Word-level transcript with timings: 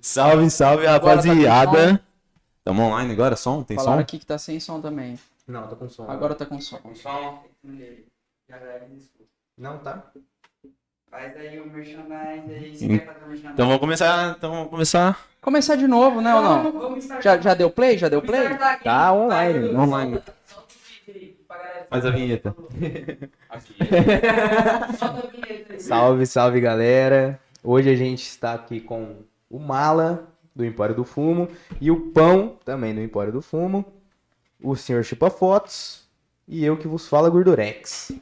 Salve, 0.00 0.50
salve, 0.50 0.86
Agora 0.86 1.22
tá 1.22 1.28
rapaziada. 1.28 2.00
Tamo 2.64 2.82
online 2.82 3.12
agora? 3.12 3.36
Som? 3.36 3.62
Tem 3.62 3.76
Falaram 3.76 3.96
som? 3.98 4.02
aqui 4.02 4.18
que 4.18 4.26
tá 4.26 4.38
sem 4.38 4.58
som 4.60 4.80
também. 4.80 5.18
Não, 5.46 5.66
tá 5.66 5.76
com 5.76 5.88
som. 5.88 6.08
Agora 6.10 6.34
tá 6.34 6.46
com 6.46 6.60
som. 6.60 6.78
Com 6.78 6.94
som. 6.94 7.44
Não, 9.58 9.78
tá? 9.78 10.10
Faz 11.10 11.36
aí 11.36 11.60
o 11.60 11.66
merchandise 11.66 12.52
aí. 12.52 12.76
Você 12.76 12.88
quer 12.88 13.06
fazer 13.06 13.24
o 13.24 13.28
merchandise? 13.28 13.52
Então 13.52 13.66
vamos 13.66 13.80
começar. 13.80 14.34
Então 14.36 14.50
vamos 14.50 14.70
começar. 14.70 15.26
Começar 15.40 15.76
de 15.76 15.86
novo, 15.88 16.20
né 16.20 16.34
ou 16.34 16.42
não? 16.42 17.20
Já, 17.20 17.36
já 17.38 17.52
deu 17.54 17.68
play? 17.70 17.98
Já 17.98 18.08
deu 18.08 18.22
play? 18.22 18.48
Tá 18.82 19.12
online, 19.12 19.74
online. 19.74 20.12
solta- 20.14 20.34
solta 20.46 20.68
o 20.74 20.78
vídeo 21.06 21.14
aí 21.20 21.44
pra 21.48 21.56
galera. 21.58 21.81
Faz 21.92 22.06
a 22.06 22.10
vinheta. 22.10 22.56
Aqui. 23.50 23.74
Solta 24.98 25.28
a 25.28 25.30
vinheta. 25.30 25.78
Salve, 25.78 26.24
salve 26.26 26.58
galera. 26.58 27.38
Hoje 27.62 27.90
a 27.90 27.94
gente 27.94 28.22
está 28.22 28.54
aqui 28.54 28.80
com 28.80 29.16
o 29.50 29.58
Mala 29.58 30.26
do 30.56 30.64
Empório 30.64 30.94
do 30.94 31.04
Fumo 31.04 31.48
e 31.78 31.90
o 31.90 32.10
Pão 32.12 32.56
também 32.64 32.94
do 32.94 33.02
Empório 33.02 33.30
do 33.30 33.42
Fumo, 33.42 33.84
o 34.58 34.74
Sr. 34.74 35.04
Chupa 35.04 35.28
Fotos 35.28 36.08
e 36.48 36.64
eu 36.64 36.78
que 36.78 36.88
vos 36.88 37.06
falo 37.06 37.30
Gordurex. 37.30 38.12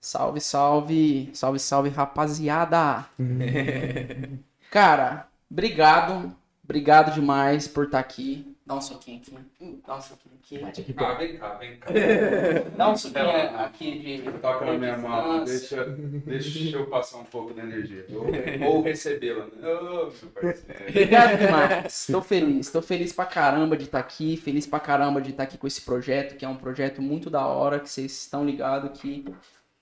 Salve, 0.00 0.40
salve. 0.40 1.30
Salve, 1.34 1.58
salve, 1.58 1.88
rapaziada. 1.88 3.06
Cara, 4.70 5.26
obrigado. 5.50 6.32
Obrigado 6.62 7.12
demais 7.12 7.66
por 7.66 7.86
estar 7.86 7.98
aqui. 7.98 8.55
Dá 8.66 8.74
um 8.74 8.80
soquinho 8.80 9.20
aqui. 9.20 9.80
Dá 9.86 9.96
um 9.96 10.00
soquinho 10.00 10.34
aqui. 10.66 10.94
Ah, 10.96 11.14
vem 11.14 11.36
cá, 11.36 11.54
vem 11.54 11.76
cá. 11.76 11.88
Dá 12.76 12.90
um 12.90 12.96
soquinho 12.96 13.60
aqui 13.60 13.98
de. 14.00 14.32
Toca 14.40 14.64
na 14.64 14.72
minha 14.72 14.98
mão, 14.98 15.44
deixa, 15.44 15.84
deixa 15.84 16.76
eu 16.76 16.86
passar 16.86 17.18
um 17.18 17.24
pouco 17.24 17.54
da 17.54 17.62
energia. 17.62 18.04
Ou, 18.66 18.74
ou 18.74 18.82
recebê-la, 18.82 19.46
né? 19.46 19.68
Ô, 19.68 20.06
meu 20.06 20.30
parceiro. 20.34 20.84
Obrigado 20.88 21.38
demais. 21.38 22.00
Estou 22.00 22.20
feliz. 22.20 22.66
Estou 22.66 22.82
feliz 22.82 23.12
pra 23.12 23.24
caramba 23.24 23.76
de 23.76 23.84
estar 23.84 24.00
aqui. 24.00 24.36
Feliz 24.36 24.66
pra 24.66 24.80
caramba 24.80 25.20
de 25.20 25.30
estar 25.30 25.44
aqui 25.44 25.56
com 25.56 25.68
esse 25.68 25.82
projeto, 25.82 26.36
que 26.36 26.44
é 26.44 26.48
um 26.48 26.56
projeto 26.56 27.00
muito 27.00 27.30
da 27.30 27.46
hora, 27.46 27.78
que 27.78 27.88
vocês 27.88 28.10
estão 28.10 28.44
ligados 28.44 29.00
que 29.00 29.24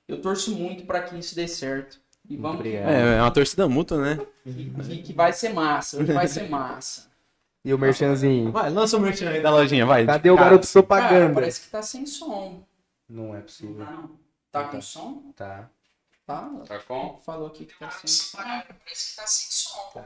eu 0.07 0.21
torço 0.21 0.55
muito 0.55 0.85
pra 0.85 1.01
que 1.01 1.19
isso 1.19 1.35
dê 1.35 1.49
certo. 1.49 1.99
E 2.29 2.37
vamos 2.37 2.61
que. 2.61 2.77
É, 2.77 3.17
é 3.17 3.23
uma 3.23 3.31
torcida 3.31 3.67
mútua, 3.67 3.99
né? 3.99 4.27
Que, 4.45 4.99
que 4.99 5.13
vai 5.15 5.33
ser 5.33 5.55
massa. 5.55 6.03
Hoje 6.03 6.13
vai 6.13 6.29
ser 6.29 6.51
massa. 6.51 7.14
E 7.65 7.73
o 7.73 7.79
merchanzinho? 7.79 8.53
Vai, 8.53 8.69
lança 8.69 8.97
o 8.97 9.01
merchan 9.01 9.31
aí 9.31 9.41
da 9.41 9.51
lojinha, 9.51 9.87
vai. 9.87 10.05
Cadê 10.05 10.31
o 10.31 10.37
Cara, 10.37 10.51
garoto 10.51 10.67
Cara, 10.67 10.73
propaganda? 10.73 11.35
parece 11.35 11.61
que 11.63 11.69
tá 11.71 11.81
sem 11.81 12.05
som. 12.05 12.63
Não 13.09 13.35
é 13.35 13.41
possível. 13.41 13.77
Não. 13.77 14.11
Tá 14.53 14.65
com 14.65 14.83
som? 14.83 15.33
Tá. 15.35 15.71
Tá. 16.27 16.51
Tá 16.67 16.79
com? 16.81 17.19
Falou 17.25 17.49
aqui 17.49 17.65
que 17.65 17.79
tá 17.79 17.91
sem 17.91 18.07
som. 18.07 18.37
Parece 18.37 19.11
que 19.11 19.17
tá 19.17 19.27
sem 19.27 19.51
som. 19.51 20.03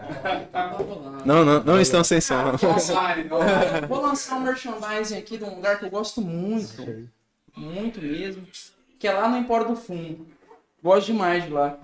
Tá 0.53 0.69
rolando. 0.71 1.27
Não, 1.27 1.45
não, 1.45 1.65
não 1.65 1.81
estão 1.81 2.03
sem 2.05 2.21
som. 2.21 2.35
Não. 2.35 3.89
Vou 3.89 4.01
lançar 4.01 4.37
um 4.37 4.41
merchandising 4.41 5.19
aqui 5.19 5.37
de 5.37 5.45
um 5.45 5.57
lugar 5.57 5.79
que 5.79 5.85
eu 5.85 5.91
gosto 5.91 6.21
muito. 6.21 7.09
Muito 7.57 8.01
mesmo. 8.01 8.47
Que 8.99 9.09
é 9.09 9.13
lá 9.13 9.29
no 9.29 9.37
Empório 9.37 9.69
do 9.69 9.77
Fumo. 9.77 10.27
Gosto 10.83 11.07
demais 11.07 11.45
de 11.45 11.51
lá. 11.51 11.79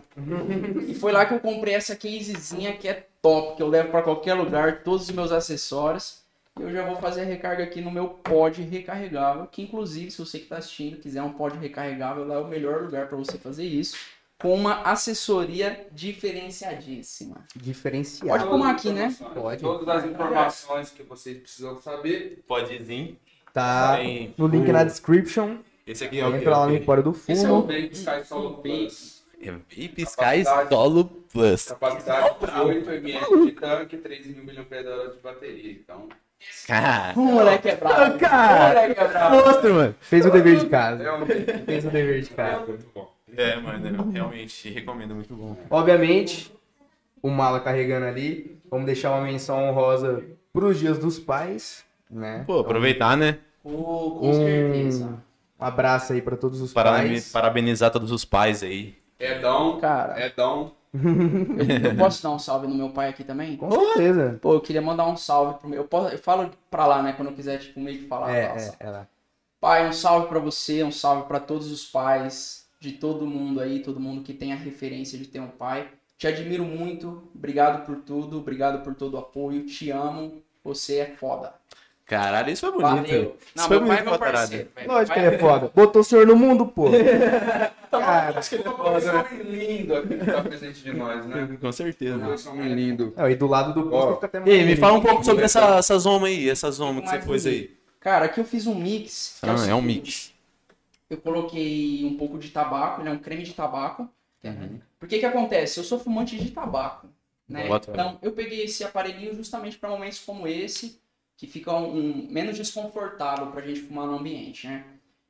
E 0.89 0.95
foi 0.95 1.11
lá 1.13 1.27
que 1.27 1.35
eu 1.35 1.41
comprei 1.41 1.75
essa 1.75 1.97
casezinha 1.97 2.77
que 2.77 2.87
é 2.89 3.07
top, 3.21 3.57
que 3.57 3.63
eu 3.63 3.69
levo 3.69 3.91
pra 3.91 4.03
qualquer 4.03 4.35
lugar, 4.35 4.83
todos 4.85 5.09
os 5.09 5.15
meus 5.15 5.33
acessórios. 5.33 6.23
Eu 6.61 6.71
já 6.71 6.87
vou 6.87 6.95
fazer 6.97 7.23
a 7.23 7.25
recarga 7.25 7.65
aqui 7.65 7.81
no 7.81 7.91
meu 7.91 8.07
pod 8.09 8.63
recarregável, 8.63 9.47
que 9.49 9.61
inclusive, 9.63 10.13
se 10.13 10.19
você 10.19 10.39
que 10.39 10.47
tá 10.47 10.59
assistindo 10.59 10.99
quiser 10.99 11.21
um 11.23 11.33
pod 11.33 11.59
recarregável, 11.59 12.25
lá 12.25 12.37
é 12.37 12.39
o 12.39 12.47
melhor 12.47 12.83
lugar 12.83 13.09
pra 13.09 13.17
você 13.19 13.37
fazer 13.37 13.65
isso, 13.65 13.97
com 14.39 14.55
uma 14.55 14.83
assessoria 14.83 15.85
diferenciadíssima. 15.91 17.37
Diferenciado. 17.57 18.29
Pode 18.29 18.45
pôr 18.49 18.67
aqui, 18.69 18.91
né? 18.91 19.15
Pode. 19.35 19.63
Todas 19.63 19.89
as 19.89 20.05
informações 20.11 20.91
que 20.91 21.03
vocês 21.03 21.39
precisam 21.39 21.81
saber. 21.81 22.45
Pode 22.47 22.79
vir. 22.79 23.19
Tá 23.53 23.97
Tem 23.97 24.35
no 24.37 24.47
link 24.47 24.69
o- 24.69 24.73
na 24.73 24.85
description. 24.85 25.57
Esse 25.87 26.05
aqui 26.05 26.19
é 26.19 26.27
o? 26.27 26.35
Entra 26.35 26.57
lá 26.59 26.67
no 26.67 26.75
Empório 26.75 27.03
do 27.03 27.11
Esse 27.11 27.33
é 27.33 27.35
o 27.51 27.61
Fumo. 27.61 27.63
Vape 27.63 27.91
Sky 27.93 28.25
Solo 28.25 28.55
Plus. 28.59 29.23
É 29.41 29.51
Vape 29.51 30.03
Sky 30.03 30.45
Solo 30.69 31.05
Plus. 31.33 31.65
Capacidade 31.67 32.37
de 32.41 32.61
8 32.61 32.91
ml 32.91 33.47
de 33.47 33.53
tanque 33.53 33.97
e 33.97 33.99
3 33.99 34.27
mil 34.29 34.45
mAh 34.45 34.53
de 34.53 35.19
bateria. 35.23 35.73
Então, 35.73 36.09
Cara, 36.67 37.19
O 37.19 37.23
moleque 37.25 37.69
é 37.69 37.77
bravo. 37.77 38.19
Cara. 38.19 38.65
O 38.65 38.75
moleque 38.75 39.01
é 39.01 39.09
bravo. 39.09 39.37
monstro, 39.37 39.75
mano. 39.75 39.95
Fez 40.01 40.27
o 40.27 40.31
dever 40.31 40.59
de 40.59 40.67
casa. 40.67 41.03
realmente 41.03 41.65
Fez 41.65 41.85
o 41.85 41.91
dever 41.91 42.21
de 42.23 42.33
é 42.33 42.35
casa. 42.35 42.67
muito 42.67 42.87
bom. 42.95 43.15
É, 43.37 43.57
mano, 43.57 44.11
realmente 44.13 44.71
recomendo, 44.71 45.15
muito 45.15 45.35
bom. 45.35 45.57
Obviamente, 45.69 46.53
o 47.23 47.29
Mala 47.31 47.61
carregando 47.61 48.07
ali. 48.07 48.59
Vamos 48.71 48.87
deixar 48.87 49.11
uma 49.13 49.23
menção 49.23 49.69
honrosa 49.69 50.23
pros 50.53 50.79
dias 50.79 50.99
dos 50.99 51.19
pais, 51.19 51.85
né? 52.11 52.45
Pô, 52.47 52.61
aproveitar, 52.61 53.17
né? 53.17 53.39
Com 53.63 54.19
Um 55.65 55.69
abraço 55.69 56.13
aí 56.13 56.21
pra 56.21 56.37
todos 56.37 56.61
os 56.61 56.73
pais. 56.73 57.33
Parabenizar 57.33 57.91
todos 57.91 58.13
os 58.13 58.25
pais 58.25 58.63
aí. 58.63 58.95
Edão, 59.19 59.79
Cara, 59.81 60.27
Edão. 60.27 60.73
eu 60.95 61.97
posso 61.97 62.23
dar 62.23 62.31
um 62.31 62.39
salve 62.39 62.67
no 62.67 62.75
meu 62.75 62.91
pai 62.91 63.09
aqui 63.09 63.25
também? 63.25 63.57
Com 63.57 63.71
certeza. 63.71 64.39
Pô, 64.41 64.55
eu 64.55 64.61
queria 64.61 64.83
mandar 64.83 65.07
um 65.07 65.17
salve 65.17 65.59
pro 65.59 65.69
meu. 65.69 65.81
Eu, 65.81 65.89
posso, 65.89 66.15
eu 66.15 66.19
falo 66.19 66.51
pra 66.71 66.87
lá, 66.87 67.03
né? 67.03 67.13
Quando 67.15 67.29
eu 67.29 67.35
quiser, 67.35 67.59
tipo, 67.59 67.81
meio 67.81 67.99
que 67.99 68.07
falar. 68.07 68.35
É, 68.35 68.45
é, 68.45 68.59
salve. 68.59 68.77
é 68.81 68.91
lá. 68.91 69.09
Pai, 69.61 69.89
um 69.89 69.93
salve 69.93 70.29
pra 70.29 70.39
você, 70.39 70.85
um 70.85 70.93
salve 70.93 71.27
pra 71.27 71.41
todos 71.41 71.73
os 71.73 71.87
pais 71.87 72.69
de 72.79 72.93
todo 72.93 73.27
mundo 73.27 73.61
aí, 73.61 73.81
todo 73.81 73.99
mundo 73.99 74.23
que 74.23 74.35
tem 74.35 74.53
a 74.53 74.57
referência 74.57 75.19
de 75.19 75.27
ter 75.27 75.41
um 75.41 75.49
pai. 75.49 75.89
Te 76.19 76.27
admiro 76.27 76.65
muito, 76.65 77.23
obrigado 77.35 77.85
por 77.87 77.97
tudo, 77.97 78.39
obrigado 78.39 78.85
por 78.85 78.95
todo 78.95 79.15
o 79.15 79.19
apoio, 79.19 79.65
te 79.65 79.91
amo, 79.91 80.43
você 80.63 80.99
é 80.99 81.07
foda. 81.07 81.55
Caralho, 82.07 82.51
isso 82.51 82.71
foi 82.71 82.83
bonito. 82.83 83.07
Valeu. 83.07 83.23
Isso 83.41 83.57
Não, 83.57 83.65
foi 83.67 83.79
meu 83.79 83.89
pai 83.89 83.99
é 83.99 84.03
meu 84.03 84.19
parceiro. 84.19 84.69
velho. 84.77 84.89
Lógico 84.89 85.15
que 85.15 85.21
ele 85.25 85.35
é 85.35 85.39
foda. 85.39 85.73
Botou 85.75 86.03
o 86.03 86.05
senhor 86.05 86.27
no 86.27 86.37
mundo, 86.37 86.67
pô. 86.67 86.89
Cara, 87.91 88.41
Esse 88.41 88.57
homem 88.57 89.43
lindo 89.45 89.95
aqui 89.97 90.19
que 90.19 90.27
tá 90.27 90.43
presente 90.43 90.83
de 90.83 90.93
nós, 90.93 91.25
né? 91.27 91.57
Com 91.61 91.73
certeza. 91.73 92.35
Esse 92.35 92.49
homem 92.49 92.75
lindo. 92.75 93.13
é, 93.17 93.31
e 93.31 93.37
do 93.37 93.47
lado 93.47 93.73
do 93.73 93.89
posto 93.89 94.09
Ó. 94.11 94.15
fica 94.17 94.27
até 94.27 94.41
mais. 94.41 94.53
Ei, 94.53 94.65
me 94.65 94.77
fala 94.77 94.99
um 94.99 95.01
pouco 95.01 95.25
sobre 95.25 95.45
essa, 95.45 95.77
essa 95.79 95.99
zoma 95.99 96.27
aí, 96.27 96.51
essa 96.51 96.71
zoma 96.71 97.01
que 97.01 97.09
você 97.09 97.19
pôs 97.21 97.47
aí. 97.47 97.75
Cara, 98.01 98.27
aqui 98.27 98.39
eu 98.41 98.45
fiz 98.45 98.67
um 98.67 98.75
mix. 98.75 99.39
que 99.41 99.49
Ah, 99.49 99.55
é 99.71 99.75
um 99.75 99.81
mix. 99.81 100.33
Eu 101.09 101.17
coloquei 101.19 102.05
um 102.05 102.17
pouco 102.17 102.39
de 102.39 102.51
tabaco, 102.51 103.01
ele 103.01 103.09
é 103.09 103.13
um 103.13 103.19
creme 103.19 103.45
de 103.45 103.53
tabaco. 103.55 104.09
Por 104.99 105.09
que 105.09 105.19
que 105.21 105.27
acontece? 105.27 105.79
Eu 105.81 105.85
sou 105.85 105.99
fumante 105.99 106.37
de 106.37 106.51
tabaco, 106.51 107.07
né? 107.49 107.67
Então, 107.67 108.19
eu 108.21 108.33
peguei 108.33 108.65
esse 108.65 108.85
aparelhinho 108.85 109.35
justamente 109.35 109.79
para 109.79 109.89
momentos 109.89 110.19
como 110.19 110.47
esse, 110.47 110.99
que 111.37 111.47
fica 111.47 111.73
um, 111.75 111.97
um- 111.97 112.29
menos 112.31 112.57
desconfortável 112.57 113.51
pra 113.51 113.67
gente 113.67 113.81
fumar 113.83 114.07
no 114.07 114.19
ambiente, 114.19 114.67
né? 114.67 114.85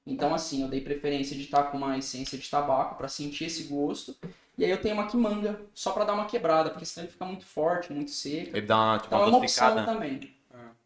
Então, 0.07 0.35
assim, 0.35 0.63
eu 0.63 0.69
dei 0.69 0.81
preferência 0.83 1.35
de 1.37 1.45
estar 1.45 1.65
com 1.65 1.79
uma 1.79 1.97
essência 1.99 2.37
de 2.37 2.49
tabaco 2.49 2.97
para 2.97 3.09
sentir 3.09 3.45
esse 3.45 3.65
gosto. 3.65 4.15
E 4.57 4.65
aí 4.65 4.71
eu 4.71 4.81
tenho 4.81 4.95
uma 4.95 5.07
quimanga, 5.09 5.61
só 5.75 5.93
para 5.93 6.05
dar 6.05 6.15
uma 6.15 6.27
quebrada, 6.27 6.71
porque 6.71 6.85
senão 6.85 7.05
ele 7.07 7.13
fica 7.13 7.25
muito 7.25 7.45
forte, 7.47 7.93
muito 7.93 8.11
seco. 8.11 8.57
Ele 8.57 8.67
dá 8.67 8.77
uma, 8.77 8.99
tipo, 8.99 9.07
Então 9.07 9.19
é 9.19 9.23
uma 9.23 9.31
uma 9.39 9.39
opção 9.45 9.85
também. 9.85 10.35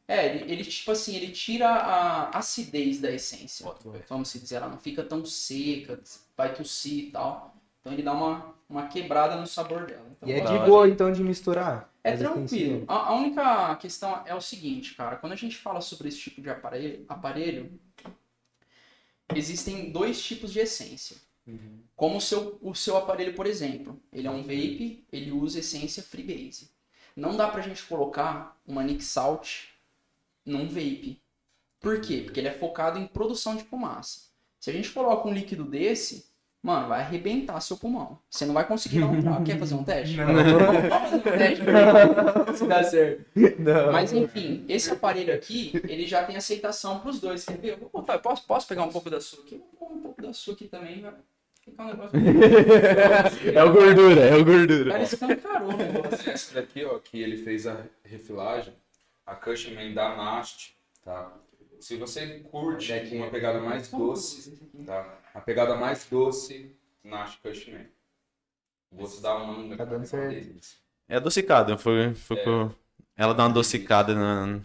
É, 0.06 0.26
ele, 0.36 0.52
ele, 0.52 0.64
tipo 0.64 0.90
assim, 0.90 1.16
ele 1.16 1.32
tira 1.32 1.68
a 1.68 2.30
acidez 2.38 2.98
da 3.00 3.10
essência. 3.10 3.64
Vamos 4.08 4.28
se 4.30 4.38
dizer, 4.38 4.56
ela 4.56 4.68
não 4.68 4.78
fica 4.78 5.04
tão 5.04 5.24
seca, 5.24 6.00
vai 6.36 6.54
tossir 6.54 7.08
e 7.08 7.10
tal. 7.10 7.54
Então 7.88 7.92
ele 7.94 8.02
dá 8.02 8.12
uma, 8.12 8.54
uma 8.68 8.86
quebrada 8.86 9.36
no 9.36 9.46
sabor 9.46 9.86
dela. 9.86 10.06
Então, 10.10 10.28
E 10.28 10.32
é 10.32 10.40
de 10.40 10.58
boa, 10.66 10.86
então, 10.86 11.10
de 11.10 11.22
misturar. 11.22 11.90
É 12.04 12.10
Mas 12.10 12.20
tranquilo. 12.20 12.84
A, 12.86 13.08
a 13.08 13.14
única 13.14 13.76
questão 13.76 14.22
é 14.26 14.34
o 14.34 14.40
seguinte, 14.40 14.94
cara. 14.94 15.16
Quando 15.16 15.32
a 15.32 15.36
gente 15.36 15.56
fala 15.56 15.80
sobre 15.80 16.08
esse 16.08 16.18
tipo 16.18 16.42
de 16.42 16.50
aparelho, 16.50 17.04
aparelho 17.08 17.80
existem 19.34 19.90
dois 19.90 20.22
tipos 20.22 20.52
de 20.52 20.60
essência. 20.60 21.16
Como 21.96 22.18
o 22.18 22.20
seu, 22.20 22.58
o 22.60 22.74
seu 22.74 22.96
aparelho, 22.98 23.34
por 23.34 23.46
exemplo. 23.46 23.98
Ele 24.12 24.26
é 24.26 24.30
um 24.30 24.42
vape, 24.42 25.06
ele 25.10 25.32
usa 25.32 25.60
essência 25.60 26.02
freebase. 26.02 26.70
Não 27.16 27.36
dá 27.36 27.48
pra 27.48 27.62
gente 27.62 27.82
colocar 27.84 28.60
uma 28.66 28.82
Nick 28.82 29.02
Salt 29.02 29.68
num 30.44 30.68
vape. 30.68 31.22
Por 31.80 32.02
quê? 32.02 32.20
Porque 32.24 32.38
ele 32.38 32.48
é 32.48 32.52
focado 32.52 32.98
em 32.98 33.06
produção 33.06 33.56
de 33.56 33.64
fumaça. 33.64 34.28
Se 34.60 34.68
a 34.68 34.72
gente 34.72 34.90
coloca 34.90 35.26
um 35.26 35.32
líquido 35.32 35.64
desse, 35.64 36.27
mano, 36.68 36.88
vai 36.88 37.00
arrebentar 37.00 37.58
seu 37.60 37.78
pulmão. 37.78 38.18
Você 38.28 38.44
não 38.44 38.52
vai 38.52 38.66
conseguir 38.66 39.00
dar 39.00 39.06
um 39.06 39.22
trago. 39.22 39.44
Quer 39.44 39.58
fazer 39.58 39.74
um 39.74 39.82
teste? 39.82 40.16
Não. 40.18 40.26
Vamos 40.26 41.10
fazer 41.10 41.16
um 41.16 41.20
teste 41.20 41.64
pra 41.64 42.52
se 42.54 42.66
dá 42.66 42.84
certo. 42.84 43.24
Não. 43.58 43.92
Mas 43.92 44.12
enfim, 44.12 44.66
esse 44.68 44.90
aparelho 44.90 45.32
aqui, 45.34 45.72
ele 45.88 46.06
já 46.06 46.24
tem 46.24 46.36
aceitação 46.36 47.00
pros 47.00 47.20
dois. 47.20 47.46
Quer 47.46 47.56
ver? 47.56 47.78
Eu 47.80 48.02
posso, 48.20 48.46
posso 48.46 48.68
pegar 48.68 48.82
um 48.82 48.92
pouco 48.92 49.08
da 49.08 49.18
sua 49.18 49.42
aqui? 49.42 49.56
Vou 49.56 49.88
pôr 49.88 49.96
um 49.96 50.00
pouco 50.02 50.20
da 50.20 50.32
sua 50.34 50.52
aqui 50.52 50.68
também, 50.68 51.00
vai 51.00 51.14
ficar 51.62 51.84
um 51.84 51.88
negócio. 51.88 52.18
É 53.54 53.64
o 53.64 53.72
gordura, 53.72 54.20
é 54.20 54.36
o 54.36 54.44
gordura. 54.44 54.90
Cara, 54.90 55.02
escancarou 55.02 55.70
o 55.70 55.76
negócio. 55.76 56.30
Esse 56.30 56.54
daqui, 56.54 56.84
ó, 56.84 56.98
que 56.98 57.18
ele 57.18 57.38
fez 57.38 57.66
a 57.66 57.82
refilagem, 58.04 58.74
a 59.26 59.34
Cushman 59.34 59.94
da 59.94 60.14
Nast, 60.14 60.74
tá? 61.02 61.32
Se 61.80 61.96
você 61.96 62.40
curte 62.40 62.92
uma 63.12 63.30
pegada 63.30 63.60
mais 63.60 63.88
doce, 63.88 64.58
tá? 64.84 65.18
A 65.34 65.40
pegada 65.40 65.76
mais 65.76 66.06
doce, 66.06 66.76
Nast 67.04 67.40
Cushman. 67.40 67.86
O 68.90 68.96
gosto 68.96 69.20
da 69.20 69.38
manga. 69.38 69.76
Tá 69.76 69.84
dando 69.84 69.94
é 69.94 69.98
uma 69.98 70.06
certo. 70.06 70.78
É 71.08 71.16
adocicada, 71.16 71.78
foi, 71.78 72.14
foi 72.14 72.38
É. 72.38 72.44
com... 72.44 72.70
Ela 73.16 73.34
dá 73.34 73.44
uma 73.44 73.50
adocicada 73.50 74.14
na, 74.14 74.60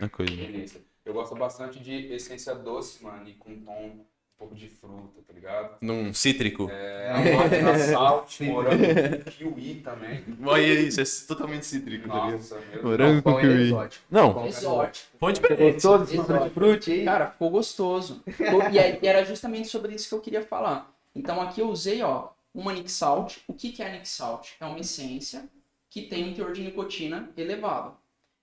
na 0.00 0.08
coisa. 0.08 0.34
Delícia. 0.34 0.80
Eu 1.04 1.12
gosto 1.14 1.34
bastante 1.36 1.78
de 1.78 2.12
essência 2.12 2.54
doce, 2.54 3.02
mano, 3.02 3.28
e 3.28 3.34
com 3.34 3.60
tom 3.64 4.04
pouco 4.38 4.54
de 4.54 4.68
fruta, 4.68 5.20
tá 5.26 5.32
ligado? 5.32 5.76
Num 5.80 6.12
cítrico. 6.12 6.68
É, 6.70 7.10
a 7.10 7.48
da 7.72 7.78
salt, 7.78 8.40
morango, 8.42 8.84
kiwi 9.30 9.76
também. 9.76 10.24
Olha 10.44 10.62
isso, 10.80 11.00
é 11.00 11.04
totalmente 11.26 11.66
cítrico, 11.66 12.08
tá 12.08 12.14
ligado? 12.14 12.32
Nossa, 12.32 12.60
meu 12.72 12.82
Morango 12.82 13.22
com 13.22 13.30
Pão 13.30 13.38
é 13.38 13.42
kiwi. 13.42 13.62
exótico. 13.62 14.04
Não, 14.10 14.34
Pão 14.34 14.46
Exótico. 14.46 15.06
põe 15.18 15.34
Você 15.34 15.40
diferente. 15.40 15.72
gostou 15.74 15.98
desse 15.98 16.14
Exótico. 16.14 16.90
aí? 16.90 17.04
Cara, 17.04 17.30
ficou 17.30 17.50
gostoso. 17.50 18.22
E 18.72 18.78
é- 18.78 18.98
e 19.02 19.06
era 19.06 19.24
justamente 19.24 19.68
sobre 19.68 19.94
isso 19.94 20.08
que 20.08 20.14
eu 20.14 20.20
queria 20.20 20.42
falar. 20.42 20.92
Então 21.14 21.40
aqui 21.40 21.60
eu 21.60 21.68
usei, 21.70 22.02
ó, 22.02 22.28
uma 22.54 22.72
Nick 22.72 22.90
Salt. 22.90 23.38
O 23.48 23.54
que 23.54 23.70
que 23.72 23.82
é 23.82 23.88
a 23.88 23.92
Nick 23.92 24.08
Salt? 24.08 24.50
É 24.60 24.66
uma 24.66 24.78
essência 24.78 25.44
que 25.88 26.02
tem 26.02 26.28
um 26.28 26.34
teor 26.34 26.52
de 26.52 26.62
nicotina 26.62 27.30
elevado. 27.36 27.96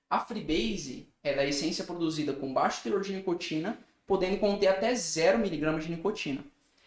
A 0.09 0.19
Freebase 0.19 1.07
ela 1.23 1.41
é 1.41 1.45
a 1.45 1.47
essência 1.47 1.83
produzida 1.83 2.33
com 2.33 2.53
baixo 2.53 2.81
teor 2.83 3.01
de 3.01 3.13
nicotina, 3.13 3.77
podendo 4.07 4.37
conter 4.37 4.67
até 4.67 4.93
0mg 4.93 5.79
de 5.79 5.89
nicotina. 5.89 6.43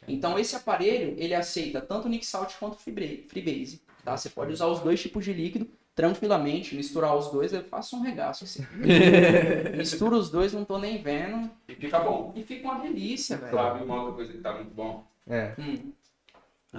Então 0.08 0.38
esse 0.38 0.54
aparelho, 0.54 1.14
ele 1.18 1.34
aceita 1.34 1.80
tanto 1.80 2.08
Nick 2.08 2.24
Salt 2.24 2.54
quanto 2.58 2.76
Freebase- 2.76 3.24
Freebase. 3.28 3.82
Tá? 4.04 4.16
Você 4.16 4.30
pode 4.30 4.52
usar 4.52 4.66
os 4.68 4.80
dois 4.80 5.00
tipos 5.02 5.24
de 5.24 5.32
líquido 5.32 5.68
tranquilamente, 5.96 6.76
misturar 6.76 7.16
os 7.16 7.30
dois, 7.32 7.52
eu 7.54 7.64
faço 7.64 7.96
um 7.96 8.00
regaço 8.02 8.44
assim. 8.44 8.64
Mistura 9.76 10.14
os 10.16 10.30
dois, 10.30 10.52
não 10.52 10.64
tô 10.64 10.78
nem 10.78 11.02
vendo. 11.02 11.50
E 11.68 11.74
fica 11.74 11.98
bom. 12.00 12.32
E 12.36 12.42
fica 12.42 12.68
uma 12.68 12.80
delícia, 12.80 13.36
velho. 13.36 13.52
Sabe 13.52 13.84
uma 13.84 13.96
outra 14.02 14.12
coisa 14.14 14.32
que 14.32 14.38
tá 14.38 14.54
muito 14.54 14.74
bom? 14.74 15.04
É. 15.26 15.54
Hum. 15.58 15.92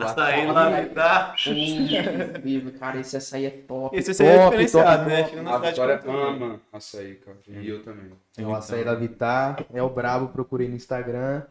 Açaí 0.05 0.45
lá, 0.47 0.85
tá? 0.93 1.33
Hum, 1.47 2.41
vivo, 2.43 2.71
cara, 2.71 2.99
esse 2.99 3.15
açaí 3.17 3.45
é 3.45 3.49
top. 3.49 3.97
Esse 3.97 4.21
aí 4.23 4.29
é 4.29 4.37
Top, 4.37 4.45
diferenciado, 4.57 4.97
top, 5.03 5.09
né? 5.09 5.17
top. 5.17 5.29
Fica 5.29 5.41
na 5.43 5.55
A 5.57 5.73
cidade 5.73 6.07
ama 6.07 6.61
açaí, 6.73 7.15
cara. 7.15 7.37
E 7.47 7.69
eu 7.69 7.83
também. 7.83 8.11
É 8.37 8.41
o 8.43 8.53
açaí 8.55 8.83
da 8.83 8.93
Vitar, 8.95 9.63
é 9.73 9.81
o 9.81 9.89
Brabo, 9.89 10.27
procurei 10.29 10.67
no 10.67 10.75
Instagram, 10.75 11.41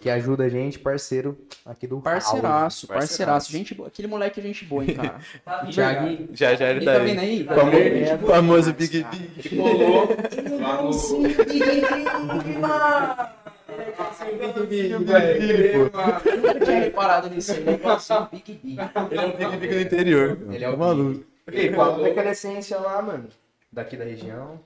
que 0.00 0.10
ajuda 0.10 0.44
a 0.44 0.48
gente, 0.48 0.78
parceiro 0.78 1.38
aqui 1.64 1.86
do 1.86 2.00
Parceiraço, 2.00 2.42
Parceiraço. 2.42 2.86
parceiraço. 2.88 3.52
Gente 3.52 3.74
boa. 3.74 3.86
Aquele 3.88 4.08
moleque 4.08 4.40
é 4.40 4.42
gente 4.42 4.64
boa, 4.64 4.84
hein, 4.84 4.94
cara. 4.94 5.20
Tá 5.44 5.58
vindo, 5.60 5.72
Thiaguinho. 5.72 6.28
Já, 6.32 6.54
já 6.56 6.68
ele 6.70 6.78
Ele 6.80 6.84
tá 6.86 6.92
tá 6.94 6.98
aí. 7.00 7.06
vendo 7.06 7.20
aí? 7.20 7.44
Famo- 7.44 8.26
famoso 8.26 8.72
Big. 8.74 9.04
B. 9.04 9.48
Colou. 9.56 10.08
Eu 12.44 13.43
nunca 16.36 16.64
tinha 16.64 16.80
reparado 16.80 17.30
nisso. 17.30 17.52
Ele 17.52 17.78
fala 17.78 17.94
assim, 17.96 18.14
Big 18.32 18.52
B. 18.62 18.76
Ele 19.10 19.20
é 19.20 19.46
um 19.48 19.50
Big 19.50 19.56
B 19.56 19.68
do 19.68 19.80
interior. 19.80 20.38
Ele 20.52 20.64
é 20.64 20.68
o 20.68 20.72
Tá 20.72 20.78
maluco. 20.78 21.24
Ei, 21.52 21.72
qual 21.72 22.04
é 22.06 22.10
aquela 22.10 22.30
essência 22.30 22.78
lá, 22.78 23.02
mano? 23.02 23.28
Daqui 23.70 23.96
da 23.96 24.04
região. 24.04 24.60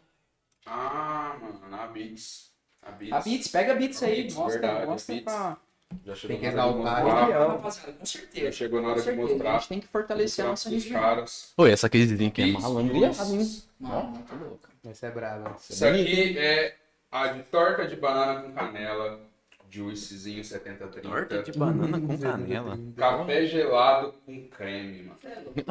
Ah, 0.66 1.36
mano, 1.40 1.60
na 1.70 1.86
Beats. 1.86 2.50
A 2.82 2.90
Beats. 2.92 3.12
A 3.14 3.20
Beats, 3.20 3.48
pega 3.48 3.72
a 3.72 3.74
Beats 3.74 4.02
aí, 4.02 4.22
Beats, 4.22 4.34
mostra, 4.36 4.60
verdade, 4.60 4.86
mostra 4.86 5.14
Beats. 5.14 5.24
pra... 5.34 5.56
Já 6.04 6.14
chegou 6.14 6.28
Tem 6.28 6.36
que 6.36 6.42
de 6.42 6.52
exaltar 6.52 6.96
a 6.98 7.02
mostrar. 7.02 7.24
região. 7.24 7.48
Rapaziada, 7.48 7.92
com 7.92 7.98
Já 8.00 8.04
certeza. 8.04 8.52
chegou 8.52 8.82
na 8.82 8.88
hora 8.88 8.98
de 8.98 9.04
certeza, 9.04 9.26
a 9.26 9.30
mostrar. 9.32 9.52
gente 9.58 9.68
tem 9.68 9.80
que 9.80 9.86
fortalecer 9.86 10.44
a 10.44 10.48
nossa 10.48 10.68
Mostrar 10.70 10.84
região. 10.84 11.00
caras. 11.00 11.52
Oi, 11.56 11.70
essa 11.72 11.86
aqui 11.86 12.02
é 12.02 12.06
Beats, 12.06 12.62
malandro. 12.62 13.00
Beats. 13.00 13.68
Mano, 13.80 14.08
muito 14.10 14.34
louca. 14.36 14.68
Essa 14.86 15.06
é 15.06 15.10
brava. 15.10 15.56
Isso 15.68 15.86
aqui 15.86 16.38
é 16.38 16.74
a 17.10 17.28
de 17.28 17.42
torta 17.44 17.86
de 17.86 17.96
banana 17.96 18.42
com 18.42 18.52
canela, 18.52 19.20
juicezinho 19.70 20.44
7030. 20.44 21.08
Torta 21.08 21.42
de 21.42 21.58
banana 21.58 22.00
com 22.00 22.18
canela. 22.18 22.78
Café 22.96 23.46
gelado 23.46 24.14
com 24.24 24.46
creme, 24.48 25.02
mano. 25.04 25.18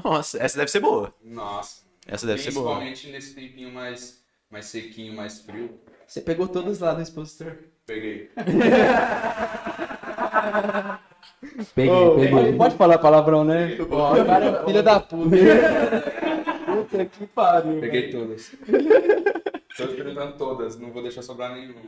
Nossa, 0.04 0.42
essa 0.42 0.58
deve 0.58 0.72
ser 0.72 0.80
boa. 0.80 1.14
Nossa. 1.24 1.86
Essa 2.08 2.26
deve 2.26 2.42
ser 2.42 2.52
boa. 2.52 2.78
Principalmente 2.78 3.12
nesse 3.12 3.36
tempinho 3.36 3.72
mais, 3.72 4.24
mais 4.50 4.66
sequinho, 4.66 5.14
mais 5.16 5.40
frio. 5.42 5.80
Você 6.08 6.22
pegou 6.22 6.48
todos 6.48 6.80
lá 6.80 6.94
no 6.94 7.02
expositor. 7.02 7.56
Peguei. 7.86 8.30
Peguei, 11.76 11.90
Pode, 11.94 12.22
peguei. 12.30 12.54
pode 12.54 12.76
falar 12.76 12.98
palavrão, 12.98 13.44
né? 13.44 13.78
Ó, 13.90 14.14
o 14.14 14.26
cara 14.26 14.46
é 14.46 14.66
filho 14.66 14.84
da 14.84 15.00
puta. 15.00 15.36
Puta 16.66 17.06
que 17.06 17.28
pariu. 17.28 17.80
Peguei 17.80 18.10
todas. 18.10 18.56
Tô 19.78 19.84
experimentando 19.84 20.34
todas, 20.38 20.78
não 20.80 20.92
vou 20.92 21.02
deixar 21.04 21.22
sobrar 21.22 21.54
nenhuma. 21.54 21.82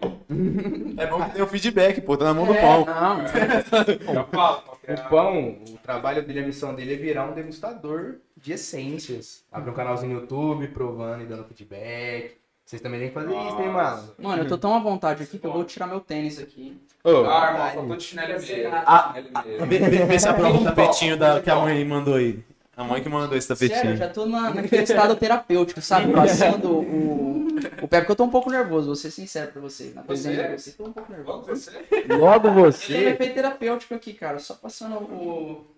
É 0.98 1.08
bom 1.08 1.24
que 1.26 1.32
tem 1.32 1.42
o 1.42 1.48
feedback, 1.48 2.00
pô, 2.02 2.16
tá 2.16 2.26
na 2.26 2.34
mão 2.36 2.46
do 2.46 2.54
É, 2.54 2.62
pão. 2.62 2.86
não. 2.86 3.26
Já 4.14 4.24
falo 4.26 4.64
é 4.86 4.94
O 4.94 5.10
pão, 5.10 5.58
o 5.68 5.78
trabalho 5.84 6.24
dele, 6.24 6.40
a 6.42 6.46
missão 6.46 6.74
dele 6.76 6.94
é 6.94 6.98
virar 6.98 7.26
um 7.26 7.34
degustador 7.34 8.16
de 8.38 8.54
essências. 8.54 9.44
Abre 9.52 9.72
um 9.72 9.74
canalzinho 9.74 10.14
no 10.14 10.22
YouTube, 10.22 10.68
provando 10.70 11.24
e 11.24 11.26
dando 11.26 11.44
feedback. 11.46 12.38
Vocês 12.66 12.82
também 12.84 13.00
têm 13.00 13.08
que 13.10 13.16
fazer 13.16 13.36
isso, 13.36 13.60
hein, 13.60 13.70
mano? 13.70 14.12
Mano, 14.20 14.44
eu 14.44 14.48
tô 14.48 14.56
tão 14.56 14.76
à 14.76 14.80
vontade 14.80 15.24
aqui 15.24 15.40
que 15.40 15.48
eu 15.48 15.52
vou 15.52 15.64
tirar 15.64 15.88
meu 15.88 16.00
tênis 16.00 16.38
aqui. 16.40 16.80
Ô, 17.04 17.26
Ah, 17.26 17.52
irmão, 17.52 17.72
só 17.74 17.88
tô 17.90 17.96
de 17.96 18.04
chinelo 18.04 18.32
e 18.34 18.46
meia. 18.46 18.84
Ah. 18.86 19.14
Chinelo 19.16 19.28
e 19.28 19.48
meia. 19.48 19.66
vê, 19.66 19.80
vê, 19.90 20.06
vê 20.06 20.20
se 20.20 20.28
aprova 20.30 20.56
o 20.56 20.64
tapetinho 20.64 21.18
da, 21.18 21.42
que 21.42 21.50
a 21.50 21.56
mãe 21.56 21.84
mandou 21.84 22.14
aí. 22.14 22.44
A 22.80 22.84
mãe 22.86 23.04
que 23.04 23.10
mandou 23.10 23.38
esse 23.38 23.48
Sério, 23.54 23.66
eu 23.66 23.70
tapetinho. 23.70 23.98
já 23.98 24.08
tô 24.08 24.26
na, 24.26 24.52
naquele 24.52 24.84
estado 24.84 25.14
terapêutico, 25.18 25.82
sabe? 25.82 26.14
Passando 26.14 26.72
o, 26.80 27.48
o 27.82 27.88
pé, 27.90 28.00
porque 28.00 28.14
eu 28.14 28.16
tô 28.16 28.24
um 28.24 28.30
pouco 28.30 28.50
nervoso, 28.50 28.86
vou 28.88 28.96
ser 28.96 29.12
sincero 29.12 29.52
pra 29.52 29.62
vocês. 29.62 29.94
Na 29.94 30.02
presença 30.02 30.44
de 30.44 30.58
vocês, 30.58 30.76
tô 30.78 30.86
um 30.86 30.94
pouco 30.94 31.12
nervoso. 31.12 31.46
Você? 31.46 31.72
Logo 32.08 32.48
Eu 32.48 32.54
tenho 32.54 32.68
um 32.68 32.72
você. 32.72 32.94
efeito 33.10 33.34
terapêutico 33.34 33.94
aqui, 33.94 34.14
cara, 34.14 34.40
só 34.40 34.54
passando 34.54 34.96
o... 34.96 35.76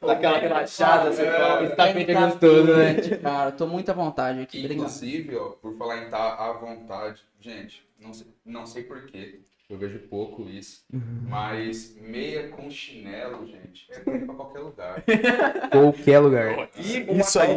Daquela 0.00 0.38
relaxada, 0.38 1.10
você 1.10 1.24
fala, 1.24 1.64
esse 1.64 1.76
tapete 1.76 2.10
é 2.10 2.14
Tá 2.14 2.26
gostoso, 2.26 2.74
né? 2.76 2.94
Cara, 3.22 3.50
tô 3.52 3.66
muito 3.66 3.90
à 3.90 3.94
vontade 3.94 4.40
aqui, 4.40 4.58
obrigado. 4.58 4.76
Inclusive, 4.84 5.36
ó, 5.36 5.48
por 5.60 5.76
falar 5.76 6.02
em 6.02 6.04
estar 6.04 6.34
à 6.34 6.52
vontade, 6.52 7.22
gente, 7.40 7.84
não 7.98 8.12
sei, 8.12 8.26
não 8.46 8.66
sei 8.66 8.82
porquê, 8.84 9.40
eu 9.74 9.78
vejo 9.78 9.98
pouco 10.08 10.48
isso, 10.48 10.82
mas 11.28 11.96
meia 12.00 12.48
com 12.48 12.70
chinelo, 12.70 13.46
gente, 13.46 13.86
é 13.90 13.98
pra 13.98 14.34
qualquer 14.34 14.60
lugar. 14.60 15.02
Qualquer 15.70 16.18
lugar. 16.20 16.68
Isso 16.78 17.38
aí. 17.40 17.56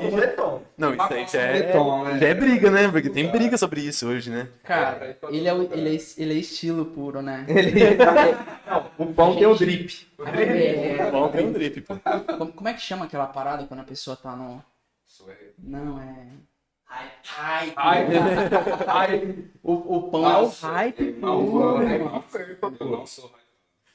Não, 0.77 0.93
isso 0.93 1.13
aí 1.13 1.27
já 1.27 1.41
é, 1.41 1.61
Beton, 1.63 2.03
né? 2.05 2.17
já 2.19 2.27
é 2.27 2.33
briga, 2.33 2.71
né? 2.71 2.87
Porque 2.89 3.09
tem 3.09 3.29
briga 3.29 3.57
sobre 3.57 3.81
isso 3.81 4.07
hoje, 4.07 4.29
né? 4.31 4.47
Cara, 4.63 5.17
ele 5.29 5.47
é, 5.47 5.53
o- 5.53 5.61
ele, 5.73 5.95
é, 5.95 5.99
ele 6.17 6.33
é 6.33 6.37
estilo 6.37 6.85
puro, 6.85 7.21
né? 7.21 7.45
O 8.97 9.05
pão 9.13 9.35
tem 9.35 9.45
o 9.45 9.55
drip. 9.55 10.07
É, 10.25 11.11
Bom, 11.11 11.29
tem 11.29 11.45
um 11.45 11.51
drip, 11.51 11.81
pô. 11.81 11.95
como, 12.55 12.67
é 12.67 12.73
que 12.73 12.81
chama 12.81 13.05
aquela 13.05 13.27
parada 13.27 13.65
quando 13.65 13.81
a 13.81 13.83
pessoa 13.83 14.15
tá 14.17 14.35
no... 14.35 14.63
É- 15.29 15.51
Não, 15.59 16.01
é... 16.01 16.27
Hype. 16.87 17.73
Ai, 17.75 18.07
ai, 18.87 19.35
O, 19.61 19.73
o 19.97 20.09
pão 20.09 20.29
é 20.29 20.41
o 20.41 20.47
hype 20.47 21.11
puro, 21.13 21.79
né? 21.79 21.97
mano. 21.97 22.23
eu 22.79 22.85
não 22.87 23.05
sou 23.05 23.29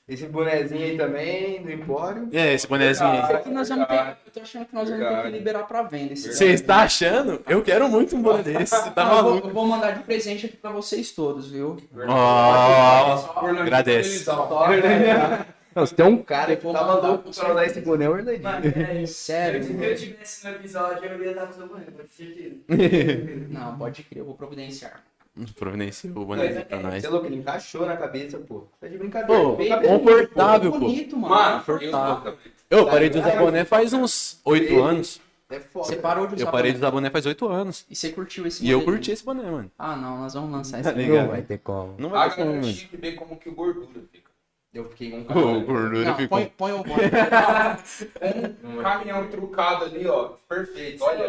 Esse 0.07 0.27
bonezinho 0.27 0.83
aí 0.85 0.97
também, 0.99 1.63
do 1.63 1.73
Empório. 1.73 2.29
É, 2.33 2.53
esse 2.53 2.67
bonezinho 2.67 3.09
aí. 3.11 3.23
Esse 3.23 3.33
aqui 3.33 3.51
nós 3.51 3.69
vamos 3.69 3.87
ter... 3.89 4.17
Eu 4.27 4.33
tô 4.33 4.41
achando 4.41 4.67
que 4.67 4.75
nós 4.75 4.91
vamos 4.91 5.09
ter 5.09 5.23
que 5.23 5.29
liberar 5.31 5.63
pra 5.67 5.83
venda 5.83 6.15
Você 6.15 6.49
está 6.53 6.83
achando? 6.83 7.41
Eu 7.49 7.63
quero 7.63 7.89
muito 7.89 8.15
um 8.15 8.23
boné 8.23 8.43
desse. 8.45 8.77
Você 8.77 8.91
tá 8.91 9.05
Não, 9.07 9.17
eu, 9.17 9.23
vou, 9.23 9.31
maluco? 9.31 9.49
eu 9.49 9.55
vou 9.55 9.67
mandar 9.67 9.93
de 9.93 10.03
presente 10.05 10.47
aqui 10.47 10.57
pra 10.59 10.71
vocês 10.71 11.13
todos, 11.13 11.51
viu? 11.51 11.79
Ó, 12.09 13.49
agradece. 13.59 14.25
Não, 15.75 15.87
se 15.87 15.95
tem 15.95 16.05
um 16.07 16.23
cara 16.23 16.53
Eu 16.53 16.57
que 16.57 16.73
tava 16.73 16.95
mandar 16.97 17.09
louco 17.09 17.31
pra 17.35 17.51
usar 17.51 17.65
esse 17.67 17.81
boné, 17.81 18.05
é 18.05 18.09
o 18.09 18.13
Orlandinho. 18.13 18.43
Mano, 18.43 18.67
é 18.77 19.03
isso. 19.03 19.15
Sério? 19.15 19.63
Se 19.65 19.73
eu 19.73 19.97
tivesse 19.97 20.45
no 20.47 20.55
episódio, 20.55 21.05
eu 21.05 21.25
ia 21.25 21.31
estar 21.31 21.47
com 21.47 21.53
o 21.53 21.55
seu 21.57 21.67
boné, 21.69 21.85
pode 21.85 22.13
certeza. 22.13 22.57
Não, 23.49 23.77
pode 23.79 24.03
crer, 24.05 24.21
eu 24.21 24.25
vou 24.27 24.35
providenciar. 24.35 25.03
Providenciou 25.59 26.15
o 26.23 26.27
boné 26.27 26.61
pra 26.65 26.79
nós. 26.81 27.01
Você 27.01 27.07
é 27.07 27.11
louco, 27.11 27.27
ele 27.27 27.37
encaixou 27.37 27.87
na 27.87 27.97
cabeça, 27.97 28.39
pô. 28.39 28.65
Tá 28.81 28.87
de 28.87 28.99
brincadeira. 28.99 29.43
Pô, 29.43 29.53
cabeça- 29.53 29.79
confortável, 29.99 30.73
pô. 30.73 30.79
bonito, 30.81 31.17
mano. 31.17 31.35
Mano, 31.35 31.59
Confortável. 31.59 32.37
eu. 32.71 32.79
Eu 32.81 32.87
parei 32.87 33.09
de 33.09 33.19
usar 33.19 33.37
boné 33.39 33.65
faz 33.65 33.93
uns 33.93 34.41
oito 34.45 34.83
anos. 34.83 35.21
É 35.49 35.61
foda. 35.61 35.87
Você 35.87 35.97
parou 35.97 36.27
de 36.27 36.35
usar 36.35 36.45
Eu 36.47 36.51
parei 36.51 36.73
de 36.73 36.79
boné. 36.79 36.87
usar 36.87 36.91
boné 36.91 37.11
faz 37.11 37.27
oito 37.27 37.47
anos. 37.49 37.85
E 37.91 37.95
você 37.97 38.11
curtiu 38.11 38.47
esse 38.47 38.65
E 38.65 38.71
eu 38.71 38.83
curti 38.85 39.11
esse 39.11 39.25
boné, 39.25 39.43
mano. 39.51 39.71
Ah, 39.79 39.97
não, 39.97 40.19
nós 40.19 40.33
vamos 40.35 40.51
lançar 40.51 40.81
esse 40.81 40.85
Tá 40.85 40.91
aqui. 40.91 41.03
ligado? 41.03 41.23
Não 41.25 41.29
vai 41.31 41.43
ter 41.43 41.59
como. 41.59 41.95
Não 41.99 42.09
vai 42.11 42.29
ter 42.31 42.37
como, 42.37 42.55
mano. 42.55 42.73
que 42.75 42.97
ver 42.97 43.13
como 43.13 43.37
que 43.37 43.49
o 43.49 43.55
gordura 43.55 43.89
fica. 44.11 44.22
Eu 44.75 44.89
fiquei 44.89 45.11
com 45.11 45.19
um 45.19 45.21
Ô, 45.21 45.25
cara. 45.27 45.65
gordura 45.67 46.05
Não, 46.07 46.17
ficou. 46.17 46.39
põe, 46.39 46.47
põe 46.57 46.73
o 46.73 46.83
boné. 46.83 47.03
Um 48.65 48.83
caminhão 48.83 49.29
trucado 49.29 49.85
ali, 49.85 50.07
ó. 50.09 50.31
Perfeito. 50.49 51.05
Olha, 51.05 51.25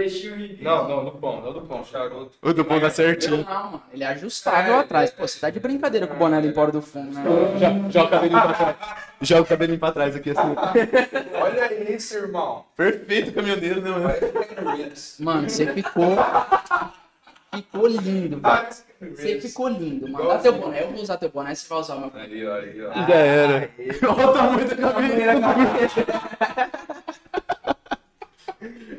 e... 0.00 0.58
Não, 0.62 0.88
não, 0.88 1.04
do 1.04 1.10
pão, 1.12 1.42
não 1.42 1.52
do 1.52 1.60
pão. 1.62 1.80
Um 1.80 1.84
charuto. 1.84 2.32
O 2.40 2.52
do 2.54 2.64
pão 2.64 2.80
tá 2.80 2.88
certinho. 2.88 3.44
Não, 3.44 3.64
mano, 3.64 3.82
ele 3.92 4.04
é 4.04 4.06
ajustável 4.06 4.78
atrás. 4.78 5.10
Pô, 5.10 5.28
você 5.28 5.38
tá 5.38 5.50
de 5.50 5.60
brincadeira 5.60 6.06
com 6.06 6.14
o 6.14 6.16
boné 6.16 6.40
do 6.40 6.46
Empório 6.46 6.72
do 6.72 6.80
Fundo, 6.80 7.12
né? 7.12 7.22
Jo- 7.60 7.90
Joga 7.90 8.06
o 8.06 8.10
cabelinho 8.10 8.40
pra 8.42 8.54
trás. 8.54 8.76
Joga 9.20 9.42
o 9.42 9.46
cabelinho 9.46 9.78
pra 9.78 9.92
trás 9.92 10.16
aqui 10.16 10.30
assim. 10.30 10.54
Olha 11.42 11.92
isso, 11.94 12.16
irmão. 12.16 12.64
Perfeito 12.74 13.32
caminhoneiro, 13.32 13.82
né, 13.82 13.90
mano? 13.90 14.14
Mano, 15.20 15.50
você 15.50 15.66
ficou... 15.74 16.16
Ficou 17.54 17.86
lindo, 17.86 18.40
velho. 18.40 18.87
Você 19.00 19.40
ficou 19.40 19.68
lindo, 19.68 20.08
mano. 20.08 20.28
Dá 20.28 20.38
teu 20.38 20.52
boné, 20.54 20.82
eu 20.82 20.90
vou 20.90 21.00
usar 21.00 21.16
teu 21.18 21.28
boné, 21.28 21.54
você 21.54 21.68
vai 21.68 21.78
usar 21.78 21.94
o 21.94 22.00
meu. 22.00 22.10
Aí, 22.14 22.46
ó, 22.46 22.54
aí, 22.54 22.82
ó. 22.82 22.92
Já 22.92 23.14
era. 23.14 23.70
Olha 24.08 24.28
o 24.28 24.32
tamanho 24.32 24.68
da 24.68 24.76
cabeça. 24.76 26.06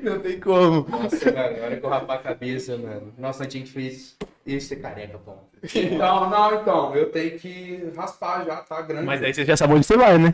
Não 0.02 0.20
tem 0.20 0.40
como. 0.40 0.88
Nossa, 0.90 1.32
mano, 1.32 1.58
na 1.58 1.66
hora 1.66 1.78
que 1.78 1.86
eu 1.86 1.90
rapar 1.90 2.18
a 2.18 2.22
cabeça, 2.22 2.78
mano. 2.78 3.14
Nossa, 3.18 3.44
a 3.44 3.50
gente 3.50 3.70
fez 3.72 4.16
isso 4.46 4.70
ser 4.70 4.78
careca, 4.78 5.18
pô. 5.18 5.34
Então, 5.76 6.30
não, 6.30 6.62
então, 6.62 6.96
eu 6.96 7.12
tenho 7.12 7.38
que 7.38 7.92
raspar 7.96 8.46
já, 8.46 8.58
tá 8.58 8.82
grande. 8.82 9.06
Mas 9.06 9.22
aí 9.22 9.34
você 9.34 9.44
já 9.44 9.58
sabe 9.58 9.74
onde 9.74 9.86
você 9.86 9.98
vai, 9.98 10.18
né? 10.18 10.34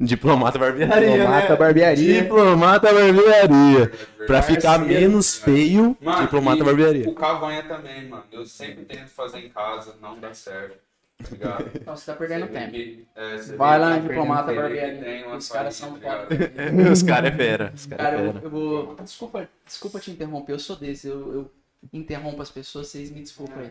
Diplomata 0.00 0.58
barbearia, 0.58 1.10
Diplomata 1.10 1.48
né? 1.50 1.56
barbearia. 1.56 2.22
Diplomata 2.22 2.92
barbearia. 2.92 3.92
Pra 4.26 4.42
ficar 4.42 4.78
menos 4.78 5.34
feio, 5.34 5.94
Mano, 6.00 6.22
diplomata 6.22 6.64
barbearia. 6.64 7.06
O 7.08 7.14
cavanha 7.14 7.62
também, 7.64 8.08
mano. 8.08 8.24
Eu 8.32 8.46
sempre 8.46 8.84
tento 8.86 9.08
fazer 9.08 9.40
em 9.40 9.48
casa, 9.50 9.94
não 10.00 10.18
dá 10.18 10.32
certo. 10.32 10.78
Tá 11.22 11.28
ligado? 11.32 11.70
Então 11.78 11.94
você 11.94 12.06
tá 12.10 12.16
perdendo 12.16 12.46
Você 12.46 12.52
tempo. 12.54 12.70
que- 12.72 13.06
é, 13.14 13.36
Vai 13.56 13.78
lá 13.78 13.94
que 13.96 14.02
na 14.04 14.08
diplomata 14.08 14.54
barbearia. 14.54 15.28
Os 15.36 15.48
caras 15.50 15.76
são 15.76 15.92
tá 15.98 16.10
foda. 16.26 16.34
ligado? 16.34 16.88
Os 16.92 17.02
caras 17.02 17.32
é 17.32 17.36
fera. 17.36 17.72
Os 17.74 17.84
caras 17.86 18.04
Cara, 18.06 18.16
é 18.16 18.20
eu, 18.26 18.32
fera. 18.32 18.44
eu 18.44 18.50
vou. 18.50 18.96
Desculpa, 19.02 19.48
desculpa 19.66 20.00
te 20.00 20.10
interromper, 20.10 20.52
eu 20.52 20.58
sou 20.58 20.76
desse. 20.76 21.08
Eu, 21.08 21.32
eu 21.34 21.50
interrompo 21.92 22.40
as 22.40 22.50
pessoas, 22.50 22.88
vocês 22.88 23.10
me 23.10 23.20
desculpem 23.20 23.64
aí. 23.64 23.70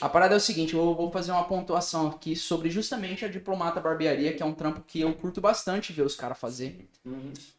A 0.00 0.08
parada 0.08 0.34
é 0.34 0.36
o 0.36 0.40
seguinte, 0.40 0.74
eu 0.74 0.94
vou 0.94 1.10
fazer 1.10 1.32
uma 1.32 1.44
pontuação 1.44 2.08
aqui 2.08 2.36
sobre 2.36 2.68
justamente 2.68 3.24
a 3.24 3.28
diplomata 3.28 3.80
barbearia, 3.80 4.34
que 4.34 4.42
é 4.42 4.46
um 4.46 4.52
trampo 4.52 4.82
que 4.86 5.00
eu 5.00 5.14
curto 5.14 5.40
bastante 5.40 5.92
ver 5.92 6.02
os 6.02 6.14
caras 6.14 6.38
fazer. 6.38 6.88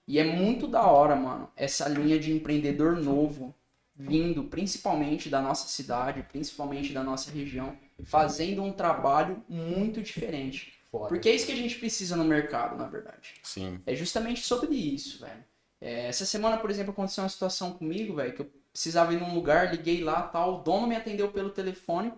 E 0.08 0.20
é 0.20 0.24
muito 0.24 0.68
da 0.68 0.84
hora, 0.84 1.16
mano, 1.16 1.50
essa 1.56 1.90
linha 1.90 2.20
de 2.20 2.32
empreendedor 2.32 2.96
novo 2.96 3.56
vindo 3.98 4.44
principalmente 4.44 5.28
da 5.28 5.42
nossa 5.42 5.68
cidade, 5.68 6.22
principalmente 6.30 6.94
da 6.94 7.04
nossa 7.04 7.32
região, 7.32 7.76
fazendo 8.04 8.62
um 8.62 8.72
trabalho 8.72 9.44
muito 9.50 10.02
diferente. 10.02 10.74
Foda. 10.92 11.08
Porque 11.08 11.28
é 11.28 11.36
isso 11.36 11.48
que 11.48 11.52
a 11.52 11.58
gente 11.58 11.78
precisa 11.80 12.16
no 12.16 12.24
mercado, 12.24 12.78
na 12.78 12.88
verdade. 12.88 13.34
Sim. 13.42 13.82
É 13.86 13.96
justamente 13.96 14.42
sobre 14.42 14.76
isso, 14.76 15.20
velho. 15.20 15.44
É, 15.82 16.08
essa 16.08 16.26
semana, 16.26 16.58
por 16.58 16.70
exemplo, 16.70 16.92
aconteceu 16.92 17.24
uma 17.24 17.30
situação 17.30 17.74
comigo, 17.74 18.16
velho, 18.16 18.34
que 18.34 18.42
eu 18.42 18.52
precisava 18.78 19.12
ir 19.12 19.20
num 19.20 19.34
lugar, 19.34 19.72
liguei 19.72 20.04
lá 20.04 20.22
tal, 20.22 20.60
o 20.60 20.62
dono 20.62 20.86
me 20.86 20.96
atendeu 20.96 21.32
pelo 21.32 21.50
telefone 21.50 22.13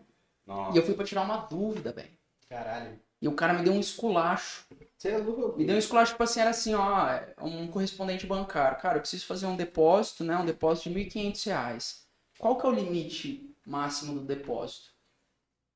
Nossa. 0.46 0.76
e 0.76 0.78
eu 0.78 0.86
fui 0.86 0.94
pra 0.94 1.06
tirar 1.06 1.22
uma 1.22 1.38
dúvida, 1.38 1.94
velho. 1.94 2.12
Caralho. 2.50 3.00
E 3.22 3.30
o 3.30 3.32
cara 3.34 3.54
me 3.54 3.64
deu 3.64 3.72
um 3.72 3.80
esculacho. 3.80 4.66
Você 4.98 5.08
é 5.08 5.18
louco. 5.18 5.58
Me 5.58 5.66
deu 5.66 5.78
um 5.78 5.80
esculacho, 5.80 6.12
tipo 6.12 6.24
assim, 6.24 6.42
era 6.42 6.50
assim, 6.50 6.74
ó, 6.74 7.22
um 7.42 7.68
correspondente 7.68 8.28
bancário. 8.28 8.78
Cara, 8.78 8.98
eu 8.98 9.00
preciso 9.00 9.26
fazer 9.26 9.46
um 9.46 9.56
depósito, 9.56 10.26
né, 10.26 10.38
um 10.38 10.46
depósito 10.46 10.90
de 10.90 10.96
1.500 11.00 11.46
reais. 11.46 12.06
Qual 12.38 12.58
que 12.58 12.66
é 12.66 12.70
o 12.70 12.74
limite 12.74 13.50
máximo 13.66 14.16
do 14.16 14.26
depósito? 14.26 14.90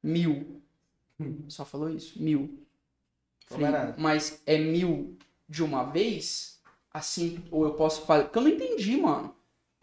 Mil. 0.02 0.62
Só 1.48 1.64
falou 1.64 1.90
isso? 1.90 2.22
Mil. 2.22 2.60
Nada. 3.58 3.96
mas 3.98 4.42
é 4.46 4.58
mil 4.58 5.18
de 5.48 5.64
uma 5.64 5.86
vez? 5.86 6.60
Assim, 6.94 7.42
ou 7.52 7.64
eu 7.64 7.74
posso 7.74 8.02
fazer... 8.02 8.26
Porque 8.26 8.38
eu 8.38 8.44
não 8.44 8.50
entendi, 8.50 8.98
mano. 8.98 9.34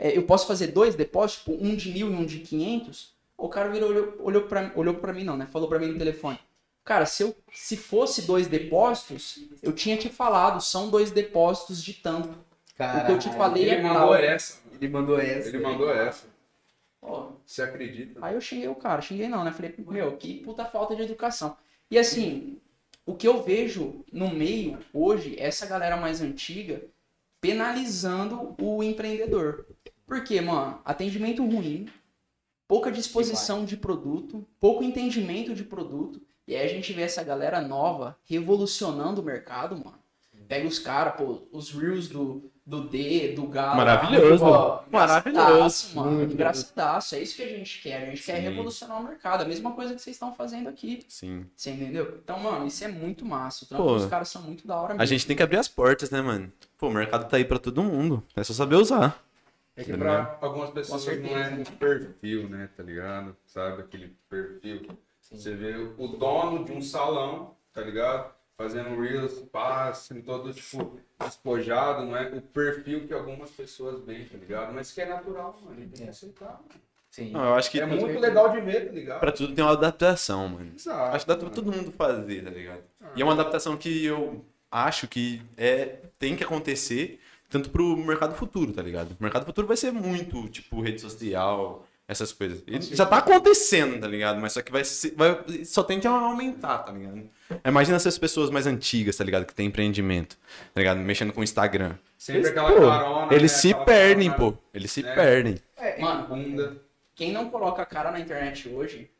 É, 0.02 0.16
eu 0.16 0.22
posso 0.22 0.46
fazer 0.46 0.68
dois 0.68 0.94
depósitos, 0.94 1.44
tipo, 1.44 1.62
um 1.62 1.76
de 1.76 1.92
mil 1.92 2.10
e 2.10 2.14
um 2.14 2.24
de 2.24 2.38
quinhentos? 2.38 3.12
O 3.36 3.50
cara 3.50 3.68
virou, 3.68 3.90
olhou, 3.90 4.16
olhou, 4.20 4.42
pra, 4.44 4.72
olhou 4.74 4.94
pra 4.94 5.12
mim, 5.12 5.24
não, 5.24 5.36
né? 5.36 5.46
Falou 5.46 5.68
pra 5.68 5.78
mim 5.78 5.88
no 5.88 5.98
telefone. 5.98 6.38
Cara, 6.82 7.04
se, 7.04 7.22
eu, 7.22 7.36
se 7.52 7.76
fosse 7.76 8.22
dois 8.22 8.46
depósitos, 8.46 9.38
eu 9.62 9.72
tinha 9.72 9.98
te 9.98 10.08
falado, 10.08 10.62
são 10.62 10.88
dois 10.88 11.10
depósitos 11.10 11.84
de 11.84 11.92
tanto. 11.92 12.34
Caralho. 12.78 13.02
O 13.02 13.06
que 13.06 13.12
eu 13.12 13.18
te 13.18 13.36
falei 13.36 13.64
Ele 13.64 13.74
é 13.74 13.82
mandou 13.82 14.00
tal. 14.00 14.14
essa. 14.14 14.60
Ele 14.72 14.88
mandou 14.88 15.20
essa. 15.20 15.48
Ele 15.48 15.58
mandou 15.58 15.92
essa. 15.92 16.26
Ó, 17.02 17.32
Você 17.44 17.60
acredita? 17.60 18.18
Aí 18.22 18.34
eu 18.34 18.40
xinguei 18.40 18.68
o 18.68 18.74
cara, 18.74 19.02
xinguei 19.02 19.28
não, 19.28 19.44
né? 19.44 19.52
Falei, 19.52 19.74
meu, 19.76 20.16
que 20.16 20.40
puta 20.42 20.64
falta 20.64 20.96
de 20.96 21.02
educação. 21.02 21.56
E 21.90 21.98
assim, 21.98 22.58
o 23.04 23.14
que 23.14 23.28
eu 23.28 23.42
vejo 23.42 24.02
no 24.10 24.30
meio 24.30 24.78
hoje, 24.94 25.36
é 25.38 25.46
essa 25.46 25.66
galera 25.66 25.96
mais 25.98 26.22
antiga 26.22 26.82
penalizando 27.40 28.54
o 28.60 28.82
empreendedor. 28.82 29.66
Por 30.10 30.24
quê, 30.24 30.40
mano? 30.40 30.80
Atendimento 30.84 31.40
ruim, 31.46 31.88
pouca 32.66 32.90
disposição 32.90 33.64
de 33.64 33.76
produto, 33.76 34.44
pouco 34.58 34.82
entendimento 34.82 35.54
de 35.54 35.62
produto. 35.62 36.20
E 36.48 36.56
aí 36.56 36.66
a 36.66 36.68
gente 36.68 36.92
vê 36.92 37.02
essa 37.02 37.22
galera 37.22 37.60
nova 37.60 38.18
revolucionando 38.24 39.20
o 39.20 39.24
mercado, 39.24 39.76
mano. 39.76 40.00
Pega 40.48 40.66
os 40.66 40.80
caras, 40.80 41.14
pô, 41.14 41.46
os 41.52 41.70
reels 41.70 42.08
do, 42.08 42.50
do 42.66 42.88
D, 42.88 43.34
do 43.34 43.46
Galo. 43.46 43.76
Maravilhoso. 43.76 44.44
pô, 44.44 44.82
Maravilhoso. 44.90 45.94
mano. 45.94 46.24
Engraçadaço. 46.24 47.14
É 47.14 47.22
isso 47.22 47.36
que 47.36 47.42
a 47.44 47.48
gente 47.48 47.80
quer. 47.80 48.02
A 48.02 48.06
gente 48.06 48.20
quer 48.24 48.38
Sim. 48.38 48.42
revolucionar 48.42 49.00
o 49.00 49.04
mercado. 49.04 49.42
A 49.42 49.44
mesma 49.44 49.70
coisa 49.70 49.94
que 49.94 50.02
vocês 50.02 50.16
estão 50.16 50.34
fazendo 50.34 50.68
aqui. 50.68 51.04
Sim. 51.06 51.46
Você 51.54 51.70
entendeu? 51.70 52.18
Então, 52.20 52.40
mano, 52.40 52.66
isso 52.66 52.82
é 52.82 52.88
muito 52.88 53.24
massa. 53.24 53.64
Pô, 53.66 53.94
dos 53.94 54.06
caras 54.06 54.28
são 54.28 54.42
muito 54.42 54.66
da 54.66 54.74
hora 54.74 54.94
mesmo. 54.94 55.02
A 55.02 55.06
gente 55.06 55.24
tem 55.24 55.36
que 55.36 55.42
abrir 55.44 55.58
as 55.58 55.68
portas, 55.68 56.10
né, 56.10 56.20
mano? 56.20 56.52
Pô, 56.76 56.88
o 56.88 56.92
mercado 56.92 57.28
tá 57.28 57.36
aí 57.36 57.44
pra 57.44 57.60
todo 57.60 57.80
mundo. 57.84 58.20
É 58.34 58.42
só 58.42 58.52
saber 58.52 58.74
usar. 58.74 59.29
É 59.76 59.84
que 59.84 59.96
pra 59.96 60.38
algumas 60.40 60.70
pessoas 60.70 61.02
certeza. 61.02 61.34
não 61.34 61.38
é 61.38 61.48
um 61.50 61.64
perfil, 61.64 62.48
né? 62.48 62.68
Tá 62.76 62.82
ligado? 62.82 63.36
Sabe 63.46 63.82
aquele 63.82 64.16
perfil? 64.28 64.82
Você 65.20 65.54
vê 65.54 65.74
o 65.96 66.08
dono 66.08 66.64
de 66.64 66.72
um 66.72 66.82
salão, 66.82 67.54
tá 67.72 67.80
ligado? 67.82 68.32
Fazendo 68.56 69.00
reels, 69.00 69.38
passando 69.50 70.22
todo, 70.22 70.52
tipo, 70.52 70.98
despojado, 71.18 72.04
não 72.04 72.16
é? 72.16 72.28
O 72.28 72.42
perfil 72.42 73.06
que 73.06 73.14
algumas 73.14 73.50
pessoas 73.50 74.04
veem, 74.04 74.26
tá 74.26 74.36
ligado? 74.36 74.74
Mas 74.74 74.92
que 74.92 75.00
é 75.00 75.06
natural, 75.06 75.58
mano. 75.64 75.76
Ele 75.80 75.88
tem 75.88 76.04
que 76.04 76.10
aceitar. 76.10 76.52
mano. 76.52 76.64
Sim. 77.10 77.30
Não, 77.32 77.44
eu 77.44 77.54
acho 77.54 77.70
que 77.70 77.80
É 77.80 77.86
muito 77.86 78.18
legal 78.20 78.50
de 78.50 78.60
ver, 78.60 78.86
tá 78.86 78.92
ligado? 78.92 79.20
pra 79.20 79.32
tudo 79.32 79.54
tem 79.54 79.64
uma 79.64 79.72
adaptação, 79.72 80.48
mano. 80.48 80.72
Exato. 80.76 81.16
Acho 81.16 81.24
que 81.24 81.28
dá 81.32 81.36
pra 81.36 81.50
todo 81.50 81.72
mundo 81.72 81.90
fazer, 81.90 82.44
tá 82.44 82.50
ligado? 82.50 82.82
E 83.16 83.22
é 83.22 83.24
uma 83.24 83.32
adaptação 83.32 83.76
que 83.76 84.04
eu 84.04 84.44
acho 84.70 85.08
que 85.08 85.42
é, 85.56 85.98
tem 86.18 86.36
que 86.36 86.44
acontecer 86.44 87.18
tanto 87.50 87.68
pro 87.68 87.96
mercado 87.96 88.34
futuro, 88.34 88.72
tá 88.72 88.80
ligado? 88.80 89.10
O 89.18 89.22
mercado 89.22 89.44
futuro 89.44 89.66
vai 89.66 89.76
ser 89.76 89.92
muito, 89.92 90.48
tipo, 90.48 90.80
rede 90.80 91.00
social, 91.00 91.84
essas 92.06 92.32
coisas. 92.32 92.62
E 92.66 92.80
já 92.94 93.04
tá 93.04 93.18
acontecendo, 93.18 94.00
tá 94.00 94.06
ligado? 94.06 94.40
Mas 94.40 94.52
só 94.52 94.62
que 94.62 94.70
vai, 94.72 94.84
ser, 94.84 95.14
vai 95.16 95.64
só 95.64 95.82
tende 95.82 96.06
a 96.06 96.10
aumentar, 96.10 96.78
tá 96.78 96.92
ligado? 96.92 97.22
Imagina 97.64 97.96
essas 97.96 98.16
pessoas 98.16 98.50
mais 98.50 98.66
antigas, 98.66 99.16
tá 99.16 99.24
ligado? 99.24 99.44
Que 99.44 99.54
tem 99.54 99.66
empreendimento, 99.66 100.38
tá 100.72 100.80
ligado? 100.80 100.98
Mexendo 100.98 101.32
com 101.32 101.40
o 101.40 101.44
Instagram. 101.44 101.96
Sempre 102.16 102.42
Eles, 102.42 102.50
aquela 102.50 102.72
pô, 102.72 102.80
carona. 102.88 103.34
Eles 103.34 103.52
né? 103.52 103.58
se 103.58 103.70
Aquela 103.70 103.84
perdem, 103.84 104.30
carona, 104.30 104.52
pô. 104.52 104.58
Eles 104.72 104.90
se 104.92 105.02
né? 105.02 105.14
perdem. 105.14 105.58
Mano, 105.98 106.28
Bunda. 106.28 106.76
quem 107.14 107.32
não 107.32 107.50
coloca 107.50 107.82
a 107.82 107.86
cara 107.86 108.12
na 108.12 108.20
internet 108.20 108.68
hoje, 108.68 109.10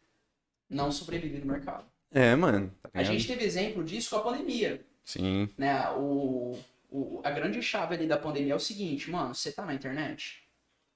não 0.69 0.93
sobrevive 0.93 1.39
no 1.39 1.47
mercado. 1.53 1.85
É, 2.13 2.37
mano. 2.37 2.73
Tá 2.83 2.91
A 2.95 3.03
gente 3.03 3.27
teve 3.27 3.45
exemplo 3.45 3.83
disso 3.83 4.11
com 4.11 4.17
a 4.17 4.21
pandemia. 4.21 4.81
Sim. 5.05 5.49
né? 5.57 5.91
O, 5.97 6.57
o, 6.91 7.21
a 7.25 7.31
grande 7.31 7.63
chave 7.63 7.95
ali 7.95 8.07
da 8.07 8.17
pandemia 8.19 8.53
é 8.53 8.57
o 8.57 8.61
seguinte, 8.61 9.11
mano, 9.11 9.35
você 9.35 9.53
tá 9.53 9.65
na 9.65 9.75
internet? 9.75 10.43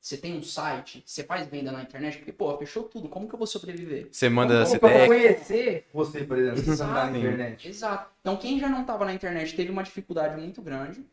Você 0.01 0.19
tem 0.19 0.37
um 0.37 0.43
site? 0.43 1.03
Você 1.07 1.25
faz 1.25 1.47
venda 1.47 1.73
na 1.73 1.81
internet? 1.83 2.19
Porque, 2.19 2.33
pô, 2.33 2.55
fechou 2.59 2.83
tudo. 2.83 3.09
Como 3.09 3.27
que 3.27 3.35
eu 3.35 3.39
vou 3.39 3.47
sobreviver? 3.47 4.09
Você 4.13 4.29
manda. 4.29 4.55
Como 4.55 4.67
Você 4.67 4.79
pra 4.79 4.91
tem- 4.91 5.07
conhecer 5.07 5.89
você, 5.95 6.25
por 6.25 6.37
exemplo, 6.39 6.63
você 6.63 6.77
tá 6.77 6.87
na 6.87 7.01
Exato. 7.05 7.17
internet. 7.17 7.69
Exato. 7.69 8.11
Então, 8.21 8.37
quem 8.37 8.61
já 8.61 8.69
não 8.69 8.85
tava 8.85 9.07
na 9.07 9.15
internet 9.15 9.57
teve 9.57 9.71
uma 9.71 9.83
dificuldade 9.83 10.39
muito 10.39 10.61
grande. 10.61 11.07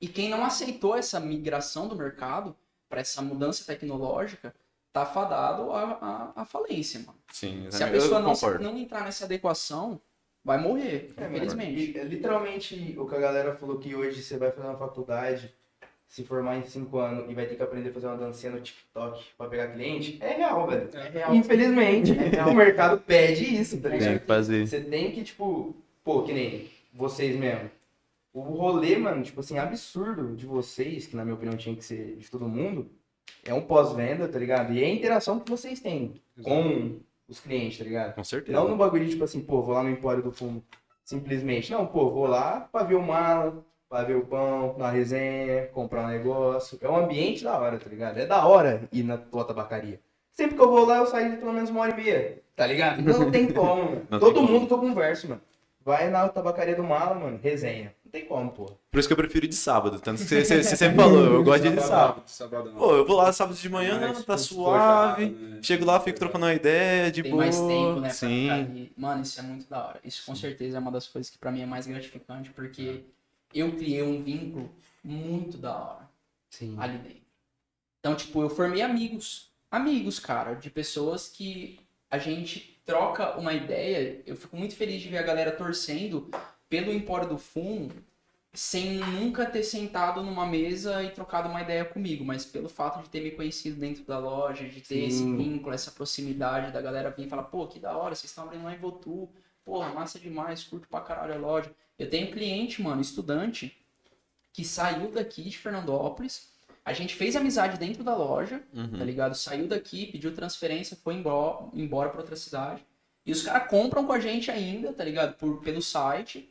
E 0.00 0.08
quem 0.08 0.28
não 0.28 0.44
aceitou 0.44 0.96
essa 0.96 1.20
migração 1.20 1.86
do 1.86 1.94
mercado 1.94 2.56
para 2.88 3.00
essa 3.00 3.22
mudança 3.22 3.64
tecnológica, 3.64 4.52
tá 4.92 5.06
fadado 5.06 5.70
à, 5.70 6.32
à, 6.34 6.42
à 6.42 6.44
falência, 6.44 6.98
mano. 7.00 7.18
Sim, 7.32 7.66
Se 7.70 7.84
a 7.84 7.86
eu 7.86 7.92
pessoa 7.92 8.18
não, 8.20 8.32
não 8.60 8.78
entrar 8.78 9.04
nessa 9.04 9.26
adequação, 9.26 10.00
vai 10.48 10.58
morrer, 10.58 11.10
É, 11.16 11.26
infelizmente. 11.26 11.92
literalmente 12.04 12.94
o 12.98 13.06
que 13.06 13.14
a 13.14 13.20
galera 13.20 13.54
falou 13.54 13.78
que 13.78 13.94
hoje 13.94 14.22
você 14.22 14.38
vai 14.38 14.50
fazer 14.50 14.66
uma 14.66 14.78
faculdade, 14.78 15.52
se 16.08 16.24
formar 16.24 16.56
em 16.56 16.62
5 16.64 16.98
anos 16.98 17.30
e 17.30 17.34
vai 17.34 17.44
ter 17.44 17.54
que 17.54 17.62
aprender 17.62 17.90
a 17.90 17.92
fazer 17.92 18.06
uma 18.06 18.16
dancinha 18.16 18.50
no 18.52 18.60
TikTok 18.62 19.22
pra 19.36 19.46
pegar 19.46 19.68
cliente, 19.68 20.16
é 20.22 20.36
real, 20.38 20.66
velho. 20.66 20.88
É 20.94 21.08
real. 21.10 21.34
Infelizmente, 21.34 22.12
É 22.12 22.28
real. 22.28 22.48
o 22.50 22.54
mercado 22.54 22.98
pede 22.98 23.44
isso, 23.44 23.78
tá 23.78 23.90
Tem 23.90 23.98
ligado? 23.98 24.20
que 24.20 24.26
fazer. 24.26 24.66
Você 24.66 24.80
tem 24.80 25.12
que, 25.12 25.22
tipo, 25.22 25.76
pô, 26.02 26.22
que 26.22 26.32
nem 26.32 26.70
vocês 26.94 27.36
mesmo. 27.36 27.70
O 28.32 28.40
rolê, 28.40 28.96
mano, 28.96 29.22
tipo 29.22 29.40
assim, 29.40 29.58
absurdo 29.58 30.34
de 30.34 30.46
vocês, 30.46 31.06
que 31.06 31.14
na 31.16 31.24
minha 31.24 31.34
opinião 31.34 31.56
tinha 31.58 31.76
que 31.76 31.84
ser 31.84 32.16
de 32.16 32.30
todo 32.30 32.48
mundo, 32.48 32.88
é 33.44 33.52
um 33.52 33.60
pós-venda, 33.60 34.26
tá 34.28 34.38
ligado? 34.38 34.72
E 34.72 34.82
é 34.82 34.86
a 34.86 34.90
interação 34.90 35.38
que 35.40 35.50
vocês 35.50 35.78
têm 35.80 36.14
com 36.42 37.00
os 37.28 37.40
clientes, 37.40 37.78
tá 37.78 37.84
ligado? 37.84 38.14
Com 38.14 38.24
certeza. 38.24 38.58
Não 38.58 38.68
no 38.68 38.76
bagulho 38.76 39.04
de, 39.04 39.10
tipo 39.10 39.24
assim, 39.24 39.40
pô, 39.40 39.62
vou 39.62 39.74
lá 39.74 39.82
no 39.82 39.90
Empório 39.90 40.22
do 40.22 40.32
Fumo, 40.32 40.64
simplesmente. 41.04 41.70
Não, 41.72 41.86
pô, 41.86 42.10
vou 42.10 42.26
lá 42.26 42.68
pra 42.72 42.82
ver 42.82 42.94
o 42.94 43.02
mala, 43.02 43.64
pra 43.88 44.02
ver 44.02 44.16
o 44.16 44.24
pão, 44.26 44.74
na 44.78 44.90
resenha, 44.90 45.66
comprar 45.68 46.04
um 46.04 46.08
negócio. 46.08 46.78
É 46.80 46.88
um 46.88 46.96
ambiente 46.96 47.44
da 47.44 47.58
hora, 47.58 47.78
tá 47.78 47.88
ligado? 47.88 48.18
É 48.18 48.26
da 48.26 48.46
hora 48.46 48.88
ir 48.92 49.02
na 49.02 49.16
tua 49.16 49.44
tabacaria. 49.44 50.00
Sempre 50.32 50.56
que 50.56 50.62
eu 50.62 50.68
vou 50.70 50.84
lá, 50.86 50.98
eu 50.98 51.06
saio 51.06 51.30
de 51.32 51.36
pelo 51.38 51.52
menos 51.52 51.70
uma 51.70 51.80
hora 51.80 51.92
e 51.92 51.96
meia, 51.96 52.42
tá 52.54 52.66
ligado? 52.66 53.02
Não 53.02 53.30
tem 53.30 53.50
como, 53.52 53.82
mano. 53.90 54.06
Não 54.10 54.18
Todo 54.20 54.34
tem 54.34 54.46
como. 54.46 54.58
mundo 54.58 54.68
que 54.68 54.74
eu 54.74 54.78
converso, 54.78 55.28
mano. 55.28 55.40
Vai 55.84 56.10
na 56.10 56.28
tabacaria 56.28 56.76
do 56.76 56.84
mala, 56.84 57.14
mano, 57.14 57.40
resenha. 57.42 57.94
Não 58.08 58.12
tem 58.12 58.24
como, 58.24 58.50
pô. 58.52 58.64
Por 58.90 58.98
isso 58.98 59.06
que 59.06 59.12
eu 59.12 59.16
prefiro 59.18 59.44
ir 59.44 59.48
de 59.48 59.54
sábado. 59.54 60.00
Tanto 60.00 60.22
que 60.22 60.24
você, 60.28 60.42
você- 60.42 60.62
você 60.62 60.76
sempre 60.76 60.96
falou, 60.96 61.22
eu 61.24 61.44
gosto 61.44 61.60
de 61.62 61.68
ir 61.68 61.74
de 61.76 61.82
sábado. 61.82 62.22
Sabadão. 62.26 62.74
Pô, 62.74 62.96
eu 62.96 63.04
vou 63.06 63.16
lá 63.18 63.30
sábado 63.34 63.54
de 63.54 63.68
manhã, 63.68 64.00
Mais 64.00 64.24
tá 64.24 64.34
despojado, 64.34 64.46
suave. 65.20 65.26
né? 65.26 65.60
Chego 65.62 65.84
lá, 65.84 66.00
fico 66.00 66.18
trocando 66.18 66.46
uma 66.46 66.54
ideia, 66.54 67.12
de 67.12 67.22
tem 67.22 67.30
boa. 67.30 67.42
mais 67.42 67.56
tempo, 67.60 68.00
né? 68.00 68.08
Sim. 68.08 68.90
Mano, 68.96 69.20
isso 69.22 69.38
é 69.38 69.42
muito 69.42 69.68
da 69.68 69.88
hora. 69.88 70.00
Isso 70.02 70.24
com 70.24 70.34
certeza 70.34 70.78
é 70.78 70.80
uma 70.80 70.90
das 70.90 71.06
coisas 71.06 71.30
que 71.30 71.36
pra 71.36 71.52
mim 71.52 71.60
é 71.60 71.66
mais 71.66 71.86
gratificante, 71.86 72.48
porque 72.50 73.04
eu 73.54 73.72
criei 73.76 74.02
um 74.02 74.22
vínculo 74.22 74.70
muito 75.04 75.58
da 75.58 75.76
hora. 75.76 76.08
Sim. 76.50 76.74
ali 76.78 76.96
dentro. 76.96 77.18
Então, 78.00 78.14
tipo, 78.16 78.40
eu 78.40 78.48
formei 78.48 78.80
amigos. 78.80 79.50
Amigos, 79.70 80.18
cara, 80.18 80.54
de 80.54 80.70
pessoas 80.70 81.28
que 81.28 81.78
a 82.10 82.16
gente 82.16 82.80
troca 82.86 83.36
uma 83.38 83.52
ideia. 83.52 84.22
Eu 84.26 84.34
fico 84.34 84.56
muito 84.56 84.74
feliz 84.74 85.02
de 85.02 85.10
ver 85.10 85.18
a 85.18 85.22
galera 85.22 85.50
torcendo 85.52 86.30
pelo 86.68 86.92
Empório 86.92 87.28
do 87.28 87.38
Fumo 87.38 87.90
sem 88.52 88.94
nunca 88.98 89.46
ter 89.46 89.62
sentado 89.62 90.22
numa 90.22 90.46
mesa 90.46 91.02
e 91.02 91.10
trocado 91.10 91.48
uma 91.48 91.62
ideia 91.62 91.84
comigo, 91.84 92.24
mas 92.24 92.44
pelo 92.44 92.68
fato 92.68 93.02
de 93.02 93.08
ter 93.08 93.22
me 93.22 93.30
conhecido 93.30 93.78
dentro 93.78 94.04
da 94.04 94.18
loja, 94.18 94.66
de 94.68 94.80
ter 94.80 95.06
esse 95.06 95.18
Sim. 95.18 95.36
vínculo, 95.36 95.74
essa 95.74 95.90
proximidade 95.90 96.72
da 96.72 96.80
galera 96.80 97.10
vir 97.10 97.26
e 97.26 97.28
falar, 97.28 97.44
pô, 97.44 97.66
que 97.66 97.78
da 97.78 97.96
hora, 97.96 98.14
vocês 98.14 98.30
estão 98.30 98.44
abrindo 98.44 98.64
lá 98.64 98.74
em 98.74 98.78
Votu, 98.78 99.28
porra, 99.64 99.92
massa 99.92 100.18
demais, 100.18 100.64
curto 100.64 100.88
pra 100.88 101.00
caralho 101.00 101.34
a 101.34 101.38
loja. 101.38 101.70
Eu 101.98 102.08
tenho 102.08 102.32
cliente, 102.32 102.82
mano, 102.82 103.00
estudante, 103.00 103.76
que 104.52 104.64
saiu 104.64 105.12
daqui 105.12 105.42
de 105.42 105.56
Fernandópolis, 105.56 106.48
a 106.84 106.92
gente 106.94 107.14
fez 107.14 107.36
amizade 107.36 107.78
dentro 107.78 108.02
da 108.02 108.16
loja, 108.16 108.62
tá 108.98 109.04
ligado? 109.04 109.34
Saiu 109.34 109.68
daqui, 109.68 110.06
pediu 110.06 110.34
transferência, 110.34 110.96
foi 110.96 111.14
embora, 111.14 111.68
embora 111.74 112.08
pra 112.08 112.20
outra 112.20 112.34
cidade. 112.34 112.82
E 113.26 113.30
os 113.30 113.42
caras 113.42 113.68
compram 113.68 114.06
com 114.06 114.12
a 114.12 114.18
gente 114.18 114.50
ainda, 114.50 114.90
tá 114.92 115.04
ligado? 115.04 115.34
Por, 115.34 115.60
pelo 115.60 115.82
site, 115.82 116.50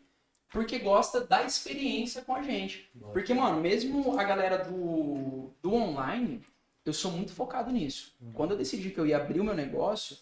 porque 0.50 0.80
gosta 0.80 1.22
da 1.22 1.44
experiência 1.44 2.22
com 2.22 2.34
a 2.34 2.42
gente. 2.42 2.90
Porque, 3.14 3.34
mano, 3.34 3.60
mesmo 3.62 4.18
a 4.20 4.24
galera 4.24 4.64
do, 4.64 5.52
do 5.62 5.74
online, 5.74 6.42
eu 6.86 6.94
sou 6.94 7.12
muito 7.12 7.34
focado 7.34 7.72
nisso. 7.72 8.16
Quando 8.34 8.52
eu 8.52 8.58
decidi 8.58 8.90
que 8.92 9.00
eu 9.00 9.06
ia 9.06 9.18
abrir 9.18 9.40
o 9.40 9.44
meu 9.44 9.54
negócio, 9.54 10.18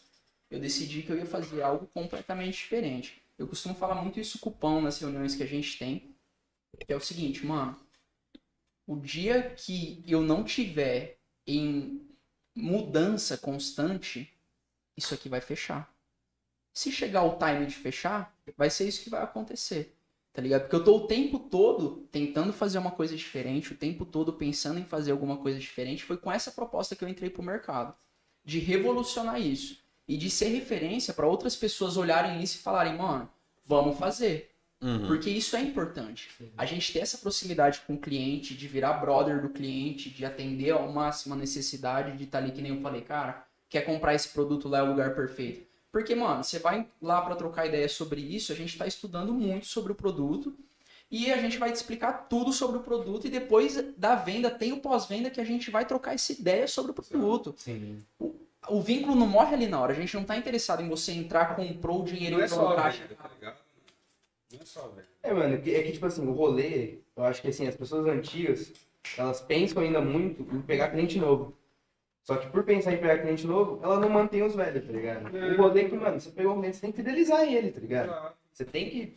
eu 0.50 0.60
decidi 0.60 1.04
que 1.04 1.12
eu 1.12 1.18
ia 1.18 1.26
fazer 1.26 1.62
algo 1.62 1.88
completamente 1.94 2.58
diferente. 2.58 3.22
Eu 3.38 3.48
costumo 3.48 3.76
falar 3.76 3.96
muito 3.96 4.20
isso 4.20 4.40
com 4.40 4.50
o 4.50 4.54
Pão 4.54 4.82
nas 4.82 5.00
reuniões 5.00 5.36
que 5.36 5.44
a 5.44 5.48
gente 5.48 5.78
tem, 5.78 6.16
que 6.80 6.92
é 6.92 6.96
o 6.96 7.02
seguinte, 7.02 7.46
mano, 7.46 7.78
o 8.88 8.96
dia 8.96 9.52
que 9.52 10.04
eu 10.08 10.22
não 10.22 10.44
tiver 10.44 11.18
em 11.46 12.02
mudança 12.56 13.38
constante, 13.38 14.32
isso 14.96 15.14
aqui 15.14 15.28
vai 15.28 15.42
fechar. 15.42 15.94
Se 16.74 16.92
chegar 16.92 17.24
o 17.24 17.38
time 17.38 17.66
de 17.66 17.76
fechar, 17.76 18.36
vai 18.58 18.70
ser 18.70 18.88
isso 18.88 19.04
que 19.04 19.10
vai 19.10 19.22
acontecer. 19.22 19.96
Tá 20.36 20.42
ligado? 20.42 20.64
Porque 20.64 20.76
eu 20.76 20.84
tô 20.84 20.98
o 20.98 21.08
tempo 21.08 21.40
todo 21.40 22.06
tentando 22.12 22.52
fazer 22.52 22.78
uma 22.78 22.92
coisa 22.92 23.16
diferente, 23.16 23.72
o 23.72 23.78
tempo 23.78 24.04
todo 24.04 24.34
pensando 24.34 24.78
em 24.78 24.84
fazer 24.84 25.14
alguma 25.14 25.38
coisa 25.38 25.58
diferente. 25.58 26.04
Foi 26.04 26.18
com 26.18 26.30
essa 26.30 26.52
proposta 26.52 26.94
que 26.94 27.06
eu 27.06 27.08
entrei 27.08 27.30
pro 27.30 27.42
mercado. 27.42 27.96
De 28.44 28.60
revolucionar 28.60 29.40
isso. 29.40 29.80
E 30.06 30.18
de 30.18 30.30
ser 30.30 30.50
referência 30.50 31.14
para 31.14 31.26
outras 31.26 31.56
pessoas 31.56 31.96
olharem 31.96 32.44
isso 32.44 32.58
e 32.58 32.62
falarem, 32.62 32.98
mano, 32.98 33.30
vamos 33.66 33.98
fazer. 33.98 34.52
Uhum. 34.82 35.08
Porque 35.08 35.30
isso 35.30 35.56
é 35.56 35.62
importante. 35.62 36.30
A 36.58 36.66
gente 36.66 36.92
ter 36.92 37.00
essa 37.00 37.18
proximidade 37.18 37.82
com 37.88 37.94
o 37.94 38.00
cliente, 38.00 38.54
de 38.54 38.68
virar 38.68 38.96
brother 38.96 39.42
do 39.42 39.50
cliente, 39.50 40.10
de 40.10 40.26
atender 40.26 40.72
ao 40.72 40.92
máximo 40.92 41.34
a 41.34 41.38
necessidade 41.38 42.18
de 42.18 42.26
estar 42.26 42.40
ali, 42.40 42.52
que 42.52 42.62
nem 42.62 42.76
eu 42.76 42.82
falei, 42.82 43.02
cara, 43.02 43.48
quer 43.70 43.84
comprar 43.84 44.14
esse 44.14 44.28
produto 44.28 44.68
lá 44.68 44.80
é 44.80 44.84
o 44.84 44.88
lugar 44.88 45.16
perfeito. 45.16 45.65
Porque, 45.96 46.14
mano, 46.14 46.44
você 46.44 46.60
vai 46.60 46.86
lá 47.02 47.22
para 47.22 47.38
trocar 47.38 47.68
ideia 47.68 47.88
sobre 47.88 48.20
isso, 48.20 48.52
a 48.52 48.56
gente 48.56 48.74
está 48.74 48.86
estudando 48.86 49.32
muito 49.32 49.66
sobre 49.66 49.94
o 49.94 49.96
produto 49.96 50.54
e 51.10 51.32
a 51.32 51.38
gente 51.38 51.58
vai 51.58 51.72
te 51.72 51.76
explicar 51.76 52.28
tudo 52.28 52.52
sobre 52.52 52.80
o 52.80 52.82
produto 52.82 53.28
e 53.28 53.30
depois 53.30 53.82
da 53.96 54.14
venda 54.14 54.52
tem 54.52 54.74
o 54.74 54.82
pós-venda 54.82 55.30
que 55.30 55.40
a 55.40 55.46
gente 55.46 55.72
vai 55.72 55.86
trocar 55.86 56.14
essa 56.14 56.34
ideia 56.34 56.68
sobre 56.68 56.92
o 56.92 56.94
produto. 56.94 57.56
Sim. 57.58 58.04
O 58.68 58.82
vínculo 58.82 59.16
não 59.16 59.26
morre 59.26 59.56
ali 59.56 59.68
na 59.68 59.80
hora, 59.80 59.94
a 59.94 59.96
gente 59.96 60.14
não 60.16 60.26
tá 60.26 60.36
interessado 60.36 60.84
em 60.84 60.90
você 60.90 61.14
entrar, 61.14 61.56
comprou 61.56 62.02
o 62.02 62.04
dinheiro 62.04 62.36
Não 62.36 62.44
é 62.44 62.46
entrou 62.46 62.64
no 62.64 62.68
só 62.72 62.76
caixa. 62.76 63.04
velho, 63.04 63.16
tá 63.16 63.30
ligado? 63.34 63.58
Não 64.52 64.60
é 64.60 64.66
só 64.66 64.88
velho. 64.90 65.08
É, 65.24 65.34
mano, 65.34 65.56
é 65.56 65.58
que, 65.60 65.76
é 65.76 65.82
que, 65.82 65.94
tipo 65.94 66.06
assim, 66.08 66.28
o 66.28 66.34
rolê, 66.34 66.96
eu 67.16 67.24
acho 67.24 67.42
que 67.42 67.48
assim, 67.48 67.70
as 67.70 67.76
pessoas 67.78 68.06
antigas, 68.06 68.74
elas 69.18 69.40
pensam 69.40 69.82
ainda 69.82 70.02
muito 70.02 70.42
em 70.54 70.62
pegar 70.62 70.90
cliente 70.90 71.18
novo. 71.18 71.54
Só 72.26 72.38
que 72.38 72.50
por 72.50 72.64
pensar 72.64 72.92
em 72.92 72.98
pegar 72.98 73.20
cliente 73.20 73.46
novo, 73.46 73.80
ela 73.84 74.00
não 74.00 74.10
mantém 74.10 74.42
os 74.42 74.56
velhos, 74.56 74.84
tá 74.84 74.92
ligado? 74.92 75.38
É. 75.38 75.54
O 75.54 75.58
rolê 75.58 75.82
é 75.82 75.90
que, 75.90 75.96
mano, 75.96 76.20
você 76.20 76.32
pegou 76.32 76.54
um 76.54 76.60
cliente, 76.60 76.78
você 76.78 76.82
tem 76.82 76.92
que 76.92 76.98
fidelizar 76.98 77.44
ele, 77.44 77.72
tá 77.72 77.80
ligado? 77.80 78.08
Claro. 78.08 78.36
Você 78.52 78.66
tem 78.66 78.90
que. 78.90 79.16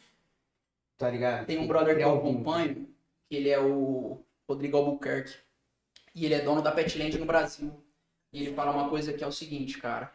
Tá 0.99 1.09
ligado? 1.09 1.47
Tem 1.47 1.59
um 1.59 1.67
brother 1.67 1.97
que 1.97 2.03
eu 2.03 2.19
acompanho, 2.19 2.87
que 3.27 3.37
ele 3.37 3.49
é 3.49 3.59
o 3.59 4.23
Rodrigo 4.47 4.77
Albuquerque. 4.77 5.37
E 6.15 6.27
ele 6.27 6.35
é 6.35 6.43
dono 6.43 6.61
da 6.61 6.71
Petland 6.71 7.19
no 7.19 7.25
Brasil. 7.25 7.83
E 8.31 8.43
ele 8.43 8.55
fala 8.55 8.73
uma 8.73 8.91
coisa 8.91 9.15
que 9.15 9.25
é 9.25 9.27
o 9.27 9.33
seguinte, 9.33 9.79
cara. 9.79 10.13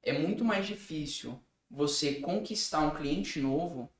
É 0.00 0.12
muito 0.12 0.44
mais 0.44 0.66
difícil 0.66 1.40
você 1.68 2.16
conquistar 2.20 2.80
um 2.80 2.94
cliente 2.94 3.40
novo 3.40 3.90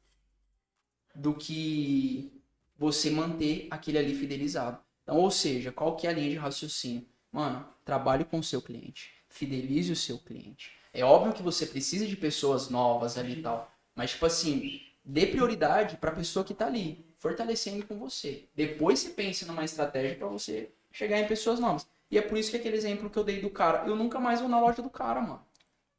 do 1.13 1.35
que 1.35 2.33
você 2.79 3.11
manter 3.11 3.67
aquele 3.73 3.99
ali 3.99 4.15
fidelizado. 4.15 4.79
Então, 5.03 5.17
ou 5.17 5.33
seja, 5.33 5.73
qual 5.73 5.97
que 5.97 6.07
é 6.07 6.11
a 6.11 6.13
linha 6.13 6.31
de 6.31 6.37
raciocínio? 6.37 7.05
Mano, 7.37 7.67
trabalhe 7.85 8.25
com 8.25 8.39
o 8.39 8.43
seu 8.43 8.63
cliente. 8.63 9.13
Fidelize 9.29 9.93
o 9.93 9.97
seu 9.97 10.19
cliente. 10.19 10.73
É 10.95 11.05
óbvio 11.05 11.35
que 11.35 11.43
você 11.43 11.67
precisa 11.67 12.07
de 12.07 12.17
pessoas 12.17 12.71
novas 12.71 13.19
ali 13.19 13.41
e 13.41 13.43
tal. 13.43 13.71
Mas, 13.95 14.13
tipo 14.13 14.25
assim, 14.25 14.81
dê 15.05 15.27
prioridade 15.27 15.99
para 15.99 16.11
a 16.11 16.15
pessoa 16.15 16.43
que 16.47 16.55
tá 16.55 16.67
ali, 16.67 17.05
fortalecendo 17.19 17.85
com 17.85 17.99
você. 17.99 18.45
Depois 18.55 19.01
você 19.01 19.11
pense 19.11 19.45
numa 19.45 19.67
estratégia 19.67 20.17
para 20.17 20.27
você 20.29 20.71
chegar 20.91 21.19
em 21.21 21.27
pessoas 21.29 21.61
novas. 21.61 21.87
E 22.11 22.17
é 22.17 22.23
por 22.23 22.39
isso 22.39 22.51
que 22.51 22.57
aquele 22.57 22.77
exemplo 22.77 23.11
que 23.11 23.19
eu 23.19 23.25
dei 23.25 23.39
do 23.43 23.51
cara, 23.51 23.87
eu 23.87 23.95
nunca 23.95 24.19
mais 24.19 24.41
vou 24.41 24.49
na 24.49 24.59
loja 24.59 24.81
do 24.81 24.89
cara, 24.89 25.21
mano. 25.21 25.45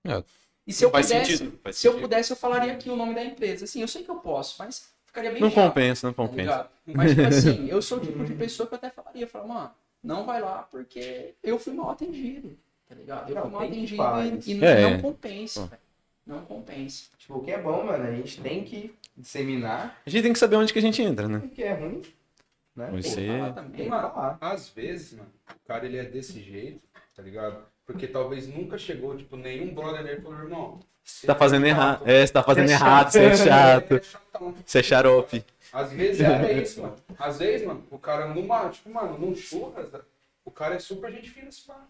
É. 0.06 0.24
E 0.66 0.74
se 0.74 0.84
eu 0.84 0.90
Faz 0.90 1.08
pudesse, 1.08 1.38
sentido, 1.38 1.60
faz 1.64 1.76
se 1.78 1.88
eu 1.88 1.92
sentido. 1.92 2.02
pudesse, 2.02 2.32
eu 2.32 2.38
falaria 2.38 2.74
aqui 2.74 2.90
o 2.90 2.96
nome 2.96 3.14
da 3.14 3.24
empresa. 3.24 3.66
Assim, 3.66 3.82
eu 3.82 3.88
sei 3.88 4.04
que 4.04 4.10
eu 4.10 4.16
posso, 4.20 4.56
mas 4.58 4.92
ficaria 5.06 5.32
bem 5.32 5.42
Não 5.42 5.52
chato, 5.52 5.64
compensa, 5.68 6.08
não 6.08 6.14
tá 6.14 6.24
compensa. 6.24 6.42
ligado? 6.42 6.70
Mas, 6.94 7.12
tipo 7.12 7.22
assim, 7.28 7.68
eu 7.70 7.80
sou 7.82 8.00
o 8.00 8.02
tipo 8.02 8.26
de 8.26 8.34
pessoa 8.34 8.68
que 8.68 8.74
eu 8.74 8.78
até 8.78 8.90
falaria, 8.90 9.24
eu 9.24 9.28
falo, 9.28 9.48
mano, 9.50 9.72
não 10.04 10.26
vai 10.26 10.42
lá 10.42 10.64
porque 10.70 11.34
eu 11.44 11.58
fui 11.60 11.74
mal 11.74 11.92
atendido, 11.92 12.58
tá 12.88 12.96
ligado? 12.96 13.30
Eu 13.30 13.36
Não, 13.36 13.42
fui 13.44 13.52
mal 13.52 13.62
atendido 13.64 14.04
e, 14.46 14.54
e 14.54 14.64
É, 14.66 14.82
não 14.82 14.90
é. 14.96 15.02
compensa, 15.02 15.66
velho. 15.66 15.82
Não 16.26 16.42
compensa. 16.46 17.06
Tipo, 17.18 17.36
o 17.36 17.44
que 17.44 17.52
é 17.52 17.62
bom, 17.62 17.86
mano, 17.86 18.04
a 18.06 18.12
gente 18.12 18.42
tem 18.42 18.64
que 18.64 18.94
disseminar. 19.16 19.98
A 20.06 20.10
gente 20.10 20.24
tem 20.24 20.34
que 20.34 20.40
saber 20.40 20.58
onde 20.58 20.74
que 20.74 20.80
a 20.80 20.82
gente 20.82 21.02
entra, 21.02 21.28
né? 21.28 21.38
O 21.38 21.50
que 21.50 21.64
é 21.64 21.74
ruim, 21.74 22.02
né? 22.76 22.90
Tem 23.02 23.54
também. 23.54 23.84
que 23.84 23.90
Mano, 23.90 24.10
falar. 24.10 24.38
Às 24.42 24.70
vezes, 24.70 25.14
mano, 25.14 25.30
o 25.50 25.68
cara 25.68 25.86
ele 25.86 25.98
é 25.98 26.04
desse 26.04 26.42
jeito, 26.42 26.82
tá 27.16 27.24
ligado? 27.24 27.60
Porque 27.86 28.06
talvez 28.08 28.48
nunca 28.48 28.78
chegou, 28.78 29.16
tipo, 29.16 29.38
nenhum 29.38 29.74
brother 29.74 30.04
dele 30.04 30.20
e 30.20 30.22
falou, 30.22 30.40
irmão, 30.40 30.80
Você 31.02 31.26
tá 31.26 31.34
fazendo 31.34 31.66
errado. 31.66 32.06
É, 32.06 32.26
você 32.28 32.34
tá 32.34 32.44
fazendo 32.44 32.68
Você 32.68 32.74
é 32.74 32.76
errado, 32.76 33.08
você 33.12 33.20
é 33.24 33.36
chato. 33.38 33.94
é. 33.96 34.02
Você 34.66 34.80
é 34.80 34.84
xarope. 34.84 35.46
Às 35.74 35.92
vezes 35.92 36.22
é 36.22 36.54
isso, 36.62 36.82
mano. 36.82 36.96
Às 37.18 37.40
vezes, 37.40 37.66
mano, 37.68 37.84
o 37.92 37.98
cara 38.00 38.28
numa, 38.28 38.70
tipo, 38.70 38.90
mano, 38.90 39.18
num 39.18 39.36
churras, 39.36 39.90
o 40.46 40.52
cara 40.52 40.76
é 40.76 40.80
super 40.80 41.12
gente 41.12 41.30
fina 41.30 41.50
esse 41.50 41.62
pá, 41.66 41.74
tá 41.74 41.82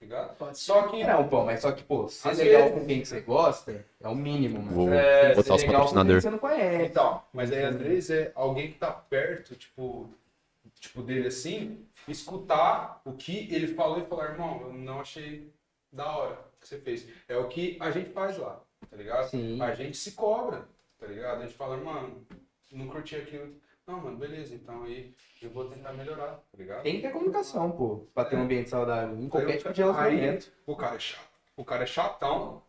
ligado? 0.00 0.36
Pode 0.36 0.58
ser. 0.58 0.64
Só 0.64 0.82
que 0.88 1.02
Não, 1.04 1.28
pô, 1.28 1.44
mas 1.44 1.60
só 1.60 1.72
que, 1.72 1.82
pô, 1.82 2.08
ser 2.08 2.28
Às 2.30 2.38
legal 2.38 2.62
vezes- 2.62 2.78
com 2.78 2.86
quem 2.86 3.00
que 3.00 3.08
você 3.08 3.20
gosta 3.20 3.84
é 4.00 4.08
o 4.08 4.14
mínimo, 4.14 4.60
mano. 4.62 4.70
Vou 4.76 4.92
É, 4.92 5.34
botar 5.34 5.54
os 5.54 5.60
Ser 5.60 5.66
legal 5.68 5.82
com 5.82 5.88
quem 5.88 5.96
patrocinadores. 5.96 6.16
que 6.24 6.28
você 6.28 6.30
não 6.30 6.38
conhece. 6.38 6.84
Então, 6.86 7.22
mas 7.32 7.52
aí 7.52 7.64
às 7.64 7.76
vezes 7.76 8.10
é 8.10 8.32
alguém 8.34 8.72
que 8.72 8.78
tá 8.78 8.90
perto, 8.90 9.54
tipo, 9.56 10.08
tipo 10.80 11.02
dele 11.02 11.28
assim, 11.28 11.84
escutar 12.08 13.00
o 13.04 13.12
que 13.12 13.48
ele 13.54 13.68
falou 13.68 13.98
e 14.00 14.06
falar, 14.06 14.30
irmão, 14.32 14.60
eu 14.62 14.72
não 14.72 15.00
achei 15.00 15.50
da 15.92 16.10
hora 16.16 16.32
o 16.34 16.60
que 16.60 16.68
você 16.68 16.78
fez. 16.78 17.06
É 17.28 17.36
o 17.36 17.48
que 17.48 17.76
a 17.80 17.90
gente 17.90 18.10
faz 18.10 18.36
lá, 18.36 18.60
tá 18.90 18.96
ligado? 18.96 19.28
Sim. 19.30 19.60
A 19.62 19.72
gente 19.74 19.96
se 19.96 20.12
cobra, 20.12 20.64
tá 20.98 21.06
ligado? 21.06 21.38
A 21.42 21.46
gente 21.46 21.54
fala, 21.54 21.76
mano, 21.76 22.26
não 22.72 22.88
curti 22.88 23.16
aquilo. 23.16 23.54
Não, 23.86 24.00
mano, 24.00 24.16
beleza, 24.16 24.54
então 24.54 24.84
aí 24.84 25.14
eu 25.40 25.50
vou 25.50 25.68
tentar 25.68 25.92
melhorar, 25.92 26.36
tá 26.36 26.58
ligado? 26.58 26.82
Tem 26.82 26.96
que 26.96 27.02
ter 27.02 27.12
comunicação, 27.12 27.72
pô, 27.72 28.06
pra 28.14 28.24
ter 28.24 28.36
um 28.36 28.42
ambiente 28.42 28.70
saudável 28.70 29.18
em 29.18 29.28
qualquer 29.28 29.56
tipo 29.56 29.72
de 29.72 29.82
relacionamento. 29.82 30.46
aí 30.46 30.62
o 30.66 30.76
cara 30.76 30.96
é 30.96 30.98
chato. 31.00 31.32
O 31.56 31.64
cara 31.64 31.82
é 31.82 31.86
chatão. 31.86 32.62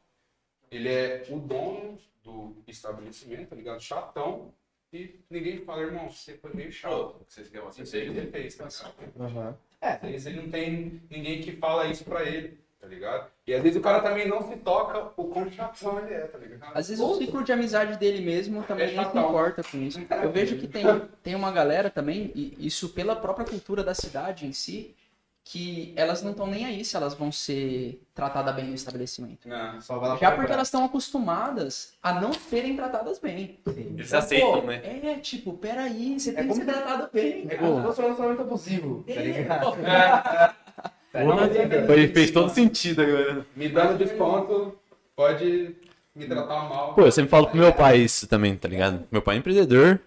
Ele 0.72 0.89
é 0.89 1.24
o 1.30 1.38
dono 1.39 1.99
do 2.24 2.64
estabelecimento, 2.68 3.49
tá 3.49 3.56
ligado? 3.56 3.80
Chatão. 3.80 4.54
E 4.91 5.20
ninguém 5.30 5.60
fala, 5.60 5.82
irmão, 5.82 6.10
você 6.10 6.36
foi 6.38 6.54
meio 6.54 6.72
chato. 6.72 7.24
Vocês 7.28 7.47
querem 7.49 7.68
Isso 7.68 7.95
aí 7.95 8.01
ele 8.01 8.32
fez, 8.32 8.56
tá 8.56 8.66
ligado? 8.66 9.58
Às 9.82 10.10
vezes 10.10 10.28
ele 10.28 10.41
não 10.41 10.49
tem 10.49 11.01
ninguém 11.10 11.41
que 11.41 11.58
fala 11.58 11.88
isso 11.88 12.06
pra 12.06 12.24
ele, 12.24 12.60
tá 12.84 12.90
ligado? 12.90 13.28
E 13.48 13.54
às 13.54 13.64
vezes 13.64 13.78
o 13.78 13.82
cara 13.82 14.02
também 14.02 14.28
não 14.28 14.46
se 14.46 14.58
toca 14.58 15.12
o 15.16 15.24
quão 15.30 15.50
chatão 15.50 16.00
ele 16.00 16.14
é, 16.14 16.20
tá 16.28 16.38
ligado? 16.38 16.72
Às 16.76 16.90
vezes 16.90 17.02
o 17.02 17.16
ciclo 17.16 17.42
de 17.42 17.54
amizade 17.54 17.98
dele 17.98 18.24
mesmo 18.24 18.62
também 18.64 18.90
É 18.92 18.96
não 18.96 19.10
se 19.10 19.18
importa 19.18 19.64
com 19.64 19.78
isso. 19.78 20.00
Eu 20.22 20.32
vejo 20.32 20.58
que 20.58 20.68
tem, 20.68 20.84
tem 21.24 21.34
uma 21.34 21.50
galera 21.50 21.90
também, 21.90 22.30
e 22.36 22.54
isso 22.60 22.90
pela 22.90 23.16
própria 23.16 23.46
cultura 23.46 23.84
da 23.86 23.94
cidade 23.94 24.46
em 24.46 24.52
si, 24.52 24.94
que 25.46 25.94
elas 25.96 26.22
não 26.22 26.32
estão 26.32 26.46
nem 26.48 26.66
aí 26.66 26.84
se 26.84 26.96
elas 26.96 27.14
vão 27.14 27.32
ser 27.32 28.02
tratadas 28.14 28.54
bem 28.56 28.66
no 28.66 28.76
estabelecimento. 28.76 29.48
Não. 29.48 29.80
Só 29.82 29.98
vai 29.98 30.10
lá 30.10 30.16
Já 30.18 30.28
pra 30.28 30.38
porque 30.38 30.52
elas 30.52 30.68
estão 30.68 30.84
acostumadas 30.84 31.94
a 32.04 32.20
não 32.20 32.34
serem 32.34 32.76
tratadas 32.76 33.18
bem. 33.20 33.60
Sim. 33.68 33.94
Eles 33.94 34.08
Então, 34.08 34.20
aceitam, 34.20 34.62
pô, 34.62 34.68
né? 34.68 34.82
É, 34.84 35.16
tipo, 35.20 35.54
peraí, 35.54 36.20
você 36.20 36.34
tem 36.34 36.48
como 36.48 36.60
que 36.60 36.66
ser 36.66 36.72
tratado 36.74 37.10
bem. 37.14 37.46
É 37.50 37.56
como 37.56 37.78
se 37.78 37.84
fosse 37.88 38.00
um 38.00 38.04
relacionamento 38.04 38.42
abusivo, 38.42 39.04
tá 39.06 39.12
É, 39.14 39.22
ligado? 39.22 39.76
Ligado? 41.14 41.86
Foi, 41.88 42.07
fez 42.07 42.32
todo 42.32 42.49
sentido 42.49 43.01
agora. 43.01 43.45
Me 43.55 43.70
dando 43.70 43.97
desconto, 43.97 44.76
pode 45.16 45.76
me 46.16 46.26
tratar 46.26 46.68
mal. 46.70 46.93
Pô, 46.93 47.01
eu 47.01 47.11
sempre 47.11 47.30
falo 47.30 47.47
pro 47.47 47.57
meu 47.57 47.72
pai 47.74 47.99
isso 47.99 48.28
também, 48.28 48.55
tá 48.55 48.68
ligado? 48.68 49.03
Meu 49.11 49.22
pai 49.22 49.36
é 49.36 49.39
empreendedor. 49.39 49.99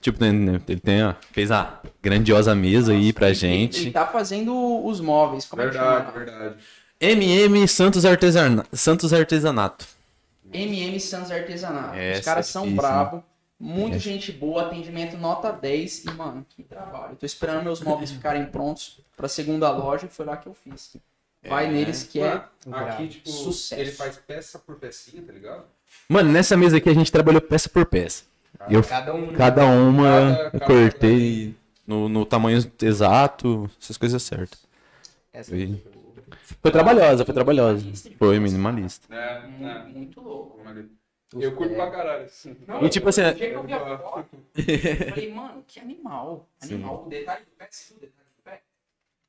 Tipo, 0.00 0.20
né, 0.24 0.32
né, 0.32 0.60
ele 0.68 0.80
tem, 0.80 1.04
ó, 1.04 1.14
fez 1.30 1.50
a 1.52 1.80
grandiosa 2.02 2.54
mesa 2.56 2.92
aí 2.92 3.12
pra 3.12 3.26
Ele 3.28 3.34
gente. 3.36 3.90
tá 3.92 4.04
fazendo 4.06 4.84
os 4.84 5.00
móveis. 5.00 5.46
Como 5.46 5.62
é 5.62 5.66
que 5.66 5.72
Verdade, 5.72 6.06
chama? 6.06 6.18
verdade. 6.18 6.54
MM 7.00 7.68
Santos, 7.68 8.04
Artesana... 8.04 8.64
Santos 8.72 9.12
Artesanato. 9.12 9.86
MM 10.52 10.98
Sans 11.00 11.30
Artesanato. 11.30 11.94
Essa 11.96 12.18
Os 12.18 12.24
caras 12.24 12.48
é 12.48 12.52
são 12.52 12.70
bravos. 12.74 13.20
Muita 13.64 13.96
gente 13.96 14.32
boa, 14.32 14.62
atendimento 14.66 15.16
nota 15.16 15.52
10. 15.52 16.04
E, 16.06 16.10
mano, 16.10 16.44
que 16.48 16.64
trabalho. 16.64 17.14
Tô 17.14 17.24
esperando 17.24 17.62
meus 17.62 17.80
móveis 17.80 18.10
ficarem 18.10 18.44
prontos 18.46 18.98
pra 19.16 19.28
segunda 19.28 19.70
loja. 19.70 20.08
Foi 20.08 20.26
lá 20.26 20.36
que 20.36 20.48
eu 20.48 20.54
fiz. 20.54 20.96
Vai 21.48 21.70
neles 21.70 22.02
que 22.02 22.18
é. 22.20 22.42
Aqui, 22.72 23.06
tipo, 23.08 23.30
Sucesso. 23.30 23.80
ele 23.80 23.92
faz 23.92 24.16
peça 24.16 24.58
por 24.58 24.76
pecinha, 24.76 25.22
tá 25.22 25.32
ligado? 25.32 25.64
Mano, 26.08 26.32
nessa 26.32 26.56
mesa 26.56 26.76
aqui 26.78 26.88
a 26.88 26.94
gente 26.94 27.12
trabalhou 27.12 27.40
peça 27.40 27.68
por 27.68 27.86
peça. 27.86 28.24
Eu, 28.68 28.82
Cada 28.82 29.14
um. 29.14 29.32
cada 29.32 29.64
uma 29.66 30.04
Cada- 30.04 30.42
eu 30.44 30.60
cada- 30.60 30.66
cortei 30.66 31.54
no, 31.86 32.08
no 32.08 32.26
tamanho 32.26 32.58
exato, 32.82 33.70
essas 33.80 33.96
coisas 33.96 34.22
certas. 34.22 34.60
Essa 35.32 35.50
Foi, 35.50 35.82
foi 36.60 36.70
trabalhosa, 36.70 37.24
foi 37.24 37.34
trabalhosa. 37.34 37.84
Foi 38.18 38.38
minimalista. 38.40 39.06
Né? 39.08 39.54
né? 39.58 39.84
Muito 39.92 40.20
louco. 40.20 40.60
Eu 41.40 41.52
curto 41.56 41.74
pra 41.74 41.90
caralho. 41.90 42.24
assim. 42.24 42.56
E 42.82 42.88
tipo 42.88 43.08
assim, 43.08 43.22
eu 43.22 43.62
vi 43.62 43.72
a 43.72 43.98
foto, 43.98 44.28
eu 44.56 45.08
falei, 45.10 45.32
mano, 45.32 45.64
que 45.66 45.80
animal. 45.80 46.48
Animal. 46.62 47.04
O 47.06 47.08
detalhe 47.08 47.44
do 47.44 47.50
pé, 47.52 47.68
se 47.70 47.94
o 47.94 47.96
detalhe. 47.96 48.21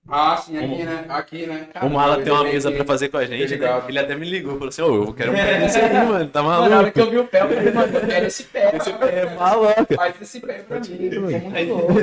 Ah, 0.08 0.36
sim, 0.36 0.58
aqui, 0.58 0.84
né? 0.84 1.06
Aqui, 1.08 1.45
né? 1.47 1.68
o 1.82 1.89
Mala 1.89 2.22
tem 2.22 2.32
uma 2.32 2.43
mesa 2.43 2.70
pra 2.70 2.84
fazer 2.84 3.08
com 3.08 3.18
a 3.18 3.26
gente, 3.26 3.56
né? 3.56 3.84
Ele 3.88 3.97
até 3.99 4.16
me 4.16 4.30
ligou, 4.30 4.54
falou 4.54 4.68
assim, 4.68 4.82
ô, 4.82 5.06
eu 5.06 5.14
quero 5.14 5.32
um 5.32 5.36
pé 5.36 5.60
desse 5.60 5.80
aí, 5.80 5.93
mano, 6.06 6.30
tá 6.30 6.43
Mano, 6.43 6.58
na 6.58 6.66
hora 6.66 6.76
maluco? 6.76 6.91
que 6.91 6.99
eu 6.99 7.10
vi 7.10 7.18
o 7.20 7.26
pé, 7.26 7.41
eu 7.41 7.47
falei, 7.47 7.72
mano, 7.74 7.97
eu 7.97 8.08
quero 8.08 8.26
esse 8.26 8.43
pé. 8.43 8.76
Esse 8.76 8.93
pé 8.93 9.20
é 9.20 9.36
maluco. 9.36 9.95
Faz 9.95 10.22
esse 10.22 10.39
pé 10.41 10.54
pra 10.60 10.80
mim. 10.82 11.10
Ficou 11.10 11.22
muito 11.39 11.74
louco. 11.74 11.93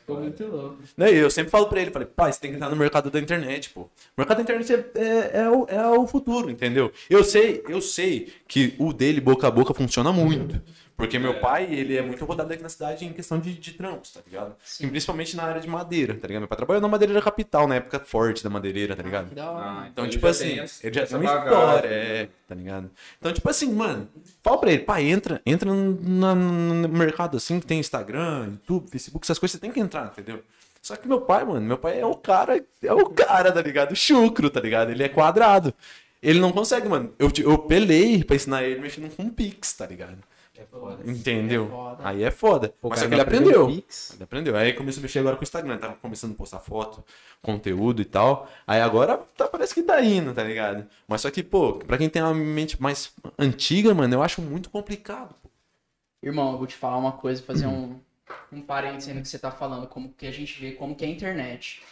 Ficou 0.00 0.20
muito 0.20 0.46
louco. 0.46 0.78
E 0.98 1.14
eu 1.14 1.30
sempre 1.30 1.50
falo 1.50 1.68
pra 1.68 1.80
ele, 1.80 1.92
falei, 1.92 2.08
pai, 2.14 2.32
você 2.32 2.40
tem 2.40 2.50
que 2.50 2.56
entrar 2.56 2.68
no 2.68 2.76
mercado 2.76 3.10
da 3.12 3.20
internet, 3.20 3.70
pô. 3.70 3.82
O 3.82 3.90
mercado 4.18 4.38
da 4.38 4.42
internet 4.42 4.72
é, 4.72 5.00
é, 5.00 5.30
é 5.42 5.48
o, 5.50 5.66
é 5.68 5.88
o 5.88 6.06
futuro, 6.06 6.50
entendeu? 6.50 6.90
Eu 7.08 7.22
sei, 7.22 7.62
eu 7.68 7.80
sei 7.80 8.32
que 8.48 8.74
o 8.76 8.92
dele, 8.92 9.20
boca 9.20 9.46
a 9.46 9.50
boca, 9.52 9.72
funciona 9.72 10.12
muito. 10.12 10.60
Porque 10.96 11.18
meu 11.18 11.38
pai, 11.40 11.64
ele 11.70 11.94
é 11.94 12.00
muito 12.00 12.24
rodado 12.24 12.50
aqui 12.52 12.62
na 12.62 12.70
cidade 12.70 13.04
em 13.04 13.12
questão 13.12 13.38
de, 13.38 13.52
de 13.52 13.72
trampos, 13.74 14.12
tá 14.12 14.20
ligado? 14.26 14.56
E 14.80 14.86
principalmente 14.86 15.36
na 15.36 15.42
área 15.42 15.60
de 15.60 15.68
madeira, 15.68 16.14
tá 16.14 16.26
ligado? 16.26 16.40
Meu 16.40 16.48
pai 16.48 16.56
trabalhou 16.56 16.80
na 16.80 16.88
madeireira 16.88 17.20
capital, 17.20 17.68
na 17.68 17.74
época 17.74 18.00
forte 18.00 18.42
da 18.42 18.48
madeireira, 18.48 18.96
tá 18.96 19.02
ligado? 19.02 19.28
Que 19.28 19.34
da 19.34 19.50
hora. 19.50 19.66
Ah, 19.66 19.88
Então, 19.92 20.04
ele 20.04 20.12
tipo 20.12 20.26
assim, 20.26 20.58
ele 20.82 20.94
já 20.94 21.06
tem 21.06 21.18
uma 21.18 21.24
bagagem. 21.34 21.52
história, 21.52 21.88
é, 21.88 22.28
tá 22.48 22.54
ligado? 22.54 22.90
Então, 23.18 23.30
tipo 23.30 23.50
assim, 23.50 23.70
mano, 23.74 24.08
fala 24.42 24.58
pra 24.58 24.72
ele, 24.72 24.82
pai, 24.84 25.04
entra, 25.04 25.42
entra 25.44 25.70
no, 25.70 26.34
no 26.34 26.88
mercado 26.88 27.36
assim, 27.36 27.60
que 27.60 27.66
tem 27.66 27.78
Instagram, 27.78 28.52
YouTube, 28.52 28.90
Facebook, 28.90 29.26
essas 29.26 29.38
coisas, 29.38 29.52
você 29.52 29.60
tem 29.60 29.70
que 29.70 29.80
entrar, 29.80 30.06
entendeu? 30.06 30.42
Só 30.80 30.96
que 30.96 31.06
meu 31.06 31.20
pai, 31.20 31.44
mano, 31.44 31.60
meu 31.60 31.76
pai 31.76 32.00
é 32.00 32.06
o 32.06 32.14
cara, 32.14 32.56
é 32.82 32.92
o 32.94 33.10
cara, 33.10 33.52
tá 33.52 33.60
ligado? 33.60 33.92
O 33.92 33.96
chucro, 33.96 34.48
tá 34.48 34.60
ligado? 34.60 34.90
Ele 34.92 35.02
é 35.02 35.08
quadrado. 35.10 35.74
Ele 36.22 36.40
não 36.40 36.52
consegue, 36.52 36.88
mano. 36.88 37.12
Eu, 37.18 37.30
eu 37.44 37.58
pelei 37.58 38.24
pra 38.24 38.36
ensinar 38.36 38.62
ele 38.64 38.80
mexendo 38.80 39.14
com 39.14 39.28
Pix, 39.28 39.74
tá 39.74 39.84
ligado? 39.86 40.16
Entendeu? 41.04 41.64
É 41.64 41.68
foda. 41.68 42.08
Aí 42.08 42.22
é 42.22 42.30
foda. 42.30 42.74
Pô, 42.80 42.88
Mas 42.88 42.98
cara, 42.98 43.04
só 43.04 43.08
que 43.08 43.14
ele 43.14 43.22
aprendeu. 43.22 43.68
Ele 43.68 44.22
aprendeu. 44.22 44.56
Aí 44.56 44.72
começou 44.72 45.00
a 45.00 45.02
mexer 45.02 45.18
agora 45.18 45.36
com 45.36 45.42
o 45.42 45.44
Instagram. 45.44 45.78
Tava 45.78 45.94
começando 45.96 46.32
a 46.32 46.34
postar 46.34 46.60
foto, 46.60 47.04
conteúdo 47.42 48.02
e 48.02 48.04
tal. 48.04 48.48
Aí 48.66 48.80
agora 48.80 49.18
tá, 49.36 49.48
parece 49.48 49.74
que 49.74 49.82
tá 49.82 50.02
indo, 50.02 50.32
tá 50.32 50.42
ligado? 50.42 50.86
Mas 51.06 51.20
só 51.20 51.30
que, 51.30 51.42
pô, 51.42 51.74
pra 51.74 51.98
quem 51.98 52.08
tem 52.08 52.22
uma 52.22 52.34
mente 52.34 52.80
mais 52.80 53.12
antiga, 53.38 53.94
mano, 53.94 54.14
eu 54.14 54.22
acho 54.22 54.40
muito 54.40 54.70
complicado. 54.70 55.34
pô. 55.42 55.48
Irmão, 56.22 56.52
eu 56.52 56.58
vou 56.58 56.66
te 56.66 56.74
falar 56.74 56.96
uma 56.96 57.12
coisa, 57.12 57.42
fazer 57.42 57.66
um, 57.66 58.00
um 58.52 58.60
parênteses 58.60 59.08
aí 59.08 59.14
no 59.14 59.22
que 59.22 59.28
você 59.28 59.38
tá 59.38 59.50
falando, 59.50 59.86
como 59.86 60.12
que 60.12 60.26
a 60.26 60.32
gente 60.32 60.60
vê 60.60 60.72
como 60.72 60.94
que 60.94 61.04
é 61.04 61.08
a 61.08 61.10
internet. 61.10 61.82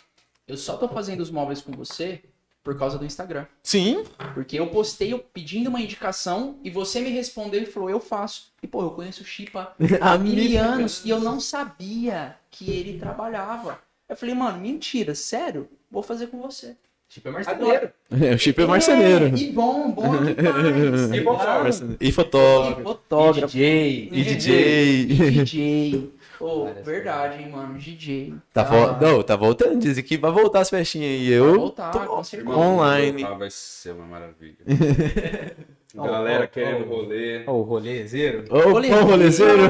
Eu 0.47 0.57
só 0.57 0.77
tô 0.77 0.89
fazendo 0.89 1.21
os 1.21 1.31
móveis 1.31 1.63
com 1.63 1.73
você 1.73 2.23
por 2.65 2.77
causa 2.79 2.99
do 2.99 3.05
Instagram. 3.05 3.45
Sim, 3.63 4.03
Porque 4.33 4.59
eu 4.59 4.67
postei 4.69 5.13
eu 5.13 5.19
pedindo 5.19 5.69
uma 5.69 5.83
indicação 5.83 6.57
e 6.65 6.71
você 6.71 7.01
me 7.01 7.11
respondeu 7.11 7.63
e 7.63 7.67
falou, 7.67 7.91
eu 7.91 8.01
faço. 8.01 8.51
E 8.63 8.67
pô, 8.67 8.83
eu 8.83 8.91
conheço 8.91 9.23
o 9.23 9.27
Chipa 9.27 9.75
há 10.01 10.17
mil 10.17 10.59
anos 10.59 11.05
e 11.05 11.11
eu 11.11 11.21
não 11.21 11.39
sabia 11.39 12.37
que 12.51 12.71
ele 12.71 12.99
trabalhava. 12.99 13.79
Eu 14.09 14.17
falei, 14.17 14.35
mano, 14.35 14.59
mentira, 14.59 15.15
sério? 15.15 15.69
Vou 15.91 16.03
fazer 16.03 16.29
com 16.29 16.41
você. 16.41 16.75
Tipo, 17.09 17.29
é 17.29 17.33
marceneiro. 17.33 17.93
o 18.11 18.39
chip 18.39 18.61
é 18.61 18.67
marceneiro. 18.67 19.27
É, 19.27 19.39
e 19.39 19.53
bom, 19.53 19.91
bom 19.93 20.11
demais. 20.25 21.11
E 21.15 21.21
bom? 21.21 21.37
Marceneiro. 21.37 21.99
E 22.01 22.11
fotógrafo. 22.11 22.81
E 22.81 22.83
fotógrafo. 22.83 23.53
DJ. 23.53 24.09
E 24.11 24.25
DJ. 24.25 25.01
E 25.03 25.31
DJ. 25.31 26.13
Pô, 26.39 26.65
Várias 26.65 26.85
verdade, 26.87 27.43
hein, 27.43 27.49
mano. 27.51 27.79
DJ. 27.79 28.35
Tá, 28.53 28.63
Ah, 28.63 28.65
vo... 28.65 29.01
não, 29.07 29.23
tá 29.23 29.37
voltando. 29.37 29.79
Dizem 29.79 30.03
que 30.03 30.17
vai 30.17 30.31
voltar 30.33 30.61
as 30.61 30.71
festinhas 30.71 31.09
aí. 31.11 31.31
Eu 31.31 31.45
Vai 31.47 31.55
voltar, 31.59 31.91
tô 31.91 32.01
com 32.01 32.25
certeza. 32.25 32.51
online. 32.57 33.25
Ah, 33.25 33.35
vai 33.35 33.51
ser 33.51 33.93
uma 33.93 34.07
maravilha. 34.07 34.57
Galera 35.95 36.45
ó, 36.45 36.47
querendo 36.49 36.91
ó. 36.91 36.97
rolê. 36.97 37.45
Ó, 37.47 37.53
o 37.53 37.63
rolezeiro. 37.63 38.45
Ô, 38.51 38.63
pão 38.83 39.05
rolezeiro. 39.05 39.63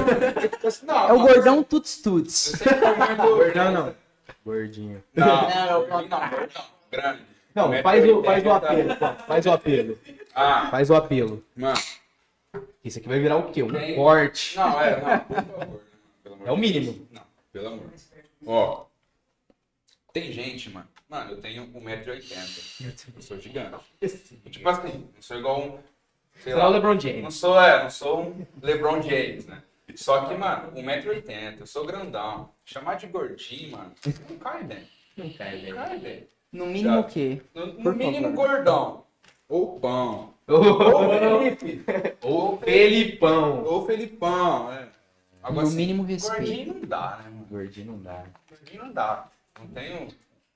Não, 0.87 1.09
É 1.09 1.13
o 1.13 1.21
gordão 1.21 1.63
Tuts 1.63 2.01
Tuts. 2.01 2.53
Não, 3.55 3.71
não. 3.73 3.95
Gordinho. 4.45 5.03
Não, 5.15 5.27
Não, 5.27 5.51
é 5.51 5.77
o 5.77 5.87
não, 5.87 6.09
não, 6.09 6.31
grande. 6.91 7.21
Não, 7.55 7.83
faz 7.83 8.05
o, 8.09 8.23
faz 8.23 8.45
o 8.45 8.51
apelo. 8.51 8.97
pô. 8.97 9.07
Faz 9.27 9.47
o 9.47 9.51
apelo. 9.51 9.99
Ah, 10.35 10.69
Faz 10.71 10.91
o 10.91 10.95
apelo. 10.95 11.45
mano. 11.57 11.79
Isso 12.85 12.99
aqui 12.99 13.09
vai 13.09 13.19
virar 13.21 13.37
o 13.37 13.45
quê? 13.51 13.63
Um 13.63 13.95
corte. 13.95 14.57
Não, 14.57 14.81
é, 14.81 15.01
não, 15.01 15.19
por 15.21 15.37
favor. 15.37 15.81
Amor 16.45 16.49
É 16.49 16.53
o 16.53 16.57
mínimo. 16.57 17.09
Não, 17.11 17.23
pelo 17.53 17.69
amor. 17.69 17.91
Ó, 18.47 18.87
tem 20.13 20.33
gente, 20.33 20.71
mano. 20.71 20.89
Mano, 21.09 21.33
eu 21.33 21.41
tenho 21.41 21.67
1,80m. 21.69 23.13
Eu 23.17 23.23
sou 23.23 23.39
gigante. 23.41 23.77
Tipo 24.51 24.69
assim, 24.69 25.09
não 25.15 25.23
sou 25.23 25.39
igual 25.39 25.61
um. 25.63 25.79
Sei 26.43 26.53
o 26.53 26.59
lá. 26.59 26.69
LeBron 26.69 26.95
Não 26.95 27.01
James. 27.01 27.35
sou, 27.35 27.61
é, 27.61 27.83
não 27.83 27.91
sou 27.91 28.23
um 28.29 28.47
LeBron 28.63 29.01
James, 29.03 29.47
né? 29.47 29.63
Só 29.95 30.25
que, 30.25 30.35
mano, 30.35 30.73
1,80m, 30.73 31.61
eu 31.61 31.67
sou 31.67 31.85
grandão. 31.87 32.51
Chamar 32.65 32.95
de 32.97 33.07
gordinho, 33.07 33.73
mano, 33.73 33.93
não 34.29 34.39
cai 34.39 34.65
bem. 34.65 34.89
Não 35.17 35.31
cai, 35.31 35.55
Não 35.57 35.63
velho. 35.63 35.75
cai 35.77 35.99
bem. 35.99 36.29
No 36.51 36.67
mínimo 36.67 36.99
o 37.01 37.05
quê? 37.05 37.41
No, 37.55 37.67
no 37.67 37.93
mínimo 37.93 38.29
favor. 38.31 38.49
gordão. 38.49 39.05
Ou 39.49 39.79
pão. 39.79 40.35
Ou 40.49 41.51
Felipe. 41.51 41.85
Ô, 42.23 42.57
Felipão. 42.59 43.63
Ou 43.65 43.87
Felipão, 43.87 44.73
é. 44.73 44.89
Agora, 45.45 45.61
No 45.63 45.69
assim, 45.69 45.77
mínimo 45.77 46.03
respeito. 46.05 46.39
Gordinho 46.39 46.75
não 46.75 46.89
dá, 46.89 47.19
né, 47.19 47.31
mano? 47.31 47.47
Gordinho 47.51 47.93
não 47.93 47.99
dá. 48.03 48.25
Gordinho 48.49 48.85
não 48.85 48.93
dá. 48.93 49.29
Não 49.61 49.67
tenho 49.69 50.09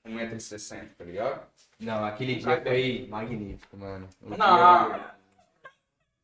1,60m, 0.03 0.89
tá 0.97 1.03
ligado? 1.05 1.47
Não, 1.79 2.03
aquele 2.03 2.35
dia 2.37 2.59
foi 2.61 3.07
magnífico, 3.07 3.77
mano. 3.77 4.09
O 4.19 4.35
Não. 4.35 4.89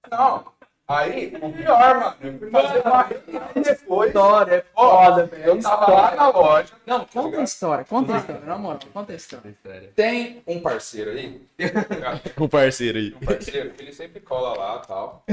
Não. 0.09 0.55
Aí, 0.88 1.36
o 1.41 1.51
pior, 1.51 1.99
mano. 1.99 2.15
Eu 2.21 2.38
fui 2.38 2.51
fazer 2.51 2.81
uma 2.81 3.01
reunião 3.01 3.47
depois. 3.55 4.09
História 4.09 4.53
é 4.53 4.61
foda, 4.61 5.25
velho. 5.25 5.43
Eu 5.43 5.59
tava 5.59 5.91
lá 5.91 6.15
na 6.15 6.29
loja. 6.29 6.73
Não, 6.86 7.03
conta 7.05 7.39
a 7.39 7.43
história, 7.43 7.86
conta 7.86 8.13
a 8.13 8.17
história, 8.19 8.41
na 8.45 8.55
moral, 8.55 8.79
conta 8.93 9.13
a 9.13 9.15
história. 9.15 9.49
História. 9.49 9.91
Tem 9.95 10.43
um 10.45 10.59
parceiro 10.59 11.09
aí. 11.09 11.41
O 12.38 12.47
parceiro 12.47 12.99
aí. 12.99 13.15
um 13.19 13.25
parceiro 13.25 13.71
que 13.71 13.81
ele 13.81 13.93
sempre 13.93 14.19
cola 14.19 14.55
lá 14.55 14.79
e 14.83 14.88
tal. 14.88 15.23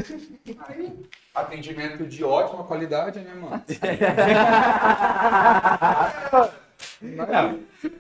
Aí, 0.69 1.07
atendimento 1.35 2.07
de 2.07 2.25
ótima 2.25 2.65
qualidade, 2.65 3.21
né, 3.21 3.35
mano? 3.35 3.63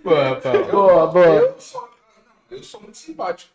Boa, 0.03 0.36
pô. 0.36 0.64
Boa, 0.70 1.07
boa. 1.07 1.26
Eu 1.26 1.61
sou, 1.61 1.90
eu 2.50 2.62
sou 2.62 2.80
muito 2.80 2.96
simpático. 2.96 3.53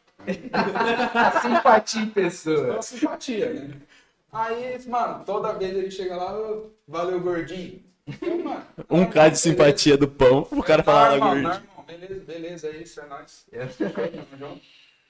Simpatia 1.42 2.02
em 2.02 2.10
pessoa. 2.10 2.74
sou 2.74 2.82
simpatia, 2.82 3.54
né? 3.54 3.70
Aí, 4.32 4.78
mano, 4.88 5.24
toda 5.26 5.54
vez 5.54 5.76
ele 5.76 5.90
chega 5.92 6.16
lá, 6.16 6.38
"Ô, 6.38 6.70
valeu, 6.88 7.20
gordinho. 7.20 7.82
Eu, 8.22 8.44
mano. 8.44 8.64
Um 8.90 9.06
K 9.06 9.30
de 9.30 9.38
simpatia 9.38 9.98
do 9.98 10.08
pão. 10.08 10.48
O 10.52 10.64
cara 10.64 10.84
fala 10.84 11.02
lá, 11.02 11.10
normal, 11.12 11.30
gordinho. 11.30 11.44
normal. 11.50 11.86
Beleza, 11.88 12.24
beleza, 12.26 12.68
é 12.68 12.78
isso, 12.78 13.00
é 13.00 13.06
nóis. 13.06 13.46
Tamo 13.78 14.28
junto. 14.40 14.62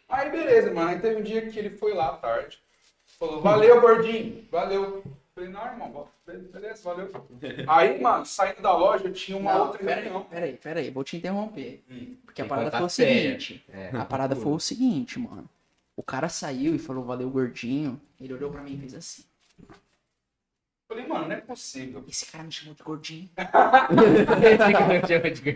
Aí, 0.10 0.30
beleza, 0.30 0.72
mano. 0.74 0.90
Aí 0.90 1.00
teve 1.00 1.16
um 1.20 1.24
dia 1.24 1.48
que 1.50 1.58
ele 1.60 1.72
foi 1.72 1.94
lá 1.94 2.10
à 2.10 2.18
tarde. 2.18 2.60
Falou, 3.20 3.42
valeu, 3.42 3.82
gordinho. 3.82 4.46
Valeu. 4.52 5.04
Falei, 5.38 5.52
não, 5.52 5.66
irmão, 5.68 6.08
beleza, 6.26 6.82
valeu. 6.84 7.12
Aí, 7.70 8.02
mano, 8.02 8.26
saindo 8.26 8.60
da 8.60 8.76
loja, 8.76 9.04
eu 9.06 9.14
tinha 9.14 9.38
uma 9.38 9.54
Não, 9.54 9.62
outra 9.68 9.78
peraí, 9.78 10.04
reunião. 10.06 10.24
peraí, 10.24 10.54
peraí, 10.54 10.90
vou 10.90 11.04
te 11.04 11.16
interromper. 11.16 11.84
Porque 12.26 12.42
a 12.42 12.46
parada 12.46 12.72
foi 12.72 12.82
o 12.82 12.90
seguinte. 12.90 13.64
É. 13.72 13.92
A 13.94 14.04
parada 14.04 14.36
foi 14.36 14.52
o 14.52 14.60
seguinte, 14.60 15.20
mano. 15.20 15.48
O 15.96 16.02
cara 16.02 16.28
saiu 16.28 16.74
e 16.74 16.80
falou, 16.80 17.04
valeu, 17.04 17.30
gordinho. 17.30 18.02
Ele 18.20 18.34
olhou 18.34 18.50
pra 18.50 18.64
mim 18.64 18.74
e 18.74 18.78
fez 18.80 18.96
assim. 18.96 19.24
Falei, 20.88 21.06
mano, 21.06 21.28
não 21.28 21.36
é 21.36 21.42
possível. 21.42 22.04
Esse 22.08 22.26
cara 22.32 22.44
me 22.44 22.52
chamou 22.52 22.74
de 22.74 22.82
gordinho. 22.82 23.30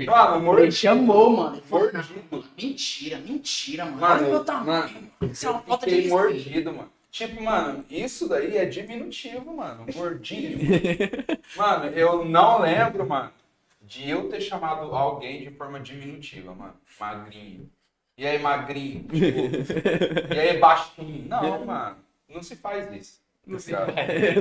Mano, 0.05 0.35
Ele 0.35 0.43
mordido. 0.45 0.71
chamou, 0.73 1.29
mano. 1.37 1.55
Ele 1.55 1.65
Mordido. 1.71 2.45
Mentira, 2.55 3.17
mentira, 3.17 3.85
mano. 3.85 3.97
Mano, 3.97 4.13
Olha 4.15 4.21
o 4.25 4.29
meu 4.29 4.33
eu- 4.39 4.43
tamanho. 4.45 4.93
mano, 4.93 5.31
Isso 5.31 5.47
é 5.47 5.49
uma 5.49 5.61
falta 5.61 5.85
de 5.87 5.91
fiquei 5.95 6.09
respeito. 6.09 6.33
mordido, 6.33 6.73
mano. 6.73 6.91
Tipo, 7.11 7.43
mano, 7.43 7.83
isso 7.89 8.29
daí 8.29 8.55
é 8.55 8.65
diminutivo, 8.65 9.53
mano. 9.53 9.85
Gordinho. 9.93 10.57
mano, 11.57 11.87
eu 11.87 12.23
não 12.23 12.61
lembro, 12.61 13.05
mano, 13.05 13.33
de 13.81 14.09
eu 14.09 14.29
ter 14.29 14.39
chamado 14.39 14.95
alguém 14.95 15.41
de 15.41 15.51
forma 15.51 15.77
diminutiva, 15.81 16.55
mano. 16.55 16.75
Magrinho. 16.97 17.69
E 18.17 18.25
aí, 18.25 18.39
magrinho? 18.39 19.03
Tipo, 19.03 20.33
e 20.33 20.39
aí, 20.39 20.57
baixinho? 20.57 21.27
Não, 21.27 21.65
mano. 21.65 21.97
Não 22.29 22.41
se 22.41 22.55
faz 22.55 22.89
isso. 22.93 23.19
Não 23.45 23.59
se 23.59 23.71
faz. 23.71 23.87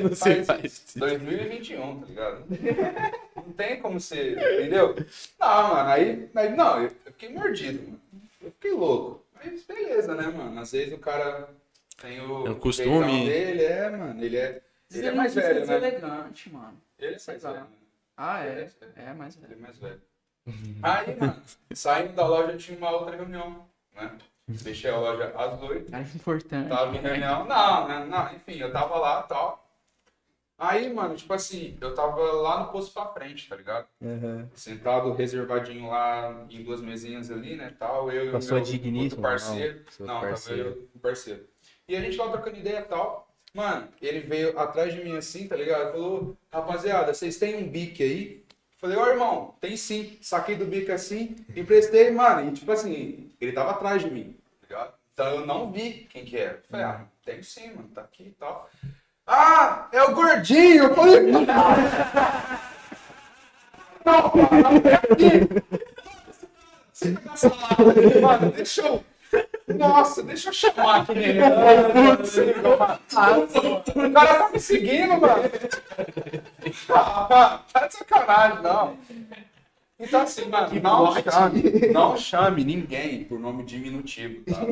Não 0.03 0.14
se 0.14 0.45
faz 0.45 0.64
isso. 0.64 0.99
2021, 0.99 2.01
tá 2.01 2.07
ligado? 2.07 2.45
Não 3.35 3.53
tem 3.55 3.81
como 3.81 3.99
ser, 3.99 4.37
entendeu? 4.37 4.95
Não, 5.41 5.75
mano, 5.75 5.89
aí, 5.89 6.31
aí 6.35 6.55
não, 6.55 6.83
eu 6.83 6.91
fiquei 6.91 7.31
mordido, 7.31 7.83
mano. 7.83 8.01
Eu 8.43 8.51
fiquei 8.53 8.73
louco. 8.73 9.25
Mas 9.35 9.64
beleza, 9.64 10.14
né, 10.14 10.27
mano? 10.29 10.61
Às 10.61 10.73
vezes 10.73 10.93
o 10.93 10.99
cara 10.99 11.49
tem 12.01 12.20
o 12.20 12.46
É 12.46 12.51
um 12.51 12.55
costume. 12.59 13.26
dele, 13.28 13.62
é, 13.64 13.90
mano, 13.90 14.24
ele 14.24 14.36
é, 14.36 14.62
ele 14.90 15.07
é 15.07 15.12
mais 15.12 15.34
velho, 15.34 15.66
né? 15.66 15.76
elegante, 15.76 16.51
mano. 16.51 16.76
Ele 16.98 17.14
é 17.14 17.18
mais 17.26 17.42
lá. 17.42 17.53
velho. 17.53 17.64
né? 17.64 17.70
Ah, 18.16 18.46
Ele 18.46 18.61
é. 18.61 18.70
É, 18.96 19.12
mais 19.14 19.36
Ele 19.36 19.44
é 19.44 19.48
velho. 19.48 19.61
mais 19.61 19.78
velho. 19.78 20.01
Aí, 20.82 21.16
mano, 21.20 21.42
saindo 21.72 22.12
da 22.14 22.26
loja 22.26 22.57
tinha 22.57 22.76
uma 22.76 22.90
outra 22.90 23.16
reunião, 23.16 23.66
né? 23.94 24.11
Fechei 24.59 24.90
a 24.90 24.96
loja 24.98 25.32
às 25.36 25.62
oito. 25.62 25.90
Cara 25.92 26.03
importante. 26.03 26.68
Tava 26.68 26.96
em 26.96 27.01
reunião. 27.01 27.44
Não, 27.46 27.86
né? 27.88 28.05
Não, 28.07 28.34
enfim, 28.34 28.59
eu 28.59 28.72
tava 28.72 28.98
lá 28.98 29.22
e 29.24 29.28
tal. 29.28 29.66
Aí, 30.59 30.92
mano, 30.92 31.16
tipo 31.16 31.32
assim, 31.32 31.78
eu 31.80 31.94
tava 31.94 32.20
lá 32.20 32.61
no 32.64 32.70
posto 32.72 32.92
pra 32.92 33.07
frente, 33.07 33.48
tá 33.48 33.57
ligado? 33.57 33.86
Sentado, 34.55 35.12
reservadinho 35.14 35.88
lá 35.88 36.44
em 36.51 36.62
duas 36.62 36.82
mesinhas 36.82 37.30
ali, 37.30 37.57
né, 37.57 37.74
tal. 37.78 38.11
Eu 38.12 38.26
e 38.26 38.30
Com 38.30 38.36
a 38.36 38.40
o 38.40 38.42
meu 38.42 39.03
outro 39.05 39.22
parceiro. 39.22 39.84
não, 40.01 40.07
Não, 40.07 40.14
tava 40.16 40.26
parceiro. 40.28 40.68
eu 40.68 40.88
e 40.94 40.96
o 40.96 41.01
parceiro. 41.01 41.48
E 41.91 41.97
a 41.97 42.01
gente 42.01 42.16
lá 42.16 42.28
trocando 42.28 42.57
ideia 42.57 42.78
e 42.78 42.84
tal. 42.84 43.28
Mano, 43.53 43.88
ele 44.01 44.20
veio 44.20 44.57
atrás 44.57 44.95
de 44.95 45.03
mim 45.03 45.16
assim, 45.16 45.49
tá 45.49 45.57
ligado? 45.57 45.91
Falou, 45.91 46.36
rapaziada, 46.53 47.12
vocês 47.12 47.36
têm 47.36 47.57
um 47.57 47.68
bique 47.68 48.01
aí? 48.01 48.45
Falei, 48.78 48.97
ô 48.97 49.05
irmão, 49.07 49.57
tem 49.61 49.76
sim. 49.76 50.16
Saquei 50.22 50.55
do 50.55 50.66
bico 50.66 50.93
assim, 50.93 51.34
emprestei, 51.57 52.12
mano. 52.12 52.49
E 52.49 52.53
tipo 52.53 52.70
assim, 52.70 53.32
ele 53.41 53.51
tava 53.51 53.72
atrás 53.72 54.03
de 54.03 54.09
mim, 54.09 54.36
tá 54.61 54.68
ligado? 54.68 54.95
Então 55.12 55.34
eu 55.34 55.45
não 55.45 55.72
vi 55.72 56.07
quem 56.09 56.24
que 56.24 56.36
era. 56.36 56.62
Falei, 56.70 56.86
ah, 56.86 57.05
tem 57.24 57.43
sim, 57.43 57.72
mano, 57.72 57.88
tá 57.93 58.03
aqui 58.03 58.28
e 58.28 58.36
tal. 58.38 58.70
Ah, 59.26 59.88
é 59.91 60.01
o 60.05 60.14
gordinho! 60.14 60.95
Falei, 60.95 61.22
não, 61.22 61.41
não, 64.05 64.32
não 64.62 64.76
é 64.88 64.95
aqui. 64.95 65.80
Você 66.93 67.12
tá 67.14 67.30
nessa 67.30 67.49
lata, 67.49 68.20
Mano, 68.20 68.53
deixa 68.53 68.82
eu. 68.82 69.05
Nossa, 69.68 70.22
deixa 70.22 70.49
eu 70.49 70.53
chamar 70.53 71.03
aqui 71.03 71.14
nele. 71.14 71.41
Putz, 71.93 72.37
o 72.39 74.12
cara 74.12 74.35
tá 74.35 74.51
me 74.53 74.61
seguindo, 74.61 75.20
mano. 75.20 75.43
Ah, 76.91 77.61
tá 77.72 77.87
de 77.87 77.95
sacanagem, 77.95 78.62
não. 78.62 78.97
Então 79.99 80.22
assim, 80.22 80.49
mano, 80.49 80.68
não 80.83 81.14
chame, 81.14 81.62
não 81.93 82.16
chame 82.16 82.64
ninguém 82.64 83.24
por 83.24 83.39
nome 83.39 83.64
diminutivo, 83.64 84.43
tá? 84.45 84.62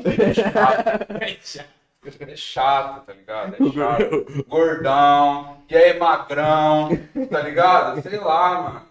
É 1.20 1.36
chato. 1.42 1.72
É 2.20 2.36
chato, 2.36 3.04
tá 3.04 3.12
ligado? 3.12 3.54
É 3.54 3.72
chato. 3.72 4.44
Gordão, 4.48 5.58
e 5.68 5.76
aí 5.76 5.98
magrão, 5.98 6.88
tá 7.30 7.40
ligado? 7.42 8.00
Sei 8.00 8.18
lá, 8.18 8.62
mano. 8.62 8.82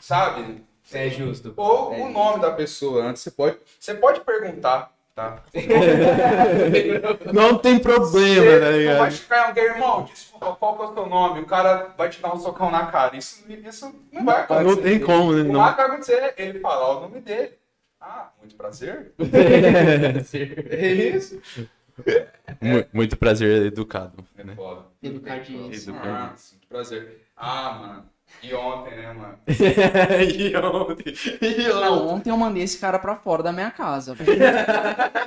Sabe? 0.00 0.64
É 0.92 1.08
justo. 1.08 1.52
Ou 1.56 1.92
É 1.92 2.00
o 2.02 2.08
nome 2.10 2.40
da 2.40 2.50
pessoa 2.52 3.04
antes. 3.04 3.22
Você 3.22 3.30
pode, 3.30 3.56
você 3.78 3.94
pode 3.94 4.20
perguntar, 4.20 4.92
tá? 5.14 5.42
Não 7.32 7.58
tem 7.58 7.78
problema, 7.78 8.44
Você 8.44 8.60
tá 8.60 8.92
não 8.92 8.98
vai 8.98 9.10
chegar 9.10 9.46
alguém, 9.48 9.64
irmão, 9.64 10.04
desculpa, 10.04 10.56
qual 10.56 10.76
que 10.76 10.82
é 10.82 10.86
o 10.86 10.94
seu 10.94 11.06
nome? 11.06 11.40
O 11.40 11.46
cara 11.46 11.94
vai 11.96 12.08
te 12.08 12.20
dar 12.20 12.34
um 12.34 12.38
socão 12.38 12.70
na 12.70 12.86
cara. 12.86 13.16
Isso, 13.16 13.44
isso 13.48 13.94
não 14.12 14.24
vai 14.24 14.42
acontecer. 14.42 14.64
Não 14.68 14.76
tem 14.76 14.98
como, 15.00 15.32
né? 15.32 15.42
O 15.42 15.52
Não. 15.52 15.60
vai 15.60 15.70
acontecer 15.70 16.14
é 16.14 16.34
ele 16.38 16.60
falar 16.60 16.98
o 16.98 17.00
nome 17.02 17.20
dele. 17.20 17.52
Ah, 18.00 18.30
muito 18.40 18.54
prazer. 18.56 19.12
É 20.70 20.92
isso. 20.92 21.40
Mu- 22.60 22.86
Muito 22.94 23.16
prazer 23.16 23.66
educado. 23.66 24.24
É 24.38 24.42
Né? 24.44 24.56
Educadíssimo. 25.02 25.98
Ah, 26.02 26.34
muito 26.52 26.66
prazer. 26.68 27.20
Ah, 27.36 27.72
mano. 27.78 28.08
E 28.42 28.54
ontem, 28.54 28.96
né, 28.96 29.12
mano? 29.12 29.38
e 29.46 30.56
ontem? 30.56 31.14
E 31.42 31.68
Não, 31.68 31.92
ontem? 32.04 32.14
ontem 32.14 32.30
eu 32.30 32.36
mandei 32.36 32.62
esse 32.62 32.78
cara 32.78 32.98
pra 32.98 33.16
fora 33.16 33.42
da 33.42 33.52
minha 33.52 33.70
casa. 33.70 34.16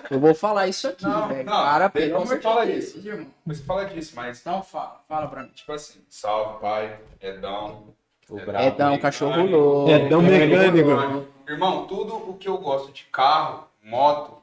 eu 0.10 0.20
vou 0.20 0.34
falar 0.34 0.68
isso 0.68 0.88
aqui, 0.88 1.04
Não, 1.04 1.28
velho. 1.28 1.46
não, 1.46 1.64
Cara, 1.64 1.90
pelo 1.90 2.12
você 2.20 2.24
amor 2.34 2.38
de 2.38 2.44
falar 2.44 2.66
Deus, 2.66 2.84
isso. 2.86 3.08
irmão. 3.08 3.28
Você 3.46 3.64
fala 3.64 3.86
disso, 3.86 4.14
mas, 4.16 4.40
Então 4.42 4.64
fala, 4.64 5.02
fala 5.08 5.28
pra 5.28 5.44
mim. 5.44 5.50
tipo 5.54 5.72
assim, 5.72 6.00
salve, 6.10 6.60
pai, 6.60 6.98
Edão. 7.22 7.84
O 8.30 8.36
Edão, 8.38 8.46
brabo. 8.46 8.66
Edão, 8.68 8.98
cachorro 9.00 9.32
mecânico. 9.32 9.58
louco. 9.58 9.92
Edão 9.92 10.22
mecânico. 10.22 11.28
Irmão, 11.48 11.86
tudo 11.86 12.16
o 12.16 12.34
que 12.38 12.48
eu 12.48 12.58
gosto 12.58 12.92
de 12.92 13.04
carro, 13.12 13.68
moto, 13.84 14.38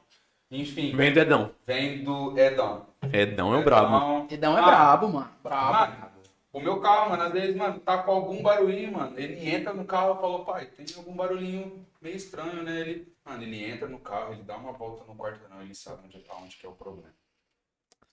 enfim, 0.51 0.95
Vem 0.95 1.13
do 1.13 1.19
Edão. 1.21 1.51
vem 1.67 2.05
do 2.05 2.39
Edão. 2.39 2.83
Edão 3.13 3.55
é 3.55 3.59
o 3.59 3.65
brabo. 3.65 3.87
Edão- 3.97 4.27
Edão 4.31 4.59
é 4.59 4.61
Ah, 4.61 4.65
brabo, 4.67 5.09
mano. 5.09 5.29
Brabo. 5.43 5.73
Mano, 5.73 5.93
o 6.53 6.61
meu 6.61 6.81
carro, 6.81 7.11
mano, 7.11 7.23
às 7.23 7.33
vezes, 7.33 7.55
mano, 7.55 7.79
tá 7.79 8.03
com 8.03 8.11
algum 8.11 8.43
barulhinho, 8.43 8.93
mano. 8.93 9.19
Ele 9.19 9.49
entra 9.49 9.73
no 9.73 9.85
carro 9.85 10.17
e 10.17 10.21
falou, 10.21 10.45
pai, 10.45 10.67
tem 10.67 10.85
algum 10.97 11.15
barulhinho 11.15 11.87
meio 12.01 12.17
estranho, 12.17 12.63
né? 12.63 12.81
Ele, 12.81 13.13
mano, 13.25 13.43
ele 13.43 13.65
entra 13.65 13.89
no 13.89 13.99
carro, 14.01 14.33
ele 14.33 14.43
dá 14.43 14.57
uma 14.57 14.73
volta 14.73 15.05
no 15.05 15.15
quarto, 15.15 15.49
não, 15.49 15.63
ele 15.63 15.75
sabe 15.75 16.03
onde 16.05 16.19
tá, 16.21 16.35
onde 16.37 16.57
que 16.57 16.67
é 16.67 16.69
o 16.69 16.73
problema. 16.73 17.15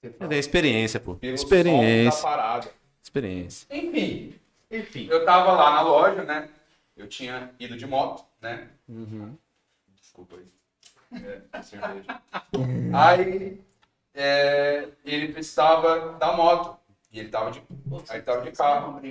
É 0.04 0.28
da 0.28 0.38
experiência, 0.38 1.00
pô. 1.00 1.18
Experiência. 1.22 2.22
parada. 2.22 2.72
Experiência. 3.02 3.68
Enfim, 3.72 4.40
enfim, 4.70 5.08
eu 5.10 5.26
tava 5.26 5.54
lá 5.54 5.72
na 5.72 5.82
loja, 5.82 6.24
né? 6.24 6.50
Eu 6.96 7.08
tinha 7.08 7.52
ido 7.60 7.76
de 7.76 7.88
moto, 7.88 8.24
né? 8.42 8.70
Desculpa 9.96 10.36
aí. 10.36 10.48
É, 11.54 11.62
cerveja. 11.64 12.22
Aí, 12.94 13.62
é, 14.14 14.90
ele 15.06 15.32
precisava 15.34 16.14
da 16.14 16.34
moto. 16.34 16.78
E 17.18 17.20
ele 17.20 17.30
tava 17.30 17.50
de, 17.50 17.60
aí 18.10 18.18
ele 18.18 18.22
tava 18.22 18.42
de 18.44 18.52
carro. 18.52 19.02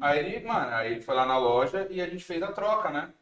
Aí 0.00 0.18
ele, 0.18 0.44
mano, 0.44 0.74
aí 0.74 0.90
ele 0.90 1.00
foi 1.00 1.14
lá 1.14 1.24
na 1.24 1.38
loja 1.38 1.86
e 1.88 2.00
a 2.02 2.06
gente 2.08 2.24
fez 2.24 2.42
a 2.42 2.50
troca, 2.50 2.90
né? 2.90 3.12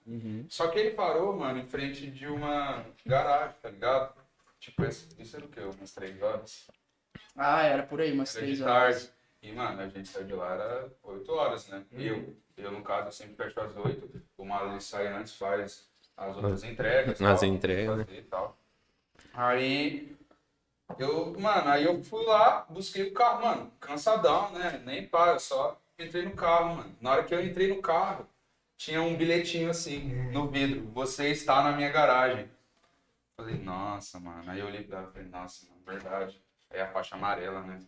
Só 0.48 0.68
que 0.68 0.78
ele 0.78 0.92
parou, 0.92 1.36
mano, 1.36 1.58
em 1.58 1.66
frente 1.66 2.10
de 2.10 2.26
uma 2.26 2.82
garagem, 3.04 3.54
tá 3.60 3.68
ligado? 3.68 4.14
Tipo, 4.58 4.86
isso 4.86 5.36
era 5.36 5.44
o 5.44 5.48
quê? 5.48 5.60
Umas 5.60 5.92
três 5.92 6.22
horas? 6.22 6.66
Ah, 7.36 7.62
era 7.62 7.82
por 7.82 8.00
aí, 8.00 8.10
umas 8.10 8.34
Era 8.34 8.42
três 8.42 8.56
de 8.56 8.64
horas. 8.64 9.02
tarde. 9.02 9.12
E, 9.42 9.52
mano, 9.52 9.82
a 9.82 9.88
gente 9.88 10.08
saiu 10.08 10.24
de 10.24 10.32
lá, 10.32 10.54
era 10.54 10.88
8 11.02 11.30
horas, 11.32 11.68
né? 11.68 11.84
Eu, 11.92 12.34
eu, 12.56 12.72
no 12.72 12.80
caso, 12.82 13.08
eu 13.08 13.12
sempre 13.12 13.34
fecho 13.34 13.60
às 13.60 13.76
8. 13.76 14.22
O 14.38 14.46
ele 14.46 14.80
sai 14.80 15.08
antes, 15.08 15.34
faz 15.36 15.90
as 16.16 16.36
outras 16.36 16.64
entregas. 16.64 17.20
As 17.20 17.40
tal, 17.40 17.48
entregas, 17.48 17.98
né? 17.98 18.04
fazer 18.06 18.18
e 18.18 18.22
tal. 18.22 18.56
Aí, 19.34 20.16
eu, 20.98 21.38
mano, 21.38 21.68
aí 21.70 21.84
eu 21.84 22.02
fui 22.02 22.24
lá, 22.24 22.66
busquei 22.68 23.08
o 23.08 23.12
carro, 23.12 23.44
mano, 23.44 23.72
cansadão, 23.80 24.50
né? 24.52 24.82
Nem 24.84 25.06
pá, 25.06 25.28
eu 25.28 25.40
só 25.40 25.80
entrei 25.98 26.24
no 26.24 26.32
carro, 26.34 26.76
mano. 26.76 26.96
Na 27.00 27.12
hora 27.12 27.24
que 27.24 27.34
eu 27.34 27.44
entrei 27.44 27.68
no 27.68 27.80
carro, 27.82 28.26
tinha 28.76 29.00
um 29.00 29.16
bilhetinho 29.16 29.70
assim, 29.70 30.12
no 30.32 30.48
vidro. 30.48 30.88
Você 30.92 31.28
está 31.28 31.62
na 31.62 31.72
minha 31.72 31.90
garagem. 31.90 32.50
Falei, 33.36 33.56
nossa, 33.56 34.18
mano. 34.20 34.50
Aí 34.50 34.60
eu 34.60 34.66
olhei 34.66 34.82
pra 34.84 34.98
ela 34.98 35.10
falei, 35.12 35.28
nossa, 35.28 35.66
mano, 35.66 35.82
verdade. 35.84 36.42
Aí 36.70 36.80
a 36.80 36.88
faixa 36.88 37.14
amarela, 37.14 37.60
né? 37.62 37.80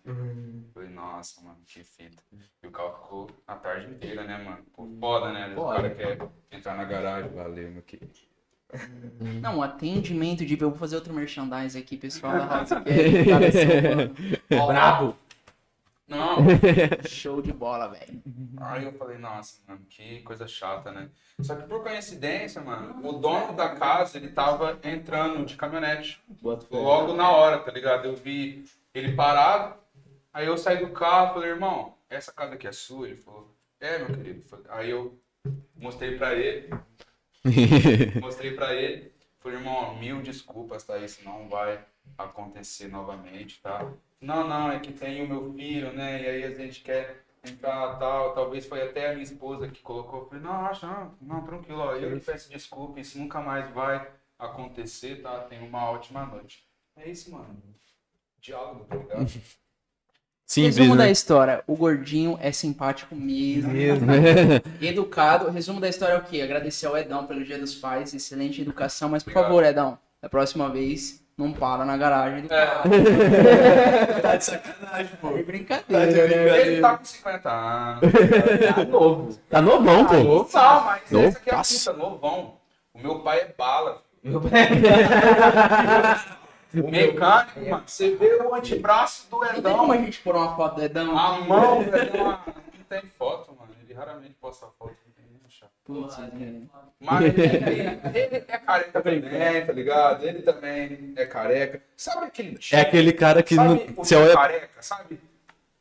Falei, 0.72 0.90
nossa, 0.90 1.40
mano, 1.40 1.58
que 1.66 1.82
fita. 1.82 2.22
E 2.62 2.66
o 2.66 2.70
carro 2.70 2.94
ficou 3.02 3.30
a 3.46 3.54
tarde 3.56 3.92
inteira, 3.92 4.24
né, 4.24 4.38
mano? 4.38 4.64
Pô, 4.74 4.86
foda, 5.00 5.32
né? 5.32 5.54
O 5.56 5.68
cara 5.68 5.94
quer 5.94 6.18
entrar 6.50 6.76
na 6.76 6.84
garagem, 6.84 7.30
valeu, 7.30 7.70
meu 7.70 7.82
querido. 7.82 8.12
Não, 9.40 9.62
atendimento 9.62 10.44
de. 10.44 10.54
Eu 10.60 10.70
vou 10.70 10.78
fazer 10.78 10.96
outro 10.96 11.12
merchandise 11.12 11.78
aqui, 11.78 11.96
pessoal 11.96 12.32
da 12.38 12.46
House. 12.46 12.70
mano. 12.70 12.84
Ó, 14.60 14.66
Brabo. 14.66 15.16
Não, 16.06 16.36
Show 17.08 17.40
de 17.40 17.50
bola, 17.52 17.88
velho. 17.88 18.22
Aí 18.58 18.84
eu 18.84 18.92
falei, 18.92 19.16
nossa, 19.16 19.58
mano, 19.66 19.80
que 19.88 20.20
coisa 20.20 20.46
chata, 20.46 20.92
né? 20.92 21.08
Só 21.40 21.54
que 21.56 21.66
por 21.66 21.82
coincidência, 21.82 22.60
mano, 22.60 23.06
o 23.08 23.12
dono 23.14 23.54
da 23.54 23.70
casa, 23.70 24.18
ele 24.18 24.28
tava 24.28 24.78
entrando 24.84 25.46
de 25.46 25.56
caminhonete. 25.56 26.20
Logo 26.70 27.14
na 27.14 27.30
hora, 27.30 27.58
tá 27.58 27.72
ligado? 27.72 28.04
Eu 28.04 28.14
vi 28.14 28.64
ele 28.92 29.14
parado, 29.14 29.76
aí 30.32 30.46
eu 30.46 30.58
saí 30.58 30.76
do 30.76 30.92
carro, 30.92 31.34
falei, 31.34 31.50
irmão, 31.50 31.94
essa 32.10 32.30
casa 32.32 32.54
aqui 32.54 32.66
é 32.66 32.72
sua? 32.72 33.08
Ele 33.08 33.16
falou, 33.16 33.56
é, 33.80 33.98
meu 33.98 34.08
querido. 34.08 34.44
Aí 34.68 34.90
eu 34.90 35.18
mostrei 35.74 36.18
pra 36.18 36.34
ele, 36.34 36.68
mostrei 38.20 38.52
pra 38.52 38.74
ele, 38.74 39.12
falei, 39.38 39.58
irmão, 39.58 39.96
mil 39.98 40.22
desculpas, 40.22 40.84
tá? 40.84 40.98
Isso 40.98 41.24
não 41.24 41.48
vai 41.48 41.84
acontecer 42.16 42.88
novamente, 42.88 43.60
tá? 43.60 43.92
Não, 44.20 44.48
não, 44.48 44.72
é 44.72 44.80
que 44.80 44.92
tem 44.92 45.22
o 45.22 45.28
meu 45.28 45.52
filho, 45.52 45.92
né? 45.92 46.22
E 46.22 46.26
aí 46.26 46.44
a 46.44 46.54
gente 46.54 46.80
quer 46.80 47.24
entrar 47.44 47.96
tal, 47.98 48.34
talvez 48.34 48.66
foi 48.66 48.82
até 48.82 49.10
a 49.10 49.12
minha 49.12 49.22
esposa 49.22 49.68
que 49.68 49.82
colocou. 49.82 50.20
Eu 50.20 50.26
falei, 50.26 50.42
não, 50.42 50.66
acha, 50.66 50.86
não, 50.86 51.16
não, 51.20 51.44
tranquilo, 51.44 51.80
ó, 51.80 51.94
eu 51.94 52.18
que 52.18 52.24
peço 52.24 52.50
desculpa, 52.50 53.00
isso 53.00 53.18
nunca 53.18 53.40
mais 53.40 53.70
vai 53.72 54.10
acontecer, 54.38 55.22
tá? 55.22 55.40
Tenha 55.40 55.62
uma 55.62 55.90
ótima 55.90 56.24
noite. 56.24 56.66
É 56.96 57.10
isso, 57.10 57.30
mano. 57.30 57.62
Diálogo, 58.40 58.84
tá 58.84 58.96
ligado? 58.96 59.26
Simples, 60.46 60.76
Resumo 60.76 60.96
da 60.96 61.04
né? 61.04 61.10
história. 61.10 61.62
O 61.66 61.74
gordinho 61.74 62.38
é 62.40 62.52
simpático 62.52 63.14
mesmo. 63.14 63.70
Educado. 64.80 65.50
Resumo 65.50 65.80
da 65.80 65.88
história 65.88 66.12
é 66.14 66.18
o 66.18 66.22
quê? 66.22 66.42
Agradecer 66.42 66.86
ao 66.86 66.96
Edão 66.98 67.26
pelo 67.26 67.42
Dia 67.44 67.58
dos 67.58 67.74
Pais. 67.74 68.12
Excelente 68.12 68.60
educação. 68.60 69.08
Mas, 69.08 69.22
por 69.22 69.30
Obrigado. 69.30 69.46
favor, 69.48 69.64
Edão, 69.64 69.98
da 70.22 70.28
próxima 70.28 70.68
vez, 70.68 71.22
não 71.36 71.50
para 71.52 71.84
na 71.86 71.96
garagem 71.96 72.42
do 72.42 72.48
carro. 72.48 72.90
Tá 74.22 74.36
de 74.36 74.44
sacanagem, 74.44 75.12
pô. 75.20 75.28
É 75.28 75.30
Tá 75.32 75.36
de 75.38 75.42
brincadeira. 75.44 76.06
brincadeira. 76.06 76.58
Ele 76.66 76.80
tá 76.80 76.98
com 76.98 77.04
50 77.04 77.50
anos. 77.50 78.00
Tá 78.74 78.84
novo. 78.84 79.38
Tá 79.48 79.62
novão, 79.62 80.04
pô. 80.06 80.14
Não, 80.14 80.84
mas 80.84 81.10
Novo, 81.10 81.26
essa 81.26 81.38
aqui 81.38 81.50
é 81.50 81.54
a 81.54 81.64
fita, 81.64 81.92
novão. 81.94 82.54
O 82.92 82.98
meu 83.00 83.20
pai 83.20 83.40
é 83.40 83.54
bala. 83.56 84.02
O 84.24 84.40
mecânico, 86.82 87.60
mano, 87.70 87.82
você 87.86 88.14
vê 88.16 88.36
o 88.36 88.54
antebraço 88.54 89.28
do 89.30 89.38
Não 89.38 89.48
tem 89.48 89.58
Edão. 89.58 89.78
como 89.78 89.92
a 89.92 89.96
gente 89.98 90.20
pôr 90.20 90.34
uma 90.36 90.56
foto 90.56 90.76
do 90.76 90.82
Edão? 90.82 91.18
A 91.18 91.40
mão 91.40 91.82
do 91.82 91.96
Edão 91.96 92.24
não 92.46 92.84
tem 92.88 93.02
foto, 93.18 93.54
mano. 93.58 93.72
Ele 93.82 93.94
raramente 93.94 94.34
posta 94.40 94.66
foto. 94.78 95.04
Putz, 95.84 96.18
é. 96.18 96.22
Mas 96.98 97.24
ele, 97.28 98.00
ele 98.14 98.44
é 98.48 98.58
careca 98.58 99.02
também, 99.02 99.66
tá 99.66 99.72
ligado? 99.74 100.24
Ele 100.26 100.40
também 100.40 101.12
é 101.14 101.26
careca. 101.26 101.82
Sabe 101.94 102.26
aquele. 102.26 102.58
É 102.72 102.80
aquele 102.80 103.12
cara 103.12 103.42
que 103.42 103.54
Sabe 103.54 103.68
não. 103.68 103.76
o 103.76 104.22
olha. 104.24 104.34
careca, 104.34 104.70
sabe? 104.80 105.20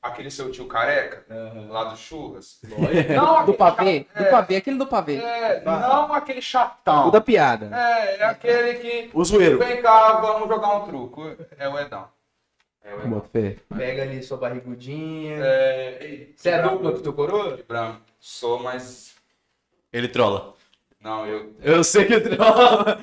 Aquele 0.04 0.30
seu 0.30 0.52
tio 0.52 0.68
careca, 0.68 1.26
lá 1.70 1.86
do 1.86 1.96
churras. 1.96 2.60
Do 2.62 2.76
aquele 2.76 3.58
pavê? 3.58 4.06
cha- 4.14 4.20
Do 4.22 4.30
pavê, 4.30 4.56
aquele 4.58 4.78
do 4.78 4.86
pavê. 4.86 5.16
É, 5.16 5.62
não 5.64 6.14
aquele 6.14 6.42
chatão. 6.42 7.08
O 7.08 7.12
da 7.12 7.22
piada. 7.22 7.70
É, 7.74 8.18
é 8.18 8.24
aquele 8.26 8.74
que. 8.80 9.10
O 9.14 9.24
zoeiro. 9.24 9.58
Vem 9.60 9.82
cá, 9.82 10.20
vamos 10.20 10.50
jogar 10.50 10.76
um 10.76 10.86
truco. 10.86 11.34
É 11.58 11.70
o 11.70 11.80
Edão. 11.80 12.06
É 12.84 12.94
o 12.94 13.00
Edão. 13.00 13.24
Pega 13.78 14.02
ali 14.04 14.22
sua 14.22 14.36
barrigudinha. 14.38 15.38
É, 15.42 16.28
Você 16.36 16.50
é 16.50 16.62
dupla 16.62 16.92
com 16.92 17.00
teu 17.00 17.14
coroa? 17.14 17.56
de 17.56 17.64
branco. 17.64 18.02
Sou, 18.20 18.60
mas. 18.62 19.16
Ele 19.94 20.10
trola. 20.10 20.54
Não, 21.00 21.26
eu. 21.26 21.54
Eu 21.62 21.82
sei 21.82 22.04
que 22.06 22.20
trola. 22.20 23.00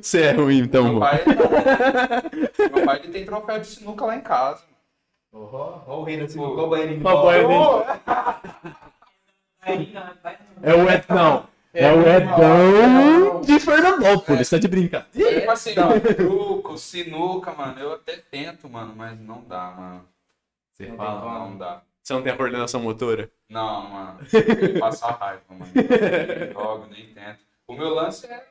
Você 0.00 0.22
é 0.22 0.30
ruim, 0.32 0.58
então, 0.58 0.84
Meu 0.84 1.00
pai, 1.00 1.24
não. 1.26 2.76
Meu 2.76 2.86
pai 2.86 3.00
ele 3.02 3.12
tem 3.12 3.24
troféu 3.24 3.58
de 3.58 3.66
sinuca 3.66 4.04
lá 4.04 4.14
em 4.16 4.20
casa. 4.20 4.62
Ó, 5.52 5.80
ó 5.86 6.00
o 6.00 6.04
rei 6.04 6.16
da 6.16 6.24
Pô. 6.24 6.30
sinuca, 6.30 6.62
ó 6.62 6.64
o 6.64 6.68
banheirinho 6.70 7.00
de 7.00 7.06
Ó 7.06 7.10
o 7.10 7.12
bola. 7.12 7.32
banheirinho. 7.32 7.84
É 10.62 10.74
o 10.74 10.90
Ed, 10.90 11.04
não. 11.08 11.46
É 11.74 11.92
o 11.92 12.00
Edão 12.08 13.40
de 13.42 13.60
Fernandópolis, 13.60 14.48
tá 14.48 14.56
de 14.58 14.66
brincadeira. 14.66 15.40
Tipo 15.40 15.50
assim, 15.52 15.74
truco, 16.16 16.78
sinuca, 16.78 17.52
mano. 17.52 17.78
Eu 17.78 17.92
até 17.92 18.16
tento, 18.16 18.68
mano, 18.68 18.94
mas 18.96 19.18
não 19.20 19.42
dá, 19.46 19.72
mano. 19.76 20.08
Você 20.72 20.86
Não, 20.86 20.96
fala. 20.96 21.38
não 21.40 21.58
dá. 21.58 21.82
Você 22.02 22.12
não 22.14 22.22
tem 22.22 22.32
a 22.32 22.36
coordenação 22.36 22.80
motora? 22.80 23.30
Não, 23.48 23.90
mano. 23.90 24.18
Eu 24.32 24.80
passo 24.80 25.04
a 25.04 25.10
raiva, 25.12 25.42
mano. 25.50 25.70
Nem 25.74 25.74
jogo, 26.52 26.86
nem 26.90 27.06
tento. 27.12 27.40
O 27.66 27.74
meu 27.74 27.94
lance 27.94 28.26
é 28.26 28.46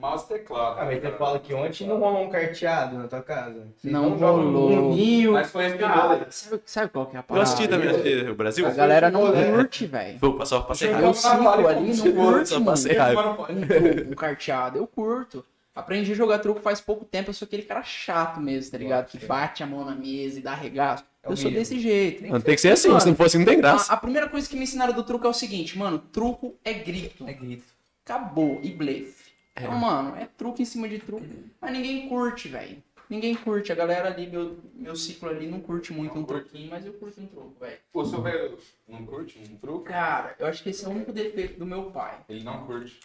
mouse 0.00 0.24
e 0.24 0.28
teclado. 0.28 0.80
Ah, 0.80 0.84
mas 0.84 0.94
você 0.96 1.00
cara. 1.00 1.16
fala 1.16 1.38
que 1.38 1.52
ontem 1.54 1.86
não 1.86 1.98
rolou 1.98 2.24
um 2.24 2.30
carteado 2.30 2.96
na 2.98 3.08
tua 3.08 3.20
casa. 3.22 3.66
Vocês 3.76 3.92
Não 3.92 4.18
jogam 4.18 4.44
rolou. 4.52 4.70
um 4.90 4.94
ninho. 4.94 5.32
Mas 5.32 5.50
foi 5.50 5.76
Cara, 5.76 6.26
Sabe, 6.30 6.62
sabe 6.64 6.90
qual 6.92 7.06
que 7.06 7.16
é 7.16 7.18
a 7.18 7.20
Eu 7.20 7.24
parada? 7.24 7.42
assisti 7.44 7.68
também, 7.68 7.88
assisti 7.90 8.30
o 8.30 8.34
Brasil. 8.34 8.66
A 8.66 8.70
galera 8.70 9.10
não 9.10 9.32
curte, 9.32 9.86
velho. 9.86 10.18
Vou 10.18 10.34
passar 10.34 10.60
passei 10.62 10.88
Meu 10.88 10.96
raiva. 10.98 11.14
ciclo 11.14 11.48
ali 11.68 11.96
não 11.96 12.12
curte, 12.12 12.48
Só 12.48 12.54
mano. 12.56 12.66
passei 12.66 12.96
raiva. 12.96 13.46
Um 13.50 14.12
um 14.12 14.14
carteado. 14.14 14.78
Eu 14.78 14.86
curto. 14.86 15.44
Aprendi 15.74 16.10
a 16.10 16.14
jogar 16.14 16.40
truco 16.40 16.60
faz 16.60 16.80
pouco 16.80 17.04
tempo. 17.04 17.30
Eu 17.30 17.34
sou 17.34 17.46
aquele 17.46 17.62
cara 17.62 17.82
chato 17.84 18.40
mesmo, 18.40 18.72
tá 18.72 18.78
ligado? 18.78 19.06
Que 19.06 19.24
bate 19.26 19.62
a 19.62 19.66
mão 19.66 19.84
na 19.84 19.94
mesa 19.94 20.38
e 20.40 20.42
dá 20.42 20.52
regaço. 20.54 21.04
É 21.22 21.30
Eu 21.30 21.36
sou 21.36 21.44
mínimo. 21.46 21.60
desse 21.60 21.78
jeito. 21.78 22.26
Não, 22.26 22.40
tem 22.40 22.54
que 22.56 22.60
ser 22.60 22.70
assim, 22.70 22.88
Mano, 22.88 23.00
se 23.00 23.06
não 23.08 23.14
fosse, 23.14 23.38
não 23.38 23.44
tem 23.44 23.58
graça. 23.60 23.92
A, 23.92 23.94
a 23.94 23.98
primeira 23.98 24.28
coisa 24.28 24.48
que 24.48 24.56
me 24.56 24.64
ensinaram 24.64 24.92
do 24.92 25.04
truco 25.04 25.24
é 25.26 25.30
o 25.30 25.32
seguinte, 25.32 25.78
mano. 25.78 25.98
Truco 25.98 26.56
é 26.64 26.72
grito. 26.72 27.24
É 27.28 27.32
grito. 27.32 27.64
Acabou. 28.04 28.58
E 28.62 28.70
blefe. 28.70 29.27
Então, 29.60 29.74
mano, 29.76 30.16
é 30.16 30.26
truque 30.36 30.62
em 30.62 30.64
cima 30.64 30.88
de 30.88 30.98
truque. 30.98 31.28
Mas 31.60 31.72
ninguém 31.72 32.08
curte, 32.08 32.48
velho. 32.48 32.82
Ninguém 33.10 33.34
curte. 33.34 33.72
A 33.72 33.74
galera 33.74 34.08
ali, 34.08 34.26
meu, 34.26 34.58
meu 34.74 34.94
ciclo 34.94 35.30
ali, 35.30 35.46
não 35.48 35.60
curte 35.60 35.92
muito 35.94 36.14
Não 36.14 36.22
um 36.22 36.26
curte. 36.26 36.48
truquinho, 36.50 36.70
mas 36.70 36.84
eu 36.84 36.92
curto 36.92 37.20
um 37.20 37.26
truco, 37.26 37.54
velho. 37.58 37.78
O 37.92 38.04
seu 38.04 38.20
velho 38.22 38.58
não 38.86 39.04
curte 39.06 39.38
um 39.38 39.56
truco? 39.56 39.84
Cara, 39.84 40.34
eu 40.38 40.46
acho 40.46 40.62
que 40.62 40.70
esse 40.70 40.84
é 40.84 40.88
o 40.88 40.90
único 40.90 41.10
defeito 41.12 41.58
do 41.58 41.64
meu 41.66 41.84
pai. 41.84 42.18
Ele 42.28 42.44
não 42.44 42.66
curte. 42.66 43.00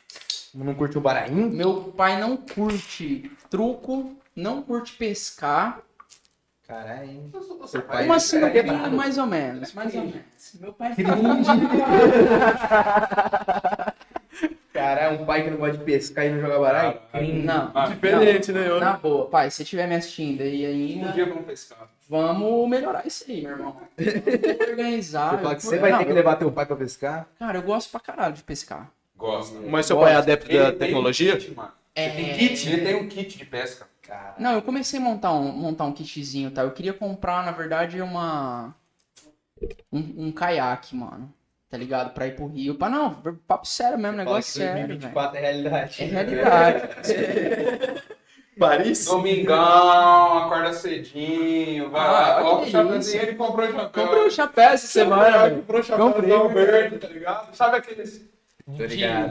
Não 0.54 0.76
curte 0.76 0.98
o 0.98 1.02
barainho? 1.02 1.50
Meu 1.50 1.86
pai 1.96 2.20
não 2.20 2.36
curte 2.38 3.32
truco, 3.50 4.16
não 4.36 4.62
curte 4.62 4.94
pescar. 4.94 5.82
Caralho, 6.68 7.32
seu 7.68 7.82
pai- 7.82 8.06
Uma 8.06 8.16
assim, 8.16 8.38
é 8.44 8.50
quebrado. 8.50 8.96
mais 8.96 9.18
ou 9.18 9.26
menos, 9.26 9.74
mais 9.74 9.94
ou 9.96 10.02
menos. 10.02 10.22
Meu 10.60 10.74
pai 10.74 10.94
Caralho, 14.74 15.22
um 15.22 15.26
pai 15.26 15.44
que 15.44 15.50
não 15.52 15.58
gosta 15.58 15.78
de 15.78 15.84
pescar 15.84 16.26
e 16.26 16.30
não 16.32 16.42
joga 16.42 16.60
baralho? 16.60 17.00
Não, 17.44 17.72
Ah, 17.76 17.86
Diferente, 17.88 18.52
né? 18.52 18.68
não, 18.68 18.80
na 18.80 18.94
boa. 18.94 19.30
Pai, 19.30 19.50
se 19.52 19.58
você 19.58 19.64
estiver 19.64 19.88
me 19.88 19.96
assistindo 19.96 20.42
aí 20.42 20.66
Um 20.66 20.70
ainda, 20.70 21.12
dia 21.12 21.26
vamos 21.28 21.46
pescar. 21.46 21.88
vamos 22.10 22.70
melhorar 22.70 23.06
isso 23.06 23.26
aí, 23.30 23.42
meu 23.44 23.52
irmão. 23.52 23.78
Vamos 23.98 24.70
organizar. 24.70 25.38
Você 25.40 25.46
eu 25.46 25.56
que 25.56 25.62
você 25.64 25.78
vai 25.78 25.92
não, 25.92 26.00
ter 26.00 26.06
que 26.06 26.12
eu- 26.12 26.16
levar 26.16 26.36
teu 26.38 26.52
pai 26.52 26.66
pra 26.66 26.76
pescar? 26.76 27.28
Cara, 27.38 27.58
eu 27.60 27.62
gosto 27.62 27.92
pra 27.92 28.00
caralho 28.00 28.34
de 28.34 28.42
pescar. 28.44 28.90
Gosta. 29.16 29.58
Mas 29.60 29.86
seu 29.86 30.00
pai 30.00 30.14
é 30.14 30.16
adepto 30.16 30.50
Ele 30.52 30.60
da 30.60 30.72
tecnologia? 30.72 31.36
um 31.36 31.38
kit, 31.38 31.56
mano. 31.56 31.72
É... 31.96 32.06
Ele 32.08 32.16
tem 32.16 32.34
kit, 32.50 32.70
ele 32.70 32.82
tem 32.84 32.96
um 32.96 33.08
kit 33.08 33.38
de 33.38 33.46
pesca. 33.46 33.88
Cara. 34.02 34.34
Não, 34.40 34.52
eu 34.54 34.62
comecei 34.62 35.00
a 35.00 35.02
montar 35.04 35.32
um, 35.34 35.52
montar 35.52 35.86
um 35.86 35.94
kitzinho, 35.94 36.50
tá? 36.52 36.64
Eu 36.64 36.72
queria 36.72 36.94
comprar, 36.94 37.46
na 37.46 37.52
verdade, 37.52 38.02
uma. 38.02 38.76
Um, 39.92 40.26
um 40.28 40.32
caiaque, 40.32 40.96
mano. 40.96 41.32
Tá 41.74 41.78
ligado? 41.80 42.14
Pra 42.14 42.28
ir 42.28 42.36
pro 42.36 42.46
Rio. 42.46 42.76
Pra 42.76 42.88
não, 42.88 43.16
papo 43.48 43.66
sério 43.66 43.98
mesmo, 43.98 44.18
Fala 44.18 44.26
negócio 44.30 44.62
sério. 44.62 44.74
velho. 44.74 44.88
2024 45.00 45.38
é 45.38 45.42
realidade. 45.42 46.04
É 46.04 46.06
realidade. 46.06 48.04
Paris? 48.60 49.06
Domingão, 49.06 50.38
acorda 50.38 50.72
cedinho, 50.72 51.90
vai 51.90 52.02
Ah, 52.06 52.12
lá, 52.12 52.42
coloca 52.44 52.66
o 52.66 52.70
chapéuzinho, 52.70 53.24
ele 53.24 53.34
comprou 53.36 53.68
o 53.68 53.72
chapéu. 53.72 54.04
Comprei 54.06 54.28
um 54.28 54.30
chapéu 54.30 54.70
essa 54.70 54.86
semana. 54.86 55.50
Comprou 55.50 55.80
o 55.82 55.84
chapéu 55.84 56.12
Comprei. 56.14 56.66
verde, 56.66 56.98
tá 57.00 57.08
ligado? 57.08 57.56
Sabe 57.56 57.78
aqueles... 57.78 58.24
De, 58.68 58.86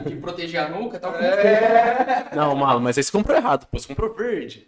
de 0.09 0.15
proteger 0.17 0.59
a 0.63 0.67
nuca, 0.67 0.99
tá? 0.99 1.07
É... 1.23 2.35
Não, 2.35 2.53
malo, 2.57 2.81
mas 2.81 2.97
aí 2.97 3.03
você 3.05 3.11
comprou 3.13 3.37
errado, 3.37 3.67
pô. 3.67 3.79
Você 3.79 3.87
comprou 3.87 4.13
verde. 4.13 4.67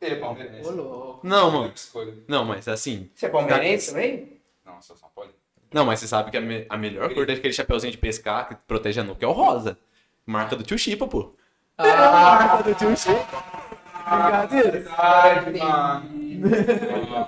Ele 0.00 0.14
é 0.14 0.18
palmeirense. 0.20 0.68
Ô, 0.68 0.70
louco. 0.70 1.26
Não, 1.26 1.50
mano. 1.50 1.72
Não, 2.28 2.44
mas 2.44 2.68
assim. 2.68 3.10
Você 3.12 3.26
é 3.26 3.28
palmeirense 3.28 3.90
também? 3.90 4.40
Não, 4.64 4.80
sou 4.80 4.96
São 4.96 5.08
Paulo. 5.12 5.32
Não, 5.72 5.84
mas 5.84 6.00
você 6.00 6.06
sabe 6.08 6.30
que 6.30 6.36
a, 6.36 6.40
me- 6.40 6.66
a 6.68 6.76
melhor 6.76 7.12
cor 7.12 7.26
daquele 7.26 7.52
chapeuzinho 7.52 7.90
de 7.92 7.98
pescar 7.98 8.48
que 8.48 8.54
protege 8.66 9.00
a 9.00 9.04
nuca 9.04 9.24
é 9.24 9.28
o 9.28 9.32
rosa. 9.32 9.76
Marca 10.26 10.56
do 10.56 10.62
tio 10.62 10.78
Chipa, 10.78 11.06
pô. 11.06 11.34
Ah, 11.76 11.86
Marca 11.86 12.62
do 12.64 12.74
tio 12.74 12.96
Chipa. 12.96 13.44
Brincadeira. 14.08 14.70
Verdade, 14.70 15.58
mano. 15.58 16.28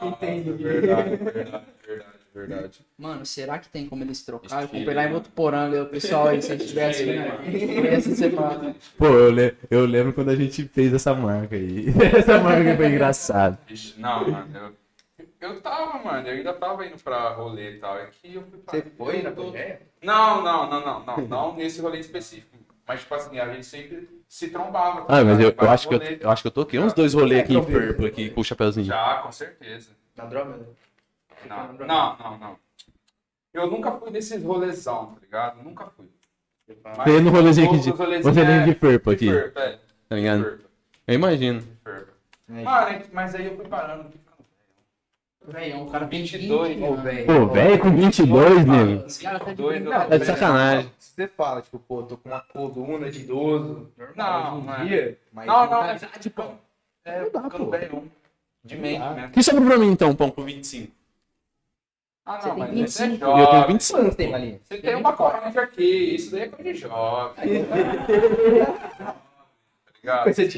Entendi. 0.08 0.52
Verdade, 0.62 1.16
verdade, 1.16 1.64
verdade, 1.86 2.18
verdade. 2.34 2.80
mano, 2.98 3.26
será 3.26 3.58
que 3.58 3.68
tem 3.68 3.86
como 3.86 4.02
eles 4.04 4.22
trocar? 4.22 4.62
Eu 4.62 4.68
comprei 4.68 4.94
lá 4.94 5.04
em 5.04 5.12
Votuporanga, 5.12 5.82
o 5.82 5.86
pessoal 5.86 6.28
aí, 6.28 6.40
se 6.40 6.54
estivesse 6.54 7.02
aí, 7.02 7.18
né? 7.18 7.38
Foi 7.74 7.88
essa 7.88 8.14
semana. 8.14 8.74
Pô, 8.96 9.06
eu, 9.06 9.30
le- 9.30 9.54
eu 9.70 9.84
lembro 9.84 10.12
quando 10.12 10.30
a 10.30 10.36
gente 10.36 10.64
fez 10.68 10.92
essa 10.94 11.12
marca 11.14 11.54
aí. 11.56 11.86
essa 12.16 12.38
marca 12.40 12.76
foi 12.76 12.86
engraçada. 12.86 13.58
Não, 13.98 14.30
mano, 14.30 14.48
eu, 14.56 14.72
eu 15.40 15.60
tava, 15.60 15.98
mano, 15.98 16.28
eu 16.28 16.34
ainda 16.34 16.52
tava 16.52 16.86
indo 16.86 16.96
pra 17.02 17.30
rolê 17.30 17.76
e 17.76 17.78
tal. 17.78 17.98
É 17.98 18.06
que 18.06 18.34
eu 18.34 18.42
fui 18.42 18.58
pra- 18.58 18.74
Você 18.78 18.82
foi 18.96 19.18
eu 19.20 19.22
na 19.24 19.32
tô-? 19.32 19.52
Não, 20.02 20.42
não, 20.42 20.70
não, 20.70 20.80
não, 20.80 21.04
não, 21.04 21.20
não 21.26 21.56
nesse 21.56 21.80
rolê 21.80 21.98
específico. 22.00 22.58
Mas, 22.86 23.00
tipo 23.00 23.14
assim, 23.14 23.38
a 23.38 23.52
gente 23.52 23.64
sempre 23.66 24.08
se 24.28 24.48
trombava. 24.48 25.06
Ah, 25.08 25.22
mas 25.24 25.38
eu, 25.38 25.54
eu, 25.58 25.70
acho 25.70 25.86
que 25.88 25.94
eu, 25.94 26.00
eu 26.20 26.30
acho 26.30 26.42
que 26.42 26.48
eu 26.48 26.52
toquei 26.52 26.80
uns 26.80 26.92
dois 26.92 27.14
rolês 27.14 27.42
aqui 27.44 27.54
em 27.54 27.58
É. 27.58 27.64
Purple 27.64 28.06
aqui 28.06 28.30
com 28.30 28.40
o 28.40 28.44
chapeuzinho. 28.44 28.86
Já, 28.86 29.16
com 29.22 29.30
certeza. 29.30 29.90
Na 30.16 30.24
droga? 30.26 30.56
né? 30.56 30.66
Não, 31.48 31.72
não, 31.86 32.16
não, 32.18 32.38
não. 32.38 32.56
Eu 33.54 33.70
nunca 33.70 33.92
fui 33.92 34.10
desses 34.10 34.42
rolezão, 34.42 35.06
tá 35.14 35.20
ligado? 35.22 35.62
Nunca 35.62 35.86
fui. 35.86 36.06
Mas 36.84 36.96
Você 36.98 37.20
no 37.20 37.30
rolezinho 37.30 37.68
aqui 37.68 37.78
de. 37.80 37.90
Você 38.22 38.40
é 38.40 38.44
nem 38.44 38.64
de 38.64 38.74
Purple 38.74 39.14
aqui, 39.14 39.26
Purple, 39.32 39.62
é, 39.62 39.78
tá 40.08 40.16
ligado? 40.16 40.60
Eu 41.06 41.14
imagino. 41.14 41.62
Purple. 41.82 42.14
É. 42.48 42.62
Mano, 42.62 43.04
mas 43.12 43.34
aí 43.34 43.46
eu 43.46 43.56
fui 43.56 43.66
parando. 43.68 44.10
Velho, 45.46 45.72
é 45.72 45.76
um 45.76 45.88
cara 45.88 46.06
tem 46.06 46.22
22, 46.22 46.68
20 46.76 46.82
Ô, 46.82 46.86
anos. 46.92 47.02
velho. 47.02 47.26
Pô, 47.26 47.46
velho, 47.46 47.78
com 47.80 47.90
22, 47.96 48.64
nego. 48.66 49.06
Esse 49.06 49.22
cara 49.22 49.38
tá 49.40 49.46
de 49.46 49.54
Doido, 49.54 49.82
brincadeira. 49.84 50.14
É 50.14 50.18
de 50.18 50.24
sacanagem. 50.26 50.92
Se 50.98 51.14
você 51.14 51.28
fala, 51.28 51.62
tipo, 51.62 51.78
pô, 51.78 52.02
tô 52.02 52.16
com 52.18 52.28
uma 52.28 52.40
coluna 52.40 53.10
de 53.10 53.20
idoso, 53.20 53.90
normal 53.96 54.56
Não, 54.56 54.60
não 54.62 54.74
é. 54.74 54.84
dia, 54.84 55.18
mas 55.32 55.46
Não, 55.46 55.60
não, 55.62 55.68
tá- 55.68 55.98
mas 56.00 56.02
tipo, 56.22 56.42
é, 57.04 57.22
Não 57.22 57.30
dá, 57.32 57.50
pô. 57.50 57.64
um. 57.96 58.08
De 58.62 58.76
mente 58.76 58.98
mesmo. 59.00 59.26
O 59.28 59.30
que 59.30 59.42
sobrou 59.42 59.66
pra 59.66 59.78
mim 59.78 59.90
então, 59.90 60.14
pão 60.14 60.30
com 60.30 60.42
25? 60.44 60.92
Ah, 62.26 62.38
Você 62.38 62.48
não, 62.48 62.54
tem 62.56 62.64
mas 62.64 62.74
25. 62.74 62.92
você 62.92 63.02
é 63.02 63.06
E 63.08 63.12
eu 63.14 63.18
jovem. 63.18 63.50
tenho 63.50 63.66
25. 63.68 63.98
Quantos 64.00 64.16
tem, 64.16 64.30
Malinha? 64.30 64.60
Você 64.62 64.78
tem 64.78 64.94
uma 64.94 65.12
corrente 65.14 65.58
aqui, 65.58 66.14
isso 66.14 66.30
daí 66.32 66.42
é 66.42 66.48
coisa 66.48 66.72
de 66.72 66.78
jovem. 66.78 67.64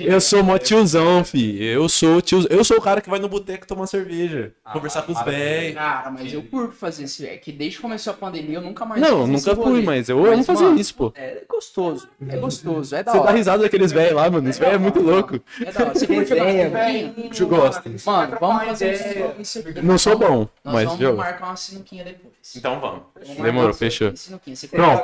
Eu 0.07 0.21
sou 0.21 0.43
mó 0.43 0.57
tiozão, 0.57 1.25
fi. 1.25 1.63
Eu 1.63 1.89
sou 1.89 2.23
tiozão. 2.23 2.49
Eu 2.51 2.63
sou 2.63 2.79
o 2.79 2.81
cara 2.81 3.01
que 3.01 3.11
vai 3.11 3.19
no 3.19 3.29
boteco 3.29 3.67
tomar 3.67 3.87
cerveja. 3.89 4.53
Ah, 4.65 4.73
conversar 4.73 5.03
com 5.03 5.13
os 5.13 5.21
véi. 5.23 5.73
Cara, 5.73 6.11
mas 6.13 6.33
eu 6.33 6.43
curto 6.45 6.75
fazer 6.75 7.05
isso. 7.05 7.25
É 7.25 7.37
que 7.37 7.51
desde 7.51 7.77
que 7.77 7.83
começou 7.83 8.13
a 8.13 8.17
pandemia 8.17 8.59
eu 8.59 8.63
nunca 8.63 8.85
mais 8.85 9.01
Não, 9.01 9.27
nunca 9.27 9.55
fui, 9.57 9.65
rolê. 9.65 9.83
mas 9.83 10.09
eu 10.09 10.25
amo 10.25 10.45
fazer 10.45 10.65
mano, 10.65 10.79
isso, 10.79 10.95
pô. 10.95 11.13
É 11.17 11.43
gostoso. 11.49 12.09
É 12.29 12.37
gostoso. 12.37 12.95
É 12.95 13.03
da 13.03 13.11
Você 13.13 13.19
dá 13.19 13.25
hora. 13.25 13.33
risada 13.37 13.63
daqueles 13.65 13.91
velhos 13.91 14.15
lá, 14.15 14.31
mano. 14.31 14.49
Esse 14.49 14.61
velho 14.61 14.75
é 14.75 14.79
muito 14.79 15.01
louco. 15.01 15.41
É 15.61 15.73
da 15.73 15.81
hora. 15.87 15.95
Você 15.95 16.07
curte 16.07 16.35
Resenha, 16.35 16.71
sinuquinha? 16.71 17.31
Eu 17.41 17.49
gosto. 17.49 17.91
Mano, 18.07 18.37
vamos 18.41 18.65
fazer 18.65 18.93
isso 19.41 19.59
aqui. 19.59 19.83
Não 19.83 19.99
sou 19.99 20.17
bom, 20.17 20.49
Nós 20.65 20.75
mas 20.75 20.85
vamos 20.85 21.01
jogo. 21.01 21.17
marcar 21.19 21.47
uma 21.47 21.57
sinuquinha 21.57 22.05
depois. 22.05 22.33
Então 22.57 22.81
vamos. 22.81 23.03
Demorou, 23.41 23.73
fechou. 23.75 24.15
sinuquinha. 24.17 24.55
Você 24.57 24.69
Pronto. 24.69 25.03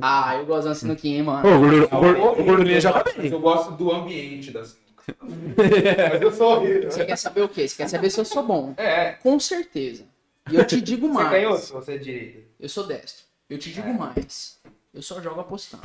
Ah, 0.00 0.36
eu 0.36 0.46
gosto 0.46 0.62
de 0.62 0.68
uma 0.68 0.74
sinuquinha, 0.74 1.16
hein, 1.18 1.22
mano. 1.24 1.48
o 2.38 2.44
Gordurinha 2.44 2.80
joga 2.80 3.02
Mas 3.04 3.16
bem. 3.16 3.30
Eu 3.32 3.40
gosto 3.40 3.71
do 3.76 3.92
ambiente 3.92 4.50
da 4.50 4.64
sinuca. 4.64 4.82
Mas 6.12 6.22
eu 6.22 6.32
sou 6.32 6.52
horrível. 6.58 6.90
Você 6.90 7.04
quer 7.04 7.16
saber 7.16 7.42
o 7.42 7.48
quê? 7.48 7.66
Você 7.68 7.76
quer 7.76 7.88
saber 7.88 8.10
se 8.10 8.20
eu 8.20 8.24
sou 8.24 8.42
bom? 8.42 8.74
É, 8.76 9.12
Com 9.12 9.38
certeza. 9.40 10.04
E 10.50 10.56
eu 10.56 10.66
te 10.66 10.80
digo 10.80 11.06
Você 11.08 11.14
mais. 11.14 11.30
ganhou 11.30 11.56
se 11.56 11.72
você 11.72 11.94
é 11.94 11.98
direita? 11.98 12.40
Eu 12.58 12.68
sou 12.68 12.84
destro. 12.86 13.24
Eu 13.48 13.58
te 13.58 13.70
digo 13.72 13.92
mais. 13.94 14.58
Eu 14.92 15.00
só 15.02 15.20
jogo 15.20 15.40
apostando. 15.40 15.82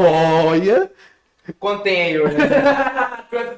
Olha. 0.00 0.90
Quanto 1.58 1.82
tem 1.82 2.02
aí, 2.02 2.18
Orlando? 2.18 2.38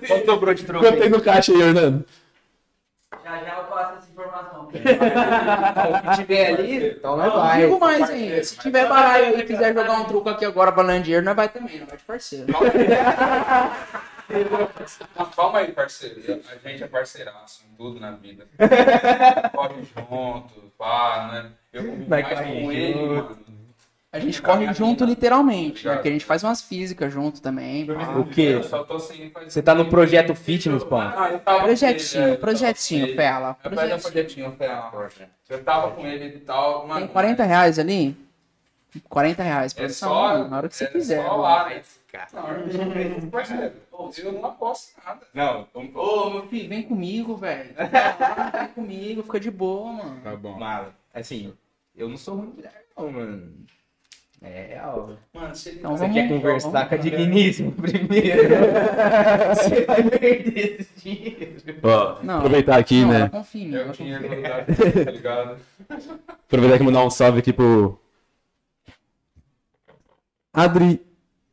Quanto 0.07 0.27
sobrou 0.27 0.55
de 0.55 0.65
troco 0.65 0.85
Quanto 0.85 0.95
tem 0.95 1.05
aí? 1.05 1.09
no 1.11 1.21
caixa 1.21 1.53
aí, 1.53 1.61
Hernando? 1.61 2.05
Já 3.23 3.45
já 3.45 3.59
eu 3.59 3.65
passo 3.65 4.09
informação. 4.11 4.14
O 4.79 6.11
que 6.11 6.17
tiver 6.17 6.47
ali, 6.55 6.87
então 6.91 7.17
nós 7.17 7.27
Eu 7.33 7.41
vai. 7.41 7.61
digo 7.63 7.81
mais 7.81 8.11
ainda. 8.11 8.43
Se 8.45 8.59
tiver 8.59 8.89
baralho 8.89 9.39
e 9.39 9.45
quiser 9.45 9.73
jogar 9.75 9.93
um 10.01 10.05
truco 10.05 10.29
aqui 10.29 10.45
agora 10.45 10.71
valendo 10.71 11.05
dinheiro, 11.05 11.25
nós 11.25 11.37
vai 11.37 11.49
também, 11.49 11.79
não 11.81 11.87
vai 11.87 11.97
de 11.97 12.05
parceiro. 12.05 12.47
Não, 15.17 15.27
calma 15.27 15.59
aí, 15.59 15.73
parceiro. 15.73 16.21
A 16.51 16.69
gente 16.69 16.83
é 16.83 16.87
parceiraço 16.87 17.65
em 17.71 17.77
tudo 17.77 18.01
na 18.01 18.13
vida. 18.13 18.47
Corre 19.53 19.83
junto, 19.85 20.73
pá, 20.79 21.31
né? 21.33 21.51
Eu 21.73 22.07
Vai 22.07 22.23
mais 22.23 22.41
com 22.41 22.73
ele, 22.73 23.07
mano. 23.07 23.39
A 24.15 24.21
gente 24.21 24.41
corre 24.41 24.73
junto 24.73 25.05
literalmente, 25.05 25.85
né? 25.85 25.95
Porque 25.95 26.07
a 26.09 26.13
gente 26.13 26.25
faz 26.25 26.45
umas 26.45 26.63
físicas 26.63 27.13
junto 27.13 27.43
também. 27.43 27.85
pá. 27.85 28.17
O 28.17 28.25
quê? 28.25 28.53
Eu 28.55 28.63
só 28.63 28.85
tô 28.85 28.97
sem 28.97 29.29
fazer- 29.31 29.51
Você 29.51 29.61
tá 29.61 29.75
no 29.75 29.87
projeto 29.87 30.37
fitness, 30.37 30.85
pão? 30.85 31.01
Ah, 31.01 31.31
eu 31.33 31.41
tava 31.41 31.59
com 31.59 31.65
Projetinho, 31.65 32.23
ele, 32.23 32.31
é, 32.31 32.31
eu 32.31 32.37
tava 32.37 32.41
projetinho. 32.41 33.15
Fela. 33.17 33.51
Um 33.51 33.71
projetinho, 33.99 34.53
Fela. 34.53 35.11
Eu 35.51 35.65
tava 35.65 35.91
com 35.91 36.07
ele 36.07 36.37
e 36.37 36.39
tal, 36.39 36.87
mano. 36.87 37.01
Tem 37.01 37.09
40 37.09 37.43
reais 37.43 37.77
ali? 37.77 38.17
40 39.09 39.43
reais, 39.43 39.73
É 39.73 39.77
produção, 39.79 40.09
só, 40.09 40.29
mano, 40.29 40.49
na 40.49 40.57
hora 40.59 40.69
que 40.69 40.77
você 40.77 40.85
é 40.85 40.87
quiser. 40.87 41.21
Só 41.25 41.31
mano. 41.31 41.43
lá, 41.43 41.69
né? 41.69 41.83
Não, 42.33 44.11
eu 44.17 44.33
não 44.33 44.45
aposto 44.47 44.93
nada. 45.05 45.27
Não, 45.35 45.67
Ô, 45.75 46.31
meu 46.31 46.47
filho, 46.47 46.69
vem 46.69 46.85
comigo, 46.85 47.37
velho. 47.37 47.75
Vem 48.55 48.69
comigo, 48.69 49.23
fica 49.25 49.41
de 49.41 49.51
boa, 49.51 49.93
mano. 49.93 50.21
Tá 50.23 50.37
bom. 50.37 50.57
mala. 50.57 50.95
Assim, 51.13 51.53
eu 51.97 52.09
não 52.09 52.17
sou 52.17 52.37
ruim 52.37 52.51
de 52.51 52.57
mulher, 52.59 52.85
não, 52.97 53.11
mano. 53.11 53.53
É 54.45 54.67
real. 54.75 55.17
Mano, 55.33 55.55
você 55.55 55.71
Então 55.73 55.97
Você 55.97 56.09
quer 56.11 56.29
conversar 56.29 56.71
vamos- 56.71 56.89
com 56.89 56.95
a 56.95 56.99
digníssima 56.99 57.73
primeiro? 57.81 58.49
Você 59.57 59.85
vai 59.87 60.03
perder 60.03 60.77
esse 60.81 61.01
dinheiro. 61.03 61.55
Ó, 61.83 62.23
Não. 62.23 62.37
aproveitar 62.39 62.77
aqui, 62.79 63.01
Não, 63.03 63.09
né? 63.11 63.21
ela 63.21 63.29
confia 63.31 63.63
em 63.63 63.69
mim, 63.69 63.75
É 63.75 63.79
ela 63.81 63.85
o 63.85 63.89
confia 63.89 64.05
em 64.05 64.19
dinheiro 64.19 64.37
mim. 64.37 64.43
do 64.43 65.05
tá 65.05 65.11
ligado? 65.11 65.57
Aproveitar 66.47 66.75
aqui 66.75 66.83
e 66.83 66.87
mandar 66.87 67.05
um 67.05 67.11
salve 67.11 67.39
aqui 67.39 67.53
pro. 67.53 67.99
Adri. 70.53 71.01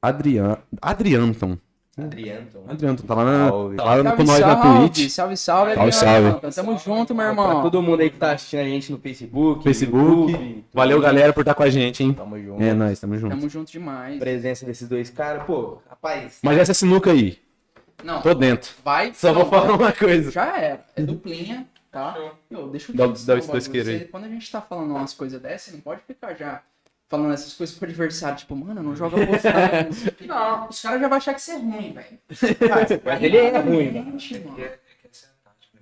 Adrian. 0.02 0.58
Adrianton. 0.82 1.58
Adrianton. 1.98 2.64
Adrianton, 2.70 3.04
tá 3.06 3.14
lá, 3.16 3.26
na... 3.26 3.50
Salve. 3.50 3.76
tá 3.76 3.84
lá 3.84 3.98
com 3.98 4.26
Salve, 4.26 4.26
nós 4.26 4.40
na 4.40 4.56
Twitch. 4.80 5.10
salve, 5.10 5.36
salve, 5.38 5.74
Salve, 5.76 5.92
Adriano. 5.98 6.40
salve. 6.42 6.56
Tamo 6.56 6.78
junto, 6.78 7.14
meu 7.14 7.34
Pra 7.34 7.44
irmão. 7.44 7.62
todo 7.64 7.82
mundo 7.82 8.00
aí 8.02 8.10
que 8.10 8.18
tá 8.18 8.32
assistindo 8.32 8.62
a 8.62 8.64
gente 8.64 8.92
no 8.94 8.98
Facebook. 8.98 9.64
Facebook. 9.64 10.32
YouTube, 10.32 10.66
Valeu, 10.74 11.02
galera, 11.02 11.34
por 11.34 11.42
estar 11.42 11.54
com 11.54 11.64
a 11.64 11.70
gente, 11.70 12.02
hein? 12.02 12.14
Tamo 12.14 12.40
junto. 12.42 12.64
É 12.64 12.74
nóis, 12.74 12.98
tamo 13.00 13.18
junto. 13.18 13.36
Tamo 13.36 13.50
junto 13.50 13.72
demais. 13.72 14.20
Presença 14.20 14.66
desses 14.66 14.88
dois 14.88 15.10
caras, 15.10 15.44
pô, 15.44 15.80
rapaz. 15.90 16.40
Mas 16.42 16.58
essa 16.58 16.74
sinuca 16.74 17.12
aí, 17.12 17.38
Não, 18.04 18.22
tô 18.22 18.34
dentro. 18.34 18.72
vai. 18.86 19.14
Só 19.14 19.34
vou 19.34 19.44
não, 19.44 19.50
falar 19.50 19.74
uma 19.74 19.92
coisa. 19.92 20.32
Já 20.32 20.58
era. 20.58 20.86
É 20.96 21.02
duplinha, 21.02 21.68
tá? 21.92 22.16
Eu, 22.50 22.70
deixa 22.70 22.94
eu 22.94 22.96
Dá- 22.96 23.14
te 23.14 23.26
dá 23.26 23.34
um 23.34 23.38
dois 23.48 23.68
Quando 24.10 24.24
a 24.24 24.30
gente 24.30 24.50
tá 24.50 24.62
falando 24.62 24.92
umas 24.92 25.14
coisas 25.14 25.42
dessas, 25.42 25.74
não 25.74 25.82
pode 25.82 26.02
ficar 26.08 26.34
já 26.36 26.62
falando 27.12 27.34
essas 27.34 27.54
coisas 27.54 27.76
pro 27.78 27.88
adversário. 27.88 28.38
Tipo, 28.38 28.56
mano, 28.56 28.82
não 28.82 28.96
joga 28.96 29.18
postagem. 29.28 29.84
não 29.86 29.92
sei 29.92 30.08
o 30.08 30.12
quê. 30.16 30.26
Não, 30.26 30.68
os 30.70 30.82
caras 30.82 31.02
já 31.02 31.08
vão 31.08 31.18
achar 31.18 31.34
que 31.36 31.42
você 31.42 31.52
é 31.52 31.58
ruim, 31.58 31.94
velho. 31.94 32.20
Mas 33.06 33.22
ele 33.24 33.38
é 33.38 33.58
ruim, 33.60 33.92
mano. 33.92 34.18
É 34.18 34.34
é 34.34 34.40
né? 34.64 34.72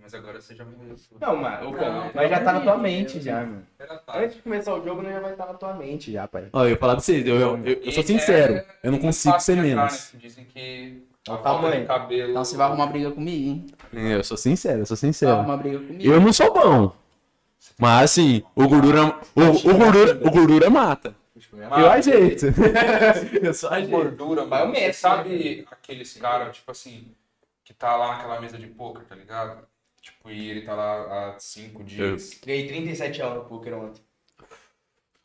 Mas 0.02 0.14
agora 0.16 0.42
você 0.42 0.56
já 0.56 0.66
me 0.66 0.72
viu. 0.76 0.96
Não, 1.22 1.36
pô, 1.38 1.72
Não, 1.78 2.12
mas 2.16 2.30
já 2.32 2.40
tá 2.40 2.54
na 2.54 2.62
tua 2.62 2.78
mente 2.80 3.22
já, 3.22 3.42
mano. 3.42 3.62
Antes 4.16 4.38
de 4.38 4.42
começar 4.42 4.74
o 4.74 4.84
jogo, 4.84 5.04
não 5.04 5.12
já 5.12 5.20
vai 5.20 5.32
estar 5.34 5.46
na 5.46 5.54
tua 5.54 5.74
mente 5.76 6.12
já, 6.12 6.28
pai. 6.28 6.48
Ó, 6.52 6.64
eu 6.64 6.70
ia 6.72 6.78
falar 6.78 6.94
pra 6.96 7.02
vocês, 7.04 7.28
eu, 7.28 7.36
eu, 7.36 7.58
eu- 7.64 7.82
eu 7.84 7.92
sou 7.92 8.02
sincero, 8.02 8.56
é- 8.56 8.66
eu 8.84 8.92
não 8.92 8.98
é 8.98 9.02
consigo 9.02 9.40
ser 9.40 9.56
menos. 9.58 10.12
né? 10.14 10.20
Dizem 10.20 10.46
que 10.46 11.04
É 11.28 11.32
a 11.32 11.38
falta 11.38 11.62
tamanho. 11.62 11.86
cabelo. 11.86 12.32
Então 12.32 12.44
você 12.44 12.58
vai 12.58 12.66
arrumar 12.68 12.88
briga 12.88 13.12
comigo, 13.12 13.50
hein? 13.50 13.68
Eu 13.94 14.24
sou 14.24 14.36
sincero, 14.36 14.80
eu 14.80 14.86
sou 14.88 14.98
Você 14.98 15.06
vai 15.06 15.14
sincero. 15.14 15.32
arrumar 15.34 15.58
briga 15.58 15.78
comigo. 15.78 16.12
Eu 16.12 16.20
não 16.20 16.34
sou 16.34 16.52
bom. 16.54 16.92
Mas 17.78 18.04
assim, 18.12 18.44
o 18.56 18.68
gordura. 18.68 19.16
O, 19.36 19.42
o 19.70 19.78
gordura, 19.78 20.20
o 20.28 20.32
gordura 20.32 20.70
mata. 20.70 21.16
Mas- 21.54 21.80
Eu 21.82 21.90
ajeito. 21.92 22.46
eu 23.42 23.54
só 23.54 23.70
ajeito. 23.70 23.90
gordura, 23.90 24.46
Messi, 24.68 25.00
sabe 25.00 25.66
aqueles 25.72 26.14
caras, 26.14 26.56
tipo 26.58 26.70
assim, 26.72 27.06
que 27.64 27.74
tá 27.74 27.96
lá 27.96 28.14
naquela 28.18 28.40
mesa 28.42 28.58
de 28.58 28.68
poker, 28.68 29.04
tá 29.06 29.16
ligado? 29.16 29.58
Tipo, 30.02 30.30
e 30.32 30.50
ele 30.50 30.62
tá 30.62 30.74
lá 30.76 31.34
há 31.36 31.40
cinco 31.40 31.84
dias. 31.84 32.40
Ganhei 32.46 32.68
37 32.68 33.18
reais 33.20 33.36
no 33.36 33.42
poker 33.46 33.74
ontem. 33.78 34.02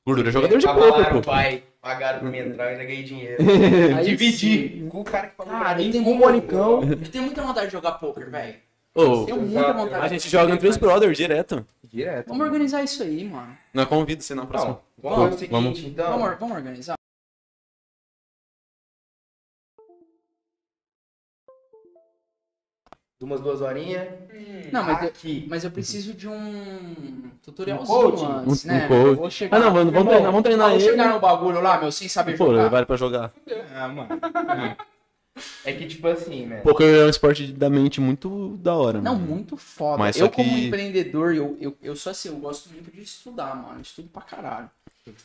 Gordura 0.07 0.29
é 0.29 0.33
jogador 0.33 0.59
de 0.59 0.67
poker, 0.67 1.13
pô. 1.13 1.21
pai, 1.23 1.63
pagaram 1.81 2.21
pra 2.21 2.29
mim 2.31 2.39
entrar, 2.39 2.65
eu 2.65 2.71
ainda 2.71 2.85
ganhei 2.85 3.03
dinheiro. 3.03 3.39
Aí 3.97 4.05
Dividi 4.05 4.87
com 4.91 5.01
o 5.01 5.05
cara 5.05 5.29
que 5.29 5.37
pagou 5.37 5.53
pra 5.55 5.65
Cara, 5.65 5.83
eu 5.83 5.91
tenho 5.91 6.05
com 6.05 6.11
o 6.11 6.15
muita- 6.15 6.29
Monicão. 6.31 6.83
Eu 6.83 7.11
tenho 7.11 7.25
muita 7.25 7.43
vontade 7.43 7.67
de 7.67 7.73
jogar 7.73 7.93
poker, 7.93 8.31
velho. 8.31 8.57
Ô, 8.95 9.25
Tenho 9.25 9.41
muita 9.41 9.73
vontade. 9.73 10.05
a 10.05 10.09
gente 10.09 10.29
joga 10.29 10.53
entre 10.53 10.69
os 10.69 10.77
brothers 10.77 11.17
direto. 11.17 11.67
Direto. 11.95 12.27
Vamos 12.27 12.45
organizar 12.45 12.83
isso 12.83 13.05
aí, 13.05 13.23
mano. 13.23 13.57
Não 13.73 13.87
convido 13.87 14.21
você 14.21 14.35
na 14.35 14.45
próxima. 14.45 14.81
Não, 15.01 15.11
vamos 15.11 15.37
o 15.37 15.39
seguinte, 15.39 15.53
Vamos. 15.53 15.79
então. 15.79 16.19
Vamos, 16.19 16.39
vamos 16.41 16.57
organizar? 16.57 16.97
Umas 23.23 23.41
duas 23.41 23.63
horinhas. 23.63 24.07
Não, 24.71 24.83
mas 24.85 25.01
eu, 25.03 25.09
Aqui. 25.09 25.47
mas 25.49 25.65
eu 25.65 25.71
preciso 25.71 26.13
de 26.13 26.29
um 26.29 27.31
tutorialzinho 27.43 27.87
coaching? 28.03 28.25
antes, 28.27 28.65
Um- 28.65 28.69
né? 28.69 28.89
um. 28.91 28.95
Eu 29.07 29.17
Vou 29.17 29.31
chegar, 29.31 29.57
Ah, 29.57 29.61
não, 29.61 29.73
vamos, 29.73 29.93
vamos 29.95 30.09
treinar, 30.09 30.23
vamos 30.33 30.37
eu 30.39 30.43
treinar 30.43 30.69
vou 30.69 30.79
ele. 30.79 30.91
chegar 30.91 31.09
no 31.15 31.21
bagulho 31.21 31.61
lá, 31.63 31.81
meu, 31.81 31.91
sem 31.91 32.07
saber 32.07 32.37
Pô, 32.37 32.49
jogar. 32.49 32.69
vale 32.69 32.85
pra 32.85 32.97
jogar. 32.97 33.33
Ah, 33.75 33.89
mano. 33.89 34.09
É 35.65 35.73
que 35.73 35.87
tipo 35.87 36.07
assim, 36.07 36.47
né? 36.47 36.61
Poker 36.61 36.87
é 36.87 37.05
um 37.05 37.09
esporte 37.09 37.47
da 37.53 37.69
mente 37.69 38.01
muito 38.01 38.57
da 38.59 38.75
hora, 38.75 39.01
Não, 39.01 39.15
mano. 39.15 39.27
muito 39.27 39.57
foda. 39.57 39.99
Mas 39.99 40.17
eu, 40.17 40.27
só 40.27 40.33
como 40.33 40.49
que- 40.49 40.67
empreendedor, 40.67 41.35
eu, 41.35 41.57
eu, 41.61 41.77
eu 41.83 41.97
sou 41.97 42.11
assim, 42.13 42.29
eu 42.29 42.37
gosto 42.37 42.69
muito 42.71 42.91
de 42.91 43.03
estudar, 43.03 43.55
mano. 43.57 43.79
Eu 43.79 43.83
estudo 43.83 44.09
pra 44.09 44.23
caralho. 44.23 44.71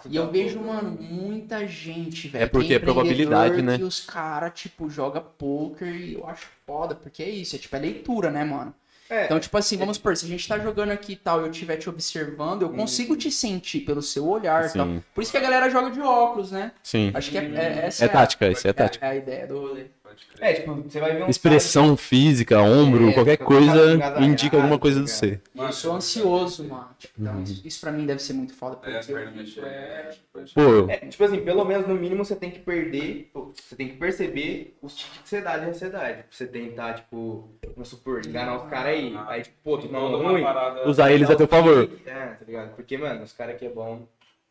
E 0.09 0.15
eu 0.15 0.29
vejo, 0.29 0.59
mano, 0.59 0.91
muita 0.99 1.65
gente, 1.67 2.27
velho. 2.27 2.43
É 2.43 2.47
porque 2.47 2.67
que 2.69 2.73
é 2.73 2.79
probabilidade, 2.79 3.61
né? 3.61 3.77
Que 3.77 3.83
os 3.83 3.99
caras, 4.01 4.51
tipo, 4.59 4.89
joga 4.89 5.21
poker 5.21 5.87
e 5.87 6.15
eu 6.15 6.27
acho 6.27 6.47
foda, 6.65 6.95
porque 6.95 7.23
é 7.23 7.29
isso, 7.29 7.55
é 7.55 7.59
tipo, 7.59 7.75
é 7.75 7.79
leitura, 7.79 8.29
né, 8.31 8.43
mano? 8.43 8.73
É. 9.09 9.25
Então, 9.25 9.39
tipo 9.39 9.57
assim, 9.57 9.75
vamos 9.75 9.97
supor, 9.97 10.15
se 10.15 10.25
a 10.25 10.27
gente 10.27 10.47
tá 10.47 10.59
jogando 10.59 10.91
aqui 10.91 11.13
e 11.13 11.15
tal, 11.15 11.39
e 11.41 11.45
eu 11.45 11.49
estiver 11.51 11.77
te 11.77 11.89
observando, 11.89 12.61
eu 12.61 12.69
consigo 12.69 13.15
te 13.17 13.31
sentir 13.31 13.79
pelo 13.79 14.03
seu 14.03 14.27
olhar 14.27 14.69
e 14.69 14.73
tal. 14.73 14.87
Por 15.15 15.21
isso 15.23 15.31
que 15.31 15.37
a 15.37 15.41
galera 15.41 15.67
joga 15.69 15.89
de 15.89 15.99
óculos, 15.99 16.51
né? 16.51 16.73
sim. 16.83 17.09
Acho 17.15 17.31
que 17.31 17.37
é, 17.39 17.41
é, 17.45 17.85
essa 17.87 18.05
É 18.05 18.07
a- 18.07 18.11
tática, 18.11 18.47
isso 18.49 18.67
é 18.67 18.73
tática. 18.73 19.03
É 19.05 19.09
a 19.09 19.15
ideia 19.15 19.47
do 19.47 19.59
rolê. 19.59 19.85
Pode 20.09 20.25
crer. 20.25 20.49
É, 20.49 20.53
tipo, 20.53 20.73
você 20.75 20.99
vai 20.99 21.15
ver 21.15 21.23
um 21.23 21.29
Expressão 21.29 21.95
física, 21.95 22.59
ombro, 22.61 23.09
É, 23.09 23.13
qualquer 23.13 23.31
fica 23.33 23.45
coisa 23.45 23.99
indica 24.21 24.57
alguma 24.57 24.79
coisa 24.79 24.99
do 24.99 25.05
tá 25.05 25.11
ser. 25.11 25.41
eu 25.55 25.71
sou 25.71 25.93
ansioso, 25.95 26.63
mano. 26.67 26.89
Tipo, 26.97 27.13
Uhum. 27.21 27.27
então, 27.29 27.43
isso, 27.43 27.61
isso 27.67 27.81
pra 27.81 27.91
mim 27.91 28.05
deve 28.05 28.21
ser 28.21 28.33
muito 28.33 28.53
foda. 28.55 28.75
Porque 28.77 28.91
É, 28.91 28.99
eu 28.99 29.31
mexendo. 29.31 29.65
é, 29.67 30.09
Pô, 30.53 30.89
É, 30.89 30.97
tipo 31.07 31.23
assim, 31.23 31.39
pelo 31.41 31.63
menos 31.65 31.85
no 31.87 31.93
mínimo 31.95 32.25
você 32.25 32.35
tem 32.35 32.49
que 32.49 32.59
perder, 32.59 33.29
você 33.53 33.75
tem 33.75 33.89
que 33.89 33.97
perceber 33.97 34.75
os 34.81 34.95
tiques 34.95 35.19
que 35.21 35.29
você 35.29 35.41
dá 35.41 35.57
de 35.57 35.65
ansiedade. 35.67 36.17
Pra 36.23 36.25
você 36.31 36.47
tentar, 36.47 36.93
tipo, 36.95 37.49
vamos 37.75 37.89
supor, 37.89 38.25
enganar 38.25 38.55
os 38.57 38.69
caras 38.69 38.93
aí. 38.93 39.15
Aí, 39.27 39.41
tipo, 39.43 39.55
pô, 39.63 39.77
tu 39.77 39.87
Não, 39.91 40.09
não 40.11 40.19
uma 40.21 40.31
ruim. 40.31 40.43
parada. 40.43 40.89
usar 40.89 41.11
eles 41.11 41.29
a 41.29 41.35
teu 41.35 41.47
favor. 41.47 41.89
É, 42.05 42.11
tá 42.27 42.45
ligado? 42.47 42.75
Porque, 42.75 42.97
mano, 42.97 43.23
os 43.23 43.33
caras 43.33 43.57
que 43.59 43.65
é 43.65 43.69
bom, 43.69 44.07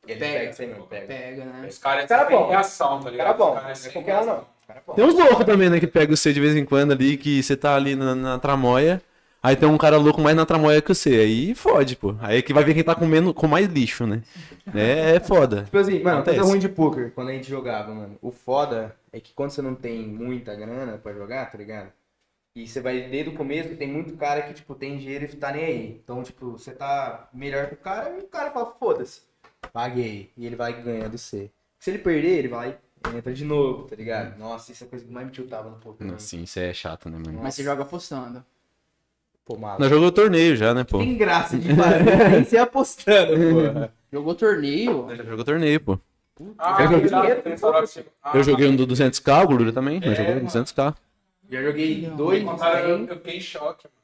eles 0.06 0.18
Pega. 0.20 0.38
pegam 0.38 0.50
isso 0.50 0.62
aí 0.62 0.68
mesmo, 0.68 0.86
pega. 0.86 1.06
pega, 1.06 1.44
né? 1.44 1.66
Os 1.68 1.78
caras 1.78 2.06
Cara 2.06 2.24
têm 2.26 2.36
bom. 2.38 2.48
reação, 2.48 3.00
tá 3.00 3.10
ligado? 3.10 3.26
caras 3.26 3.38
bom, 3.38 3.54
Os 3.72 3.82
não 3.82 3.88
é 3.90 3.92
qualquer 3.92 4.24
não. 4.26 4.57
Bom. 4.86 4.94
Tem 4.94 5.04
uns 5.04 5.14
loucos 5.14 5.46
também, 5.46 5.70
né? 5.70 5.80
Que 5.80 5.86
pega 5.86 6.14
você 6.14 6.32
de 6.32 6.40
vez 6.40 6.54
em 6.54 6.64
quando 6.64 6.92
ali, 6.92 7.16
que 7.16 7.42
você 7.42 7.56
tá 7.56 7.74
ali 7.74 7.94
na, 7.96 8.14
na 8.14 8.38
tramóia. 8.38 9.02
Aí 9.42 9.54
tem 9.54 9.68
um 9.68 9.78
cara 9.78 9.96
louco 9.96 10.20
mais 10.20 10.36
na 10.36 10.44
tramóia 10.44 10.82
que 10.82 10.92
você. 10.92 11.10
Aí 11.10 11.54
fode, 11.54 11.96
pô. 11.96 12.14
Aí 12.20 12.38
é 12.38 12.42
que 12.42 12.52
vai 12.52 12.64
ver 12.64 12.74
quem 12.74 12.82
tá 12.82 12.94
comendo 12.94 13.32
com 13.32 13.46
mais 13.46 13.66
lixo, 13.68 14.06
né? 14.06 14.22
É, 14.74 15.16
é 15.16 15.20
foda. 15.20 15.62
Tipo 15.66 15.78
assim, 15.78 16.02
mano, 16.02 16.22
coisa 16.24 16.30
Acontece. 16.32 16.50
ruim 16.50 16.58
de 16.58 16.68
poker, 16.68 17.12
quando 17.14 17.28
a 17.28 17.32
gente 17.32 17.48
jogava, 17.48 17.94
mano. 17.94 18.18
O 18.20 18.32
foda 18.32 18.96
é 19.12 19.20
que 19.20 19.32
quando 19.32 19.50
você 19.50 19.62
não 19.62 19.74
tem 19.74 20.06
muita 20.06 20.54
grana 20.54 20.98
pra 20.98 21.12
jogar, 21.14 21.50
tá 21.50 21.56
ligado? 21.56 21.92
E 22.56 22.66
você 22.66 22.80
vai 22.80 23.02
desde 23.02 23.30
o 23.30 23.34
começo, 23.34 23.76
tem 23.76 23.86
muito 23.86 24.16
cara 24.16 24.42
que, 24.42 24.52
tipo, 24.52 24.74
tem 24.74 24.98
dinheiro 24.98 25.24
e 25.24 25.36
tá 25.36 25.52
nem 25.52 25.64
aí. 25.64 26.00
Então, 26.02 26.22
tipo, 26.24 26.52
você 26.52 26.72
tá 26.72 27.28
melhor 27.32 27.68
que 27.68 27.74
o 27.74 27.78
cara 27.78 28.16
e 28.18 28.24
o 28.24 28.28
cara 28.28 28.50
fala, 28.50 28.74
foda-se, 28.78 29.22
paguei. 29.72 30.32
E 30.36 30.44
ele 30.44 30.56
vai 30.56 30.82
ganhando 30.82 31.16
você. 31.16 31.50
Se 31.78 31.90
ele 31.90 31.98
perder, 31.98 32.38
ele 32.38 32.48
vai 32.48 32.76
entra 33.16 33.32
de 33.32 33.44
novo, 33.44 33.84
tá 33.84 33.96
ligado? 33.96 34.38
Nossa, 34.38 34.72
isso 34.72 34.84
é 34.84 34.86
a 34.86 34.90
coisa 34.90 35.04
que 35.04 35.10
mais 35.12 35.26
me 35.26 35.32
tiltava 35.32 35.68
no 35.70 35.76
poker. 35.76 36.06
Não, 36.06 36.18
sim, 36.18 36.42
isso 36.42 36.58
é 36.58 36.72
chato, 36.74 37.08
né, 37.08 37.18
mano? 37.18 37.40
Mas 37.42 37.54
você 37.54 37.62
joga 37.62 37.82
apostando. 37.82 38.44
Pô, 39.44 39.56
maluco. 39.56 39.80
Nós 39.80 39.90
jogamos 39.90 40.10
torneio 40.12 40.56
já, 40.56 40.74
né, 40.74 40.84
pô? 40.84 40.98
Tem 40.98 41.16
graça 41.16 41.56
de 41.56 41.72
fazer, 41.74 42.30
nem 42.30 42.44
ser 42.44 42.58
apostando, 42.58 43.32
porra. 43.54 43.92
Jogou 44.12 44.34
torneio. 44.34 45.02
Nós 45.06 45.16
já 45.18 45.24
jogou 45.24 45.44
torneio, 45.44 45.80
pô. 45.80 45.98
Ah, 46.58 46.82
Eu 46.82 46.88
joguei- 46.90 47.08
tá, 47.10 47.22
ah, 48.22 48.36
Eu 48.36 48.44
joguei 48.44 48.68
um 48.68 48.76
do 48.76 48.86
200k, 48.86 49.42
o 49.44 49.46
Glúrio 49.48 49.72
também. 49.72 50.00
É, 50.02 50.14
jogamos 50.14 50.54
mano. 50.54 50.66
200k. 50.66 50.94
Já 51.50 51.62
joguei 51.62 52.10
dois, 52.16 52.44
Cara, 52.60 52.80
eu, 52.80 53.06
eu 53.06 53.16
fiquei 53.16 53.38
em 53.38 53.40
choque. 53.40 53.86
mano. 53.88 53.94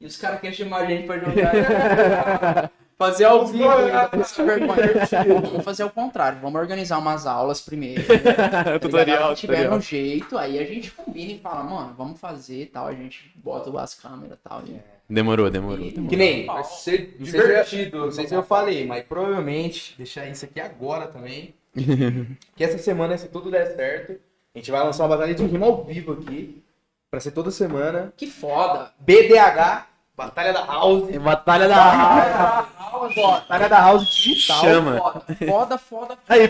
E 0.00 0.06
os 0.06 0.16
caras 0.16 0.40
querem 0.40 0.56
chamar 0.56 0.78
a 0.78 0.86
gente 0.86 1.06
pra 1.06 1.18
jogar. 1.18 2.70
fazer 2.98 3.24
ao 3.24 3.46
vivo. 3.46 3.68
vergonha. 3.68 4.08
Vamos 5.42 5.64
fazer 5.64 5.84
o 5.84 5.90
contrário. 5.90 6.38
Vamos 6.40 6.60
organizar 6.60 6.98
umas 6.98 7.26
aulas 7.26 7.60
primeiro. 7.60 8.02
tá 8.06 8.78
Tutorial, 8.78 9.34
Se 9.34 9.40
tiver 9.42 9.56
tutorial. 9.56 9.78
um 9.78 9.80
jeito, 9.80 10.38
aí 10.38 10.58
a 10.58 10.64
gente 10.64 10.90
combina 10.90 11.32
e 11.32 11.38
fala, 11.38 11.62
mano, 11.62 11.94
vamos 11.96 12.18
fazer 12.20 12.62
e 12.62 12.66
tal. 12.66 12.86
A 12.86 12.92
gente 12.94 13.32
bota 13.36 13.70
as 13.80 13.94
câmeras 13.94 14.38
e 14.38 14.48
tal. 14.48 14.62
E... 14.66 14.80
Demorou, 15.08 15.50
demorou. 15.50 15.78
demorou. 15.78 16.08
Que 16.08 16.16
nem, 16.16 16.46
Vai 16.46 16.64
ser 16.64 17.16
Não 17.18 17.26
sei 17.26 17.40
divertido. 17.40 17.98
não 17.98 18.10
sei 18.10 18.26
se 18.26 18.34
eu 18.34 18.42
falei, 18.42 18.86
mas 18.86 19.04
provavelmente, 19.04 19.94
deixar 19.96 20.26
isso 20.26 20.44
aqui 20.44 20.60
agora 20.60 21.06
também, 21.06 21.54
que 22.56 22.64
essa 22.64 22.78
semana, 22.78 23.16
se 23.16 23.28
tudo 23.28 23.50
der 23.50 23.76
certo, 23.76 24.18
a 24.54 24.58
gente 24.58 24.70
vai 24.70 24.82
lançar 24.82 25.04
uma 25.04 25.10
batalha 25.10 25.34
de 25.34 25.44
rima 25.44 25.66
ao 25.66 25.84
vivo 25.84 26.12
aqui, 26.14 26.62
pra 27.10 27.20
ser 27.20 27.30
toda 27.30 27.50
semana. 27.52 28.12
Que 28.16 28.26
foda. 28.26 28.90
BDH, 28.98 29.86
Batalha 30.16 30.52
da 30.52 30.64
House. 30.64 31.14
Batalha 31.18 31.68
da 31.68 32.66
Batalha 33.14 33.68
da 33.68 33.78
House 33.80 34.08
digital. 34.08 34.60
Chama. 34.60 35.00
Foda, 35.00 35.26
foda, 35.46 35.78
foda. 35.78 36.18
Aí, 36.28 36.48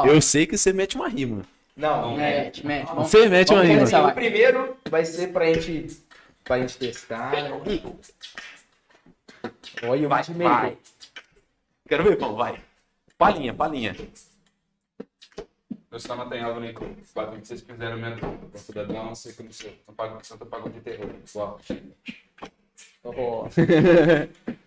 hora. 0.00 0.08
eu 0.08 0.20
sei 0.20 0.46
que 0.46 0.56
você 0.56 0.72
mete 0.72 0.96
uma 0.96 1.08
rima. 1.08 1.42
Não, 1.76 2.16
Mete, 2.16 2.64
mete. 2.64 2.86
Vamos, 2.86 3.10
Você 3.10 3.28
mete 3.28 3.52
uma 3.52 3.62
rima. 3.62 3.74
começar, 3.78 4.00
o 4.00 4.04
vai. 4.04 4.14
primeiro 4.14 4.76
vai 4.88 5.04
ser 5.04 5.32
pra 5.32 5.52
gente, 5.54 5.98
pra 6.44 6.60
gente 6.60 6.78
testar. 6.78 7.32
Olha 9.82 10.06
o 10.06 10.08
Vai, 10.08 10.22
meio. 10.64 10.78
Quero 11.88 12.04
ver, 12.04 12.16
Pão, 12.16 12.36
vai. 12.36 12.60
Palhinha, 13.18 13.52
palhinha. 13.52 13.94
Meu 15.90 16.00
samba 16.00 16.26
tem 16.26 16.42
algo 16.42 16.60
nem 16.60 16.72
Batem 17.14 17.40
que 17.40 17.46
vocês 17.46 17.60
quiseram 17.62 17.96
mesmo. 17.96 18.38
Pra 18.50 18.58
cidadão, 18.60 19.04
não 19.04 19.14
sei 19.14 19.32
como 19.32 19.52
seu. 19.52 19.72
Não 19.86 19.94
pago 19.94 20.18
que 20.18 20.26
pagou 20.46 20.70
de 20.70 20.80
terror. 20.80 21.10
Uau. 21.34 21.60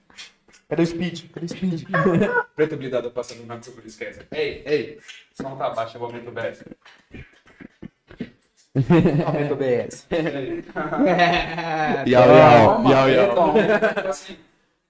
Cadê 0.70 0.82
o 0.82 0.86
speed? 0.86 1.30
Cadê 1.32 1.46
o 1.46 1.50
speed? 1.50 1.84
Preto 2.56 2.78
blindado 2.78 3.12
passando 3.12 3.40
no 3.40 3.46
meu 3.48 3.60
por 3.60 3.86
esquece. 3.86 4.26
Ei, 4.32 4.64
ei. 4.66 5.00
Som 5.34 5.56
tá 5.56 5.70
baixo, 5.70 5.96
eu 5.96 6.00
vou 6.00 6.10
aumentar 6.10 6.30
o 6.30 6.34
BS. 6.34 6.66
Aumenta 9.26 9.54
o 9.54 9.58
BS. 9.58 10.08
Yau, 12.08 12.28
yau, 12.28 12.90
yau, 12.90 13.10
yau. 13.10 13.32
Então, 13.32 13.54
tipo 13.96 14.08
assim, 14.08 14.38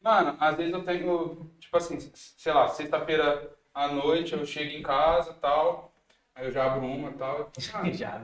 mano, 0.01 0.35
às 0.39 0.57
vezes 0.57 0.73
eu 0.73 0.83
tenho, 0.83 1.51
tipo 1.59 1.77
assim, 1.77 1.99
sei 2.13 2.53
lá, 2.53 2.67
sexta-feira 2.67 3.49
à 3.73 3.87
noite 3.89 4.33
eu 4.33 4.45
chego 4.45 4.71
em 4.71 4.81
casa 4.81 5.31
e 5.31 5.35
tal, 5.35 5.93
aí 6.35 6.45
eu 6.47 6.51
já 6.51 6.65
abro 6.65 6.85
uma 6.85 7.11
e 7.11 7.13
tal. 7.13 7.51
Ah, 7.73 7.89
Já. 7.91 8.21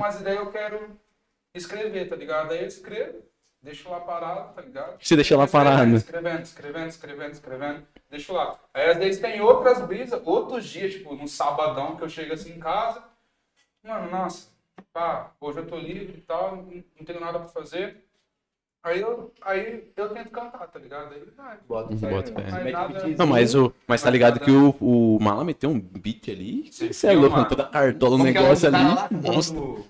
mas 0.00 0.20
daí 0.22 0.36
eu 0.36 0.50
quero 0.50 0.98
escrever, 1.54 2.08
tá 2.08 2.16
ligado? 2.16 2.52
Aí 2.52 2.62
eu 2.62 2.66
escrevo, 2.66 3.22
deixo 3.66 3.90
lá 3.90 4.00
parado, 4.00 4.54
tá 4.54 4.62
ligado? 4.62 4.96
Você 4.98 5.14
deixa 5.16 5.36
lá 5.36 5.44
Escrevendo, 5.44 5.70
parado. 5.70 5.96
Escrevendo, 5.96 6.42
escrevendo, 6.42 6.88
escrevendo, 6.88 7.32
escrevendo, 7.32 7.86
deixo 8.08 8.32
lá. 8.32 8.58
Aí 8.72 8.90
às 8.90 8.96
vezes 8.96 9.20
tem 9.20 9.40
outras 9.40 9.86
brisas, 9.86 10.22
outros 10.24 10.64
dias, 10.66 10.92
tipo, 10.94 11.14
no 11.14 11.28
sabadão 11.28 11.96
que 11.96 12.02
eu 12.04 12.08
chego 12.08 12.32
assim 12.32 12.54
em 12.54 12.58
casa, 12.58 13.02
mano, 13.82 14.10
nossa, 14.10 14.48
pá, 14.92 15.32
hoje 15.40 15.58
eu 15.58 15.66
tô 15.66 15.76
livre 15.78 16.16
e 16.18 16.22
tal, 16.22 16.56
não, 16.56 16.64
não 16.98 17.04
tenho 17.04 17.20
nada 17.20 17.38
pra 17.40 17.48
fazer. 17.48 18.04
Aí 18.82 19.00
eu, 19.00 19.32
aí 19.42 19.92
eu 19.96 20.08
tento 20.10 20.30
cantar, 20.30 20.64
tá 20.68 20.78
ligado? 20.78 21.12
Aí, 21.12 21.22
ah, 21.38 21.56
Bota 21.68 21.92
Uhum, 21.92 21.98
bota 22.08 22.30
nada- 22.40 23.14
Não, 23.18 23.26
mas, 23.26 23.52
o, 23.56 23.74
mas 23.86 24.00
tá 24.00 24.08
ligado 24.08 24.38
que 24.38 24.50
o, 24.50 24.70
o 24.80 25.18
Mala 25.20 25.42
meteu 25.44 25.68
um 25.70 25.80
beat 25.80 26.28
ali. 26.28 26.72
Você 26.72 26.92
Você 26.92 27.08
é 27.08 27.12
louco, 27.12 27.44
toda 27.46 27.64
a 27.64 27.68
cartola, 27.68 28.14
o 28.14 28.18
Como 28.18 28.30
que 28.32 28.38
é 28.38 28.40
o 28.40 28.44
negócio 28.44 28.68
ali. 28.68 28.94
lá, 28.94 29.08
Monstro. 29.10 29.84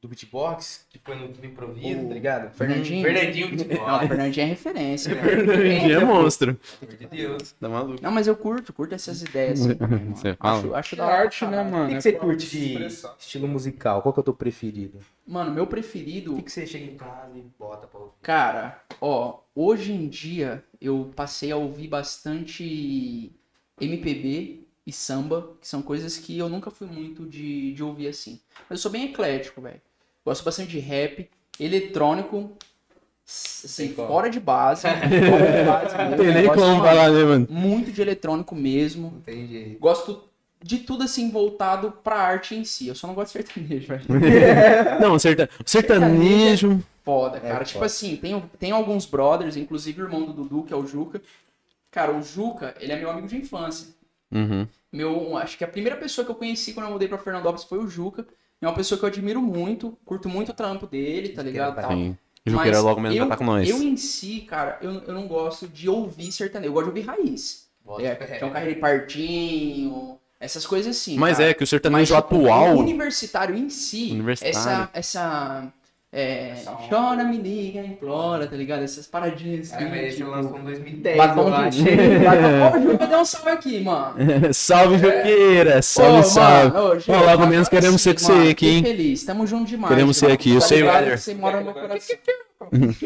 Do, 0.00 0.08
beatbox, 0.08 0.86
que 0.88 0.98
foi 0.98 1.14
no, 1.14 1.28
no 1.28 1.44
improviso, 1.44 2.08
tá 2.08 2.14
ligado? 2.14 2.54
Fernandinho. 2.54 3.02
Fernandinho 3.04 3.48
Não, 3.50 3.56
beatbox. 3.56 4.08
Fernandinho 4.08 4.44
é 4.44 4.48
referência. 4.48 5.14
né? 5.14 5.22
Fernandinho 5.22 6.00
é 6.00 6.04
monstro. 6.06 6.54
Pelo 6.80 6.92
amor 6.92 6.98
de 6.98 7.06
Deus. 7.16 7.52
Tá 7.52 7.68
maluco. 7.68 8.02
Não, 8.02 8.10
mas 8.10 8.26
eu 8.26 8.34
curto, 8.34 8.72
curto 8.72 8.94
essas 8.94 9.20
ideias. 9.20 9.60
Assim, 9.60 9.76
mano. 9.80 10.16
Você 10.16 10.34
fala? 10.34 10.58
acho, 10.58 10.74
acho 10.74 10.94
É 10.94 10.98
da 10.98 11.04
hora. 11.06 11.14
arte, 11.16 11.44
né, 11.44 11.50
caralho. 11.50 11.68
O 11.68 11.72
mano? 11.72 11.88
que, 11.88 11.92
É 11.92 11.96
que 11.96 12.02
você 12.02 12.12
curte 12.12 12.48
de 12.50 12.86
estilo 13.18 13.46
musical? 13.46 14.00
Qual 14.00 14.12
que 14.14 14.20
é 14.20 14.22
o 14.22 14.24
teu 14.24 14.32
preferido? 14.34 14.98
Mano, 15.26 15.52
meu 15.52 15.64
O 15.64 15.66
preferido. 15.66 16.34
que, 16.36 16.42
que 16.44 16.52
você 16.52 16.66
chega 16.66 16.84
em 16.86 16.96
casa 16.96 17.36
e 17.36 17.42
bota 17.58 17.86
pra 17.86 18.00
ouvir? 18.00 18.12
Cara, 18.22 18.82
ó, 19.02 19.40
hoje 19.54 19.92
em 19.92 20.08
dia 20.08 20.64
eu 20.80 21.10
passei 21.14 21.52
a 21.52 21.56
ouvir 21.56 21.88
bastante 21.88 23.32
MPB 23.78 24.60
e 24.86 24.92
samba, 24.92 25.52
que 25.60 25.68
são 25.68 25.82
coisas 25.82 26.16
que 26.16 26.38
eu 26.38 26.48
nunca 26.48 26.70
fui 26.70 26.86
muito 26.86 27.26
de, 27.26 27.72
de 27.74 27.82
ouvir 27.82 28.08
assim. 28.08 28.40
Mas 28.68 28.78
eu 28.78 28.82
sou 28.82 28.90
bem 28.90 29.10
eclético, 29.10 29.60
velho. 29.60 29.80
Gosto 30.24 30.44
bastante 30.44 30.70
de 30.70 30.78
rap, 30.78 31.28
eletrônico, 31.58 32.52
assim, 33.26 33.92
fora 33.94 34.28
de 34.28 34.40
base. 34.40 34.82
fora 34.88 35.06
de 35.06 35.64
base 35.64 35.96
mesmo. 35.96 36.10
Não 36.10 36.16
tem 36.18 36.34
nem 36.34 36.46
Gosto, 36.46 36.60
como 36.60 36.82
falar, 36.82 37.10
né, 37.10 37.24
mano? 37.24 37.46
Muito 37.50 37.92
de 37.92 38.02
eletrônico 38.02 38.54
mesmo. 38.54 39.22
Jeito. 39.26 39.78
Gosto 39.78 40.24
de 40.62 40.78
tudo 40.78 41.04
assim 41.04 41.30
voltado 41.30 41.90
pra 42.04 42.16
arte 42.16 42.54
em 42.54 42.64
si. 42.64 42.88
Eu 42.88 42.94
só 42.94 43.06
não 43.06 43.14
gosto 43.14 43.28
de 43.38 43.44
sertanejo, 43.44 43.86
velho. 43.88 44.04
Não, 45.00 45.18
serta... 45.18 45.48
sertanejo. 45.64 46.82
Foda, 47.02 47.38
É, 47.38 47.40
cara. 47.40 47.54
foda. 47.54 47.64
tipo 47.64 47.84
assim, 47.84 48.16
tem, 48.16 48.38
tem 48.58 48.70
alguns 48.70 49.06
brothers, 49.06 49.56
inclusive 49.56 50.02
o 50.02 50.04
irmão 50.04 50.26
do 50.26 50.34
Dudu, 50.34 50.64
que 50.64 50.72
é 50.74 50.76
o 50.76 50.86
Juca. 50.86 51.22
Cara, 51.90 52.12
o 52.12 52.22
Juca, 52.22 52.74
ele 52.78 52.92
é 52.92 52.96
meu 52.98 53.10
amigo 53.10 53.26
de 53.26 53.36
infância. 53.38 53.88
Uhum. 54.30 54.66
Meu, 54.92 55.36
acho 55.38 55.56
que 55.56 55.64
a 55.64 55.68
primeira 55.68 55.96
pessoa 55.96 56.24
que 56.24 56.30
eu 56.30 56.34
conheci 56.36 56.72
quando 56.74 56.86
eu 56.86 56.92
mudei 56.92 57.08
pra 57.08 57.16
Fernandópolis 57.18 57.64
foi 57.64 57.78
o 57.78 57.88
Juca. 57.88 58.26
É 58.60 58.66
uma 58.66 58.74
pessoa 58.74 58.98
que 58.98 59.04
eu 59.04 59.08
admiro 59.08 59.40
muito, 59.40 59.96
curto 60.04 60.28
muito 60.28 60.50
o 60.50 60.54
trampo 60.54 60.86
dele, 60.86 61.30
tá 61.30 61.42
ligado? 61.42 61.80
Sim. 61.88 62.16
Juqueira 62.44 62.76
Mas 62.78 62.84
logo 62.84 63.00
mesmo 63.00 63.16
eu, 63.16 63.20
vai 63.20 63.26
estar 63.26 63.36
com 63.36 63.44
nós. 63.44 63.68
Eu 63.68 63.82
em 63.82 63.96
si, 63.96 64.40
cara, 64.40 64.78
eu, 64.80 64.92
eu 65.06 65.14
não 65.14 65.26
gosto 65.26 65.68
de 65.68 65.88
ouvir 65.88 66.32
sertanejo. 66.32 66.70
Eu 66.70 66.74
gosto 66.74 66.84
de 66.86 66.90
ouvir 66.90 67.06
raiz. 67.06 67.68
Bota 67.84 68.02
É, 68.02 68.38
é 68.40 68.44
um 68.44 68.50
carreiro 68.50 68.74
de 68.74 68.80
partinho, 68.80 70.18
essas 70.38 70.66
coisas 70.66 70.96
assim. 70.96 71.16
Mas 71.18 71.38
cara. 71.38 71.50
é 71.50 71.54
que 71.54 71.60
o 71.60 71.62
Mas, 71.62 71.68
sertanejo 71.70 72.14
tipo, 72.14 72.36
atual. 72.36 72.76
o 72.76 72.78
universitário 72.78 73.56
em 73.56 73.68
si, 73.68 74.10
Universitário. 74.12 74.58
essa, 74.58 74.90
essa, 74.92 75.72
é, 76.12 76.54
chora, 76.88 77.22
me 77.22 77.36
liga, 77.38 77.80
implora, 77.80 78.46
tá 78.46 78.56
ligado? 78.56 78.82
Essas 78.82 79.06
paradinhas 79.06 79.72
assim, 79.72 79.84
Ah, 79.84 79.88
mas 79.88 80.02
esse 80.06 80.16
tipo, 80.16 80.30
lançou 80.30 80.58
em 80.58 80.64
2010, 80.64 81.16
batom 81.16 81.44
de... 81.70 81.82
Batom- 82.18 82.76
Ô, 82.76 82.92
Juca, 82.92 83.06
dê 83.06 83.16
um 83.16 83.24
salve 83.24 83.50
aqui, 83.50 83.80
mano. 83.84 84.14
salve, 84.52 84.98
Juqueira! 84.98 85.80
Salve, 85.82 86.18
Ô, 86.18 86.22
salve! 86.24 86.72
mano, 86.72 87.00
ô, 87.08 87.24
logo 87.30 87.46
menos 87.46 87.68
queremos 87.68 88.02
ser 88.02 88.18
sim, 88.18 88.26
com 88.26 88.32
você 88.42 88.48
aqui, 88.50 88.68
hein? 88.68 88.82
feliz, 88.82 89.24
tamo 89.24 89.46
junto 89.46 89.66
demais. 89.68 89.92
Queremos 89.94 90.16
ser 90.16 90.32
aqui, 90.32 90.50
eu 90.54 90.60
Tá 90.60 90.66
sei, 90.66 90.82
Éder. 90.86 91.12
que 91.12 91.20
Você 91.20 91.34
mora 91.34 91.58
no 91.58 91.64
meu 91.66 91.74
coração. 91.74 92.16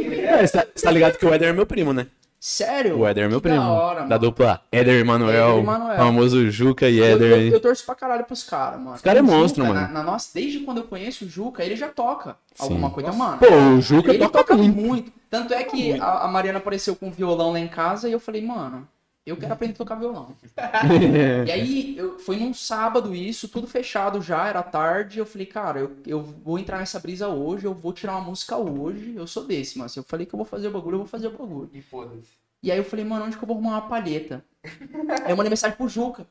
É, 0.06 0.46
você 0.46 0.62
tá, 0.82 0.90
ligado 0.90 1.18
que 1.18 1.26
o 1.26 1.32
Éder 1.34 1.50
é 1.50 1.52
meu 1.52 1.66
primo, 1.66 1.92
né? 1.92 2.06
Sério? 2.46 2.98
O 2.98 3.06
Éder 3.06 3.24
é 3.24 3.28
meu 3.28 3.40
primo. 3.40 3.56
Da, 3.56 3.70
hora, 3.70 4.02
da 4.02 4.18
dupla 4.18 4.60
Éder 4.70 5.00
Emanuel. 5.00 5.52
Éder 5.52 5.58
Emanuel. 5.60 5.96
Famoso 5.96 6.50
Juca 6.50 6.90
e 6.90 6.98
Eu, 6.98 7.04
Éder 7.06 7.30
eu, 7.30 7.36
aí. 7.36 7.48
eu 7.50 7.58
torço 7.58 7.86
pra 7.86 7.94
caralho 7.94 8.22
pros 8.26 8.42
caras, 8.42 8.78
mano. 8.78 8.96
Os 8.96 9.00
cara 9.00 9.20
é 9.20 9.22
monstro, 9.22 9.64
Juca, 9.64 9.74
mano. 9.74 9.86
Na, 9.88 9.94
na 9.94 10.02
nossa, 10.02 10.28
desde 10.34 10.58
quando 10.58 10.76
eu 10.76 10.84
conheço 10.84 11.24
o 11.24 11.28
Juca, 11.28 11.64
ele 11.64 11.74
já 11.74 11.88
toca 11.88 12.36
alguma 12.58 12.88
Sim. 12.88 12.94
coisa, 12.94 13.12
mano. 13.12 13.38
Pô, 13.38 13.46
o 13.46 13.80
Juca 13.80 14.10
ele 14.10 14.18
toca, 14.18 14.38
toca 14.40 14.56
muito. 14.58 14.78
muito. 14.78 15.12
Tanto 15.30 15.54
é 15.54 15.64
que 15.64 15.98
a, 15.98 16.24
a 16.24 16.28
Mariana 16.28 16.58
apareceu 16.58 16.94
com 16.94 17.10
violão 17.10 17.50
lá 17.50 17.58
em 17.58 17.66
casa 17.66 18.10
e 18.10 18.12
eu 18.12 18.20
falei, 18.20 18.44
mano, 18.44 18.86
eu 19.30 19.36
quero 19.38 19.54
aprender 19.54 19.72
a 19.72 19.76
tocar 19.76 19.94
violão. 19.94 20.36
e 21.46 21.50
aí, 21.50 21.96
eu, 21.96 22.18
foi 22.18 22.36
num 22.36 22.52
sábado 22.52 23.14
isso, 23.14 23.48
tudo 23.48 23.66
fechado 23.66 24.20
já, 24.20 24.46
era 24.46 24.62
tarde. 24.62 25.18
Eu 25.18 25.24
falei, 25.24 25.46
cara, 25.46 25.80
eu, 25.80 25.96
eu 26.06 26.22
vou 26.22 26.58
entrar 26.58 26.78
nessa 26.78 27.00
brisa 27.00 27.28
hoje, 27.28 27.64
eu 27.64 27.72
vou 27.72 27.92
tirar 27.92 28.16
uma 28.16 28.28
música 28.28 28.56
hoje. 28.56 29.14
Eu 29.16 29.26
sou 29.26 29.44
desse, 29.44 29.78
mas 29.78 29.92
se 29.92 29.98
eu 29.98 30.04
falei 30.04 30.26
que 30.26 30.34
eu 30.34 30.36
vou 30.36 30.46
fazer 30.46 30.68
o 30.68 30.70
bagulho, 30.70 30.96
eu 30.96 30.98
vou 30.98 31.08
fazer 31.08 31.28
o 31.28 31.30
bagulho. 31.30 31.70
E 31.72 31.80
foda-se. 31.80 32.32
E 32.62 32.70
aí 32.70 32.78
eu 32.78 32.84
falei, 32.84 33.04
mano, 33.04 33.24
onde 33.24 33.36
que 33.36 33.42
eu 33.42 33.46
vou 33.46 33.56
arrumar 33.56 33.72
uma 33.72 33.88
palheta? 33.88 34.44
aí 34.62 35.30
eu 35.30 35.36
mandei 35.36 35.50
mensagem 35.50 35.76
pro 35.76 35.88
Juca. 35.88 36.26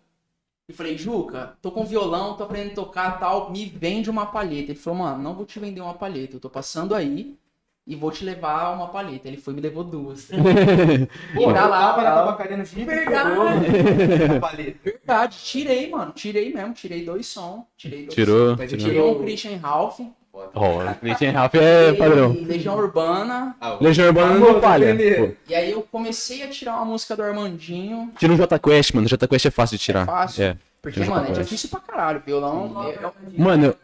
E 0.70 0.74
falei, 0.74 0.98
Juca, 0.98 1.58
tô 1.62 1.72
com 1.72 1.86
violão, 1.86 2.38
tô 2.38 2.44
aprendendo 2.44 2.72
a 2.72 2.76
tocar 2.76 3.20
tal, 3.20 3.52
me 3.52 3.66
vende 3.66 4.10
uma 4.10 4.28
palheta. 4.28 4.72
Ele 4.72 4.80
falou, 4.80 5.00
mano, 5.00 5.22
não 5.22 5.36
vou 5.36 5.46
te 5.46 5.60
vender 5.60 5.82
uma 5.82 5.94
palheta, 5.94 6.36
eu 6.36 6.40
tô 6.40 6.50
passando 6.50 6.96
aí, 6.96 7.38
e 7.86 7.96
vou 7.96 8.12
te 8.12 8.24
levar 8.24 8.72
uma 8.74 8.88
palheta. 8.88 9.28
Ele 9.28 9.38
foi 9.38 9.54
e 9.54 9.56
me 9.58 9.62
levou 9.62 9.84
duas. 9.84 10.30
Pô, 11.36 11.54
Tá 11.54 11.64
eu 11.64 11.70
lá, 11.70 11.80
tava 11.94 12.02
na 12.02 12.10
tá. 12.10 12.16
tabacaria 12.16 12.58
no 12.58 12.66
Chile. 12.66 12.86
Verdade. 12.86 14.40
Paleta. 14.40 14.80
Verdade, 14.84 15.38
tirei, 15.44 15.90
mano. 15.90 16.12
Tirei 16.14 16.54
mesmo, 16.54 16.74
tirei 16.74 17.04
dois 17.06 17.28
som. 17.28 17.66
Tirei 17.78 18.04
dois 18.04 18.14
Tirou. 18.16 18.56
Mas 18.58 18.72
eu 18.72 18.78
tirou. 18.78 18.94
Tirei 18.94 19.02
um 19.02 19.24
Christian 19.24 19.58
Ralph. 19.58 20.00
Ó, 20.34 20.94
Christian 21.00 21.32
Ralph 21.32 21.54
é 21.56 21.94
padrão. 21.94 22.32
Legião 22.34 22.76
Urbana. 22.76 23.56
Legião 23.80 24.08
Urbana 24.08 24.40
não 24.40 24.60
falha. 24.60 25.36
E 25.48 25.54
aí 25.54 25.72
eu 25.72 25.84
comecei 25.84 26.42
a 26.42 26.48
tirar 26.48 26.76
uma 26.78 26.86
música 26.86 27.16
do 27.16 27.22
Armandinho. 27.22 28.12
Tira 28.18 28.34
um 28.34 28.38
J 28.38 28.60
Quest, 28.60 28.94
mano. 28.96 29.08
J 29.08 29.28
Quest 29.28 29.46
é 29.46 29.52
fácil 29.52 29.78
de 29.78 29.84
tirar. 29.84 30.04
É 30.04 30.06
fácil. 30.06 30.44
É. 30.44 30.58
Porque, 30.82 31.00
Tira 31.00 31.14
mano, 31.14 31.28
é 31.28 31.32
difícil 31.32 31.70
pra 31.70 31.80
caralho. 31.80 32.22
Violão. 32.26 32.84
É, 32.90 33.12
Mano, 33.42 33.76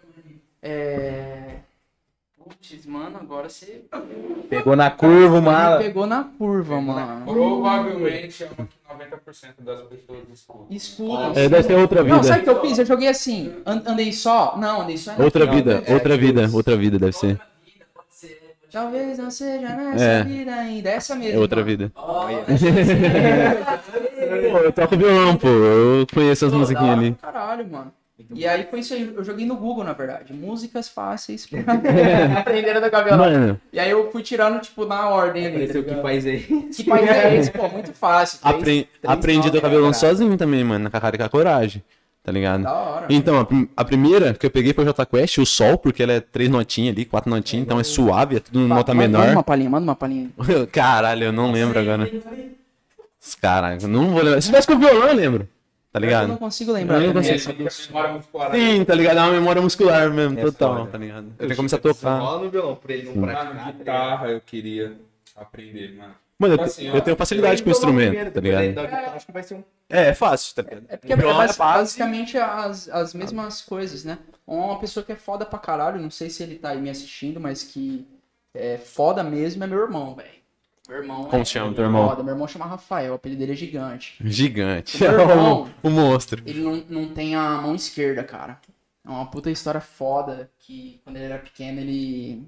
é... 0.61 1.59
Putz, 2.49 2.85
mano, 2.85 3.17
agora 3.21 3.47
você 3.47 3.83
Pegou 4.49 4.75
na 4.75 4.89
curva, 4.89 5.39
mala. 5.39 5.77
pegou 5.77 6.07
na 6.07 6.23
curva, 6.23 6.81
mano. 6.81 7.25
Provavelmente 7.25 8.43
é 8.43 8.47
uma 8.57 8.65
que 8.65 9.05
90% 9.05 9.53
das 9.63 9.81
pessoas 9.83 10.19
escutam. 10.33 10.65
Escuta. 10.69 11.39
é, 11.39 11.47
deve 11.47 11.63
ser 11.63 11.75
outra 11.75 12.03
Não, 12.03 12.23
sabe 12.23 12.39
o 12.39 12.39
vida. 12.39 12.43
que 12.43 12.49
eu 12.49 12.61
fiz? 12.69 12.79
Eu 12.79 12.85
joguei 12.85 13.07
assim. 13.07 13.53
an- 13.65 13.83
Andei 13.85 14.11
só? 14.11 14.57
Não, 14.57 14.81
andei 14.81 14.97
só. 14.97 15.13
Outra 15.21 15.45
Não, 15.45 15.53
vida, 15.53 15.83
outra 15.87 16.17
vida, 16.17 16.49
outra 16.51 16.75
vida 16.75 16.97
deve 16.97 17.11
ser. 17.13 17.39
Talvez 18.71 19.17
não 19.17 19.31
seja 19.31 19.67
nessa 19.69 20.03
É. 20.03 20.23
vida 20.23 20.53
ainda. 20.53 20.89
Essa 20.91 21.15
mesmo. 21.15 21.37
É 21.37 21.39
outra 21.39 21.57
mano. 21.57 21.67
vida. 21.67 21.91
Pô, 24.51 24.57
eu 24.59 24.71
toco 24.71 24.95
violão, 24.97 25.35
pô. 25.35 25.47
Eu 25.47 26.05
conheço 26.13 26.45
as 26.45 26.53
musiquinhas 26.53 26.97
ali. 26.97 27.15
Caralho, 27.21 27.67
mano. 27.67 27.91
E 28.33 28.45
aí 28.47 28.67
foi 28.69 28.79
isso 28.79 28.93
aí. 28.93 29.13
Eu 29.15 29.23
joguei 29.23 29.45
no 29.45 29.55
Google, 29.55 29.83
na 29.83 29.93
verdade. 29.93 30.33
Músicas 30.33 30.89
fáceis 30.89 31.45
pra 31.45 31.59
aprender 32.39 32.71
a 32.77 32.81
tocar 32.81 33.01
violão. 33.03 33.25
Mano, 33.31 33.61
E 33.71 33.79
aí 33.79 33.89
eu 33.89 34.11
fui 34.11 34.21
tirando, 34.21 34.59
tipo, 34.59 34.85
na 34.85 35.09
ordem 35.09 35.45
ali. 35.47 35.67
tá 35.67 35.81
que 35.81 35.95
país 35.95 36.25
aí. 36.25 36.39
Que 36.75 36.83
país 36.83 37.09
é 37.09 37.35
esse? 37.35 37.51
Pô, 37.51 37.67
muito 37.69 37.93
fácil. 37.93 38.39
Três- 38.39 38.55
apre- 38.55 38.87
três 39.01 39.13
aprendi 39.17 39.47
a 39.47 39.51
tocar 39.51 39.69
violão 39.69 39.91
caralho. 39.91 40.09
sozinho 40.17 40.37
também, 40.37 40.63
mano. 40.63 40.83
Na 40.83 40.89
cara 40.99 41.17
com 41.17 41.23
a 41.23 41.29
coragem. 41.29 41.81
Tá 42.21 42.33
ligado? 42.33 42.63
Da 42.63 42.73
hora. 42.73 43.05
Então, 43.09 43.39
a, 43.39 43.81
a 43.81 43.85
primeira 43.85 44.33
que 44.33 44.45
eu 44.45 44.51
peguei 44.51 44.73
foi 44.73 44.83
o 44.83 44.87
J 44.87 45.05
Quest, 45.05 45.37
o 45.37 45.45
Sol, 45.45 45.77
porque 45.77 46.03
ela 46.03 46.11
é 46.13 46.19
três 46.19 46.49
notinhas 46.49 46.93
ali, 46.93 47.05
quatro 47.05 47.29
notinhas, 47.29 47.65
então 47.65 47.79
é 47.79 47.83
suave, 47.83 48.35
é 48.35 48.39
tudo 48.41 48.59
nota 48.59 48.93
manda- 48.93 49.07
Manda 49.07 49.19
menor. 49.19 49.33
uma 49.37 49.43
palhinha, 49.43 49.69
manda 49.69 49.83
uma 49.85 49.95
palhinha. 49.95 50.29
Caralho, 50.71 51.23
eu 51.23 51.31
não 51.31 51.51
lembro 51.51 51.79
agora. 51.79 52.07
Caralho, 53.41 53.87
não 53.87 54.09
vou 54.09 54.21
lembrar. 54.21 54.41
Se 54.41 54.47
tivesse 54.47 54.67
com 54.67 54.73
o 54.73 54.79
violão, 54.79 55.07
eu 55.07 55.15
lembro. 55.15 55.47
Tá 55.91 55.97
Eu 55.97 56.01
não 56.01 56.07
ligado? 56.07 56.37
consigo 56.37 56.71
lembrar. 56.71 57.01
Eu 57.01 57.07
não 57.07 57.21
consigo. 57.21 57.63
muscular. 57.63 58.21
Sim, 58.53 58.85
tá 58.85 58.93
ligado? 58.93 59.17
É 59.17 59.21
uma 59.21 59.31
memória 59.31 59.61
muscular 59.61 60.09
mesmo, 60.11 60.37
É 60.37 60.41
total, 60.43 60.77
foda. 60.77 60.91
tá 60.91 60.97
ligado? 60.99 61.25
Eu 61.25 61.33
tenho 61.37 61.49
que 61.49 61.55
começar 61.55 61.77
a 61.77 61.79
tocar. 61.79 62.19
No 62.39 62.49
violão 62.49 62.75
pra 62.75 62.93
ele 62.93 63.07
não 63.09 63.15
Mano, 63.15 63.33
praticar. 63.33 63.73
guitarra 63.73 64.27
eu 64.29 64.41
queria 64.41 64.93
aprender, 65.35 65.95
mano. 65.97 66.13
Mano, 66.37 66.53
eu, 66.55 66.61
Assim, 66.61 66.83
te- 66.83 66.89
ó, 66.91 66.95
eu 66.95 67.01
tenho 67.01 67.17
facilidade 67.17 67.61
com 67.63 67.69
o 67.69 67.71
instrumento, 67.71 68.31
tá 68.31 68.39
ligado? 68.39 68.79
Acho 69.15 69.25
que 69.25 69.31
vai 69.31 69.43
ser 69.43 69.55
um. 69.55 69.63
É, 69.89 70.09
é 70.09 70.13
fácil, 70.13 70.55
tá 70.55 70.61
ligado? 70.61 70.85
É 70.87 70.95
porque 70.95 71.11
é 71.11 71.15
Violão 71.17 71.37
basi- 71.37 71.57
base. 71.57 71.79
basicamente 71.79 72.37
as, 72.37 72.87
as 72.89 73.13
mesmas 73.13 73.61
coisas, 73.61 74.05
né? 74.05 74.19
Uma 74.47 74.79
pessoa 74.79 75.03
que 75.03 75.11
é 75.11 75.15
foda 75.15 75.43
pra 75.45 75.59
caralho, 75.59 75.99
não 75.99 76.11
sei 76.11 76.29
se 76.29 76.43
ele 76.43 76.55
tá 76.55 76.69
aí 76.69 76.79
me 76.81 76.89
assistindo, 76.89 77.39
mas 77.41 77.63
que 77.63 78.07
é 78.55 78.77
foda 78.77 79.21
mesmo 79.23 79.63
é 79.63 79.67
meu 79.67 79.79
irmão, 79.79 80.15
velho. 80.15 80.38
Meu 80.89 80.97
irmão 80.97 81.25
Como 81.25 81.41
é 81.41 81.45
se 81.45 81.51
chama 81.51 81.73
teu 81.73 81.83
irmão? 81.85 82.09
Foda. 82.09 82.23
Meu 82.23 82.33
irmão 82.33 82.47
chama 82.47 82.65
Rafael, 82.65 83.11
o 83.11 83.15
apelido 83.15 83.39
dele 83.39 83.53
é 83.53 83.55
gigante. 83.55 84.15
Gigante. 84.19 84.97
O 84.97 85.09
meu 85.11 85.19
irmão- 85.29 85.69
o 85.83 85.89
monstro. 85.89 86.41
Ele 86.45 86.59
não, 86.61 86.83
não 86.89 87.09
tem 87.13 87.35
a 87.35 87.61
mão 87.61 87.75
esquerda, 87.75 88.23
cara. 88.23 88.59
É 89.05 89.09
uma 89.09 89.25
puta 89.29 89.49
história 89.51 89.79
foda 89.79 90.49
que 90.59 90.99
quando 91.03 91.15
ele 91.17 91.25
era 91.25 91.37
pequeno 91.37 91.79
ele 91.79 92.43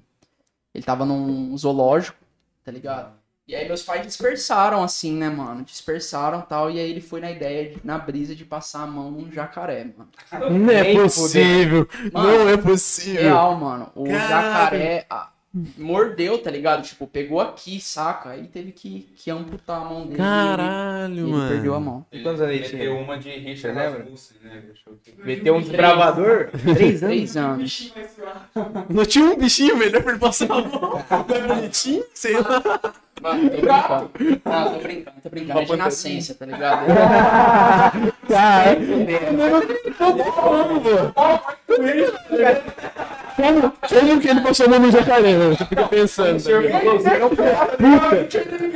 ele 0.74 0.84
tava 0.84 1.04
num 1.04 1.56
zoológico, 1.56 2.16
tá 2.64 2.72
ligado? 2.72 3.12
E 3.46 3.54
aí 3.54 3.66
meus 3.66 3.82
pais 3.82 4.06
dispersaram 4.06 4.82
assim, 4.82 5.12
né, 5.12 5.28
mano? 5.28 5.64
Dispersaram 5.64 6.40
e 6.40 6.42
tal, 6.44 6.70
e 6.70 6.78
aí 6.78 6.90
ele 6.90 7.00
foi 7.00 7.20
na 7.20 7.30
ideia, 7.30 7.70
de- 7.70 7.80
na 7.84 7.98
brisa 7.98 8.34
de 8.34 8.44
passar 8.44 8.82
a 8.84 8.86
mão 8.86 9.10
num 9.10 9.30
jacaré, 9.30 9.84
mano. 9.96 10.10
Não 10.50 10.70
é 10.72 10.94
possível. 10.94 11.88
Mano, 12.12 12.28
Não 12.38 12.48
é 12.48 12.56
possível. 12.56 13.22
Real, 13.22 13.56
mano. 13.56 13.90
O 13.94 14.04
Caralho. 14.04 14.28
jacaré 14.28 15.06
mordeu, 15.76 16.38
tá 16.38 16.50
ligado? 16.50 16.82
Tipo, 16.82 17.06
pegou 17.06 17.40
aqui, 17.40 17.78
saca? 17.80 18.30
Aí 18.30 18.44
teve 18.46 18.72
que, 18.72 19.08
que 19.16 19.30
amputar 19.30 19.82
a 19.82 19.84
mão 19.84 20.00
dele. 20.02 20.12
ele- 20.12 20.16
Caralho, 20.18 21.14
e 21.14 21.18
ele, 21.18 21.30
mano. 21.30 21.48
perdeu 21.50 21.74
a 21.74 21.80
mão. 21.80 22.06
E 22.10 22.22
quantos 22.22 22.40
anos 22.40 22.54
ele 22.54 22.62
Meteu 22.64 22.78
tinha? 22.78 22.92
uma 22.94 23.18
de 23.18 23.30
Richard 23.30 23.78
lembra? 23.78 23.98
Né? 24.04 24.62
Eu- 24.86 25.24
Meteu 25.24 25.54
um 25.56 25.60
desbravador? 25.60 26.48
Três 26.74 27.02
anos. 27.02 27.12
Três 27.12 27.36
anos. 27.36 27.92
Não 28.88 29.04
tinha 29.04 29.24
um 29.26 29.36
bichinho 29.36 29.76
melhor 29.76 30.02
pra 30.02 30.12
ele 30.12 30.20
passar 30.20 30.44
a 30.50 30.60
mão. 30.62 31.04
Não 31.28 31.36
é 31.36 31.54
bonitinho? 31.54 32.04
Sei 32.14 32.32
lá. 32.40 32.62
Mano, 33.20 33.50
tô 33.50 33.56
brincando. 34.08 34.40
Não, 34.44 34.72
tô 34.74 34.78
brincando, 34.80 35.16
tô 35.22 35.28
brincando. 35.30 35.60
É 35.60 35.64
de 35.64 35.76
nascença, 35.76 36.34
tá 36.34 36.44
ligado? 36.46 36.86
Cara, 38.26 38.76
como, 43.36 43.72
como 43.72 44.20
que 44.20 44.28
ele 44.28 44.40
passou 44.40 44.66
a 44.66 44.68
mão 44.68 44.80
no 44.80 44.90
jacaré, 44.90 45.36
né? 45.36 45.48
Você 45.50 45.64
fica 45.64 45.88
pensando. 45.88 46.42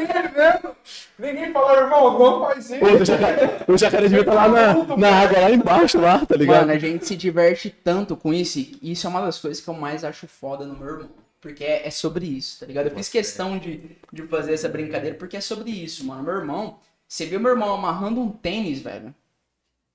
tá 0.06 0.22
ligado? 0.22 0.76
Ninguém 1.18 1.52
falou, 1.52 1.76
irmão, 1.76 2.18
não 2.18 2.40
faz 2.46 2.70
isso. 2.70 2.78
Pô, 2.78 2.86
o 2.86 3.04
jacaré, 3.04 3.64
o 3.66 3.78
jacaré 3.78 4.02
devia 4.02 4.20
estar 4.20 4.34
lá 4.34 4.48
na, 4.48 4.96
na 4.96 5.20
água, 5.22 5.40
lá 5.40 5.50
embaixo, 5.50 6.00
lá, 6.00 6.24
tá 6.26 6.36
ligado? 6.36 6.60
Mano, 6.60 6.72
a 6.72 6.78
gente 6.78 7.06
se 7.06 7.16
diverte 7.16 7.70
tanto 7.70 8.16
com 8.16 8.32
isso. 8.34 8.58
E 8.58 8.92
isso 8.92 9.06
é 9.06 9.10
uma 9.10 9.22
das 9.22 9.38
coisas 9.38 9.62
que 9.62 9.68
eu 9.68 9.74
mais 9.74 10.04
acho 10.04 10.26
foda 10.26 10.64
no 10.66 10.76
meu 10.76 10.88
irmão. 10.88 11.10
Porque 11.40 11.64
é, 11.64 11.86
é 11.86 11.90
sobre 11.90 12.26
isso, 12.26 12.60
tá 12.60 12.66
ligado? 12.66 12.86
Eu 12.86 12.94
fiz 12.94 13.08
questão 13.08 13.58
de, 13.58 13.96
de 14.12 14.22
fazer 14.22 14.52
essa 14.52 14.68
brincadeira 14.68 15.16
porque 15.16 15.36
é 15.36 15.40
sobre 15.40 15.70
isso, 15.70 16.04
mano. 16.04 16.22
Meu 16.22 16.34
irmão, 16.34 16.78
você 17.06 17.24
viu 17.24 17.38
meu 17.38 17.52
irmão 17.52 17.72
amarrando 17.74 18.20
um 18.20 18.30
tênis, 18.30 18.80
velho? 18.80 19.14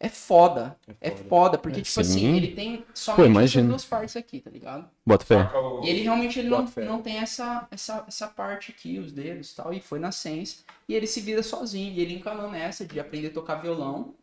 É 0.04 0.10
foda. 0.10 0.76
É 1.00 1.12
foda. 1.12 1.60
porque, 1.60 1.80
tipo 1.80 2.02
assim, 2.02 2.20
Sim. 2.22 2.36
ele 2.36 2.48
tem 2.56 2.84
somente 2.92 3.22
essas 3.22 3.26
imagino. 3.30 3.70
duas 3.70 3.86
partes 3.86 4.16
aqui, 4.18 4.40
tá 4.40 4.50
ligado? 4.50 4.90
Bota 5.06 5.24
fé. 5.24 5.48
E 5.84 5.90
ele 5.90 6.02
realmente 6.02 6.40
ele 6.40 6.50
não, 6.50 6.66
não 6.78 7.02
tem 7.04 7.18
essa, 7.18 7.68
essa, 7.70 8.04
essa 8.08 8.28
parte 8.28 8.72
aqui, 8.72 8.98
os 8.98 9.12
dedos 9.12 9.52
e 9.52 9.56
tal, 9.56 9.72
e 9.72 9.80
foi 9.80 10.00
na 10.00 10.12
ciência. 10.12 10.64
E 10.90 10.96
ele 10.96 11.06
se 11.06 11.22
vira 11.22 11.44
sozinho, 11.44 11.94
e 11.94 12.00
ele 12.02 12.16
encanou 12.16 12.50
nessa 12.50 12.84
de 12.84 13.00
aprender 13.00 13.28
a 13.28 13.32
tocar 13.32 13.56
violão. 13.62 14.16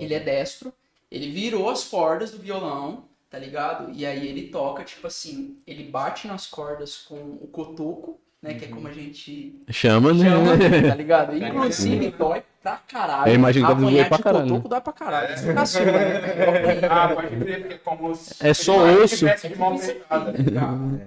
Ele 0.00 0.12
é 0.12 0.18
destro, 0.18 0.72
ele 1.08 1.30
virou 1.30 1.70
as 1.70 1.84
cordas 1.84 2.32
do 2.32 2.38
violão, 2.38 3.04
tá 3.30 3.38
ligado? 3.38 3.92
E 3.94 4.04
aí 4.04 4.26
ele 4.26 4.48
toca, 4.48 4.82
tipo 4.82 5.06
assim, 5.06 5.56
ele 5.64 5.84
bate 5.84 6.26
nas 6.26 6.48
cordas 6.48 6.96
com 6.96 7.38
o 7.40 7.46
cotoco, 7.46 8.18
né? 8.42 8.54
Que 8.54 8.64
é 8.64 8.68
como 8.68 8.88
a 8.88 8.92
gente 8.92 9.54
Chama, 9.70 10.12
né? 10.12 10.24
chama, 10.24 10.58
tá 10.88 10.94
ligado? 10.96 11.36
Inclusive 11.36 12.10
dói 12.10 12.42
pra 12.62 12.78
caralho. 12.90 13.30
Eu 13.30 13.34
imagino 13.34 13.66
que 13.66 13.74
deve 13.74 13.90
doer 13.90 14.08
pra 14.08 14.18
caralho, 14.18 14.48
cotoco 14.48 14.68
dói 14.68 14.80
pra 14.80 14.92
caralho. 14.92 15.34
Isso 15.34 15.46
fica 15.46 15.62
assim, 15.62 15.84
né? 15.84 16.22
Ah, 16.90 17.08
pode 17.08 17.36
crer, 17.36 17.60
porque 17.60 17.74
como 17.84 18.14
se 18.14 18.34
É 18.40 18.54
só 18.54 18.86
ele 18.88 19.00
osso. 19.02 19.26
fechada. 19.26 20.34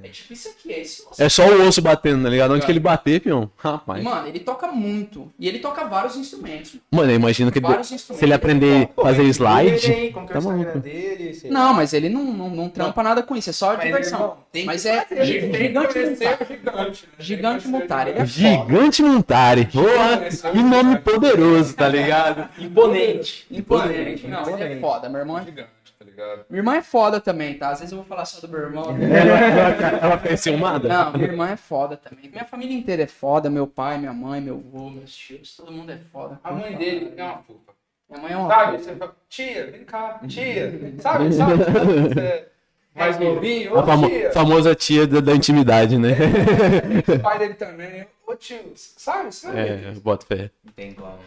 É 0.03 0.07
tipo 0.09 0.33
isso 0.33 0.49
aqui, 0.49 0.73
é 0.73 0.81
esse 0.81 1.01
osso. 1.09 1.21
É 1.21 1.29
só 1.29 1.47
o 1.47 1.67
osso 1.67 1.81
batendo, 1.81 2.23
tá 2.23 2.29
ligado? 2.29 2.53
Onde 2.53 2.65
que 2.65 2.71
ele 2.71 2.79
bater, 2.79 3.21
pião? 3.21 3.49
E, 3.57 3.67
Rapaz. 3.67 4.03
Mano, 4.03 4.27
ele 4.27 4.39
toca 4.39 4.67
muito. 4.67 5.31
E 5.39 5.47
ele 5.47 5.59
toca 5.59 5.85
vários 5.85 6.15
instrumentos. 6.15 6.75
Mano, 6.91 7.11
eu 7.11 7.15
imagino 7.15 7.51
que 7.51 7.59
ele, 7.59 7.67
Vários 7.67 7.91
instrumentos. 7.91 8.19
se 8.19 8.25
ele 8.25 8.33
aprender 8.33 8.89
a 8.97 9.01
fazer 9.01 9.23
slide. 9.23 10.11
Como 10.13 10.27
que 10.27 10.33
é 10.33 10.35
Tá 10.35 10.41
maluco. 10.41 10.79
dele? 10.79 11.33
sei 11.33 11.49
Não, 11.49 11.73
mas 11.73 11.93
ele 11.93 12.09
não, 12.09 12.23
não, 12.23 12.49
não 12.49 12.69
trampa 12.69 13.01
nada 13.01 13.23
com 13.23 13.35
isso, 13.35 13.49
é 13.49 13.53
só 13.53 13.73
Mas, 13.75 13.85
diversão. 13.85 14.37
Mas 14.65 14.85
é 14.85 15.05
gigante 15.23 15.97
o 15.97 16.01
gigante. 16.03 17.07
né? 18.13 18.25
Gigante 18.25 19.01
é 19.01 19.05
Montari. 19.05 19.65
Porra, 19.65 20.51
que 20.51 20.63
nome 20.63 20.97
poderoso, 20.99 21.44
tá 21.75 21.87
ligado? 21.87 22.49
Imponente. 22.57 23.45
Imponente. 23.51 24.27
Não, 24.27 24.49
ele 24.59 24.73
é 24.75 24.79
foda. 24.79 25.09
Meu 25.09 25.19
irmão 25.19 25.37
é... 25.39 25.43
Gigante, 25.45 25.69
tá 25.97 26.05
ligado? 26.05 26.45
Minha 26.49 26.59
irmã 26.59 26.75
é 26.75 26.81
foda 26.81 27.19
também, 27.19 27.55
tá? 27.57 27.69
Às 27.69 27.79
vezes 27.79 27.91
eu 27.91 27.97
vou 27.97 28.05
falar 28.07 28.25
só 28.25 28.39
do 28.45 28.51
meu 28.51 28.61
irmão. 28.61 28.85
Ela 30.01 30.17
foi 30.17 30.33
enciumada? 30.33 30.87
Não, 30.87 31.13
minha 31.13 31.25
irmã 31.27 31.49
é 31.49 31.55
foda 31.57 31.97
também. 31.97 32.29
Minha 32.29 32.45
família 32.45 32.75
inteira 32.77 33.03
é 33.03 33.07
foda. 33.07 33.49
Meu 33.49 33.67
pai, 33.67 33.97
minha 33.97 34.13
mãe, 34.13 34.41
meu 34.41 34.55
avô, 34.55 34.89
meus 34.89 35.15
tios. 35.15 35.55
Todo 35.55 35.71
mundo 35.71 35.91
é 35.91 35.97
foda. 36.11 36.39
A 36.43 36.51
mãe 36.51 36.75
dele 36.75 37.13
é 37.17 37.23
uma 37.23 37.37
fofa. 37.39 37.75
Minha 38.09 38.21
mãe 38.21 38.31
é 38.33 38.37
uma 38.37 38.47
Sabe? 38.49 38.71
foda. 38.77 38.83
Você 38.83 38.95
fala, 38.95 39.15
tia, 39.29 39.71
vem 39.71 39.83
cá, 39.83 40.19
tia. 40.27 40.71
Sabe? 40.99 41.33
Sabe? 41.33 41.53
Você 42.15 42.19
é 42.19 42.49
mais 42.99 43.19
novinho, 43.19 43.75
A 43.77 43.81
ô 43.81 43.85
famo- 43.85 44.07
tia. 44.09 44.31
famosa 44.31 44.73
tia 44.75 45.05
da, 45.07 45.19
da 45.19 45.33
intimidade, 45.35 45.97
né? 45.97 46.11
O 47.13 47.19
pai 47.19 47.39
dele 47.39 47.53
também. 47.55 48.07
Ô 48.27 48.35
tio, 48.35 48.71
sabe? 48.75 49.33
Sabe? 49.33 49.59
É, 49.59 49.91
bota 50.03 50.25
fé. 50.25 50.49
Não 50.63 50.71
tem 50.73 50.93
como. 50.93 51.17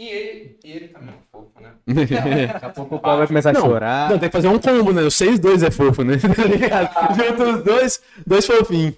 E 0.00 0.08
ele, 0.08 0.58
e 0.64 0.72
ele 0.72 0.88
também 0.88 1.10
é 1.10 1.18
fofo, 1.30 1.60
né? 1.60 1.72
Daqui 2.50 2.64
a 2.66 2.70
pouco 2.70 2.94
o 2.94 2.98
Paulo 2.98 3.18
vai 3.18 3.26
começar 3.26 3.50
a 3.50 3.52
Não, 3.52 3.60
chorar. 3.60 4.08
Não, 4.08 4.18
tem 4.18 4.30
que 4.30 4.32
fazer 4.32 4.48
um 4.48 4.58
combo, 4.58 4.94
né? 4.94 5.02
Os 5.02 5.14
seis 5.14 5.38
dois 5.38 5.62
é 5.62 5.70
fofo, 5.70 6.02
né? 6.02 6.14
Tá 6.34 6.44
ligado? 6.44 7.14
Junta 7.14 7.44
os 7.44 7.62
dois, 7.62 8.02
dois 8.26 8.46
fofinhos. 8.46 8.94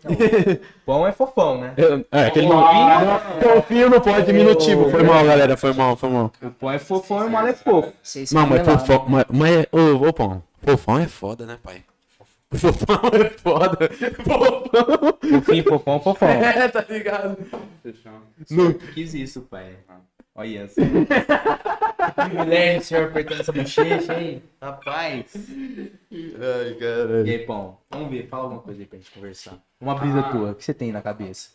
Pão 0.87 1.05
é 1.05 1.11
fofão, 1.11 1.61
né? 1.61 1.75
É, 2.13 2.27
aquele 2.27 2.47
não. 2.47 2.63
Fofinho 3.41 3.91
não 3.91 4.01
pode 4.01 4.27
diminutivo. 4.27 4.91
Foi 4.91 5.03
mal, 5.03 5.25
galera. 5.25 5.57
Foi 5.57 5.73
mal, 5.73 5.97
foi 5.97 6.09
mal. 6.09 6.33
O 6.41 6.51
pão 6.51 6.71
é 6.71 6.79
fofão 6.79 7.25
e 7.25 7.27
o 7.27 7.31
mal 7.31 7.49
é 7.49 7.53
fofo. 7.53 7.93
Não, 8.33 8.47
mas 8.47 8.65
fofão. 8.65 9.05
Mas, 9.09 9.25
mas 9.29 9.57
é. 9.57 9.69
Ô, 9.73 10.07
ô, 10.09 10.13
pão. 10.13 10.41
Fofão 10.65 11.01
é 11.01 11.09
foda, 11.09 11.45
né, 11.47 11.59
pai? 11.61 11.83
Fofão 12.55 13.01
é 13.13 13.31
foda. 13.31 13.91
Fofão. 14.23 15.19
Fofinho, 15.21 15.65
fofão, 15.65 16.01
fofão. 16.01 16.29
É, 16.31 16.69
tá 16.69 16.85
ligado? 16.89 17.37
Fechou. 17.83 18.13
No- 18.51 18.75
Quis 18.75 19.15
isso, 19.15 19.41
pai. 19.51 19.75
Olha 20.35 20.69
só. 20.69 20.81
Que 20.81 22.35
mulher, 22.37 22.79
o 22.81 22.85
senhor 22.85 23.09
apertando 23.11 23.41
essa 23.41 23.53
bochecha, 23.53 24.21
hein? 24.21 24.43
Rapaz. 24.61 25.33
Ai, 25.37 25.99
E 26.11 26.75
caralho. 26.79 27.25
aí, 27.25 27.39
Pão? 27.47 27.79
Vamos 27.91 28.11
ver, 28.11 28.29
fala 28.29 28.45
alguma 28.45 28.63
coisa 28.63 28.81
aí 28.81 28.87
pra 28.87 28.99
gente 28.99 29.11
conversar. 29.11 29.59
Uma 29.81 29.95
brisa 29.95 30.21
Ah. 30.21 30.31
tua, 30.31 30.51
o 30.53 30.55
que 30.55 30.65
você 30.65 30.73
tem 30.75 30.91
na 30.93 31.03
cabeça? 31.03 31.51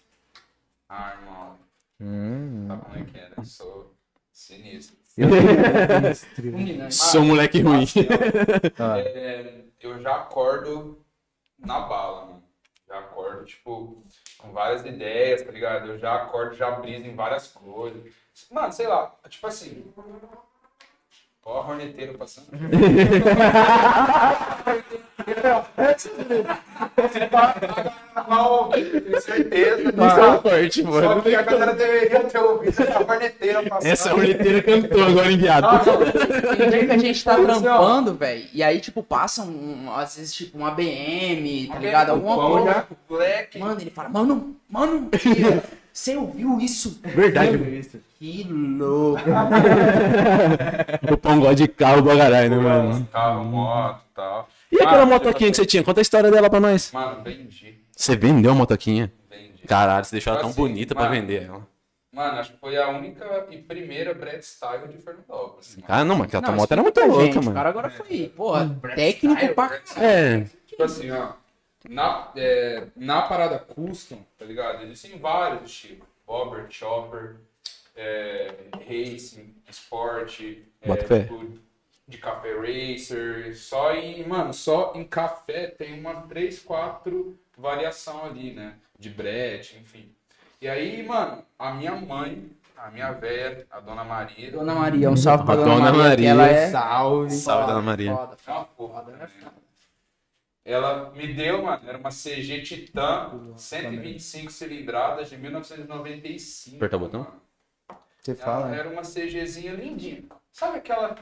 Ah, 0.88 1.14
irmão. 1.20 1.58
Hum. 2.00 2.68
Sabe 2.68 2.82
como 2.84 2.96
é 2.98 3.04
que 3.04 3.18
é, 3.18 3.30
né? 3.30 3.44
Sou 3.44 3.94
sinistro. 4.32 4.96
Fulminante. 6.36 6.94
Sou 6.96 7.22
um 7.22 7.26
moleque 7.28 7.62
ruim. 7.62 7.86
Ah. 8.78 9.00
é, 9.00 9.62
eu 9.82 10.00
já 10.02 10.16
acordo 10.18 11.00
na 11.58 11.80
bala, 11.82 12.26
mano. 12.28 12.44
Já 12.88 13.00
acordo, 13.00 13.44
tipo, 13.46 14.04
com 14.38 14.52
várias 14.52 14.86
ideias, 14.86 15.42
tá 15.42 15.52
ligado? 15.52 15.92
Eu 15.92 16.00
já 16.00 16.16
acordo, 16.16 16.56
já 16.56 16.72
briso 16.72 17.06
em 17.06 17.16
várias 17.16 17.48
coisas. 17.48 18.14
Mano, 18.52 18.72
sei 18.72 18.88
lá, 18.88 19.16
tipo 19.30 19.48
assim. 19.48 19.94
Ó, 21.50 21.62
a 21.62 21.68
horneteira 21.70 22.14
passando. 22.18 22.48
Certeza. 29.22 29.82
Isso 29.90 30.20
é 30.20 30.28
um 30.28 30.38
corte, 30.40 30.84
Só 30.84 30.90
mano. 30.90 31.22
que 31.22 31.36
a 31.36 31.42
galera 31.42 31.74
deveria 31.74 32.20
ter 32.26 32.38
ouvido 32.40 32.82
essa 32.82 33.00
horneteira 33.00 33.64
passando. 33.64 33.92
Essa 33.92 34.14
horneteira 34.14 34.62
cantou 34.62 35.04
agora, 35.04 35.32
enviado. 35.32 35.68
Tem 36.58 36.70
dia 36.70 36.86
que 36.86 36.92
a 36.92 36.98
gente 36.98 37.24
tá 37.24 37.36
trampando, 37.36 38.14
velho, 38.14 38.46
e 38.54 38.62
aí, 38.62 38.82
tipo, 38.82 39.02
passa 39.02 39.44
um, 39.44 39.90
às 39.96 40.18
vezes, 40.18 40.34
tipo, 40.36 40.58
uma 40.58 40.72
BM, 40.72 41.70
tá 41.72 41.80
ligado? 41.80 42.10
Alguma 42.10 42.36
coisa. 42.36 42.88
Black. 43.08 43.58
Mano, 43.58 43.80
ele 43.80 43.90
fala, 43.90 44.10
mano, 44.10 44.56
mano, 44.70 45.10
você 45.98 46.16
ouviu 46.16 46.60
isso? 46.60 47.00
Verdade. 47.04 47.58
Que 48.20 48.44
louco. 48.50 49.22
O 51.12 51.18
pão 51.18 51.40
gosta 51.40 51.56
de 51.56 51.68
carro 51.68 52.04
pra 52.04 52.18
caralho, 52.18 52.50
né, 52.50 52.58
mano? 52.58 53.08
Carro, 53.12 53.44
moto 53.46 54.02
e 54.12 54.16
tal. 54.16 54.48
E 54.72 54.76
aquela 54.76 55.06
Mano, 55.06 55.12
motoquinha 55.12 55.50
que 55.50 55.58
você 55.58 55.66
tinha? 55.66 55.84
Conta 55.84 56.02
a 56.02 56.04
história 56.04 56.30
dela 56.30 56.50
pra 56.50 56.60
nós. 56.60 56.92
Mano, 56.92 57.24
vendi. 57.24 57.78
Você 57.96 58.16
vendeu 58.16 58.52
a 58.52 58.56
motoquinha? 58.56 59.12
Vendi. 59.30 59.64
Caralho, 59.68 60.06
você 60.06 60.12
deixou 60.12 60.32
ela 60.34 60.42
tão 60.42 60.50
Assim, 60.50 60.62
bonita 60.62 60.94
pra 60.94 61.06
mano. 61.06 61.16
vender 61.16 61.44
ela. 61.44 61.68
Mano, 62.14 62.40
acho 62.40 62.54
que 62.54 62.60
foi 62.60 62.78
a 62.78 62.90
única 62.90 63.46
e 63.52 63.58
primeira 63.58 64.14
Brad 64.14 64.42
Style 64.42 64.88
de 64.88 64.98
Fernandópolis. 64.98 65.76
mano. 65.78 65.86
Ah, 65.88 66.04
não, 66.06 66.16
mas 66.16 66.28
aquela 66.28 66.44
tua 66.44 66.52
Não, 66.52 66.58
moto 66.60 66.72
era 66.72 66.82
muito 66.82 67.00
explica 67.00 67.14
pra 67.14 67.24
louca, 67.24 67.34
gente, 67.34 67.42
O 67.42 67.46
mano. 67.46 67.56
cara 67.56 67.70
agora 67.70 67.90
foi, 67.90 68.32
porra, 68.36 68.78
técnico 68.96 69.48
pra. 69.56 69.80
É. 69.98 70.46
Tipo 70.68 70.84
assim, 70.84 71.12
ó. 71.12 71.30
Na, 71.88 72.32
é, 72.36 72.88
na 72.96 73.22
parada 73.24 73.60
custom, 73.60 74.24
tá 74.38 74.46
ligado? 74.46 74.84
Existem 74.84 75.20
vários 75.20 75.70
estilos. 75.70 76.08
Bobber, 76.26 76.66
Chopper, 76.70 77.38
é, 77.96 78.54
Racing, 78.86 79.56
Sport, 79.70 80.42
é, 80.82 80.96
tipo, 80.98 81.54
de 82.08 82.18
café 82.18 82.54
racer. 82.60 83.56
Só 83.56 83.94
em, 83.94 84.28
mano, 84.28 84.54
só 84.54 84.94
em 84.96 85.06
café 85.06 85.68
tem 85.68 85.98
uma 86.00 86.22
3, 86.24 86.60
4 86.60 87.38
variação 87.58 88.26
ali, 88.26 88.54
né? 88.54 88.76
De 89.00 89.10
brete, 89.10 89.78
enfim. 89.78 90.12
E 90.62 90.68
aí, 90.68 91.06
mano, 91.06 91.44
a 91.58 91.72
minha 91.74 91.96
mãe, 91.96 92.50
a 92.76 92.90
minha 92.92 93.12
velha, 93.12 93.66
a 93.72 93.80
dona 93.80 94.04
Maria. 94.04 94.52
Dona 94.52 94.76
Maria, 94.76 95.10
um 95.10 95.18
salve 95.18 95.46
pra 95.46 95.54
A 95.54 95.58
Dona, 95.58 95.76
Dona 95.76 95.92
Maria, 95.94 96.04
Maria, 96.04 96.30
ela 96.30 96.48
é... 96.48 96.70
Salve. 96.70 97.32
Salve, 97.32 97.62
foda, 97.62 97.74
Dona 97.74 97.86
Maria. 97.86 98.16
Foda, 98.16 98.38
É 98.46 98.52
uma 98.52 98.60
foda, 98.60 98.70
porra, 98.76 99.00
foda, 99.02 99.12
né? 99.18 99.24
é 99.24 99.28
foda. 99.28 99.67
Ela 100.68 101.12
me 101.12 101.34
deu, 101.34 101.64
mano, 101.64 101.88
era 101.88 101.98
uma 101.98 102.10
CG 102.10 102.62
Titan, 102.62 103.54
125 103.56 104.52
cilindradas 104.52 105.30
de 105.30 105.38
1995. 105.38 106.76
Aperta 106.76 106.98
o 106.98 107.00
botão? 107.00 107.20
mano. 107.22 107.42
Você 108.22 108.32
Ela 108.32 108.40
fala, 108.42 108.68
né? 108.68 108.78
era 108.80 108.90
uma 108.90 109.02
CGzinha 109.02 109.74
lindinha. 109.74 110.24
Sabe 110.52 110.80
aquela, 110.80 111.16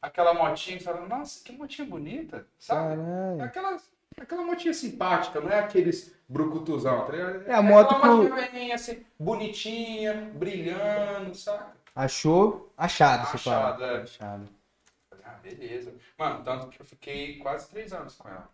aquela 0.00 0.32
motinha 0.34 0.76
que 0.78 0.84
você 0.84 0.92
fala, 0.92 1.04
nossa, 1.08 1.42
que 1.42 1.50
motinha 1.50 1.88
bonita, 1.88 2.46
sabe? 2.60 2.94
Caralho. 2.96 3.42
Aquela, 3.42 3.76
aquela 4.20 4.44
motinha 4.44 4.72
simpática, 4.72 5.40
não 5.40 5.50
é 5.50 5.58
aqueles 5.58 6.14
brucutuzão, 6.28 7.06
tá? 7.06 7.16
É 7.44 7.54
a 7.54 7.62
moto 7.62 8.00
que 8.00 8.06
motinha 8.06 8.34
velhinha, 8.36 8.74
assim, 8.76 9.04
bonitinha, 9.18 10.30
brilhando, 10.32 11.34
sabe? 11.34 11.72
Achou? 11.92 12.72
Achado, 12.76 13.26
você 13.26 13.36
Achado, 13.36 13.80
fala. 13.80 13.92
é. 13.98 14.02
Achado. 14.02 14.48
Ah, 15.24 15.38
beleza. 15.42 15.92
Mano, 16.16 16.44
tanto 16.44 16.68
que 16.68 16.80
eu 16.80 16.86
fiquei 16.86 17.38
quase 17.38 17.68
três 17.68 17.92
anos 17.92 18.14
com 18.14 18.28
ela, 18.28 18.48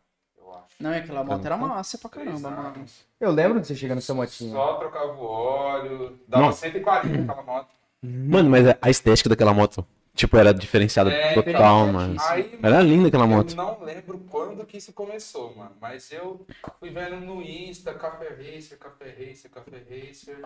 eu 0.44 0.52
acho. 0.54 0.66
Não, 0.80 0.92
é 0.92 0.98
aquela 0.98 1.24
moto 1.24 1.44
era 1.46 1.56
massa 1.56 1.98
pra 1.98 2.10
caramba, 2.10 2.50
mano. 2.50 2.84
Eu 3.20 3.30
lembro 3.30 3.60
de 3.60 3.66
você 3.66 3.74
chegando 3.76 3.96
nessa 3.96 4.14
motinha. 4.14 4.52
Só 4.52 4.74
trocava 4.74 5.12
o 5.12 5.24
óleo, 5.24 6.18
dava 6.26 6.46
Nossa. 6.46 6.60
140 6.60 7.32
aquela 7.32 7.42
moto. 7.42 7.68
Mano, 8.02 8.50
mas 8.50 8.64
a 8.80 8.90
estética 8.90 9.28
daquela 9.28 9.54
moto, 9.54 9.86
tipo, 10.14 10.36
era 10.36 10.52
diferenciada 10.52 11.10
É, 11.12 11.34
total, 11.34 11.86
mano. 11.86 12.16
Aí, 12.28 12.58
Era 12.60 12.80
linda 12.82 13.08
aquela 13.08 13.24
eu 13.24 13.28
moto. 13.28 13.54
não 13.54 13.80
lembro 13.84 14.18
quando 14.28 14.66
que 14.66 14.76
isso 14.78 14.92
começou, 14.92 15.54
mano. 15.54 15.72
Mas 15.80 16.10
eu 16.10 16.44
fui 16.80 16.90
vendo 16.90 17.16
no 17.20 17.40
Insta, 17.40 17.94
Café 17.94 18.30
Racer, 18.30 18.76
Café 18.78 19.06
Racer, 19.10 19.50
Café 19.50 19.76
Racer. 19.78 20.38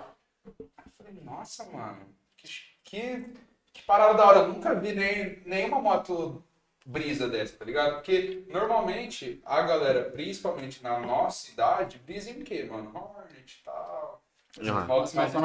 Eu 0.45 0.55
falei, 0.99 1.21
nossa, 1.25 1.65
mano, 1.65 2.03
que, 2.37 2.47
que, 2.85 3.27
que 3.73 3.83
parada 3.85 4.15
da 4.15 4.27
hora. 4.27 4.39
Eu 4.41 4.49
nunca 4.49 4.75
vi 4.75 4.93
nem, 4.93 5.43
nenhuma 5.47 5.81
moto 5.81 6.43
brisa 6.87 7.29
dessa, 7.29 7.57
tá 7.57 7.65
ligado? 7.65 7.95
Porque 7.97 8.45
normalmente 8.49 9.41
a 9.45 9.63
galera, 9.63 10.05
principalmente 10.05 10.83
na 10.83 10.99
nossa 11.01 11.51
idade, 11.51 12.01
brisa 12.07 12.31
em 12.31 12.41
quê, 12.43 12.67
mano? 12.71 12.91
Hornet 12.95 13.59
e 13.61 13.65
tal. 13.65 14.23
Ah. 14.59 14.87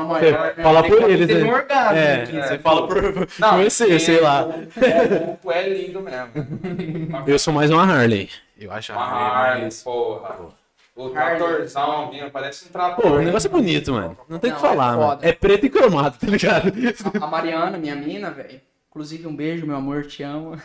Maria. 0.06 0.56
fala 0.64 0.84
por 0.84 1.10
eles, 1.10 1.30
um 1.30 1.46
né? 1.46 1.54
orgasmo 1.54 1.98
É, 1.98 2.24
aqui. 2.24 2.42
você 2.42 2.58
fala 2.60 2.88
por, 2.88 3.28
Não, 3.40 3.58
você, 3.64 4.00
sei 4.00 4.22
lá. 4.22 4.46
O, 4.46 5.48
o 5.48 5.52
é 5.52 5.68
lindo 5.68 6.00
mesmo. 6.00 6.32
Eu 7.28 7.38
sou 7.38 7.54
mais 7.54 7.70
uma 7.70 7.84
Harley. 7.84 8.30
Eu 8.58 8.72
acho 8.72 8.94
a 8.94 8.96
Uma 8.96 9.06
Harley 9.06 9.34
Harley, 9.48 9.62
mais... 9.64 9.84
porra. 9.84 10.40
O 10.96 11.08
Harley. 11.08 11.38
tratorzão 11.40 12.10
vindo, 12.12 12.32
parece 12.32 12.68
um 12.68 12.72
trator. 12.72 13.04
Pô, 13.04 13.10
o 13.18 13.22
negócio 13.22 13.48
é 13.48 13.52
bonito, 13.52 13.92
mano. 13.92 14.18
Não 14.30 14.40
tem 14.40 14.52
o 14.52 14.56
que 14.56 14.62
Não, 14.62 14.68
é 14.70 14.72
falar, 14.72 14.96
mano. 14.96 15.10
foda. 15.10 15.28
É 15.28 15.34
preto 15.34 15.66
e 15.66 15.70
cromado, 15.70 16.18
tá 16.18 16.28
ligado? 16.28 16.72
A 17.22 17.28
Mariana, 17.28 17.78
minha 17.78 17.96
mina, 17.96 18.32
velho. 18.32 18.62
Inclusive, 18.92 19.26
um 19.26 19.36
beijo, 19.36 19.66
meu 19.66 19.78
amor, 19.78 20.06
te 20.06 20.22
amo. 20.22 20.52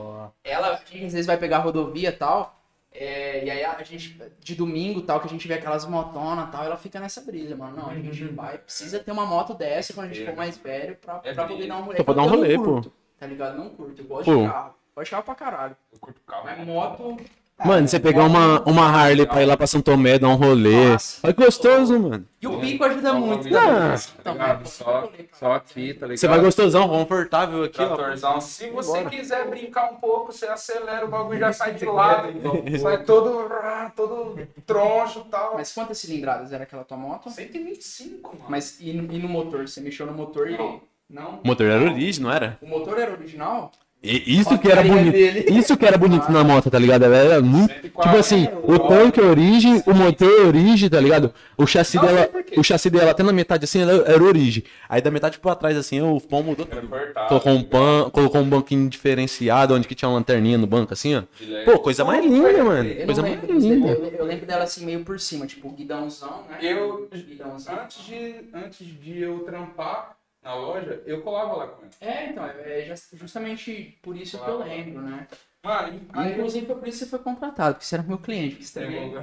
Ela, 0.44 0.74
às 0.74 0.88
vezes, 0.88 1.26
vai 1.26 1.36
pegar 1.36 1.56
a 1.56 1.60
rodovia 1.60 2.10
e 2.10 2.12
tal. 2.12 2.62
é, 2.92 3.44
e 3.44 3.50
aí 3.50 3.64
a 3.64 3.82
gente, 3.82 4.16
de 4.38 4.54
domingo 4.54 5.02
tal, 5.02 5.18
que 5.20 5.26
a 5.26 5.30
gente 5.30 5.48
vê 5.48 5.54
aquelas 5.54 5.84
motonas 5.84 6.48
e 6.48 6.52
tal, 6.52 6.64
ela 6.64 6.76
fica 6.76 7.00
nessa 7.00 7.20
brisa, 7.20 7.56
mano. 7.56 7.76
Não, 7.76 7.90
a 7.90 7.94
gente 7.96 8.24
vai, 8.26 8.56
precisa 8.56 9.00
ter 9.00 9.10
uma 9.10 9.26
moto 9.26 9.52
dessa 9.52 9.92
quando 9.92 10.10
a 10.10 10.12
gente 10.12 10.24
for 10.24 10.36
mais 10.36 10.56
velho 10.58 10.94
pra, 10.96 11.20
É 11.24 11.34
pra 11.34 11.44
poder 11.44 11.66
dar 11.66 11.78
um 11.78 11.82
rolê. 11.82 11.96
Só 11.96 12.04
pra 12.04 12.14
dar 12.14 12.22
um 12.22 12.24
Eu 12.26 12.30
não 12.30 12.36
rolê, 12.36 12.56
curto, 12.56 12.92
Tá 13.18 13.26
ligado? 13.26 13.58
Não 13.58 13.68
curto. 13.70 14.00
Eu 14.00 14.06
gosto 14.06 14.24
Pô. 14.32 14.42
de 14.42 14.48
carro. 14.48 14.74
Gosto 14.94 15.04
de 15.06 15.10
carro 15.10 15.24
pra 15.24 15.34
caralho. 15.34 15.76
Eu 15.92 15.98
curto 15.98 16.20
carro. 16.26 16.44
Mas 16.44 16.66
moto. 16.66 17.16
Mano, 17.64 17.86
você 17.86 18.00
pegar 18.00 18.24
uma, 18.24 18.60
uma 18.62 18.86
Harley 18.86 19.26
pra 19.26 19.42
ir 19.42 19.46
lá 19.46 19.56
pra 19.56 19.66
São 19.66 19.80
Tomé, 19.82 20.18
dar 20.18 20.28
um 20.28 20.34
rolê. 20.34 20.92
Nossa. 20.92 21.18
Olha 21.22 21.34
que 21.34 21.44
gostoso, 21.44 21.98
mano. 21.98 22.26
E 22.40 22.46
o 22.46 22.58
pico 22.58 22.84
ajuda 22.84 23.12
muito. 23.12 23.48
Não. 23.50 23.60
também. 23.60 23.98
Tá 24.24 24.32
ligado? 24.32 24.66
Só, 24.66 25.10
só 25.32 25.52
aqui, 25.52 25.92
tá 25.94 26.06
ligado? 26.06 26.18
Você 26.18 26.26
vai 26.28 26.40
gostosão, 26.40 26.88
confortável 26.88 27.62
aqui, 27.64 27.80
ó. 27.82 28.40
Se 28.40 28.70
você 28.70 28.92
Bora. 29.00 29.10
quiser 29.10 29.48
brincar 29.48 29.92
um 29.92 29.96
pouco, 29.96 30.32
você 30.32 30.46
acelera, 30.46 31.04
o 31.04 31.08
bagulho 31.08 31.38
já 31.38 31.52
sai 31.52 31.74
de 31.74 31.84
lado. 31.84 32.32
sai 32.80 33.04
todo, 33.04 33.50
todo 33.94 34.38
troncho 34.66 35.24
e 35.26 35.30
tal. 35.30 35.54
Mas 35.54 35.72
quantas 35.72 35.98
cilindradas 35.98 36.52
era 36.52 36.64
aquela 36.64 36.84
tua 36.84 36.96
moto? 36.96 37.28
125, 37.30 38.36
mano. 38.36 38.46
Mas 38.48 38.80
e, 38.80 38.92
no- 38.92 39.12
e 39.12 39.18
no 39.18 39.28
motor? 39.28 39.68
Você 39.68 39.80
mexeu 39.80 40.06
no 40.06 40.12
motor 40.12 40.48
e. 40.50 40.56
Não. 40.56 40.80
Não? 41.10 41.40
O 41.42 41.46
motor 41.48 41.66
era 41.66 41.82
origem, 41.82 42.22
não 42.22 42.30
era? 42.30 42.56
O 42.62 42.66
motor 42.68 42.96
era 42.96 43.10
original? 43.10 43.72
E 44.02 44.40
isso 44.40 44.58
que 44.58 44.70
era 44.70 44.82
bonito. 44.82 45.12
dele. 45.12 45.44
Isso 45.50 45.76
que 45.76 45.84
era 45.84 45.98
bonito 45.98 46.32
na 46.32 46.42
moto, 46.42 46.70
tá 46.70 46.78
ligado? 46.78 47.04
Ela 47.04 47.16
era 47.16 47.40
muito. 47.42 47.70
140, 47.70 48.00
Tipo 48.02 48.16
assim, 48.16 48.48
o 48.62 48.78
tanque 48.78 49.20
é 49.20 49.22
origem, 49.22 49.82
o 49.86 49.92
motor 49.92 50.30
é 50.30 50.46
origem, 50.46 50.88
tá 50.88 50.98
ligado? 50.98 51.34
O 51.56 51.66
chassi 51.66 51.96
Não 51.96 52.06
dela, 52.06 52.30
o 52.56 52.62
chassi 52.62 52.88
dela 52.88 53.10
até 53.10 53.22
na 53.22 53.32
metade 53.32 53.64
assim 53.64 53.82
era, 53.82 53.92
era 54.10 54.22
origem. 54.22 54.64
Aí 54.88 55.02
da 55.02 55.10
metade 55.10 55.38
pra 55.38 55.54
trás 55.54 55.76
assim, 55.76 56.00
o 56.00 56.18
pão 56.18 56.42
mudou 56.42 56.64
tudo. 56.64 56.88
Colocou 57.28 57.52
um 57.52 57.62
tá 57.62 57.68
pan, 57.68 58.10
colocou 58.10 58.40
um 58.40 58.48
banquinho 58.48 58.88
diferenciado, 58.88 59.74
onde 59.74 59.86
que 59.86 59.94
tinha 59.94 60.08
uma 60.08 60.14
lanterninha 60.14 60.56
no 60.56 60.66
banco 60.66 60.94
assim, 60.94 61.16
ó. 61.16 61.22
Pô, 61.66 61.78
coisa 61.78 62.02
mais 62.02 62.24
linda, 62.24 62.64
mano. 62.64 62.94
Coisa 63.04 63.20
mais 63.20 63.38
linda. 63.48 63.88
eu, 63.88 64.04
eu 64.06 64.24
lembro 64.24 64.46
dela 64.46 64.64
assim 64.64 64.86
meio 64.86 65.04
por 65.04 65.20
cima, 65.20 65.46
tipo 65.46 65.68
guidãozão, 65.70 66.44
né? 66.48 66.56
Eu, 66.62 67.06
Guidãozão. 67.12 67.74
antes 67.82 68.06
de, 68.06 68.34
antes 68.54 68.86
de 68.86 69.20
eu 69.20 69.40
trampar 69.40 70.16
na 70.42 70.54
loja, 70.54 71.02
eu 71.06 71.20
colava 71.22 71.54
lá 71.56 71.66
com 71.68 71.82
ele. 71.82 71.90
É, 72.00 72.30
então, 72.30 72.44
é 72.46 72.82
just- 72.86 73.14
justamente 73.16 73.98
por 74.02 74.16
isso 74.16 74.38
que 74.42 74.48
eu 74.48 74.58
lembro, 74.58 75.02
né? 75.02 75.26
Mano, 75.62 76.00
aí 76.14 76.32
Inclusive 76.32 76.66
foi 76.66 76.76
por 76.76 76.88
isso 76.88 76.98
que 77.00 77.04
você 77.04 77.10
foi 77.10 77.18
contratado, 77.18 77.74
porque 77.74 77.84
você 77.86 77.94
era 77.96 78.02
meu 78.04 78.16
cliente. 78.16 78.54
Porque 78.56 78.66
você 78.66 78.80
também... 78.80 79.12
eu... 79.12 79.22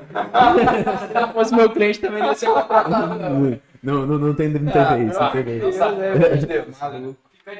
Se 1.07 1.13
não 1.15 1.33
fosse 1.33 1.55
meu 1.55 1.69
cliente, 1.71 1.99
também 1.99 2.19
não 2.21 2.29
ia 2.29 2.35
ser 2.35 2.45
contratado, 2.47 3.15
não. 3.15 3.61
Não, 3.81 4.05
não, 4.05 4.17
não 4.19 4.33
tem, 4.35 4.49
não 4.49 4.71
Ah, 4.71 4.95
vez, 4.95 5.17
não 5.19 5.31
tem 5.31 5.43
de 5.43 6.45
Deus. 6.45 6.77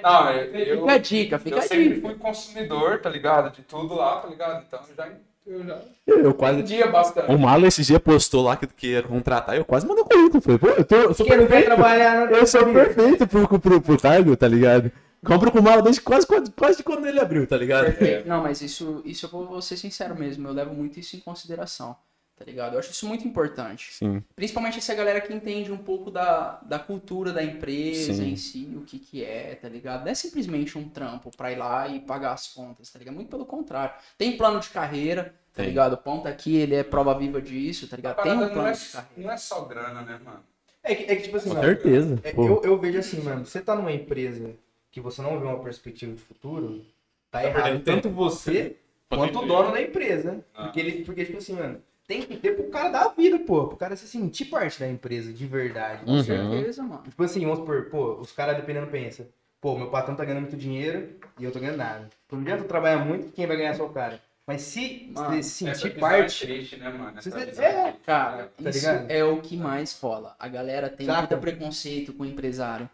Não, 0.04 0.32
eu, 0.32 0.54
eu, 0.54 0.80
Fica 0.82 0.92
a 0.92 0.98
dica, 0.98 1.40
fica 1.40 1.56
eu 1.56 1.60
a 1.60 1.62
sempre 1.62 1.90
dica. 1.96 2.02
fui 2.02 2.16
consumidor, 2.16 3.00
tá 3.00 3.10
ligado? 3.10 3.52
De 3.56 3.62
tudo 3.64 3.96
lá, 3.96 4.20
tá 4.20 4.28
ligado? 4.28 4.66
Então 4.68 4.80
eu 4.90 4.96
já, 4.96 5.10
Eu 5.48 5.64
já 5.65 5.82
Eu 6.06 6.34
quase. 6.34 6.60
entendia 6.60 6.88
bastante. 6.88 7.32
O 7.34 7.38
Malo 7.40 7.65
esse 7.65 7.82
dia 7.82 7.99
postou 7.99 8.44
lá 8.44 8.57
que, 8.57 8.68
que 8.68 8.88
ia 8.88 9.02
contratar, 9.02 9.56
eu 9.56 9.64
quase 9.64 9.88
mandei 9.88 10.03
currículo. 10.03 10.41
Falei, 10.41 10.60
pô, 10.60 10.68
eu, 10.68 10.84
tô, 10.84 10.95
eu 10.95 11.14
sou 11.14 11.26
Quem 11.26 11.38
perfeito. 11.38 11.65
trabalhar 11.65 12.32
Eu 12.32 12.45
sou 12.45 12.65
perfeito 12.74 13.26
pro, 13.28 13.60
pro, 13.60 13.82
pro 13.82 13.98
cargo, 13.99 14.36
tá 14.36 14.48
ligado? 14.48 14.91
Compro 15.26 15.52
com 15.52 15.60
o 15.60 15.64
Malo 15.64 15.82
desde 15.82 16.02
quase, 16.02 16.28
quase, 16.28 16.52
quase 16.52 16.84
quando 16.84 17.07
ele 17.07 17.19
abriu, 17.19 17.48
tá 17.48 17.57
ligado? 17.57 17.86
Perfeito. 17.86 18.28
Não, 18.28 18.44
mas 18.44 18.61
isso, 18.61 19.02
isso 19.03 19.26
eu 19.26 19.30
vou 19.45 19.61
ser 19.61 19.76
sincero 19.78 20.15
mesmo, 20.15 20.48
eu 20.48 20.53
levo 20.53 20.74
muito 20.74 20.99
isso 20.99 21.15
em 21.15 21.19
consideração, 21.19 21.95
tá 22.38 22.45
ligado? 22.45 22.73
Eu 22.73 22.80
acho 22.80 22.91
isso 22.91 23.07
muito 23.07 23.27
importante. 23.27 23.93
Sim. 23.93 24.23
Principalmente 24.35 24.77
essa 24.77 24.93
galera 24.93 25.19
que 25.19 25.34
entende 25.34 25.72
um 25.72 25.77
pouco 25.77 26.09
da, 26.09 26.59
da 26.61 26.80
cultura 26.80 27.34
da 27.34 27.43
empresa 27.43 28.14
Sim. 28.14 28.30
em 28.31 28.35
si, 28.35 28.73
o 28.76 28.81
que 28.81 28.99
que 28.99 29.26
é, 29.26 29.55
tá 29.55 29.68
ligado? 29.68 30.05
Não 30.05 30.11
é 30.11 30.15
simplesmente 30.15 30.77
um 30.77 30.88
trampo 30.88 31.31
pra 31.35 31.51
ir 31.51 31.57
lá 31.57 31.88
e 31.88 31.99
pagar 31.99 32.34
as 32.34 32.47
contas, 32.47 32.89
tá 32.89 32.99
ligado? 32.99 33.15
Muito 33.15 33.30
pelo 33.30 33.45
contrário. 33.45 33.95
Tem 34.18 34.38
plano 34.38 34.59
de 34.59 34.69
carreira, 34.69 35.34
tá 35.51 35.64
Tem. 35.64 35.65
ligado? 35.65 35.93
O 35.93 35.97
Pão 35.97 36.22
tá 36.22 36.30
aqui, 36.30 36.55
ele 36.55 36.76
é 36.76 36.84
prova 36.84 37.18
viva 37.18 37.41
disso, 37.41 37.88
tá 37.88 37.95
ligado? 37.95 38.22
Tem 38.22 38.31
um 38.31 38.35
parada 38.35 38.45
não 38.45 38.53
plano 38.53 38.69
é, 38.69 38.73
de 38.73 38.89
carreira. 38.89 39.14
não 39.18 39.31
é 39.31 39.38
só 39.38 39.61
grana, 39.65 40.01
né, 40.03 40.19
mano? 40.23 40.43
É 40.84 40.95
que, 40.95 41.03
é 41.11 41.15
que, 41.15 41.23
tipo 41.23 41.38
assim, 41.38 41.49
Com 41.49 41.55
mano, 41.55 41.68
certeza. 41.68 42.19
é, 42.23 42.34
eu, 42.38 42.61
eu 42.64 42.77
vejo 42.77 42.99
assim, 42.99 43.19
mano, 43.22 43.45
você 43.45 43.59
tá 43.59 43.76
numa 43.76 43.91
empresa 43.91 44.51
que 44.91 45.01
você 45.01 45.22
não 45.22 45.39
vê 45.39 45.45
uma 45.45 45.59
perspectiva 45.59 46.14
de 46.14 46.22
futuro, 46.22 46.85
tá, 47.30 47.43
errado. 47.43 47.64
perdendo 47.64 47.84
Tanto 47.84 48.09
você 48.09 48.77
Quanto 49.09 49.39
o 49.39 49.45
dono 49.45 49.72
da 49.72 49.81
empresa. 49.81 50.43
Ah. 50.53 50.64
Porque, 50.65 50.80
ele, 50.80 51.05
porque, 51.05 51.26
tipo 51.26 51.38
assim, 51.38 51.53
mano, 51.53 51.81
tem 52.08 52.22
que 52.22 52.38
ter 52.38 52.56
pro 52.56 52.70
cara 52.70 52.90
dar 52.90 53.02
a 53.06 53.10
vida, 53.10 53.38
pô. 53.40 53.68
Pro 53.68 53.78
cara 53.78 53.96
se 53.96 54.08
sentir 54.08 54.46
parte 54.46 54.80
da 54.80 54.88
empresa, 54.88 55.32
de 55.34 55.46
verdade. 55.46 56.06
Com 56.06 56.12
Uhum. 56.14 56.24
certeza, 56.24 56.82
mano. 56.84 57.04
Tipo 57.04 57.24
assim, 57.24 57.42
vamos 57.42 57.60
supor, 57.60 57.86
pô, 57.90 58.14
os 58.20 58.32
caras 58.32 58.56
dependendo 58.56 58.88
pensam, 58.88 59.26
pô, 59.60 59.78
meu 59.78 59.90
patrão 59.90 60.16
tá 60.16 60.24
ganhando 60.24 60.42
muito 60.42 60.56
dinheiro 60.58 61.16
e 61.40 61.44
eu 61.44 61.52
tô 61.52 61.60
ganhando 61.60 61.78
nada. 61.78 62.10
Não 62.32 62.40
adianta 62.40 62.64
eu 62.64 62.68
trabalhar 62.68 63.04
muito, 63.06 63.32
quem 63.34 63.46
vai 63.46 63.58
ganhar 63.58 63.72
é 63.72 63.74
só 63.74 63.86
o 63.86 63.90
cara. 63.90 64.20
Mas 64.48 64.62
se 64.62 65.12
Mano, 65.14 65.44
se 65.44 65.50
sentir 65.50 65.90
visão 65.90 66.00
parte. 66.00 66.44
É 66.46 66.48
triste, 66.48 66.78
né, 66.78 66.90
mano? 66.90 67.18
Essa 67.18 67.38
é, 67.38 67.44
triste, 67.46 68.00
Cara, 68.06 68.50
Tá 68.64 68.70
isso 68.70 68.80
ligado? 68.80 69.12
é 69.12 69.24
o 69.26 69.42
que 69.42 69.58
mais 69.58 70.00
rola. 70.00 70.38
A 70.40 70.48
galera 70.48 70.90
tem 70.90 71.06
Saca? 71.06 71.20
muito 71.36 71.38
preconceito 71.42 72.14
com 72.14 72.24
o 72.24 72.26
empresário. 72.26 72.90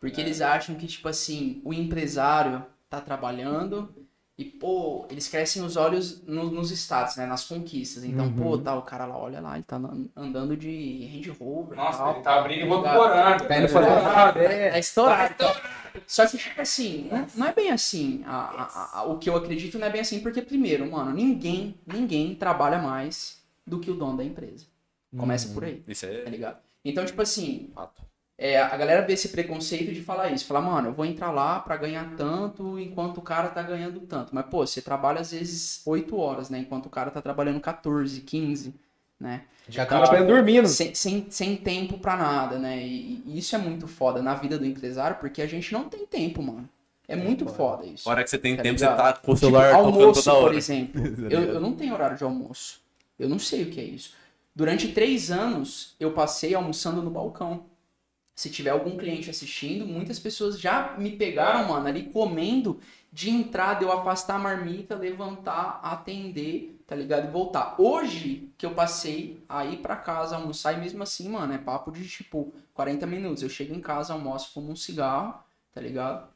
Porque 0.00 0.20
É. 0.20 0.24
eles 0.24 0.40
acham 0.40 0.74
que, 0.74 0.84
tipo 0.88 1.08
assim, 1.08 1.62
o 1.64 1.72
empresário 1.72 2.66
tá 2.90 3.00
trabalhando 3.00 3.88
e, 4.38 4.44
pô, 4.44 5.06
eles 5.10 5.28
crescem 5.28 5.62
os 5.62 5.76
olhos 5.76 6.22
no- 6.26 6.50
nos 6.50 6.70
status, 6.70 7.16
né? 7.16 7.24
Nas 7.26 7.44
conquistas. 7.44 8.04
Então, 8.04 8.30
pô, 8.32 8.58
tá, 8.58 8.74
o 8.76 8.82
cara 8.82 9.06
lá, 9.06 9.16
olha 9.16 9.40
lá, 9.40 9.54
ele 9.54 9.62
tá 9.64 9.76
an- 9.76 10.06
andando 10.14 10.56
de 10.56 11.06
Range 11.10 11.30
Rover. 11.30 11.76
Nossa, 11.76 11.98
tal, 11.98 12.14
ele 12.14 12.22
tá 12.22 12.38
abrindo 12.38 12.66
e? 12.66 12.68
Votuporanga. 12.68 13.44
Tá 13.46 13.58
indo 13.58 13.68
fazer 13.68 14.40
É 14.74 14.78
estourado. 14.78 15.34
Só 16.06 16.26
que, 16.26 16.36
tipo 16.36 16.60
assim, 16.60 17.08
não- 17.10 17.26
não 17.34 17.46
é 17.46 17.52
bem 17.54 17.70
assim. 17.70 18.22
A- 18.26 18.90
a- 18.92 18.98
a- 19.00 19.04
o 19.04 19.18
que 19.18 19.30
eu 19.30 19.36
acredito 19.36 19.78
não 19.78 19.86
é 19.86 19.90
bem 19.90 20.02
assim, 20.02 20.20
porque, 20.20 20.42
primeiro, 20.42 20.90
mano, 20.90 21.12
ninguém, 21.12 21.74
ninguém 21.86 22.34
trabalha 22.34 22.78
mais 22.78 23.42
do 23.66 23.80
que 23.80 23.90
o 23.90 23.94
dono 23.94 24.18
da 24.18 24.24
empresa. 24.24 24.66
Começa 25.16 25.48
por 25.54 25.64
aí, 25.64 25.82
Isso 25.88 26.06
tá 26.06 26.12
é 26.12 26.24
ligado? 26.28 26.58
Então, 26.84 27.06
tipo 27.06 27.22
assim, 27.22 27.70
fato. 27.74 28.02
É, 28.38 28.60
a 28.60 28.76
galera 28.76 29.02
vê 29.06 29.14
esse 29.14 29.30
preconceito 29.30 29.92
de 29.92 30.02
falar 30.02 30.30
isso. 30.30 30.44
Falar, 30.46 30.60
mano, 30.60 30.88
eu 30.88 30.92
vou 30.92 31.04
entrar 31.06 31.30
lá 31.30 31.60
pra 31.60 31.76
ganhar 31.76 32.14
tanto 32.16 32.78
enquanto 32.78 33.18
o 33.18 33.22
cara 33.22 33.48
tá 33.48 33.62
ganhando 33.62 34.00
tanto. 34.00 34.34
Mas, 34.34 34.46
pô, 34.46 34.66
você 34.66 34.82
trabalha 34.82 35.20
às 35.20 35.30
vezes 35.32 35.80
8 35.86 36.16
horas, 36.18 36.50
né? 36.50 36.58
Enquanto 36.58 36.86
o 36.86 36.90
cara 36.90 37.10
tá 37.10 37.22
trabalhando 37.22 37.60
14, 37.60 38.20
15, 38.20 38.74
né? 39.18 39.42
Já 39.68 39.84
tá 39.86 40.00
trabalhando 40.00 40.28
dormindo. 40.28 40.68
Sem, 40.68 40.94
sem, 40.94 41.26
sem 41.30 41.56
tempo 41.56 41.98
pra 41.98 42.16
nada, 42.16 42.58
né? 42.58 42.78
E, 42.86 43.22
e 43.26 43.38
isso 43.38 43.54
é 43.56 43.58
muito 43.58 43.88
foda 43.88 44.20
na 44.22 44.34
vida 44.34 44.58
do 44.58 44.66
empresário, 44.66 45.16
porque 45.18 45.40
a 45.42 45.46
gente 45.46 45.72
não 45.72 45.88
tem 45.88 46.06
tempo, 46.06 46.42
mano. 46.42 46.68
É 47.08 47.14
muito 47.16 47.46
foda 47.46 47.86
isso. 47.86 48.08
A 48.08 48.12
hora 48.12 48.24
que 48.24 48.30
você 48.30 48.36
tem 48.38 48.56
Tá 48.56 48.62
tempo, 48.64 48.74
ligado? 48.80 48.96
você 48.96 49.02
tá 49.02 49.12
com 49.14 49.30
o 49.32 49.34
Tipo, 49.34 49.46
celular 49.46 49.70
tocando 49.76 50.00
almoço, 50.00 50.24
toda 50.24 50.36
hora. 50.36 50.46
por 50.48 50.54
exemplo. 50.56 51.02
Eu, 51.30 51.42
eu 51.42 51.60
não 51.60 51.72
tenho 51.72 51.94
horário 51.94 52.16
de 52.16 52.24
almoço. 52.24 52.80
Eu 53.18 53.28
não 53.28 53.38
sei 53.38 53.62
o 53.62 53.70
que 53.70 53.80
é 53.80 53.84
isso. 53.84 54.12
Durante 54.54 54.88
três 54.92 55.30
anos, 55.30 55.94
eu 56.00 56.12
passei 56.12 56.54
almoçando 56.54 57.00
no 57.02 57.10
balcão. 57.10 57.64
Se 58.36 58.50
tiver 58.50 58.68
algum 58.68 58.98
cliente 58.98 59.30
assistindo, 59.30 59.86
muitas 59.86 60.18
pessoas 60.18 60.60
já 60.60 60.94
me 60.98 61.10
pegaram, 61.16 61.66
mano, 61.68 61.86
ali 61.86 62.02
comendo 62.02 62.78
de 63.10 63.30
entrada, 63.30 63.82
eu 63.82 63.90
afastar 63.90 64.34
a 64.34 64.38
marmita, 64.38 64.94
levantar, 64.94 65.80
atender, 65.82 66.78
tá 66.86 66.94
ligado? 66.94 67.28
E 67.28 67.30
voltar. 67.30 67.76
Hoje 67.78 68.52
que 68.58 68.66
eu 68.66 68.74
passei 68.74 69.42
a 69.48 69.64
ir 69.64 69.78
pra 69.78 69.96
casa 69.96 70.36
almoçar, 70.36 70.74
e 70.74 70.76
mesmo 70.76 71.02
assim, 71.02 71.30
mano, 71.30 71.54
é 71.54 71.58
papo 71.58 71.90
de 71.90 72.06
tipo 72.06 72.52
40 72.74 73.06
minutos. 73.06 73.42
Eu 73.42 73.48
chego 73.48 73.74
em 73.74 73.80
casa, 73.80 74.12
almoço, 74.12 74.52
fumo 74.52 74.70
um 74.70 74.76
cigarro, 74.76 75.42
tá 75.72 75.80
ligado? 75.80 76.28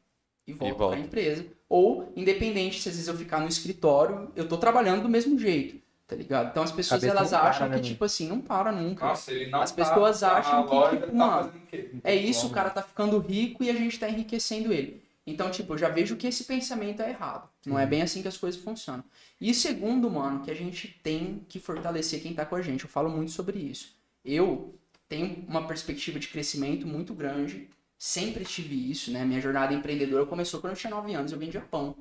E 0.47 0.55
volto 0.55 0.79
volta. 0.79 0.97
pra 0.97 1.05
empresa. 1.05 1.47
Ou, 1.69 2.11
independente 2.17 2.81
se 2.81 2.89
às 2.89 2.95
vezes 2.95 3.09
eu 3.09 3.15
ficar 3.15 3.41
no 3.41 3.49
escritório, 3.49 4.33
eu 4.35 4.49
tô 4.49 4.57
trabalhando 4.57 5.03
do 5.03 5.09
mesmo 5.09 5.39
jeito, 5.39 5.80
tá 6.11 6.17
ligado? 6.17 6.51
Então 6.51 6.63
as 6.65 6.73
pessoas 6.73 7.01
Cabeça 7.01 7.17
elas 7.19 7.31
para, 7.31 7.49
acham 7.49 7.69
né, 7.69 7.77
que, 7.77 7.83
mano? 7.83 7.89
tipo 7.93 8.05
assim, 8.05 8.29
não 8.29 8.41
para 8.41 8.73
nunca. 8.73 9.07
Nossa, 9.07 9.31
ele 9.33 9.49
não 9.49 9.61
As 9.63 9.71
tá- 9.71 9.77
pessoas 9.77 10.23
acham 10.25 10.67
que, 10.67 10.97
tipo, 10.97 11.07
tá 11.07 11.13
mano, 11.13 11.53
quê? 11.71 11.91
É 12.03 12.15
isso, 12.15 12.49
o 12.49 12.51
cara 12.51 12.69
tá 12.69 12.83
ficando 12.83 13.17
rico 13.19 13.63
e 13.63 13.71
a 13.71 13.75
gente 13.75 13.99
tá 13.99 14.09
enriquecendo 14.11 14.73
ele. 14.73 15.03
Então, 15.25 15.49
tipo, 15.51 15.75
eu 15.75 15.79
já 15.79 15.89
vejo 15.89 16.17
que 16.17 16.27
esse 16.27 16.43
pensamento 16.45 17.01
é 17.03 17.11
errado. 17.11 17.49
Não 17.65 17.79
é 17.79 17.87
bem 17.87 18.03
assim 18.03 18.21
que 18.23 18.27
as 18.27 18.37
coisas 18.37 18.61
funcionam. 18.61 19.05
E 19.41 19.55
segundo, 19.55 20.11
mano, 20.11 20.41
que 20.41 20.51
a 20.51 20.55
gente 20.55 20.89
tem 21.05 21.47
que 21.49 21.61
fortalecer 21.61 22.21
quem 22.21 22.35
tá 22.35 22.45
com 22.45 22.57
a 22.57 22.63
gente. 22.63 22.83
Eu 22.85 22.91
falo 22.91 23.09
muito 23.09 23.31
sobre 23.31 23.59
isso. 23.59 23.95
Eu 24.25 24.75
tenho 25.09 25.45
uma 25.47 25.67
perspectiva 25.67 26.19
de 26.19 26.27
crescimento 26.27 26.87
muito 26.87 27.15
grande. 27.15 27.69
Sempre 27.97 28.45
tive 28.45 28.91
isso, 28.91 29.13
né? 29.13 29.25
Minha 29.25 29.41
jornada 29.41 29.73
empreendedora 29.73 30.27
começou 30.27 30.61
quando 30.61 30.73
eu 30.73 30.77
tinha 30.79 30.91
9 30.91 31.15
anos. 31.15 31.31
Eu 31.31 31.39
vendia 31.39 31.61
pão. 31.61 31.95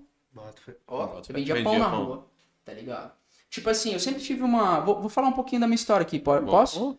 Ó, 0.88 1.18
Eu 1.28 1.34
vendia, 1.36 1.62
pão 1.62 1.78
na 1.78 1.88
rua, 1.88 2.26
tá 2.64 2.74
ligado? 2.74 3.12
Tipo 3.50 3.70
assim, 3.70 3.94
eu 3.94 4.00
sempre 4.00 4.22
tive 4.22 4.44
uma. 4.44 4.80
Vou, 4.80 5.02
vou 5.02 5.10
falar 5.10 5.28
um 5.28 5.32
pouquinho 5.34 5.62
da 5.62 5.68
minha 5.68 5.76
história 5.76 6.04
aqui, 6.06 6.20
po- 6.20 6.40
posso? 6.44 6.98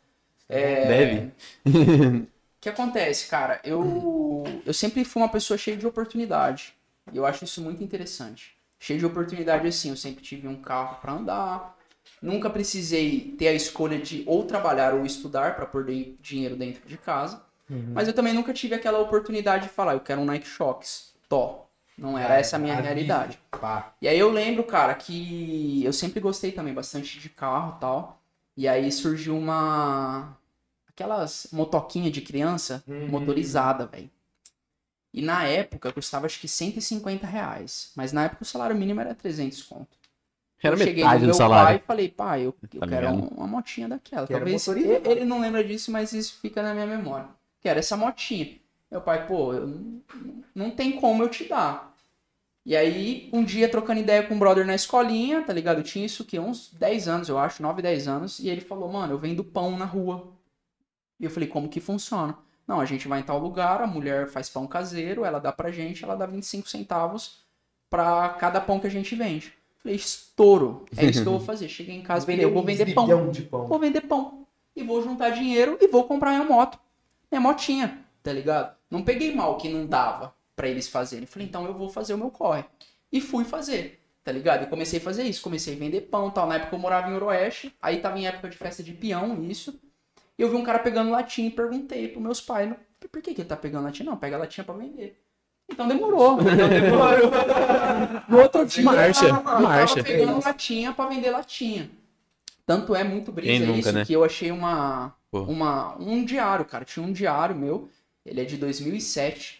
É... 0.48 0.86
Deve. 0.86 1.32
O 1.64 2.27
que 2.60 2.68
acontece, 2.68 3.28
cara? 3.28 3.60
Eu, 3.64 4.44
eu 4.66 4.74
sempre 4.74 5.05
fui 5.05 5.22
uma 5.22 5.28
pessoa 5.28 5.56
cheia 5.56 5.77
de 5.77 5.86
oportunidade. 5.86 6.74
E 7.12 7.16
eu 7.16 7.24
acho 7.24 7.44
isso 7.44 7.62
muito 7.62 7.82
interessante. 7.82 8.55
Cheio 8.78 8.98
de 8.98 9.06
oportunidade, 9.06 9.66
assim. 9.66 9.90
Eu 9.90 9.97
sempre 9.97 10.22
tive 10.22 10.47
um 10.48 10.60
carro 10.60 10.98
pra 11.01 11.12
andar. 11.12 11.77
Nunca 12.20 12.51
precisei 12.51 13.35
ter 13.39 13.48
a 13.48 13.52
escolha 13.55 13.98
de 13.98 14.24
ou 14.27 14.43
trabalhar 14.44 14.93
ou 14.94 15.06
estudar 15.06 15.55
pra 15.55 15.64
pôr 15.66 15.85
de- 15.86 16.16
dinheiro 16.20 16.56
dentro 16.56 16.86
de 16.86 16.98
casa. 16.98 17.43
Mas 17.94 18.09
eu 18.09 18.12
também 18.14 18.35
nunca 18.35 18.52
tive 18.52 18.74
aquela 18.74 18.98
oportunidade 18.98 19.68
de 19.68 19.72
falar, 19.72 19.94
eu 19.94 20.01
quero 20.01 20.20
um 20.20 20.24
Nike 20.24 20.47
Shox. 20.48 21.14
Tó. 21.28 21.69
Não 22.01 22.16
era 22.18 22.35
essa 22.39 22.56
a 22.56 22.59
minha 22.59 22.77
à 22.78 22.81
realidade. 22.81 23.39
Pá. 23.51 23.93
E 24.01 24.09
aí 24.09 24.18
eu 24.18 24.31
lembro, 24.31 24.64
cara, 24.64 24.94
que 24.94 25.85
eu 25.85 25.93
sempre 25.93 26.18
gostei 26.20 26.51
também 26.51 26.72
bastante 26.74 27.18
de 27.20 27.28
carro 27.28 27.77
e 27.77 27.81
tal. 27.81 28.20
E 28.56 28.66
aí 28.66 28.90
surgiu 28.90 29.36
uma. 29.36 30.36
Aquelas 30.89 31.47
motoquinha 31.52 32.10
de 32.10 32.20
criança 32.20 32.82
Uhum. 32.89 33.09
motorizada, 33.09 33.86
velho. 33.86 34.10
E 35.12 35.20
na 35.22 35.44
época 35.44 35.93
custava 35.93 36.27
acho 36.27 36.40
que 36.40 36.48
150 36.48 37.27
reais. 37.27 37.90
Mas 37.97 38.12
na 38.12 38.24
época 38.24 38.43
o 38.43 38.47
salário 38.47 38.77
mínimo 38.77 39.01
era 39.01 39.14
300 39.14 39.62
conto. 39.62 39.98
Era 40.62 40.74
eu 40.74 40.78
cheguei 40.78 41.02
metade 41.02 41.27
no 41.27 41.32
do 41.32 41.39
meu 41.39 41.48
pai 41.48 41.56
salário. 41.56 41.81
e 41.82 41.86
falei, 41.86 42.09
pai, 42.09 42.40
eu, 42.43 42.55
eu 42.74 42.81
Tá 42.81 42.86
quero 42.86 43.06
ligado? 43.10 43.14
um- 43.14 43.28
uma 43.39 43.47
motinha 43.47 43.89
daquela. 43.89 44.27
Quero 44.27 44.40
Talvez 44.40 44.68
ele, 44.68 44.85
ele 45.09 45.24
não 45.24 45.40
lembra 45.40 45.64
disso, 45.64 45.90
mas 45.90 46.12
isso 46.12 46.39
fica 46.40 46.62
na 46.62 46.74
minha 46.74 46.86
memória. 46.86 47.28
Quero 47.60 47.78
essa 47.78 47.97
motinha. 47.97 48.59
Meu 48.90 49.01
pai, 49.01 49.27
pô, 49.27 49.55
eu 49.55 49.66
não, 49.66 50.02
não 50.55 50.70
tem 50.70 50.93
como 51.01 51.22
eu 51.22 51.28
te 51.28 51.44
dar. 51.48 51.89
E 52.64 52.76
aí, 52.76 53.30
um 53.32 53.42
dia, 53.42 53.68
trocando 53.68 54.00
ideia 54.00 54.22
com 54.22 54.34
um 54.34 54.38
brother 54.38 54.66
na 54.66 54.74
escolinha, 54.74 55.42
tá 55.42 55.52
ligado? 55.52 55.78
Eu 55.78 55.84
tinha 55.84 56.04
isso 56.04 56.24
que 56.24 56.38
uns 56.38 56.70
10 56.74 57.08
anos, 57.08 57.28
eu 57.28 57.38
acho, 57.38 57.62
9, 57.62 57.80
10 57.80 58.06
anos. 58.06 58.38
E 58.38 58.48
ele 58.48 58.60
falou, 58.60 58.90
mano, 58.90 59.14
eu 59.14 59.18
vendo 59.18 59.42
pão 59.42 59.76
na 59.78 59.86
rua. 59.86 60.32
E 61.18 61.24
eu 61.24 61.30
falei, 61.30 61.48
como 61.48 61.68
que 61.68 61.80
funciona? 61.80 62.36
Não, 62.66 62.80
a 62.80 62.84
gente 62.84 63.08
vai 63.08 63.20
em 63.20 63.24
tal 63.24 63.38
lugar, 63.38 63.80
a 63.80 63.86
mulher 63.86 64.28
faz 64.28 64.48
pão 64.48 64.66
caseiro, 64.66 65.24
ela 65.24 65.40
dá 65.40 65.50
pra 65.50 65.72
gente, 65.72 66.04
ela 66.04 66.14
dá 66.14 66.26
25 66.26 66.68
centavos 66.68 67.40
pra 67.88 68.28
cada 68.30 68.60
pão 68.60 68.78
que 68.78 68.86
a 68.86 68.90
gente 68.90 69.14
vende. 69.16 69.52
Falei, 69.82 69.96
estouro. 69.96 70.84
É 70.96 71.06
isso 71.06 71.22
que 71.22 71.28
eu 71.28 71.32
vou 71.32 71.40
fazer. 71.40 71.68
Cheguei 71.68 71.96
em 71.96 72.02
casa 72.02 72.26
falei, 72.26 72.44
eu 72.44 72.52
vou 72.52 72.62
vender 72.62 72.94
pão 72.94 73.08
pão. 73.42 73.66
vou 73.66 73.78
vender 73.78 74.02
pão. 74.02 74.46
E 74.76 74.82
vou 74.84 75.02
juntar 75.02 75.30
dinheiro 75.30 75.78
e 75.80 75.88
vou 75.88 76.04
comprar 76.04 76.30
minha 76.30 76.44
moto. 76.44 76.78
Minha 77.32 77.40
motinha, 77.40 77.98
tá 78.22 78.32
ligado? 78.32 78.76
Não 78.90 79.02
peguei 79.02 79.34
mal 79.34 79.56
que 79.56 79.68
não 79.68 79.86
dava 79.86 80.34
pra 80.60 80.68
eles 80.68 80.88
fazerem. 80.88 81.24
Falei, 81.24 81.48
então 81.48 81.64
eu 81.64 81.72
vou 81.72 81.88
fazer 81.88 82.12
o 82.12 82.18
meu 82.18 82.30
corre. 82.30 82.64
E 83.10 83.18
fui 83.18 83.44
fazer, 83.44 83.98
tá 84.22 84.30
ligado? 84.30 84.64
E 84.64 84.66
comecei 84.66 84.98
a 84.98 85.02
fazer 85.02 85.22
isso. 85.24 85.40
Comecei 85.40 85.74
a 85.74 85.78
vender 85.78 86.02
pão 86.02 86.28
e 86.28 86.32
tal. 86.32 86.46
Na 86.46 86.56
época 86.56 86.76
eu 86.76 86.78
morava 86.78 87.08
em 87.10 87.14
Oroeste. 87.14 87.74
Aí 87.80 87.98
tava 87.98 88.18
em 88.18 88.26
época 88.26 88.50
de 88.50 88.58
festa 88.58 88.82
de 88.82 88.92
peão, 88.92 89.42
isso. 89.44 89.80
E 90.38 90.42
eu 90.42 90.50
vi 90.50 90.56
um 90.56 90.62
cara 90.62 90.78
pegando 90.78 91.10
latinha 91.10 91.48
e 91.48 91.50
perguntei 91.50 92.08
pros 92.08 92.22
meus 92.22 92.40
pais, 92.42 92.74
por 93.10 93.22
que, 93.22 93.32
que 93.32 93.40
ele 93.40 93.48
tá 93.48 93.56
pegando 93.56 93.84
latinha? 93.84 94.10
Não, 94.10 94.18
pega 94.18 94.36
latinha 94.36 94.62
pra 94.62 94.74
vender. 94.74 95.18
Então 95.66 95.88
demorou. 95.88 96.38
Então 96.44 96.68
demorou. 96.68 97.30
No 98.28 98.40
outro 98.42 98.66
dia, 98.66 98.84
Marcha, 98.84 99.24
eu 99.26 99.42
tava 99.42 99.60
marcha. 99.60 100.02
pegando 100.04 100.44
latinha 100.44 100.92
pra 100.92 101.06
vender 101.06 101.30
latinha. 101.30 101.90
Tanto 102.66 102.94
é 102.94 103.02
muito 103.02 103.32
brisa 103.32 103.50
Quem 103.50 103.66
nunca, 103.66 103.78
isso 103.80 103.92
né? 103.92 104.04
que 104.04 104.12
eu 104.12 104.22
achei 104.22 104.50
uma, 104.52 105.14
Pô. 105.30 105.40
uma 105.42 105.96
um 105.98 106.22
diário, 106.24 106.64
cara. 106.66 106.84
Tinha 106.84 107.04
um 107.04 107.12
diário 107.12 107.56
meu, 107.56 107.88
ele 108.24 108.42
é 108.42 108.44
de 108.44 108.56
2007. 108.56 109.59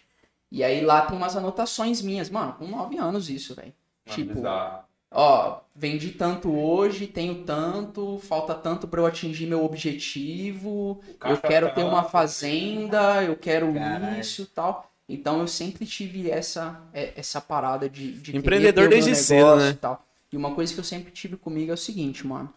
E 0.51 0.63
aí 0.63 0.81
lá 0.83 1.01
tem 1.05 1.15
umas 1.17 1.35
anotações 1.37 2.01
minhas, 2.01 2.29
mano, 2.29 2.53
com 2.53 2.67
9 2.67 2.97
anos 2.97 3.29
isso, 3.29 3.55
velho. 3.55 3.73
Tipo, 4.05 4.33
bizarro. 4.33 4.83
ó, 5.09 5.61
vendi 5.73 6.09
tanto 6.11 6.51
hoje, 6.53 7.07
tenho 7.07 7.43
tanto, 7.45 8.19
falta 8.19 8.53
tanto 8.53 8.87
pra 8.87 8.99
eu 8.99 9.05
atingir 9.05 9.45
meu 9.47 9.63
objetivo, 9.63 11.01
eu 11.23 11.37
quero 11.37 11.67
ter 11.69 11.75
tanto. 11.75 11.87
uma 11.87 12.03
fazenda, 12.03 13.23
eu 13.23 13.35
quero 13.37 13.73
Caralho. 13.73 14.19
isso 14.19 14.41
e 14.41 14.45
tal. 14.47 14.91
Então 15.07 15.39
eu 15.41 15.47
sempre 15.47 15.85
tive 15.85 16.29
essa, 16.29 16.81
é, 16.93 17.13
essa 17.15 17.39
parada 17.41 17.89
de, 17.89 18.11
de 18.13 18.35
Empreendedor 18.35 18.85
ter 18.89 18.95
desde 18.95 19.15
cedo, 19.15 19.55
né? 19.57 19.69
e 19.69 19.73
tal. 19.75 20.05
E 20.31 20.37
uma 20.37 20.53
coisa 20.55 20.73
que 20.73 20.79
eu 20.79 20.83
sempre 20.83 21.11
tive 21.11 21.37
comigo 21.37 21.71
é 21.71 21.73
o 21.73 21.77
seguinte, 21.77 22.25
mano. 22.25 22.53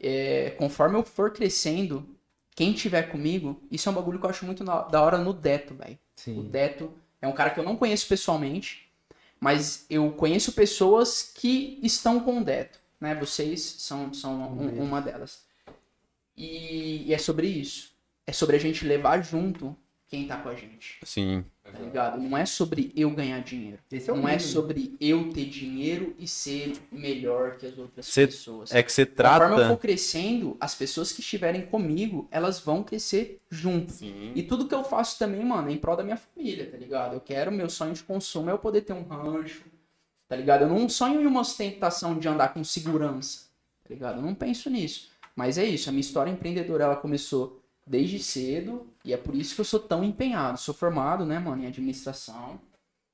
É, 0.00 0.50
conforme 0.58 0.96
eu 0.98 1.02
for 1.02 1.30
crescendo, 1.32 2.06
quem 2.54 2.72
tiver 2.72 3.02
comigo, 3.04 3.60
isso 3.70 3.88
é 3.88 3.92
um 3.92 3.94
bagulho 3.94 4.18
que 4.18 4.26
eu 4.26 4.30
acho 4.30 4.44
muito 4.44 4.62
na- 4.64 4.82
da 4.82 5.00
hora 5.02 5.16
no 5.18 5.32
Deto, 5.32 5.74
velho. 5.74 5.98
O. 6.28 6.42
Deto 6.42 6.92
é 7.22 7.26
um 7.28 7.32
cara 7.32 7.50
que 7.50 7.58
eu 7.60 7.64
não 7.64 7.76
conheço 7.76 8.06
pessoalmente, 8.08 8.88
mas 9.40 9.86
eu 9.88 10.10
conheço 10.12 10.52
pessoas 10.52 11.32
que 11.34 11.78
estão 11.82 12.20
com 12.20 12.38
o 12.40 12.44
Deto, 12.44 12.78
né? 13.00 13.14
Vocês 13.14 13.60
são, 13.62 14.12
são 14.12 14.34
um- 14.52 14.82
uma 14.82 15.00
delas. 15.00 15.44
E, 16.36 17.04
e 17.08 17.14
é 17.14 17.18
sobre 17.18 17.46
isso. 17.46 17.92
É 18.26 18.32
sobre 18.32 18.56
a 18.56 18.58
gente 18.58 18.84
levar 18.86 19.22
junto 19.22 19.76
quem 20.08 20.26
tá 20.26 20.36
com 20.36 20.48
a 20.48 20.54
gente, 20.54 20.98
Sim. 21.04 21.44
Tá 21.72 21.78
ligado? 21.78 22.20
Não 22.20 22.36
é 22.36 22.44
sobre 22.44 22.92
eu 22.94 23.10
ganhar 23.10 23.40
dinheiro. 23.40 23.78
Esse 23.90 24.10
é 24.10 24.12
o 24.12 24.16
Não 24.16 24.28
é 24.28 24.32
mínimo. 24.32 24.48
sobre 24.50 24.94
eu 25.00 25.30
ter 25.30 25.44
dinheiro 25.46 26.14
e 26.18 26.28
ser 26.28 26.74
melhor 26.90 27.56
que 27.56 27.66
as 27.66 27.76
outras 27.78 28.06
Cê- 28.06 28.26
pessoas. 28.26 28.72
É 28.74 28.82
que 28.82 28.92
você 28.92 29.06
Conforme 29.06 29.44
eu 29.54 29.58
for 29.58 29.64
trata. 29.64 29.76
crescendo, 29.78 30.56
as 30.60 30.74
pessoas 30.74 31.12
que 31.12 31.20
estiverem 31.20 31.62
comigo, 31.66 32.28
elas 32.30 32.60
vão 32.60 32.82
crescer 32.82 33.40
junto. 33.50 33.92
Sim. 33.92 34.32
E 34.34 34.42
tudo 34.42 34.68
que 34.68 34.74
eu 34.74 34.84
faço 34.84 35.18
também, 35.18 35.44
mano, 35.44 35.68
é 35.68 35.72
em 35.72 35.78
prol 35.78 35.96
da 35.96 36.04
minha 36.04 36.16
família, 36.16 36.70
tá 36.70 36.76
ligado? 36.76 37.14
Eu 37.14 37.20
quero, 37.20 37.50
meu 37.50 37.68
sonho 37.70 37.94
de 37.94 38.02
consumo 38.02 38.50
é 38.50 38.52
eu 38.52 38.58
poder 38.58 38.82
ter 38.82 38.92
um 38.92 39.02
rancho, 39.02 39.62
tá 40.28 40.36
ligado? 40.36 40.62
Eu 40.62 40.68
não 40.68 40.88
sonho 40.88 41.20
em 41.20 41.26
uma 41.26 41.40
ostentação 41.40 42.18
de 42.18 42.28
andar 42.28 42.52
com 42.54 42.62
segurança, 42.64 43.46
tá 43.82 43.92
ligado? 43.94 44.16
Eu 44.16 44.22
não 44.22 44.34
penso 44.34 44.68
nisso. 44.70 45.10
Mas 45.34 45.56
é 45.56 45.64
isso, 45.64 45.88
a 45.88 45.92
minha 45.92 46.00
história 46.02 46.30
empreendedora, 46.30 46.84
ela 46.84 46.96
começou 46.96 47.61
desde 47.86 48.18
cedo 48.18 48.86
e 49.04 49.12
é 49.12 49.16
por 49.16 49.34
isso 49.34 49.54
que 49.54 49.60
eu 49.60 49.64
sou 49.64 49.80
tão 49.80 50.04
empenhado. 50.04 50.58
Sou 50.58 50.74
formado, 50.74 51.24
né, 51.24 51.38
mano, 51.38 51.62
em 51.62 51.66
administração. 51.66 52.60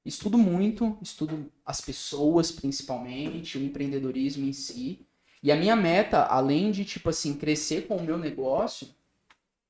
Estudo 0.04 0.38
muito, 0.38 0.96
estudo 1.02 1.50
as 1.64 1.80
pessoas 1.80 2.50
principalmente, 2.50 3.58
o 3.58 3.62
empreendedorismo 3.62 4.46
em 4.46 4.52
si. 4.52 5.06
E 5.42 5.52
a 5.52 5.56
minha 5.56 5.76
meta, 5.76 6.24
além 6.24 6.70
de, 6.70 6.84
tipo 6.84 7.10
assim, 7.10 7.34
crescer 7.34 7.86
com 7.86 7.96
o 7.96 8.02
meu 8.02 8.18
negócio, 8.18 8.88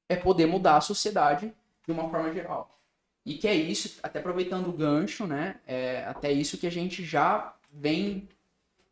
é 0.08 0.16
poder 0.16 0.46
mudar 0.46 0.76
a 0.76 0.80
sociedade 0.80 1.52
de 1.84 1.92
uma 1.92 2.08
forma 2.08 2.32
geral. 2.32 2.78
E 3.24 3.34
que 3.34 3.46
é 3.46 3.54
isso, 3.54 3.98
até 4.02 4.20
aproveitando 4.20 4.68
o 4.68 4.72
gancho, 4.72 5.26
né? 5.26 5.60
É 5.66 6.04
até 6.06 6.32
isso 6.32 6.56
que 6.56 6.66
a 6.66 6.70
gente 6.70 7.04
já 7.04 7.54
vem 7.70 8.28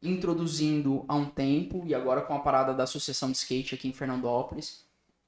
introduzindo 0.03 1.05
há 1.09 1.17
um 1.17 1.25
tempo, 1.25 1.83
e 1.87 1.95
agora 1.95 2.21
com 2.21 2.35
a 2.35 2.41
parada 2.41 2.75
da 2.75 2.85
Associação 2.85 3.31
de 3.31 3.39
Skate 3.39 3.75
aqui 3.75 3.89
em 3.89 3.93
Fernandópolis, 3.93 4.86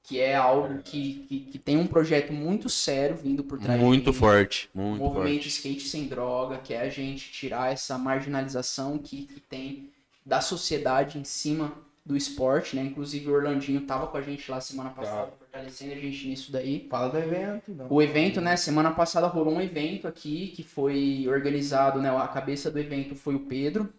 que 0.09 0.19
é 0.19 0.35
algo 0.35 0.81
que, 0.81 1.23
que, 1.29 1.39
que 1.51 1.59
tem 1.59 1.77
um 1.77 1.85
projeto 1.85 2.33
muito 2.33 2.67
sério 2.67 3.15
vindo 3.15 3.43
por 3.43 3.59
trás 3.59 3.79
Muito 3.79 4.11
forte. 4.11 4.67
O 4.73 4.79
Muito 4.79 5.03
movimento 5.03 5.43
forte. 5.43 5.49
skate 5.49 5.87
sem 5.87 6.07
droga, 6.07 6.57
que 6.57 6.73
é 6.73 6.81
a 6.81 6.89
gente 6.89 7.31
tirar 7.31 7.71
essa 7.71 7.95
marginalização 7.95 8.97
que, 8.97 9.27
que 9.27 9.39
tem 9.39 9.91
da 10.25 10.41
sociedade 10.41 11.19
em 11.19 11.23
cima 11.23 11.73
do 12.03 12.17
esporte, 12.17 12.75
né? 12.75 12.81
Inclusive 12.81 13.29
o 13.29 13.35
Orlandinho 13.35 13.81
tava 13.81 14.07
com 14.07 14.17
a 14.17 14.21
gente 14.21 14.49
lá 14.49 14.59
semana 14.59 14.89
passada, 14.89 15.31
fortalecendo 15.37 15.93
a 15.93 15.97
gente 15.97 16.27
nisso 16.27 16.51
daí. 16.51 16.87
Fala 16.89 17.09
do 17.09 17.17
evento. 17.19 17.71
Não. 17.71 17.85
O 17.87 18.01
evento, 18.01 18.41
né? 18.41 18.57
Semana 18.57 18.89
passada 18.89 19.27
rolou 19.27 19.53
um 19.53 19.61
evento 19.61 20.07
aqui 20.07 20.47
que 20.55 20.63
foi 20.63 21.27
organizado, 21.27 22.01
né? 22.01 22.09
A 22.09 22.27
cabeça 22.27 22.71
do 22.71 22.79
evento 22.79 23.13
foi 23.13 23.35
o 23.35 23.41
Pedro, 23.41 23.93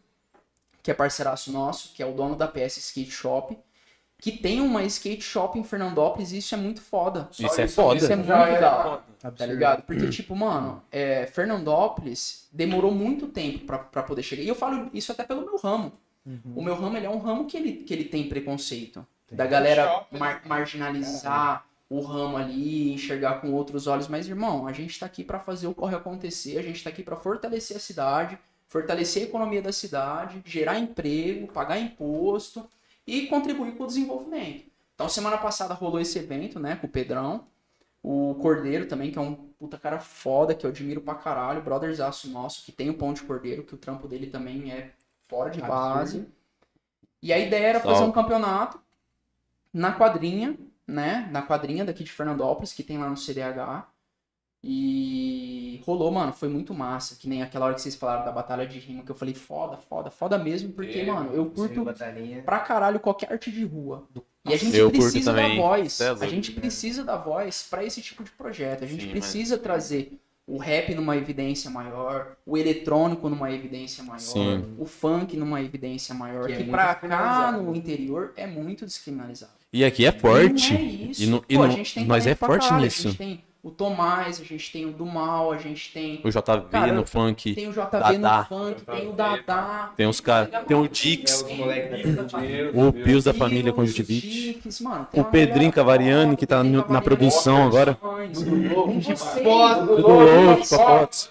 que 0.82 0.90
é 0.90 0.94
parceiraço 0.94 1.52
nosso, 1.52 1.94
que 1.94 2.02
é 2.02 2.06
o 2.06 2.12
dono 2.12 2.34
da 2.34 2.48
PS 2.48 2.78
Skate 2.78 3.12
Shop, 3.12 3.56
que 4.20 4.32
tem 4.32 4.60
uma 4.60 4.82
skate 4.84 5.22
shop 5.22 5.58
em 5.58 5.64
Fernandópolis 5.64 6.32
e 6.32 6.38
isso 6.38 6.54
é 6.54 6.58
muito 6.58 6.80
foda. 6.82 7.28
Isso 7.32 7.60
é 7.60 7.66
foda. 7.66 7.96
Isso 7.96 8.12
é 8.12 8.16
muito 8.16 8.30
é 8.32 8.60
da 8.60 8.76
hora. 8.76 9.02
Tá 9.36 9.46
ligado? 9.46 9.82
Porque, 9.82 10.08
tipo, 10.10 10.34
mano, 10.36 10.82
é, 10.92 11.26
Fernandópolis 11.26 12.48
demorou 12.52 12.90
muito 12.92 13.26
tempo 13.28 13.60
pra, 13.60 13.78
pra 13.78 14.02
poder 14.02 14.22
chegar. 14.22 14.42
E 14.42 14.48
eu 14.48 14.54
falo 14.54 14.90
isso 14.92 15.12
até 15.12 15.24
pelo 15.24 15.42
meu 15.44 15.56
ramo. 15.56 15.92
O 16.54 16.62
meu 16.62 16.74
ramo, 16.74 16.96
ele 16.96 17.06
é 17.06 17.10
um 17.10 17.18
ramo 17.18 17.46
que 17.46 17.56
ele, 17.56 17.72
que 17.72 17.92
ele 17.94 18.04
tem 18.04 18.28
preconceito. 18.28 19.04
Da 19.32 19.46
galera 19.46 20.04
mar- 20.10 20.42
marginalizar 20.44 21.64
o 21.88 22.00
ramo 22.00 22.36
ali, 22.36 22.92
enxergar 22.92 23.40
com 23.40 23.52
outros 23.52 23.86
olhos. 23.86 24.06
Mas, 24.08 24.28
irmão, 24.28 24.66
a 24.66 24.72
gente 24.72 24.98
tá 24.98 25.06
aqui 25.06 25.24
pra 25.24 25.38
fazer 25.40 25.66
o 25.66 25.74
corre 25.74 25.96
acontecer. 25.96 26.58
A 26.58 26.62
gente 26.62 26.82
tá 26.84 26.90
aqui 26.90 27.02
pra 27.02 27.16
fortalecer 27.16 27.76
a 27.76 27.80
cidade, 27.80 28.38
fortalecer 28.68 29.22
a 29.22 29.26
economia 29.26 29.60
da 29.62 29.72
cidade, 29.72 30.40
gerar 30.44 30.78
emprego, 30.78 31.48
pagar 31.52 31.78
imposto 31.78 32.68
e 33.06 33.26
contribuir 33.26 33.76
com 33.76 33.84
o 33.84 33.86
desenvolvimento. 33.86 34.70
Então, 34.94 35.08
semana 35.08 35.38
passada 35.38 35.74
rolou 35.74 36.00
esse 36.00 36.18
evento, 36.18 36.60
né, 36.60 36.76
com 36.76 36.86
o 36.86 36.90
Pedrão. 36.90 37.46
O 38.02 38.34
Cordeiro 38.36 38.86
também, 38.86 39.10
que 39.10 39.18
é 39.18 39.20
um 39.20 39.34
puta 39.34 39.78
cara 39.78 39.98
foda, 39.98 40.54
que 40.54 40.64
eu 40.64 40.70
admiro 40.70 41.00
pra 41.00 41.14
caralho. 41.14 41.62
Brotherzaço 41.62 42.30
nosso, 42.30 42.64
que 42.64 42.72
tem 42.72 42.88
o 42.88 42.94
Pão 42.94 43.12
de 43.12 43.22
Cordeiro, 43.22 43.62
que 43.62 43.74
o 43.74 43.78
trampo 43.78 44.08
dele 44.08 44.26
também 44.26 44.72
é 44.72 44.92
fora 45.28 45.50
de 45.50 45.60
base. 45.60 46.26
E 47.22 47.32
a 47.32 47.38
ideia 47.38 47.66
era 47.66 47.80
fazer 47.80 48.04
um 48.04 48.12
campeonato 48.12 48.80
na 49.72 49.92
quadrinha, 49.92 50.58
né? 50.86 51.28
Na 51.30 51.42
quadrinha 51.42 51.84
daqui 51.84 52.02
de 52.02 52.10
Fernandópolis, 52.10 52.72
que 52.72 52.82
tem 52.82 52.98
lá 52.98 53.08
no 53.08 53.16
CDH. 53.16 53.86
E 54.62 55.80
rolou, 55.86 56.10
mano, 56.10 56.32
foi 56.32 56.48
muito 56.48 56.74
massa. 56.74 57.16
Que 57.16 57.28
nem 57.28 57.42
aquela 57.42 57.66
hora 57.66 57.74
que 57.74 57.80
vocês 57.80 57.94
falaram 57.94 58.24
da 58.24 58.32
batalha 58.32 58.66
de 58.66 58.78
rima, 58.78 59.02
que 59.02 59.10
eu 59.10 59.14
falei 59.14 59.34
foda, 59.34 59.76
foda, 59.76 60.10
foda 60.10 60.38
mesmo, 60.38 60.72
porque, 60.72 61.00
É, 61.00 61.06
mano, 61.06 61.32
eu 61.32 61.46
curto 61.46 61.84
pra 62.44 62.60
caralho 62.60 63.00
qualquer 63.00 63.32
arte 63.32 63.50
de 63.50 63.64
rua. 63.64 64.06
E 64.44 64.52
a 64.54 64.56
gente 64.56 64.76
Eu 64.76 64.90
curto 64.90 65.02
precisa 65.02 65.32
da 65.32 65.48
voz. 65.54 66.00
É 66.00 66.08
a 66.10 66.26
gente 66.26 66.52
né? 66.54 66.60
precisa 66.60 67.04
da 67.04 67.16
voz 67.16 67.66
pra 67.68 67.84
esse 67.84 68.00
tipo 68.00 68.22
de 68.22 68.30
projeto. 68.30 68.84
A 68.84 68.86
gente 68.86 69.04
Sim, 69.04 69.10
precisa 69.10 69.58
trazer 69.58 70.18
o 70.46 70.56
rap 70.58 70.94
numa 70.94 71.16
evidência 71.16 71.70
maior, 71.70 72.36
o 72.44 72.56
eletrônico 72.58 73.28
numa 73.28 73.52
evidência 73.52 74.02
maior, 74.02 74.18
Sim. 74.18 74.74
o 74.78 74.84
funk 74.84 75.36
numa 75.36 75.62
evidência 75.62 76.12
maior, 76.14 76.46
Que 76.46 76.52
é 76.52 76.56
que, 76.56 76.62
muito 76.64 76.72
pra 76.72 76.94
cá 76.94 77.52
no 77.52 77.74
interior 77.76 78.32
é 78.36 78.46
muito 78.46 78.84
descriminalizado. 78.84 79.52
E 79.72 79.84
aqui 79.84 80.04
é 80.04 80.10
forte. 80.10 80.72
E 80.74 80.76
não 80.76 80.80
é 80.80 80.82
isso. 80.82 81.22
E 81.22 81.26
não- 81.26 81.44
e 81.48 81.56
Pô, 81.56 81.62
a 81.62 81.68
não- 81.68 81.76
gente 81.76 81.94
tem 81.94 82.04
nós 82.04 82.26
é 82.26 82.34
forte 82.34 82.62
caralho. 82.66 82.82
nisso. 82.84 83.06
A 83.06 83.10
gente 83.12 83.18
tem 83.18 83.44
o 83.62 83.70
Tomás, 83.70 84.40
a 84.40 84.44
gente 84.44 84.72
tem 84.72 84.86
o 84.86 84.92
do 84.92 85.04
Mal, 85.04 85.52
a 85.52 85.58
gente 85.58 85.92
tem, 85.92 86.20
O 86.24 86.30
JV 86.30 86.68
Cara, 86.70 86.92
no 86.92 87.04
funk. 87.04 87.54
tem 87.54 87.68
o 87.68 87.72
JV 87.72 87.90
Dadá. 87.90 88.38
no 88.38 88.44
funk, 88.46 88.82
tem 88.82 89.08
o 89.08 89.12
Dadá. 89.12 89.92
Tem 89.96 90.06
os 90.06 90.20
caras. 90.20 90.48
Tem 90.66 90.76
o 90.76 90.88
Dix. 90.88 91.42
da 91.42 92.80
O 92.86 92.92
Pios 92.92 93.24
da 93.24 93.34
família 93.34 93.72
conjuntivite. 93.72 94.60
Tem 95.12 95.20
O 95.20 95.24
Pedrinho 95.24 95.72
Cavariani, 95.72 96.36
que 96.36 96.46
tá 96.46 96.62
na 96.64 97.02
produção 97.02 97.66
agora. 97.66 97.98
Dudu, 98.32 98.74
com 98.74 99.44
louco, 99.44 99.86
Dudu, 99.86 100.68
papotes. 100.70 101.30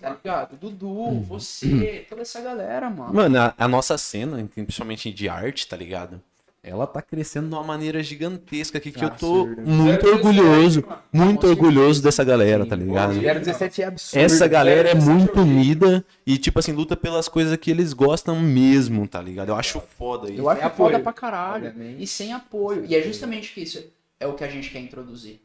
Tá 0.00 0.10
ligado? 0.10 0.56
Dudu, 0.56 1.20
você, 1.20 2.04
toda 2.10 2.22
essa 2.22 2.40
galera, 2.40 2.90
mano. 2.90 3.14
Mano, 3.14 3.38
a, 3.38 3.54
a 3.56 3.66
nossa 3.68 3.96
cena, 3.96 4.46
principalmente 4.54 5.10
de 5.10 5.28
arte, 5.28 5.66
tá 5.66 5.76
ligado? 5.76 6.20
Ela 6.62 6.86
tá 6.86 7.00
crescendo 7.00 7.48
de 7.48 7.54
uma 7.54 7.62
maneira 7.64 8.02
gigantesca 8.02 8.76
aqui 8.76 8.92
que 8.92 9.02
eu 9.02 9.08
tô 9.08 9.42
Absurdo. 9.44 9.62
muito 9.62 10.02
Zero 10.04 10.16
orgulhoso, 10.16 10.84
mano. 10.86 11.02
muito 11.10 11.46
orgulhoso 11.46 12.02
dessa 12.02 12.22
galera, 12.22 12.66
tá 12.66 12.76
ligado? 12.76 13.14
017 13.18 13.80
é 13.82 13.86
absurdo. 13.86 14.22
Essa 14.22 14.46
galera 14.46 14.90
é 14.90 14.94
Zero 15.00 15.10
muito 15.10 15.40
unida 15.40 16.04
e, 16.26 16.36
tipo 16.36 16.58
assim, 16.58 16.72
luta 16.72 16.94
pelas 16.96 17.28
coisas 17.28 17.56
que 17.56 17.70
eles 17.70 17.94
gostam 17.94 18.38
mesmo, 18.38 19.08
tá 19.08 19.22
ligado? 19.22 19.48
Eu 19.48 19.56
acho 19.56 19.80
foda 19.80 20.30
isso. 20.30 20.38
Eu 20.42 20.50
acho 20.50 20.60
foda 20.60 20.66
apoio, 20.96 21.02
pra 21.02 21.12
caralho. 21.14 21.68
obviamente. 21.68 22.02
E 22.02 22.06
sem 22.06 22.34
apoio. 22.34 22.84
E 22.84 22.94
é 22.94 23.00
justamente 23.02 23.54
que 23.54 23.62
isso 23.62 23.82
é 24.18 24.26
o 24.26 24.34
que 24.34 24.44
a 24.44 24.48
gente 24.48 24.68
quer 24.70 24.80
introduzir. 24.80 25.40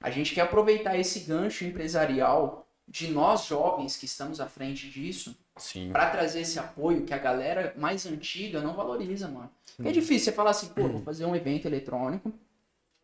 A 0.00 0.10
gente 0.10 0.34
quer 0.34 0.40
aproveitar 0.40 0.98
esse 0.98 1.20
gancho 1.20 1.66
empresarial 1.66 2.65
de 2.88 3.10
nós 3.10 3.46
jovens 3.46 3.96
que 3.96 4.04
estamos 4.04 4.40
à 4.40 4.46
frente 4.46 4.88
disso 4.88 5.36
pra 5.90 6.10
trazer 6.10 6.40
esse 6.40 6.58
apoio 6.58 7.04
que 7.04 7.14
a 7.14 7.18
galera 7.18 7.74
mais 7.76 8.06
antiga 8.06 8.60
não 8.60 8.74
valoriza, 8.74 9.26
mano. 9.28 9.50
Porque 9.76 9.88
é 9.88 9.92
difícil 9.92 10.26
você 10.26 10.32
falar 10.32 10.50
assim, 10.50 10.68
pô, 10.68 10.82
vou 10.88 11.02
fazer 11.02 11.24
um 11.24 11.34
evento 11.34 11.66
eletrônico, 11.66 12.32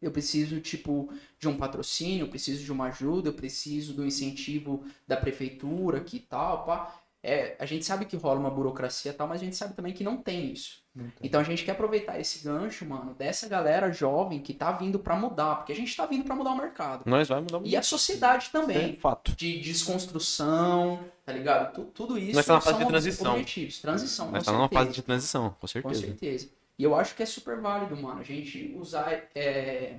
eu 0.01 0.11
preciso, 0.11 0.61
tipo, 0.61 1.09
de 1.39 1.49
um 1.49 1.57
patrocínio, 1.57 2.25
eu 2.25 2.29
preciso 2.29 2.65
de 2.65 2.73
uma 2.73 2.87
ajuda, 2.87 3.29
eu 3.29 3.35
preciso 3.35 3.95
do 3.95 4.05
incentivo 4.05 4.85
da 5.07 5.17
prefeitura 5.17 5.99
aqui 5.99 6.17
e 6.17 6.21
tal, 6.21 6.65
pá. 6.65 7.02
É, 7.25 7.55
a 7.61 7.65
gente 7.67 7.85
sabe 7.85 8.05
que 8.05 8.17
rola 8.17 8.41
uma 8.41 8.51
burocracia 8.51 9.13
e 9.13 9.15
tal, 9.15 9.29
mas 9.29 9.41
a 9.41 9.45
gente 9.45 9.55
sabe 9.55 9.75
também 9.75 9.93
que 9.93 10.03
não 10.03 10.17
tem 10.17 10.53
isso. 10.53 10.83
Então 11.23 11.41
a 11.41 11.45
gente 11.45 11.65
quer 11.65 11.71
aproveitar 11.71 12.19
esse 12.21 12.45
gancho, 12.45 12.85
mano, 12.85 13.15
dessa 13.15 13.49
galera 13.49 13.91
jovem 13.93 14.41
que 14.41 14.53
tá 14.53 14.73
vindo 14.73 14.99
pra 14.99 15.15
mudar, 15.17 15.55
porque 15.57 15.73
a 15.73 15.77
gente 15.77 15.97
tá 15.97 16.05
vindo 16.05 16.25
pra 16.25 16.35
mudar 16.35 16.51
o 16.51 16.57
mercado. 16.57 17.05
Nós 17.07 17.29
vai 17.29 17.41
mudar 17.41 17.61
E 17.65 17.77
a 17.77 17.83
sociedade 17.83 18.51
também 18.51 18.95
É 18.95 18.97
fato. 19.01 19.35
de 19.37 19.61
desconstrução, 19.61 21.01
tá 21.25 21.33
ligado? 21.33 21.73
Tu- 21.75 21.85
tudo 21.95 22.19
isso 22.19 22.35
Nós 22.37 22.47
tá 22.47 22.55
na 22.55 22.61
fase 22.61 22.79
de 22.79 22.87
transição. 22.87 23.33
objetivos. 23.33 23.79
Transição, 23.81 24.31
Nós 24.31 24.45
com 24.45 24.51
tá 24.53 24.59
numa 24.59 24.69
fase 24.69 24.93
de 24.93 25.03
transição, 25.03 25.51
com 25.51 25.61
Com 25.61 25.67
certeza. 25.67 26.01
certeza. 26.01 26.49
E 26.79 26.85
eu 26.85 26.95
acho 26.95 27.15
que 27.15 27.23
é 27.23 27.27
super 27.27 27.61
válido, 27.61 27.97
mano, 27.97 28.21
a 28.21 28.25
gente 28.25 28.75
usar. 28.77 29.13
é, 29.35 29.97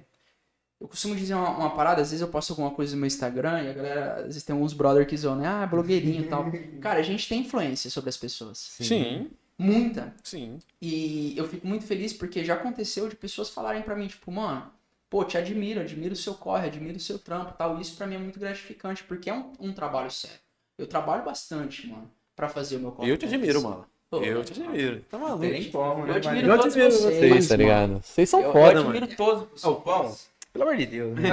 Eu 0.84 0.90
costumo 0.90 1.16
dizer 1.16 1.34
uma, 1.34 1.50
uma 1.50 1.70
parada, 1.70 2.02
às 2.02 2.10
vezes 2.12 2.20
eu 2.22 2.28
posto 2.28 2.50
alguma 2.52 2.70
coisa 2.72 2.94
no 2.94 3.00
meu 3.00 3.08
Instagram 3.08 3.64
e 3.64 3.70
a 3.70 3.74
galera, 3.74 4.16
às 4.18 4.26
vezes 4.26 4.44
tem 4.44 4.54
uns 4.54 4.74
brother 4.74 5.08
que 5.08 5.16
zoam, 5.16 5.38
né? 5.38 5.48
Ah, 5.48 5.66
blogueirinho 5.66 6.24
e 6.24 6.28
tal. 6.28 6.46
Cara, 6.82 7.00
a 7.00 7.04
gente 7.04 7.28
tem 7.30 7.40
influência 7.40 7.90
sobre 7.90 8.10
as 8.10 8.18
pessoas. 8.18 8.58
Sim. 8.82 9.32
Muita. 9.58 10.14
Sim. 10.22 10.60
E 10.82 11.34
eu 11.38 11.48
fico 11.48 11.66
muito 11.66 11.86
feliz 11.86 12.12
porque 12.12 12.44
já 12.44 12.56
aconteceu 12.56 13.08
de 13.08 13.16
pessoas 13.16 13.50
falarem 13.50 13.82
pra 13.82 13.96
mim, 13.96 14.08
tipo, 14.08 14.30
mano, 14.30 14.66
pô, 15.10 15.24
te 15.24 15.38
admiro, 15.38 15.80
admiro 15.80 16.12
o 16.12 16.18
seu 16.18 16.34
corre, 16.34 16.68
admiro 16.68 16.98
o 16.98 17.00
seu 17.00 17.18
trampo 17.18 17.54
tal. 17.58 17.80
Isso 17.80 17.96
pra 17.96 18.06
mim 18.06 18.16
é 18.16 18.20
muito 18.20 18.38
gratificante, 18.38 19.06
porque 19.06 19.30
é 19.30 19.34
um, 19.34 19.54
um 19.62 19.72
trabalho 19.72 20.12
sério. 20.12 20.38
Eu 20.78 20.86
trabalho 20.86 21.24
bastante, 21.24 21.88
mano, 21.88 22.12
pra 22.36 22.50
fazer 22.50 22.76
o 22.76 22.80
meu 22.82 22.92
corre. 22.92 23.10
Eu 23.10 23.18
te 23.18 23.26
admiro, 23.26 23.62
mano. 23.64 23.86
Pô, 24.10 24.22
Eu 24.22 24.44
te 24.44 24.52
admiro. 24.52 25.02
Tá 25.10 25.18
Não 25.18 25.26
maluco? 25.28 25.48
tem 25.48 25.72
como, 25.72 26.06
né? 26.06 26.12
Eu 26.12 26.16
admiro 26.18 26.48
mano? 26.48 26.62
todos 26.62 26.76
vocês, 26.76 27.48
tá 27.48 27.56
ligado? 27.56 28.02
Vocês 28.04 28.30
são 28.30 28.42
Eu, 28.42 28.52
foda, 28.52 28.74
eu 28.80 28.84
mano. 28.84 28.90
admiro 28.90 29.16
todos. 29.16 29.64
Ô, 29.64 29.72
o 29.72 29.76
pão, 29.82 30.16
pelo 30.54 30.66
amor 30.66 30.78
de 30.78 30.86
Deus. 30.86 31.18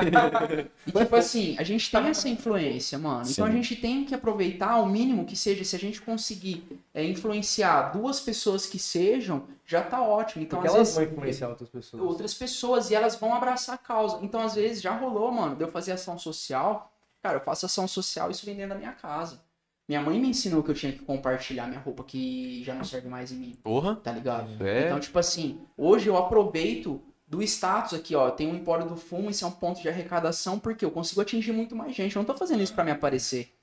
E 0.87 0.93
tipo 0.93 1.15
assim, 1.17 1.57
a 1.59 1.63
gente 1.63 1.91
tem 1.91 2.07
essa 2.07 2.29
influência, 2.29 2.99
mano. 2.99 3.23
Então 3.29 3.45
a 3.45 3.51
gente 3.51 3.77
tem 3.77 4.05
que 4.05 4.15
aproveitar 4.15 4.79
o 4.81 4.87
mínimo 4.87 5.27
que 5.27 5.37
seja, 5.37 5.63
se 5.63 5.77
a 5.77 5.79
gente 5.79 6.01
conseguir 6.01 6.81
é, 6.95 7.05
influenciar 7.05 7.93
duas 7.93 8.19
pessoas 8.21 8.67
que 8.67 8.79
sejam, 8.79 9.45
já 9.67 9.83
tá 9.83 10.03
ótimo. 10.03 10.43
Então, 10.43 10.59
Porque 10.59 10.69
às 10.69 10.75
elas 10.75 10.89
vezes, 10.97 11.11
vão 11.11 11.19
influenciar 11.19 11.49
outras 11.51 11.69
pessoas. 11.69 12.03
outras 12.03 12.35
pessoas 12.35 12.91
e 12.91 12.95
elas 12.95 13.15
vão 13.17 13.35
abraçar 13.35 13.75
a 13.75 13.79
causa. 13.79 14.19
Então, 14.23 14.41
às 14.41 14.55
vezes, 14.55 14.81
já 14.83 14.97
rolou, 14.97 15.31
mano, 15.31 15.55
de 15.55 15.63
eu 15.63 15.69
fazer 15.69 15.93
ação 15.93 16.19
social. 16.19 16.91
Cara, 17.23 17.37
eu 17.37 17.41
faço 17.43 17.67
ação 17.67 17.87
social 17.87 18.31
isso 18.31 18.47
vem 18.47 18.57
dentro 18.57 18.71
da 18.71 18.77
minha 18.77 18.93
casa. 18.93 19.41
Minha 19.87 20.01
mãe 20.01 20.21
me 20.21 20.29
ensinou 20.29 20.63
que 20.63 20.71
eu 20.71 20.75
tinha 20.75 20.93
que 20.93 21.01
compartilhar 21.01 21.67
minha 21.67 21.81
roupa 21.81 22.05
que 22.05 22.63
já 22.65 22.75
não 22.75 22.85
serve 22.85 23.09
mais 23.09 23.33
em 23.33 23.37
mim, 23.37 23.59
Porra. 23.63 23.97
tá 23.97 24.13
ligado? 24.13 24.49
É. 24.65 24.87
Então, 24.87 25.01
tipo 25.01 25.19
assim, 25.19 25.61
hoje 25.77 26.09
eu 26.09 26.17
aproveito 26.17 27.03
do 27.31 27.41
status 27.45 27.95
aqui, 27.95 28.15
ó. 28.17 28.29
Tem 28.29 28.49
um 28.49 28.57
Empório 28.57 28.85
do 28.87 28.97
Fumo, 28.97 29.31
isso 29.31 29.45
é 29.45 29.49
um 29.49 29.53
ponto 29.53 29.81
de 29.81 29.89
arrecadação, 29.89 30.59
porque 30.59 30.85
eu 30.85 30.91
consigo 30.91 31.21
atingir 31.21 31.53
muito 31.53 31.77
mais 31.77 31.95
gente. 31.95 32.17
Eu 32.17 32.21
não 32.21 32.27
tô 32.27 32.37
fazendo 32.37 32.61
isso 32.61 32.75
pra 32.75 32.83
me 32.83 32.91
aparecer. 32.91 33.55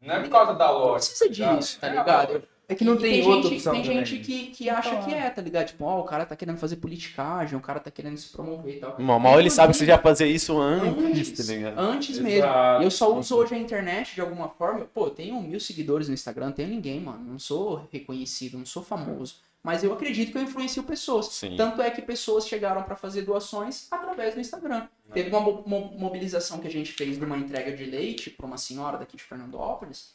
Não 0.00 0.14
é 0.14 0.20
por 0.20 0.30
causa 0.30 0.54
da 0.54 0.68
Não 0.68 0.78
loja. 0.78 1.06
precisa 1.06 1.28
disso, 1.28 1.78
tá 1.78 1.90
ligado? 1.90 2.42
É 2.66 2.74
que 2.74 2.84
não 2.84 2.96
tem, 2.96 3.20
tem 3.20 3.26
outra 3.28 3.50
gente, 3.50 3.56
opção 3.56 3.72
Tem 3.72 3.84
gente 3.84 4.18
que, 4.20 4.46
que 4.46 4.70
acha 4.70 5.02
que 5.02 5.12
é, 5.12 5.28
tá 5.28 5.42
ligado? 5.42 5.66
Tipo, 5.66 5.84
ó, 5.84 6.00
o 6.00 6.04
cara 6.04 6.24
tá 6.24 6.36
querendo 6.36 6.56
fazer 6.56 6.76
politicagem, 6.76 7.58
o 7.58 7.60
cara 7.60 7.80
tá 7.80 7.90
querendo 7.90 8.16
se 8.16 8.28
promover 8.30 8.76
e 8.76 8.78
tal. 8.78 8.94
Mal, 9.00 9.18
mal 9.18 9.40
ele 9.40 9.50
sabe 9.50 9.72
que 9.72 9.78
você 9.78 9.84
já 9.84 9.98
fazia 9.98 10.26
isso 10.28 10.56
antes, 10.58 11.04
Antes, 11.04 11.46
tá 11.46 11.52
ligado? 11.52 11.78
antes 11.78 12.10
Exato. 12.16 12.24
mesmo. 12.24 12.84
Eu 12.84 12.90
só 12.90 13.12
uso 13.18 13.36
hoje 13.36 13.54
a 13.56 13.58
internet 13.58 14.14
de 14.14 14.20
alguma 14.20 14.48
forma. 14.48 14.86
Pô, 14.94 15.10
tenho 15.10 15.42
mil 15.42 15.58
seguidores 15.60 16.06
no 16.08 16.14
Instagram, 16.14 16.46
não 16.46 16.52
tenho 16.52 16.68
ninguém, 16.68 17.00
mano. 17.00 17.24
Não 17.32 17.38
sou 17.40 17.86
reconhecido, 17.92 18.56
não 18.56 18.64
sou 18.64 18.84
famoso. 18.84 19.34
Mas 19.62 19.84
eu 19.84 19.92
acredito 19.92 20.32
que 20.32 20.38
eu 20.38 20.42
influencio 20.42 20.82
pessoas. 20.82 21.26
Sim. 21.26 21.56
Tanto 21.56 21.82
é 21.82 21.90
que 21.90 22.00
pessoas 22.00 22.46
chegaram 22.48 22.82
pra 22.82 22.96
fazer 22.96 23.22
doações 23.22 23.86
através 23.90 24.34
do 24.34 24.40
Instagram. 24.40 24.88
Teve 25.12 25.28
uma 25.30 25.40
mo- 25.40 25.62
mo- 25.66 25.92
mobilização 25.98 26.58
que 26.60 26.66
a 26.66 26.70
gente 26.70 26.92
fez 26.92 27.18
de 27.18 27.24
uma 27.24 27.36
entrega 27.36 27.76
de 27.76 27.84
leite 27.84 28.30
pra 28.30 28.46
uma 28.46 28.56
senhora 28.56 28.96
daqui 28.96 29.16
de 29.16 29.22
Fernandópolis. 29.22 30.14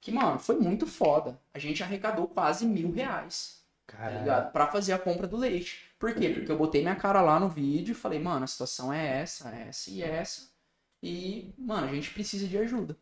Que, 0.00 0.12
mano, 0.12 0.38
foi 0.38 0.56
muito 0.56 0.86
foda. 0.86 1.38
A 1.54 1.58
gente 1.58 1.82
arrecadou 1.82 2.26
quase 2.28 2.66
mil 2.66 2.90
reais 2.92 3.56
tá? 4.24 4.42
Pra 4.42 4.66
fazer 4.66 4.92
a 4.92 4.98
compra 4.98 5.26
do 5.26 5.36
leite. 5.36 5.84
Por 5.98 6.12
quê? 6.14 6.28
Porque 6.30 6.50
eu 6.52 6.58
botei 6.58 6.82
minha 6.82 6.96
cara 6.96 7.22
lá 7.22 7.40
no 7.40 7.48
vídeo 7.48 7.92
e 7.92 7.94
falei, 7.94 8.18
mano, 8.18 8.44
a 8.44 8.48
situação 8.48 8.92
é 8.92 9.20
essa, 9.22 9.48
essa 9.48 9.90
e 9.90 10.02
essa. 10.02 10.48
E, 11.02 11.54
mano, 11.56 11.86
a 11.88 11.94
gente 11.94 12.10
precisa 12.10 12.46
de 12.46 12.58
ajuda. 12.58 12.96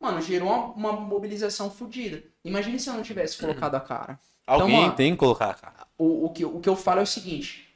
Mano, 0.00 0.20
gerou 0.20 0.48
uma, 0.48 0.64
uma 0.72 0.92
mobilização 0.92 1.70
fodida. 1.70 2.22
Imagine 2.44 2.80
se 2.80 2.88
eu 2.88 2.94
não 2.94 3.02
tivesse 3.02 3.36
colocado 3.38 3.74
a 3.74 3.80
cara. 3.80 4.18
Alguém 4.50 4.76
Então, 4.76 4.88
ó, 4.88 4.92
tem 4.92 5.12
que 5.12 5.18
colocar 5.18 5.50
a 5.50 5.54
cara. 5.54 5.86
O, 5.96 6.26
o, 6.26 6.30
que, 6.30 6.44
o 6.44 6.58
que 6.58 6.68
eu 6.68 6.74
falo 6.74 6.98
é 6.98 7.02
o 7.04 7.06
seguinte: 7.06 7.68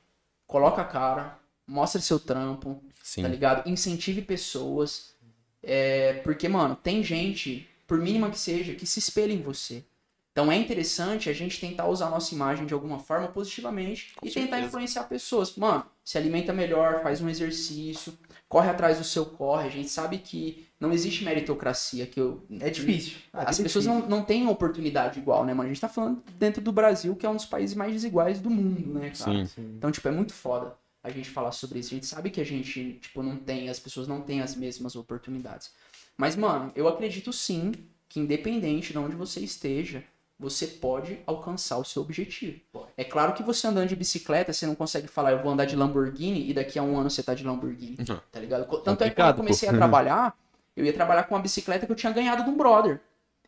coloca 0.47 0.83
a 0.83 0.85
cara, 0.85 1.39
mostra 1.67 2.01
seu 2.01 2.19
trampo, 2.19 2.83
Sim. 3.01 3.23
tá 3.23 3.29
ligado? 3.29 3.69
Incentive 3.69 4.23
pessoas. 4.23 5.15
É, 5.63 6.15
porque, 6.25 6.49
mano, 6.49 6.75
tem 6.75 7.03
gente, 7.03 7.67
por 7.87 7.99
mínima 7.99 8.29
que 8.29 8.39
seja, 8.39 8.75
que 8.75 8.87
se 8.87 8.99
espelha 8.99 9.33
em 9.33 9.41
você. 9.41 9.85
Então 10.33 10.51
é 10.51 10.57
interessante 10.57 11.31
a 11.31 11.33
gente 11.33 11.61
tentar 11.61 11.87
usar 11.87 12.09
a 12.09 12.11
nossa 12.11 12.35
imagem 12.35 12.67
de 12.67 12.75
alguma 12.75 12.99
forma 12.99 13.29
positivamente 13.29 14.13
Com 14.17 14.27
e 14.27 14.31
tentar 14.31 14.41
certeza. 14.57 14.67
influenciar 14.67 15.05
pessoas. 15.05 15.55
Mano, 15.55 15.87
se 16.05 16.19
alimenta 16.19 16.53
melhor, 16.53 17.05
faz 17.05 17.21
um 17.21 17.29
exercício, 17.29 18.13
corre 18.55 18.71
atrás 18.71 18.99
do 18.99 19.05
seu 19.05 19.27
corre. 19.27 19.67
A 19.67 19.71
gente 19.71 19.89
sabe 19.89 20.17
que 20.17 20.65
não 20.79 20.93
existe 20.93 21.25
meritocracia, 21.25 22.07
que 22.07 22.21
eu, 22.21 22.41
É 22.61 22.71
difícil. 22.71 23.19
Ah, 23.33 23.51
as 23.51 23.59
é 23.59 23.65
pessoas 23.65 23.85
difícil. 23.85 24.09
não, 24.09 24.19
não 24.19 24.25
têm 24.25 24.47
oportunidade 24.47 25.19
igual, 25.19 25.45
né, 25.45 25.53
mano? 25.53 25.69
A 25.69 25.73
gente 25.73 25.81
tá 25.81 25.89
falando 25.89 26.23
dentro 26.39 26.63
do 26.63 26.71
Brasil, 26.71 27.17
que 27.17 27.27
é 27.27 27.29
um 27.29 27.35
dos 27.35 27.47
países 27.47 27.75
mais 27.75 27.93
desiguais 27.93 28.39
do 28.41 28.49
mundo, 28.49 29.01
né, 29.01 29.11
cara? 29.11 29.45
Sim. 29.45 29.75
Então, 29.77 29.91
tipo, 29.91 30.07
é 30.07 30.13
muito 30.13 30.33
foda 30.33 30.73
a 31.03 31.11
gente 31.11 31.31
falar 31.31 31.51
sobre 31.51 31.81
isso. 31.81 31.89
A 31.93 31.97
gente 31.97 32.07
sabe 32.07 32.31
que 32.31 32.41
a 32.41 32.45
gente, 32.45 32.93
tipo, 33.03 33.25
não 33.25 33.37
tem, 33.37 33.69
as 33.69 33.81
pessoas 33.81 34.07
não 34.07 34.21
têm 34.21 34.41
as 34.41 34.55
mesmas 34.55 34.95
oportunidades. 34.95 35.73
Mas, 36.17 36.37
mano, 36.37 36.71
eu 36.77 36.87
acredito 36.87 37.33
sim 37.33 37.73
que 38.09 38.21
independente 38.21 38.93
de 38.93 38.99
onde 38.99 39.17
você 39.17 39.41
esteja, 39.41 40.05
você 40.39 40.67
pode 40.67 41.21
alcançar 41.27 41.79
o 41.79 41.85
seu 41.85 42.03
objetivo. 42.03 42.61
É 42.97 43.05
claro 43.05 43.33
que 43.35 43.43
você 43.43 43.67
andando 43.67 43.89
de 43.89 43.97
bicicleta, 43.97 44.53
você 44.53 44.67
não 44.67 44.75
consegue 44.75 45.07
falar, 45.07 45.33
eu 45.33 45.43
vou 45.43 45.53
andar 45.53 45.65
de 45.65 45.77
Lamborghini 45.77 46.49
e 46.49 46.53
daqui 46.53 46.79
a 46.79 46.83
um 46.83 46.99
ano 46.99 47.09
você 47.09 47.23
tá 47.23 47.35
de 47.35 47.45
Lamborghini. 47.45 47.97
Uhum. 48.01 48.21
Tá 48.31 48.41
ligado? 48.41 48.67
Tanto 48.83 49.05
é 49.05 49.11
que 49.11 49.17
quando 49.17 49.29
eu 49.29 49.35
comecei 49.35 49.69
pô. 49.69 49.75
a 49.75 49.79
trabalhar, 49.79 50.37
eu 50.77 50.85
ia 50.85 50.93
trabalhar 50.93 51.25
com 51.25 51.35
uma 51.35 51.41
bicicleta 51.41 51.87
que 51.87 51.93
eu 51.93 51.97
tinha 51.97 52.13
ganhado 52.13 52.43
de 52.45 52.51
um 52.51 52.57
brother. 52.57 53.01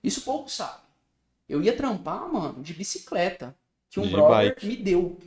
Isso 0.03 0.23
pouco 0.23 0.51
sabe. 0.51 0.81
Eu 1.49 1.61
ia 1.63 1.77
trampar, 1.77 2.33
mano, 2.33 2.63
de 2.63 2.73
bicicleta. 2.73 3.55
Que 3.91 4.01
um 4.01 4.05
De 4.05 4.11
brother 4.11 4.55
bike. 4.55 4.67
me 4.67 4.77
deu. 4.77 5.19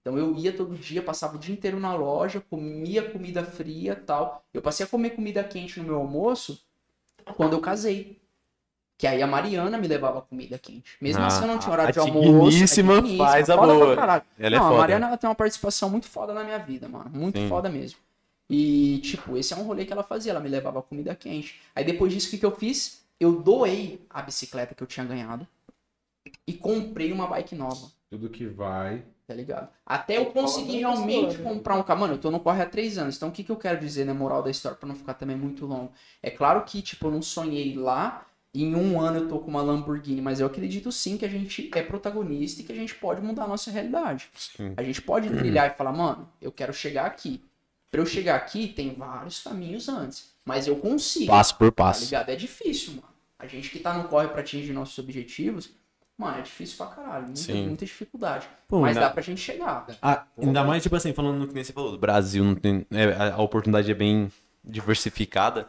Então 0.00 0.18
eu 0.18 0.34
ia 0.36 0.52
todo 0.52 0.74
dia, 0.74 1.02
passava 1.02 1.36
o 1.36 1.38
dia 1.38 1.54
inteiro 1.54 1.78
na 1.78 1.94
loja, 1.94 2.42
comia 2.48 3.10
comida 3.10 3.44
fria 3.44 3.94
tal. 3.94 4.44
Eu 4.52 4.62
passei 4.62 4.84
a 4.84 4.88
comer 4.88 5.10
comida 5.10 5.44
quente 5.44 5.78
no 5.78 5.86
meu 5.86 5.96
almoço 5.96 6.62
quando 7.36 7.52
eu 7.52 7.60
casei. 7.60 8.20
Que 8.98 9.06
aí 9.06 9.22
a 9.22 9.26
Mariana 9.28 9.78
me 9.78 9.86
levava 9.86 10.20
comida 10.20 10.58
quente. 10.58 10.84
Mesmo 11.00 11.22
Ah, 11.22 11.28
assim 11.28 11.42
eu 11.42 11.46
não 11.46 11.58
tinha 11.58 11.70
a 11.70 11.72
horário 11.74 11.92
de 11.92 11.98
almoço. 12.00 12.50
digníssima 12.50 12.94
faz 13.16 13.48
a 13.48 13.54
foda 13.56 13.66
pra 13.76 13.84
boa. 13.84 13.94
caralho. 13.96 14.22
Ela 14.38 14.56
é 14.56 14.58
não, 14.58 14.64
foda. 14.66 14.74
a 14.74 14.78
Mariana 14.78 15.06
ela 15.06 15.16
tem 15.16 15.30
uma 15.30 15.36
participação 15.36 15.88
muito 15.88 16.06
foda 16.06 16.34
na 16.34 16.42
minha 16.42 16.58
vida, 16.58 16.88
mano. 16.88 17.08
Muito 17.08 17.38
Sim. 17.38 17.48
foda 17.48 17.68
mesmo. 17.68 17.98
E, 18.50 18.98
tipo, 19.04 19.36
esse 19.36 19.54
é 19.54 19.56
um 19.56 19.62
rolê 19.62 19.84
que 19.84 19.92
ela 19.92 20.02
fazia. 20.02 20.32
Ela 20.32 20.40
me 20.40 20.48
levava 20.48 20.82
comida 20.82 21.14
quente. 21.14 21.60
Aí 21.76 21.84
depois 21.84 22.12
disso, 22.12 22.26
o 22.26 22.30
que, 22.30 22.38
que 22.38 22.46
eu 22.46 22.50
fiz? 22.56 23.04
Eu 23.20 23.40
doei 23.40 24.04
a 24.10 24.20
bicicleta 24.20 24.74
que 24.74 24.82
eu 24.82 24.86
tinha 24.86 25.06
ganhado 25.06 25.46
e 26.46 26.52
comprei 26.52 27.12
uma 27.12 27.26
bike 27.28 27.54
nova. 27.54 27.86
Tudo 28.10 28.28
que 28.28 28.46
vai. 28.46 29.04
Tá 29.26 29.34
ligado? 29.34 29.68
Até 29.84 30.16
eu 30.16 30.26
conseguir 30.26 30.78
realmente 30.78 31.36
comprar 31.38 31.74
um 31.76 31.82
carro. 31.82 32.00
Mano, 32.00 32.14
eu 32.14 32.18
tô 32.18 32.30
no 32.30 32.40
corre 32.40 32.62
há 32.62 32.66
três 32.66 32.96
anos. 32.96 33.16
Então 33.16 33.28
o 33.28 33.32
que, 33.32 33.44
que 33.44 33.52
eu 33.52 33.56
quero 33.56 33.78
dizer 33.78 34.04
na 34.06 34.14
moral 34.14 34.42
da 34.42 34.50
história 34.50 34.76
pra 34.78 34.88
não 34.88 34.94
ficar 34.96 35.14
também 35.14 35.36
muito 35.36 35.66
longo? 35.66 35.92
É 36.22 36.30
claro 36.30 36.62
que, 36.64 36.80
tipo, 36.80 37.06
eu 37.06 37.10
não 37.10 37.20
sonhei 37.22 37.76
lá. 37.76 38.24
Em 38.62 38.74
um 38.74 39.00
ano 39.00 39.18
eu 39.20 39.28
tô 39.28 39.38
com 39.38 39.48
uma 39.50 39.62
Lamborghini, 39.62 40.20
mas 40.20 40.40
eu 40.40 40.46
acredito 40.46 40.90
sim 40.90 41.16
que 41.16 41.24
a 41.24 41.28
gente 41.28 41.70
é 41.74 41.82
protagonista 41.82 42.60
e 42.60 42.64
que 42.64 42.72
a 42.72 42.74
gente 42.74 42.94
pode 42.94 43.20
mudar 43.20 43.44
a 43.44 43.48
nossa 43.48 43.70
realidade. 43.70 44.28
Sim. 44.34 44.74
A 44.76 44.82
gente 44.82 45.00
pode 45.02 45.28
trilhar 45.30 45.70
e 45.70 45.76
falar, 45.76 45.92
mano, 45.92 46.28
eu 46.42 46.50
quero 46.50 46.72
chegar 46.72 47.06
aqui. 47.06 47.40
Pra 47.90 48.00
eu 48.00 48.06
chegar 48.06 48.36
aqui, 48.36 48.66
tem 48.68 48.94
vários 48.94 49.42
caminhos 49.42 49.88
antes. 49.88 50.30
Mas 50.44 50.66
eu 50.66 50.76
consigo. 50.76 51.26
Passo 51.26 51.56
por 51.56 51.70
Tá 51.72 51.84
passo. 51.84 52.04
ligado? 52.04 52.30
É 52.30 52.36
difícil, 52.36 52.94
mano. 52.94 53.08
A 53.38 53.46
gente 53.46 53.70
que 53.70 53.78
tá 53.78 53.94
no 53.94 54.08
corre 54.08 54.28
pra 54.28 54.40
atingir 54.40 54.72
nossos 54.72 54.98
objetivos, 54.98 55.70
mano, 56.18 56.38
é 56.38 56.42
difícil 56.42 56.76
pra 56.78 56.86
caralho. 56.86 57.24
Muita, 57.26 57.40
Sim. 57.40 57.66
muita 57.68 57.84
dificuldade. 57.84 58.48
Pô, 58.66 58.80
mas 58.80 58.96
ainda- 58.96 59.08
dá 59.08 59.12
pra 59.12 59.22
gente 59.22 59.40
chegar. 59.40 59.86
Ah, 60.02 60.24
ainda 60.36 60.64
mais, 60.64 60.82
tipo 60.82 60.96
assim, 60.96 61.12
falando 61.12 61.38
no 61.38 61.46
que 61.46 61.54
nem 61.54 61.62
você 61.62 61.72
falou, 61.72 61.92
do 61.92 61.98
Brasil, 61.98 62.42
não 62.44 62.54
tem, 62.56 62.84
é, 62.90 63.04
a, 63.14 63.34
a 63.34 63.40
oportunidade 63.42 63.90
é 63.90 63.94
bem 63.94 64.30
diversificada. 64.64 65.68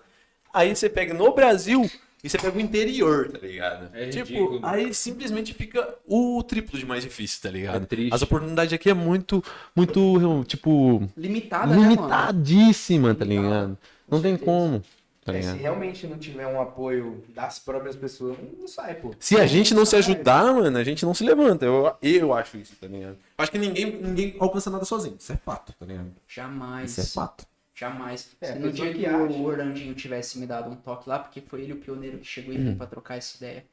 Aí 0.54 0.76
você 0.76 0.90
pega 0.90 1.14
no 1.14 1.32
Brasil 1.34 1.90
e 2.24 2.30
você 2.30 2.38
pega 2.38 2.58
o 2.58 2.60
interior, 2.62 3.32
tá 3.32 3.40
ligado? 3.40 3.90
É 3.96 4.10
tipo, 4.10 4.26
ridículo. 4.28 4.60
aí 4.64 4.94
simplesmente 4.94 5.54
fica 5.54 5.96
o 6.06 6.44
triplo 6.44 6.78
de 6.78 6.86
mais 6.86 7.04
difícil, 7.04 7.42
tá 7.42 7.50
ligado? 7.50 7.84
É 7.84 7.86
triste. 7.86 8.14
As 8.14 8.22
oportunidades 8.22 8.74
aqui 8.74 8.90
é 8.90 8.94
muito, 8.94 9.44
muito, 9.76 10.44
tipo, 10.46 11.08
Limitada, 11.16 11.68
né, 11.68 11.78
mano? 11.78 11.90
limitadíssima, 11.90 13.16
tá 13.16 13.24
Limitada. 13.26 13.56
ligado? 13.56 13.78
Não 14.10 14.22
tem 14.22 14.36
como, 14.36 14.82
tá 15.24 15.34
É, 15.34 15.42
se 15.42 15.58
realmente 15.58 16.08
não 16.08 16.18
tiver 16.18 16.48
um 16.48 16.60
apoio 16.60 17.24
das 17.30 17.60
próprias 17.60 17.96
pessoas, 17.96 18.38
não 18.60 18.68
sai, 18.68 18.96
pô. 18.96 19.14
Se 19.20 19.38
a 19.38 19.46
gente 19.46 19.74
não 19.74 19.86
se 19.86 19.92
sai. 19.92 20.00
ajudar, 20.00 20.54
mano, 20.54 20.78
a 20.78 20.84
gente 20.84 21.06
não 21.06 21.14
se 21.14 21.24
levanta. 21.24 21.66
Eu, 21.66 21.96
eu 22.02 22.34
acho 22.34 22.58
isso, 22.58 22.74
tá 22.82 22.88
ligado? 22.88 23.18
Acho 23.38 23.52
que 23.52 23.58
ninguém, 23.58 24.02
ninguém 24.02 24.36
alcança 24.40 24.70
nada 24.70 24.84
sozinho. 24.84 25.16
Isso 25.18 25.32
é 25.32 25.38
fato, 25.38 25.74
tá 25.80 25.86
ligado? 25.86 26.12
Jamais. 26.28 26.92
Isso 26.92 27.02
é 27.02 27.06
fato. 27.06 27.46
Jamais. 27.80 28.36
É, 28.42 28.54
Se 28.54 28.60
no 28.60 28.72
dia 28.74 28.94
que 28.94 29.08
o 29.08 29.44
Orlandinho 29.44 29.96
tivesse 29.96 30.38
me 30.38 30.46
dado 30.46 30.70
um 30.70 30.76
toque 30.76 31.08
lá, 31.08 31.18
porque 31.18 31.40
foi 31.40 31.62
ele 31.62 31.72
o 31.72 31.78
pioneiro 31.78 32.18
que 32.18 32.26
chegou 32.26 32.54
e 32.54 32.58
veio 32.58 32.76
pra 32.76 32.86
trocar 32.86 33.16
essa 33.16 33.38
ideia. 33.38 33.66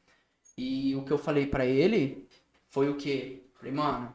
E 0.56 0.94
o 0.94 1.02
que 1.02 1.12
eu 1.12 1.18
falei 1.18 1.46
pra 1.46 1.66
ele 1.66 2.24
foi 2.68 2.88
o 2.88 2.96
quê? 2.96 3.42
Falei, 3.54 3.72
mano, 3.72 4.14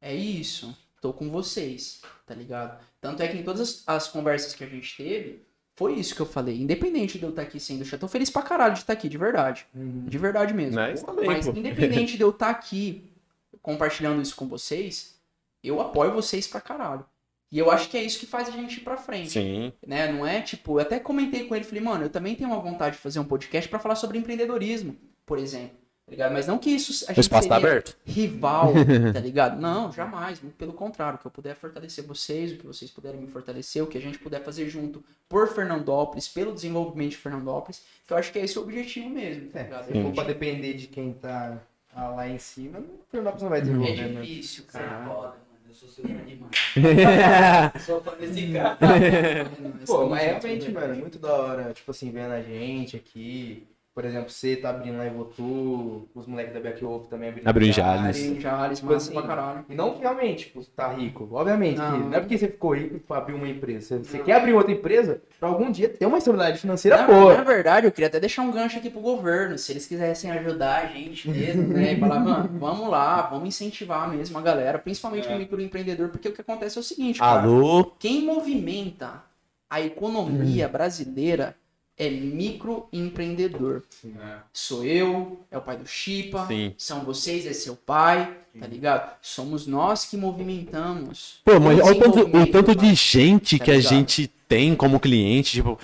é 0.00 0.14
isso. 0.14 0.76
Tô 1.00 1.12
com 1.12 1.28
vocês, 1.28 2.00
tá 2.24 2.34
ligado? 2.34 2.82
Tanto 3.00 3.20
é 3.22 3.28
que 3.28 3.36
em 3.36 3.42
todas 3.42 3.60
as, 3.60 3.82
as 3.86 4.08
conversas 4.08 4.54
que 4.54 4.62
a 4.62 4.66
gente 4.68 4.96
teve, 4.96 5.42
foi 5.74 5.94
isso 5.94 6.14
que 6.14 6.22
eu 6.22 6.26
falei. 6.26 6.62
Independente 6.62 7.18
de 7.18 7.24
eu 7.24 7.30
estar 7.30 7.42
aqui 7.42 7.58
sendo 7.58 7.84
eu 7.84 7.98
tô 7.98 8.06
feliz 8.06 8.30
pra 8.30 8.42
caralho 8.42 8.74
de 8.74 8.80
estar 8.80 8.92
aqui, 8.92 9.08
de 9.08 9.18
verdade. 9.18 9.66
De 9.74 10.18
verdade 10.18 10.54
mesmo. 10.54 10.76
Né? 10.76 10.94
Isso 10.94 11.04
também, 11.04 11.26
Mas 11.26 11.46
pô. 11.46 11.52
independente 11.52 12.16
de 12.16 12.22
eu 12.22 12.30
estar 12.30 12.48
aqui 12.50 13.10
compartilhando 13.60 14.22
isso 14.22 14.36
com 14.36 14.46
vocês, 14.46 15.18
eu 15.64 15.80
apoio 15.80 16.12
vocês 16.12 16.46
pra 16.46 16.60
caralho. 16.60 17.04
E 17.52 17.58
eu 17.58 17.70
acho 17.70 17.88
que 17.88 17.96
é 17.96 18.02
isso 18.02 18.18
que 18.18 18.26
faz 18.26 18.48
a 18.48 18.52
gente 18.52 18.78
ir 18.78 18.80
pra 18.80 18.96
frente. 18.96 19.30
Sim. 19.30 19.72
Né? 19.86 20.10
Não 20.10 20.26
é 20.26 20.40
tipo, 20.40 20.78
eu 20.78 20.82
até 20.82 20.98
comentei 20.98 21.44
com 21.46 21.54
ele, 21.54 21.64
falei, 21.64 21.82
mano, 21.84 22.04
eu 22.04 22.10
também 22.10 22.34
tenho 22.34 22.50
uma 22.50 22.58
vontade 22.58 22.96
de 22.96 23.02
fazer 23.02 23.20
um 23.20 23.24
podcast 23.24 23.68
pra 23.68 23.78
falar 23.78 23.94
sobre 23.94 24.18
empreendedorismo, 24.18 24.96
por 25.24 25.38
exemplo. 25.38 25.76
Tá 26.06 26.10
ligado? 26.10 26.32
Mas 26.34 26.46
não 26.46 26.58
que 26.58 26.68
isso 26.68 27.04
a 27.04 27.14
gente 27.14 27.20
espaço 27.20 27.48
tá 27.48 27.56
aberto. 27.56 27.96
rival, 28.04 28.72
tá 29.14 29.20
ligado? 29.20 29.58
Não, 29.58 29.90
jamais. 29.90 30.38
Muito 30.42 30.54
pelo 30.56 30.74
contrário. 30.74 31.16
O 31.16 31.18
que 31.18 31.26
eu 31.26 31.30
puder 31.30 31.54
fortalecer 31.56 32.04
vocês, 32.04 32.52
o 32.52 32.56
que 32.58 32.66
vocês 32.66 32.90
puderem 32.90 33.18
me 33.20 33.26
fortalecer, 33.26 33.82
o 33.82 33.86
que 33.86 33.96
a 33.96 34.00
gente 34.02 34.18
puder 34.18 34.42
fazer 34.44 34.68
junto 34.68 35.02
por 35.26 35.48
Fernandópolis, 35.54 36.28
pelo 36.28 36.52
desenvolvimento 36.52 37.12
de 37.12 37.16
Fernandópolis, 37.16 37.80
que 38.06 38.12
eu 38.12 38.18
acho 38.18 38.30
que 38.32 38.38
é 38.38 38.44
esse 38.44 38.58
o 38.58 38.62
objetivo 38.62 39.08
mesmo, 39.08 39.48
tá 39.48 39.60
É, 39.60 39.62
ligado? 39.62 39.84
se 39.86 39.90
A 39.92 39.94
for 39.94 40.02
gente- 40.02 40.14
pra 40.14 40.24
depender 40.24 40.74
de 40.74 40.88
quem 40.88 41.12
tá 41.14 41.56
lá 41.96 42.28
em 42.28 42.38
cima, 42.38 42.80
o 42.80 43.00
Fernandes 43.10 43.42
não 43.42 43.48
vai 43.48 43.60
É 43.60 43.62
desenvolver, 43.62 44.08
né? 44.08 44.20
difícil, 44.20 44.64
Você 44.68 44.76
é 44.76 44.80
cara. 44.82 45.06
foda. 45.06 45.43
Eu 45.74 45.76
sou 45.76 45.88
seu 45.88 46.04
fã 46.04 46.24
demais. 46.24 47.82
Sou 47.82 47.98
fã 48.04 48.16
desse 48.16 48.52
cara. 48.52 48.78
Pô, 49.84 50.08
mas 50.08 50.22
realmente, 50.22 50.70
mano, 50.70 50.94
é 50.94 50.96
muito 50.96 51.18
da 51.18 51.34
hora, 51.34 51.72
tipo 51.72 51.90
assim, 51.90 52.12
vendo 52.12 52.30
a 52.30 52.40
gente 52.40 52.96
aqui. 52.96 53.66
Por 53.94 54.04
exemplo, 54.04 54.28
você 54.28 54.56
tá 54.56 54.70
abrindo 54.70 54.98
lá 54.98 55.06
em 55.06 55.10
Votu, 55.10 56.08
os 56.16 56.26
moleques 56.26 56.52
da 56.52 56.58
Back 56.58 56.82
Wolf 56.84 57.06
também 57.06 57.28
abrindo. 57.28 57.46
Abriu 57.46 57.68
em 57.68 57.72
Jales. 57.72 58.16
Jales. 58.18 58.42
Jales, 58.42 58.78
Tipo 58.80 58.92
assim, 58.92 59.12
pra 59.12 59.22
caralho. 59.22 59.64
E 59.70 59.74
não 59.76 59.96
realmente, 60.00 60.46
tipo, 60.46 60.64
tá 60.64 60.92
rico. 60.92 61.28
Obviamente, 61.30 61.76
que 61.76 61.80
Não. 61.80 61.98
não 62.00 62.14
é 62.14 62.18
porque 62.18 62.36
você 62.36 62.48
ficou 62.48 62.74
rico 62.74 62.98
pra 63.06 63.18
abrir 63.18 63.34
uma 63.34 63.48
empresa. 63.48 63.98
Você, 63.98 63.98
você 64.04 64.18
quer 64.18 64.32
abrir 64.32 64.52
outra 64.52 64.72
empresa 64.72 65.22
pra 65.38 65.48
algum 65.48 65.70
dia 65.70 65.88
ter 65.88 66.06
uma 66.06 66.18
estabilidade 66.18 66.58
financeira 66.58 66.96
Na, 66.96 67.06
boa. 67.06 67.36
na 67.36 67.44
verdade, 67.44 67.86
eu 67.86 67.92
queria 67.92 68.08
até 68.08 68.18
deixar 68.18 68.42
um 68.42 68.50
gancho 68.50 68.78
aqui 68.78 68.90
pro 68.90 69.00
governo, 69.00 69.56
se 69.56 69.70
eles 69.70 69.86
quisessem 69.86 70.28
ajudar 70.32 70.82
a 70.82 70.86
gente 70.86 71.30
mesmo, 71.30 71.68
né? 71.68 71.92
E 71.92 72.00
falar, 72.00 72.18
mano, 72.18 72.50
vamos 72.58 72.88
lá, 72.88 73.22
vamos 73.22 73.46
incentivar 73.46 74.10
mesmo 74.10 74.36
a 74.36 74.42
galera, 74.42 74.76
principalmente 74.76 75.28
É. 75.28 75.36
o 75.36 75.38
microempreendedor, 75.38 76.08
porque 76.08 76.28
o 76.28 76.32
que 76.32 76.40
acontece 76.40 76.76
é 76.76 76.80
o 76.80 76.84
seguinte, 76.84 77.20
cara. 77.20 77.42
Alô? 77.42 77.84
Quem 78.00 78.22
movimenta 78.24 79.22
a 79.70 79.78
Hum. 79.78 79.84
economia 79.84 80.66
brasileira 80.68 81.54
é 81.96 82.10
microempreendedor. 82.10 83.82
É. 84.04 84.36
Sou 84.52 84.84
eu, 84.84 85.40
é 85.50 85.56
o 85.56 85.60
pai 85.60 85.76
do 85.76 85.86
Chipa, 85.86 86.46
Sim. 86.46 86.74
são 86.76 87.04
vocês, 87.04 87.46
é 87.46 87.52
seu 87.52 87.76
pai, 87.76 88.36
tá 88.58 88.66
ligado? 88.66 89.16
Somos 89.22 89.66
nós 89.66 90.04
que 90.04 90.16
movimentamos. 90.16 91.40
Pô, 91.44 91.58
mas 91.60 91.78
olha 91.80 91.92
o 91.92 91.98
tanto, 92.00 92.36
o 92.36 92.46
tanto 92.46 92.74
de 92.74 92.94
gente 92.94 93.58
Tá 93.58 93.64
que 93.64 93.70
a 93.70 93.76
ligado? 93.76 93.90
gente 93.90 94.26
tem 94.48 94.74
como 94.74 95.00
cliente, 95.00 95.52
tipo, 95.52 95.78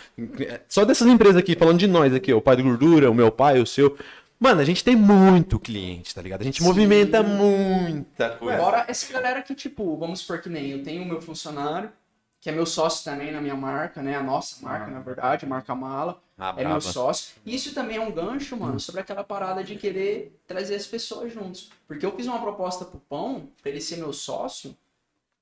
só 0.68 0.84
dessas 0.84 1.08
empresas 1.08 1.36
aqui, 1.36 1.54
falando 1.56 1.78
de 1.78 1.86
nós 1.86 2.12
aqui, 2.14 2.32
o 2.32 2.40
pai 2.40 2.56
do 2.56 2.62
Gordura, 2.62 3.10
o 3.10 3.14
meu 3.14 3.30
pai, 3.30 3.60
o 3.60 3.66
seu. 3.66 3.96
Mano, 4.38 4.60
a 4.60 4.64
gente 4.64 4.82
tem 4.82 4.96
muito 4.96 5.58
cliente, 5.58 6.14
tá 6.14 6.22
ligado? 6.22 6.40
A 6.40 6.44
gente 6.44 6.60
Sim. 6.62 6.64
movimenta 6.68 7.22
muita 7.22 8.30
coisa. 8.30 8.58
Fora 8.58 8.84
essa 8.88 9.12
galera 9.12 9.42
que, 9.42 9.54
tipo, 9.54 9.96
vamos 9.98 10.20
supor 10.20 10.40
que 10.40 10.48
nem 10.48 10.70
eu 10.70 10.82
tenho 10.82 11.02
o 11.02 11.06
meu 11.06 11.20
funcionário, 11.20 11.92
que 12.40 12.48
é 12.48 12.52
meu 12.52 12.64
sócio 12.64 13.04
também 13.04 13.30
na 13.30 13.40
minha 13.40 13.54
marca, 13.54 14.00
né? 14.02 14.16
A 14.16 14.22
nossa 14.22 14.64
marca, 14.64 14.86
na 14.90 15.00
verdade, 15.00 15.44
a 15.44 15.48
marca 15.48 15.74
Mala. 15.74 16.20
Ah, 16.38 16.54
é 16.56 16.64
meu 16.66 16.80
sócio. 16.80 17.34
E 17.44 17.54
isso 17.54 17.74
também 17.74 17.98
é 17.98 18.00
um 18.00 18.10
gancho, 18.10 18.56
mano, 18.56 18.80
sobre 18.80 19.02
aquela 19.02 19.22
parada 19.22 19.62
de 19.62 19.76
querer 19.76 20.40
trazer 20.46 20.74
as 20.76 20.86
pessoas 20.86 21.32
juntos. 21.32 21.70
Porque 21.86 22.04
eu 22.06 22.16
fiz 22.16 22.26
uma 22.26 22.40
proposta 22.40 22.84
pro 22.86 22.98
Pão, 22.98 23.48
pra 23.60 23.70
ele 23.70 23.80
ser 23.80 23.96
meu 23.98 24.12
sócio, 24.12 24.74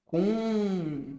com 0.07 1.19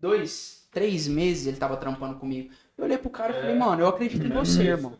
dois, 0.00 0.66
três 0.72 1.06
meses 1.06 1.46
ele 1.46 1.56
tava 1.58 1.76
trampando 1.76 2.18
comigo. 2.18 2.50
Eu 2.76 2.84
olhei 2.86 2.96
pro 2.98 3.10
cara 3.10 3.36
e 3.36 3.40
falei, 3.40 3.56
mano, 3.56 3.82
eu 3.82 3.86
acredito 3.88 4.26
em 4.26 4.30
você, 4.30 4.62
irmão. 4.62 4.96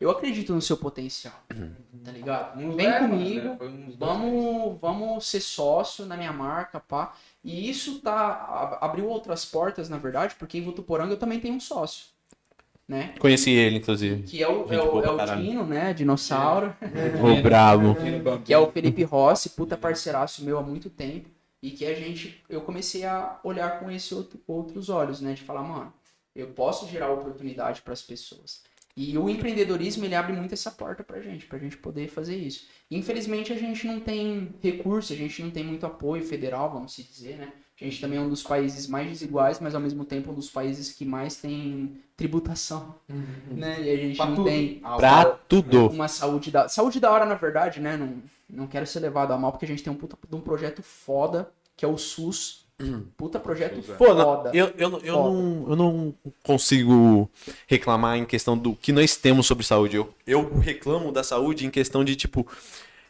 Eu 0.00 0.08
acredito 0.10 0.54
no 0.54 0.62
seu 0.62 0.76
potencial. 0.76 1.34
Tá 2.04 2.12
ligado? 2.12 2.56
Vem 2.76 2.86
É, 2.86 2.98
comigo. 3.00 3.48
né? 3.64 3.94
Vamos, 3.98 4.80
vamos 4.80 5.26
ser 5.26 5.40
sócio 5.40 6.06
na 6.06 6.16
minha 6.16 6.32
marca, 6.32 6.78
pá. 6.78 7.12
E 7.44 7.68
isso 7.68 8.00
tá 8.00 8.78
abriu 8.80 9.06
outras 9.06 9.44
portas, 9.44 9.90
na 9.90 9.98
verdade, 9.98 10.34
porque 10.38 10.56
em 10.56 10.62
Votuporanga 10.62 11.12
eu 11.12 11.18
também 11.18 11.38
tenho 11.38 11.54
um 11.54 11.60
sócio, 11.60 12.06
né? 12.88 13.14
Conheci 13.18 13.50
ele, 13.50 13.76
inclusive. 13.76 14.22
Que 14.22 14.42
é 14.42 14.48
o, 14.48 14.60
Gente 14.60 14.74
é 14.74 14.82
o, 14.82 15.04
é 15.04 15.10
o. 15.10 15.36
Dino, 15.36 15.66
né? 15.66 15.92
Dinossauro. 15.92 16.74
Ô, 17.22 17.40
brabo. 17.42 17.94
Que 18.42 18.54
é 18.54 18.58
o 18.58 18.72
Felipe 18.72 19.02
Rossi, 19.02 19.50
puta 19.50 19.76
parceiraço 19.76 20.42
meu 20.42 20.58
há 20.58 20.62
muito 20.62 20.88
tempo. 20.88 21.28
E 21.62 21.70
que 21.70 21.84
a 21.84 21.94
gente, 21.94 22.42
eu 22.48 22.62
comecei 22.62 23.04
a 23.04 23.38
olhar 23.44 23.78
com 23.78 23.90
esse 23.90 24.14
outro, 24.14 24.40
outros 24.46 24.88
olhos, 24.88 25.20
né? 25.20 25.34
De 25.34 25.42
falar, 25.42 25.62
mano, 25.62 25.92
eu 26.34 26.48
posso 26.48 26.88
gerar 26.88 27.10
oportunidade 27.10 27.82
para 27.82 27.92
as 27.92 28.02
pessoas. 28.02 28.62
E 28.96 29.18
o 29.18 29.28
empreendedorismo, 29.28 30.04
ele 30.04 30.14
abre 30.14 30.32
muito 30.32 30.54
essa 30.54 30.70
porta 30.70 31.02
pra 31.02 31.20
gente, 31.20 31.46
pra 31.46 31.58
gente 31.58 31.76
poder 31.76 32.08
fazer 32.08 32.36
isso. 32.36 32.66
Infelizmente, 32.96 33.52
a 33.52 33.56
gente 33.56 33.86
não 33.86 33.98
tem 34.00 34.54
recurso, 34.62 35.12
a 35.12 35.16
gente 35.16 35.42
não 35.42 35.50
tem 35.50 35.64
muito 35.64 35.84
apoio 35.84 36.22
federal, 36.24 36.70
vamos 36.70 36.92
se 36.94 37.02
dizer, 37.02 37.36
né? 37.38 37.52
A 37.80 37.84
gente 37.84 38.00
também 38.00 38.18
é 38.18 38.22
um 38.22 38.28
dos 38.28 38.42
países 38.42 38.86
mais 38.86 39.08
desiguais, 39.08 39.58
mas 39.60 39.74
ao 39.74 39.80
mesmo 39.80 40.04
tempo 40.04 40.30
um 40.30 40.34
dos 40.34 40.48
países 40.48 40.92
que 40.92 41.04
mais 41.04 41.36
tem 41.36 41.96
tributação, 42.16 42.94
né? 43.50 43.82
E 43.82 43.90
a 43.90 43.96
gente 43.96 44.16
Pra 44.16 44.26
não 44.26 44.36
tudo. 44.36 44.44
tem 44.48 44.78
Pra 44.96 45.24
tudo. 45.48 45.88
uma 45.88 46.06
saúde 46.06 46.50
da 46.52 46.68
saúde 46.68 47.00
da 47.00 47.10
hora 47.10 47.26
na 47.26 47.34
verdade 47.34 47.80
né 47.80 47.96
não, 47.96 48.22
não 48.48 48.66
quero 48.68 48.86
ser 48.86 49.00
levado 49.00 49.32
a 49.32 49.36
mal 49.38 49.50
porque 49.50 49.64
a 49.64 49.68
gente 49.68 49.82
tem 49.82 49.92
um 49.92 49.96
puta 49.96 50.16
de 50.28 50.36
um 50.36 50.40
projeto 50.40 50.82
foda 50.84 51.50
que 51.76 51.84
é 51.84 51.88
o 51.88 51.98
SUS 51.98 52.63
puta 53.16 53.38
projeto 53.38 53.78
é. 53.78 53.96
Foda 53.96 54.50
eu, 54.52 54.72
eu, 54.76 55.00
eu, 55.02 55.14
Foda. 55.14 55.30
não, 55.30 55.66
eu 55.68 55.76
não 55.76 56.14
consigo 56.42 57.30
reclamar 57.66 58.16
em 58.16 58.24
questão 58.24 58.56
do 58.56 58.74
que 58.74 58.92
nós 58.92 59.16
temos 59.16 59.46
sobre 59.46 59.64
saúde. 59.64 59.96
Eu, 59.96 60.12
eu 60.26 60.58
reclamo 60.58 61.12
da 61.12 61.22
saúde 61.22 61.66
em 61.66 61.70
questão 61.70 62.04
de, 62.04 62.16
tipo, 62.16 62.46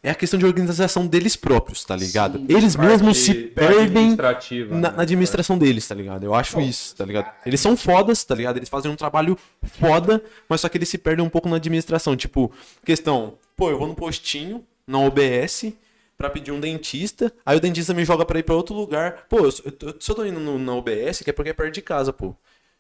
é 0.03 0.11
a 0.11 0.15
questão 0.15 0.39
de 0.39 0.45
organização 0.45 1.07
deles 1.07 1.35
próprios, 1.35 1.83
tá 1.83 1.97
ligado? 1.97 2.39
Sim. 2.39 2.47
Eles 2.51 2.77
mesmos 2.77 3.17
se 3.17 3.33
perdem 3.33 4.15
na, 4.15 4.77
né? 4.77 4.97
na 4.97 5.03
administração 5.03 5.57
deles, 5.57 5.89
tá 5.89 5.95
ligado? 5.95 6.25
Eu 6.25 6.35
acho 6.35 6.61
isso, 6.61 6.95
tá 6.95 7.07
ligado? 7.07 7.33
Eles 7.47 7.59
são 7.59 7.75
fodas, 7.75 8.23
tá 8.23 8.35
ligado? 8.35 8.59
Eles 8.59 8.69
fazem 8.69 8.91
um 8.93 8.97
trabalho 8.97 9.39
foda, 9.63 10.23
mas 10.47 10.61
só 10.61 10.69
que 10.69 10.77
eles 10.77 10.91
se 10.91 10.99
perdem 10.99 11.25
um 11.25 11.31
pouco 11.31 11.49
na 11.49 11.57
administração. 11.57 12.15
Tipo, 12.15 12.53
questão, 12.85 13.39
pô, 13.57 13.71
eu 13.71 13.79
vou 13.79 13.89
no 13.89 13.95
postinho, 13.95 14.63
na 14.87 14.99
OBS, 14.99 15.73
pra 16.25 16.31
pedir 16.31 16.53
um 16.53 16.61
dentista, 16.61 17.33
aí 17.45 17.57
o 17.57 17.61
dentista 17.61 17.93
me 17.95 18.05
joga 18.05 18.25
pra 18.25 18.39
ir 18.39 18.43
pra 18.43 18.55
outro 18.55 18.75
lugar. 18.75 19.27
Pô, 19.29 19.39
eu, 19.39 19.53
eu, 19.65 19.73
tô- 19.73 19.95
se 20.01 20.11
eu 20.11 20.15
tô 20.15 20.25
indo 20.25 20.41
no- 20.41 20.59
na 20.59 20.75
OBS, 20.75 21.23
que 21.23 21.31
é 21.31 21.33
porque 21.33 21.51
é 21.51 21.53
perto 21.53 21.75
de 21.75 21.83
casa, 21.83 22.13
pô. 22.13 22.35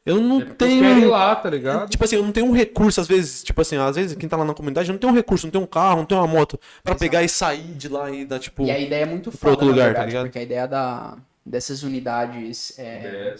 Eu 0.06 0.20
não 0.20 0.40
É 0.40 0.44
porque 0.44 0.64
eu 0.64 0.68
tenho. 0.68 1.08
lá, 1.08 1.34
tá 1.34 1.48
ligado? 1.48 1.88
Tipo 1.88 2.04
assim, 2.04 2.16
eu 2.16 2.22
não 2.22 2.30
tenho 2.32 2.44
um 2.46 2.52
recurso, 2.52 3.00
às 3.00 3.06
vezes, 3.08 3.42
tipo 3.42 3.58
assim, 3.62 3.76
às 3.78 3.96
vezes 3.96 4.14
quem 4.16 4.28
tá 4.28 4.36
lá 4.36 4.44
na 4.44 4.52
comunidade 4.52 4.90
não 4.92 4.98
tem 4.98 5.08
um 5.08 5.14
recurso, 5.14 5.46
não 5.46 5.50
tem 5.50 5.60
um 5.60 5.66
carro, 5.66 5.98
não 6.00 6.04
tem 6.04 6.16
uma 6.18 6.26
moto 6.26 6.58
pra 6.82 6.92
Exato. 6.92 7.00
pegar 7.00 7.22
e 7.22 7.28
sair 7.28 7.72
de 7.74 7.88
lá 7.88 8.10
e 8.10 8.24
dar, 8.26 8.38
tipo. 8.38 8.64
e 8.64 8.70
a 8.70 8.78
ideia 8.78 9.04
é 9.04 9.06
muito 9.06 9.32
foda 9.32 9.52
outro 9.52 9.66
lugar, 9.66 9.78
tá 9.80 9.86
verdade, 10.00 10.06
ligado? 10.08 10.24
porque 10.26 10.38
a 10.38 10.42
ideia 10.42 10.66
da 10.68 11.16
dessas 11.46 11.82
unidades 11.82 12.78
é, 12.78 13.34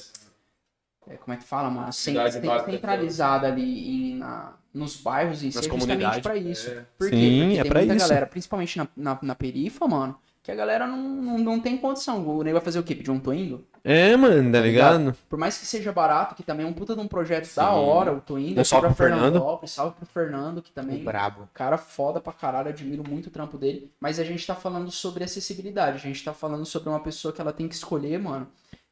É, 1.09 1.13
é, 1.13 1.17
como 1.17 1.35
é 1.35 1.37
que 1.39 1.45
fala 1.45 1.69
mano 1.71 1.93
centralizada 1.93 3.47
ali 3.47 4.13
em, 4.13 4.17
na, 4.17 4.55
nos 4.75 4.97
bairros 4.97 5.43
em 5.43 5.51
si 5.51 5.57
Nas 5.57 5.67
é 5.67 5.71
justamente 5.71 6.21
pra 6.21 6.37
isso 6.37 6.69
É. 6.71 6.85
Por 6.99 7.09
quê? 7.09 7.17
Sim, 7.17 7.41
Porque 7.45 7.59
é 7.59 7.63
tem 7.63 7.71
pra 7.71 7.81
muita 7.81 7.95
isso. 7.97 8.09
galera, 8.09 8.27
principalmente 8.27 8.77
na, 8.79 8.89
na, 8.97 9.19
na 9.23 9.35
perifa, 9.35 9.87
mano, 9.87 10.19
que 10.43 10.51
a 10.51 10.55
galera 10.55 10.87
não, 10.87 10.99
não, 10.99 11.39
não 11.39 11.61
tem 11.61 11.79
condição. 11.79 12.27
O 12.27 12.43
nego 12.43 12.57
vai 12.59 12.65
fazer 12.65 12.79
o 12.79 12.83
quê? 12.83 12.95
Pedir 12.95 13.11
um 13.11 13.19
tô 13.21 13.33
indo? 13.33 13.65
É, 13.83 14.17
mano, 14.17 14.51
tá 14.53 14.61
ligado? 14.61 15.15
Por 15.29 15.39
mais 15.39 15.57
que 15.59 15.65
seja 15.67 15.93
barato, 15.93 16.35
que 16.35 16.43
também 16.43 16.67
é 16.67 16.69
um 16.69 16.73
puta 16.73 16.95
de 16.95 17.01
um 17.01 17.07
projeto 17.09 17.45
Sim. 17.45 17.57
da 17.61 17.71
hora, 17.71 18.13
o 18.13 18.21
tô 18.21 18.37
indo. 18.37 18.61
Um 18.61 18.65
salve 18.65 18.87
pra 18.89 18.95
pro 18.95 19.05
Fernando. 19.05 19.21
Fernandópolis, 19.33 19.71
Salve 19.71 19.95
pro 19.97 20.07
Fernando, 20.07 20.61
que 20.63 20.73
também 20.73 21.03
Brabo. 21.05 21.49
cara 21.55 21.79
foda 21.79 22.21
pra 22.21 22.33
caralho, 22.33 22.69
admiro 22.69 23.05
muito 23.09 23.27
o 23.27 23.31
trampo 23.31 23.57
dele. 23.57 23.91
Mas 24.01 24.19
a 24.19 24.25
gente 24.25 24.47
tá 24.47 24.55
falando 24.55 24.91
sobre 24.91 25.23
acessibilidade. 25.25 25.97
A 25.97 26.01
gente 26.01 26.23
tá 26.25 26.33
falando 26.35 26.65
sobre 26.67 26.89
uma 26.89 27.01
pessoa 27.01 27.33
que 27.33 27.41
ela 27.41 27.53
tem 27.53 27.69
que 27.69 27.75
escolher, 27.75 28.19
mano, 28.19 28.47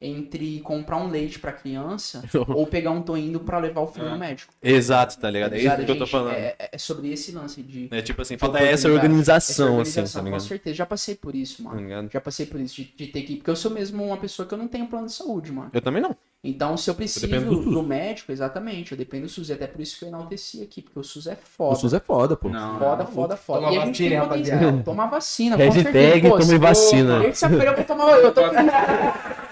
entre 0.04 0.58
comprar 0.60 0.96
um 0.96 1.08
leite 1.08 1.38
pra 1.38 1.52
criança 1.52 2.24
ou 2.48 2.66
pegar 2.66 2.90
um 2.90 3.00
tô 3.00 3.16
indo 3.16 3.38
pra 3.38 3.58
levar 3.58 3.82
o 3.82 3.86
filho 3.86 4.10
no 4.10 4.18
médico. 4.18 4.52
Exato, 4.60 5.18
tá 5.18 5.30
ligado? 5.30 5.54
É 5.54 5.58
isso 5.60 5.76
que 5.84 5.90
eu 5.90 5.98
tô 5.98 6.06
falando. 6.06 6.34
É, 6.34 6.56
é 6.72 6.76
sobre 6.78 7.12
esse 7.12 7.30
lance 7.32 7.62
de. 7.62 7.88
É 7.90 8.02
tipo 8.02 8.20
assim, 8.20 8.36
falta 8.36 8.58
essa 8.58 8.88
organização, 8.90 9.80
Essa 9.80 10.00
assim, 10.00 10.00
organização, 10.00 10.20
tá 10.20 10.20
Com 10.20 10.24
ligado? 10.36 10.48
certeza, 10.48 10.76
já 10.76 10.86
passei 10.86 11.14
por 11.14 11.34
isso, 11.34 11.62
Tá 11.62 11.68
mano. 11.70 11.80
ligado? 11.80 12.10
Já 12.12 12.20
passei 12.20 12.46
por 12.46 12.60
isso, 12.60 12.74
de, 12.76 12.84
de 12.96 13.06
ter 13.06 13.22
que. 13.22 13.36
Porque 13.36 13.50
eu 13.50 13.56
sou 13.56 13.70
mesmo 13.70 14.04
uma 14.04 14.16
pessoa 14.16 14.46
que 14.46 14.52
eu 14.52 14.58
não 14.58 14.66
tenho 14.68 14.86
plano 14.88 15.06
de 15.06 15.12
saúde, 15.12 15.52
mano. 15.52 15.70
Eu 15.72 15.80
também 15.80 16.02
não. 16.02 16.16
Então, 16.44 16.76
se 16.76 16.90
eu 16.90 16.94
preciso 16.96 17.24
dependo 17.28 17.50
do 17.54 17.62
do, 17.62 17.72
SUS. 17.72 17.86
médico, 17.86 18.32
exatamente, 18.32 18.90
eu 18.90 18.98
dependo 18.98 19.26
do 19.26 19.28
SUS. 19.28 19.48
E 19.48 19.52
até 19.52 19.68
por 19.68 19.80
isso 19.80 19.96
que 19.96 20.04
eu 20.04 20.08
enalteci 20.08 20.60
aqui, 20.60 20.82
porque 20.82 20.98
o 20.98 21.04
SUS 21.04 21.28
é 21.28 21.36
foda. 21.36 21.96
é 21.96 22.00
foda, 22.00 22.36
pô. 22.36 22.48
Não, 22.48 22.80
Foda, 22.80 23.04
não. 23.04 23.06
foda, 23.12 23.36
foda. 23.36 23.60
Toma 23.60 23.72
e 23.72 23.78
a 23.78 23.84
gente 23.86 23.90
vacina, 23.92 24.08
tem 24.10 24.18
rapaziada. 24.18 24.60
potencial. 24.60 24.84
Toma 24.84 25.06
vacina, 25.06 25.56
com 25.56 25.62
Hashtag 25.62 25.92
certeza. 25.92 26.28
Pô, 26.28 26.38
tome 26.40 26.58
vacina. 26.58 27.20
Terça-feira 27.20 27.70
eu 27.70 27.76
vou 27.76 27.84
tomar. 27.84 28.10
Eu 28.18 28.32
tô. 28.34 28.40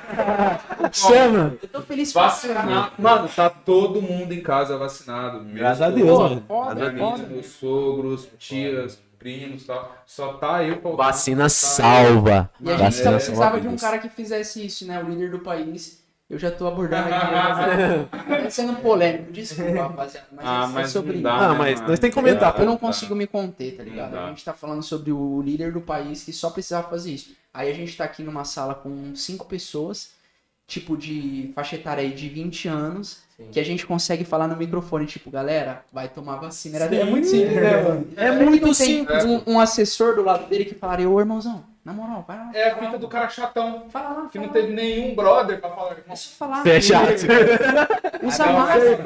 Chama! 0.93 1.55
Eu 1.62 1.69
tô 1.69 1.82
feliz 1.82 2.12
Vacinado. 2.12 2.93
Mano, 2.99 3.28
tá 3.28 3.49
todo 3.51 4.01
mundo 4.03 4.32
em 4.32 4.43
casa 4.43 4.77
vacinado. 4.77 5.45
Graças 5.45 5.82
a 5.82 5.91
Mesmo 5.91 6.05
Deus, 6.07 6.19
mano. 6.19 6.45
foda, 6.47 6.89
amiga, 6.89 7.16
meus 7.28 7.47
sogros, 7.47 8.28
tias, 8.39 8.99
primos 9.19 9.62
e 9.62 9.66
tal. 9.66 9.95
Só 10.07 10.35
tá 10.35 10.62
eu 10.65 10.74
faltando. 10.74 10.97
Vacina 10.97 11.43
tá 11.45 11.49
salva. 11.49 12.51
E 12.61 12.70
a 12.70 12.77
gente 12.77 12.97
só 12.97 13.11
precisava 13.12 13.37
salva 13.43 13.61
de 13.61 13.69
um 13.69 13.77
cara 13.77 13.99
que 13.99 14.09
fizesse 14.09 14.65
isso, 14.65 14.87
né? 14.87 15.03
O 15.03 15.09
líder 15.09 15.31
do 15.31 15.39
país. 15.41 16.01
Eu 16.28 16.39
já 16.39 16.49
tô 16.49 16.69
abordando 16.69 17.09
aqui. 17.12 18.19
mas- 18.28 18.55
sendo 18.55 18.74
polêmico, 18.77 19.32
desculpa, 19.32 19.82
rapaziada. 19.82 20.28
Mas, 20.31 20.47
Ah, 20.47 20.61
é- 20.61 20.65
é 20.65 20.73
mas 20.74 20.91
sobre 20.91 21.15
não 21.16 21.23
dá, 21.23 21.35
isso. 21.35 21.45
Ah, 21.45 21.49
né, 21.53 21.59
mas 21.59 21.81
nós 21.81 21.99
tem 21.99 22.09
que 22.11 22.15
comentar, 22.15 22.55
Eu 22.57 22.66
não 22.66 22.77
consigo 22.78 23.16
me 23.16 23.27
conter, 23.27 23.77
tá 23.77 23.82
ligado? 23.82 24.16
A 24.16 24.28
gente 24.28 24.45
tá 24.45 24.53
falando 24.53 24.81
sobre 24.81 25.11
o 25.11 25.43
líder 25.43 25.73
do 25.73 25.81
país 25.81 26.23
que 26.23 26.32
só 26.32 26.51
precisava 26.51 26.89
fazer 26.89 27.11
isso. 27.12 27.32
Aí 27.52 27.70
a 27.70 27.74
gente 27.74 27.97
tá 27.97 28.05
aqui 28.05 28.22
numa 28.22 28.44
sala 28.44 28.74
com 28.74 29.14
cinco 29.14 29.44
pessoas 29.47 30.10
tipo 30.66 30.97
de 30.97 31.51
faixa 31.52 31.74
etária 31.74 32.01
aí 32.01 32.12
de 32.12 32.28
20 32.28 32.68
anos, 32.68 33.22
que 33.51 33.59
a 33.59 33.64
gente 33.64 33.85
consegue 33.85 34.24
falar 34.24 34.47
no 34.47 34.55
microfone, 34.56 35.05
tipo, 35.05 35.28
galera, 35.28 35.85
vai 35.93 36.09
tomar 36.09 36.36
vacina. 36.36 36.77
Era- 36.78 36.94
é 36.94 37.02
muito 37.05 37.27
simples, 37.27 37.56
né, 37.56 37.82
mano? 37.82 38.09
É 38.16 38.31
muito 38.31 38.72
simples. 38.72 39.24
Um, 39.24 39.43
um 39.55 39.59
assessor 39.60 40.14
do 40.14 40.22
lado 40.22 40.47
dele 40.48 40.64
que 40.64 40.77
falaria, 40.77 41.10
ô 41.10 41.18
irmãozão, 41.18 41.64
na 41.85 41.93
moral, 41.93 42.24
vai 42.24 42.36
lá. 42.36 42.51
É 42.55 42.70
a 42.70 42.77
fita 42.78 42.98
do 42.98 43.09
cara 43.09 43.28
chatão, 43.28 43.86
Fala 43.90 44.10
lá, 44.10 44.28
que 44.28 44.39
fala 44.39 44.47
não 44.47 44.52
teve 44.52 44.72
nenhum 44.72 45.12
brother 45.16 45.60
pra 45.60 45.70
falar. 45.70 45.97
É 46.09 46.14
só 46.14 46.31
falar. 46.36 46.62
Você 46.62 46.70
é 46.70 46.81
chato. 46.81 47.27
Usa 48.22 48.47
máscara. 48.52 49.05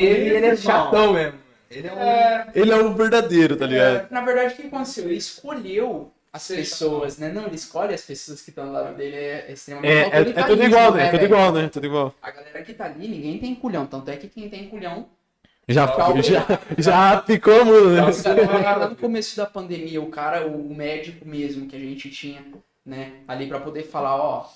Ele, 0.00 0.46
é 0.46 0.56
chatão 0.56 1.12
mesmo. 1.12 1.38
Ele 1.70 1.86
é 1.86 1.92
um. 1.92 1.98
É, 2.00 2.46
Ele 2.56 2.72
é 2.72 2.76
o 2.76 2.92
verdadeiro, 2.94 3.56
tá 3.56 3.66
ligado? 3.66 4.08
Na 4.10 4.20
verdade, 4.22 4.54
o 4.54 4.56
que 4.56 4.66
aconteceu? 4.66 5.04
Ele 5.04 5.14
escolheu 5.14 6.10
as 6.32 6.46
pessoas, 6.46 7.18
né? 7.18 7.32
Não, 7.32 7.46
ele 7.46 7.56
escolhe 7.56 7.92
as 7.92 8.02
pessoas 8.02 8.40
que 8.40 8.50
estão 8.50 8.66
do 8.66 8.72
lado 8.72 8.96
dele, 8.96 9.16
é 9.16 9.52
extremamente 9.52 9.92
É, 9.92 10.18
é, 10.18 10.20
é 10.20 10.46
tudo 10.46 10.62
igual, 10.62 10.94
né? 10.94 11.06
É 11.06 11.10
tudo 11.10 11.24
igual, 11.24 11.52
né? 11.52 11.68
Tudo 11.68 11.86
igual. 11.86 12.14
A 12.22 12.30
galera 12.30 12.62
que 12.62 12.72
tá 12.72 12.84
ali, 12.84 13.08
ninguém 13.08 13.38
tem 13.38 13.54
culhão. 13.54 13.86
Tanto 13.86 14.10
é 14.10 14.16
que 14.16 14.28
quem 14.28 14.48
tem 14.48 14.68
culhão. 14.68 15.08
Já, 15.68 15.86
Calma. 15.86 16.22
já, 16.22 16.46
já 16.78 17.22
ficou 17.22 17.64
mudo, 17.64 17.90
né? 17.90 18.02
Lá 18.02 18.88
no 18.88 18.96
começo 18.96 19.36
da 19.36 19.46
pandemia, 19.46 20.00
o 20.00 20.08
cara, 20.10 20.46
o 20.46 20.74
médico 20.74 21.26
mesmo 21.26 21.66
que 21.66 21.76
a 21.76 21.78
gente 21.78 22.10
tinha, 22.10 22.44
né? 22.84 23.20
Ali 23.26 23.46
pra 23.46 23.60
poder 23.60 23.84
falar, 23.84 24.16
ó. 24.16 24.48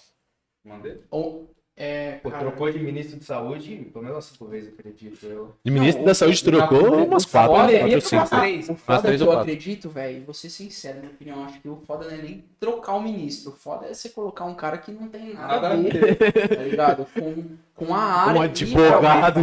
mandei. 0.65 1.01
ou, 1.11 1.54
é, 1.77 2.13
Pô, 2.23 2.31
cara, 2.31 2.45
trocou 2.45 2.71
de 2.71 2.79
ministro 2.79 3.19
de 3.19 3.25
saúde 3.25 3.91
pelo 3.93 4.05
menos 4.05 4.17
umas 4.17 4.25
cinco 4.27 4.45
vezes, 4.47 4.73
acredito 4.73 5.27
eu. 5.27 5.53
E 5.65 5.71
o 5.71 5.73
ministro 5.73 6.03
Não, 6.03 6.07
da 6.07 6.15
saúde 6.15 6.45
trocou 6.45 7.05
umas 7.05 7.25
quatro, 7.25 7.51
foda 7.51 7.63
quatro 7.65 7.77
é 7.77 7.81
ou 7.83 7.89
ele 7.89 8.01
cinco. 8.01 8.29
três. 8.29 8.69
O 8.69 8.75
foda 8.77 9.03
três 9.03 9.17
que 9.17 9.23
ou 9.25 9.29
eu 9.33 9.37
quatro. 9.37 9.53
acredito, 9.53 9.91
velho, 9.91 10.25
vou 10.25 10.35
ser 10.35 10.51
sincero, 10.51 10.95
na 10.97 11.01
minha 11.03 11.13
opinião, 11.15 11.45
acho 11.45 11.61
que 11.61 11.69
o 11.69 11.77
foda 11.85 12.07
não 12.07 12.15
é 12.15 12.23
nem 12.23 12.45
trocar 12.61 12.95
o 12.95 13.03
ministro. 13.03 13.51
O 13.51 13.57
foda 13.57 13.87
é 13.87 13.95
você 13.95 14.09
colocar 14.11 14.45
um 14.45 14.55
cara 14.55 14.79
que 14.79 14.93
não 14.93 15.09
tem 15.09 15.35
nada 15.35 15.47
Nada 15.55 15.69
a 15.71 15.77
ver, 15.77 16.17
tá 16.57 16.63
ligado? 16.63 17.07
Com, 17.13 17.45
com 17.75 17.95
a 17.95 17.99
área. 17.99 18.39
Um 18.39 18.43
advogado, 18.43 19.41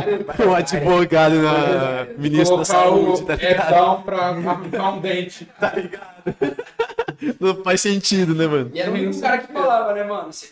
um 0.47 0.53
advogado 0.55 1.35
na 1.35 2.05
ministro 2.17 2.57
da 2.57 2.63
Colocar 2.65 2.65
saúde, 2.65 3.23
o 3.23 3.25
tá 3.25 3.35
ligado? 3.35 3.71
Edão 3.73 4.01
pra 4.03 4.29
aplicar 4.29 4.93
um 4.93 4.99
dente. 5.01 5.47
Não 7.39 7.55
faz 7.63 7.81
sentido, 7.81 8.33
né, 8.33 8.47
mano? 8.47 8.71
E 8.73 8.79
era 8.79 8.89
o 8.89 8.93
único 8.93 9.19
cara 9.19 9.37
que 9.39 9.51
falava, 9.51 9.93
né, 9.93 10.03
mano? 10.03 10.31
Você 10.31 10.47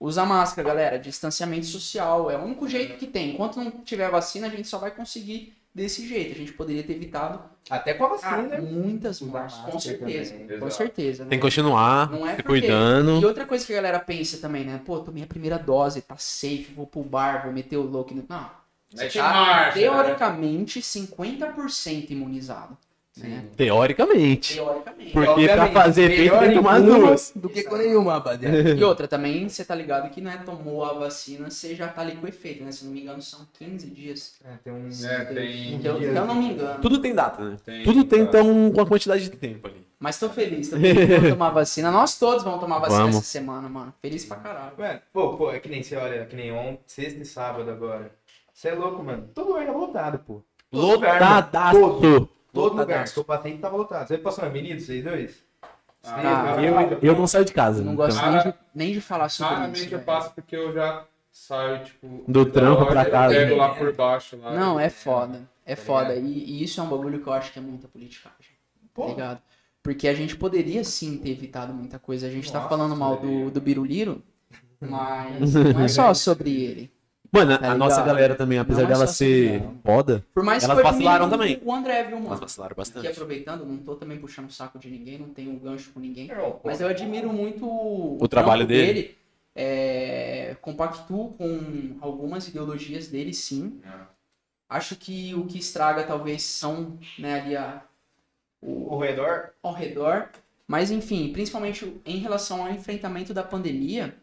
usa 0.00 0.24
máscara, 0.24 0.68
galera. 0.68 0.98
Distanciamento 0.98 1.66
social. 1.66 2.30
É 2.30 2.36
o 2.36 2.42
único 2.42 2.68
jeito 2.68 2.96
que 2.98 3.06
tem. 3.06 3.34
Enquanto 3.34 3.56
não 3.56 3.70
tiver 3.70 4.10
vacina, 4.10 4.46
a 4.46 4.50
gente 4.50 4.68
só 4.68 4.78
vai 4.78 4.90
conseguir 4.90 5.56
desse 5.74 6.06
jeito. 6.06 6.32
A 6.32 6.38
gente 6.38 6.52
poderia 6.52 6.82
ter 6.82 6.94
evitado 6.94 7.40
Até 7.70 7.94
com 7.94 8.04
a 8.04 8.06
ah, 8.06 8.10
vacina, 8.10 8.42
né? 8.42 8.60
muitas 8.60 9.20
mortes, 9.20 9.56
com 9.58 9.78
certeza. 9.78 10.34
também. 10.34 10.58
Com 10.58 10.70
certeza. 10.70 11.24
né? 11.24 11.30
Tem 11.30 11.38
que 11.38 11.42
continuar 11.44 12.10
Não 12.10 12.26
é 12.26 12.30
se 12.30 12.42
porque- 12.42 12.60
cuidando. 12.60 13.20
E 13.20 13.24
outra 13.24 13.46
coisa 13.46 13.64
que 13.64 13.72
a 13.72 13.76
galera 13.76 14.00
pensa 14.00 14.38
também, 14.38 14.64
né? 14.64 14.80
Pô, 14.84 14.98
tomei 15.00 15.22
a 15.22 15.26
primeira 15.26 15.58
dose, 15.58 16.02
tá 16.02 16.16
safe, 16.16 16.72
vou 16.74 16.86
pro 16.86 17.02
bar, 17.02 17.44
vou 17.44 17.52
meter 17.52 17.76
o 17.76 17.82
louco. 17.82 18.14
Não. 18.14 18.50
Você 18.90 19.08
tá, 19.10 19.22
marcha, 19.30 19.66
né? 19.66 19.72
teoricamente, 19.72 20.80
50% 20.80 22.10
imunizado. 22.10 22.76
Né? 23.26 23.44
Teoricamente. 23.56 24.54
Teoricamente. 24.54 25.12
Porque 25.12 25.24
pra 25.24 25.32
Obviamente, 25.32 25.72
fazer 25.72 26.10
efeito 26.12 26.38
tem 26.38 26.48
que 26.48 26.54
tomar 26.54 26.80
uma 26.80 26.98
duas. 26.98 27.32
Do 27.34 27.48
que 27.48 27.62
com 27.62 27.76
nenhuma, 27.76 28.12
rapaziada. 28.14 28.70
E 28.70 28.84
outra 28.84 29.08
também, 29.08 29.48
você 29.48 29.64
tá 29.64 29.74
ligado 29.74 30.10
que 30.10 30.20
não 30.20 30.30
é 30.30 30.36
tomou 30.38 30.84
a 30.84 30.92
vacina, 30.92 31.50
você 31.50 31.74
já 31.74 31.88
tá 31.88 32.02
ali 32.02 32.16
com 32.16 32.26
efeito, 32.26 32.62
né? 32.62 32.72
Se 32.72 32.84
não 32.84 32.92
me 32.92 33.00
engano, 33.02 33.20
são 33.22 33.46
15 33.58 33.86
dias. 33.88 34.36
É, 34.44 34.56
tem 34.62 34.72
um. 34.72 34.88
É, 34.88 35.24
tem. 35.24 35.74
Então, 35.74 35.98
se 35.98 36.04
eu 36.04 36.26
não 36.26 36.34
me 36.34 36.52
engano. 36.52 36.80
Tudo 36.80 37.00
tem 37.00 37.14
data, 37.14 37.42
né? 37.42 37.56
Tem, 37.64 37.82
Tudo 37.84 38.04
tem, 38.04 38.24
tá. 38.24 38.38
então, 38.40 38.72
com 38.72 38.80
a 38.80 38.86
quantidade 38.86 39.22
de 39.24 39.30
tempo 39.30 39.66
ali. 39.66 39.88
Mas 39.98 40.18
tô 40.18 40.28
feliz, 40.28 40.68
tô 40.70 40.76
feliz 40.76 41.06
que 41.08 41.18
vou 41.18 41.30
tomar 41.30 41.50
vacina. 41.50 41.90
Nós 41.90 42.16
todos 42.18 42.44
vamos 42.44 42.60
tomar 42.60 42.78
vacina 42.78 43.00
Vamos. 43.00 43.16
essa 43.16 43.24
semana, 43.24 43.68
mano. 43.68 43.92
Feliz 44.00 44.24
pra 44.24 44.36
caralho. 44.36 44.72
Mano, 44.78 45.00
pô, 45.12 45.36
pô, 45.36 45.50
é 45.50 45.58
que 45.58 45.68
nem 45.68 45.82
você 45.82 45.96
olha, 45.96 46.24
que 46.24 46.36
nem 46.36 46.52
ontem, 46.52 46.80
sexta 46.86 47.20
e 47.20 47.24
sábado 47.24 47.68
agora. 47.68 48.12
Você 48.54 48.68
é 48.68 48.74
louco, 48.74 49.02
mano. 49.02 49.28
Todo 49.34 49.48
lugar 49.48 49.66
tá 49.66 49.72
lotado, 49.72 50.18
pô. 50.20 50.42
Todo 52.52 52.70
lugar. 52.72 52.82
Lotadaço. 52.86 53.14
Que 53.14 53.20
eu 53.20 53.24
passei 53.24 53.58
tava 53.58 53.76
lotado. 53.76 54.08
Você 54.08 54.18
passou 54.18 54.44
na 54.44 54.50
avenida, 54.50 54.80
vocês 54.80 55.04
dois? 55.04 55.44
Ah, 56.04 56.54
Vocês, 56.54 56.92
Eu, 56.92 56.98
eu 57.02 57.16
não 57.18 57.26
saio 57.26 57.44
de 57.44 57.52
casa. 57.52 57.80
Eu 57.80 57.84
não 57.84 57.92
então. 57.94 58.06
gosto 58.06 58.24
nem 58.30 58.42
de, 58.42 58.54
nem 58.74 58.92
de 58.92 59.00
falar 59.00 59.28
sobre 59.28 59.54
Raramente 59.54 59.76
isso. 59.80 59.86
eu 59.86 59.98
velho. 59.98 60.04
passo 60.06 60.32
porque 60.34 60.56
eu 60.56 60.72
já 60.72 61.04
saio, 61.30 61.84
tipo. 61.84 62.24
Do 62.26 62.44
da 62.44 62.50
trampo 62.50 62.86
pra 62.86 63.04
eu 63.04 63.10
casa. 63.10 63.34
Pego 63.34 63.56
lá 63.56 63.74
por 63.74 63.92
baixo. 63.94 64.36
Lá, 64.38 64.54
Não, 64.54 64.78
é 64.80 64.88
foda. 64.88 65.42
É 65.66 65.74
Tá 65.76 65.82
foda. 65.82 66.14
E, 66.14 66.26
e 66.26 66.62
isso 66.64 66.80
é 66.80 66.82
um 66.84 66.88
bagulho 66.88 67.20
que 67.20 67.26
eu 67.28 67.32
acho 67.32 67.52
que 67.52 67.58
é 67.58 67.62
muita 67.62 67.86
politicagem. 67.88 68.38
Tá 68.94 69.06
ligado? 69.06 69.42
Porque 69.82 70.08
a 70.08 70.14
gente 70.14 70.36
poderia 70.36 70.82
sim 70.84 71.18
ter 71.18 71.30
evitado 71.30 71.72
muita 71.72 71.98
coisa. 71.98 72.26
A 72.26 72.30
gente 72.30 72.50
tá 72.50 72.58
Nossa, 72.58 72.68
falando 72.70 72.96
mal 72.96 73.16
do, 73.16 73.50
do 73.50 73.60
Biruliro, 73.60 74.22
mas 74.80 75.54
não 75.54 75.82
é 75.82 75.88
só 75.88 76.12
sobre 76.14 76.50
ele. 76.62 76.90
Mano, 77.30 77.52
a 77.54 77.58
Tá 77.58 77.74
nossa 77.74 78.02
galera 78.02 78.34
também, 78.34 78.58
apesar 78.58 78.82
Não 78.82 78.88
dela 78.88 79.06
só 79.06 79.12
ser 79.12 79.60
ela. 79.60 79.74
foda, 79.84 80.24
Por 80.32 80.42
mais 80.42 80.64
Elas 80.64 80.76
que 80.78 80.82
vacilaram 80.82 81.26
admire 81.26 81.56
também. 81.56 81.68
O 81.68 81.72
André, 81.74 82.04
viu, 82.04 82.16
mano? 82.16 82.28
elas 82.28 82.40
vacilaram 82.40 82.72
Aqui 82.72 82.76
bastante. 82.78 83.06
aproveitando, 83.06 83.66
não 83.66 83.76
tô 83.78 83.94
também 83.96 84.18
puxando 84.18 84.48
o 84.48 84.52
saco 84.52 84.78
de 84.78 84.90
ninguém, 84.90 85.18
não 85.18 85.28
tenho 85.28 85.58
gancho 85.58 85.90
com 85.92 86.00
ninguém. 86.00 86.28
Não. 86.28 86.60
Mas 86.64 86.80
eu 86.80 86.88
admiro 86.88 87.30
muito 87.32 87.66
o, 87.66 88.26
trabalho 88.28 88.66
trampo 88.66 88.72
dele. 88.84 89.16
É, 89.54 90.56
compactuo 90.62 91.32
com 91.34 91.96
algumas 92.00 92.48
ideologias 92.48 93.08
dele, 93.08 93.34
sim. 93.34 93.80
É. 93.84 93.90
Acho 94.70 94.96
que 94.96 95.34
o 95.34 95.46
que 95.46 95.58
estraga 95.58 96.04
talvez 96.04 96.42
são 96.42 96.96
né, 97.18 97.40
ali 97.40 97.56
a, 97.56 97.82
O 98.62 98.96
redor. 98.98 99.50
ao 99.62 99.72
redor. 99.72 100.28
Mas 100.66 100.90
enfim, 100.90 101.32
principalmente 101.32 102.00
em 102.06 102.18
relação 102.18 102.64
ao 102.64 102.70
enfrentamento 102.72 103.32
da 103.34 103.42
pandemia, 103.42 104.14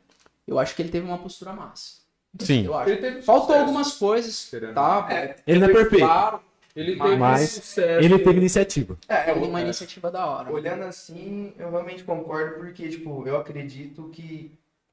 eu 0.48 0.58
acho 0.60 0.76
que 0.76 0.82
ele 0.82 0.90
teve 0.90 1.06
uma 1.06 1.18
postura 1.18 1.52
massa. 1.54 2.05
Sim. 2.40 2.66
Eu 2.66 2.76
acho. 2.78 2.90
Ele 2.90 3.02
teve 3.02 3.22
Faltou 3.22 3.48
sucesso. 3.48 3.62
algumas 3.62 3.94
coisas, 3.94 4.52
tá? 4.74 5.08
Ele 5.48 5.60
não 5.60 5.68
é 5.70 5.72
perfeito. 5.74 6.06
Claro, 6.06 6.40
Ele 6.76 6.96
Mas- 6.98 7.08
teve 7.10 7.20
Mas 7.22 7.50
sucesso. 7.52 8.04
Ele 8.06 8.20
teve 8.20 8.38
iniciativa. 8.38 8.98
É, 9.08 9.16
teve 9.24 9.40
eu- 9.40 9.46
uma 9.48 9.62
iniciativa 9.62 10.12
da 10.12 10.26
hora. 10.26 10.52
Olhando 10.52 10.84
assim, 10.84 11.54
eu 11.58 11.70
realmente 11.72 12.04
concordo 12.04 12.56
porque, 12.58 12.90
tipo, 12.90 13.26
eu 13.26 13.38
acredito 13.38 14.10
que 14.10 14.52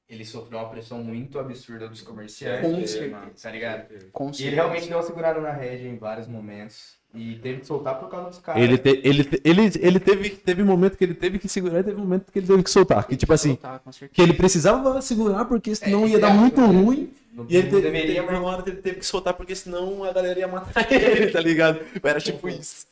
ele 0.09 0.25
sofreu 0.25 0.61
uma 0.61 0.69
pressão 0.69 0.99
muito 1.03 1.41
absurda 1.41 1.89
dos 1.89 2.01
comerciantes, 2.01 2.71
Com 2.71 2.77
É, 2.81 2.87
certeza. 2.87 3.31
tá 3.43 3.51
ligado? 3.51 3.89
Com 4.13 4.25
E 4.27 4.29
ele 4.29 4.35
certeza. 4.37 4.55
realmente 4.55 4.89
deu 4.89 4.97
uma 4.99 5.03
segurada 5.03 5.41
na 5.41 5.51
rédea 5.51 5.89
em 5.89 5.97
vários 5.99 6.29
momentos. 6.29 6.95
E 7.15 7.35
teve 7.43 7.61
que 7.61 7.67
soltar 7.67 7.99
por 7.99 8.09
causa 8.09 8.31
dos 8.31 8.39
caras. 8.39 8.63
Ele, 8.63 8.79
te- 8.79 9.01
ele, 9.05 9.23
te- 9.25 9.41
ele, 9.45 9.71
ele 9.81 10.01
teve, 10.01 10.31
teve 10.31 10.63
momento 10.65 10.97
que 10.97 11.05
ele 11.05 11.13
teve 11.15 11.39
que 11.39 11.47
segurar 11.49 11.81
e 11.81 11.85
teve 11.85 11.99
momento 11.99 12.33
que 12.33 12.39
ele 12.39 12.47
teve 12.47 12.63
que 12.63 12.71
soltar. 12.71 13.07
Que 13.07 13.17
tipo 13.17 13.33
assim, 13.35 13.57
com 13.85 13.93
certeza. 13.93 14.13
que 14.15 14.23
ele 14.23 14.33
precisava 14.33 15.01
segurar 15.03 15.45
porque 15.45 15.75
senão 15.75 16.05
É, 16.05 16.09
ia 16.09 16.19
dar 16.19 16.31
é, 16.31 16.35
muito 16.35 16.61
é. 16.61 16.65
ruim. 16.65 17.13
Não, 17.35 17.47
E 17.49 17.57
ele 17.57 17.69
deveria, 17.69 18.23
teve 18.23 18.35
uma 18.35 18.43
hora 18.49 18.63
que 18.63 18.71
ele 18.71 18.79
teve 18.81 18.97
que 18.99 19.07
soltar 19.07 19.35
porque 19.35 19.55
senão 19.55 20.05
a 20.05 20.13
galera 20.13 20.39
ia 20.39 20.49
matar 20.49 20.87
ele, 20.91 21.27
tá 21.31 21.41
ligado? 21.41 21.81
Era 22.03 22.19
tipo 22.21 22.49
isso. 22.49 22.87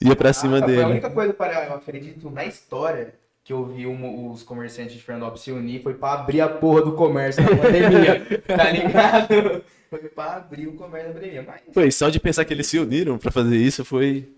Ia 0.00 0.16
pra 0.16 0.32
cima 0.32 0.56
Ah, 0.56 0.62
Foi 0.62 0.72
a 0.72 0.76
dele. 0.76 0.90
única 0.92 1.10
coisa, 1.10 1.32
para, 1.34 1.66
eu 1.66 1.74
acredito, 1.74 2.30
na 2.30 2.44
história 2.46 3.14
que 3.44 3.52
eu 3.52 3.64
vi 3.66 3.86
um- 3.86 4.30
os 4.32 4.42
comerciantes 4.42 4.94
de 4.96 5.02
Fernandópolis 5.02 5.42
se 5.42 5.52
unir 5.52 5.82
foi 5.82 5.92
pra 5.94 6.12
abrir 6.14 6.40
a 6.40 6.48
porra 6.48 6.80
do 6.82 6.92
comércio 6.92 7.42
na 7.42 7.50
pandemia, 7.56 8.22
tá 8.46 8.70
ligado? 8.70 9.62
Foi 10.00 10.08
pra 10.08 10.36
abrir 10.36 10.66
o 10.66 10.72
comércio 10.74 11.08
na 11.08 11.14
pandemia, 11.14 11.44
mas... 11.46 11.60
Foi 11.72 11.88
só 11.92 12.08
de 12.08 12.18
pensar 12.18 12.44
que 12.44 12.52
eles 12.52 12.66
se 12.66 12.78
uniram 12.80 13.16
pra 13.16 13.30
fazer 13.30 13.56
isso 13.56 13.84
foi. 13.84 14.28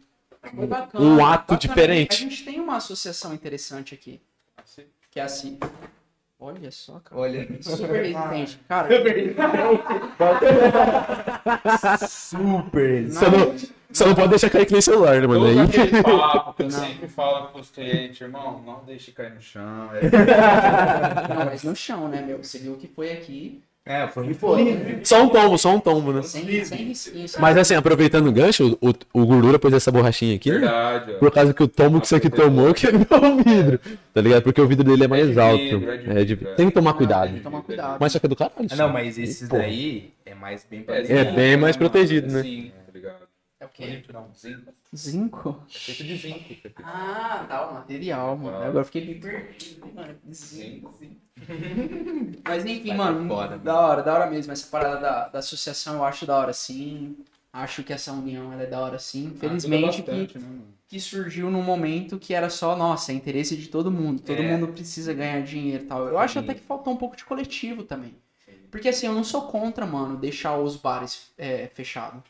Foi 0.55 0.66
bacana. 0.66 1.03
Um 1.03 1.24
ato 1.24 1.55
bacana. 1.55 1.59
diferente. 1.59 2.12
A 2.12 2.28
gente 2.28 2.45
tem 2.45 2.61
uma 2.61 2.77
associação 2.77 3.33
interessante 3.33 3.95
aqui, 3.95 4.20
que 5.11 5.19
é 5.19 5.23
assim. 5.23 5.59
Olha 6.39 6.70
só, 6.70 7.01
cara. 7.01 7.19
Olha... 7.19 7.49
Super 7.62 8.03
resistente. 8.03 8.61
Cara, 8.69 8.89
Super! 12.07 13.11
Só 13.11 13.31
não, 13.31 13.57
só 13.91 14.07
não 14.09 14.15
pode 14.15 14.28
deixar 14.28 14.51
cair 14.51 14.66
que 14.66 14.73
nem 14.73 14.83
celular, 14.83 15.23
né, 15.23 15.27
mano? 15.27 15.47
Aí. 15.47 15.59
aquele 15.59 16.03
papo 16.05 16.53
que 16.53 16.62
eu 16.65 16.69
Não. 16.69 16.78
sempre 16.78 17.09
falo 17.09 17.47
pros 17.49 17.70
clientes, 17.70 18.20
irmão, 18.20 18.62
não 18.62 18.85
deixe 18.85 19.11
cair 19.11 19.33
no 19.35 19.41
chão. 19.41 19.89
É, 19.95 21.35
não, 21.35 21.47
mas 21.47 21.62
no 21.62 21.74
chão, 21.74 22.07
né, 22.09 22.20
meu? 22.20 22.45
Você 22.45 22.59
viu 22.59 22.77
que 22.77 22.87
foi 22.87 23.11
aqui, 23.12 23.62
É, 23.89 24.09
foi 24.09 24.25
muito 24.25 24.41
Só 25.05 25.23
um 25.23 25.29
tombo, 25.29 25.57
só 25.57 25.73
um 25.77 25.79
tombo, 25.79 26.13
né? 26.13 26.21
sem, 26.23 26.43
sem 26.65 26.79
risquinho. 26.87 27.29
sem- 27.29 27.41
Mas 27.41 27.57
assim, 27.57 27.75
aproveitando 27.77 28.27
o 28.27 28.33
gancho, 28.33 28.77
o, 28.81 28.93
o 29.13 29.25
Gordura 29.25 29.61
pôs 29.61 29.73
essa 29.73 29.93
borrachinha 29.93 30.35
aqui, 30.35 30.51
né? 30.51 30.59
verdade, 30.59 31.13
ó. 31.15 31.19
Por 31.21 31.31
causa 31.31 31.55
que 31.55 31.63
o 31.63 31.69
tombo 31.69 32.01
que 32.01 32.07
isso 32.07 32.17
aqui 32.17 32.29
tomou 32.29 32.75
quebrou 32.75 33.07
o 33.07 33.37
vidro. 33.45 33.79
Tá 34.13 34.21
ligado? 34.21 34.43
Porque 34.43 34.61
o 34.61 34.67
vidro 34.67 34.83
dele 34.83 35.05
é 35.05 35.09
mais 35.09 35.31
de 35.33 35.39
alto. 35.39 35.63
vidro, 35.63 35.91
é 36.19 36.25
de 36.25 36.33
É 36.33 36.51
é. 36.51 36.55
Tem 36.55 36.67
que 36.67 36.73
tomar 36.75 36.91
Tem 36.95 36.99
cuidado. 36.99 37.33
que 37.35 37.41
tomar 37.41 37.63
cuidado. 37.63 37.97
Mas 38.01 38.11
só 38.13 38.19
que 38.19 38.27
é 38.27 38.29
do 38.29 38.35
caralho. 38.35 38.67
Ah, 38.73 38.77
não, 38.77 38.89
mas 38.93 39.17
esses 39.19 39.49
Pô. 39.49 39.57
daí 39.57 40.11
é 40.25 40.35
mais 40.35 40.67
bem 40.69 40.83
pra 40.83 40.97
É 40.99 41.25
bem 41.25 41.57
mais 41.57 41.77
protegido, 41.77 42.27
né? 42.33 42.43
Sim, 42.43 42.73
ligado? 43.85 43.98
O 43.98 44.03
quê? 44.03 44.12
Não, 44.12 44.35
zinco. 44.35 44.73
Zinco? 44.94 45.62
É 45.74 45.78
feito 45.78 46.05
de 46.05 46.16
zinco. 46.16 46.55
Ah, 46.82 47.44
tá, 47.48 47.69
o 47.70 47.74
material, 47.74 48.36
mano. 48.36 48.57
Ah. 48.57 48.66
Agora 48.66 48.81
eu 48.81 48.85
fiquei 48.85 49.05
meio 49.05 49.20
perdido, 49.20 49.86
mano. 49.94 50.16
Zinco, 50.32 50.94
Zinco. 50.98 51.20
Mas 52.44 52.65
enfim, 52.65 52.89
Mas 52.89 52.97
mano, 52.97 53.28
foda, 53.28 53.59
da 53.59 53.78
hora, 53.81 54.03
da 54.03 54.15
hora 54.15 54.31
mesmo. 54.31 54.53
Essa 54.53 54.66
parada 54.69 55.01
da, 55.01 55.28
da 55.28 55.39
associação 55.40 55.97
eu 55.97 56.05
acho 56.05 56.24
da 56.27 56.36
hora 56.36 56.53
sim. 56.53 57.16
Acho 57.53 57.82
que 57.82 57.93
essa 57.93 58.12
união 58.12 58.53
ela 58.53 58.62
é 58.62 58.66
da 58.66 58.81
hora 58.81 58.98
sim. 58.98 59.27
Infelizmente 59.27 60.03
que, 60.03 60.11
Bastante, 60.11 60.39
né, 60.39 60.44
mano? 60.47 60.65
que 60.89 61.01
surgiu 61.01 61.51
num 61.51 61.62
momento 61.62 62.19
que 62.19 62.35
era 62.35 62.51
só, 62.51 62.77
nossa, 62.77 63.12
é 63.12 63.15
interesse 63.15 63.57
de 63.57 63.69
todo 63.69 63.90
mundo. 63.90 64.20
Todo 64.23 64.40
É. 64.43 64.57
mundo 64.57 64.73
precisa 64.73 65.12
ganhar 65.15 65.43
dinheiro 65.43 65.85
e 65.85 65.86
tal. 65.86 66.07
Eu 66.09 66.19
acho 66.19 66.35
Sim. 66.35 66.39
até 66.40 66.55
que 66.55 66.61
faltou 66.61 66.93
um 66.93 66.97
pouco 66.97 67.16
de 67.16 67.24
coletivo 67.24 67.82
também. 67.82 68.15
Porque 68.70 68.89
assim, 68.89 69.07
eu 69.07 69.15
não 69.15 69.24
sou 69.24 69.43
contra, 69.43 69.86
mano, 69.86 70.16
deixar 70.19 70.59
os 70.59 70.77
bares 70.77 71.32
é, 71.39 71.66
fechados. 71.69 72.23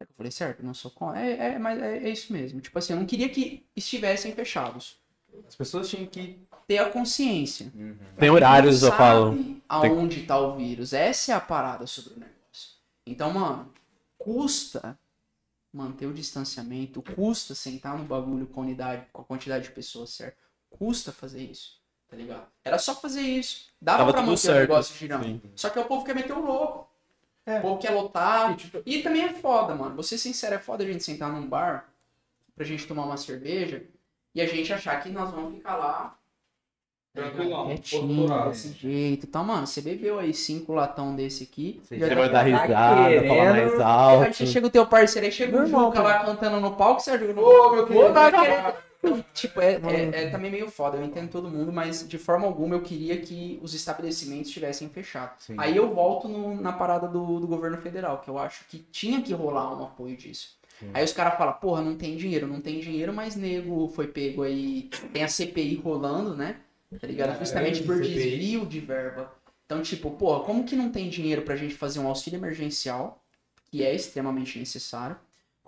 É 0.00 0.04
que 0.04 0.12
eu 0.12 0.16
falei 0.16 0.30
certo? 0.30 0.60
Eu 0.60 0.66
não 0.66 0.74
sou 0.74 0.90
contra. 0.90 1.20
É, 1.20 1.54
é, 1.54 1.58
mas 1.58 1.80
é, 1.80 1.98
é 1.98 2.10
isso 2.10 2.32
mesmo. 2.32 2.60
Tipo 2.60 2.78
assim, 2.78 2.92
eu 2.92 2.98
não 2.98 3.06
queria 3.06 3.28
que 3.28 3.66
estivessem 3.74 4.32
fechados. 4.32 4.96
As 5.46 5.54
pessoas 5.54 5.88
tinham 5.88 6.06
que. 6.06 6.38
Ter 6.66 6.78
a 6.78 6.90
consciência. 6.90 7.72
Tem 8.18 8.28
horários, 8.28 8.82
eu 8.82 8.92
falo. 8.92 9.60
Aonde 9.68 10.24
tá 10.24 10.38
o 10.38 10.54
vírus. 10.56 10.92
Essa 10.92 11.32
é 11.32 11.34
a 11.34 11.40
parada 11.40 11.86
sobre 11.86 12.14
o 12.14 12.18
negócio. 12.18 12.76
Então, 13.06 13.32
mano, 13.32 13.72
custa 14.18 14.98
manter 15.72 16.06
o 16.06 16.12
distanciamento, 16.12 17.02
custa 17.02 17.54
sentar 17.54 17.96
no 17.96 18.04
bagulho 18.04 18.46
com 18.46 18.60
a 18.60 18.64
unidade, 18.64 19.06
com 19.12 19.22
a 19.22 19.24
quantidade 19.24 19.64
de 19.64 19.70
pessoas 19.70 20.10
certa. 20.10 20.36
Custa 20.68 21.10
fazer 21.12 21.42
isso, 21.42 21.80
tá 22.06 22.16
ligado? 22.16 22.46
Era 22.62 22.78
só 22.78 22.94
fazer 22.94 23.22
isso. 23.22 23.68
Dava 23.80 23.98
Tava 23.98 24.12
pra 24.12 24.20
manter 24.20 24.34
o 24.34 24.36
certo, 24.36 24.68
negócio 24.68 24.96
girando. 24.96 25.24
sim. 25.24 25.40
Só 25.54 25.70
que 25.70 25.78
o 25.78 25.84
povo 25.84 26.04
quer 26.04 26.14
meter 26.14 26.32
o 26.34 26.44
louco. 26.44 26.87
É. 27.48 27.58
O 27.58 27.62
povo 27.62 27.78
quer 27.78 27.90
lotar. 27.90 28.56
E 28.84 29.02
também 29.02 29.24
é 29.24 29.32
foda, 29.32 29.74
mano. 29.74 29.94
Vou 29.94 30.04
ser 30.04 30.18
sincero, 30.18 30.54
é 30.54 30.58
foda 30.58 30.84
a 30.84 30.86
gente 30.86 31.02
sentar 31.02 31.32
num 31.32 31.46
bar 31.46 31.88
pra 32.54 32.64
gente 32.64 32.86
tomar 32.86 33.04
uma 33.04 33.16
cerveja 33.16 33.82
e 34.34 34.40
a 34.40 34.46
gente 34.46 34.72
achar 34.72 35.00
que 35.02 35.08
nós 35.08 35.30
vamos 35.30 35.54
ficar 35.56 35.76
lá 35.76 36.14
Tranquilão, 37.14 37.66
Quietinho, 37.66 38.48
desse 38.48 38.72
jeito 38.72 39.24
e 39.24 39.26
tal. 39.26 39.42
Mano, 39.42 39.66
você 39.66 39.80
bebeu 39.80 40.18
aí 40.18 40.32
cinco 40.34 40.72
latão 40.72 41.16
desse 41.16 41.42
aqui. 41.44 41.80
Você 41.82 41.98
já 41.98 42.08
tá- 42.08 42.14
vai 42.14 42.30
dar 42.30 42.38
tá 42.38 42.42
risada, 42.44 43.04
querendo- 43.10 43.28
falar 43.28 43.50
mais 43.50 43.72
Aí 43.74 43.82
alto. 43.82 44.34
você 44.34 44.46
chega 44.46 44.66
o 44.66 44.70
teu 44.70 44.86
parceiro, 44.86 45.26
aí 45.26 45.32
chega 45.32 45.62
o 45.62 45.66
Juca 45.66 46.00
lá 46.02 46.24
cantando 46.24 46.60
no 46.60 46.76
palco, 46.76 47.00
você 47.00 47.12
ajuda 47.12 47.32
no 47.32 47.42
Ô, 47.42 47.70
meu 47.72 47.86
Vou 47.86 48.12
dar 48.12 48.30
querido. 48.30 48.87
Então, 49.08 49.24
Tipo, 49.34 49.60
é, 49.60 49.74
é, 49.74 50.10
é 50.24 50.30
também 50.30 50.50
meio 50.50 50.70
foda, 50.70 50.96
eu 50.96 51.04
entendo 51.04 51.30
todo 51.30 51.48
mundo, 51.48 51.72
mas 51.72 52.06
de 52.08 52.18
forma 52.18 52.46
alguma 52.46 52.74
eu 52.74 52.82
queria 52.82 53.20
que 53.20 53.58
os 53.62 53.74
estabelecimentos 53.74 54.48
estivessem 54.48 54.88
fechados. 54.88 55.44
Sim. 55.44 55.54
Aí 55.58 55.76
eu 55.76 55.94
volto 55.94 56.28
no- 56.28 56.60
na 56.60 56.72
parada 56.72 57.06
do, 57.08 57.40
do 57.40 57.46
governo 57.46 57.78
federal, 57.78 58.20
que 58.20 58.28
eu 58.28 58.38
acho 58.38 58.64
que 58.68 58.78
tinha 58.90 59.22
que 59.22 59.32
rolar 59.32 59.76
um 59.78 59.84
apoio 59.84 60.16
disso. 60.16 60.56
Aí 60.94 61.02
os 61.04 61.12
caras 61.12 61.36
falam, 61.36 61.54
porra, 61.54 61.82
não 61.82 61.96
tem 61.96 62.16
dinheiro, 62.16 62.46
não 62.46 62.60
tem 62.60 62.78
dinheiro, 62.78 63.12
mas 63.12 63.34
nego 63.34 63.88
foi 63.88 64.06
pego 64.06 64.44
aí, 64.44 64.88
tem 65.12 65.24
a 65.24 65.28
CPI 65.28 65.74
rolando, 65.76 66.36
né? 66.36 66.60
Tá 67.00 67.06
ligado? 67.06 67.38
Justamente 67.40 67.82
por 67.82 67.96
CPI. 67.96 68.14
desvio 68.14 68.64
de 68.66 68.78
verba. 68.80 69.32
Então, 69.66 69.82
tipo, 69.82 70.10
porra, 70.12 70.44
como 70.44 70.64
que 70.64 70.76
não 70.76 70.90
tem 70.90 71.08
dinheiro 71.10 71.42
pra 71.42 71.56
gente 71.56 71.74
fazer 71.74 71.98
um 71.98 72.06
auxílio 72.06 72.38
emergencial, 72.38 73.22
que 73.70 73.84
é 73.84 73.92
extremamente 73.94 74.58
necessário? 74.58 75.16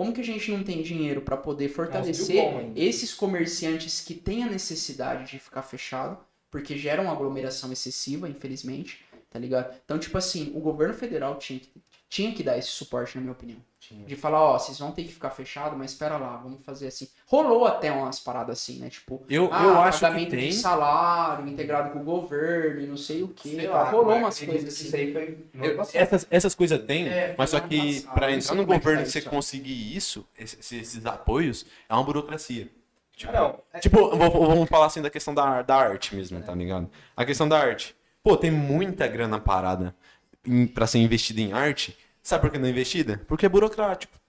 Como 0.01 0.15
que 0.15 0.23
a 0.23 0.25
gente 0.25 0.51
não 0.51 0.65
tem 0.65 0.81
dinheiro 0.81 1.21
pra 1.21 1.37
poder 1.37 1.69
fortalecer 1.69 2.35
bom 2.35 2.73
esses 2.75 3.13
comerciantes 3.13 4.01
que 4.01 4.15
têm 4.15 4.43
a 4.43 4.47
necessidade 4.47 5.31
de 5.31 5.39
ficar 5.39 5.61
fechado, 5.61 6.17
porque 6.51 6.75
gera 6.75 7.03
uma 7.03 7.13
aglomeração 7.13 7.71
excessiva, 7.71 8.27
infelizmente, 8.27 9.05
tá 9.29 9.39
ligado? 9.39 9.79
Então, 9.85 9.99
tipo 9.99 10.17
assim, 10.17 10.53
o 10.55 10.61
governo 10.61 10.95
federal 10.95 11.39
tinha 11.39 11.61
que, 11.61 11.71
tinha 12.11 12.33
que 12.35 12.43
dar 12.43 12.59
esse 12.59 12.69
suporte, 12.69 13.15
na 13.17 13.21
minha 13.23 13.33
opinião. 13.33 13.59
De 14.07 14.15
falar, 14.15 14.41
ó, 14.43 14.59
vocês 14.59 14.79
vão 14.79 14.93
ter 14.93 15.05
que 15.05 15.13
ficar 15.13 15.31
fechado, 15.31 15.75
mas 15.77 15.93
espera 15.93 16.17
lá, 16.19 16.37
vamos 16.37 16.63
fazer 16.63 16.87
assim. 16.89 17.09
Rolou 17.27 17.65
até 17.67 17.91
umas 17.91 18.21
paradas 18.21 18.59
assim, 18.61 18.79
né? 18.79 18.91
Tipo, 18.91 19.23
Eu, 19.29 19.49
ah, 19.53 19.63
eu 19.65 19.81
acho 19.81 20.07
que 20.13 20.27
tem. 20.27 20.51
de 20.51 20.53
salário 20.53 21.49
integrado 21.49 21.91
com 21.91 22.01
o 22.01 22.05
governo 22.05 22.83
e 22.83 22.87
não 22.87 22.97
sei 22.97 23.23
o 23.23 23.29
que. 23.29 23.49
Sei 23.57 23.67
lá, 23.67 23.91
Rolou 23.91 24.07
mas 24.07 24.19
umas 24.19 24.41
coisas 24.41 24.63
que 24.65 24.69
assim. 24.69 24.87
Isso 24.87 24.97
aí 24.97 25.13
foi. 25.13 25.39
Eu- 25.63 25.81
essas, 25.95 26.27
essas 26.31 26.55
coisas 26.55 26.79
tem, 26.85 27.09
É, 27.09 27.35
mas 27.39 27.51
só 27.51 27.59
que 27.61 28.05
não 28.07 28.31
entrar 28.31 28.55
no 28.55 28.63
é 28.63 28.67
governo 28.67 29.07
você 29.07 29.19
isso. 29.21 29.31
conseguir 29.31 29.97
isso, 29.97 30.27
esses, 30.39 30.73
esses 30.73 31.07
apoios, 31.07 31.65
é 31.89 31.95
uma 31.95 32.05
burocracia. 32.05 32.69
Tipo, 33.17 33.33
Ah, 33.37 33.41
não. 33.41 33.59
É- 33.73 33.79
Tipo, 33.81 34.11
vamos, 34.11 34.33
vamos 34.33 34.69
falar 34.69 34.87
assim 34.87 35.01
da 35.03 35.11
questão 35.11 35.35
da, 35.35 35.63
da 35.63 35.77
arte 35.77 36.15
mesmo, 36.15 36.41
tá 36.43 36.55
ligado? 36.55 36.89
A 37.17 37.25
questão 37.25 37.49
da 37.49 37.59
arte. 37.59 37.97
Pô, 38.23 38.37
tem 38.37 38.51
muita 38.51 39.09
grana 39.09 39.41
parada 39.41 39.97
pra 40.75 40.87
ser 40.87 40.99
investida 40.99 41.41
em 41.41 41.53
arte. 41.53 41.97
Sabe 42.23 42.43
por 42.43 42.51
que 42.51 42.59
não 42.59 42.67
é 42.67 42.71
investida? 42.71 43.21
Porque 43.27 43.47
é 43.47 43.49
burocrático. 43.49 44.21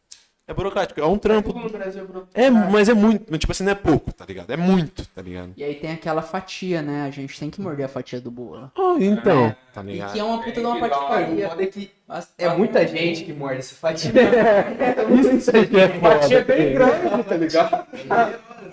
É 0.48 0.54
burocrático, 0.54 1.00
é 1.00 1.06
um 1.06 1.18
trampo. 1.18 1.54
No 1.58 1.70
Brasil 1.70 2.06
é. 2.34 2.46
É, 2.46 2.50
mas 2.50 2.90
é 2.90 2.94
muito, 2.94 3.38
tipo 3.38 3.52
assim, 3.54 3.64
não 3.64 3.72
é 3.72 3.76
pouco, 3.76 4.12
tá 4.12 4.26
ligado? 4.26 4.50
É 4.52 4.58
muito, 4.58 5.08
tá 5.08 5.22
ligado? 5.22 5.54
E 5.56 5.64
aí 5.64 5.76
tem 5.76 5.94
aquela 5.94 6.22
fatia, 6.22 6.82
né? 6.82 7.04
A 7.04 7.10
gente 7.10 7.40
tem 7.40 7.50
que 7.50 7.62
morder 7.62 7.86
a 7.86 7.88
fatia 7.88 8.20
do 8.20 8.30
bolo. 8.30 8.70
Ah, 8.76 8.98
então. 9.00 9.56
Tá 9.74 9.82
E 9.82 9.86
ligado? 9.86 10.12
que 10.12 10.20
é 10.20 10.24
uma 10.24 10.44
puta 10.44 10.60
de 10.60 10.66
uma 10.66 10.76
o 10.76 10.80
patifaria. 10.82 11.48
foda 11.50 11.64
é 11.64 12.46
é 12.46 12.50
muita 12.54 12.86
gente 12.86 13.24
que 13.24 13.32
morde 13.32 13.60
essa 13.60 13.76
fatia. 13.76 14.12
Isso 15.38 15.56
aí 15.56 15.70
é 15.80 16.00
Fatia 16.00 16.40
é 16.40 16.44
bem 16.44 16.74
grande, 16.74 17.24
tá 17.24 17.38
ligado? 17.38 17.88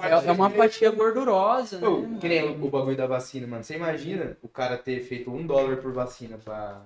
É, 0.02 0.28
é 0.28 0.32
uma 0.32 0.50
fatia 0.50 0.90
gordurosa, 0.90 1.76
né? 1.78 1.86
Pô, 1.86 2.00
mano? 2.00 2.18
que 2.18 2.28
nem 2.28 2.42
o, 2.44 2.64
o 2.64 2.70
bagulho 2.70 2.96
da 2.96 3.06
vacina, 3.06 3.46
mano. 3.46 3.62
Você 3.62 3.76
imagina 3.76 4.36
o 4.42 4.48
cara 4.48 4.76
ter 4.76 5.00
feito 5.04 5.30
um 5.30 5.46
dólar 5.46 5.76
por 5.76 5.92
vacina 5.92 6.38
pra, 6.44 6.82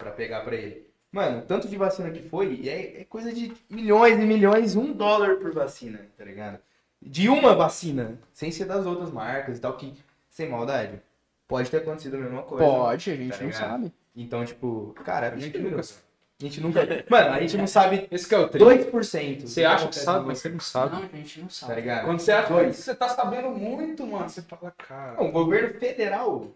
pra 0.00 0.10
pegar 0.10 0.40
pra 0.40 0.56
ele. 0.56 0.88
Mano, 1.12 1.42
tanto 1.42 1.68
de 1.68 1.76
vacina 1.76 2.10
que 2.10 2.28
foi, 2.28 2.54
e 2.54 2.68
é, 2.68 3.00
é 3.00 3.04
coisa 3.04 3.32
de 3.32 3.52
milhões 3.68 4.18
e 4.18 4.22
milhões, 4.26 4.76
um 4.76 4.92
dólar 4.92 5.36
por 5.36 5.52
vacina, 5.52 6.00
tá 6.16 6.24
ligado? 6.24 6.58
De 7.02 7.28
uma 7.28 7.54
vacina, 7.54 8.18
sem 8.32 8.50
ser 8.50 8.64
das 8.66 8.86
outras 8.86 9.10
marcas 9.10 9.58
e 9.58 9.60
tal, 9.60 9.76
que, 9.76 9.92
sem 10.28 10.48
maldade, 10.48 11.00
pode 11.48 11.70
ter 11.70 11.78
acontecido 11.78 12.14
a 12.16 12.20
mesma 12.20 12.42
coisa. 12.42 12.64
Pode, 12.64 13.10
a 13.10 13.16
gente 13.16 13.36
Tá 13.38 13.44
não 13.44 13.52
sabe. 13.52 13.92
Então, 14.14 14.44
tipo, 14.44 14.94
cara, 15.04 15.32
a 15.32 15.36
gente 15.36 15.58
nunca. 15.58 15.80
A 15.80 16.42
gente 16.44 16.60
nunca. 16.60 16.80
Mano, 17.10 17.30
a 17.32 17.40
gente 17.40 17.56
não 17.56 17.66
sabe 17.66 18.06
Esse 18.12 18.28
que 18.28 18.34
é 18.34 18.38
o 18.38 18.48
triste. 18.48 18.66
2%. 18.90 19.40
Você 19.46 19.64
acha 19.64 19.88
que 19.88 19.96
sabe, 19.96 20.26
mas 20.26 20.38
você 20.38 20.48
não 20.48 20.60
sabe. 20.60 20.94
Não, 20.96 21.02
a 21.02 21.16
gente 21.16 21.40
não 21.40 21.48
Tá 21.48 21.52
sabe. 21.54 21.74
ligado? 21.74 22.04
Quando 22.06 22.20
você 22.20 22.32
acha 22.32 22.52
Dois. 22.54 22.76
que 22.76 22.82
você 22.82 22.94
tá 22.94 23.08
sabendo 23.08 23.50
muito, 23.50 24.06
mano, 24.06 24.28
você 24.28 24.40
fala, 24.42 24.70
cara. 24.78 25.14
Não, 25.16 25.28
o 25.28 25.32
governo 25.32 25.78
federal 25.78 26.46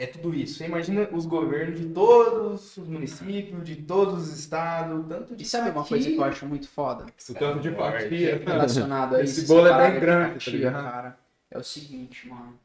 é 0.00 0.06
tudo 0.06 0.34
isso. 0.34 0.54
Você 0.54 0.64
imagina 0.64 1.06
os 1.12 1.26
governos 1.26 1.78
de 1.78 1.86
todos 1.90 2.76
os 2.78 2.88
municípios, 2.88 3.62
de 3.62 3.76
todos 3.76 4.28
os 4.28 4.38
estados, 4.38 5.06
tanto 5.06 5.36
de 5.36 5.42
E 5.42 5.46
sabe 5.46 5.68
uma 5.70 5.84
coisa 5.84 6.08
que 6.08 6.16
eu 6.16 6.24
acho 6.24 6.46
muito 6.46 6.66
foda? 6.68 7.04
O 7.28 7.34
tanto 7.34 7.60
de 7.60 7.70
fatia. 7.70 8.42
Relacionado 8.44 9.16
a 9.16 9.22
Esse 9.22 9.40
isso, 9.42 9.48
bolo 9.52 9.66
essa 9.68 9.76
é 9.82 9.90
bem 9.90 10.00
grande, 10.00 10.28
tá 10.28 10.34
fatia, 10.40 10.52
ligado? 10.52 10.84
cara. 10.84 11.18
É 11.50 11.58
o 11.58 11.62
seguinte, 11.62 12.26
mano. 12.28 12.58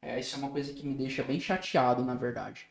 É, 0.00 0.20
isso 0.20 0.36
é 0.36 0.38
uma 0.38 0.50
coisa 0.50 0.72
que 0.72 0.86
me 0.86 0.94
deixa 0.94 1.24
bem 1.24 1.40
chateado, 1.40 2.04
na 2.04 2.14
verdade. 2.14 2.68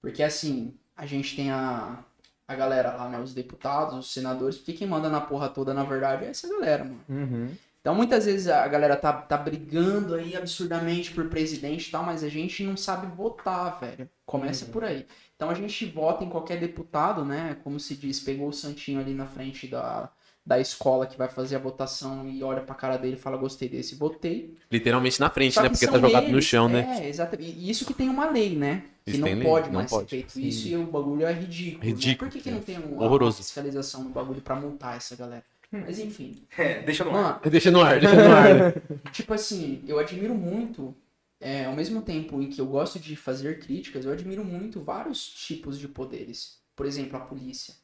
Porque 0.00 0.22
assim, 0.22 0.72
a 0.96 1.04
gente 1.04 1.36
tem 1.36 1.50
a, 1.50 1.98
a 2.46 2.54
galera 2.54 2.94
lá, 2.94 3.10
né? 3.10 3.18
Os 3.20 3.34
deputados, 3.34 3.98
os 3.98 4.10
senadores, 4.10 4.56
porque 4.56 4.72
quem 4.72 4.88
manda 4.88 5.10
na 5.10 5.20
porra 5.20 5.50
toda, 5.50 5.74
na 5.74 5.84
verdade, 5.84 6.24
é 6.24 6.28
essa 6.28 6.48
galera, 6.48 6.84
mano. 6.84 7.00
Uhum. 7.06 7.50
Então 7.88 7.96
muitas 7.96 8.26
vezes 8.26 8.48
a 8.48 8.68
galera 8.68 8.94
tá, 8.96 9.10
tá 9.14 9.34
brigando 9.38 10.14
aí 10.14 10.36
absurdamente 10.36 11.10
por 11.12 11.26
presidente 11.30 11.88
e 11.88 11.90
tal, 11.90 12.04
mas 12.04 12.22
a 12.22 12.28
gente 12.28 12.62
não 12.62 12.76
sabe 12.76 13.06
votar, 13.16 13.80
velho. 13.80 14.06
Começa 14.26 14.66
por 14.66 14.84
aí. 14.84 15.06
Então 15.34 15.48
a 15.48 15.54
gente 15.54 15.86
vota 15.86 16.22
em 16.22 16.28
qualquer 16.28 16.60
deputado, 16.60 17.24
né? 17.24 17.56
Como 17.64 17.80
se 17.80 17.94
diz, 17.94 18.20
pegou 18.20 18.48
o 18.48 18.52
santinho 18.52 19.00
ali 19.00 19.14
na 19.14 19.24
frente 19.24 19.66
da, 19.66 20.10
da 20.44 20.60
escola 20.60 21.06
que 21.06 21.16
vai 21.16 21.30
fazer 21.30 21.56
a 21.56 21.58
votação 21.58 22.28
e 22.28 22.42
olha 22.42 22.60
pra 22.60 22.74
cara 22.74 22.98
dele 22.98 23.14
e 23.14 23.18
fala, 23.18 23.38
gostei 23.38 23.70
desse, 23.70 23.94
votei. 23.94 24.54
Literalmente 24.70 25.18
na 25.18 25.30
frente, 25.30 25.56
né? 25.56 25.62
que 25.62 25.70
Porque 25.70 25.86
tá 25.86 25.98
jogado 25.98 26.24
no 26.24 26.34
eles- 26.34 26.44
chão, 26.44 26.68
né? 26.68 27.00
É, 27.04 27.08
exatamente. 27.08 27.52
E 27.56 27.70
isso 27.70 27.86
que 27.86 27.94
tem 27.94 28.10
uma 28.10 28.30
lei, 28.30 28.54
né? 28.54 28.82
Que 29.06 29.12
Isso 29.12 29.20
não 29.20 29.28
tem 29.28 29.36
lei? 29.36 29.48
pode 29.48 29.66
Não 29.68 29.76
mais 29.76 29.90
pode. 29.90 30.10
ser 30.10 30.16
feito 30.16 30.38
isso 30.38 30.68
e 30.68 30.76
o 30.76 30.84
bagulho 30.84 31.24
é 31.26 31.32
ridículo. 31.32 31.82
né? 31.82 31.86
Ridículo, 31.90 32.30
Por 32.30 32.36
que, 32.36 32.42
que 32.44 32.50
não 32.50 32.60
tem 32.60 32.76
uma, 32.76 33.06
uma 33.08 33.32
fiscalização 33.32 34.04
no 34.04 34.10
bagulho 34.10 34.42
pra 34.42 34.54
multar 34.54 34.94
essa 34.98 35.16
galera? 35.16 35.42
Mas 35.70 35.98
enfim. 35.98 36.46
É, 36.56 36.82
deixa 36.82 37.04
no 37.04 37.14
ar. 37.14 37.40
Mano, 37.40 37.50
Deixa 37.50 37.70
no 37.70 37.80
ar, 37.80 38.00
deixa 38.00 38.14
no 38.16 38.34
ar. 38.34 38.54
né? 38.54 38.72
Tipo 39.12 39.34
assim, 39.34 39.82
eu 39.86 39.98
admiro 39.98 40.34
muito, 40.34 40.96
é, 41.40 41.66
ao 41.66 41.74
mesmo 41.74 42.02
tempo 42.02 42.40
em 42.40 42.48
que 42.48 42.60
eu 42.60 42.66
gosto 42.66 42.98
de 42.98 43.14
fazer 43.16 43.58
críticas, 43.60 44.04
eu 44.04 44.12
admiro 44.12 44.44
muito 44.44 44.82
vários 44.82 45.26
tipos 45.28 45.78
de 45.78 45.86
poderes. 45.88 46.58
Por 46.74 46.86
exemplo, 46.86 47.16
a 47.16 47.20
polícia. 47.20 47.74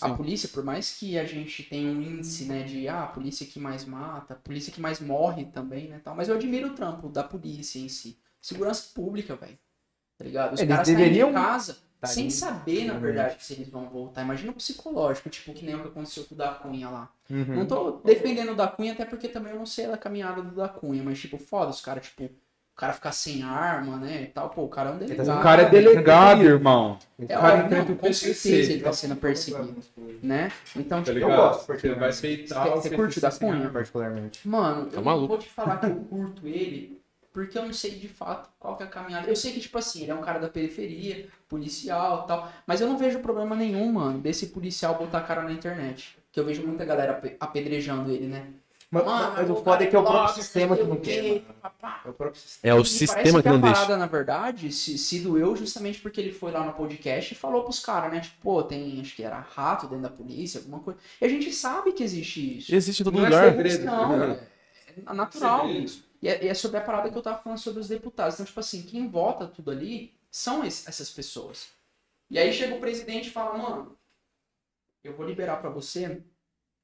A 0.00 0.08
Sim. 0.08 0.16
polícia, 0.16 0.48
por 0.48 0.64
mais 0.64 0.96
que 0.98 1.18
a 1.18 1.24
gente 1.24 1.62
tenha 1.64 1.90
um 1.90 2.00
índice, 2.00 2.46
né, 2.46 2.62
de 2.62 2.88
ah, 2.88 3.04
a 3.04 3.06
polícia 3.08 3.46
que 3.46 3.60
mais 3.60 3.84
mata, 3.84 4.32
a 4.32 4.36
polícia 4.36 4.72
que 4.72 4.80
mais 4.80 5.00
morre 5.00 5.44
também, 5.46 5.86
né, 5.88 6.00
tal, 6.02 6.14
mas 6.14 6.28
eu 6.28 6.34
admiro 6.34 6.68
o 6.68 6.74
trampo 6.74 7.10
da 7.10 7.22
polícia 7.22 7.78
em 7.78 7.88
si. 7.88 8.18
Segurança 8.40 8.90
pública, 8.94 9.36
velho. 9.36 9.58
Tá 10.16 10.24
ligado? 10.24 10.54
Os 10.54 10.60
Eles 10.60 10.70
caras 10.70 10.88
saem 10.88 10.96
de 10.96 11.04
deveriam 11.04 11.32
casa 11.32 11.78
sem 12.08 12.24
ali. 12.24 12.30
saber, 12.32 12.84
na 12.86 12.94
verdade, 12.94 13.36
se 13.44 13.52
eles 13.54 13.68
vão 13.68 13.88
voltar. 13.88 14.22
Imagina 14.22 14.50
o 14.52 14.54
psicológico, 14.54 15.28
tipo, 15.28 15.52
que 15.52 15.64
nem 15.64 15.74
o 15.74 15.82
que 15.82 15.88
aconteceu 15.88 16.24
com 16.24 16.34
o 16.34 16.38
da 16.38 16.48
Cunha 16.52 16.88
lá. 16.88 17.08
Uhum. 17.30 17.44
Não 17.56 17.66
tô 17.66 18.00
defendendo 18.04 18.52
o 18.52 18.56
da 18.56 18.66
Cunha, 18.68 18.92
até 18.92 19.04
porque 19.04 19.28
também 19.28 19.52
eu 19.52 19.58
não 19.58 19.66
sei 19.66 19.86
a 19.86 19.96
caminhada 19.96 20.42
do 20.42 20.54
da 20.54 20.68
Cunha, 20.68 21.02
mas 21.02 21.18
tipo, 21.20 21.36
foda 21.38 21.70
os 21.70 21.80
caras, 21.80 22.06
tipo, 22.06 22.24
o 22.24 22.76
cara 22.80 22.94
ficar 22.94 23.12
sem 23.12 23.42
arma, 23.42 23.98
né, 23.98 24.22
e 24.22 24.26
tal, 24.28 24.48
pô, 24.48 24.62
o 24.62 24.68
cara 24.68 24.88
é 24.88 24.92
um 24.94 24.98
delegado. 24.98 25.38
O 25.38 25.42
cara 25.42 25.62
é 25.62 25.68
delegado, 25.68 26.42
irmão. 26.42 26.98
O 27.18 27.24
É, 27.24 27.26
cara 27.26 27.68
não, 27.68 27.84
com 27.84 28.10
certeza 28.12 28.40
PCC. 28.40 28.72
ele 28.72 28.82
tá 28.82 28.92
sendo 28.94 29.16
perseguido, 29.16 29.76
né? 30.22 30.50
Então, 30.74 30.98
Tá 31.00 31.04
tipo, 31.12 31.14
ligado? 31.18 31.30
Eu 31.32 31.36
gosto, 31.36 31.66
Porque 31.66 31.86
ele 31.86 31.96
vai 31.96 32.08
aceitar. 32.08 32.64
Você- 32.70 32.88
você 32.88 32.96
curte 32.96 33.18
o 33.18 33.20
da 33.20 33.30
Cunha? 33.30 33.68
particularmente. 33.68 34.48
Mano, 34.48 34.86
Tá 34.86 34.96
eu 34.96 35.02
maluco. 35.04 35.28
vou 35.28 35.38
te 35.38 35.48
falar 35.50 35.76
que 35.78 35.86
eu 35.86 35.96
curto 35.96 36.46
ele 36.48 36.99
porque 37.32 37.56
eu 37.58 37.64
não 37.64 37.72
sei 37.72 37.92
de 37.92 38.08
fato 38.08 38.48
qual 38.58 38.76
que 38.76 38.82
é 38.82 38.86
a 38.86 38.88
caminhada. 38.88 39.28
Eu 39.28 39.36
sei 39.36 39.52
que, 39.52 39.60
tipo 39.60 39.78
assim, 39.78 40.02
ele 40.02 40.10
é 40.10 40.14
um 40.14 40.20
cara 40.20 40.38
da 40.40 40.48
periferia, 40.48 41.28
policial 41.48 42.22
e 42.24 42.28
tal, 42.28 42.52
mas 42.66 42.80
eu 42.80 42.88
não 42.88 42.96
vejo 42.98 43.20
problema 43.20 43.54
nenhum, 43.56 43.92
mano, 43.92 44.18
desse 44.20 44.46
policial 44.48 44.96
botar 44.96 45.18
a 45.18 45.22
cara 45.22 45.42
na 45.42 45.52
internet. 45.52 46.16
Que 46.32 46.38
eu 46.40 46.44
vejo 46.44 46.64
muita 46.66 46.84
galera 46.84 47.12
ape- 47.12 47.36
apedrejando 47.40 48.10
ele, 48.10 48.26
né? 48.26 48.46
Mas, 48.92 49.04
Mano, 49.04 49.32
mas 49.36 49.48
o 49.50 49.54
foda 49.54 49.84
é 49.84 49.86
que 49.86 49.94
é 49.94 49.98
o 49.98 50.02
próprio 50.02 50.24
bloga, 50.24 50.42
sistema 50.42 50.76
que 50.76 50.82
não 50.82 50.96
quer. 50.96 51.22
mano. 51.22 51.44
É 52.04 52.08
o 52.08 52.12
próprio 52.12 52.40
sistema. 52.40 52.74
É 52.74 52.76
o 52.76 52.82
E 52.82 52.86
sistema 52.86 53.14
parece 53.14 53.42
que 53.42 53.48
não 53.48 53.54
a 53.54 53.58
deixa. 53.60 53.74
parada, 53.74 53.96
na 53.96 54.06
verdade, 54.06 54.72
se, 54.72 54.98
se 54.98 55.20
doeu 55.20 55.54
justamente 55.54 56.00
porque 56.00 56.20
ele 56.20 56.32
foi 56.32 56.50
lá 56.50 56.64
no 56.64 56.72
podcast 56.72 57.32
e 57.32 57.36
falou 57.36 57.62
pros 57.62 57.78
caras, 57.78 58.12
né? 58.12 58.18
Tipo, 58.18 58.36
pô, 58.42 58.62
tem, 58.64 59.00
acho 59.00 59.14
que 59.14 59.22
era 59.22 59.38
rato 59.38 59.86
dentro 59.86 60.02
da 60.02 60.10
polícia, 60.10 60.58
alguma 60.58 60.80
coisa. 60.80 60.98
E 61.20 61.24
a 61.24 61.28
gente 61.28 61.52
sabe 61.52 61.92
que 61.92 62.02
existe 62.02 62.58
isso. 62.58 62.74
Existe 62.74 63.02
em 63.02 63.04
todo 63.04 63.14
Não 63.16 63.26
é 63.26 63.28
lugar. 63.28 63.50
segredo. 63.52 63.84
Não, 63.84 64.22
é, 64.24 64.40
é 65.06 65.12
natural 65.14 65.66
Segredo. 65.66 65.84
isso. 65.84 66.09
E 66.22 66.28
é, 66.28 66.46
é 66.48 66.54
sobre 66.54 66.78
a 66.78 66.80
parada 66.82 67.10
que 67.10 67.16
eu 67.16 67.22
tava 67.22 67.42
falando 67.42 67.58
sobre 67.58 67.80
os 67.80 67.88
deputados. 67.88 68.34
Então, 68.34 68.46
tipo 68.46 68.60
assim, 68.60 68.82
quem 68.82 69.08
vota 69.08 69.46
tudo 69.46 69.70
ali 69.70 70.14
são 70.30 70.64
es- 70.64 70.86
essas 70.88 71.10
pessoas. 71.10 71.70
E 72.30 72.38
aí 72.38 72.52
chega 72.52 72.76
o 72.76 72.80
presidente 72.80 73.28
e 73.28 73.32
fala, 73.32 73.58
mano, 73.58 73.98
eu 75.04 75.14
vou 75.14 75.26
liberar 75.26 75.58
pra 75.58 75.68
você, 75.70 76.22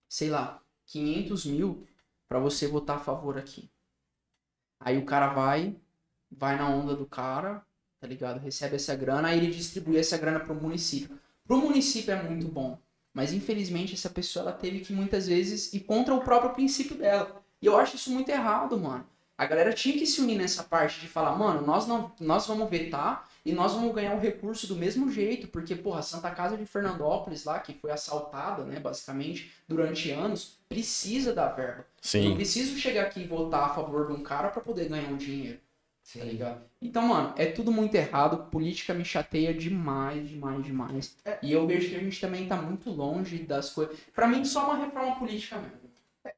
sei 0.08 0.30
lá, 0.30 0.62
500 0.86 1.46
mil 1.46 1.86
pra 2.28 2.38
você 2.40 2.66
votar 2.68 2.98
a 2.98 3.00
favor 3.00 3.38
aqui. 3.38 3.70
Aí 4.80 4.98
o 4.98 5.04
cara 5.06 5.28
vai, 5.32 5.76
vai 6.30 6.56
na 6.56 6.68
onda 6.68 6.94
do 6.94 7.06
cara, 7.06 7.64
tá 8.00 8.06
ligado? 8.06 8.38
Recebe 8.40 8.76
essa 8.76 8.94
grana, 8.94 9.28
aí 9.28 9.38
ele 9.38 9.50
distribui 9.50 9.98
essa 9.98 10.18
grana 10.18 10.40
pro 10.40 10.54
município. 10.54 11.18
Pro 11.46 11.58
município 11.58 12.12
é 12.12 12.22
muito 12.22 12.48
bom, 12.48 12.78
mas 13.12 13.32
infelizmente 13.32 13.94
essa 13.94 14.10
pessoa 14.10 14.42
ela 14.44 14.52
teve 14.52 14.80
que 14.80 14.92
muitas 14.92 15.26
vezes 15.26 15.72
ir 15.72 15.80
contra 15.80 16.14
o 16.14 16.22
próprio 16.22 16.52
princípio 16.52 16.96
dela. 16.96 17.42
E 17.60 17.66
eu 17.66 17.76
acho 17.78 17.96
isso 17.96 18.10
muito 18.12 18.28
errado, 18.28 18.78
mano. 18.78 19.06
A 19.38 19.44
galera 19.44 19.72
tinha 19.72 19.98
que 19.98 20.06
se 20.06 20.20
unir 20.20 20.38
nessa 20.38 20.62
parte 20.62 20.98
de 20.98 21.06
falar, 21.06 21.36
mano, 21.36 21.66
nós 21.66 21.86
não, 21.86 22.10
nós 22.18 22.46
vamos 22.46 22.70
vetar 22.70 23.28
e 23.44 23.52
nós 23.52 23.74
vamos 23.74 23.94
ganhar 23.94 24.14
o 24.14 24.20
recurso 24.20 24.66
do 24.66 24.74
mesmo 24.74 25.10
jeito, 25.10 25.46
porque, 25.48 25.74
porra, 25.74 26.00
a 26.00 26.02
Santa 26.02 26.30
Casa 26.30 26.56
de 26.56 26.64
Fernandópolis 26.64 27.44
lá, 27.44 27.58
que 27.58 27.74
foi 27.74 27.90
assaltada, 27.90 28.64
né, 28.64 28.80
basicamente, 28.80 29.52
durante 29.68 30.10
anos, 30.10 30.58
precisa 30.68 31.34
da 31.34 31.48
verba. 31.48 31.86
Eu 32.14 32.22
não 32.22 32.30
Sim. 32.30 32.34
preciso 32.34 32.78
chegar 32.78 33.02
aqui 33.02 33.20
e 33.20 33.26
votar 33.26 33.64
a 33.64 33.74
favor 33.74 34.06
de 34.06 34.14
um 34.14 34.22
cara 34.22 34.48
pra 34.48 34.62
poder 34.62 34.88
ganhar 34.88 35.10
um 35.10 35.16
dinheiro. 35.16 35.60
Tá 36.14 36.24
ligado? 36.24 36.62
Então, 36.80 37.02
mano, 37.02 37.34
é 37.36 37.46
tudo 37.46 37.72
muito 37.72 37.94
errado. 37.96 38.48
Política 38.50 38.94
me 38.94 39.04
chateia 39.04 39.52
demais, 39.52 40.28
demais, 40.28 40.64
demais. 40.64 41.16
E 41.42 41.52
eu 41.52 41.66
vejo 41.66 41.88
que 41.88 41.96
a 41.96 42.00
gente 42.00 42.20
também 42.20 42.46
tá 42.46 42.56
muito 42.56 42.90
longe 42.90 43.38
das 43.38 43.70
coisas. 43.70 43.98
Pra 44.14 44.28
mim, 44.28 44.44
só 44.44 44.66
uma 44.66 44.76
reforma 44.76 45.16
política 45.16 45.56
mesmo. 45.56 45.85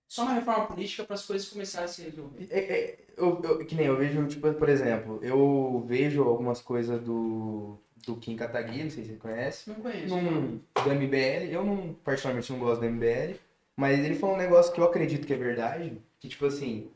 Só 0.06 0.23
uma 0.23 0.35
reforma 0.35 0.66
política 0.66 1.05
para 1.05 1.15
as 1.15 1.24
coisas 1.27 1.48
começarem 1.48 1.85
a 1.86 1.89
se 1.89 2.02
resolver. 2.02 2.47
É, 2.51 2.59
é, 2.59 2.98
eu, 3.16 3.40
eu- 3.43 3.65
que 3.66 3.74
nem 3.74 3.86
eu 3.86 3.97
vejo, 3.97 4.27
tipo, 4.27 4.52
por 4.55 4.69
exemplo, 4.69 5.19
eu 5.23 5.85
vejo 5.86 6.23
algumas 6.23 6.60
coisas 6.60 7.01
do, 7.01 7.78
do 8.06 8.16
Kim 8.16 8.36
Kataguiri, 8.36 8.85
não 8.85 8.90
sei 8.90 9.05
se 9.05 9.10
você 9.10 9.16
conhece, 9.16 9.69
Não 9.70 9.77
conheço. 9.77 10.15
num, 10.15 10.60
do 10.85 10.90
MBL, 10.93 11.51
eu 11.52 11.65
não, 11.65 11.94
particularmente 12.05 12.52
não 12.52 12.59
gosto 12.59 12.81
do 12.81 12.86
MBL, 12.86 13.35
mas 13.77 13.98
ele 13.98 14.15
falou 14.15 14.35
um 14.35 14.39
negócio 14.39 14.73
que 14.73 14.81
eu 14.81 14.85
acredito 14.85 15.27
que 15.27 15.32
é 15.35 15.36
verdade, 15.36 16.01
que 16.19 16.28
tipo 16.28 16.47
assim, 16.47 16.90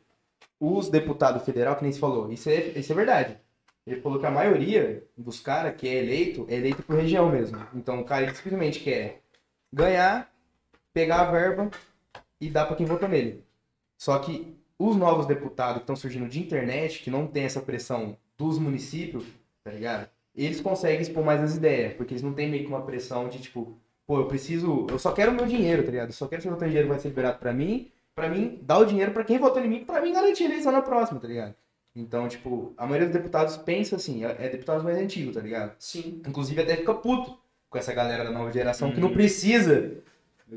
os 0.60 0.88
deputados 0.88 1.44
federal, 1.44 1.76
que 1.76 1.82
nem 1.84 1.92
se 1.92 1.98
falou, 2.00 2.32
isso 2.32 2.48
é, 2.48 2.56
isso 2.78 2.92
é 2.92 2.94
verdade. 2.96 3.38
Ele 3.86 4.00
falou 4.00 4.20
que 4.20 4.26
a 4.26 4.30
maioria 4.30 5.04
dos 5.18 5.40
caras 5.40 5.74
que 5.76 5.88
é 5.88 5.94
eleito, 5.96 6.46
é 6.48 6.54
eleito 6.54 6.84
por 6.84 6.96
região 6.96 7.28
mesmo. 7.28 7.58
Então 7.74 8.00
o 8.00 8.04
cara 8.04 8.32
simplesmente 8.32 8.78
quer 8.78 9.20
ganhar, 9.72 10.32
pegar 10.94 11.22
a 11.22 11.30
verba 11.32 11.68
e 12.42 12.50
dar 12.50 12.66
pra 12.66 12.74
quem 12.74 12.84
votou 12.84 13.08
nele. 13.08 13.44
Só 13.96 14.18
que 14.18 14.56
os 14.76 14.96
novos 14.96 15.26
deputados 15.26 15.76
que 15.76 15.82
estão 15.82 15.94
surgindo 15.94 16.28
de 16.28 16.40
internet, 16.40 17.00
que 17.00 17.08
não 17.10 17.24
tem 17.24 17.44
essa 17.44 17.60
pressão 17.60 18.16
dos 18.36 18.58
municípios, 18.58 19.24
tá 19.62 19.70
ligado? 19.70 20.08
Eles 20.34 20.60
conseguem 20.60 21.00
expor 21.00 21.24
mais 21.24 21.40
as 21.40 21.54
ideias, 21.54 21.94
porque 21.94 22.14
eles 22.14 22.22
não 22.22 22.32
têm 22.32 22.50
meio 22.50 22.64
que 22.64 22.68
uma 22.68 22.82
pressão 22.82 23.28
de 23.28 23.38
tipo, 23.38 23.78
pô, 24.04 24.18
eu 24.18 24.26
preciso, 24.26 24.88
eu 24.90 24.98
só 24.98 25.12
quero 25.12 25.30
o 25.30 25.34
meu 25.34 25.46
dinheiro, 25.46 25.84
tá 25.84 25.90
ligado? 25.92 26.08
Eu 26.08 26.14
só 26.14 26.26
quero 26.26 26.42
saber 26.42 26.56
o 26.56 26.66
dinheiro 26.66 26.88
que 26.88 26.92
vai 26.92 26.98
ser 26.98 27.08
liberado 27.10 27.38
pra 27.38 27.52
mim, 27.52 27.92
pra 28.12 28.28
mim 28.28 28.58
dar 28.62 28.78
o 28.78 28.84
dinheiro 28.84 29.12
pra 29.12 29.22
quem 29.22 29.38
votou 29.38 29.62
em 29.62 29.68
mim, 29.68 29.84
pra 29.84 30.02
mim 30.02 30.12
garantir 30.12 30.42
a 30.42 30.46
eleição 30.46 30.72
na 30.72 30.82
próxima, 30.82 31.20
tá 31.20 31.28
ligado? 31.28 31.54
Então, 31.94 32.26
tipo, 32.26 32.74
a 32.76 32.86
maioria 32.86 33.06
dos 33.06 33.16
deputados 33.16 33.56
pensa 33.56 33.94
assim, 33.94 34.24
é 34.24 34.36
é 34.40 34.48
deputados 34.48 34.82
mais 34.82 34.98
antigos, 34.98 35.36
tá 35.36 35.40
ligado? 35.40 35.76
Sim. 35.78 36.20
Inclusive 36.26 36.60
até 36.60 36.74
fica 36.74 36.92
puto 36.92 37.38
com 37.70 37.78
essa 37.78 37.92
galera 37.92 38.24
da 38.24 38.32
nova 38.32 38.50
geração 38.50 38.90
que 38.90 39.00
não 39.00 39.12
precisa 39.12 40.01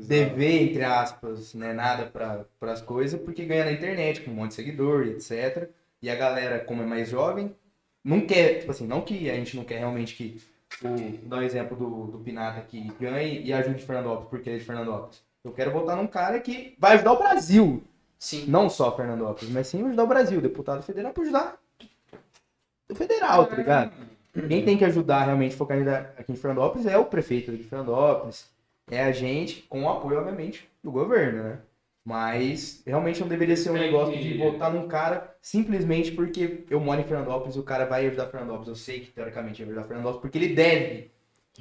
dever, 0.04 0.62
entre 0.62 0.84
aspas, 0.84 1.54
né, 1.54 1.72
nada 1.72 2.06
para 2.06 2.72
as 2.72 2.82
coisas, 2.82 3.20
porque 3.20 3.44
ganha 3.44 3.64
na 3.64 3.72
internet, 3.72 4.20
com 4.20 4.30
um 4.30 4.34
monte 4.34 4.50
de 4.50 4.54
seguidor 4.56 5.06
e 5.06 5.10
etc. 5.10 5.70
E 6.02 6.10
a 6.10 6.14
galera, 6.14 6.60
como 6.60 6.82
é 6.82 6.86
mais 6.86 7.08
jovem, 7.08 7.54
não 8.04 8.20
quer, 8.20 8.60
tipo 8.60 8.70
assim, 8.70 8.86
não 8.86 9.00
que 9.00 9.30
a 9.30 9.34
gente 9.34 9.56
não 9.56 9.64
quer 9.64 9.78
realmente 9.78 10.14
que, 10.14 10.40
o, 10.84 11.26
dar 11.26 11.38
um 11.38 11.42
exemplo 11.42 11.76
do, 11.76 12.06
do 12.12 12.18
Pinata 12.18 12.60
que 12.60 12.92
ganhe 13.00 13.42
e 13.42 13.52
ajude 13.52 13.84
Fernandópolis, 13.84 14.28
porque 14.28 14.48
ele 14.48 14.56
é 14.56 14.58
de 14.58 14.64
Fernandópolis. 14.64 15.22
Eu 15.42 15.52
quero 15.52 15.70
votar 15.70 15.96
num 15.96 16.06
cara 16.06 16.40
que 16.40 16.76
vai 16.78 16.94
ajudar 16.94 17.12
o 17.12 17.18
Brasil, 17.18 17.82
Sim. 18.18 18.44
não 18.48 18.68
só 18.68 18.94
Fernandópolis, 18.94 19.50
mas 19.50 19.66
sim 19.66 19.84
ajudar 19.86 20.04
o 20.04 20.08
Brasil, 20.08 20.40
deputado 20.40 20.82
federal 20.82 21.12
para 21.12 21.22
ajudar 21.22 21.58
o 22.88 22.94
federal, 22.94 23.46
tá 23.46 23.56
ligado? 23.56 23.92
Quem 24.48 24.64
tem 24.64 24.76
que 24.76 24.84
ajudar 24.84 25.24
realmente 25.24 25.56
focar 25.56 25.78
aqui 26.18 26.32
em 26.32 26.36
Fernandópolis 26.36 26.86
é 26.86 26.98
o 26.98 27.06
prefeito 27.06 27.56
de 27.56 27.64
Fernandópolis, 27.64 28.50
é 28.90 29.02
a 29.02 29.12
gente, 29.12 29.62
com 29.62 29.84
o 29.84 29.88
apoio, 29.88 30.18
obviamente, 30.18 30.68
do 30.82 30.90
governo, 30.92 31.42
né? 31.42 31.60
Mas 32.04 32.82
realmente 32.86 33.20
não 33.20 33.26
deveria 33.28 33.56
ser 33.56 33.70
um 33.70 33.76
negócio 33.78 34.16
de 34.20 34.34
votar 34.38 34.72
num 34.72 34.86
cara 34.86 35.34
simplesmente 35.42 36.12
porque 36.12 36.64
eu 36.70 36.78
moro 36.80 37.00
em 37.00 37.04
Fernandópolis 37.04 37.56
e 37.56 37.58
o 37.58 37.64
cara 37.64 37.84
vai 37.84 38.06
ajudar 38.06 38.28
Fernandópolis. 38.28 38.68
Eu 38.68 38.76
sei 38.76 39.00
que 39.00 39.10
teoricamente 39.12 39.62
vai 39.64 39.72
ajudar 39.72 39.88
Fernandópolis 39.88 40.20
porque 40.22 40.38
ele 40.38 40.54
deve, 40.54 41.10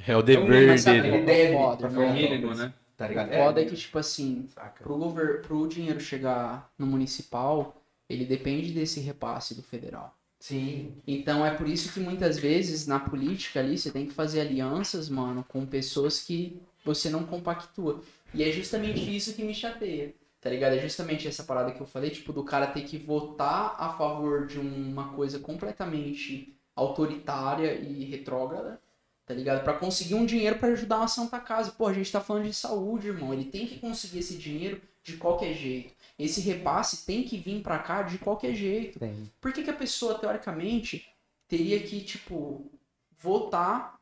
É 0.07 0.15
o 0.15 0.22
dever 0.22 0.77
sabe 0.80 1.02
dele. 1.02 1.10
é 1.11 1.22
deve 1.22 1.47
foda, 1.52 1.89
pra? 1.89 2.07
Mínimo, 2.14 2.53
né? 2.56 2.73
tá 2.97 3.07
ligado? 3.07 3.30
O 3.30 3.34
foda 3.34 3.61
é 3.61 3.65
que, 3.65 3.76
tipo 3.76 3.97
assim, 3.97 4.47
Saca. 4.47 4.84
pro, 4.84 4.97
gover... 4.97 5.41
pro 5.41 5.68
dinheiro 5.68 5.99
chegar 5.99 6.72
no 6.77 6.85
municipal, 6.88 7.81
ele 8.10 8.26
depende 8.26 8.72
desse 8.73 8.99
repasse 8.99 9.56
do 9.56 9.64
federal. 9.64 10.18
Sim, 10.39 11.02
Então 11.07 11.45
é 11.45 11.52
por 11.52 11.68
isso 11.68 11.91
que 11.91 11.99
muitas 11.99 12.38
vezes 12.38 12.85
na 12.85 12.99
política 12.99 13.60
ali 13.60 13.77
você 13.77 13.91
tem 13.91 14.06
que 14.06 14.14
fazer 14.14 14.41
alianças, 14.41 15.10
mano, 15.10 15.43
com 15.47 15.65
pessoas 15.65 16.22
que 16.22 16.61
você 16.86 17.10
não 17.10 17.26
compactua. 17.26 18.02
E 18.34 18.44
é 18.44 18.52
justamente 18.52 19.14
isso 19.16 19.34
que 19.34 19.44
me 19.44 19.53
chateia. 19.53 20.14
Tá 20.40 20.52
ligado? 20.52 20.76
É 20.76 20.80
justamente 20.80 21.28
essa 21.28 21.44
parada 21.44 21.72
que 21.72 21.82
eu 21.82 21.88
falei, 21.88 22.12
tipo, 22.12 22.32
do 22.32 22.44
cara 22.44 22.68
ter 22.68 22.82
que 22.84 22.99
votar 22.99 23.76
a 23.80 23.90
favor 23.94 24.45
de 24.45 24.60
uma 24.60 25.12
coisa 25.14 25.40
completamente 25.40 26.56
autoritária 26.76 27.74
e 27.74 28.03
retrógrada, 28.03 28.80
tá 29.26 29.34
ligado? 29.34 29.64
Pra 29.64 29.74
conseguir 29.74 30.14
um 30.14 30.26
dinheiro 30.26 30.60
pra 30.60 30.68
ajudar 30.70 30.98
uma 30.98 31.07
Santa 31.07 31.40
Casa. 31.40 31.72
Pô, 31.72 31.88
a 31.88 31.94
gente 31.94 32.12
tá 32.12 32.22
falando 32.22 32.44
de 32.44 32.53
saúde, 32.53 33.07
irmão. 33.07 33.34
Ele 33.34 33.45
tem 33.45 33.66
que 33.66 33.80
conseguir 33.80 34.20
esse 34.20 34.38
dinheiro 34.38 34.80
de 35.02 35.18
qualquer 35.18 35.53
jeito. 35.53 35.95
Esse 36.20 36.41
repasse 36.41 37.06
tem 37.07 37.24
que 37.24 37.38
vir 37.38 37.64
pra 37.64 37.80
cá 37.80 38.03
de 38.03 38.20
qualquer 38.20 38.53
jeito. 38.53 38.99
tem. 38.99 39.16
Por 39.41 39.52
que, 39.52 39.64
que 39.64 39.70
a 39.72 39.76
pessoa, 39.76 40.20
teoricamente, 40.20 41.07
teria 41.48 41.80
que, 41.80 42.02
tipo, 42.02 42.70
votar 43.18 43.99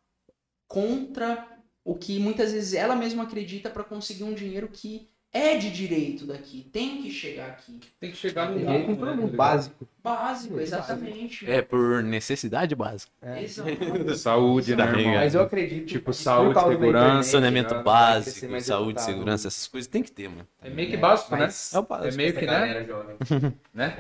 contra 0.68 1.53
o 1.84 1.96
que 1.96 2.20
muitas 2.20 2.52
vezes 2.52 2.74
ela 2.74 2.96
mesma 2.96 3.24
acredita 3.24 3.70
pra 3.70 3.84
conseguir 3.84 4.24
um 4.24 4.34
dinheiro 4.34 4.70
que 4.72 5.10
é 5.34 5.58
de 5.58 5.72
direito 5.72 6.28
daqui, 6.28 6.70
tem 6.72 7.02
que 7.02 7.10
chegar 7.10 7.48
aqui. 7.48 7.80
Tem 8.00 8.12
que 8.12 8.18
chegar 8.18 8.52
no 8.52 8.60
Direito 8.60 8.90
mínimo, 8.90 9.04
todo 9.04 9.16
né, 9.32 9.36
básico. 9.36 9.88
Básico, 10.04 10.60
exatamente. 10.60 11.50
É 11.50 11.60
por 11.60 12.04
necessidade 12.04 12.76
básica. 12.76 13.12
Exato. 13.42 14.16
Saúde, 14.16 14.76
né, 14.76 14.84
irmão? 14.84 15.16
Mas 15.16 15.34
eu 15.34 15.42
acredito 15.42 15.88
Tipo, 15.88 16.14
saúde, 16.14 16.60
segurança, 16.60 17.32
Saneamento 17.32 17.70
crescer 17.70 17.84
básico, 17.84 18.62
saúde, 18.62 19.02
segurança, 19.02 19.48
essas 19.48 19.68
coisas 19.68 19.88
tem 19.88 20.04
que 20.04 20.12
ter, 20.12 20.30
mano. 20.30 20.48
É 20.62 20.70
meio 20.70 20.92
que 20.92 20.98
básico, 20.98 21.32
né? 21.32 21.40
Mas 21.40 21.74
É 21.74 21.80
o 21.80 21.84
básico. 21.84 22.14
É 22.14 22.18
meio 22.18 22.34
que, 22.34 22.46
né? 22.46 22.46
galera 22.46 22.86
jovem, 22.86 23.18
Né? 23.74 23.98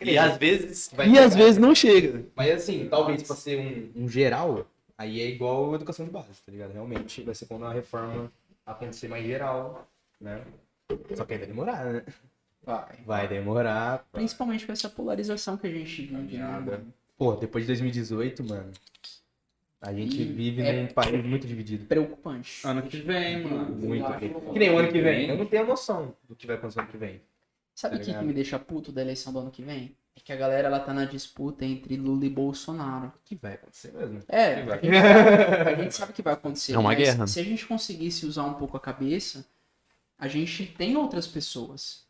E 0.00 0.16
às 0.16 0.36
vezes. 0.36 0.90
Vai 0.94 1.06
E 1.06 1.10
chegar, 1.10 1.24
às 1.24 1.34
vezes 1.34 1.58
não 1.58 1.74
chega. 1.74 2.24
Mas 2.36 2.50
assim, 2.52 2.86
talvez 2.88 3.24
pra 3.24 3.34
ser 3.34 3.58
um, 3.96 4.04
um 4.04 4.08
geral, 4.08 4.66
aí 4.98 5.20
é 5.20 5.28
igual 5.28 5.72
a 5.72 5.76
educação 5.76 6.04
de 6.04 6.10
base, 6.10 6.40
tá 6.44 6.50
ligado? 6.52 6.72
Realmente 6.72 7.22
vai 7.22 7.34
ser 7.34 7.46
quando 7.46 7.64
a 7.66 7.72
reforma 7.72 8.30
acontecer 8.66 9.08
mais 9.08 9.24
geral, 9.24 9.86
né? 10.20 10.42
Só 11.14 11.24
que 11.24 11.32
aí 11.34 11.38
vai 11.38 11.48
demorar, 11.48 11.84
né? 11.84 12.04
Vai. 12.62 12.96
Vai 13.04 13.28
demorar. 13.28 14.06
Principalmente 14.12 14.66
com 14.66 14.72
essa 14.72 14.88
polarização 14.88 15.56
que 15.56 15.66
a 15.66 15.70
gente 15.70 16.02
vive, 16.02 16.38
né? 16.38 16.80
Pô, 17.16 17.34
depois 17.36 17.64
de 17.64 17.68
2018, 17.68 18.42
mano, 18.44 18.72
a 19.80 19.92
gente 19.92 20.20
E 20.22 20.24
vive 20.24 20.62
é- 20.62 20.82
num 20.82 20.88
país 20.88 21.24
muito 21.24 21.46
dividido. 21.46 21.84
Preocupante. 21.86 22.66
Ano 22.66 22.82
que 22.82 22.96
vem, 22.98 23.42
mano. 23.44 23.74
Muito. 23.76 24.52
Que 24.52 24.58
nem 24.58 24.70
o 24.70 24.78
ano 24.78 24.90
que 24.90 25.00
vem. 25.00 25.28
Eu 25.28 25.36
não 25.36 25.46
tenho 25.46 25.66
noção 25.66 26.14
do 26.28 26.34
que 26.34 26.46
vai 26.46 26.56
acontecer 26.56 26.80
ano 26.80 26.88
que 26.88 26.96
vem. 26.96 27.20
Sabe 27.74 27.96
o 27.96 27.98
Tá 27.98 28.04
que, 28.04 28.24
me 28.24 28.32
deixa 28.32 28.58
puto 28.58 28.90
da 28.92 29.02
eleição 29.02 29.32
do 29.32 29.40
ano 29.40 29.50
que 29.50 29.62
vem? 29.62 29.94
É 30.16 30.20
que 30.20 30.32
a 30.32 30.36
galera 30.36 30.68
ela 30.68 30.80
tá 30.80 30.94
na 30.94 31.04
disputa 31.04 31.64
entre 31.64 31.96
Lula 31.96 32.24
e 32.24 32.30
Bolsonaro. 32.30 33.08
O 33.08 33.12
que 33.24 33.34
vai 33.34 33.54
acontecer 33.54 33.92
mesmo? 33.92 34.22
É, 34.28 34.62
vai. 34.62 34.78
a 34.78 34.82
gente, 34.82 34.94
sabe, 34.94 35.70
a 35.70 35.82
gente 35.82 35.94
sabe 35.94 36.12
que 36.12 36.22
vai 36.22 36.34
acontecer. 36.34 36.72
É 36.74 36.78
uma 36.78 36.94
guerra. 36.94 37.26
Se 37.26 37.40
a 37.40 37.44
gente 37.44 37.66
conseguisse 37.66 38.24
usar 38.24 38.44
um 38.44 38.54
pouco 38.54 38.76
a 38.76 38.80
cabeça, 38.80 39.44
a 40.18 40.28
gente 40.28 40.66
tem 40.66 40.96
outras 40.96 41.26
pessoas. 41.26 42.04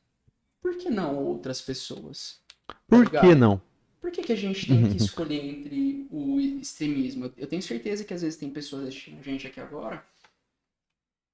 Por 0.61 0.77
que 0.77 0.91
não 0.91 1.17
outras 1.17 1.61
pessoas? 1.61 2.41
Por 2.87 3.05
ligado? 3.05 3.27
que 3.29 3.35
não? 3.35 3.61
Por 4.01 4.11
que, 4.11 4.23
que 4.23 4.33
a 4.33 4.37
gente 4.37 4.67
tem 4.67 4.89
que 4.91 4.97
escolher 5.03 5.43
entre 5.43 6.07
o 6.11 6.39
extremismo? 6.39 7.33
Eu- 7.37 7.47
tenho 7.47 7.63
certeza 7.63 8.05
que 8.05 8.13
às 8.13 8.21
vezes 8.21 8.39
tem 8.39 8.51
pessoas 8.51 8.89
assistindo 8.89 9.19
a 9.19 9.23
gente 9.23 9.47
aqui 9.47 9.61
agora 9.61 10.05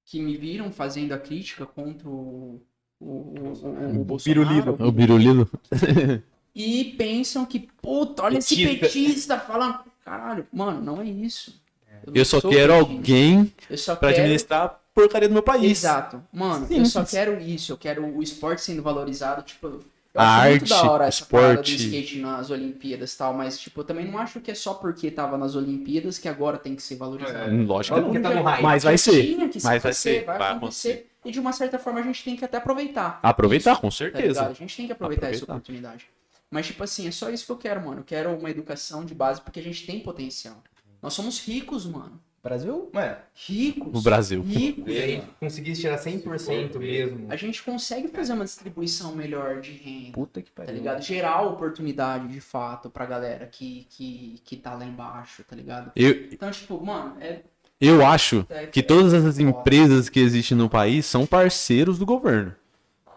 que 0.05 0.21
me 0.21 0.35
viram 0.37 0.71
fazendo 0.71 1.11
a 1.13 1.17
crítica 1.19 1.65
contra 1.65 2.07
o, 2.09 2.61
o, 2.99 3.05
o, 3.05 3.53
o, 3.63 4.01
o 4.01 4.03
Bolsonaro 4.03 4.49
Biruliro. 4.49 4.87
O 4.87 4.91
Birulilo. 4.91 5.49
e 6.55 6.95
pensam 6.97 7.45
que, 7.45 7.59
puta, 7.81 8.23
olha 8.23 8.37
esse 8.37 8.55
Petista. 8.55 8.79
petista 8.87 9.39
falando. 9.39 9.79
Caralho, 10.03 10.45
mano, 10.51 10.81
não 10.81 11.01
é 11.01 11.05
isso. 11.05 11.61
não 12.05 12.13
Eu 12.15 12.25
só 12.25 12.41
quero 12.41 12.73
petista. 12.73 12.73
alguém 12.95 13.53
Eu 13.69 13.77
só 13.77 13.95
pra 13.95 14.09
quero 14.09 14.21
administrar 14.21 14.61
a 14.65 14.69
porcaria 14.93 15.27
do 15.29 15.33
meu 15.33 15.43
país. 15.43 15.79
Exato. 15.79 16.21
Mano, 16.33 16.67
eu 16.69 16.85
só 16.85 17.03
quero 17.05 17.39
isso. 17.39 17.71
Eu 17.71 17.77
quero 17.77 18.03
o 18.05 18.21
esporte 18.21 18.61
sendo 18.61 18.81
valorizado. 18.83 19.41
Tipo, 19.43 19.67
eu 19.67 19.83
A 20.13 20.41
acho 20.41 20.49
muito 20.49 20.61
arte, 20.63 20.69
da 20.69 20.91
hora 20.91 21.05
essa 21.05 21.25
parada 21.25 21.53
do 21.53 21.61
esporte. 21.61 21.75
skate 21.85 22.19
nas 22.19 22.49
Olimpíadas 22.49 23.13
e 23.13 23.17
tal, 23.17 23.33
mas, 23.33 23.57
tipo, 23.57 23.79
eu 23.79 23.83
também 23.85 24.11
não 24.11 24.17
acho 24.19 24.41
que 24.41 24.51
é 24.51 24.55
só 24.55 24.73
porque 24.73 25.09
tava 25.09 25.37
nas 25.37 25.55
Olimpíadas 25.55 26.17
que 26.17 26.27
agora 26.27 26.57
tem 26.57 26.75
que 26.75 26.81
ser 26.83 26.95
valorizado. 26.97 27.49
Hum, 27.49 27.65
Lógico 27.65 28.11
que 28.11 28.19
tá 28.19 28.29
no 28.33 28.41
hype. 28.43 28.61
Mas 28.63 28.83
vai 28.83 28.97
ser. 28.97 29.37
Mas 29.37 29.63
vai 29.63 29.77
acontecer, 29.77 29.93
ser. 30.19 30.25
vai, 30.25 30.37
Vai 30.37 30.51
acontecer. 30.51 31.07
E 31.23 31.31
de 31.31 31.39
uma 31.39 31.53
certa 31.53 31.77
forma 31.79 31.99
a 31.99 32.03
gente 32.03 32.23
tem 32.23 32.35
que 32.35 32.43
até 32.43 32.57
aproveitar. 32.57 33.19
Aproveitar, 33.23 33.79
com 33.79 33.89
Tá 33.89 34.03
ligado? 34.05 34.17
certeza. 34.17 34.47
A 34.47 34.53
gente 34.53 34.75
tem 34.75 34.87
que 34.87 34.91
aproveitar, 34.91 35.27
essa 35.27 35.43
Aproveitar. 35.45 35.53
oportunidade. 35.53 36.05
Mas, 36.51 36.67
tipo 36.67 36.83
assim, 36.83 37.07
é 37.07 37.11
só 37.11 37.29
isso 37.29 37.45
que 37.45 37.51
eu 37.51 37.57
quero, 37.57 37.79
mano. 37.83 38.01
Eu 38.01 38.03
quero 38.03 38.29
uma 38.37 38.49
educação 38.51 39.05
de 39.05 39.15
base 39.15 39.41
porque 39.41 39.59
a 39.59 39.63
gente 39.63 39.85
tem 39.85 40.01
potencial. 40.01 40.61
Nós 41.01 41.13
somos 41.13 41.39
ricos, 41.43 41.85
mano. 41.85 42.19
Brasil, 42.43 42.89
mano, 42.91 43.17
Ricos. 43.35 43.99
O 43.99 44.01
Brasil. 44.01 44.41
Ricos. 44.41 44.91
gente 44.91 45.27
conseguisse 45.39 45.81
tirar 45.81 45.97
100% 45.99 46.75
mesmo. 46.79 47.27
A 47.29 47.35
gente 47.35 47.61
consegue 47.61 48.07
fazer 48.07 48.33
uma 48.33 48.43
distribuição 48.43 49.15
melhor 49.15 49.61
de 49.61 49.71
renda. 49.73 50.11
Puta 50.13 50.41
que 50.41 50.49
Tá 50.51 50.63
pariu. 50.63 50.75
ligado? 50.75 51.01
Gerar 51.03 51.41
oportunidade 51.43 52.27
de 52.29 52.41
fato 52.41 52.89
pra 52.89 53.05
galera 53.05 53.45
que, 53.45 53.85
que, 53.91 54.41
que 54.43 54.57
tá 54.57 54.73
lá 54.73 54.83
embaixo, 54.83 55.43
tá 55.47 55.55
ligado? 55.55 55.91
Eu, 55.95 56.29
Então, 56.31 56.49
tipo, 56.49 56.83
mano, 56.83 57.15
é. 57.21 57.41
eu 57.79 58.03
acho 58.03 58.43
é- 58.49 58.65
que 58.65 58.81
todas 58.81 59.13
essas 59.13 59.37
empresas 59.37 60.09
que 60.09 60.19
existem 60.19 60.57
no 60.57 60.67
país 60.67 61.05
são 61.05 61.27
parceiros 61.27 61.99
do 61.99 62.07
governo. 62.07 62.55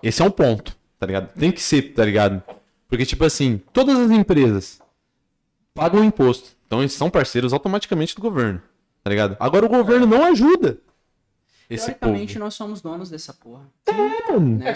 Esse 0.02 0.20
é 0.20 0.24
um 0.26 0.30
ponto, 0.30 0.76
tá 0.98 1.06
ligado? 1.06 1.32
Tem 1.32 1.50
que 1.50 1.62
ser, 1.62 1.94
tá 1.94 2.04
ligado? 2.04 2.42
Porque, 2.94 3.04
tipo 3.04 3.24
assim, 3.24 3.60
todas 3.72 3.98
as 3.98 4.08
empresas 4.12 4.80
pagam 5.74 6.04
imposto. 6.04 6.50
Então 6.64 6.78
eles 6.78 6.92
são 6.92 7.10
parceiros 7.10 7.52
automaticamente 7.52 8.14
do 8.14 8.22
governo, 8.22 8.62
tá 9.02 9.10
ligado? 9.10 9.36
Agora 9.40 9.66
o 9.66 9.68
governo 9.68 10.06
não 10.06 10.24
ajuda 10.24 10.78
esse 11.68 11.86
Teoricamente, 11.86 12.34
povo. 12.34 12.44
nós 12.44 12.54
somos 12.54 12.80
donos 12.80 13.10
dessa 13.10 13.34
porra. 13.34 13.66
É, 13.84 14.38
Né? 14.38 14.70
É, 14.70 14.72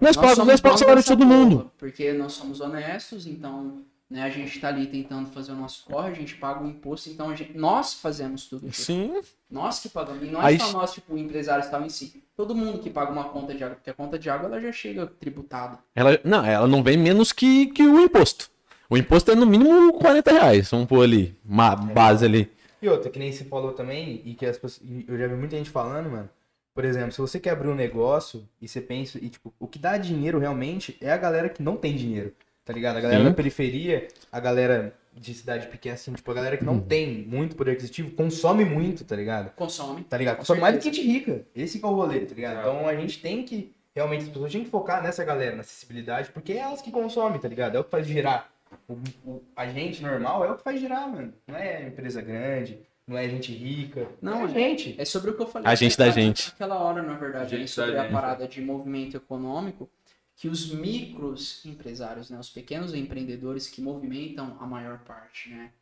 nós 0.00 0.16
pagamos, 0.16 0.46
nós 0.46 0.60
pagamos 0.60 0.78
salário 0.80 1.02
de 1.02 1.08
todo 1.08 1.26
mundo. 1.26 1.72
Porque 1.76 2.12
nós 2.12 2.34
somos 2.34 2.60
honestos, 2.60 3.26
então 3.26 3.82
né, 4.08 4.22
a 4.22 4.30
gente 4.30 4.58
tá 4.60 4.68
ali 4.68 4.86
tentando 4.86 5.28
fazer 5.30 5.52
o 5.52 5.56
nosso 5.56 5.84
corre, 5.84 6.10
a 6.10 6.14
gente 6.14 6.36
paga 6.36 6.62
o 6.62 6.68
imposto, 6.68 7.08
então 7.10 7.28
a 7.30 7.34
gente- 7.34 7.56
nós 7.56 7.94
fazemos 7.94 8.46
tudo 8.46 8.68
isso. 8.68 8.82
Sim. 8.84 9.20
Nós 9.50 9.80
que 9.80 9.88
pagamos. 9.88 10.22
E 10.22 10.26
não 10.30 10.40
é 10.42 10.46
Aí- 10.46 10.58
só 10.60 10.72
nós, 10.72 10.92
tipo, 10.92 11.14
o 11.14 11.18
empresário 11.18 11.68
tal 11.70 11.82
em 11.82 11.88
si. 11.88 12.22
Todo 12.36 12.54
mundo 12.54 12.78
que 12.78 12.90
paga 12.90 13.10
uma 13.10 13.24
conta 13.24 13.54
de 13.54 13.64
água, 13.64 13.76
porque 13.76 13.90
a 13.90 13.94
conta 13.94 14.18
de 14.18 14.28
água 14.30 14.46
ela 14.48 14.60
já 14.60 14.70
chega 14.72 15.06
tributada. 15.06 15.78
Ela, 15.94 16.20
não, 16.24 16.44
ela 16.44 16.66
não 16.66 16.82
vem 16.82 16.96
menos 16.96 17.32
que, 17.32 17.66
que 17.66 17.82
o 17.82 18.00
imposto. 18.00 18.48
O 18.88 18.96
imposto 18.96 19.30
é 19.32 19.34
no 19.34 19.46
mínimo 19.46 19.92
40 19.94 20.30
reais. 20.30 20.70
Vamos 20.70 20.86
pôr 20.86 21.02
ali, 21.02 21.36
uma 21.44 21.74
base 21.74 22.24
ali. 22.24 22.50
E 22.80 22.88
outra, 22.88 23.10
que 23.10 23.18
nem 23.18 23.32
você 23.32 23.44
falou 23.44 23.72
também, 23.72 24.22
e 24.24 24.34
que 24.34 24.46
as 24.46 24.56
pessoas, 24.58 24.80
e 24.88 25.04
eu 25.08 25.18
já 25.18 25.26
vi 25.26 25.34
muita 25.34 25.56
gente 25.56 25.70
falando, 25.70 26.10
mano. 26.10 26.28
Por 26.74 26.84
exemplo, 26.84 27.10
se 27.10 27.20
você 27.20 27.40
quer 27.40 27.50
abrir 27.50 27.68
um 27.68 27.74
negócio 27.74 28.46
e 28.60 28.68
você 28.68 28.80
pensa, 28.82 29.18
e 29.20 29.30
tipo, 29.30 29.52
o 29.58 29.66
que 29.66 29.78
dá 29.78 29.96
dinheiro 29.96 30.38
realmente 30.38 30.96
é 31.00 31.10
a 31.10 31.16
galera 31.16 31.48
que 31.48 31.62
não 31.62 31.74
tem 31.76 31.96
dinheiro, 31.96 32.32
tá 32.66 32.72
ligado? 32.74 32.98
A 32.98 33.00
galera 33.00 33.20
Sim. 33.22 33.28
da 33.30 33.34
periferia, 33.34 34.08
a 34.30 34.38
galera 34.40 34.92
de 35.14 35.32
cidade 35.32 35.66
pequena, 35.68 35.94
assim, 35.94 36.12
tipo, 36.12 36.30
a 36.30 36.34
galera 36.34 36.58
que 36.58 36.64
não 36.64 36.78
tem 36.78 37.22
muito 37.26 37.56
poder 37.56 37.70
aquisitivo, 37.70 38.10
consome 38.10 38.66
muito, 38.66 39.02
tá 39.04 39.16
ligado? 39.16 39.50
Consome. 39.54 40.02
Tá 40.04 40.18
ligado? 40.18 40.36
Consome 40.36 40.60
mais 40.60 40.74
do 40.74 40.78
que 40.80 40.92
gente 40.92 41.00
rica. 41.00 41.46
Esse 41.54 41.78
que 41.78 41.84
é 41.86 41.88
o 41.88 41.92
rolê, 41.94 42.20
tá 42.20 42.34
ligado? 42.34 42.58
Então 42.58 42.86
a 42.86 42.94
gente 42.94 43.18
tem 43.22 43.42
que, 43.42 43.72
realmente, 43.94 44.24
as 44.24 44.28
pessoas 44.28 44.52
têm 44.52 44.64
que 44.64 44.68
focar 44.70 45.02
nessa 45.02 45.24
galera, 45.24 45.54
na 45.56 45.62
acessibilidade, 45.62 46.30
porque 46.32 46.52
é 46.52 46.58
elas 46.58 46.82
que 46.82 46.90
consomem, 46.90 47.38
tá 47.40 47.48
ligado? 47.48 47.76
É 47.76 47.80
o 47.80 47.84
que 47.84 47.90
faz 47.90 48.06
girar. 48.06 48.50
O, 48.86 48.94
o- 49.24 49.42
a 49.56 49.66
gente 49.68 50.02
normal 50.02 50.44
é 50.44 50.50
o 50.50 50.56
que 50.56 50.62
faz 50.62 50.78
girar, 50.78 51.08
mano. 51.08 51.32
Não 51.46 51.56
é 51.56 51.86
empresa 51.86 52.20
grande, 52.20 52.80
não 53.06 53.16
é 53.16 53.26
gente 53.28 53.52
rica. 53.52 54.06
Não, 54.20 54.42
é 54.42 54.44
é. 54.44 54.48
gente. 54.48 54.96
É 54.98 55.04
sobre 55.06 55.30
o 55.30 55.34
que 55.34 55.42
eu 55.42 55.46
falei. 55.46 55.66
A 55.70 55.74
gente 55.74 55.96
da 55.96 56.06
naquela- 56.06 56.26
gente. 56.26 56.50
Naquela 56.50 56.78
hora, 56.80 57.02
na 57.02 57.14
verdade, 57.14 57.50
Gente 57.52 57.60
né, 57.60 57.66
sobre 57.68 57.92
da 57.92 58.00
a 58.00 58.04
gente. 58.04 58.12
parada 58.12 58.46
de 58.48 58.60
movimento 58.60 59.16
econômico, 59.16 59.88
que 60.36 60.48
os 60.48 60.70
micros 60.70 61.64
empresários, 61.64 62.28
né, 62.30 62.38
os 62.38 62.50
pequenos 62.50 62.92
empreendedores 62.94 63.68
que 63.68 63.80
movimentam 63.80 64.56
a 64.60 64.66
maior 64.66 64.98
parte, 65.00 65.48
né, 65.50 65.72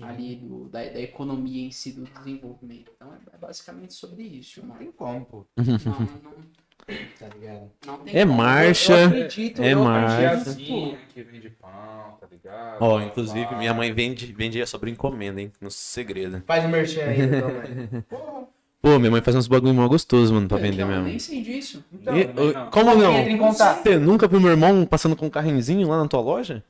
ali 0.00 0.36
do, 0.36 0.68
da, 0.68 0.78
da 0.84 1.00
economia 1.00 1.66
em 1.66 1.70
si, 1.72 1.92
do 1.92 2.04
desenvolvimento. 2.04 2.92
Então, 2.94 3.12
é, 3.12 3.18
é 3.34 3.38
basicamente 3.38 3.92
sobre 3.94 4.22
isso, 4.22 4.60
Não 4.60 4.68
mano. 4.68 4.78
tem 4.80 4.92
como, 4.92 5.24
pô. 5.26 5.46
Não, 5.56 6.00
não, 6.22 6.54
Tá 7.18 7.28
ligado? 7.28 7.70
não 7.86 7.98
tem 7.98 8.14
É 8.14 8.26
como. 8.26 8.36
marcha, 8.36 8.92
Eu, 8.92 8.98
eu 8.98 9.06
acredito, 9.06 9.62
é 9.62 9.72
eu 9.72 9.84
marcha. 9.84 10.54
que 10.54 11.22
vende 11.22 11.48
pão, 11.50 12.18
tá 12.20 12.26
ligado? 12.30 12.82
Ó, 12.82 13.00
inclusive, 13.00 13.46
Pá. 13.46 13.56
minha 13.56 13.72
mãe 13.72 13.92
vende, 13.92 14.26
vendia 14.34 14.66
sobre 14.66 14.90
encomenda, 14.90 15.40
hein? 15.40 15.50
No 15.60 15.70
segredo. 15.70 16.42
Faz 16.46 16.64
o 16.64 16.68
merchan 16.68 17.04
aí, 17.04 17.20
então. 17.24 18.48
Pô, 18.84 18.98
minha 18.98 19.10
mãe 19.10 19.22
faz 19.22 19.34
uns 19.34 19.46
bagulho 19.48 19.72
mó 19.72 19.88
gostoso, 19.88 20.34
mano, 20.34 20.46
pra 20.46 20.58
Então, 20.58 20.70
vender 20.70 20.82
eu 20.82 20.86
mesmo. 20.86 21.04
nem 21.04 21.18
sei 21.18 21.40
disso. 21.40 21.82
Então, 21.90 22.14
E- 22.14 22.26
não. 22.26 22.66
como 22.70 22.94
não? 22.94 23.14
Você 23.82 23.96
nunca 23.98 24.28
viu 24.28 24.38
meu 24.38 24.50
irmão 24.50 24.84
passando 24.84 25.16
com 25.16 25.24
um 25.24 25.30
carrinhozinho 25.30 25.88
lá 25.88 25.96
na 26.02 26.06
tua 26.06 26.20
loja? 26.20 26.62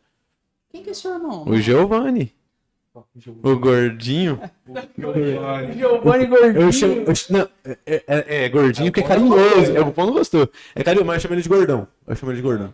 Quem 0.70 0.80
que 0.84 0.90
é 0.90 0.94
seu 0.94 1.12
irmão? 1.12 1.42
O 1.44 1.56
Giovanni. 1.60 2.32
O 3.42 3.56
gordinho. 3.58 4.40
Giovanni 5.76 6.26
Gordinho. 6.26 6.62
Eu 6.62 6.72
chamo. 6.72 6.94
eu 7.06 7.14
não, 7.30 7.48
é, 7.64 8.02
é- 8.06 8.44
é 8.44 8.48
gordinho 8.48 8.92
porque 8.92 9.00
é 9.00 9.08
carinhoso. 9.08 9.76
É, 9.76 9.80
o 9.80 9.92
pão 9.92 10.06
não 10.06 10.12
gostou. 10.14 10.48
É 10.74 10.82
carinhoso, 10.82 11.06
mas 11.06 11.16
eu 11.16 11.20
chamo 11.22 11.34
ele 11.34 11.42
de 11.42 11.48
gordão. 11.48 11.88
Eu 12.06 12.14
chamo 12.16 12.30
ele 12.32 12.36
de 12.36 12.42
gordão. 12.42 12.72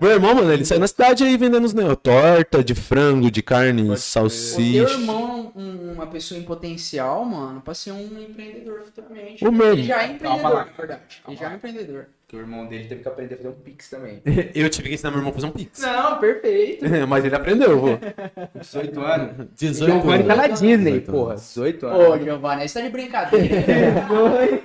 Meu 0.00 0.10
irmão, 0.10 0.34
mano, 0.34 0.52
ele 0.52 0.64
sai 0.64 0.78
na 0.78 0.88
cidade 0.88 1.22
aí 1.22 1.36
vendendo 1.36 1.64
os 1.64 1.72
negócios. 1.74 2.00
Torta 2.02 2.64
de 2.64 2.74
frango, 2.74 3.30
de 3.30 3.42
carne, 3.42 3.96
salsicha. 3.96 4.92
irmão 4.94 5.52
é 5.54 5.58
um- 5.60 5.92
uma 5.92 6.06
pessoa 6.06 6.38
em 6.40 6.42
potencial, 6.42 7.24
mano, 7.24 7.60
pra 7.60 7.74
ser 7.74 7.92
um 7.92 8.20
empreendedor 8.20 8.80
futuramente. 8.82 9.46
O 9.46 9.52
meu 9.52 9.72
Ele 9.72 9.84
já 9.84 10.02
é 10.02 10.06
empreendedor, 10.12 10.42
Calma 10.42 10.48
lá. 10.48 10.64
na 10.66 10.72
verdade. 10.72 11.02
Ele 11.28 11.36
já 11.36 11.46
é 11.46 11.50
um 11.50 11.54
empreendedor. 11.54 12.06
Porque 12.28 12.36
o 12.36 12.40
irmão 12.40 12.66
dele 12.66 12.84
teve 12.84 13.00
que 13.00 13.08
aprender 13.08 13.32
a 13.32 13.36
fazer 13.38 13.48
um 13.48 13.52
pix 13.52 13.88
também. 13.88 14.20
Eu 14.54 14.68
tive 14.68 14.90
que 14.90 14.94
ensinar 14.96 15.12
meu 15.12 15.20
irmão 15.20 15.30
a 15.30 15.34
fazer 15.34 15.46
um 15.46 15.50
pix. 15.50 15.80
Não, 15.80 16.18
perfeito. 16.18 16.84
Mas 17.08 17.24
ele 17.24 17.34
aprendeu, 17.34 17.80
pô. 17.80 17.88
18 18.60 19.00
anos. 19.00 19.46
18 19.56 19.92
Giovanni 19.94 20.24
tá 20.24 20.36
na 20.36 20.44
anos. 20.44 20.60
Disney, 20.60 20.90
18 21.00 21.10
porra. 21.10 21.30
anos. 21.30 21.42
18 21.54 21.86
anos. 21.86 22.06
Ô, 22.06 22.18
Giovanni, 22.18 22.68
você 22.68 22.78
tá 22.80 22.84
de 22.84 22.92
brincadeira. 22.92 23.46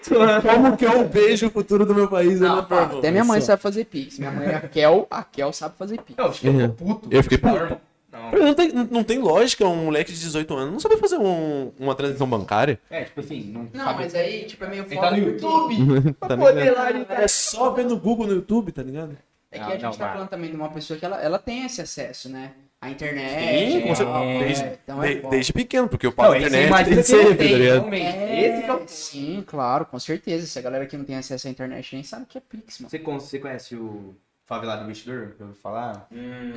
18 0.04 0.20
anos. 0.20 0.44
Como 0.44 0.76
que 0.76 0.86
eu 0.86 1.08
vejo 1.08 1.48
o 1.48 1.50
futuro 1.50 1.86
do 1.86 1.96
meu 1.96 2.10
país? 2.10 2.42
Eu 2.42 2.50
Não, 2.50 2.56
não 2.58 2.66
pá, 2.66 2.84
até 2.84 3.10
minha 3.10 3.24
mãe 3.24 3.40
sabe 3.40 3.62
fazer 3.62 3.86
pix. 3.86 4.20
Minha 4.20 4.32
mãe, 4.32 4.48
a 4.50 4.60
Kel, 4.60 5.08
a 5.10 5.24
Kel 5.24 5.54
sabe 5.54 5.78
fazer 5.78 6.02
pix. 6.02 6.18
Não, 6.18 6.32
que 6.32 6.46
eu 6.46 6.68
tô 6.68 6.74
puto. 6.84 7.08
Eu 7.10 7.24
fiquei 7.24 7.38
puto. 7.38 7.78
Não. 8.14 8.32
Não 8.32 8.54
tem, 8.54 8.72
não 8.72 9.04
tem 9.04 9.18
lógica 9.18 9.68
um 9.68 9.86
moleque 9.86 10.12
de 10.14 10.20
18 10.20 10.54
anos 10.56 10.72
não 10.74 10.80
saber 10.80 10.98
fazer 10.98 11.18
um- 11.18 11.72
uma 11.80 11.96
transição 11.96 12.30
bancária. 12.30 12.80
É, 12.90 13.04
tipo 13.06 13.20
assim, 13.22 13.42
não, 13.52 13.68
Não, 13.74 13.86
sabe. 13.86 14.04
mas 14.04 14.14
aí, 14.16 14.46
tipo, 14.46 14.64
é 14.64 14.68
meio 14.70 14.84
Ele 14.84 14.96
foda 14.96 15.10
tá 15.10 15.18
no 15.18 15.18
YouTube. 15.18 15.76
Tá 16.20 16.28
pra 16.28 16.38
poder 16.38 16.72
lá 16.72 16.90
ele 16.92 17.06
tá. 17.06 17.16
É 17.16 17.28
só 17.28 17.72
ver 17.72 17.86
no 17.86 17.98
Google, 17.98 18.28
no 18.28 18.34
YouTube, 18.34 18.72
tá 18.72 18.84
ligado? 18.84 19.18
É 19.52 19.58
que 19.58 19.62
Não, 19.62 19.68
a 19.70 19.72
gente 19.74 19.84
não, 19.84 19.92
tá 19.92 19.98
vai. 20.06 20.14
falando 20.14 20.30
também 20.30 20.50
de 20.50 20.56
uma 20.56 20.70
pessoa 20.70 20.98
que 21.00 21.06
ela, 21.06 21.20
ela 21.22 21.38
tem 21.40 21.66
esse 21.66 21.82
acesso, 21.82 22.30
né? 22.30 22.52
A 22.82 22.90
internet. 22.90 23.72
Sim, 23.72 23.82
com 23.82 23.94
e 23.94 23.96
certeza. 23.96 24.06
tal, 24.06 24.26
Desde- 24.26 24.64
é, 24.64 24.78
então 24.84 25.04
é 25.04 25.14
De- 25.16 25.30
desde 25.30 25.54
pequeno, 25.54 25.88
porque 25.88 26.06
Não, 26.08 26.14
pago 26.14 26.36
esse 26.36 26.48
internet 26.48 26.92
ele 26.92 27.04
sempre, 27.04 27.30
tá 27.30 27.36
tem, 27.38 27.56
ligado? 27.56 27.94
É, 27.94 28.42
Esse 28.46 28.64
que 28.64 28.70
é 28.70 28.74
o... 28.74 28.84
Sim, 28.88 29.44
claro, 29.48 29.86
com 29.86 29.98
certeza. 30.00 30.46
Se 30.46 30.60
a 30.60 30.62
galera 30.62 30.86
que 30.86 30.98
não 30.98 31.06
tem 31.06 31.16
acesso 31.16 31.48
à 31.48 31.50
internet 31.52 31.96
nem 31.96 32.04
sabe 32.04 32.24
o 32.24 32.26
que 32.26 32.38
é 32.38 32.42
Pix, 32.42 32.80
mano. 32.80 32.90
Você, 32.90 32.98
você 33.00 33.40
conhece 33.40 33.76
o 33.76 34.14
Favelado 34.46 34.84
Investidor? 34.84 35.36
Já 35.40 35.46
ouviu 35.46 35.60
falar? 35.62 36.08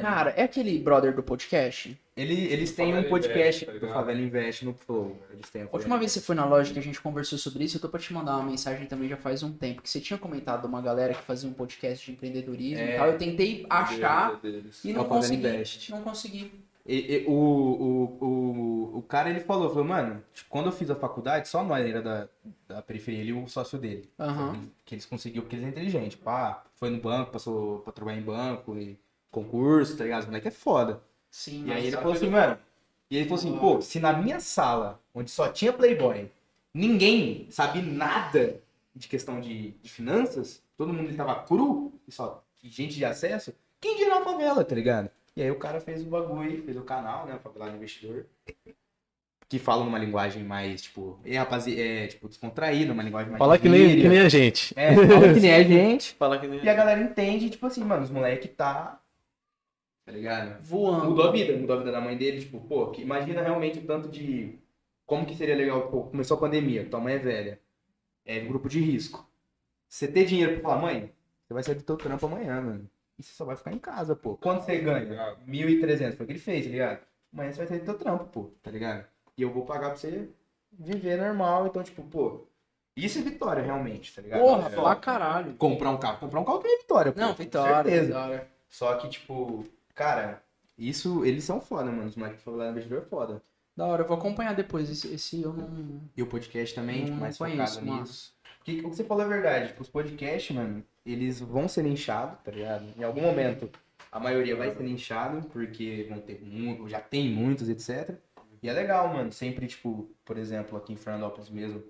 Cara, 0.01 0.31
é 0.31 0.43
aquele 0.43 0.79
brother 0.79 1.15
do 1.15 1.23
podcast? 1.23 1.97
Ele, 2.17 2.47
eles 2.53 2.73
têm 2.73 2.97
um 2.97 3.05
podcast 3.05 3.65
Invest, 3.65 3.81
tá 3.81 3.87
do? 3.87 3.93
Favela 3.93 4.21
Invest 4.21 4.65
no 4.65 4.75
Flow. 4.75 5.23
Eles 5.31 5.49
têm 5.51 5.63
A 5.63 5.69
última 5.71 5.99
vez 5.99 6.13
que 6.13 6.19
você 6.19 6.25
foi 6.27 6.35
na 6.35 6.45
loja 6.47 6.73
que 6.73 6.79
a 6.79 6.83
gente 6.83 7.01
conversou 7.01 7.39
sobre 7.39 7.65
isso, 7.65 7.77
eu 7.77 7.81
tô 7.81 7.89
pra 7.89 8.01
te 8.01 8.13
mandar 8.13 8.37
uma 8.37 8.45
mensagem 8.51 8.87
também 8.87 9.09
já 9.09 9.17
faz 9.17 9.43
um 9.43 9.53
tempo. 9.53 9.83
Que 9.83 9.89
você 9.91 10.01
tinha 10.01 10.19
comentado 10.19 10.63
de 10.63 10.67
uma 10.67 10.81
galera 10.81 11.15
que 11.15 11.23
fazia 11.23 11.49
um 11.49 11.53
podcast 11.53 12.05
de 12.07 12.13
empreendedorismo 12.13 12.83
e 12.85 12.89
É. 12.91 12.97
tal. 12.97 13.07
Eu 13.09 13.19
tentei 13.19 13.67
achar 13.71 14.41
e 14.85 14.93
não 14.93 15.05
consegui. 15.05 15.47
Invest. 15.47 15.91
Não 15.93 16.03
consegui. 16.03 16.53
E- 16.89 17.17
e- 17.17 17.25
o, 17.27 17.33
o, 17.33 18.25
o, 18.25 18.99
o 18.99 19.03
cara 19.03 19.29
ele 19.29 19.41
falou, 19.41 19.69
falou, 19.69 19.85
mano, 19.85 20.23
tipo, 20.33 20.49
quando 20.49 20.67
eu 20.67 20.73
fiz 20.73 20.89
a 20.89 20.95
faculdade, 20.95 21.49
só 21.49 21.65
nós 21.65 21.85
era 21.85 22.01
da, 22.01 22.29
da 22.69 22.81
periferia, 22.81 23.21
ele 23.21 23.31
e 23.31 23.33
o 23.33 23.47
sócio 23.49 23.77
dele. 23.79 24.09
Aham. 24.19 24.57
Que 24.85 24.95
eles 24.95 25.05
conseguiram, 25.05 25.43
porque 25.43 25.57
eles 25.57 25.67
é 25.67 25.69
inteligente. 25.69 26.17
Pá, 26.17 26.63
foi 26.77 26.91
no 26.91 27.01
banco, 27.01 27.33
passou 27.33 27.81
pra 27.81 27.93
trabalhar 27.93 28.19
em 28.19 28.23
banco 28.23 28.77
e 28.79 28.99
concurso, 29.31 29.97
tá 29.97 30.05
ligado? 30.05 30.21
Os 30.21 30.27
moleque 30.27 30.49
é 30.49 30.53
foda. 30.53 31.03
Sim, 31.31 31.67
E 31.67 31.73
aí 31.73 31.87
ele 31.87 31.97
falou 31.97 32.13
assim, 32.13 32.31
mano. 32.31 32.59
E 33.11 33.17
ele 33.17 33.29
falou 33.29 33.39
assim, 33.39 33.59
pô, 33.59 33.81
se 33.81 34.01
na 34.01 34.13
minha 34.13 34.41
sala, 34.41 35.01
onde 35.15 35.31
só 35.31 35.49
tinha 35.49 35.73
Playboy, 35.73 36.31
ninguém 36.73 37.47
sabe 37.51 37.83
nada 37.83 38.61
de 38.95 39.09
questão 39.09 39.41
de, 39.41 39.73
de 39.73 39.91
finanças, 39.91 40.63
todo 40.77 40.93
mundo 40.93 41.11
estava 41.11 41.43
cru, 41.43 41.93
e 42.07 42.13
só 42.13 42.43
gente 42.63 42.97
de 42.97 43.05
acesso, 43.05 43.55
quem 43.81 43.97
dirá 43.97 44.19
a 44.19 44.25
favela, 44.25 44.65
tá 44.65 44.75
ligado? 44.75 45.11
E 45.37 45.43
aí 45.43 45.51
o 45.51 45.59
cara 45.59 45.81
fez 45.81 46.03
o 46.03 46.07
bagulho, 46.07 46.63
fez 46.65 46.77
o 46.77 46.83
canal, 46.83 47.27
né? 47.27 47.35
O 47.37 47.39
Favelado 47.39 47.77
Investidor. 47.77 48.27
Que 49.49 49.61
fala 49.61 49.85
numa 49.85 49.99
linguagem 49.99 50.43
mais, 50.43 50.83
tipo, 50.83 51.21
é, 51.25 51.37
rapazi- 51.39 51.81
é, 51.81 52.09
tipo, 52.09 52.29
descontraída, 52.29 52.93
uma 52.93 53.03
linguagem 53.03 53.31
mais. 53.31 53.39
Fala 53.39 53.57
que 53.59 53.69
nem, 53.69 54.01
que 54.01 54.09
nem 54.09 54.19
a 54.19 54.29
gente. 54.29 54.75
É, 54.77 54.93
fala 54.95 55.35
que 55.35 55.41
nem 55.41 55.53
a 55.55 55.63
gente. 55.63 56.15
Fala 56.19 56.39
que 56.41 56.47
nem 56.49 56.65
E 56.65 56.69
a 56.69 56.75
galera 56.75 57.01
entende, 57.01 57.49
tipo 57.49 57.65
assim, 57.67 57.85
mano, 57.85 58.03
os 58.03 58.11
moleque 58.11 58.49
tá. 58.49 59.01
Tá 60.05 60.13
ligado? 60.13 60.61
Voando. 60.63 61.11
Mudou 61.11 61.29
a 61.29 61.33
vida, 61.33 61.57
mudou 61.57 61.77
a 61.77 61.79
vida 61.79 61.93
da 61.93 62.01
mãe 62.01 62.17
dele, 62.17 62.41
tipo, 62.41 62.61
pô, 62.61 62.91
que 62.91 63.03
imagina 63.03 63.41
realmente 63.43 63.79
o 63.79 63.83
tanto 63.87 64.09
de. 64.09 64.59
Como 65.05 65.25
que 65.25 65.37
seria 65.37 65.55
legal, 65.55 65.89
pô, 65.89 66.03
começou 66.05 66.37
a 66.37 66.41
pandemia, 66.41 66.85
tua 66.89 66.99
mãe 66.99 67.15
é 67.15 67.19
velha, 67.19 67.61
é 68.25 68.41
grupo 68.41 68.69
de 68.69 68.81
risco. 68.81 69.29
Você 69.89 70.09
ter 70.09 70.25
dinheiro 70.25 70.55
pra 70.55 70.63
falar, 70.63 70.83
mãe, 70.83 71.13
você 71.47 71.55
vai 71.55 71.63
sair 71.63 71.77
do 71.77 71.83
teu 71.85 71.97
trampo 71.97 72.27
amanhã, 72.27 72.61
mano. 72.61 72.91
E 73.17 73.23
você 73.23 73.33
só 73.33 73.45
vai 73.45 73.55
ficar 73.55 73.73
em 73.73 73.79
casa, 73.79 74.17
pô. 74.17 74.37
Quanto 74.37 74.65
você 74.65 74.79
ganha? 74.79 75.37
1.300, 75.47 76.17
foi 76.17 76.25
o 76.25 76.27
que 76.27 76.33
ele 76.33 76.41
fez, 76.41 76.65
tá 76.67 76.71
ligado? 76.73 77.01
Amanhã 77.33 77.53
você 77.53 77.59
vai 77.59 77.67
sair 77.69 77.79
do 77.79 77.85
teu 77.85 77.95
trampo, 77.95 78.25
pô, 78.27 78.51
tá 78.61 78.71
ligado? 78.73 79.07
E 79.37 79.43
eu 79.43 79.51
vou 79.51 79.65
pagar 79.65 79.89
pra 79.91 79.97
você 79.97 80.29
viver 80.73 81.17
normal, 81.17 81.67
então, 81.67 81.83
tipo, 81.83 82.03
pô. 82.03 82.47
Isso 82.97 83.19
é 83.19 83.23
vitória, 83.23 83.63
realmente, 83.63 84.15
tá 84.15 84.23
ligado? 84.23 84.41
Porra, 84.41 84.59
Não 84.63 84.67
é 84.69 84.71
pra 84.71 84.97
caralho. 84.97 85.55
Comprar 85.55 85.91
um 85.91 85.99
carro. 85.99 86.19
Comprar 86.19 86.41
um 86.41 86.45
carro 86.45 86.59
também 86.59 86.77
é 86.77 86.79
vitória, 86.79 87.13
pô. 87.13 87.21
Não, 87.21 87.35
com 87.35 87.43
vitória, 87.43 87.75
certeza. 87.91 88.07
vitória. 88.07 88.49
Só 88.71 88.95
que, 88.97 89.09
tipo, 89.11 89.65
cara, 89.95 90.43
isso, 90.79 91.25
eles 91.25 91.45
são 91.45 91.61
foda, 91.61 91.91
mano. 91.91 92.09
Os 92.09 92.17
moleques 92.17 92.39
que 92.39 92.45
falam 92.45 92.71
investidor 92.71 92.99
é 93.03 93.05
foda. 93.05 93.43
Da 93.77 93.85
hora, 93.85 94.03
eu 94.03 94.09
vou 94.09 94.17
acompanhar 94.17 94.55
depois. 94.55 94.89
Esse, 94.89 95.13
esse 95.15 95.43
eu 95.43 95.53
não. 95.53 96.01
E 96.17 96.23
o 96.23 96.27
podcast 96.27 96.75
também, 96.75 97.05
tipo, 97.05 97.19
mais 97.19 97.37
conheço, 97.37 97.75
focado 97.75 97.87
mano. 97.87 98.01
nisso. 98.03 98.35
Porque 98.59 98.81
o 98.81 98.89
que 98.91 98.97
você 98.97 99.05
falou 99.05 99.25
é 99.25 99.29
verdade. 99.29 99.69
Tipo, 99.69 99.83
os 99.83 99.89
podcasts, 99.91 100.57
mano, 100.57 100.83
eles 101.05 101.41
vão 101.41 101.69
ser 101.69 101.83
linchados, 101.83 102.39
tá 102.43 102.51
ligado? 102.51 102.87
Em 102.97 103.05
algum 103.05 103.21
momento, 103.21 103.71
a 104.11 104.19
maioria 104.19 104.57
vai 104.57 104.75
ser 104.75 104.83
linchado, 104.83 105.47
porque 105.49 106.07
vão 106.09 106.19
ter 106.19 106.41
muito, 106.43 106.89
já 106.89 106.99
tem 107.01 107.29
muitos, 107.29 107.69
etc. 107.69 108.17
E 108.67 108.69
é 108.69 108.73
legal, 108.73 109.07
mano, 109.07 109.31
sempre, 109.31 109.65
tipo, 109.69 110.11
por 110.25 110.37
exemplo, 110.37 110.77
aqui 110.77 110.93
em 110.93 110.97
Fernandópolis 110.97 111.49
mesmo, 111.49 111.85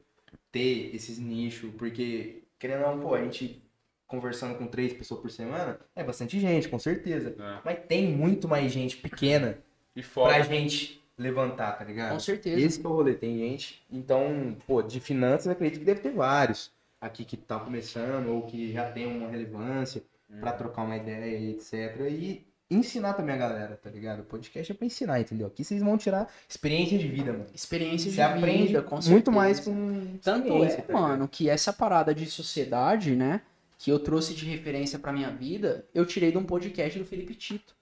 ter 0.53 0.95
esses 0.95 1.19
nichos, 1.19 1.73
porque, 1.79 2.43
querendo 2.59 2.85
ou 2.85 2.97
não, 2.97 3.03
pô, 3.03 3.15
a 3.15 3.23
gente 3.25 3.63
conversando 4.07 4.59
com 4.59 4.67
três 4.67 4.93
pessoas 4.93 5.21
por 5.23 5.31
semana, 5.31 5.81
é 5.95 6.05
bastante 6.05 6.39
gente, 6.39 6.69
com 6.69 6.79
certeza. 6.79 7.35
É. 7.39 7.61
Mas 7.65 7.79
tem 7.89 8.13
muito 8.15 8.47
mais 8.47 8.71
gente 8.71 8.99
pequena 8.99 9.57
E 9.97 10.03
pra 10.03 10.11
fora. 10.11 10.43
gente 10.43 11.03
levantar, 11.17 11.73
tá 11.79 11.83
ligado? 11.85 12.13
Com 12.13 12.21
certeza. 12.21 12.61
Esse 12.61 12.79
que 12.79 12.87
é 12.87 12.91
o 12.91 12.93
rolê, 12.93 13.15
tem 13.15 13.39
gente. 13.39 13.83
Então, 13.91 14.55
pô, 14.67 14.83
de 14.83 15.01
finanças 15.01 15.49
acredito 15.49 15.79
que 15.81 15.87
deve 15.87 16.01
ter 16.01 16.13
vários 16.13 16.71
aqui 17.01 17.25
que 17.25 17.39
tá 17.39 17.59
começando 17.59 18.29
ou 18.29 18.43
que 18.43 18.71
já 18.71 18.93
tem 18.93 19.07
uma 19.07 19.31
relevância 19.31 20.03
pra 20.41 20.53
trocar 20.53 20.83
uma 20.83 20.97
ideia, 20.99 21.53
etc. 21.53 22.01
E 22.11 22.46
ensinar 22.71 23.15
também 23.15 23.35
a 23.35 23.39
galera, 23.39 23.77
tá 23.77 23.89
ligado? 23.91 24.21
O 24.21 24.25
podcast 24.25 24.71
é 24.71 24.75
pra 24.75 24.87
ensinar, 24.87 25.21
entendeu? 25.21 25.47
Aqui 25.47 25.65
vocês 25.65 25.83
vão 25.83 25.97
tirar 25.97 26.33
experiência 26.49 26.99
de 26.99 27.09
vida, 27.09 27.33
mano. 27.33 27.47
Experiência 27.55 28.11
Você 28.11 28.17
de 28.17 28.23
aprende 28.23 28.67
vida, 28.69 28.83
com 28.83 28.99
muito 29.07 29.33
mais 29.33 29.61
com 29.61 30.19
Tanto 30.23 30.65
é, 30.65 30.77
tá 30.77 30.93
mano, 30.93 31.29
que 31.29 31.49
essa 31.49 31.73
parada 31.73 32.15
de 32.15 32.27
sociedade, 32.27 33.15
né? 33.15 33.43
Que 33.79 33.91
eu 33.91 33.99
trouxe 33.99 34.35
de 34.35 34.47
referência 34.47 34.99
pra 34.99 35.13
minha 35.13 35.31
vida, 35.31 35.85
eu 35.95 36.05
tirei 36.05 36.33
de 36.33 36.39
um 36.39 36.45
podcast 36.45 36.99
do 36.99 37.05
Felipe 37.05 37.35
Tito. 37.35 37.75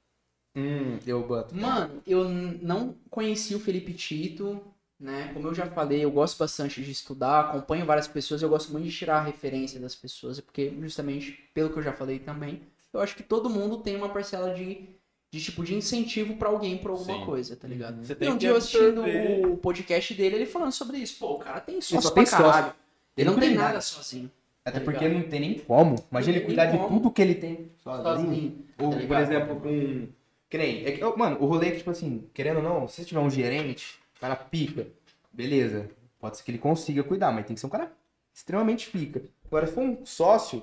Hum, 0.56 0.98
eu 1.06 1.26
boto. 1.26 1.54
Mano, 1.54 2.02
eu 2.06 2.28
não 2.28 2.94
conheci 3.10 3.54
o 3.54 3.60
Felipe 3.60 3.92
Tito, 3.92 4.60
né? 5.00 5.30
Como 5.32 5.48
eu 5.48 5.54
já 5.54 5.66
falei, 5.66 6.04
eu 6.04 6.10
gosto 6.10 6.38
bastante 6.38 6.82
de 6.82 6.90
estudar, 6.90 7.40
acompanho 7.40 7.86
várias 7.86 8.06
pessoas, 8.06 8.42
eu 8.42 8.48
gosto 8.48 8.72
muito 8.72 8.86
de 8.86 8.92
tirar 8.92 9.18
a 9.18 9.24
referência 9.24 9.80
das 9.80 9.94
pessoas, 9.94 10.40
porque 10.40 10.72
justamente 10.80 11.32
pelo 11.52 11.70
que 11.70 11.78
eu 11.78 11.82
já 11.82 11.92
falei 11.92 12.18
também, 12.18 12.62
eu 12.94 13.00
acho 13.00 13.14
que 13.16 13.22
todo 13.22 13.50
mundo 13.50 13.78
tem 13.78 13.96
uma 13.96 14.08
parcela 14.08 14.54
de, 14.54 14.88
de 15.32 15.40
tipo 15.40 15.62
de 15.64 15.74
incentivo 15.74 16.36
pra 16.36 16.48
alguém 16.48 16.78
por 16.78 16.90
alguma 16.92 17.18
Sim. 17.18 17.24
coisa, 17.26 17.56
tá 17.56 17.66
ligado? 17.68 18.04
Você 18.04 18.12
E 18.12 18.16
tem 18.16 18.28
um 18.28 18.32
que 18.32 18.38
dia 18.38 18.50
eu 18.50 18.56
assistindo 18.56 19.02
absorver. 19.02 19.46
o 19.46 19.56
podcast 19.56 20.14
dele, 20.14 20.36
ele 20.36 20.46
falando 20.46 20.72
sobre 20.72 20.98
isso. 20.98 21.18
Pô, 21.18 21.34
o 21.34 21.38
cara 21.38 21.60
tem 21.60 21.80
sócio 21.80 22.02
só 22.02 22.10
pra 22.10 22.14
tem 22.22 22.26
sócio. 22.26 22.44
caralho. 22.44 22.74
Ele 23.16 23.30
não 23.30 23.38
tem 23.38 23.48
cuida. 23.50 23.62
nada 23.64 23.80
sozinho. 23.80 24.30
Até 24.64 24.78
tá 24.78 24.84
porque 24.84 25.06
ligado? 25.06 25.22
não 25.22 25.28
tem 25.28 25.40
nem 25.40 25.58
como. 25.58 25.96
Imagina 26.10 26.38
ele 26.38 26.40
Não 26.40 26.46
tem 26.46 26.56
cuidar 26.56 26.66
de 26.72 26.78
como. 26.78 26.88
tudo 27.00 27.10
que 27.12 27.20
ele 27.22 27.34
tem 27.34 27.70
sozinho. 27.82 28.04
Sozinho. 28.26 28.64
Ou, 28.78 28.90
tá 28.92 29.06
por 29.06 29.16
exemplo, 29.18 29.60
com. 29.60 30.08
Que 30.48 30.58
nem. 30.58 30.84
É 30.86 30.92
que, 30.92 31.04
ó, 31.04 31.14
mano, 31.16 31.36
o 31.40 31.46
rolê 31.46 31.68
é 31.68 31.70
que, 31.72 31.78
tipo 31.78 31.90
assim, 31.90 32.24
querendo 32.32 32.56
ou 32.56 32.62
não, 32.62 32.88
se 32.88 32.96
você 32.96 33.04
tiver 33.04 33.20
um 33.20 33.28
gerente, 33.30 33.98
o 34.16 34.20
cara 34.20 34.34
pica, 34.36 34.86
beleza. 35.32 35.90
Pode 36.18 36.38
ser 36.38 36.44
que 36.44 36.50
ele 36.50 36.58
consiga 36.58 37.02
cuidar, 37.04 37.30
mas 37.32 37.44
tem 37.46 37.54
que 37.54 37.60
ser 37.60 37.66
um 37.66 37.70
cara 37.70 37.92
extremamente 38.32 38.88
pica. 38.90 39.22
Agora, 39.46 39.66
se 39.66 39.74
for 39.74 39.82
um 39.82 40.06
sócio, 40.06 40.62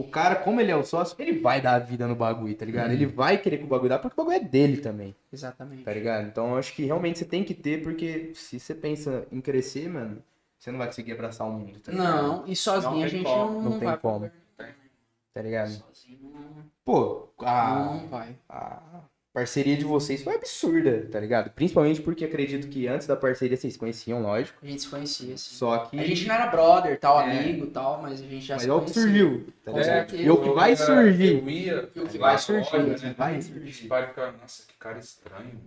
o 0.00 0.08
cara, 0.10 0.36
como 0.36 0.60
ele 0.60 0.70
é 0.70 0.76
o 0.76 0.82
sócio, 0.84 1.14
ele 1.18 1.38
vai 1.40 1.60
dar 1.60 1.74
a 1.74 1.78
vida 1.78 2.06
no 2.06 2.14
bagulho, 2.16 2.54
tá 2.54 2.64
ligado? 2.64 2.92
Ele 2.92 3.06
vai 3.06 3.38
querer 3.38 3.58
que 3.58 3.64
o 3.64 3.68
bagulho 3.68 3.88
dá, 3.88 3.98
porque 3.98 4.14
o 4.20 4.24
bagulho 4.24 4.36
é 4.42 4.48
dele 4.48 4.78
também, 4.78 5.14
Exatamente. 5.32 5.84
tá 5.84 5.92
ligado? 5.92 6.26
Então 6.26 6.56
acho 6.56 6.72
que 6.74 6.84
realmente 6.84 7.18
você 7.18 7.24
tem 7.24 7.44
que 7.44 7.54
ter, 7.54 7.82
porque 7.82 8.32
se 8.34 8.58
você 8.58 8.74
pensa 8.74 9.26
em 9.30 9.40
crescer, 9.40 9.88
mano, 9.88 10.22
você 10.58 10.70
não 10.70 10.78
vai 10.78 10.86
conseguir 10.88 11.12
abraçar 11.12 11.46
o 11.48 11.52
mundo, 11.52 11.78
tá 11.80 11.92
ligado? 11.92 12.22
Não, 12.22 12.46
e 12.46 12.54
sozinho 12.56 12.94
Não 12.96 13.02
a 13.02 13.08
gente 13.08 13.24
como, 13.24 13.52
não, 13.52 13.62
não 13.62 13.70
não 13.70 13.78
tem 13.80 13.96
como. 13.98 14.18
nenhum. 14.20 14.74
Tá 15.32 15.42
ligado? 15.42 15.70
Sozinho 15.70 16.18
não, 16.34 16.64
Pô, 16.84 17.28
a, 17.38 17.74
não 17.74 18.08
vai. 18.08 18.36
a 18.48 18.82
parceria 19.32 19.76
de 19.76 19.84
vocês 19.84 20.22
foi 20.22 20.34
absurda, 20.34 21.06
tá 21.10 21.20
ligado? 21.20 21.50
Principalmente 21.50 22.00
porque 22.02 22.24
acredito 22.24 22.68
que 22.68 22.86
antes 22.88 23.06
da 23.06 23.16
parceria 23.16 23.56
vocês 23.56 23.72
se 23.74 23.78
conheciam, 23.78 24.20
lógico. 24.22 24.58
A 24.62 24.66
gente 24.66 24.82
se 24.82 24.88
conhecia, 24.88 25.34
assim. 25.34 25.54
Só 25.54 25.78
que. 25.78 25.98
A 25.98 26.04
gente 26.04 26.26
não 26.26 26.34
era 26.34 26.46
brother, 26.48 26.98
tal, 26.98 27.20
É. 27.20 27.38
amigo 27.38 27.66
tal, 27.68 28.02
mas 28.02 28.20
a 28.20 28.24
gente 28.24 28.40
já 28.44 28.54
Mas 28.54 28.62
se 28.64 28.68
é 28.68 28.72
o 28.72 28.80
que 28.80 28.92
conhecia. 28.92 29.02
surgiu, 29.02 29.46
tá 29.64 29.70
Com 29.72 29.78
ligado? 29.78 29.94
certeza. 30.10 30.22
E 30.22 30.30
o 30.30 30.42
que 30.42 30.50
vai 30.50 30.76
surgir. 30.76 31.38
Eu 31.38 31.48
ia. 31.50 31.90
E 31.94 32.00
o 32.00 32.06
que 32.08 32.18
vai 32.18 32.38
surgir, 32.38 32.78
né? 32.82 33.14
vai 33.16 33.38
Os 33.38 33.44
surgir. 33.46 33.88
pais 33.88 34.08
ficavam, 34.08 34.40
nossa, 34.40 34.62
que 34.66 34.74
cara 34.78 34.98
estranho. 34.98 35.60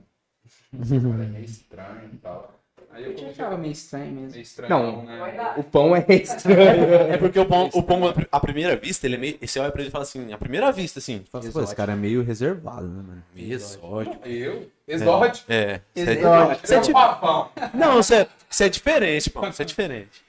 Esse 0.82 1.00
cara 1.00 1.24
é 1.24 1.28
meio 1.28 1.46
estranho 1.46 2.10
e 2.14 2.18
tal. 2.18 2.63
Aí 2.94 3.04
eu 3.06 3.12
Eu 3.18 3.30
achava 3.30 3.58
meio 3.58 3.72
estranho 3.72 4.12
meio 4.12 4.26
mesmo. 4.28 4.42
estranho, 4.42 4.70
Não. 4.70 5.04
né? 5.04 5.54
O 5.58 5.64
pão 5.64 5.96
é 5.96 6.06
estranho. 6.14 6.94
É 7.12 7.18
porque 7.18 7.40
o 7.40 7.46
pão, 7.46 7.70
o 7.74 7.82
pão, 7.82 8.02
à 8.32 8.40
primeira 8.40 8.76
vista, 8.76 9.08
ele 9.08 9.16
é 9.16 9.18
meio. 9.18 9.38
Você 9.42 9.60
olha 9.60 9.72
pra 9.72 9.82
ele 9.82 9.90
e 9.90 9.92
fala 9.92 10.04
assim, 10.04 10.32
à 10.32 10.38
primeira 10.38 10.72
vista, 10.72 11.00
assim. 11.00 11.24
Fala 11.32 11.44
assim, 11.44 11.52
Pô, 11.54 11.62
esse 11.64 11.76
cara 11.76 11.94
é 11.94 11.96
meio 11.96 12.22
reservado, 12.24 12.88
né, 12.88 13.04
mano? 13.08 13.24
Meio 13.36 13.54
exótico. 13.54 14.28
Eu? 14.28 14.68
Exótico. 14.88 15.52
É. 15.52 15.82
Você 15.96 16.02
é, 16.10 16.14
Exótico. 16.14 16.68
você 16.68 16.76
é 16.76 16.78
É 16.78 16.92
papão. 16.92 17.50
Não, 17.74 17.94
você 17.96 18.16
é, 18.16 18.28
você 18.50 18.64
é 18.66 18.70
diferente, 18.70 19.30
pô. 19.30 19.42
Você 19.42 19.62
é 19.64 19.66
diferente. 19.66 20.24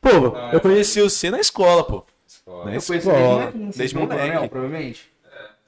Pô, 0.00 0.10
eu 0.52 0.60
conheci 0.60 1.00
você 1.00 1.30
na 1.30 1.40
escola, 1.40 1.84
pô. 1.84 2.04
Escola. 2.28 2.64
Na 2.66 2.72
Eu 2.74 2.78
escola. 2.78 3.50
vocês 3.52 3.76
Desde 3.76 3.96
não 3.96 4.06
coronel, 4.06 4.26
moleque. 4.34 4.48
provavelmente. 4.48 5.10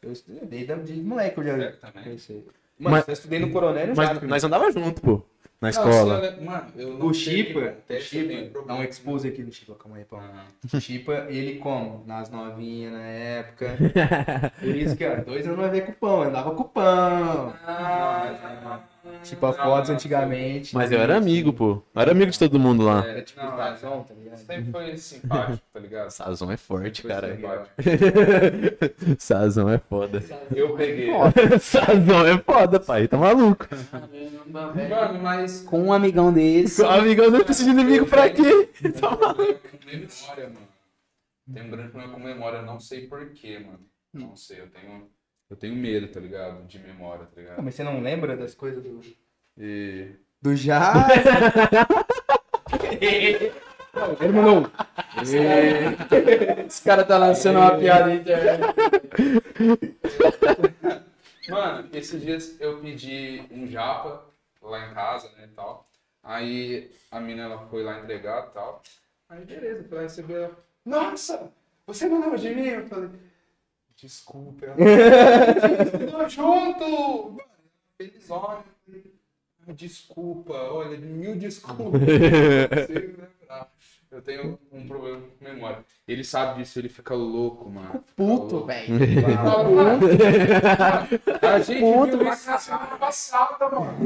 Eu 0.02 0.12
estudei 0.12 0.64
desde, 0.66 0.92
moleque, 1.00 1.38
eu 1.38 1.44
já 1.44 1.52
É, 1.58 1.72
conheci. 2.02 2.44
Mano, 2.78 2.96
Mas- 2.96 3.08
eu 3.08 3.14
estudei 3.14 3.38
no 3.38 3.50
coronel 3.50 3.86
Mas 3.96 4.08
já. 4.08 4.20
nós 4.26 4.44
andava 4.44 4.70
junto, 4.70 5.00
pô. 5.00 5.22
Na 5.60 5.70
escola. 5.70 6.18
eu- 6.24 6.44
mano, 6.44 6.66
eu 6.76 6.98
não 6.98 7.06
O 7.06 7.14
Chipa, 7.14 7.74
o 7.88 8.00
Chipa, 8.00 8.50
problema. 8.52 8.66
dá 8.66 8.74
um 8.74 8.82
expose 8.84 9.28
aqui 9.28 9.42
no 9.42 9.50
Chipa, 9.50 9.74
calma 9.74 9.96
aí, 9.96 10.04
pão. 10.04 10.20
Chipa, 10.80 11.26
ele 11.30 11.58
como? 11.58 12.04
Nas 12.06 12.28
novinhas 12.30 12.92
na 12.92 13.02
época. 13.02 13.76
Por 14.60 14.76
isso 14.76 14.94
que, 14.96 15.06
ó, 15.06 15.16
dois 15.24 15.46
anos 15.46 15.58
vai 15.58 15.70
ver 15.70 15.86
com 15.86 15.92
o 15.92 15.94
pão, 15.94 16.22
eu 16.22 16.28
andava 16.28 16.54
com 16.54 16.62
o 16.62 16.68
pão. 16.68 17.54
Tipo, 19.22 19.46
a 19.46 19.52
fotos 19.52 19.90
antigamente. 19.90 20.74
Mas 20.74 20.92
eu 20.92 21.00
era 21.00 21.16
amigo, 21.16 21.52
pô. 21.52 21.82
Eu 21.94 22.02
era 22.02 22.12
amigo 22.12 22.30
de 22.30 22.38
todo 22.38 22.58
mundo 22.58 22.84
lá. 22.84 23.04
Era 23.08 23.22
tipo 23.22 23.44
Não, 23.44 23.50
estação, 23.52 24.04
tá 24.04 24.14
ligado? 24.14 24.38
Sempre 24.38 24.70
foi 24.70 24.96
simpático, 24.96 25.66
tá 25.72 25.80
ligado? 25.80 26.10
Sazão 26.10 26.50
é 26.50 26.56
forte, 26.56 27.02
cara. 27.02 27.38
Sazão 29.18 29.68
é 29.68 29.78
foda. 29.78 30.24
Eu 30.54 30.74
peguei. 30.76 31.08
Sazão 31.60 32.26
é 32.26 32.38
foda, 32.38 32.78
pai. 32.78 33.08
Tá 33.08 33.16
maluco. 33.16 33.66
Mano, 34.46 35.18
mas. 35.20 35.62
Com 35.62 35.82
um 35.84 35.92
amigão 35.92 36.32
desse. 36.32 36.84
Amigão, 36.84 37.30
não 37.30 37.42
precisa 37.42 37.64
de 37.64 37.70
inimigo 37.80 38.06
pra 38.06 38.30
quê? 38.30 38.68
Um 38.84 38.92
problema 38.92 39.34
com 39.34 39.86
memória, 39.86 40.48
mano. 40.48 40.68
Tenho 41.52 41.66
um 41.66 41.70
grande 41.70 41.90
problema 41.90 42.14
com 42.14 42.20
memória, 42.20 42.62
não 42.62 42.78
sei 42.80 43.06
porquê, 43.08 43.58
mano. 43.58 43.80
Não 44.12 44.36
sei, 44.36 44.60
eu 44.60 44.70
tenho. 44.70 45.10
Eu 45.48 45.56
tenho 45.56 45.76
medo, 45.76 46.08
tá 46.08 46.18
ligado? 46.18 46.66
De 46.66 46.78
memória, 46.78 47.26
tá 47.26 47.40
ligado? 47.40 47.62
Mas 47.62 47.74
você 47.74 47.84
não 47.84 48.00
lembra 48.00 48.36
das 48.36 48.54
coisas 48.54 48.82
do. 48.82 49.00
E. 49.56 50.10
Do 50.42 50.54
já? 50.56 50.92
Ele 54.20 54.32
mandou. 54.32 54.70
Esse 56.66 56.82
cara 56.82 57.04
tá 57.04 57.16
lançando 57.16 57.58
uma 57.58 57.78
piada 57.78 58.06
na 58.06 58.14
internet. 58.20 58.74
Mano, 61.48 61.88
esses 61.92 62.20
dias 62.20 62.60
eu 62.60 62.80
pedi 62.80 63.42
um 63.50 63.66
japa 63.66 64.24
lá 64.60 64.90
em 64.90 64.94
casa, 64.94 65.30
né, 65.36 65.44
e 65.44 65.54
tal. 65.54 65.88
Aí 66.22 66.90
a 67.10 67.20
menina 67.20 67.44
ela 67.44 67.66
foi 67.68 67.84
lá 67.84 68.00
entregar 68.00 68.48
e 68.48 68.50
tal. 68.50 68.82
Aí 69.28 69.44
beleza, 69.44 69.84
foi 69.88 69.96
lá 69.96 70.02
receber 70.02 70.34
ela. 70.34 70.58
Nossa, 70.84 71.52
você 71.86 72.08
não 72.08 72.20
lembra 72.20 72.38
de 72.38 72.54
mim? 72.54 72.66
Eu 72.66 72.86
falei, 72.86 73.10
desculpa. 73.96 74.66
Estudou 75.84 76.28
junto! 76.28 77.36
Falei, 77.98 78.12
"Ah, 78.30 79.72
Desculpa, 79.72 80.52
olha, 80.54 80.96
mil 80.96 81.34
desculpas. 81.36 82.00
Não 82.00 82.06
consigo 82.86 83.22
lembrar. 83.40 83.72
Eu 84.08 84.22
tenho 84.22 84.56
um 84.72 84.86
problema 84.86 85.20
com 85.20 85.44
memória. 85.44 85.84
Ele 86.06 86.22
sabe 86.22 86.62
disso, 86.62 86.78
ele 86.78 86.88
fica 86.88 87.12
louco, 87.14 87.68
mano. 87.68 88.04
Puto, 88.14 88.64
velho. 88.64 88.94
A 91.42 91.58
gente 91.58 91.80
Puto, 91.80 92.18
viu 92.18 92.32
isso 92.32 92.48
na 92.48 92.58
semana 92.58 92.96
passada, 92.96 93.68
mano. 93.68 93.98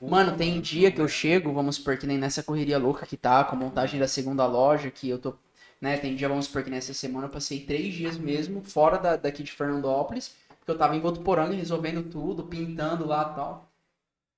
Mano, 0.00 0.36
tem 0.36 0.60
dia 0.60 0.92
que 0.92 1.00
eu 1.00 1.08
chego, 1.08 1.52
vamos 1.52 1.76
supor 1.76 1.96
que 1.98 2.06
nem 2.06 2.16
nessa 2.16 2.42
correria 2.44 2.78
louca 2.78 3.04
que 3.04 3.16
tá, 3.16 3.42
com 3.42 3.56
a 3.56 3.58
montagem 3.58 3.98
da 3.98 4.06
segunda 4.06 4.46
loja, 4.46 4.90
que 4.90 5.08
eu 5.08 5.18
tô, 5.18 5.34
né, 5.80 5.96
tem 5.98 6.14
dia, 6.16 6.28
vamos 6.28 6.46
supor 6.46 6.62
que 6.62 6.70
nessa 6.70 6.94
semana 6.94 7.26
eu 7.26 7.30
passei 7.30 7.60
três 7.60 7.92
dias 7.94 8.16
mesmo, 8.16 8.62
fora 8.62 8.96
da, 8.98 9.16
daqui 9.16 9.42
de 9.42 9.52
Fernandópolis, 9.52 10.34
porque 10.58 10.70
eu 10.70 10.78
tava 10.78 10.96
em 10.96 11.00
Votuporanga 11.00 11.54
resolvendo 11.54 12.02
tudo, 12.10 12.44
pintando 12.44 13.06
lá 13.06 13.30
e 13.32 13.34
tal. 13.34 13.70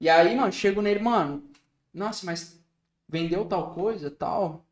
E 0.01 0.09
aí, 0.11 0.35
mano, 0.37 0.53
chego 0.53 0.83
nele, 0.83 1.01
mano, 1.01 1.43
nossa, 1.95 2.27
mas 2.27 2.59
vendeu 3.09 3.45
tal 3.45 3.73
coisa, 3.75 4.11
tal? 4.11 4.65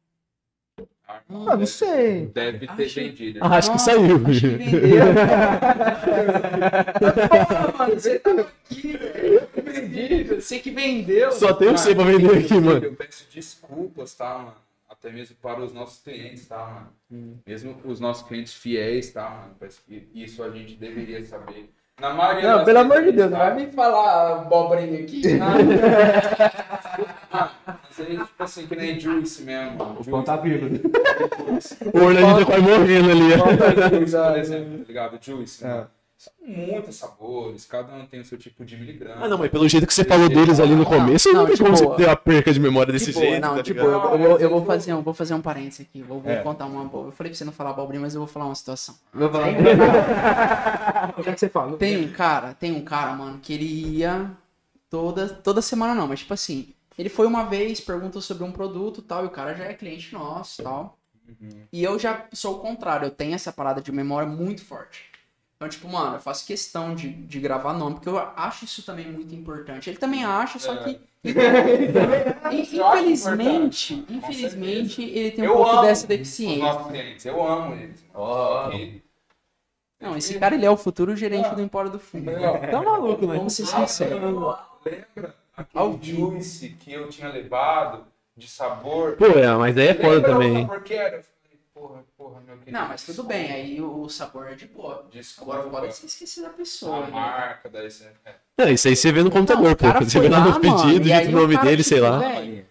Ah, 1.06 1.20
não 1.28 1.66
sei. 1.66 2.26
Deve 2.26 2.66
ter 2.66 2.84
Acho- 2.84 2.94
vendido. 3.00 3.38
Acho 3.44 3.68
que 3.70 3.76
Nossa, 3.76 3.90
saiu. 3.92 4.16
Acho 4.26 4.40
que 4.40 4.46
vendeu. 4.48 5.04
Mano, 7.78 7.94
você 7.94 8.18
tava 8.18 8.40
aqui, 8.40 8.96
velho. 8.96 9.48
Vendido, 9.64 10.40
Você 10.40 10.58
que 10.58 10.70
vendeu. 10.70 11.32
Só 11.32 11.52
tem 11.52 11.68
você 11.70 11.94
pra 11.94 12.04
vender 12.04 12.38
aqui, 12.38 12.54
mano. 12.54 12.84
Eu 12.84 12.94
peço 12.94 13.26
desculpas, 13.32 14.14
tá, 14.14 14.38
mano? 14.38 14.54
Até 15.04 15.12
mesmo 15.12 15.36
para 15.36 15.62
os 15.62 15.74
nossos 15.74 16.02
clientes, 16.02 16.46
tá, 16.48 16.56
mano? 16.64 16.88
Hum. 17.12 17.36
Mesmo 17.46 17.76
os 17.84 18.00
nossos 18.00 18.26
clientes 18.26 18.54
fiéis, 18.54 19.12
tá, 19.12 19.28
mano? 19.28 19.54
Parece 19.60 19.82
que 19.82 20.08
Isso 20.14 20.42
a 20.42 20.48
gente 20.48 20.76
deveria 20.76 21.22
saber. 21.22 21.70
Na 22.00 22.14
maioria 22.14 22.56
Não, 22.56 22.64
pelo 22.64 22.78
amor 22.78 23.02
de 23.04 23.12
Deus, 23.12 23.30
não 23.30 23.36
tá? 23.38 23.50
vai 23.50 23.66
me 23.66 23.70
falar 23.70 24.32
abobrinha 24.40 25.00
aqui. 25.00 25.20
Mas 27.30 28.00
aí, 28.00 28.16
tipo 28.16 28.42
assim, 28.42 28.66
que 28.66 28.74
nem 28.76 28.98
Juice 28.98 29.42
mesmo. 29.42 29.76
mano. 29.76 30.00
O 30.00 30.04
pão 30.04 30.22
tá 30.24 30.38
bíblia. 30.38 30.80
O 31.92 31.98
Orlando 32.02 32.38
tá 32.40 32.46
quase 32.46 32.62
morrendo 32.62 33.10
ali. 33.10 33.34
ó. 33.34 33.90
Juice, 33.98 34.16
por 34.16 34.38
exemplo, 34.38 34.78
tá 34.78 34.84
ligado? 34.88 35.18
Juice, 35.22 35.66
É. 35.66 35.84
São 36.24 36.32
muitos 36.46 36.96
sabores, 36.96 37.66
cada 37.66 37.92
um 37.92 38.06
tem 38.06 38.20
o 38.20 38.24
seu 38.24 38.38
tipo 38.38 38.64
de 38.64 38.76
miligrama. 38.78 39.26
Ah, 39.26 39.28
não, 39.28 39.36
mas 39.36 39.50
pelo 39.50 39.68
jeito 39.68 39.86
que 39.86 39.92
você 39.92 40.04
falou 40.04 40.28
deles 40.28 40.58
ali 40.58 40.74
no 40.74 40.86
começo, 40.86 41.30
não, 41.32 41.40
não 41.42 41.46
tem 41.46 41.56
como 41.58 41.76
você 41.76 41.86
ter 41.96 42.06
uma 42.06 42.16
perca 42.16 42.50
de 42.52 42.58
memória 42.60 42.92
desse 42.92 43.12
De 43.12 43.18
jeito, 43.18 43.40
não, 43.42 43.56
tá 43.56 43.62
ligado? 43.62 43.84
boa. 43.84 43.92
Eu, 44.14 44.18
vou, 44.18 44.38
eu 44.40 44.50
vou 44.50 44.64
fazer 44.64 44.94
um, 44.94 45.02
vou 45.02 45.12
fazer 45.12 45.34
um 45.34 45.42
parênteses 45.42 45.80
aqui. 45.82 46.00
Vou, 46.02 46.20
vou 46.20 46.32
É. 46.32 46.36
contar 46.42 46.64
uma 46.66 46.84
boa. 46.84 47.08
Eu 47.08 47.12
falei 47.12 47.30
pra 47.30 47.36
você 47.38 47.44
não 47.44 47.52
falar 47.52 47.70
abobrinha, 47.70 48.00
mas 48.00 48.14
eu 48.14 48.20
vou 48.20 48.28
falar 48.28 48.46
uma 48.46 48.54
situação. 48.54 48.94
Vou 49.12 49.30
falar. 49.30 49.48
O 51.18 51.22
que 51.22 51.28
é 51.28 51.32
que 51.34 51.40
você 51.40 51.48
fala? 51.48 51.76
Tem 51.76 52.04
um 52.04 52.12
cara, 52.12 52.54
tem 52.54 52.72
um 52.72 52.82
cara, 52.82 53.12
mano, 53.14 53.38
que 53.42 53.52
ele 53.52 53.98
ia 53.98 54.30
toda, 54.88 55.28
toda 55.28 55.60
semana 55.60 55.94
não, 55.94 56.06
mas 56.08 56.20
tipo 56.20 56.32
assim, 56.34 56.68
ele 56.98 57.08
foi 57.08 57.26
uma 57.26 57.44
vez, 57.44 57.80
perguntou 57.80 58.22
sobre 58.22 58.44
um 58.44 58.52
produto 58.52 59.00
e 59.00 59.02
tal, 59.02 59.24
e 59.24 59.26
o 59.26 59.30
cara 59.30 59.54
já 59.54 59.64
é 59.64 59.74
cliente 59.74 60.12
nosso 60.14 60.62
e 60.62 60.64
tal. 60.64 60.98
E 61.72 61.82
eu 61.82 61.98
já 61.98 62.26
sou 62.32 62.56
o 62.56 62.58
contrário, 62.60 63.06
eu 63.06 63.10
tenho 63.10 63.34
essa 63.34 63.50
parada 63.52 63.80
de 63.80 63.90
memória 63.90 64.28
muito 64.28 64.64
forte. 64.64 65.10
Então, 65.64 65.68
tipo, 65.70 65.88
mano, 65.88 66.16
eu 66.16 66.20
faço 66.20 66.46
questão 66.46 66.94
de, 66.94 67.08
de 67.08 67.40
gravar 67.40 67.72
nome, 67.72 67.94
porque 67.94 68.08
eu 68.08 68.18
acho 68.18 68.66
isso 68.66 68.82
também 68.82 69.10
muito 69.10 69.34
importante. 69.34 69.88
Ele 69.88 69.96
também 69.96 70.22
acha, 70.22 70.58
só 70.58 70.76
que. 70.76 71.00
infelizmente, 72.52 74.04
infelizmente, 74.10 75.02
ele 75.02 75.30
tem 75.30 75.44
um 75.44 75.46
Eu 75.46 75.54
pouco 75.54 75.80
dessa 75.80 76.06
deficiência. 76.06 77.30
eu 77.30 77.46
amo 77.46 77.74
eles. 77.74 78.04
Ó, 78.12 78.72
E- 78.72 79.02
Não, 79.98 80.14
esse 80.16 80.38
cara 80.38 80.54
ele 80.54 80.66
é 80.66 80.70
o 80.70 80.76
futuro 80.76 81.16
gerente 81.16 81.54
do 81.54 81.62
Empório 81.62 81.90
do 81.90 81.98
Fundo. 81.98 82.30
Tá 82.70 82.82
maluco, 82.82 83.26
né? 83.26 83.36
Vamos 83.38 83.54
ser 83.54 83.64
sinceros. 83.64 84.20
Lembra 84.84 85.34
aquele 85.56 85.98
juice 86.02 86.76
que 86.78 86.92
eu 86.92 87.08
tinha 87.08 87.30
levado 87.30 88.06
de 88.36 88.46
sabor? 88.46 89.16
Pô, 89.16 89.26
é, 89.26 89.56
mas 89.56 89.78
aí 89.78 89.88
é 89.88 89.94
foda 89.94 90.20
também. 90.20 90.56
o 90.56 90.58
hein? 90.58 90.66
sabor 90.66 90.82
que 90.82 90.92
era? 90.92 91.24
Porra, 91.74 92.04
porra, 92.16 92.40
meu 92.40 92.56
querido. 92.58 92.70
Não, 92.70 92.86
mas 92.86 93.04
tudo 93.04 93.24
bem, 93.24 93.50
aí 93.50 93.82
o 93.82 94.08
sabor 94.08 94.46
é 94.46 94.54
de 94.54 94.66
boa. 94.66 95.08
Desculpa. 95.10 95.58
Agora 95.58 95.70
pode 95.70 95.96
se 95.96 96.06
esquecer 96.06 96.42
da 96.42 96.50
pessoa. 96.50 96.98
A 96.98 97.06
né? 97.06 97.10
marca 97.10 97.68
da 97.68 97.84
esse... 97.84 98.04
é. 98.24 98.36
Não, 98.56 98.68
isso 98.68 98.86
aí 98.86 98.94
você 98.94 99.10
vê 99.10 99.24
no 99.24 99.30
computador, 99.30 99.70
Não, 99.70 99.74
pô. 99.74 100.04
Você 100.04 100.20
vê 100.20 100.28
lá 100.28 100.38
mano, 100.38 100.62
e 100.62 100.92
aí 100.92 101.00
digita 101.00 101.28
o 101.30 101.32
nome 101.32 101.58
dele, 101.58 101.82
sei 101.82 101.98
lá. 101.98 102.18
velho, 102.18 102.64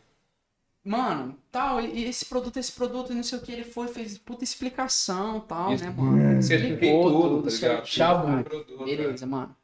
Mano, 0.86 1.38
tal, 1.52 1.82
e 1.82 2.06
esse 2.06 2.26
produto, 2.26 2.58
esse 2.58 2.72
produto, 2.72 3.12
e 3.12 3.16
não 3.16 3.24
sei 3.24 3.38
o 3.38 3.42
que, 3.42 3.52
ele 3.52 3.64
foi, 3.64 3.88
fez 3.88 4.18
puta 4.18 4.44
explicação 4.44 5.40
tal, 5.42 5.74
Isso. 5.74 5.84
né, 5.84 5.90
mano? 5.90 6.42
Você 6.42 6.56
expliquei 6.56 6.90
Explicou 6.90 7.12
tudo, 7.12 7.44
tá 7.44 7.56
ligado? 7.56 7.88
certinho, 7.88 8.44
Tudo, 8.44 8.44
produto, 8.44 8.86
Beleza, 8.86 9.26
mano. 9.26 9.56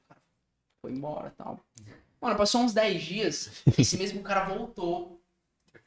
Foi 0.81 0.91
embora 0.91 1.33
tal. 1.37 1.59
Mano, 2.21 2.35
passou 2.37 2.61
uns 2.61 2.73
10 2.73 3.01
dias, 3.01 3.63
esse 3.77 3.97
mesmo 3.97 4.21
cara 4.21 4.45
voltou. 4.45 5.18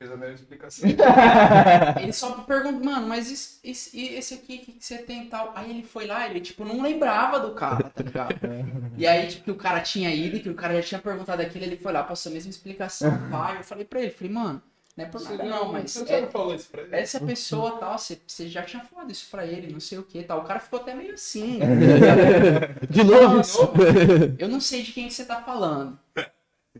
Fiz 0.02 0.10
a 0.10 0.16
mesma 0.16 0.34
explicação. 0.34 0.88
Ele 2.02 2.12
só 2.12 2.32
perguntou, 2.42 2.84
mano, 2.84 3.06
mas 3.06 3.30
esse, 3.30 3.58
esse, 3.62 3.96
e 3.96 4.16
esse 4.16 4.34
aqui, 4.34 4.56
o 4.56 4.58
que, 4.58 4.72
que 4.72 4.84
você 4.84 4.98
tem 4.98 5.24
e 5.24 5.26
tal? 5.26 5.52
Aí 5.54 5.70
ele 5.70 5.84
foi 5.84 6.06
lá, 6.06 6.28
ele, 6.28 6.40
tipo, 6.40 6.64
não 6.64 6.82
lembrava 6.82 7.38
do 7.38 7.54
cara, 7.54 7.88
tá 7.88 8.02
ligado? 8.02 8.34
e 8.98 9.06
aí, 9.06 9.28
tipo, 9.28 9.44
que 9.44 9.50
o 9.52 9.56
cara 9.56 9.80
tinha 9.80 10.12
ido, 10.12 10.40
que 10.40 10.50
o 10.50 10.54
cara 10.54 10.74
já 10.74 10.82
tinha 10.82 11.00
perguntado 11.00 11.40
aquilo, 11.40 11.64
ele 11.64 11.76
foi 11.76 11.92
lá, 11.92 12.02
passou 12.02 12.30
a 12.30 12.34
mesma 12.34 12.50
explicação, 12.50 13.30
pai. 13.30 13.58
Eu 13.58 13.64
falei 13.64 13.84
pra 13.84 14.00
ele, 14.00 14.10
falei, 14.10 14.32
mano, 14.32 14.60
não 14.96 15.04
é 15.04 15.08
por 15.08 15.22
nada 15.22 15.44
não, 15.44 15.72
mas 15.72 15.92
Você 15.92 16.12
é- 16.12 16.20
já 16.22 16.26
falou 16.26 16.54
isso 16.54 16.68
pra 16.68 16.82
ele? 16.82 16.96
essa 16.96 17.20
pessoa 17.20 17.78
tal, 17.78 17.96
você, 17.96 18.18
você 18.26 18.48
já 18.48 18.62
tinha 18.62 18.82
falado 18.84 19.10
isso 19.12 19.28
pra 19.30 19.46
ele, 19.46 19.72
não 19.72 19.80
sei 19.80 19.98
o 19.98 20.02
que 20.02 20.22
tal. 20.24 20.40
O 20.40 20.44
cara 20.44 20.58
ficou 20.58 20.80
até 20.80 20.94
meio 20.94 21.14
assim. 21.14 21.60
De 22.90 23.04
novo? 23.04 23.40
Eu 24.36 24.48
não 24.48 24.60
sei 24.60 24.82
de 24.82 24.92
quem 24.92 25.06
que 25.06 25.14
você 25.14 25.24
tá 25.24 25.40
falando. 25.42 25.96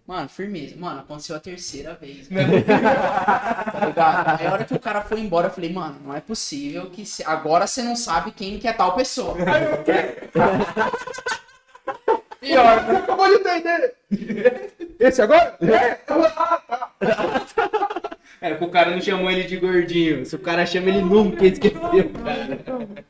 Mano, 0.06 0.28
firmeza. 0.28 0.74
Mano, 0.77 1.01
aconteceu 1.01 1.36
a 1.36 1.40
terceira 1.40 1.94
vez. 1.94 2.31
é 2.31 2.35
mano. 2.35 2.64
Tá 2.64 3.86
ligado? 3.86 4.40
Aí 4.40 4.47
a 4.47 4.52
hora 4.52 4.64
que 4.64 4.74
o 4.74 4.78
cara 4.81 5.02
foi 5.02 5.20
embora, 5.20 5.48
eu 5.48 5.52
falei, 5.52 5.73
mano, 5.73 6.01
não 6.05 6.14
é 6.14 6.20
possível 6.20 6.90
que 6.90 7.05
se- 7.05 7.23
agora 7.24 7.66
você 7.66 7.82
não 7.82 7.94
sabe 7.94 8.31
quem 8.32 8.59
que 8.59 8.66
é 8.66 8.73
tal 8.73 8.94
pessoa. 8.97 9.36
Pior, 12.40 12.78
acabou 12.97 13.28
de 13.28 13.35
entender. 13.35 13.94
Esse 14.98 15.23
agora? 15.23 15.56
É, 18.40 18.55
que 18.55 18.64
o 18.64 18.70
cara 18.70 18.90
não 18.90 19.01
chamou 19.01 19.31
ele 19.31 19.44
de 19.44 19.56
gordinho. 19.59 20.27
Se 20.27 20.35
o 20.35 20.39
cara 20.39 20.66
chama, 20.66 20.89
ele 20.89 21.02
nunca 21.02 21.44
esqueceu, 21.47 21.81
cara. 22.24 23.05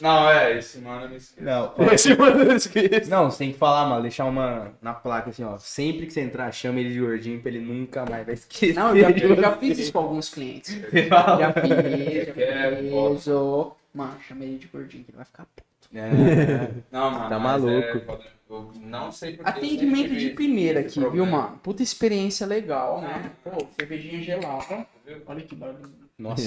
Não, 0.00 0.28
é, 0.30 0.58
esse 0.58 0.78
mano 0.78 1.04
eu 1.04 1.10
me 1.10 1.16
esqueci. 1.16 1.42
Não, 1.42 1.72
Esse 1.92 2.16
mano 2.16 2.42
eu 2.42 2.56
esqueci. 2.56 3.08
não, 3.10 3.30
você 3.30 3.38
tem 3.38 3.52
que 3.52 3.58
falar, 3.58 3.88
mano, 3.88 4.02
deixar 4.02 4.24
uma 4.24 4.72
na 4.82 4.92
placa 4.92 5.30
assim, 5.30 5.44
ó. 5.44 5.56
Sempre 5.58 6.06
que 6.06 6.12
você 6.12 6.20
entrar, 6.20 6.50
chama 6.52 6.80
ele 6.80 6.92
de 6.92 7.00
gordinho 7.00 7.40
pra 7.40 7.50
ele 7.50 7.60
nunca 7.60 8.04
mais 8.04 8.24
vai 8.26 8.34
esquecer. 8.34 8.74
Não, 8.74 8.96
eu 8.96 9.02
já, 9.02 9.10
eu 9.10 9.36
já 9.40 9.52
fiz 9.58 9.78
isso 9.78 9.92
com 9.92 9.98
alguns 10.00 10.28
clientes. 10.28 10.74
Já 10.92 11.52
fiz, 11.52 12.34
já 12.34 12.42
É, 12.42 12.76
fiz. 12.76 13.28
ô. 13.28 13.76
Mano, 13.94 14.16
chamei 14.26 14.48
ele 14.48 14.58
de 14.58 14.66
gordinho, 14.66 15.04
que 15.04 15.10
ele 15.12 15.16
vai 15.16 15.24
ficar 15.26 15.44
puto. 15.54 15.64
É. 15.94 16.70
Não, 16.90 17.10
mano. 17.12 17.28
Tá 17.28 17.38
mas 17.38 17.62
maluco. 17.62 17.70
é 18.10 18.24
eu 18.50 18.72
não 18.80 19.12
sei 19.12 19.36
porque. 19.36 19.48
Atendimento 19.48 20.08
sempre 20.08 20.18
de 20.18 20.30
primeira 20.30 20.80
aqui, 20.80 20.94
viu, 20.98 21.02
problema. 21.10 21.30
mano? 21.42 21.58
Puta 21.62 21.82
experiência 21.84 22.44
legal, 22.46 23.00
né? 23.00 23.30
Pô, 23.44 23.64
cervejinha 23.78 24.20
gelada. 24.20 24.86
Olha 25.26 25.40
que 25.42 25.54
barulho. 25.54 25.88
Nossa, 26.18 26.42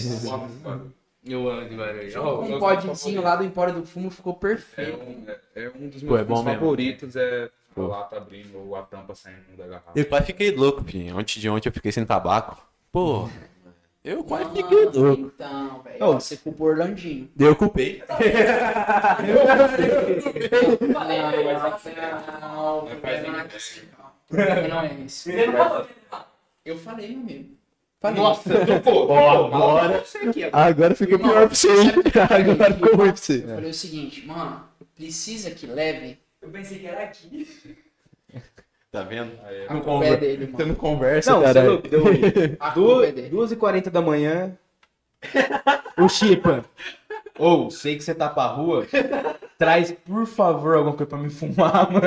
Eu 1.25 1.49
amo 1.49 1.61
eu 1.61 1.69
de 1.69 1.75
barulho. 1.75 2.21
Ó, 2.21 2.41
Um 2.41 2.59
favoritos. 2.59 3.13
lá 3.15 3.35
do 3.35 3.43
Empório 3.43 3.73
do 3.73 3.85
Fumo 3.85 4.09
ficou 4.09 4.33
É 4.33 4.37
perfeito. 4.37 4.99
um, 5.03 5.23
é, 5.27 5.39
é 5.55 5.71
um 5.75 5.89
dos 5.89 6.01
Pô, 6.01 6.09
meus 6.09 6.21
é 6.21 6.23
bom 6.23 6.43
mesmo. 6.43 6.59
favoritos, 6.59 7.15
é 7.15 7.49
a 7.75 7.81
lata 7.81 8.17
abrindo 8.17 8.57
ou 8.57 8.75
a 8.75 8.83
tampa 8.83 9.13
saindo 9.13 9.55
da 9.57 9.67
garrafa. 9.67 9.91
Eu 9.95 10.05
quase 10.05 10.25
fiquei 10.27 10.51
louco, 10.51 10.83
filho. 10.83 11.17
Ontem 11.17 11.39
de 11.39 11.49
ontem 11.49 11.69
eu 11.69 11.73
fiquei 11.73 11.91
sem 11.91 12.05
tabaco. 12.05 12.57
Pô, 12.91 13.29
eu 14.03 14.23
quase 14.23 14.45
Mano, 14.45 14.55
fiquei 14.55 14.85
louco. 14.85 15.31
Então, 15.35 15.81
velho. 15.81 16.13
Você 16.13 16.37
culpa 16.37 16.63
o 16.63 16.67
Orlandinho. 16.67 17.29
Eu 17.37 17.55
culpei. 17.55 18.03
Não, 18.07 19.27
não, 19.27 19.57
não, 19.57 19.67
não 22.87 23.39
é 23.39 23.55
assim, 23.55 23.81
não. 23.97 24.07
Não 24.69 24.81
é 24.81 24.93
isso. 25.05 25.31
Você 25.31 25.47
não 25.47 25.53
falou. 25.57 25.87
Eu 26.65 26.77
falei, 26.77 27.07
meu 27.09 27.19
amigo. 27.19 27.56
Falei. 27.99 28.21
Nossa, 28.21 28.49
tô, 28.83 29.07
pô. 29.07 29.13
agora, 29.13 30.03
agora 30.53 30.95
ficou 30.95 31.17
pior 31.17 31.47
pra 31.47 31.55
você, 31.55 31.67
hein? 31.67 31.91
Agora 32.29 32.73
ficou 32.73 32.95
ruim 32.95 33.07
pra 33.07 33.15
você. 33.17 33.43
Eu 33.43 33.55
falei 33.55 33.69
o 33.71 33.73
seguinte, 33.73 34.25
mano, 34.27 34.63
precisa 34.95 35.49
que 35.51 35.65
leve 35.65 36.19
Eu 36.41 36.49
pensei 36.49 36.77
que 36.77 36.85
era 36.85 37.03
aqui. 37.03 37.47
Tá 38.91 39.01
vendo? 39.03 39.31
a 39.67 39.79
culpa 39.81 40.05
é 40.05 40.15
dele, 40.15 40.45
Você 40.45 40.51
mano. 40.51 40.67
não 40.67 40.75
conversa, 40.75 41.31
Não, 41.31 41.41
é 41.41 41.45
cara. 41.45 41.61
deu 41.61 41.81
culpa 41.81 43.05
é 43.07 43.11
dele. 43.11 43.29
2h40 43.31 43.89
da 43.89 44.01
manhã. 44.01 44.57
O 45.97 46.07
Chipa. 46.07 46.63
Ou, 47.37 47.69
sei 47.71 47.95
que 47.95 48.03
você 48.03 48.13
tá 48.13 48.29
pra 48.29 48.47
rua. 48.47 48.85
Traz, 49.57 49.91
por 49.91 50.25
favor, 50.27 50.75
alguma 50.75 50.95
coisa 50.95 51.09
pra 51.09 51.17
me 51.17 51.29
fumar, 51.31 51.91
mano. 51.91 52.05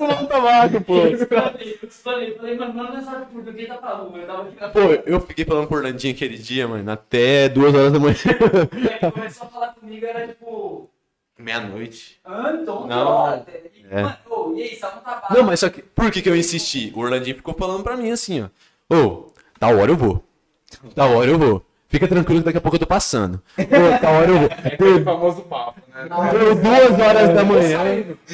Não 0.00 0.26
tabaco, 0.26 0.80
pô. 0.80 0.96
Eu 1.06 1.26
falei, 1.26 1.78
falei, 1.88 2.34
falei, 2.34 2.56
mano, 2.58 2.74
não 2.74 2.96
é 2.96 3.02
só 3.02 3.20
por 3.20 3.44
que 3.54 3.66
tá 3.66 3.76
pra 3.76 3.90
rua. 3.90 4.18
Eu 4.18 4.26
tava 4.26 4.42
aqui 4.48 4.60
na 4.60 4.68
Pô, 4.68 4.80
eu 5.06 5.20
fiquei 5.20 5.44
falando 5.44 5.68
por 5.68 5.82
Landinho 5.82 6.12
aquele 6.12 6.36
dia, 6.36 6.66
mano, 6.66 6.90
até 6.90 7.48
duas 7.48 7.72
horas 7.72 7.92
da 7.92 8.00
manhã. 8.00 8.16
Ele 8.72 9.12
começou 9.12 9.46
a 9.46 9.50
falar 9.50 9.74
comigo, 9.74 10.04
era 10.04 10.26
tipo, 10.26 10.90
Meia-noite. 11.38 12.20
Anton, 12.24 12.86
Não. 12.86 13.04
Não. 13.04 13.46
É. 13.90 14.02
mano, 14.02 14.16
ô, 14.30 14.54
e 14.56 14.62
aí, 14.62 14.76
só 14.76 14.88
um 14.88 15.00
tabaco. 15.00 15.34
Não, 15.34 15.42
mas 15.44 15.60
só 15.60 15.68
que. 15.68 15.82
Por 15.82 16.10
que, 16.10 16.22
que 16.22 16.28
eu 16.28 16.36
insisti? 16.36 16.92
O 16.94 17.00
Orlandinho 17.00 17.36
ficou 17.36 17.54
falando 17.54 17.82
pra 17.82 17.96
mim 17.96 18.10
assim, 18.10 18.42
ó. 18.42 18.94
Ô, 18.94 19.32
da 19.58 19.68
hora 19.68 19.90
eu 19.90 19.96
vou. 19.96 20.24
Da 20.94 21.06
hora 21.06 21.30
eu 21.30 21.38
vou. 21.38 21.64
Fica 21.94 22.08
tranquilo 22.08 22.40
que 22.40 22.46
daqui 22.46 22.58
a 22.58 22.60
pouco 22.60 22.74
eu 22.74 22.80
tô 22.80 22.86
passando. 22.86 23.40
Pô, 23.56 24.02
da 24.02 24.10
hora 24.10 24.28
eu 24.30 24.38
vou. 24.40 24.48
É 24.64 24.68
aquele 24.74 25.04
famoso 25.04 25.42
papo, 25.42 25.80
né? 25.94 26.08
Deu 26.32 26.54
duas 26.56 26.98
horas 27.00 27.34
da 27.34 27.44
manhã. 27.44 27.78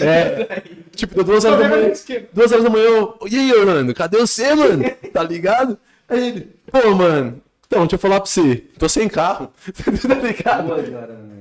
É. 0.00 0.62
Tipo, 0.96 1.14
deu 1.16 1.24
duas 1.24 1.44
horas 1.44 1.58
da 1.58 1.68
manhã. 1.68 1.92
Duas 2.32 2.52
horas 2.52 2.64
da 2.64 2.70
manhã 2.70 2.84
eu. 2.86 3.18
E 3.30 3.36
aí, 3.36 3.52
Orlando, 3.52 3.94
cadê 3.94 4.16
você, 4.16 4.54
mano? 4.54 4.82
Tá 5.12 5.22
ligado? 5.22 5.78
Aí 6.08 6.28
ele, 6.28 6.56
pô, 6.72 6.94
mano, 6.94 7.42
então, 7.66 7.80
deixa 7.80 7.96
eu 7.96 7.98
falar 7.98 8.20
pra 8.20 8.30
você. 8.30 8.56
Tô 8.78 8.88
sem 8.88 9.08
carro. 9.10 9.52
tá 9.76 10.14
ligado? 10.14 10.72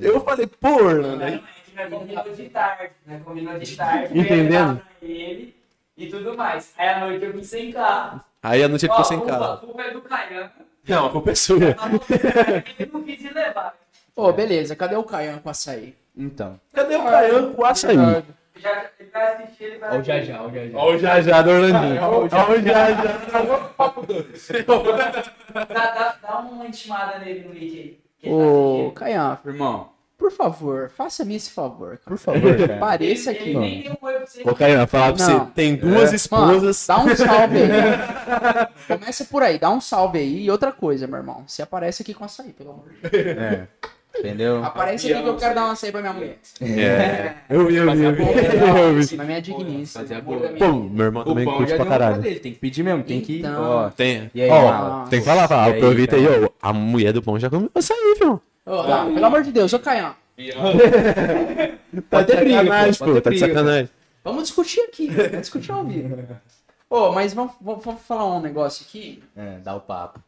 Eu 0.02 0.20
falei, 0.20 0.46
pô, 0.46 0.70
Orlando. 0.84 1.24
aí- 1.24 1.42
A 1.78 1.84
gente 1.84 1.90
combinou 1.96 2.34
de 2.36 2.50
tarde, 2.50 2.90
né? 3.08 3.22
Combinou 3.24 3.58
de 3.60 3.76
tarde. 3.78 4.20
Entendendo? 4.20 4.82
ele 5.02 5.56
e 5.98 6.08
tudo 6.08 6.36
mais. 6.36 6.74
Aí 6.78 6.90
à 6.90 7.00
noite 7.00 7.24
eu 7.24 7.32
vim 7.32 7.44
sem 7.44 7.72
carro. 7.72 8.20
Aí 8.44 8.62
a 8.62 8.68
noite 8.68 8.86
ele 8.86 8.92
ficou 8.92 9.06
sem 9.06 9.22
carro. 9.22 9.58
culpa 9.60 9.84
é 9.84 9.92
do 9.92 10.02
Caian. 10.02 10.52
Não, 10.90 11.06
a 11.06 11.10
culpa 11.10 11.32
é 11.32 11.36
sua. 11.36 11.58
Ele 12.80 12.90
não 12.92 13.04
quis 13.04 13.34
levar. 13.34 13.76
Ô, 14.16 14.34
beleza, 14.34 14.76
cadê 14.76 14.96
o 14.96 15.04
Caian 15.04 15.38
com 15.40 15.50
açaí? 15.50 15.96
Então. 16.18 16.60
Cadê 16.74 16.96
o 16.96 17.04
Caian 17.04 17.54
com 17.54 17.62
o 17.62 17.66
açaí? 17.66 17.96
Já, 18.56 18.90
ele 19.00 19.10
vai 19.10 19.34
assistir, 19.36 19.64
ele 19.64 19.78
vai 19.78 19.96
Ó 19.96 20.00
o 20.00 20.04
Jajá, 20.04 20.42
ó 20.42 20.48
o 20.48 20.52
Jajá. 20.52 20.78
Olha 20.78 20.96
o 20.96 21.00
Jajá 21.00 21.42
do 21.42 21.50
Orlandinho. 21.50 22.02
Olha 22.04 22.20
o 22.20 22.62
Jajá. 22.62 23.04
Dá, 25.54 25.64
dá, 25.66 26.16
dá 26.22 26.40
uma 26.40 26.66
intimada 26.66 27.20
nele 27.20 27.48
no 27.48 27.54
link 27.54 27.78
aí. 27.78 28.00
que 28.20 28.28
ele 28.28 28.36
tá 28.36 28.44
Ô. 28.44 28.92
Caian, 28.92 29.40
Irmão, 29.46 29.90
por 30.20 30.32
favor, 30.34 30.92
faça-me 30.96 31.34
esse 31.38 31.50
favor, 31.50 31.92
cara. 31.98 32.02
Por 32.06 32.18
favor, 32.18 32.58
cara. 32.58 32.78
Pareça 32.78 33.32
aqui. 33.32 33.52
Ele 33.52 33.58
nem 33.60 33.82
tem 33.84 33.92
um 33.92 34.06
oi 34.06 34.14
pra 34.14 34.26
você. 34.26 34.42
Ô, 34.42 34.86
falar 34.86 35.14
pra 35.14 35.26
você, 35.26 35.40
tem 35.56 35.76
duas 35.78 36.04
Mano, 36.04 36.16
esposas. 36.16 36.86
dá 36.86 37.00
um 37.00 37.16
salve 37.16 37.58
aí. 37.58 38.68
Começa 39.00 39.26
por 39.26 39.42
aí, 39.42 39.58
dá 39.58 39.70
um 39.70 39.80
salve 39.80 40.20
aí. 40.20 40.44
E 40.44 40.52
outra 40.52 40.74
coisa, 40.74 41.08
meu 41.08 41.18
irmão. 41.18 41.44
Você 41.48 41.62
aparece 41.62 42.02
aqui 42.02 42.14
com 42.14 42.26
açaí, 42.26 42.52
pelo 42.52 42.72
amor 42.72 42.84
de 43.02 43.10
Deus. 43.10 43.26
É. 43.38 43.68
Entendeu? 44.18 44.62
Aparece 44.64 45.14
aqui 45.14 45.22
que 45.24 45.30
eu 45.30 45.38
quero 45.38 45.56
dar 45.56 45.68
um 45.68 45.72
açaí 45.72 45.92
pra 45.92 46.02
minha 46.02 46.12
mulher. 46.14 46.38
É. 46.62 47.36
Eu 47.50 47.68
vi, 47.68 47.76
eu 47.76 47.92
vi, 47.92 48.04
eu 48.04 48.16
vi. 48.16 48.22
Eu 48.24 48.96
vi. 49.02 49.16
Na 49.16 49.24
minha 49.24 49.42
digníssima. 49.42 50.02
Fazer 50.02 50.16
a 50.16 50.22
boa. 50.22 50.50
Pô, 50.50 50.74
meu 50.74 51.06
irmão 51.06 51.24
também 51.24 51.46
curte 51.46 51.68
pra 51.68 51.78
deu 51.78 51.86
uma 51.86 51.86
caralho. 51.86 52.22
dele, 52.22 52.40
Tem 52.40 52.52
que 52.54 52.60
pedir 52.60 52.84
mesmo, 52.84 53.04
tem 53.04 53.22
que. 53.22 53.40
Então. 53.40 53.64
Ó, 53.64 53.90
Tem. 53.92 54.30
E 54.36 54.42
aí, 54.42 54.50
Ó, 54.50 54.62
mano? 54.72 55.08
tem 55.10 55.20
que 55.20 55.26
falar, 55.26 55.48
fala, 55.48 55.70
aproveita 55.72 56.16
aí, 56.18 56.28
cara? 56.28 56.46
ó. 56.62 56.70
A 56.70 56.74
mulher 56.74 57.14
do 57.14 57.22
pão 57.22 57.40
já 57.40 57.50
comeu 57.50 57.72
açaí, 57.74 58.16
filho. 58.18 58.42
Ô, 58.66 58.84
não, 58.84 59.14
pelo 59.14 59.26
amor 59.26 59.44
de 59.44 59.52
Deus, 59.52 59.74
ô 59.74 59.80
Caian. 59.80 60.16
Tá 62.10 62.22
de 62.22 62.28
ter 62.28 62.38
briga, 62.38 62.58
sacanagem, 62.58 63.00
pô, 63.00 63.06
pode 63.06 63.22
Tá 63.22 63.30
de 63.30 63.36
briga. 63.40 63.48
sacanagem. 63.48 63.90
Vamos 64.24 64.44
discutir 64.44 64.82
aqui, 64.82 65.08
vamos 65.10 65.32
discutir 65.42 65.72
ao 65.72 65.84
vivo. 65.84 66.28
Ô, 66.90 67.12
mas 67.12 67.34
vamos, 67.34 67.54
vamos, 67.62 67.84
vamos 67.84 68.02
falar 68.02 68.26
um 68.38 68.42
negócio 68.42 68.86
aqui. 68.88 69.24
É, 69.36 69.58
dá 69.60 69.76
o 69.76 69.82
papo. 69.82 70.22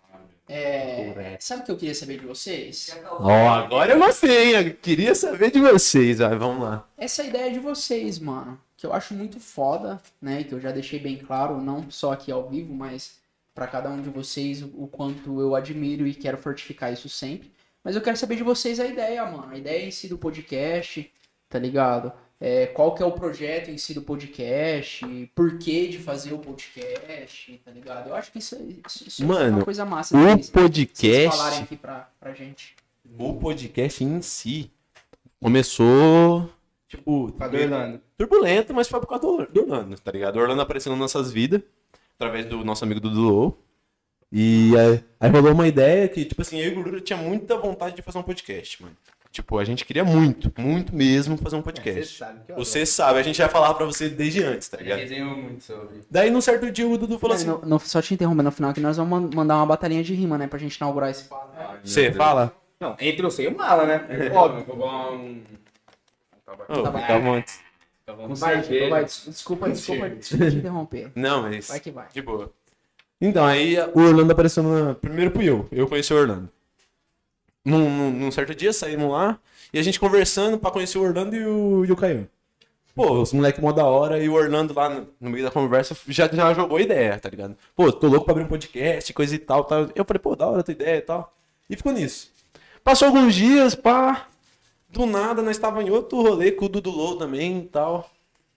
É, 0.54 1.38
sabe 1.40 1.62
o 1.62 1.66
que 1.66 1.72
eu 1.72 1.78
queria 1.78 1.96
saber 1.96 2.20
de 2.20 2.26
vocês? 2.26 2.94
Ó, 3.10 3.32
agora 3.50 3.94
eu 3.94 4.00
gostei, 4.00 4.56
hein? 4.56 4.68
Eu 4.68 4.74
queria 4.74 5.16
saber 5.16 5.50
de 5.50 5.62
vocês. 5.62 6.18
Vai, 6.20 6.36
vamos 6.36 6.62
lá. 6.64 6.86
Essa 6.98 7.24
ideia 7.24 7.50
de 7.54 7.60
vocês, 7.60 8.20
mano, 8.20 8.60
que 8.76 8.86
eu 8.86 8.92
acho 8.92 9.14
muito 9.14 9.40
foda, 9.40 10.02
né? 10.22 10.44
Que 10.44 10.54
eu 10.54 10.60
já 10.60 10.72
deixei 10.72 11.00
bem 11.00 11.16
claro, 11.18 11.62
não 11.62 11.90
só 11.90 12.12
aqui 12.12 12.32
ao 12.34 12.50
vivo, 12.50 12.74
mas 12.74 13.16
pra 13.56 13.66
cada 13.66 13.90
um 13.90 14.02
de 14.02 14.10
vocês 14.10 14.62
o 14.62 14.88
quanto 14.88 15.40
eu 15.40 15.56
admiro 15.56 16.06
e 16.06 16.14
quero 16.14 16.38
fortificar 16.38 16.92
isso 16.92 17.08
sempre. 17.08 17.50
Mas 17.84 17.96
eu 17.96 18.02
quero 18.02 18.18
saber 18.18 18.36
de 18.36 18.44
vocês 18.44 18.80
a 18.80 18.86
ideia, 18.86 19.26
mano. 19.26 19.48
A 19.52 19.58
ideia 19.58 19.86
em 19.86 19.92
si 19.92 20.08
do 20.08 20.18
podcast, 20.18 21.12
tá 21.50 21.58
ligado? 21.60 22.12
É, 22.40 22.66
qual 22.68 22.96
que 22.96 23.04
é 23.04 23.06
o 23.06 23.12
projeto 23.12 23.70
em 23.70 23.78
si 23.78 23.94
do 23.94 24.02
podcast, 24.02 25.06
por 25.36 25.60
que 25.60 25.88
de 25.88 26.00
fazer 26.00 26.34
o 26.34 26.40
podcast, 26.40 27.62
tá 27.64 27.70
ligado? 27.72 28.10
Eu 28.10 28.16
acho 28.16 28.32
que 28.32 28.40
isso, 28.40 28.56
isso, 28.88 29.08
isso 29.08 29.24
é 29.24 29.26
Mano, 29.28 29.58
uma 29.58 29.64
coisa 29.66 29.86
massa. 29.86 30.18
O 30.18 30.20
vocês- 30.20 30.50
vocês 30.50 30.50
falarem 30.50 30.64
podcast, 30.64 31.64
aqui 31.64 31.76
pra, 31.78 32.10
pra 32.20 32.34
gente. 32.34 32.76
o 33.20 33.34
podcast 33.36 34.04
em 34.04 34.22
si 34.24 34.72
começou, 35.40 36.50
tipo, 36.88 37.32
Tá 37.34 37.48
doidando. 37.48 38.02
turbulento, 38.18 38.74
mas 38.74 38.88
foi 38.88 39.00
por 39.00 39.08
causa 39.08 39.22
do, 39.22 39.46
do 39.46 39.62
Orlando, 39.62 40.00
tá 40.00 40.12
ligado? 40.12 40.38
O 40.38 40.40
Orlando 40.40 40.62
apareceu 40.62 40.92
nas 40.92 41.00
nossas 41.00 41.32
vidas, 41.32 41.62
através 42.16 42.46
do 42.46 42.64
nosso 42.66 42.84
amigo 42.84 43.00
Dudu 43.00 43.22
Low. 43.22 43.64
E 44.32 44.74
aí, 44.78 45.04
aí 45.20 45.30
rolou 45.30 45.52
uma 45.54 45.68
ideia 45.68 46.08
que, 46.08 46.24
tipo 46.24 46.42
assim, 46.42 46.58
eu 46.60 46.70
e 46.70 46.72
o 46.72 46.76
Gordura 46.76 47.02
tinha 47.02 47.18
muita 47.18 47.58
vontade 47.58 47.96
de 47.96 48.02
fazer 48.02 48.18
um 48.18 48.24
podcast, 48.24 48.82
mano. 48.82 48.96
Tipo, 49.30 49.58
a 49.60 49.64
gente 49.64 49.86
queria 49.86 50.04
muito, 50.04 50.52
muito 50.58 50.94
mesmo 50.94 51.38
fazer 51.38 51.56
um 51.56 51.62
podcast. 51.62 52.18
sabe 52.18 52.40
que 52.46 52.54
Você 52.54 52.86
sabe, 52.86 53.18
a 53.20 53.24
gente 53.24 53.40
vai 53.40 53.50
falar 53.50 53.74
pra 53.74 53.86
você 53.86 54.10
desde 54.10 54.44
antes, 54.44 54.68
tá 54.68 54.76
ligado? 54.78 55.00
desenhou 55.00 55.36
muito 55.38 55.64
sobre. 55.64 56.02
Daí, 56.10 56.30
num 56.30 56.42
certo 56.42 56.70
dia, 56.70 56.86
o 56.88 56.98
Dudu 56.98 57.18
falou 57.18 57.36
É, 57.36 57.40
assim: 57.40 57.48
no- 57.48 57.60
no- 57.66 57.80
só 57.80 58.02
te 58.02 58.14
interrompendo 58.14 58.44
no 58.44 58.52
final 58.52 58.74
que 58.74 58.82
nós 58.82 58.98
vamos 58.98 59.22
man- 59.22 59.30
mandar 59.34 59.56
uma 59.56 59.66
batalhinha 59.66 60.04
de 60.04 60.14
rima, 60.14 60.38
né? 60.38 60.48
Pra 60.48 60.60
gente 60.60 60.76
inaugurar 60.76 61.10
esse 61.10 61.26
quadro. 61.30 61.50
Você 61.84 62.12
fala? 62.12 62.54
Não, 62.78 62.96
entre 63.00 63.22
você 63.22 63.44
e 63.44 63.48
o 63.48 63.56
mala, 63.58 63.86
né? 63.86 64.30
óbvio, 64.34 64.66
vou 64.66 64.78
falar 64.78 65.12
um. 65.14 65.42
Tá 66.46 66.54
Tá 66.56 66.92
bom. 66.92 67.02
calma 67.08 67.36
antes. 67.38 67.60
Desculpa, 68.06 69.70
desculpa, 69.70 69.70
desculpa 69.70 70.10
te 70.10 70.36
interromper. 70.58 71.12
Não, 71.16 71.44
mas. 71.44 71.68
Vai 71.70 71.80
que 71.80 71.92
vai. 71.92 72.08
De 72.14 72.22
boa. 72.22 72.52
Então, 73.22 73.46
aí 73.46 73.78
o 73.94 74.02
Orlando 74.02 74.34
apareceu 74.34 74.64
na... 74.64 74.96
primeiro 74.96 75.30
fui 75.32 75.48
eu. 75.48 75.68
Eu 75.72 75.88
conheci 75.88 76.12
o 76.12 76.18
Orlando. 76.18 76.50
Num, 77.64 77.88
num, 77.88 78.12
num 78.12 78.32
certo 78.32 78.56
dia, 78.56 78.74
saímos 78.74 79.12
lá 79.12 79.40
e 79.72 79.78
a 79.78 79.84
gente 79.84 80.00
conversando 80.00 80.58
pra 80.58 80.72
conhecer 80.72 80.98
o 80.98 81.04
Orlando 81.04 81.36
e 81.36 81.46
o, 81.46 81.86
e 81.86 81.92
o 81.92 81.96
Caio. 81.96 82.28
Pô, 82.96 83.22
os 83.22 83.32
moleques 83.32 83.62
mó 83.62 83.72
da 83.72 83.86
hora 83.86 84.22
e 84.22 84.28
o 84.28 84.34
Orlando 84.34 84.74
lá 84.74 84.90
no, 84.90 85.08
no 85.20 85.30
meio 85.30 85.46
da 85.46 85.52
conversa 85.52 85.96
já, 86.08 86.28
já 86.28 86.54
jogou 86.54 86.80
ideia, 86.80 87.18
tá 87.20 87.30
ligado? 87.30 87.56
Pô, 87.76 87.92
tô 87.92 88.08
louco 88.08 88.26
pra 88.26 88.34
abrir 88.34 88.44
um 88.44 88.50
podcast, 88.50 89.14
coisa 89.14 89.36
e 89.36 89.40
tal, 89.40 89.64
tal. 89.64 89.88
Eu 89.96 90.04
falei, 90.04 90.20
pô, 90.20 90.36
da 90.36 90.48
hora 90.48 90.60
a 90.60 90.64
tua 90.64 90.74
ideia 90.74 90.98
e 90.98 91.02
tal. 91.02 91.34
E 91.70 91.78
ficou 91.78 91.94
nisso. 91.94 92.32
Passou 92.84 93.08
alguns 93.08 93.36
dias, 93.36 93.76
pá. 93.76 94.28
Do 94.90 95.06
nada, 95.06 95.42
nós 95.42 95.58
tava 95.58 95.82
em 95.82 95.90
outro 95.90 96.22
rolê 96.22 96.52
com 96.52 96.66
o 96.66 96.70
Dudu 96.70 96.90
Low 96.90 97.16
também 97.16 97.60
e 97.60 97.68
tal. 97.68 98.10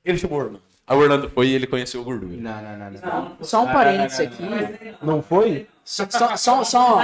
Ele 0.04 0.18
chamou 0.18 0.38
o 0.38 0.42
Orlando. 0.42 0.73
Aí 0.86 0.96
o 0.96 1.00
Orlando 1.00 1.30
foi 1.30 1.46
e 1.48 1.54
ele 1.54 1.66
conheceu 1.66 2.00
o 2.02 2.04
Gordura. 2.04 2.36
Não, 2.36 2.62
não, 2.62 2.76
não, 2.78 2.90
não. 2.90 3.24
Não, 3.30 3.36
Só 3.40 3.62
um 3.62 3.66
parênteses 3.72 4.20
aqui. 4.20 4.42
Não 5.02 5.22
foi? 5.22 5.66
Só, 5.82 6.04
só, 6.10 6.36
só, 6.36 6.64
só- 6.64 6.98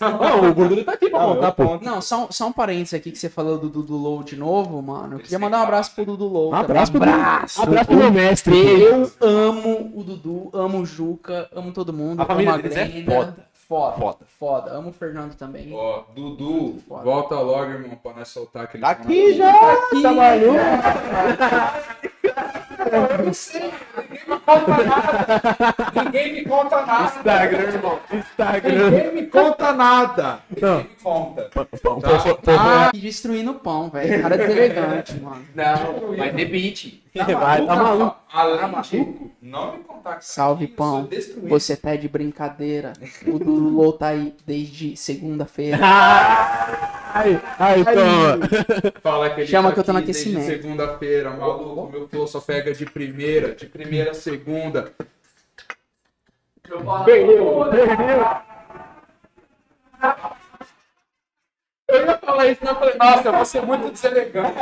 Não, 0.00 0.50
o 0.50 0.54
Gordura 0.54 0.84
tá 0.84 0.92
aqui 0.92 1.10
pra 1.10 1.20
Não, 1.20 1.34
contar, 1.34 1.52
pô. 1.52 1.78
não, 1.80 2.00
só, 2.00 2.28
só 2.30 2.46
um 2.48 2.52
parênteses 2.52 2.94
aqui 2.94 3.10
que 3.12 3.18
você 3.18 3.28
falou 3.28 3.58
do 3.58 3.68
Dudu 3.68 3.96
Low 3.96 4.22
de 4.22 4.36
novo, 4.36 4.80
mano. 4.82 5.14
Eu 5.16 5.18
queria 5.20 5.38
mandar 5.38 5.60
um 5.60 5.62
abraço 5.62 5.94
pro 5.94 6.04
Dudu 6.04 6.26
Low. 6.26 6.50
Um 6.50 6.54
abraço 6.54 6.90
pro. 6.92 7.00
Dudu. 7.00 7.12
abraço. 7.12 7.62
Abraço 7.62 7.86
pro 7.86 7.96
meu 7.96 8.10
mestre. 8.12 8.80
Eu 8.82 9.10
amo 9.20 9.92
o 9.94 10.02
Dudu, 10.04 10.50
amo 10.52 10.78
o 10.80 10.86
Juca, 10.86 11.48
amo 11.54 11.72
todo 11.72 11.92
mundo. 11.92 12.20
A 12.20 12.26
família 12.26 12.52
amo 12.54 12.62
deles 12.62 12.76
é 12.76 13.04
foda. 13.04 13.36
Foda. 13.66 13.96
Foda. 13.96 14.18
Foda. 14.38 14.70
Amo 14.72 14.90
o 14.90 14.92
Fernando 14.92 15.34
também. 15.34 15.72
Ó, 15.72 16.02
Dudu, 16.14 16.78
Foda. 16.86 17.02
volta 17.02 17.34
logo, 17.36 17.70
irmão, 17.70 17.96
pra 18.02 18.12
nós 18.12 18.28
soltar 18.28 18.64
aquele. 18.64 18.82
Tá 18.82 18.90
aqui 18.90 19.34
já, 19.34 19.52
tá 20.02 20.12
maluco? 20.12 20.54
Ninguém 25.94 26.32
me 26.34 26.44
conta 26.44 26.86
nada. 26.86 27.04
Instagram, 27.04 27.62
irmão. 27.62 28.00
Instagram. 28.12 28.90
Ninguém 28.90 29.14
me 29.14 29.26
conta 29.26 29.72
nada. 29.72 30.38
Não. 30.60 30.76
Ninguém 30.76 30.88
me 30.90 30.96
conta. 31.02 31.50
Ah, 32.58 32.90
destruindo 32.94 33.50
o 33.52 33.54
pão, 33.54 33.90
velho. 33.90 34.22
Cara 34.22 34.36
deselegante, 34.36 35.20
mano. 35.20 35.44
Não, 35.54 36.16
vai 36.16 36.32
ter 36.32 36.44
beat. 36.46 37.02
Vai, 37.14 37.64
tá 37.64 37.76
maluco. 37.76 38.16
Além 38.32 38.82
de 38.82 39.34
não 39.40 39.76
me 39.76 39.84
contar 39.84 40.16
que 40.16 40.26
Salve, 40.26 40.64
eu 40.64 40.70
pão. 40.70 41.08
Você 41.44 41.76
tá 41.76 41.94
de 41.94 42.08
brincadeira. 42.08 42.92
O 43.26 43.38
Dudu 43.38 43.68
Low 43.70 43.92
tá 43.92 44.08
aí 44.08 44.34
desde 44.44 44.96
segunda-feira. 44.96 45.78
Ai, 47.14 47.40
ai, 47.60 47.84
toma. 47.84 48.92
Fala 49.00 49.30
que 49.30 49.42
ele 49.42 49.46
Chama 49.46 49.68
tá 49.68 49.74
que 49.74 49.80
eu 49.80 49.84
tô 49.84 49.92
no 49.92 50.00
aquecimento. 50.00 50.46
Segunda-feira, 50.46 51.30
maluco. 51.30 51.88
Meu 51.92 52.08
flow 52.14 52.26
só 52.28 52.40
pega 52.40 52.72
de 52.72 52.86
primeira, 52.86 53.54
de 53.54 53.66
primeira 53.66 54.12
a 54.12 54.14
segunda. 54.14 54.92
Eu 61.88 62.06
ia 62.06 62.18
falar 62.18 62.46
isso, 62.46 62.60
mas 62.62 62.70
eu 62.70 62.78
falei, 62.78 62.94
nossa, 62.96 63.28
eu 63.28 63.32
vou 63.32 63.44
ser 63.44 63.62
muito 63.62 63.90
deselegante. 63.90 64.54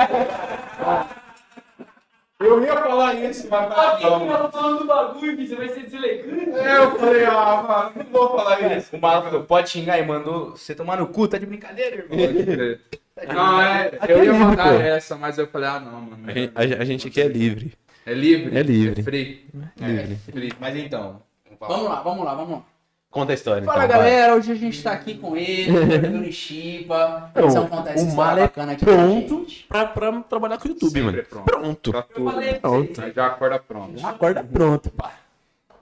Eu 2.41 2.65
ia 2.65 2.77
falar 2.77 3.15
isso, 3.15 3.49
mas 3.49 3.73
Alguém 3.73 4.11
não. 4.11 4.21
que 4.21 4.27
tava 4.33 4.51
falando 4.51 4.79
do 4.79 4.85
bagulho, 4.87 5.37
que 5.37 5.47
você 5.47 5.55
vai 5.55 5.69
ser 5.69 5.85
deselegante. 5.85 6.59
É, 6.59 6.77
eu 6.79 6.99
falei, 6.99 7.25
ah, 7.25 7.63
mano, 7.63 7.93
não 7.97 8.05
vou 8.07 8.37
falar 8.37 8.77
isso. 8.77 8.97
O 8.97 9.01
falou, 9.01 9.45
pode 9.45 9.71
xingar 9.71 9.99
e 9.99 10.05
mandou 10.05 10.51
você 10.51 10.75
tomar 10.75 10.97
no 10.97 11.07
cu, 11.07 11.29
tá 11.29 11.39
de 11.39 11.47
brincadeira, 11.47 11.97
irmão. 11.97 12.79
Não, 13.27 13.61
é, 13.63 13.91
eu 14.09 14.25
ia 14.25 14.33
mandar 14.33 14.75
essa, 14.81 15.17
mas 15.17 15.39
eu 15.39 15.47
falei, 15.47 15.69
ah, 15.69 15.81
não, 15.81 16.01
mano. 16.01 16.25
A 16.27 16.33
gente, 16.33 16.53
a 16.81 16.85
gente 16.85 17.09
aqui 17.09 17.21
é 17.21 17.29
livre. 17.29 17.73
É 18.05 18.15
livre? 18.15 18.57
É 18.59 18.63
livre. 18.63 19.01
É 19.01 19.05
free. 19.05 19.47
Livre. 19.79 20.19
É 20.29 20.33
free. 20.33 20.53
Mas 20.59 20.77
então, 20.77 21.23
Vamos 21.61 21.85
lá, 21.89 22.03
vamos 22.03 22.25
lá, 22.25 22.35
vamos 22.35 22.51
lá. 22.59 22.63
Conta 23.11 23.33
a 23.33 23.35
história. 23.35 23.63
Fala 23.65 23.85
então, 23.85 23.99
vai. 23.99 24.11
galera, 24.11 24.35
hoje 24.35 24.51
a 24.53 24.55
gente 24.55 24.83
tá 24.83 24.93
aqui 24.93 25.15
com 25.19 25.37
ele, 25.37 25.71
Gordura 25.71 26.33
Chipa. 26.33 27.31
Não, 27.35 27.49
Vamos 27.51 27.71
contar 27.71 27.91
essa 27.93 28.05
o 28.05 28.09
história 28.09 28.17
Mala 28.17 28.41
é 28.41 28.43
bacana 28.45 28.73
aqui 28.73 28.85
pra 28.85 28.95
pronto 28.95 29.39
gente. 29.41 29.67
pra, 29.69 29.87
pra 29.87 30.21
trabalhar 30.23 30.59
com 30.59 30.67
o 30.67 30.71
YouTube, 30.71 30.91
Sempre 30.93 31.03
mano. 31.03 31.23
pronto. 31.29 31.45
Pronto. 31.45 31.91
Pra 31.93 32.03
tudo. 32.03 32.61
Pronto. 32.61 33.03
Aí 33.03 33.13
já 33.13 33.27
acorda 33.27 33.59
pronto. 33.59 34.07
Acorda 34.07 34.43
pronto, 34.43 34.91
pá. 34.91 35.13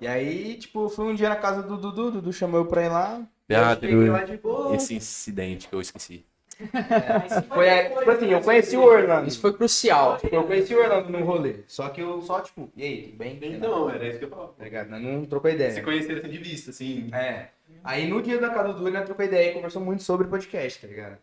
E 0.01 0.09
aí, 0.09 0.57
tipo, 0.57 0.89
fui 0.89 1.07
um 1.07 1.15
dia 1.15 1.29
na 1.29 1.37
casa 1.37 1.63
do 1.63 1.77
Dudu, 1.77 2.09
o 2.09 2.11
Dudu 2.11 2.33
chamou 2.33 2.61
eu 2.61 2.67
pra 2.67 2.85
ir 2.85 2.89
lá. 2.89 3.21
Ah, 3.53 3.77
eu 3.83 4.13
lá 4.13 4.25
de 4.25 4.37
boa. 4.37 4.75
esse 4.77 4.95
incidente 4.95 5.69
que 5.69 5.75
eu 5.75 5.81
esqueci. 5.81 6.25
Foi, 7.49 7.67
é, 7.67 7.89
tipo 7.91 8.11
assim, 8.11 8.29
eu 8.29 8.41
conheci 8.41 8.77
o 8.77 8.83
Orlando. 8.83 9.29
Isso 9.29 9.41
foi 9.41 9.53
crucial. 9.53 10.19
Tipo, 10.19 10.35
eu 10.35 10.45
conheci 10.45 10.75
o 10.75 10.81
Orlando 10.81 11.11
no 11.11 11.25
rolê. 11.25 11.57
Só 11.67 11.89
que 11.89 12.01
eu 12.01 12.21
só, 12.23 12.41
tipo, 12.41 12.71
e 12.77 12.83
aí, 12.83 13.03
tudo 13.05 13.17
bem? 13.17 13.39
Então, 13.43 13.91
era 13.91 14.07
isso 14.09 14.19
que 14.19 14.25
eu 14.25 14.31
falava. 14.31 14.53
Tá? 14.53 14.85
Nós 14.85 15.03
não 15.03 15.25
trocou 15.25 15.51
ideia. 15.51 15.71
Se 15.71 15.83
conhecer 15.83 16.19
assim 16.19 16.29
de 16.29 16.39
vista, 16.39 16.71
assim. 16.71 17.09
É. 17.13 17.49
Aí 17.83 18.07
no 18.07 18.21
dia 18.21 18.39
da 18.39 18.51
casa 18.51 18.73
do 18.73 18.91
nós 18.91 19.05
trocou 19.05 19.25
ideia 19.25 19.51
e 19.51 19.55
conversou 19.55 19.83
muito 19.83 20.03
sobre 20.03 20.27
podcast, 20.27 20.81
tá 20.81 20.87
ligado? 20.87 21.19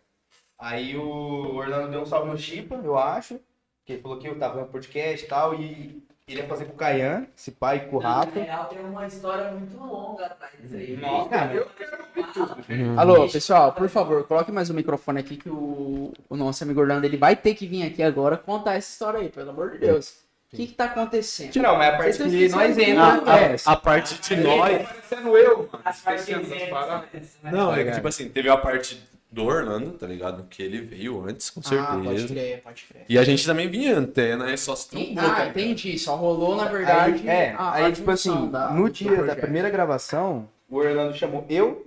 Aí 0.58 0.96
o 0.96 1.56
Orlando 1.56 1.92
deu 1.92 2.02
um 2.02 2.06
salve 2.06 2.32
no 2.32 2.38
Chipa, 2.38 2.76
eu 2.76 2.98
acho. 2.98 3.40
Que 3.86 3.94
ele 3.94 4.02
falou 4.02 4.18
que 4.18 4.28
eu 4.28 4.38
tava 4.38 4.62
no 4.62 4.68
podcast 4.68 5.26
e 5.26 5.30
tal. 5.30 5.54
E 5.54 6.04
ele 6.28 6.42
ia 6.42 6.48
fazer 6.48 6.66
com 6.66 6.74
o 6.74 6.76
Caian, 6.76 7.26
esse 7.38 7.52
pai 7.52 7.86
com 7.88 7.98
o 7.98 8.02
Na 8.02 8.16
Rafa. 8.18 8.38
real, 8.38 8.66
tem 8.66 8.80
uma 8.82 9.08
história 9.08 9.50
muito 9.50 9.78
longa 9.78 10.26
atrás 10.26 10.52
disso 10.62 10.76
aí. 10.76 10.98
Nossa, 10.98 11.30
Cara, 11.30 11.54
eu 11.54 11.66
quero 11.78 11.98
ver 12.14 12.26
tudo. 12.34 13.00
Alô, 13.00 13.30
pessoal, 13.30 13.72
por 13.72 13.88
favor, 13.88 14.26
coloque 14.28 14.52
mais 14.52 14.70
o 14.70 14.74
microfone 14.74 15.22
aqui 15.22 15.38
que 15.38 15.50
o, 15.50 16.12
o 16.30 16.36
nosso 16.36 16.62
amigo 16.66 16.82
Orlando 16.82 17.06
ele 17.06 17.16
vai 17.16 17.34
ter 17.34 17.56
que 17.56 17.66
vir 17.66 17.84
aqui 17.84 18.04
agora 18.04 18.36
contar 18.36 18.76
essa 18.76 18.90
história 18.92 19.22
aí, 19.22 19.30
pelo 19.30 19.52
amor 19.52 19.72
de 19.72 19.78
Deus. 19.78 20.18
O 20.52 20.56
que 20.58 20.68
que 20.68 20.74
tá 20.74 20.86
acontecendo? 20.86 21.56
Não, 21.62 21.78
mas 21.78 21.94
a 21.94 21.98
parte 21.98 22.14
Vocês 22.18 22.32
que 22.32 22.44
estão 22.44 22.60
nós 22.60 22.78
entramos. 22.78 23.24
que- 23.24 23.30
é, 23.30 23.56
A 23.66 23.76
parte 23.78 24.22
de 24.22 24.36
nós. 24.44 24.88
Parecendo 24.88 25.38
eu, 25.38 25.58
mano. 25.60 25.70
As 25.86 26.02
paradas. 26.02 27.38
Não, 27.44 27.74
é 27.74 27.84
que 27.86 27.92
tipo 27.92 28.08
assim, 28.08 28.30
teve 28.30 28.50
a 28.50 28.58
parte 28.58 29.02
do 29.32 29.44
Orlando, 29.46 29.92
tá 29.92 30.08
ligado? 30.08 30.46
Que 30.50 30.64
ele 30.64 30.80
veio 30.82 31.24
antes, 31.28 31.50
com 31.50 31.60
Ah, 31.66 31.88
pode 31.94 32.06
certeza. 32.06 32.28
crer, 32.34 32.62
pode 32.62 32.84
crer. 32.86 33.06
e 33.10 33.18
a 33.18 33.24
gente 33.24 33.46
também 33.46 33.68
vinha 33.70 34.00
até, 34.00 34.36
né? 34.38 34.56
Só 34.58 34.76
se 34.76 34.90
trombou, 34.90 35.24
ah, 35.24 35.36
tá 35.36 35.48
entendi. 35.48 35.98
Só 36.00 36.16
rolou, 36.16 36.56
na 36.56 36.66
verdade, 36.66 37.22
Aí, 37.24 37.28
é, 37.30 37.52
a- 37.52 37.58
a 37.70 37.74
aí 37.76 37.92
tipo 37.94 38.10
assim, 38.10 38.50
da- 38.50 38.72
no 38.72 38.90
dia 38.90 39.24
da 39.24 39.36
primeira 39.36 39.70
gravação, 39.70 40.48
o 40.70 40.78
Orlando 40.78 41.16
chamou 41.16 41.46
eu 41.50 41.86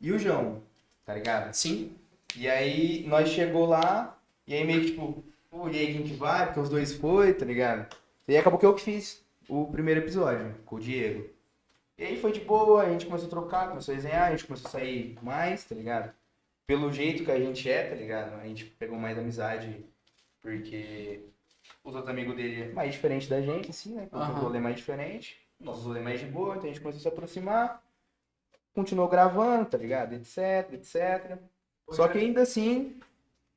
e 0.00 0.12
o 0.12 0.18
João, 0.18 0.60
tá 1.06 1.14
ligado? 1.14 1.52
Sim. 1.54 1.92
E 2.36 2.48
aí 2.48 3.04
nós 3.08 3.28
chegou 3.30 3.64
lá, 3.66 4.16
e 4.46 4.54
aí 4.54 4.64
meio 4.66 4.80
que 4.82 4.86
tipo, 4.90 5.24
pô, 5.50 5.68
e 5.68 5.78
aí 5.78 5.92
quem 5.94 6.02
que 6.02 6.14
vai? 6.14 6.46
Porque 6.46 6.60
os 6.60 6.68
dois 6.68 6.92
foi, 6.94 7.32
tá 7.32 7.44
ligado? 7.46 7.86
E 8.28 8.32
aí 8.32 8.38
acabou 8.38 8.58
que 8.58 8.66
eu 8.66 8.74
que 8.74 8.82
fiz 8.82 9.22
o 9.48 9.66
primeiro 9.66 10.00
episódio 10.00 10.54
com 10.66 10.76
o 10.76 10.80
Diego. 10.80 11.26
E 11.96 12.04
aí 12.04 12.20
foi 12.20 12.32
de 12.32 12.40
boa, 12.40 12.82
a 12.82 12.90
gente 12.90 13.06
começou 13.06 13.26
a 13.28 13.30
trocar, 13.30 13.68
começou 13.68 13.92
a 13.92 13.96
resenhar, 13.96 14.28
a 14.28 14.30
gente 14.32 14.44
começou 14.46 14.68
a 14.68 14.70
sair 14.72 15.16
mais, 15.22 15.62
tá 15.64 15.74
ligado? 15.74 16.10
Pelo 16.66 16.92
jeito 16.92 17.24
que 17.24 17.30
a 17.30 17.38
gente 17.38 17.70
é, 17.70 17.88
tá 17.90 17.94
ligado? 17.94 18.34
A 18.40 18.46
gente 18.46 18.64
pegou 18.64 18.98
mais 18.98 19.18
amizade, 19.18 19.84
porque 20.40 21.22
os 21.82 21.94
outros 21.94 22.10
amigos 22.10 22.34
dele 22.34 22.62
é 22.62 22.72
mais 22.72 22.92
diferente 22.92 23.28
da 23.28 23.40
gente, 23.40 23.70
assim, 23.70 23.94
né? 23.94 24.06
Com 24.06 24.16
Aham. 24.16 24.32
um 24.32 24.42
rolê 24.42 24.58
mais 24.58 24.76
diferente, 24.76 25.38
nosso 25.60 25.82
rolê 25.82 26.00
mais 26.00 26.20
de 26.20 26.26
boa, 26.26 26.56
então 26.56 26.64
a 26.64 26.72
gente 26.72 26.80
começou 26.80 26.98
a 26.98 27.02
se 27.02 27.08
aproximar, 27.08 27.82
continuou 28.74 29.08
gravando, 29.08 29.66
tá 29.68 29.76
ligado? 29.76 30.14
Etc, 30.14 30.72
etc. 30.72 31.38
Só 31.90 32.08
que 32.08 32.18
ainda 32.18 32.42
assim, 32.42 32.98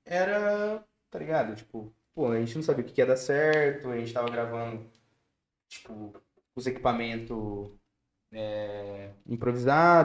era, 0.05 0.83
tá 1.09 1.17
ligado? 1.17 1.55
Tipo, 1.55 1.93
pô, 2.13 2.31
a 2.31 2.39
gente 2.39 2.55
não 2.55 2.63
sabia 2.63 2.83
o 2.83 2.87
que 2.87 2.93
que 2.93 3.01
ia 3.01 3.07
dar 3.07 3.17
certo, 3.17 3.89
a 3.89 3.97
gente 3.97 4.13
tava 4.13 4.29
gravando, 4.29 4.85
tipo, 5.69 6.13
os 6.55 6.67
equipamentos 6.67 7.71
é, 8.37 9.09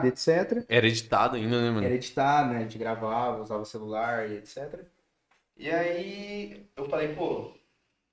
etc. 0.06 0.64
Era 0.68 0.86
editado 0.86 1.36
ainda, 1.36 1.60
né, 1.60 1.70
mano? 1.70 1.84
Era 1.84 1.94
editado, 1.94 2.52
né? 2.52 2.58
A 2.58 2.62
gente 2.62 2.78
gravava, 2.78 3.42
usava 3.42 3.62
o 3.62 3.66
celular 3.66 4.30
e 4.30 4.38
etc. 4.38 4.80
E 5.56 5.70
aí 5.70 6.66
eu 6.74 6.88
falei, 6.88 7.14
pô, 7.14 7.52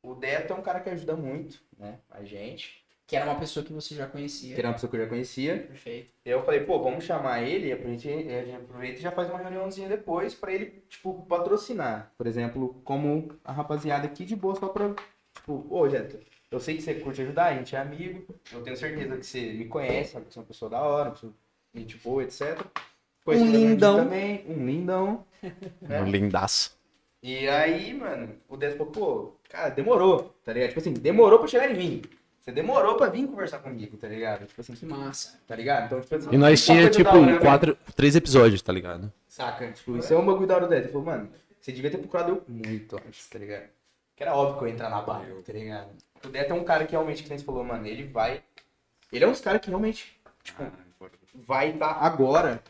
o 0.03 0.13
Deto 0.13 0.53
é 0.53 0.55
um 0.55 0.61
cara 0.61 0.81
que 0.81 0.89
ajuda 0.89 1.15
muito, 1.15 1.61
né? 1.77 1.99
A 2.09 2.23
gente. 2.23 2.83
Que 3.07 3.15
era 3.15 3.25
uma 3.25 3.39
pessoa 3.39 3.65
que 3.65 3.73
você 3.73 3.95
já 3.95 4.05
conhecia. 4.05 4.53
Que 4.53 4.61
era 4.61 4.67
uma 4.67 4.75
pessoa 4.75 4.89
que 4.89 4.95
eu 4.97 5.01
já 5.01 5.09
conhecia. 5.09 5.57
Perfeito. 5.57 6.11
E 6.23 6.29
aí 6.29 6.35
eu 6.35 6.43
falei, 6.43 6.59
pô, 6.59 6.79
vamos 6.79 7.03
chamar 7.03 7.41
ele, 7.41 7.71
a 7.73 7.75
gente, 7.75 8.07
a 8.07 8.43
gente 8.43 8.55
aproveita 8.55 8.99
e 8.99 9.01
já 9.01 9.11
faz 9.11 9.29
uma 9.29 9.39
reuniãozinha 9.39 9.89
depois 9.89 10.35
pra 10.35 10.53
ele, 10.53 10.83
tipo, 10.87 11.25
patrocinar. 11.25 12.13
Por 12.15 12.27
exemplo, 12.27 12.79
como 12.83 13.29
a 13.43 13.51
rapaziada 13.51 14.05
aqui 14.05 14.25
de 14.25 14.35
boa, 14.35 14.53
só 14.55 14.67
pra, 14.67 14.93
tipo, 15.33 15.65
ô, 15.71 15.89
Jeto, 15.89 16.19
eu 16.51 16.59
sei 16.59 16.75
que 16.75 16.81
você 16.81 16.95
curte 16.95 17.21
ajudar, 17.21 17.45
a 17.47 17.53
gente 17.55 17.75
é 17.75 17.79
amigo, 17.79 18.25
eu 18.51 18.61
tenho 18.61 18.75
certeza 18.77 19.15
que 19.17 19.25
você 19.25 19.41
me 19.53 19.65
conhece, 19.65 20.13
sabe 20.13 20.25
que 20.25 20.33
você 20.33 20.39
é 20.39 20.41
uma 20.41 20.47
pessoa 20.47 20.69
da 20.71 20.81
hora, 20.81 21.11
pessoa 21.11 21.33
gente 21.75 21.97
boa, 21.97 22.23
etc. 22.23 22.59
Conheci 23.23 23.43
Um 23.45 23.51
lindão. 23.51 23.97
Também, 23.97 24.43
um 24.47 24.65
lindão. 24.65 25.25
né? 25.81 26.01
Um 26.01 26.05
lindaço. 26.09 26.77
E 27.21 27.47
aí, 27.49 27.93
mano, 27.93 28.29
o 28.47 28.57
falou, 28.77 28.91
pô, 28.91 29.33
cara, 29.49 29.69
demorou, 29.69 30.33
tá 30.43 30.53
ligado? 30.53 30.69
Tipo 30.69 30.79
assim, 30.79 30.93
demorou 30.93 31.37
pra 31.39 31.47
chegar 31.47 31.69
em 31.69 31.77
mim. 31.77 32.01
Você 32.39 32.51
demorou 32.53 32.95
pra 32.95 33.09
vir 33.09 33.27
conversar 33.27 33.59
comigo, 33.59 33.97
tá 33.97 34.07
ligado? 34.07 34.45
Tipo 34.47 34.61
assim, 34.61 34.73
Que 34.73 34.85
massa. 34.85 35.37
tá 35.45 35.55
ligado? 35.55 35.85
Então, 35.85 36.01
tipo 36.01 36.15
assim, 36.15 36.29
E 36.31 36.37
nós 36.37 36.61
uma 36.61 36.65
tinha, 36.75 36.83
coisa 36.89 36.97
tipo, 36.97 37.09
hora, 37.17 37.31
né? 37.33 37.39
quatro, 37.39 37.77
três 37.95 38.15
episódios, 38.15 38.61
tá 38.61 38.71
ligado? 38.71 39.11
Saca? 39.27 39.69
Tipo, 39.71 39.97
isso 39.97 40.13
é 40.13 40.17
um 40.17 40.25
bagulho 40.25 40.47
da 40.47 40.55
hora 40.55 40.67
do. 40.67 40.73
Ele 40.73 40.87
falou, 40.87 41.05
mano, 41.05 41.29
você 41.59 41.71
devia 41.73 41.91
ter 41.91 41.97
procurado 41.97 42.31
eu 42.31 42.43
muito 42.47 42.95
antes, 42.95 43.27
tá 43.27 43.37
ligado? 43.37 43.67
Que 44.15 44.23
era 44.23 44.33
óbvio 44.33 44.57
que 44.57 44.63
eu 44.63 44.67
ia 44.69 44.73
entrar 44.73 44.89
na 44.89 45.01
barra, 45.01 45.25
tá 45.45 45.53
ligado? 45.53 45.89
O 46.23 46.29
Deto 46.29 46.51
é 46.51 46.55
um 46.55 46.63
cara 46.63 46.85
que 46.85 46.91
realmente, 46.91 47.23
que 47.23 47.29
nem 47.29 47.37
você 47.37 47.45
falou, 47.45 47.63
mano, 47.63 47.85
ele 47.85 48.03
vai. 48.03 48.43
Ele 49.11 49.23
é 49.23 49.27
um 49.27 49.31
dos 49.31 49.41
caras 49.41 49.61
que 49.61 49.69
realmente, 49.69 50.19
tipo, 50.43 50.63
vai 51.33 51.71
estar 51.71 51.91
agora 51.91 52.61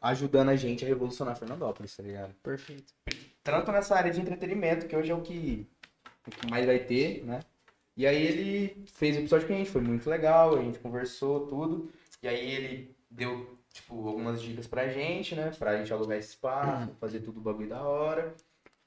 ajudando 0.00 0.50
a 0.50 0.56
gente 0.56 0.84
a 0.84 0.88
revolucionar 0.88 1.36
Fernandópolis, 1.36 1.96
tá 1.96 2.02
ligado? 2.02 2.34
Perfeito. 2.42 2.92
Tanto 3.42 3.72
nessa 3.72 3.96
área 3.96 4.12
de 4.12 4.20
entretenimento, 4.20 4.86
que 4.86 4.96
hoje 4.96 5.10
é 5.10 5.14
o 5.14 5.22
que, 5.22 5.66
o 6.26 6.30
que 6.30 6.50
mais 6.50 6.66
vai 6.66 6.78
ter, 6.78 7.24
né? 7.24 7.40
E 7.96 8.06
aí 8.06 8.26
ele 8.26 8.84
fez 8.86 9.16
o 9.16 9.20
episódio 9.20 9.46
com 9.46 9.54
a 9.54 9.56
gente, 9.56 9.70
foi 9.70 9.80
muito 9.80 10.10
legal, 10.10 10.56
a 10.56 10.62
gente 10.62 10.78
conversou 10.78 11.46
tudo. 11.46 11.90
E 12.22 12.28
aí 12.28 12.50
ele 12.50 12.96
deu, 13.10 13.58
tipo, 13.72 14.06
algumas 14.06 14.42
dicas 14.42 14.66
pra 14.66 14.88
gente, 14.88 15.34
né? 15.34 15.50
Pra 15.58 15.78
gente 15.78 15.92
alugar 15.92 16.18
esse 16.18 16.30
espaço, 16.30 16.92
fazer 17.00 17.20
tudo 17.20 17.38
o 17.38 17.42
bagulho 17.42 17.68
da 17.68 17.82
hora. 17.82 18.34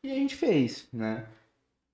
E 0.03 0.11
a 0.11 0.15
gente 0.15 0.35
fez, 0.35 0.87
né? 0.93 1.25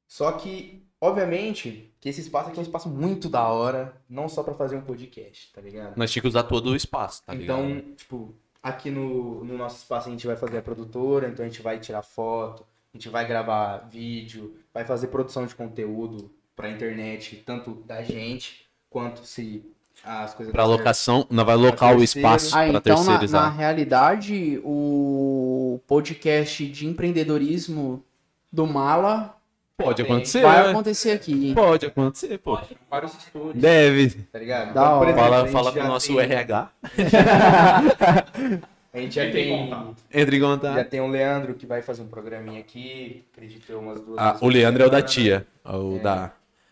Só 0.08 0.34
que, 0.34 0.86
obviamente, 1.06 1.92
que 2.00 2.10
esse 2.10 2.22
espaço 2.22 2.50
aqui 2.50 2.58
é 2.58 2.62
um 2.62 2.64
espaço 2.64 2.90
muito 2.90 3.30
da 3.30 3.48
hora, 3.48 3.94
não 4.10 4.28
só 4.28 4.44
pra 4.44 4.54
fazer 4.54 4.76
um 4.76 4.82
podcast, 4.82 5.52
tá 5.54 5.62
ligado? 5.62 5.96
Nós 5.98 6.12
tínhamos 6.12 6.22
que 6.32 6.38
usar 6.38 6.44
todo 6.44 6.72
o 6.72 6.76
espaço, 6.76 7.24
tá 7.24 7.34
ligado? 7.34 7.60
Então, 7.64 7.96
tipo, 7.96 8.34
aqui 8.62 8.90
no, 8.90 9.44
no 9.44 9.58
nosso 9.58 9.78
espaço 9.78 10.08
a 10.08 10.12
gente 10.12 10.26
vai 10.28 10.36
fazer 10.36 10.58
a 10.58 10.62
produtora, 10.62 11.28
então 11.30 11.46
a 11.46 11.48
gente 11.48 11.62
vai 11.62 11.80
tirar 11.80 12.02
foto, 12.02 12.64
a 12.94 12.98
gente 12.98 13.10
vai 13.10 13.26
gravar 13.28 13.88
vídeo, 13.90 14.56
vai 14.74 14.86
fazer 14.86 15.08
produção 15.08 15.46
de 15.46 15.56
conteúdo 15.56 16.32
pra 16.56 16.70
internet, 16.70 17.44
tanto 17.46 17.76
da 17.86 18.02
gente, 18.02 18.66
quanto 18.90 19.26
se 19.26 19.64
as 20.04 20.34
coisas... 20.34 20.52
Pra 20.52 20.66
locação, 20.66 21.26
nós 21.30 21.46
vai 21.46 21.56
locar 21.56 21.98
o 21.98 22.04
espaço 22.04 22.56
Ah, 22.56 22.60
pra 22.60 22.68
então 22.68 22.98
na, 22.98 23.04
terceirizar. 23.04 23.42
na 23.44 23.50
realidade, 23.50 24.62
o 24.64 25.80
podcast 25.88 26.66
de 26.68 26.88
empreendedorismo 26.88 28.04
do 28.52 28.66
Mala 28.66 29.36
Pode 29.78 30.02
acontecer, 30.04 30.42
vai 30.42 30.64
né? 30.64 30.70
acontecer 30.70 31.12
aqui. 31.12 31.54
Pode 31.54 31.86
acontecer, 31.86 32.38
pô. 32.38 32.58
Vários 32.90 33.14
estúdios. 33.18 33.56
Deve. 33.62 34.10
Tá 34.32 34.40
ligado? 34.40 34.74
Por 34.74 35.08
exemplo, 35.10 35.22
Fala, 35.30 35.48
fala 35.48 35.72
já 35.74 35.82
com 35.82 35.86
o 35.86 35.90
nosso 35.90 36.08
tem- 36.16 36.20
RH. 36.20 36.70
A 38.94 38.98
gente 38.98 39.14
já 39.16 39.26
Entre 39.26 39.42
em 39.42 39.46
tem... 39.50 39.58
contato. 39.70 39.96
Entre 40.14 40.38
em 40.38 40.40
Já 40.40 40.48
contato. 40.48 40.90
tem 40.90 41.02
o 41.02 41.08
Leandro 41.08 41.54
que 41.56 41.66
vai 41.66 41.82
fazer 41.82 42.02
um 42.02 42.08
programinha 42.08 42.62
aqui, 42.62 43.26
acredito 43.34 43.70
eu, 43.70 43.80
umas 43.82 44.00
duas 44.00 44.18
Ah, 44.18 44.38
o 44.40 44.48
Leandro 44.48 44.84
é 44.84 44.86
o 44.86 44.90
da 44.90 45.06
semana. 45.06 45.42
tia. 45.42 45.48
O 45.66 45.98
É. 45.98 46.00
da. 46.00 46.32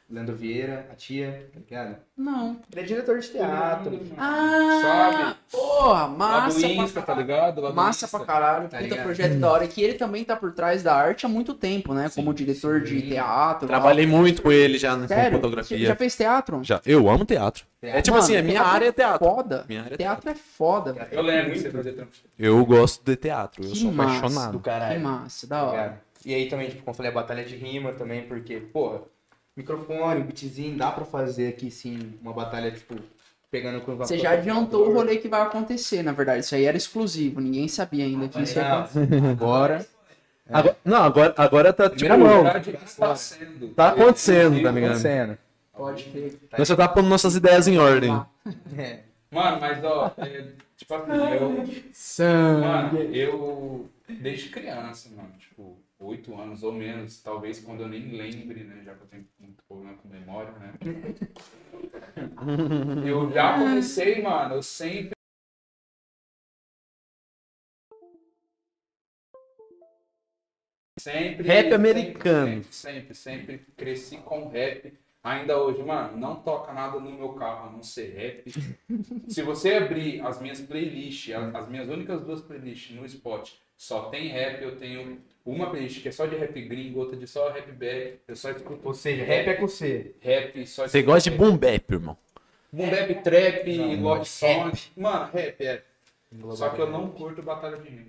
Leandro 0.09 0.35
Vieira, 0.35 0.85
a 0.91 0.95
tia, 0.95 1.49
tá 1.53 1.59
ligado? 1.59 1.95
Não. 2.15 2.57
Ele 2.71 2.81
é 2.81 2.83
diretor 2.83 3.17
de 3.19 3.29
teatro. 3.29 3.99
Ah, 4.17 4.79
Sabe? 4.81 5.35
porra, 5.51 6.01
Lá 6.01 6.07
massa 6.09 6.59
do 6.59 6.65
Insta, 6.67 7.01
pra 7.01 7.15
tá 7.15 7.19
ligado? 7.19 7.61
Lá 7.61 7.69
do 7.69 7.75
Massa 7.75 8.05
Insta. 8.05 8.17
pra 8.17 8.27
caralho, 8.27 8.69
Tá 8.69 8.77
puta 8.77 8.95
projeto 9.01 9.39
da 9.39 9.51
hora. 9.51 9.67
Que 9.67 9.81
ele 9.81 9.93
também 9.95 10.23
tá 10.23 10.35
por 10.35 10.51
trás 10.51 10.83
da 10.83 10.93
arte 10.93 11.25
há 11.25 11.29
muito 11.29 11.53
tempo, 11.55 11.93
né? 11.95 12.11
Como 12.13 12.31
diretor 12.33 12.81
de 12.81 12.99
sim. 13.01 13.07
teatro. 13.09 13.67
Trabalhei 13.67 14.05
muito 14.05 14.43
com 14.43 14.51
ele 14.51 14.77
já 14.77 14.95
na 14.95 15.07
Sério? 15.07 15.37
fotografia. 15.39 15.79
Já 15.87 15.95
fez 15.95 16.15
teatro? 16.15 16.63
Já. 16.63 16.79
Eu 16.85 17.09
amo 17.09 17.25
teatro. 17.25 17.65
É 17.81 18.01
tipo 18.01 18.15
Mano, 18.15 18.23
assim, 18.23 18.37
a 18.37 18.41
minha 18.43 18.55
teatro 18.59 18.71
área 18.75 18.87
é 18.87 18.91
teatro. 18.91 19.25
Foda. 19.27 19.65
Minha 19.67 19.81
área 19.83 19.93
é 19.95 19.97
teatro 19.97 20.29
é 20.29 20.35
foda, 20.35 20.93
velho. 20.93 21.07
Eu 21.11 21.21
lembro 21.23 21.51
que 21.53 21.59
você 21.59 21.71
fazia 21.71 21.93
trampo. 21.93 22.11
Eu 22.37 22.65
gosto 22.65 23.03
de 23.03 23.15
teatro. 23.15 23.63
Eu 23.63 23.71
Que 23.71 23.77
sou 23.77 23.91
massa. 23.91 24.17
apaixonado. 24.19 24.51
Do 24.51 24.59
Que 24.59 24.65
caralho. 24.65 24.99
massa, 25.01 25.47
da 25.47 25.55
tá 25.59 25.63
hora. 25.65 26.01
E 26.25 26.33
aí 26.33 26.47
também, 26.47 26.69
tipo, 26.69 26.83
como 26.83 26.91
eu 26.91 26.95
falei, 26.95 27.11
a 27.11 27.15
batalha 27.15 27.43
de 27.43 27.55
rima 27.57 27.91
também, 27.93 28.23
porque, 28.27 28.55
porra, 28.57 29.01
microfone, 29.55 30.21
um 30.21 30.25
beatzinho, 30.25 30.77
dá 30.77 30.91
pra 30.91 31.05
fazer 31.05 31.47
aqui 31.49 31.69
sim 31.69 32.13
uma 32.21 32.33
batalha, 32.33 32.71
tipo, 32.71 32.95
pegando 33.51 33.81
com 33.81 33.95
Você 33.97 34.17
já 34.17 34.31
adiantou 34.31 34.87
o 34.89 34.93
rolê 34.93 35.17
que 35.17 35.27
vai 35.27 35.41
acontecer, 35.41 36.01
na 36.01 36.11
verdade. 36.11 36.39
Isso 36.41 36.55
aí 36.55 36.65
era 36.65 36.77
exclusivo, 36.77 37.39
ninguém 37.39 37.67
sabia 37.67 38.03
ainda 38.05 38.27
que 38.27 38.41
isso 38.41 38.57
ia 38.57 38.73
acontecer. 38.73 39.25
Agora. 39.31 39.85
Agora- 40.49 40.77
não, 40.83 41.03
agora, 41.03 41.33
agora 41.37 41.73
tá 41.73 41.83
tipo. 41.89 41.99
Primeira 41.99 42.17
mão. 42.17 42.43
Verdade, 42.43 42.77
está 42.83 43.15
sendo. 43.15 43.69
Tá 43.69 43.89
acontecendo, 43.89 44.61
tá 44.61 44.71
ligado? 44.71 44.91
acontecendo. 44.91 45.37
Pode 45.75 46.03
crer. 46.03 46.39
Nós 46.57 46.67
só 46.67 46.75
tá 46.75 46.87
pondo 46.87 47.07
nossas 47.09 47.35
ideias 47.35 47.67
em 47.67 47.77
ordem. 47.77 48.11
É. 48.77 48.99
Mano, 49.31 49.59
mas 49.59 49.83
ó, 49.83 50.13
é, 50.17 50.47
tipo 50.77 50.93
assim, 50.93 51.11
eu. 51.39 51.65
Sangue. 51.93 52.61
Mano, 52.67 52.99
eu. 53.15 53.89
Desde 54.07 54.49
criança, 54.49 55.09
mano, 55.15 55.31
tipo, 55.39 55.77
oito 56.03 56.39
anos 56.39 56.63
ou 56.63 56.71
menos, 56.71 57.21
talvez 57.21 57.59
quando 57.59 57.81
eu 57.81 57.87
nem 57.87 58.09
lembre, 58.09 58.63
né? 58.63 58.83
Já 58.83 58.95
que 58.95 59.01
eu 59.01 59.07
tenho 59.07 59.27
muito 59.39 59.63
problema 59.63 59.97
com 59.97 60.07
memória, 60.07 60.51
né? 60.53 60.73
eu 63.07 63.31
já 63.31 63.57
comecei, 63.57 64.21
mano, 64.21 64.55
eu 64.55 64.63
sempre. 64.63 65.13
Sempre. 70.99 71.47
Rap 71.47 71.73
americano. 71.73 72.63
Sempre, 72.65 72.73
sempre, 72.73 73.13
sempre 73.13 73.57
cresci 73.75 74.17
com 74.17 74.47
rap. 74.47 74.93
Ainda 75.23 75.57
hoje, 75.57 75.81
mano, 75.81 76.17
não 76.17 76.35
toca 76.35 76.73
nada 76.73 76.99
no 76.99 77.11
meu 77.11 77.33
carro 77.33 77.69
a 77.69 77.71
não 77.71 77.81
ser 77.81 78.13
rap. 78.13 78.51
Se 79.29 79.41
você 79.41 79.75
abrir 79.75 80.21
as 80.21 80.41
minhas 80.41 80.59
playlists, 80.59 81.33
as, 81.33 81.55
as 81.55 81.69
minhas 81.69 81.87
únicas 81.87 82.21
duas 82.21 82.41
playlists 82.41 82.93
no 82.93 83.05
Spot, 83.05 83.49
só 83.77 84.09
tem 84.09 84.27
rap, 84.27 84.61
eu 84.61 84.75
tenho 84.75 85.21
uma 85.45 85.69
playlist 85.69 86.01
que 86.01 86.07
é 86.09 86.11
só 86.11 86.25
de 86.25 86.35
rap 86.35 86.59
gringo, 86.61 86.99
outra 86.99 87.17
de 87.17 87.27
só 87.27 87.49
rap 87.51 87.71
back, 87.71 88.19
eu 88.27 88.35
só 88.35 88.51
escuto 88.51 88.79
Ou 88.87 88.93
seja, 88.93 89.23
rap 89.23 89.47
é 89.47 89.53
com 89.55 89.67
C. 89.67 90.15
rap, 90.21 90.67
só 90.67 90.87
Você 90.87 91.01
gosta 91.01 91.29
de 91.29 91.37
boom 91.37 91.57
bap, 91.57 91.91
irmão. 91.91 92.17
boom 92.71 92.89
bap, 92.89 93.15
trap, 93.23 93.77
Não, 93.77 94.01
log 94.01 94.25
song. 94.25 94.71
Mano, 94.95 95.31
rap 95.33 95.65
é. 95.65 95.83
Só 96.55 96.69
que 96.69 96.81
eu 96.81 96.89
não 96.89 97.09
curto 97.09 97.41
batalha 97.41 97.77
de 97.77 97.89
rima. 97.89 98.05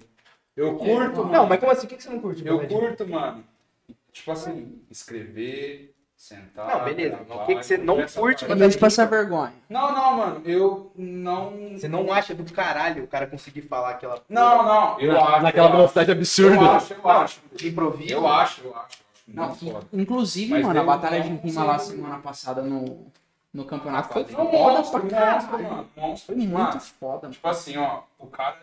Eu 0.56 0.76
curto, 0.76 1.18
mano. 1.18 1.32
Não, 1.32 1.46
mas 1.46 1.58
como 1.58 1.72
assim? 1.72 1.86
O 1.86 1.88
que 1.88 1.96
que 1.96 2.02
você 2.02 2.10
não 2.10 2.20
curte? 2.20 2.46
Eu 2.46 2.66
curto, 2.66 3.06
mano. 3.06 3.44
Tipo 4.12 4.30
assim, 4.30 4.80
escrever, 4.90 5.93
sentar. 6.24 6.66
Não, 6.66 6.84
beleza. 6.84 7.16
gravar, 7.16 7.42
O 7.42 7.46
que 7.46 7.54
que 7.56 7.66
você 7.66 7.76
não 7.76 7.96
curte. 8.06 8.44
Em 8.44 8.54
vez 8.56 8.72
de 8.72 8.78
passar 8.78 9.04
vergonha. 9.06 9.52
Não, 9.68 9.92
não, 9.92 10.16
mano. 10.16 10.42
Eu 10.44 10.90
não. 10.96 11.52
Você 11.76 11.86
não 11.88 12.12
acha 12.12 12.34
do 12.34 12.50
caralho 12.52 13.04
o 13.04 13.06
cara 13.06 13.26
conseguir 13.26 13.62
falar 13.62 13.90
aquela. 13.90 14.22
Não, 14.28 14.62
não. 14.64 15.00
Eu 15.00 15.20
acho. 15.20 15.42
Naquela 15.42 15.66
eu 15.66 15.68
acho. 15.68 15.76
velocidade 15.76 16.10
absurda. 16.10 16.56
Eu 16.56 16.70
acho, 16.70 16.94
eu 16.94 17.08
acho. 17.10 17.40
De 17.54 17.68
improviso? 17.68 18.12
Eu 18.12 18.26
acho, 18.26 18.62
eu 18.64 18.76
acho. 18.76 18.98
Não, 19.26 19.46
Muito 19.48 19.72
foda. 19.72 19.86
inclusive, 19.92 20.52
Mas 20.52 20.62
mano, 20.66 20.80
a 20.80 20.84
batalha 20.84 21.18
não 21.24 21.36
de 21.36 21.48
rima 21.48 21.64
lá 21.64 21.78
semana 21.78 22.18
passada 22.18 22.60
no, 22.62 23.06
no 23.54 23.64
campeonato 23.64 24.12
foi 24.12 24.24
foda 24.24 24.42
monstro, 24.44 25.00
pra 25.00 25.20
monstro, 25.32 25.50
caralho. 25.50 25.70
mano. 25.76 25.88
Monstro. 25.96 26.26
Foi 26.26 26.36
muito 26.36 26.52
Mano, 26.52 26.80
foda, 26.80 27.20
mano. 27.22 27.32
Tipo 27.32 27.48
assim, 27.48 27.76
ó, 27.78 28.00
o 28.18 28.26
cara, 28.26 28.56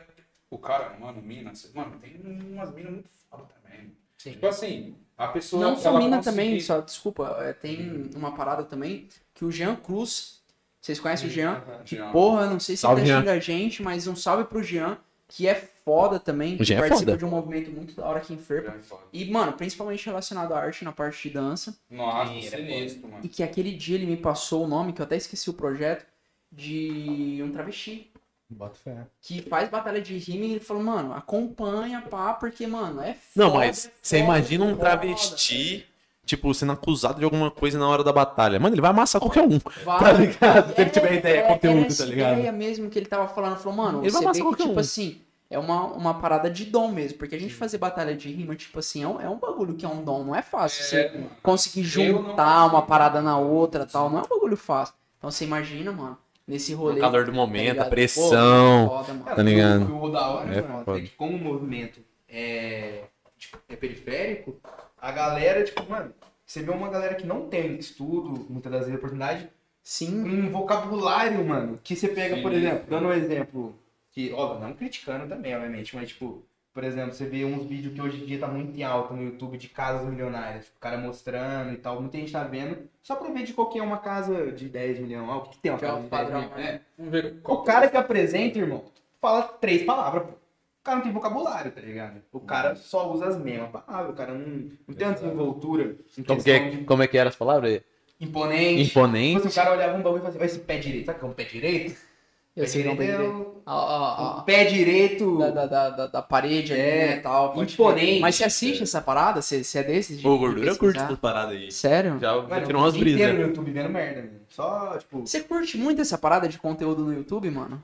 o 0.51 0.57
cara, 0.59 0.93
mano, 0.99 1.19
mina, 1.21 1.55
cê- 1.55 1.69
mano, 1.73 1.93
tem 1.99 2.15
umas 2.53 2.71
minas 2.75 2.91
muito 2.91 3.09
foda 3.29 3.43
também. 3.63 3.91
Sim. 4.23 4.31
Tipo 4.31 4.47
assim, 4.47 4.95
a 5.17 5.27
pessoa. 5.27 5.61
Não 5.63 5.75
só 5.75 5.89
ela 5.89 5.99
mina 5.99 6.17
conseguir- 6.17 6.37
também, 6.37 6.59
só, 6.59 6.79
desculpa, 6.81 7.37
é, 7.41 7.53
tem 7.53 8.09
uma 8.15 8.33
parada 8.35 8.63
também 8.63 9.07
que 9.33 9.43
o 9.43 9.51
Jean 9.51 9.75
Cruz, 9.75 10.41
vocês 10.79 10.99
conhecem 10.99 11.27
o 11.27 11.31
Jean? 11.31 11.61
Que 11.85 11.95
Jean. 11.95 12.11
porra, 12.11 12.45
não 12.47 12.59
sei 12.59 12.75
se 12.75 12.81
Salve, 12.81 13.01
ele 13.01 13.07
Jean. 13.07 13.19
xinga 13.19 13.31
a 13.33 13.39
gente, 13.39 13.81
mas 13.81 14.05
um 14.07 14.15
salve 14.15 14.43
pro 14.43 14.61
Jean, 14.61 14.97
que 15.27 15.47
é 15.47 15.55
foda 15.55 16.19
também, 16.19 16.53
O 16.55 16.57
que 16.59 16.63
Jean 16.65 16.75
é 16.77 16.79
participa 16.81 17.11
foda. 17.11 17.17
de 17.17 17.25
um 17.25 17.29
movimento 17.29 17.71
muito 17.71 17.95
da 17.95 18.05
hora 18.05 18.19
aqui 18.19 18.33
em 18.33 18.37
Ferpa. 18.37 18.71
É. 18.75 18.95
E, 19.11 19.31
mano, 19.31 19.53
principalmente 19.53 20.05
relacionado 20.05 20.53
à 20.53 20.59
arte 20.59 20.83
na 20.83 20.91
parte 20.91 21.27
de 21.29 21.33
dança. 21.33 21.75
Nossa, 21.89 22.31
ele 22.33 22.45
é 22.45 22.49
sinistro, 22.49 23.07
mano. 23.09 23.23
E 23.23 23.27
que 23.27 23.41
aquele 23.41 23.71
dia 23.71 23.95
ele 23.95 24.05
me 24.05 24.17
passou 24.17 24.65
o 24.65 24.67
nome, 24.67 24.93
que 24.93 25.01
eu 25.01 25.05
até 25.05 25.15
esqueci 25.15 25.49
o 25.49 25.53
projeto, 25.53 26.05
de 26.51 27.41
um 27.43 27.51
travesti. 27.51 28.10
Bota 28.53 28.75
fé. 28.75 29.07
Que 29.21 29.41
faz 29.41 29.69
batalha 29.69 30.01
de 30.01 30.17
rima 30.17 30.45
e 30.45 30.51
ele 30.51 30.59
falou, 30.59 30.83
mano, 30.83 31.13
acompanha, 31.13 32.01
pá, 32.01 32.33
porque, 32.33 32.67
mano, 32.67 33.01
é 33.01 33.13
foda. 33.13 33.19
Não, 33.35 33.53
mas 33.55 33.85
é 33.85 33.91
você 34.01 34.17
foda, 34.19 34.25
imagina 34.25 34.65
um 34.65 34.69
foda, 34.75 34.79
travesti, 34.81 35.85
tipo, 36.25 36.53
sendo 36.53 36.73
acusado 36.73 37.19
de 37.19 37.23
alguma 37.25 37.49
coisa 37.49 37.79
na 37.79 37.87
hora 37.87 38.03
da 38.03 38.11
batalha. 38.11 38.59
Mano, 38.59 38.75
ele 38.75 38.81
vai 38.81 38.91
amassar 38.91 39.21
qualquer 39.21 39.43
um. 39.43 39.57
Vai. 39.85 39.99
Tá 39.99 40.11
ligado? 40.11 40.75
Se 40.75 40.81
ele 40.81 40.89
É, 40.89 40.93
tiver 40.93 41.13
ideia, 41.15 41.39
é, 41.39 41.41
conteúdo, 41.43 41.95
tá 41.95 42.05
ligado? 42.05 42.37
ideia 42.39 42.51
mesmo 42.51 42.89
que 42.89 42.99
ele 42.99 43.05
tava 43.05 43.27
falando. 43.27 43.57
Falou, 43.57 43.77
mano, 43.77 44.01
Ele 44.03 44.11
vai 44.11 44.21
você 44.21 44.31
vê 44.31 44.41
amassar 44.41 44.47
que, 44.47 44.55
tipo 44.57 44.73
um. 44.73 44.79
assim, 44.79 45.21
é 45.49 45.57
uma, 45.57 45.85
uma 45.85 46.13
parada 46.19 46.49
de 46.49 46.65
dom 46.65 46.89
mesmo. 46.91 47.17
Porque 47.17 47.35
a 47.35 47.39
gente 47.39 47.53
fazer 47.53 47.77
batalha 47.77 48.15
de 48.15 48.29
rima, 48.31 48.55
tipo 48.55 48.79
assim, 48.79 49.03
é 49.03 49.07
um, 49.07 49.21
é 49.21 49.29
um 49.29 49.37
bagulho 49.37 49.75
que 49.75 49.85
é 49.85 49.89
um 49.89 50.03
dom. 50.03 50.23
Não 50.25 50.35
é 50.35 50.41
fácil 50.41 50.83
você 50.83 50.99
É, 50.99 51.23
conseguir 51.41 51.83
juntar 51.83 52.65
uma 52.65 52.81
parada 52.81 53.21
na 53.21 53.37
outra 53.37 53.85
tal. 53.85 54.09
Não 54.09 54.19
é 54.19 54.21
um 54.21 54.27
bagulho 54.27 54.57
fácil. 54.57 54.93
Então 55.17 55.29
você 55.31 55.45
imagina, 55.45 55.91
mano, 55.91 56.17
nesse 56.47 56.73
rolê. 56.73 56.97
O 56.97 57.01
calor 57.01 57.25
do 57.25 57.31
tá 57.31 57.35
momento, 57.37 57.61
ligado? 57.69 57.79
a 57.79 57.83
Pô, 57.85 57.89
pressão. 57.89 58.87
foda, 58.89 59.13
mano. 59.13 59.35
Tá 59.35 59.43
ligado? 59.43 59.93
O, 59.93 60.03
o 60.03 60.09
da 60.09 60.27
hora, 60.27 60.53
É 60.53 60.61
mano, 60.61 60.97
é 60.97 61.01
que 61.01 61.09
como 61.09 61.35
o 61.37 61.39
movimento 61.39 61.99
é, 62.27 63.03
tipo, 63.37 63.57
é 63.69 63.75
periférico, 63.75 64.59
a 64.99 65.11
galera, 65.11 65.63
tipo, 65.63 65.89
mano, 65.89 66.13
você 66.45 66.61
vê 66.61 66.71
uma 66.71 66.89
galera 66.89 67.15
que 67.15 67.25
não 67.25 67.47
tem 67.47 67.75
estudo, 67.77 68.45
muitas 68.49 68.71
das 68.71 68.81
vezes 68.81 68.95
oportunidade, 68.95 69.49
Sim. 69.83 70.23
um 70.23 70.49
vocabulário, 70.51 71.43
mano, 71.45 71.79
que 71.83 71.95
você 71.95 72.07
pega, 72.07 72.37
por 72.41 72.51
Sim. 72.51 72.57
exemplo, 72.57 72.85
dando 72.89 73.07
um 73.07 73.13
exemplo, 73.13 73.75
que, 74.11 74.31
óbvio, 74.33 74.59
não 74.67 74.73
criticando 74.73 75.27
também, 75.27 75.55
obviamente, 75.55 75.95
mas, 75.95 76.09
tipo, 76.09 76.43
por 76.73 76.83
exemplo, 76.83 77.13
você 77.13 77.25
vê 77.25 77.43
uns 77.45 77.65
vídeos 77.65 77.93
que 77.93 78.01
hoje 78.01 78.21
em 78.23 78.25
dia 78.25 78.39
tá 78.39 78.47
muito 78.47 78.77
em 78.77 78.83
alta 78.83 79.13
no 79.13 79.23
YouTube 79.23 79.57
de 79.57 79.67
casas 79.69 80.07
milionárias, 80.07 80.65
tipo, 80.65 80.77
o 80.77 80.79
cara 80.79 80.97
mostrando 80.97 81.73
e 81.73 81.77
tal, 81.77 81.99
muita 82.01 82.17
gente 82.17 82.31
tá 82.31 82.43
vendo, 82.43 82.77
só 83.01 83.15
pra 83.15 83.29
ver 83.31 83.43
de 83.43 83.53
qual 83.53 83.69
que 83.69 83.77
é 83.79 83.83
uma 83.83 83.97
casa 83.97 84.51
de 84.51 84.69
10 84.69 84.99
milhões, 84.99 85.27
ó, 85.29 85.37
o 85.37 85.41
que, 85.41 85.49
que 85.51 85.57
tem 85.59 85.71
uma 85.71 85.77
Que 85.79 85.85
é 85.85 85.87
casa 85.89 85.99
o 85.99 86.03
de 86.03 86.09
10 86.09 86.21
padrão, 86.23 86.41
milhões? 86.41 86.63
né? 86.65 86.81
Vamos 86.97 87.11
ver 87.11 87.25
O 87.25 87.41
qual 87.41 87.63
cara 87.63 87.89
que 87.89 87.97
apresenta, 87.97 88.57
irmão, 88.59 88.85
fala 89.19 89.43
três 89.43 89.83
palavras, 89.83 90.23
pô. 90.23 90.29
O 90.31 90.83
cara 90.83 90.95
não 90.97 91.03
tem 91.03 91.13
vocabulário, 91.13 91.71
tá 91.71 91.79
ligado? 91.81 92.21
O 92.31 92.39
cara 92.39 92.73
só 92.75 93.11
usa 93.13 93.27
as 93.27 93.37
mesmas 93.37 93.69
palavras, 93.69 94.09
o 94.13 94.15
cara 94.15 94.33
não, 94.33 94.71
não 94.87 94.95
tem 94.95 95.05
uma 95.07 95.13
desenvoltura 95.13 95.95
Como, 96.25 96.43
que 96.43 96.49
é, 96.51 96.69
de 96.69 96.83
como 96.85 97.03
é 97.03 97.07
que 97.07 97.17
eram 97.19 97.29
as 97.29 97.35
palavras? 97.35 97.81
imponente. 98.19 98.81
Imponente. 98.89 99.37
assim, 99.39 99.47
o 99.49 99.53
cara 99.53 99.71
olhava 99.73 99.97
um 99.97 100.01
bagulho 100.01 100.19
e 100.19 100.21
falava 100.21 100.37
assim, 100.37 100.43
"Ó, 100.43 100.45
esse 100.45 100.59
pé 100.65 100.77
direito, 100.77 101.05
sabe 101.05 101.17
o 101.17 101.19
que 101.19 101.25
é 101.25 101.29
um 101.29 101.33
pé 101.33 101.43
direito? 101.43 102.10
Eu 102.55 102.63
pé 102.63 102.69
sei 102.69 102.83
não 102.83 102.95
direito 102.95 103.21
é 103.21 103.29
o- 103.29 104.41
pé 104.43 104.65
direito 104.65 105.37
Da, 105.37 105.49
da, 105.51 105.65
da, 105.65 105.89
da- 105.89 106.07
da 106.07 106.21
parede 106.21 106.73
ali, 106.73 106.81
É, 106.81 107.07
né, 107.07 107.15
tal. 107.17 107.63
imponente. 107.63 108.19
Mas 108.19 108.35
você 108.35 108.43
assiste 108.43 108.83
essa 108.83 109.01
parada? 109.01 109.41
Você, 109.41 109.63
você 109.63 109.79
é 109.79 109.83
desses? 109.83 110.19
de- 110.19 110.27
Ô, 110.27 110.33
de 110.33 110.37
gordura, 110.39 110.67
eu 110.67 110.77
curto 110.77 110.99
essas 110.99 111.17
paradas 111.19 111.55
aí. 111.55 111.71
Sério? 111.71 112.19
Já 112.19 112.33
Mano, 112.41 112.65
tirou 112.65 112.81
umas 112.81 112.95
brisas. 112.97 113.33
no 113.33 113.41
YouTube 113.41 113.71
vendo 113.71 113.89
merda, 113.89 114.21
mano. 114.21 114.33
Só, 114.49 114.97
tipo, 114.97 115.21
Você 115.25 115.39
curte 115.41 115.77
muito 115.77 116.01
essa 116.01 116.17
parada 116.17 116.47
de 116.49 116.57
conteúdo 116.59 117.05
no 117.05 117.13
YouTube, 117.13 117.49
mano? 117.49 117.81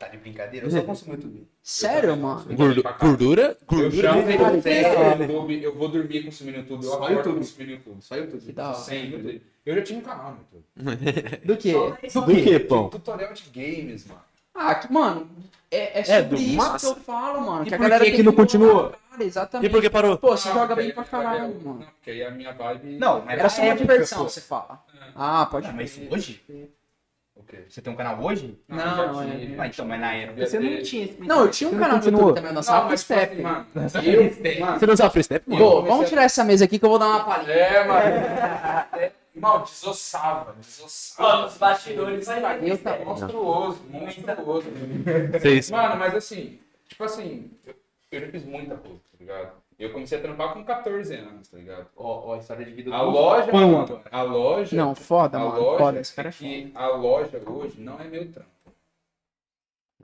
Tá 0.00 0.08
de 0.08 0.16
brincadeira? 0.16 0.66
Eu 0.66 0.70
só 0.70 0.82
consumo 0.82 1.12
YouTube. 1.14 1.46
Sério, 1.62 2.16
mano? 2.16 2.44
Gordu- 2.56 2.82
Gordura? 2.98 3.42
Eu 3.60 3.66
Gordura. 3.66 4.08
chamo 4.12 4.22
vem- 4.24 4.36
o 4.36 4.40
Cara, 4.40 5.16
YouTube, 5.22 5.62
eu 5.62 5.74
vou 5.76 5.88
dormir 5.88 6.24
consumindo 6.24 6.58
YouTube, 6.58 6.84
eu 6.84 6.90
Só 6.90 7.08
YouTube. 7.10 7.36
consumindo 7.38 7.70
YouTube. 7.72 7.96
Só 8.00 8.16
YouTube. 8.16 8.40
Que 8.46 8.52
da 8.52 8.68
hora. 8.70 8.78
Sempre. 8.78 9.42
Eu 9.66 9.74
já 9.76 9.82
tinha 9.82 9.98
um 9.98 10.02
canal 10.02 10.32
no 10.32 10.38
YouTube. 10.38 10.64
Do 11.44 11.56
quê? 11.56 11.72
Do 12.14 12.42
que, 12.42 12.58
pão? 12.60 12.88
Tutorial 12.88 13.32
de 13.34 13.42
games, 13.50 14.06
mano. 14.06 14.20
Ah, 14.54 14.74
que, 14.74 14.92
mano, 14.92 15.28
é, 15.70 15.98
é 15.98 16.00
É, 16.00 16.04
sobre 16.04 16.36
do 16.36 16.42
isso 16.42 16.56
massa. 16.56 16.86
que 16.94 16.98
eu 17.00 17.04
falo, 17.04 17.40
mano. 17.42 17.62
E 17.64 17.68
que 17.68 17.74
a 17.74 17.76
por 17.76 17.82
galera 17.84 18.04
que 18.04 18.10
tem 18.10 18.16
que 18.18 18.22
não 18.24 18.32
continuou? 18.32 18.90
Cara, 19.10 19.24
exatamente. 19.24 19.68
E 19.68 19.70
por 19.70 19.80
que 19.82 19.90
parou? 19.90 20.18
Pô, 20.18 20.36
você 20.36 20.48
Não, 20.48 20.54
joga 20.56 20.74
bem 20.76 20.90
pra 20.92 21.04
caralho, 21.04 21.44
é- 21.44 21.48
mano. 21.48 21.78
Não, 21.80 21.86
porque 21.86 22.10
aí 22.10 22.22
a 22.24 22.30
minha 22.30 22.52
vibe... 22.52 22.98
Não, 22.98 23.22
mas 23.24 23.38
Era 23.38 23.48
só 23.48 23.60
uma 23.62 23.66
na 23.66 23.72
época, 23.74 23.92
diversão, 23.92 24.24
você 24.28 24.40
fala. 24.40 24.82
Ah, 25.14 25.46
pode 25.46 25.68
Não, 25.68 25.74
mas 25.74 26.00
hoje? 26.10 26.42
Quê? 27.50 27.64
Você 27.68 27.82
tem 27.82 27.92
um 27.92 27.96
canal 27.96 28.22
hoje? 28.22 28.56
Não, 28.68 28.78
já 28.78 29.06
não, 29.06 29.12
tinha, 29.22 29.34
é- 29.34 29.56
já 29.56 29.62
Ah, 29.62 29.66
então, 29.66 29.84
mas 29.86 30.00
na 30.00 30.12
época 30.14 30.46
você 30.46 30.60
não 30.60 30.82
tinha 30.82 31.04
esse 31.04 31.16
Não, 31.20 31.40
eu 31.40 31.50
tinha 31.50 31.68
um 31.68 31.72
Você 31.72 31.78
canal 31.80 31.98
no? 31.98 32.04
YouTube 32.04 32.34
também, 32.34 32.50
eu 32.50 32.54
dançava 32.54 32.88
mas, 32.88 33.00
tipo 33.00 33.12
step. 33.14 33.32
assim, 33.32 33.42
mano, 33.42 33.66
Dançava 33.74 34.06
mano, 34.60 34.78
Você 34.78 34.86
não 34.86 34.96
sabe 34.96 35.12
freestyle, 35.12 35.42
mano? 35.48 35.64
Pô, 35.64 35.82
vamos 35.82 36.08
tirar 36.08 36.22
essa 36.22 36.44
mesa 36.44 36.64
aqui 36.64 36.78
que 36.78 36.84
eu 36.84 36.90
vou 36.90 36.98
dar 37.00 37.08
uma 37.08 37.24
palhinha. 37.24 37.52
É, 37.52 37.84
mano. 37.84 38.00
É, 38.96 39.12
Mal, 39.34 39.62
desossava, 39.64 40.54
desossava. 40.60 41.38
Ó, 41.38 41.42
nos 41.42 41.56
bastidores 41.56 42.26
vai 42.26 42.58
Eu 42.68 42.78
tá- 42.78 42.98
Monstruoso, 43.04 43.80
monstruoso. 43.90 44.66
Mano, 45.72 45.96
mas 45.98 46.14
assim, 46.14 46.58
tipo 46.88 47.02
assim, 47.04 47.50
eu, 47.66 47.74
eu 48.12 48.20
já 48.20 48.26
fiz 48.28 48.44
muita 48.44 48.76
coisa, 48.76 48.98
tá 48.98 49.16
ligado? 49.18 49.52
Eu 49.80 49.90
comecei 49.90 50.18
a 50.18 50.20
trampar 50.20 50.52
com 50.52 50.62
14 50.62 51.14
anos, 51.14 51.48
tá 51.48 51.56
ligado? 51.56 51.86
Ó, 51.96 52.28
ó, 52.28 52.34
a 52.34 52.38
história 52.38 52.64
de 52.66 52.70
vida 52.72 52.94
A 52.94 53.02
do 53.02 53.10
loja, 53.10 53.50
Pão 53.50 53.72
mano, 53.72 54.00
a 54.12 54.22
loja, 54.22 54.76
Não, 54.76 54.94
foda, 54.94 55.38
a 55.38 55.40
mano. 55.40 55.58
loja, 55.60 55.78
Foda, 55.78 56.00
esse 56.00 56.14
cara 56.14 56.28
é 56.28 56.32
foda. 56.32 56.48
que 56.50 56.72
a 56.74 56.88
loja 56.88 57.42
hoje 57.46 57.80
não 57.80 57.98
é 57.98 58.04
meu 58.04 58.30
trampo. 58.30 58.50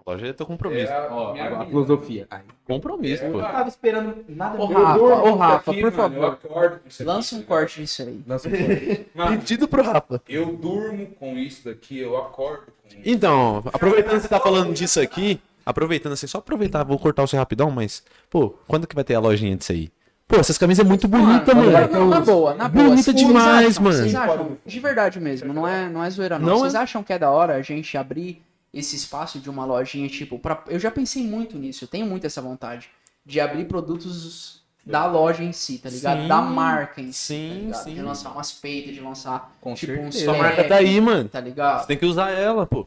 Loja 0.06 0.26
é 0.28 0.32
teu 0.32 0.46
compromisso. 0.46 0.92
É 0.92 0.96
a 1.08 1.08
Ó, 1.14 1.32
minha 1.32 1.44
agora 1.46 1.56
a 1.62 1.64
vida. 1.64 1.70
filosofia. 1.70 2.28
Compromisso, 2.64 3.24
É, 3.24 3.30
pô. 3.30 3.38
Eu 3.38 3.42
não 3.42 3.50
tava 3.52 3.68
esperando 3.68 4.24
nada 4.28 4.62
Ô, 4.62 4.68
meu. 4.68 4.84
Rafa, 4.84 5.00
ô, 5.00 5.34
Rafa, 5.34 5.70
Aqui, 5.72 5.80
por 5.80 5.92
mano, 5.92 6.16
Eu 6.16 6.36
favor. 6.36 6.80
Lança 7.00 7.34
um 7.34 7.40
tá 7.40 7.46
corte 7.46 7.80
disso 7.80 8.02
aí. 8.02 8.22
Lança 8.26 8.48
um 8.48 8.52
corte. 8.56 9.06
Mano, 9.14 9.38
Pedido 9.38 9.66
pro 9.66 9.82
Rafa. 9.82 10.22
eu 10.28 10.46
durmo 10.56 11.06
com 11.18 11.36
isso 11.36 11.64
daqui, 11.64 11.98
eu 11.98 12.16
acordo 12.16 12.66
com 12.82 12.88
isso. 12.88 12.98
Então, 13.04 13.62
aproveitando 13.72 14.14
que 14.14 14.20
você 14.20 14.28
tá 14.28 14.38
falando 14.38 14.72
disso 14.72 15.00
aqui, 15.00 15.40
aproveitando 15.66 16.12
assim, 16.12 16.26
só 16.28 16.38
aproveitar, 16.38 16.84
vou 16.84 16.98
cortar 16.98 17.22
você 17.26 17.36
rapidão, 17.36 17.70
mas, 17.70 18.02
pô, 18.30 18.54
quando 18.66 18.86
que 18.86 18.94
vai 18.94 19.04
ter 19.04 19.16
a 19.16 19.20
lojinha 19.20 19.56
disso 19.56 19.72
aí? 19.72 19.90
Pô, 20.28 20.36
essas 20.36 20.56
camisas 20.58 20.84
é 20.84 20.88
muito 20.88 21.06
bonita, 21.06 21.54
Mano, 21.54 21.70
mano. 21.72 21.88
Não, 21.92 22.08
na 22.08 22.20
boa, 22.20 22.54
na 22.54 22.68
boa. 22.68 22.84
Bonita 22.86 23.02
Vocês 23.12 23.16
demais, 23.16 23.66
acham- 23.76 23.82
mano. 23.84 23.96
Vocês 23.96 24.14
acham, 24.14 24.56
de 24.64 24.80
verdade 24.80 25.20
mesmo, 25.20 25.52
não 25.52 25.68
é, 25.68 25.88
não 25.88 26.02
é 26.02 26.10
zoeira 26.10 26.38
não. 26.38 26.46
Não 26.48 26.58
Vocês 26.60 26.74
é? 26.74 26.78
acham 26.78 27.02
que 27.02 27.12
é 27.12 27.18
da 27.18 27.30
hora 27.30 27.54
a 27.54 27.62
gente 27.62 27.96
abrir 27.96 28.42
esse 28.74 28.96
espaço 28.96 29.38
de 29.38 29.48
uma 29.50 29.64
lojinha, 29.64 30.08
tipo, 30.08 30.38
pra... 30.38 30.62
eu 30.68 30.78
já 30.78 30.90
pensei 30.90 31.22
muito 31.22 31.56
nisso, 31.58 31.84
eu 31.84 31.88
tenho 31.88 32.06
muito 32.06 32.26
essa 32.26 32.40
vontade 32.42 32.88
de 33.24 33.38
abrir 33.40 33.66
produtos 33.66 34.62
da 34.84 35.06
loja 35.06 35.42
em 35.44 35.52
si, 35.52 35.78
tá 35.78 35.88
ligado? 35.88 36.22
Sim, 36.22 36.28
da 36.28 36.40
marca 36.42 37.00
em 37.00 37.10
si, 37.12 37.24
sim, 37.34 37.48
tá 37.48 37.54
ligado? 37.64 37.84
sim. 37.84 37.94
De 37.94 38.02
lançar 38.02 38.30
umas 38.30 38.52
peitas, 38.52 38.94
de 38.94 39.00
lançar, 39.00 39.56
Com 39.60 39.74
tipo, 39.74 39.92
um 39.92 40.10
certeza. 40.12 40.24
Sua 40.24 40.36
marca 40.38 40.64
tá 40.64 40.76
aí, 40.76 41.00
mano. 41.00 41.28
tá 41.28 41.38
Você 41.40 41.44
ligado? 41.44 41.86
tem 41.86 41.96
que 41.96 42.04
usar 42.06 42.30
ela, 42.30 42.66
pô. 42.66 42.86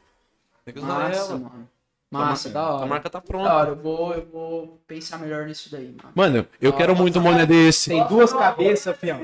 Tem 0.65 0.73
que 0.73 0.80
usar 0.80 0.88
Massa, 0.88 1.19
ela. 1.31 1.39
mano. 1.39 1.69
Massa, 2.11 2.49
da 2.49 2.61
A 2.61 2.76
hora. 2.77 2.86
marca 2.88 3.10
tá 3.10 3.19
Da 3.19 3.26
pronta. 3.26 3.53
hora, 3.53 3.69
eu 3.69 3.76
vou, 3.76 4.14
eu 4.15 4.26
vou 4.31 4.81
pensar 4.88 5.19
melhor 5.19 5.45
nisso 5.45 5.72
daí, 5.72 5.86
mano. 5.95 6.11
Mano, 6.15 6.48
eu 6.60 6.73
quero 6.73 6.95
muito 6.95 7.19
um 7.19 7.22
boné 7.22 7.45
desse. 7.45 7.91
Tem 7.91 8.03
duas 8.07 8.34
cabeças, 8.34 8.98
fião. 8.98 9.19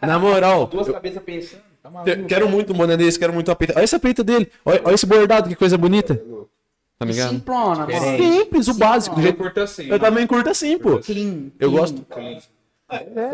Na 0.00 0.18
moral, 0.20 0.66
Duas 0.70 0.88
cabeças 0.88 1.22
pensando. 1.22 1.60
Tá 1.82 1.88
eu 1.88 1.92
maluco? 1.92 2.24
quero 2.28 2.48
muito 2.48 2.72
um 2.72 2.76
boné 2.76 2.96
desse, 2.96 3.18
quero 3.18 3.32
muito 3.32 3.50
a 3.50 3.56
peita. 3.56 3.74
Olha 3.74 3.82
essa 3.82 3.98
peita 3.98 4.22
dele. 4.22 4.50
Olha, 4.64 4.80
olha 4.84 4.94
esse 4.94 5.04
bordado, 5.04 5.48
que 5.48 5.56
coisa 5.56 5.76
bonita. 5.76 6.14
Tá 6.96 7.04
ligado? 7.04 7.30
Simplona, 7.30 7.86
mano. 7.88 8.16
Simples, 8.16 8.68
o 8.68 8.74
básico. 8.74 9.16
Do 9.20 9.26
Eu 9.26 9.34
curto 9.34 9.60
assim. 9.60 9.88
Eu 9.88 9.98
também 9.98 10.24
curto 10.28 10.48
assim, 10.48 10.78
pô. 10.78 11.00
Clean. 11.00 11.50
Eu 11.58 11.70
clean. 11.70 11.80
gosto. 11.80 12.06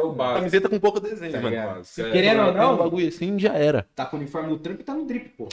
Sou 0.01 0.13
básico. 0.15 0.39
Camiseta 0.39 0.69
com 0.71 0.79
pouco 0.81 0.99
desenho, 1.01 1.33
tá 1.33 1.41
mano. 1.43 1.55
É, 1.57 2.11
Querendo 2.11 2.41
ou 2.41 2.53
Não, 2.55 2.69
um 2.69 2.77
não, 2.77 2.77
bagulho 2.79 3.07
assim 3.09 3.39
já 3.39 3.53
era. 3.53 3.87
tá 3.95 4.07
com 4.07 4.17
o 4.17 4.21
uniforme 4.21 4.49
no 4.49 4.59
trampo 4.59 4.81
e 4.81 4.85
tá 4.85 4.95
no 4.95 5.05
drip, 5.05 5.29
pô. 5.37 5.47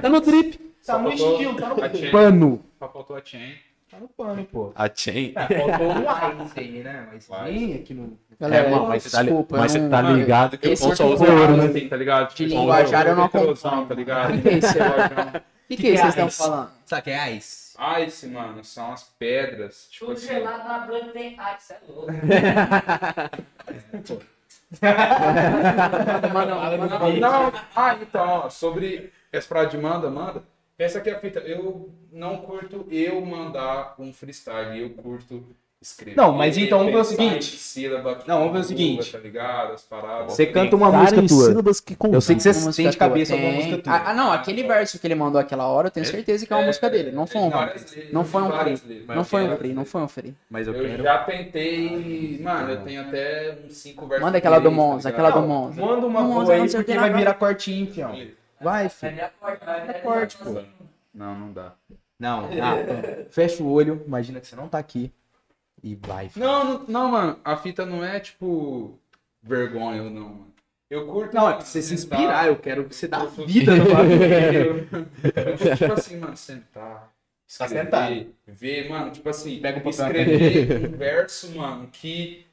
Tá 0.00 0.08
no 0.08 0.20
drip. 0.22 0.58
Tá 0.86 0.98
no 0.98 1.10
estilo, 1.12 1.56
tá 1.56 1.68
no 1.68 1.98
chain. 1.98 2.10
pano. 2.10 2.64
Só 2.78 2.88
faltou 2.88 3.16
a 3.16 3.22
chain. 3.24 3.54
Tá 3.90 3.98
no 3.98 4.08
pano, 4.08 4.44
pô. 4.44 4.72
A 4.74 4.88
chain. 4.94 5.32
É, 5.36 5.58
faltou 5.60 5.90
um 5.90 6.04
mais 6.04 6.58
aí, 6.58 6.82
né? 6.82 7.08
Mas 7.12 7.28
Vai. 7.28 7.52
nem 7.52 7.74
aqui 7.74 7.94
no... 7.94 8.18
Galera, 8.40 8.66
É, 8.66 8.70
mano, 8.70 8.88
mas 8.88 9.02
você 9.04 9.10
tá, 9.10 9.22
desculpa, 9.22 9.56
mas 9.56 9.74
eu 9.74 9.80
você 9.82 9.88
não- 9.88 10.02
tá 10.02 10.10
ligado 10.10 10.58
que 10.58 10.66
pão 10.68 10.76
só 10.76 10.92
é 10.92 10.96
tipo- 10.96 11.08
ouro, 11.32 11.56
né? 11.56 11.64
Assim, 11.66 11.88
tá 11.88 11.96
ligado? 11.96 12.28
De 12.30 12.34
Tipo, 12.34 12.50
linguajar 12.50 13.06
eu 13.06 13.16
não 13.16 13.24
acompanho. 13.24 13.86
Tá 13.86 13.94
ligado? 13.94 14.34
O 14.34 14.42
que 14.42 14.48
é 14.48 14.58
isso? 14.58 14.68
O 14.68 14.72
que, 15.68 15.76
que 15.76 15.86
é 15.88 15.90
que 15.92 15.96
vocês 15.96 16.08
estão 16.10 16.26
Ice? 16.28 16.38
falando? 16.38 16.70
Sabe 16.84 17.02
que 17.02 17.10
é 17.10 17.30
ice? 17.32 17.74
Ice, 18.06 18.26
mano, 18.26 18.62
são 18.64 18.92
as 18.92 19.04
pedras. 19.18 19.88
Tipo 19.90 20.06
Tudo 20.06 20.16
assim. 20.18 20.26
gelado 20.26 20.68
na 20.68 20.78
branca 20.80 21.06
tem. 21.12 21.38
Isso 21.58 21.72
é 21.72 21.78
louco. 21.88 22.12
Não, 26.34 27.20
não. 27.20 27.52
Ah, 27.74 27.96
então, 28.00 28.28
ó, 28.44 28.48
sobre 28.50 29.12
essa 29.32 29.48
parada 29.48 29.70
de 29.70 29.78
manda, 29.78 30.10
manda. 30.10 30.42
Essa 30.78 30.98
aqui 30.98 31.10
é 31.10 31.14
a 31.14 31.20
fita. 31.20 31.38
Eu 31.40 31.90
não 32.12 32.38
curto 32.38 32.86
eu 32.90 33.24
mandar 33.24 33.94
um 33.98 34.12
freestyle, 34.12 34.80
eu 34.80 34.90
curto 34.90 35.44
escrever. 35.80 36.16
Não, 36.16 36.32
mas 36.32 36.56
então 36.56 36.78
vamos 36.78 36.92
ver 36.92 36.98
o 36.98 37.04
seguinte. 37.04 37.44
sílaba, 37.44 38.18
Não, 38.26 38.38
vamos 38.40 38.52
ver 38.54 38.58
o 38.58 38.64
seguinte. 38.64 39.12
Tá 39.12 39.18
ligado? 39.18 39.74
As 39.74 39.82
paradas. 39.82 40.32
Você 40.32 40.46
canta 40.46 40.74
uma 40.74 40.90
música 40.90 41.22
tua. 41.26 41.52
Eu 42.12 42.20
sei 42.20 42.36
que 42.36 42.42
você 42.42 42.82
tem 42.82 42.90
de 42.90 42.96
cabeça 42.96 43.34
tem. 43.34 43.40
alguma 43.40 43.62
música 43.62 43.82
tua. 43.82 43.92
Ah, 43.92 44.10
ah, 44.10 44.14
não, 44.14 44.32
aquele 44.32 44.64
verso 44.64 44.98
que 44.98 45.06
ele 45.06 45.14
mandou 45.14 45.40
aquela 45.40 45.68
hora, 45.68 45.88
eu 45.88 45.90
tenho 45.90 46.06
certeza 46.06 46.44
que 46.46 46.52
é 46.52 46.56
uma 46.56 46.66
música 46.66 46.90
dele. 46.90 47.12
Não 47.12 47.26
foi 47.26 47.40
um, 47.40 47.50
não 48.12 48.24
foi 48.24 48.42
um 48.42 48.52
free. 48.52 49.04
Não 49.06 49.24
foi 49.24 49.44
um 49.44 49.56
free, 49.56 49.72
não 49.72 49.84
foi 49.84 50.02
um 50.02 50.08
free. 50.08 50.34
Mas 50.50 50.66
eu 50.66 50.74
Eu 50.74 50.88
quero... 50.88 51.02
já 51.02 51.18
tentei. 51.18 52.40
Mano, 52.42 52.70
eu 52.70 52.82
tenho 52.82 53.00
até 53.02 53.58
uns 53.64 53.74
5 53.74 54.06
versos. 54.06 54.24
Manda 54.24 54.38
aquela 54.38 54.58
do 54.58 54.70
tá 54.70 54.74
Monza, 54.74 55.08
aquela 55.08 55.30
do 55.30 55.42
Monza. 55.42 55.80
Manda 55.80 56.06
uma 56.06 56.20
Monza, 56.22 56.52
aí, 56.52 56.60
não 56.60 56.68
sei 56.68 56.80
o 56.80 56.82
porque 56.82 56.92
que 56.92 56.98
vai 56.98 57.12
virar 57.12 57.34
cortinho, 57.34 57.92
fião. 57.92 58.12
Vai, 58.60 58.86
É 58.86 58.88
filho. 58.88 59.12
minha 59.12 59.28
porta, 59.28 59.70
é 59.70 59.82
minha 59.84 60.00
corte, 60.00 60.38
pô. 60.38 60.62
Não, 61.12 61.34
não 61.38 61.52
dá. 61.52 61.74
Não, 62.18 62.46
ah, 62.46 63.26
fecha 63.30 63.62
o 63.62 63.70
olho, 63.70 64.02
imagina 64.06 64.40
que 64.40 64.46
você 64.46 64.56
não 64.56 64.68
tá 64.68 64.78
aqui. 64.78 65.12
E 65.82 65.94
vai, 65.96 66.28
filho. 66.28 66.46
Não, 66.46 66.64
não, 66.64 66.84
não, 66.88 67.08
mano. 67.10 67.38
A 67.44 67.56
fita 67.56 67.84
não 67.84 68.02
é 68.04 68.18
tipo 68.20 68.98
vergonha 69.42 70.02
ou 70.02 70.10
não, 70.10 70.28
mano. 70.28 70.54
Eu 70.88 71.06
curto. 71.06 71.34
Não, 71.34 71.48
é 71.48 71.54
pra 71.54 71.64
você 71.64 71.82
se 71.82 71.92
inspirar, 71.94 72.46
eu 72.46 72.56
quero 72.56 72.84
que 72.88 72.94
você 72.94 73.08
dá 73.08 73.24
vida 73.24 73.74
no 73.74 73.84
bagulho. 73.92 74.88
Tipo 75.76 75.92
assim, 75.92 76.16
mano, 76.18 76.36
sentar. 76.36 77.12
Tá 77.58 77.66
Escrever, 77.66 77.84
sentado. 77.84 78.26
ver, 78.46 78.88
mano, 78.88 79.10
tipo 79.10 79.28
assim, 79.28 79.60
Pega 79.60 79.78
o 79.78 79.82
papel. 79.82 79.90
escrever 79.90 80.88
um 80.94 80.96
verso, 80.96 81.54
mano, 81.56 81.88
que 81.92 82.43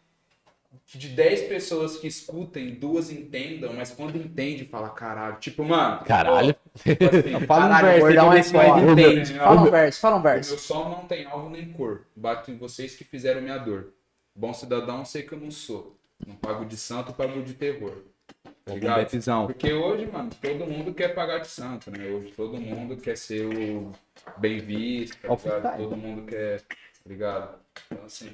de 0.85 1.09
10 1.09 1.47
pessoas 1.47 1.97
que 1.97 2.07
escutem, 2.07 2.75
duas 2.75 3.11
entendam, 3.11 3.73
mas 3.73 3.91
quando 3.91 4.17
entende, 4.17 4.65
fala 4.65 4.89
caralho. 4.89 5.37
Tipo, 5.39 5.63
mano. 5.63 6.03
Caralho. 6.05 6.55
tipo 6.77 7.03
assim, 7.05 7.39
Fala 7.47 7.65
um 7.65 7.81
verso, 7.81 8.57
é 8.57 8.91
entende. 8.91 9.33
Fala 9.33 9.61
um 9.61 9.71
verso, 9.71 9.99
fala 9.99 10.15
um 10.15 10.19
O 10.19 10.23
meu 10.23 10.33
verso. 10.33 10.57
som 10.59 10.89
não 10.89 11.05
tem 11.05 11.25
alvo 11.25 11.49
nem 11.49 11.71
cor. 11.71 12.05
Bato 12.15 12.51
em 12.51 12.57
vocês 12.57 12.95
que 12.95 13.03
fizeram 13.03 13.41
minha 13.41 13.57
dor. 13.57 13.93
Bom 14.35 14.53
cidadão, 14.53 15.03
sei 15.03 15.23
que 15.23 15.33
eu 15.33 15.39
não 15.39 15.51
sou. 15.51 15.97
Não 16.25 16.35
pago 16.35 16.65
de 16.65 16.77
santo, 16.77 17.13
pago 17.13 17.41
de 17.41 17.53
terror. 17.53 18.03
Tá. 18.63 19.45
Porque 19.47 19.73
hoje, 19.73 20.05
mano, 20.05 20.29
todo 20.41 20.65
mundo 20.65 20.93
quer 20.93 21.09
pagar 21.09 21.39
de 21.39 21.47
santo, 21.47 21.91
né? 21.91 22.05
Hoje 22.07 22.31
todo 22.31 22.59
mundo 22.61 22.95
quer 22.95 23.17
ser 23.17 23.45
o 23.45 23.91
bem 24.37 24.59
visto, 24.59 25.17
tá 25.19 25.27
ligado? 25.27 25.39
freestyle. 25.41 25.83
Todo 25.83 25.97
mundo 25.97 26.21
quer, 26.25 26.61
tá 26.61 26.65
ligado? 27.05 27.59
Então, 27.91 28.05
assim, 28.05 28.31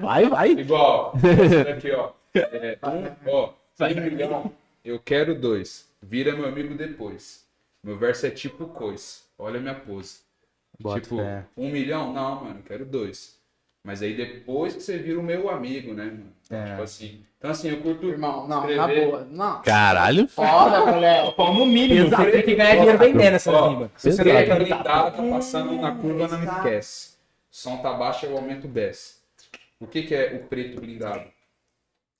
Vai, 0.00 0.28
vai. 0.28 0.50
igual, 0.52 1.14
esse 1.44 1.64
daqui, 1.64 1.90
ó. 1.92 2.10
É, 2.34 2.78
um, 2.84 3.30
ó, 3.30 3.50
um 3.80 4.00
milhão, 4.00 4.52
eu 4.84 4.98
quero 4.98 5.34
dois. 5.34 5.88
Vira 6.02 6.34
meu 6.34 6.46
amigo 6.46 6.74
depois. 6.74 7.44
Meu 7.82 7.96
verso 7.96 8.26
é 8.26 8.30
tipo 8.30 8.66
cois. 8.68 9.24
Olha 9.38 9.60
minha 9.60 9.74
pose. 9.74 10.20
Bota 10.78 11.00
tipo, 11.00 11.16
fé. 11.16 11.44
um 11.56 11.70
milhão? 11.70 12.12
Não, 12.12 12.44
mano, 12.44 12.62
quero 12.66 12.84
dois. 12.84 13.38
Mas 13.82 14.02
aí 14.02 14.14
depois 14.14 14.74
que 14.74 14.82
você 14.82 14.98
vira 14.98 15.18
o 15.18 15.22
meu 15.22 15.48
amigo, 15.48 15.94
né, 15.94 16.04
mano? 16.04 16.32
É. 16.50 16.70
Tipo 16.70 16.82
assim. 16.82 17.24
Então, 17.38 17.50
assim, 17.50 17.70
eu 17.70 17.80
curto. 17.80 18.06
Irmão, 18.06 18.46
não, 18.46 18.66
na 18.66 18.70
escrever- 18.70 19.06
boa. 19.06 19.26
Não. 19.30 19.62
Caralho. 19.62 20.28
Foda, 20.28 20.84
moleque. 20.84 21.32
Pão 21.36 21.54
no 21.54 21.64
mínimo, 21.64 22.10
você 22.10 22.30
tem 22.30 22.42
que 22.42 22.54
ganhar 22.54 22.76
dinheiro 22.76 22.98
vendendo 22.98 23.34
essa 23.34 23.68
rima. 23.68 23.90
Se 23.96 24.12
você 24.12 24.22
Exato. 24.22 24.48
tá 24.48 24.54
blindado, 24.56 25.30
passando 25.30 25.72
na 25.80 25.94
curva, 25.94 26.28
não 26.28 26.44
esquece. 26.44 27.10
Som 27.50 27.78
tá 27.78 27.94
baixo, 27.94 28.26
eu 28.26 28.36
aumento 28.36 28.68
o. 28.68 29.19
O 29.80 29.86
que, 29.86 30.02
que 30.02 30.14
é 30.14 30.34
o 30.34 30.46
preto 30.46 30.78
blindado? 30.80 31.24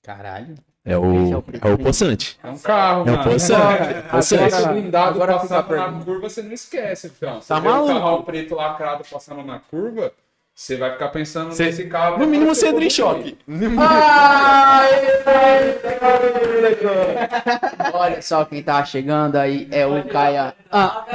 Caralho. 0.02 0.54
É 0.82 0.96
o, 0.96 1.44
é 1.62 1.68
o 1.72 1.76
poçante. 1.78 2.38
É 2.42 2.48
um 2.48 2.56
carro, 2.58 3.00
É 3.06 3.12
o 3.12 3.16
mano. 3.18 3.30
poçante. 3.30 3.94
Você 4.12 4.34
Agora- 4.36 4.72
blindado 4.72 5.22
agora 5.22 5.38
passando 5.38 5.76
na 5.76 6.04
curva, 6.04 6.28
você 6.30 6.42
não 6.42 6.52
esquece. 6.52 7.10
Você 7.10 7.26
Tá 7.48 7.60
vê 7.60 7.68
um 7.68 7.70
maluco? 7.70 8.00
carro 8.00 8.22
preto 8.24 8.54
lacrado 8.54 9.04
passando 9.10 9.42
na 9.44 9.58
curva, 9.58 10.10
você 10.54 10.78
vai 10.78 10.92
ficar 10.92 11.08
pensando 11.10 11.52
Cê- 11.52 11.66
nesse 11.66 11.84
carro. 11.86 12.16
No 12.18 12.26
mínimo 12.26 12.54
você 12.54 12.68
entra 12.68 12.82
em 12.82 12.88
choque. 12.88 13.36
Olha 17.92 18.22
só 18.22 18.46
quem 18.46 18.62
tá 18.62 18.82
chegando 18.84 19.36
aí 19.36 19.68
é 19.70 19.86
o 19.86 20.02
Caia. 20.08 20.54
Ah, 20.72 21.06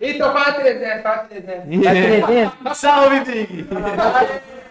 Então 0.00 0.32
fala 0.32 0.52
300, 0.54 1.02
fala 1.02 1.18
300. 1.28 2.78
Salve, 2.78 3.20
Big! 3.24 3.66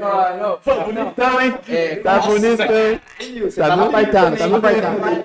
mano. 0.00 0.58
Bonitão, 0.64 1.40
hein? 1.40 1.54
É, 1.68 1.96
Tá 1.96 2.16
nossa. 2.16 2.28
bonitão, 2.28 2.76
hein? 2.76 3.00
Tá 3.54 3.76
no 3.76 3.84
apartando, 3.84 4.36
tá 4.36 4.46
no 4.46 4.56
apartando. 4.56 5.24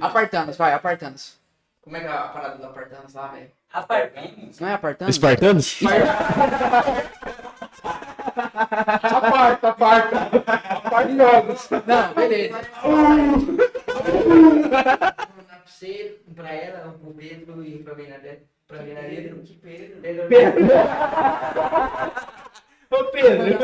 Apartanos, 0.00 0.56
vai, 0.56 0.72
apartanos. 0.72 1.38
Como 1.82 1.96
é 1.96 2.00
que 2.00 2.06
é 2.06 2.10
a 2.10 2.20
parada 2.28 2.56
do 2.56 2.66
apartanos 2.66 3.14
lá, 3.14 3.28
velho? 3.28 3.50
Não 4.60 4.68
é 4.68 4.74
apartanos? 4.74 5.14
Espartanos? 5.16 5.78
Aparta, 9.02 9.68
aparta. 9.68 10.16
Aparta. 10.74 11.82
Não, 11.86 12.14
beleza. 12.14 12.58
Pra 14.70 15.62
você, 15.64 16.18
pra 16.34 16.52
ela, 16.52 16.94
pro 17.00 17.12
Pedro 17.14 17.64
e 17.64 17.78
pra 17.82 17.94
Bernadette. 17.94 18.46
Pra 18.66 18.78
Bernadette, 18.78 19.34
que 19.44 19.54
Pedro? 19.54 20.28
Pedro. 20.28 20.66
Ô, 22.90 23.04
Pedro. 23.04 23.56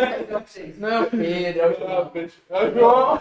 Não 0.78 0.88
é 0.88 1.00
o 1.00 1.10
Pedro, 1.10 1.60
é 1.60 1.66
o 1.66 1.74
João. 1.78 2.12
É 2.48 2.62
o 2.62 2.74
João. 2.74 3.20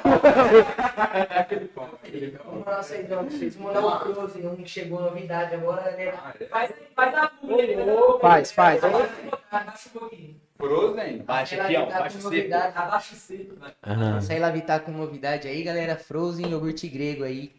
Vamos 2.45 2.66
lá, 2.66 2.84
vocês 2.84 3.09
vão 3.09 3.24
vocês 3.24 3.58
mandar 3.58 3.85
um 3.85 4.14
close, 4.14 4.40
não 4.40 4.66
chegou 4.66 5.01
novidade 5.01 5.56
agora, 5.56 5.92
né? 5.98 6.11
Faz, 6.50 6.72
faz 6.95 7.16
a 7.16 7.27
pulha, 7.27 7.85
Faz, 8.22 8.51
faz. 8.51 8.84
Abaixa 8.84 9.90
um 9.95 10.00
pouquinho. 10.00 10.35
Frozen. 10.58 11.17
Baixa 11.24 11.64
aqui, 11.64 11.75
ó. 11.75 11.85
Baixa 11.88 12.19
seco. 12.19 12.53
abaixa 12.53 13.14
o 13.14 13.17
seco. 13.17 13.56
Ah. 13.82 14.22
Sai 14.22 14.40
lá 14.40 14.51
Vitar 14.51 14.82
com 14.82 14.92
novidade 14.92 15.48
aí, 15.48 15.64
galera. 15.64 15.95
Frozen, 15.95 16.50
iogurte 16.51 16.88
grego 16.88 17.24
aí. 17.24 17.51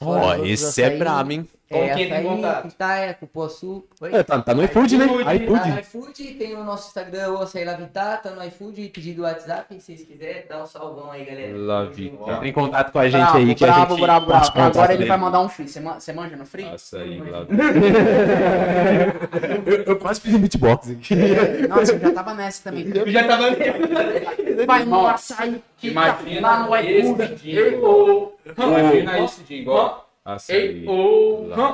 Ó, 0.00 0.34
esse 0.44 0.82
é 0.82 0.98
brabo, 0.98 1.32
hein? 1.32 1.48
Com 1.70 1.76
É, 1.78 1.94
quem 1.94 2.08
tem 2.08 2.12
açaí, 2.12 2.24
contato? 2.26 2.62
pitaia, 2.68 3.14
cupuaçu. 3.14 3.84
É, 4.02 4.22
tá, 4.22 4.38
tá 4.42 4.54
no 4.54 4.62
iFood, 4.64 4.98
né? 4.98 5.06
Tá 5.24 5.34
iFood. 5.34 5.70
no 5.70 5.78
iFood, 5.80 6.24
tem 6.34 6.54
o 6.54 6.62
nosso 6.62 6.88
Instagram, 6.88 7.30
o 7.32 7.38
Açaí 7.38 7.64
Lavitar, 7.64 8.20
tá 8.22 8.30
no 8.32 8.44
iFood, 8.44 8.88
pedido 8.90 9.16
do 9.16 9.22
WhatsApp, 9.22 9.74
se 9.74 9.80
vocês 9.80 10.02
quiserem, 10.06 10.44
dá 10.46 10.62
um 10.62 10.66
salvão 10.66 11.10
aí, 11.10 11.24
galera. 11.24 11.56
Lavita. 11.56 12.30
Entra 12.32 12.48
em 12.48 12.52
contato 12.52 12.92
com 12.92 12.98
a 12.98 13.08
gente 13.08 13.18
Bravo, 13.22 13.38
aí 13.38 13.54
que 13.54 13.64
a 13.64 13.66
bravo, 13.66 13.90
gente 13.96 14.00
bravo, 14.04 14.26
bravo. 14.26 14.44
o 14.44 14.52
contato 14.52 14.76
Agora 14.76 14.92
ele 14.94 15.06
vai 15.06 15.16
mandar 15.16 15.40
um 15.40 15.48
free. 15.48 15.66
Você 15.68 15.80
man- 15.80 15.98
Você 15.98 16.12
manja 16.12 16.36
no 16.36 16.44
free? 16.44 16.66
Açaí, 16.68 17.22
eu, 19.66 19.82
eu 19.84 19.96
quase 19.98 20.20
fiz 20.20 20.34
um 20.34 20.38
beatbox 20.40 20.90
aqui. 20.90 21.14
Nossa, 21.68 21.92
eu 21.92 21.98
já 22.00 22.10
tava 22.12 22.34
nessa 22.34 22.62
também. 22.70 22.92
Já 23.06 23.26
tava 23.26 23.44
Vai 24.66 24.84
no 24.84 25.06
açaí. 25.06 25.62
que 25.78 25.90
tá 25.92 26.18
Imagina 26.20 26.40
lá 26.48 26.66
no 26.66 26.76
esse 26.76 26.98
iFood. 27.00 28.34
Imagina 28.56 29.18
esse 29.24 29.42
dia, 29.42 29.58
igual. 29.60 30.03
Açaí. 30.24 30.86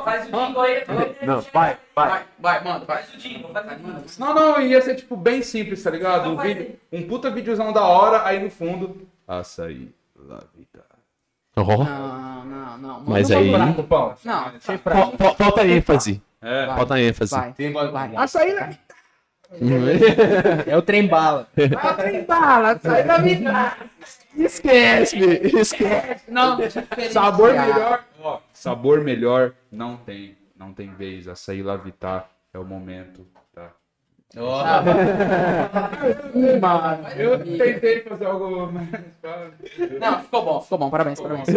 Faz 0.05 0.29
o 0.29 0.33
jingle 0.33 0.63
aí. 0.63 0.85
Não, 1.23 1.41
vai, 1.53 1.77
vai. 1.95 2.09
Vai, 2.09 2.25
vai, 2.39 2.65
manda, 2.65 2.85
vai. 2.85 3.03
Faz 3.03 3.15
o 3.15 3.19
jingle, 3.19 3.53
faz 3.53 3.67
o 3.67 3.85
jingle. 3.85 4.05
Não, 4.19 4.35
não, 4.35 4.61
ia 4.61 4.83
ser 4.83 4.97
tipo 4.97 5.17
bem 5.17 5.41
simples, 5.41 5.83
tá 5.83 5.91
ligado? 5.91 6.31
Um, 6.31 6.35
Não, 6.35 6.43
vídeo, 6.43 6.77
um 6.93 7.07
puta 7.07 7.31
videozão 7.31 7.73
da 7.73 7.85
hora, 7.85 8.27
aí 8.27 8.43
no 8.43 8.51
fundo. 8.51 9.07
Açaí, 9.29 9.95
Lavita. 10.17 10.85
Ó, 11.57 11.85
Não, 11.85 12.45
não, 12.45 12.79
não. 12.79 13.01
Mas 13.07 13.31
aí- 13.31 13.53
pão. 13.89 14.15
Não, 14.25 14.53
Falta 15.37 15.67
ênfase. 15.67 16.21
É. 16.43 16.67
Vai, 16.67 16.77
Falta 16.77 17.01
ênfase. 17.01 17.35
Vai, 17.37 17.53
Tem 17.53 17.73
vai. 17.73 18.17
Açaí 18.17 18.53
na 18.55 18.71
É 20.67 20.77
o 20.77 20.83
trem 20.83 21.07
bala. 21.07 21.49
Vai, 21.57 22.23
bala, 22.23 22.71
açaí 22.73 23.05
na 23.05 23.19
vida. 23.19 23.77
Esquece, 24.37 25.19
esquece. 25.59 26.23
Não, 26.31 26.59
Sabor 27.11 27.53
melhor. 27.53 28.05
Ó, 28.23 28.41
sabor 28.53 29.01
melhor 29.03 29.55
não 29.71 29.97
tem. 29.97 30.37
Não 30.57 30.73
tem 30.73 30.93
vez. 30.95 31.27
Açaí 31.27 31.63
Lavitar 31.63 32.29
é 32.53 32.59
o 32.59 32.65
momento, 32.65 33.27
tá? 33.55 33.71
Ih, 36.35 36.59
mano. 36.61 37.09
Eu 37.17 37.39
tentei 37.43 38.01
fazer 38.03 38.27
algo 38.27 38.71
mais. 38.71 38.89
Não, 39.99 40.23
ficou 40.23 40.45
bom, 40.45 40.61
ficou 40.61 40.79
bom. 40.79 40.91
Parabéns, 40.91 41.21
parabéns. 41.21 41.49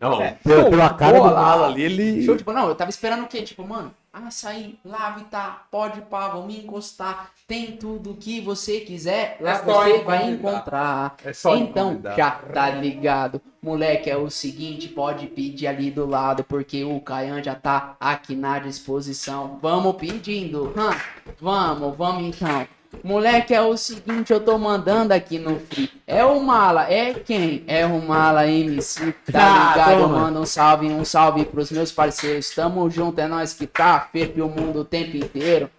Não, 0.00 0.18
pela, 0.42 0.70
pela 0.70 0.94
cara 0.94 1.18
do. 1.18 1.24
Mala 1.24 1.66
ali, 1.66 1.82
ele. 1.82 2.22
Show, 2.24 2.36
tipo, 2.36 2.52
não, 2.52 2.68
eu 2.68 2.74
tava 2.74 2.90
esperando 2.90 3.24
o 3.24 3.28
quê? 3.28 3.42
Tipo, 3.42 3.66
mano, 3.66 3.94
açaí, 4.26 4.78
lave, 4.84 5.24
tá, 5.24 5.66
pode 5.70 6.00
pá, 6.02 6.28
vamos 6.28 6.54
encostar. 6.54 7.30
Tem 7.46 7.76
tudo 7.76 8.14
que 8.14 8.40
você 8.40 8.80
quiser, 8.80 9.38
lá 9.40 9.52
É 9.52 9.62
você 9.62 9.98
vai 10.02 10.30
encontrar. 10.30 11.16
É 11.24 11.32
só 11.32 11.56
então, 11.56 12.00
já 12.16 12.30
tá 12.30 12.70
ligado. 12.70 13.40
Moleque, 13.62 14.10
é 14.10 14.16
o 14.16 14.30
seguinte, 14.30 14.88
pode 14.88 15.26
pedir 15.26 15.66
ali 15.66 15.90
do 15.90 16.06
lado, 16.06 16.44
porque 16.44 16.84
o 16.84 17.00
Caian 17.00 17.42
já 17.42 17.54
tá 17.54 17.96
aqui 17.98 18.36
na 18.36 18.58
disposição. 18.58 19.58
Vamos 19.60 19.96
pedindo, 19.96 20.72
hã? 20.76 20.96
Vamos, 21.40 21.96
vamos 21.96 22.36
então. 22.36 22.77
Moleque, 23.04 23.54
é 23.54 23.60
o 23.60 23.76
seguinte, 23.76 24.32
eu 24.32 24.40
tô 24.40 24.58
mandando 24.58 25.12
aqui 25.14 25.38
no 25.38 25.58
Free. 25.60 25.90
É 26.06 26.24
o 26.24 26.40
Mala, 26.40 26.90
é 26.90 27.14
quem? 27.14 27.62
É 27.66 27.84
o 27.86 28.00
Mala 28.00 28.46
MC, 28.46 29.14
tá 29.30 29.40
Ah, 29.40 29.72
ligado? 29.76 30.00
toma. 30.02 30.18
Manda 30.20 30.40
um 30.40 30.46
salve, 30.46 30.86
um 30.86 31.04
salve 31.04 31.44
pros 31.44 31.70
meus 31.70 31.92
parceiros. 31.92 32.50
Tamo 32.50 32.88
junto, 32.90 33.20
é 33.20 33.26
nós 33.28 33.52
que 33.52 33.66
tá, 33.66 34.08
feito 34.12 34.42
o 34.44 34.48
mundo 34.48 34.80
o 34.80 34.84
tempo 34.84 35.16
inteiro. 35.16 35.70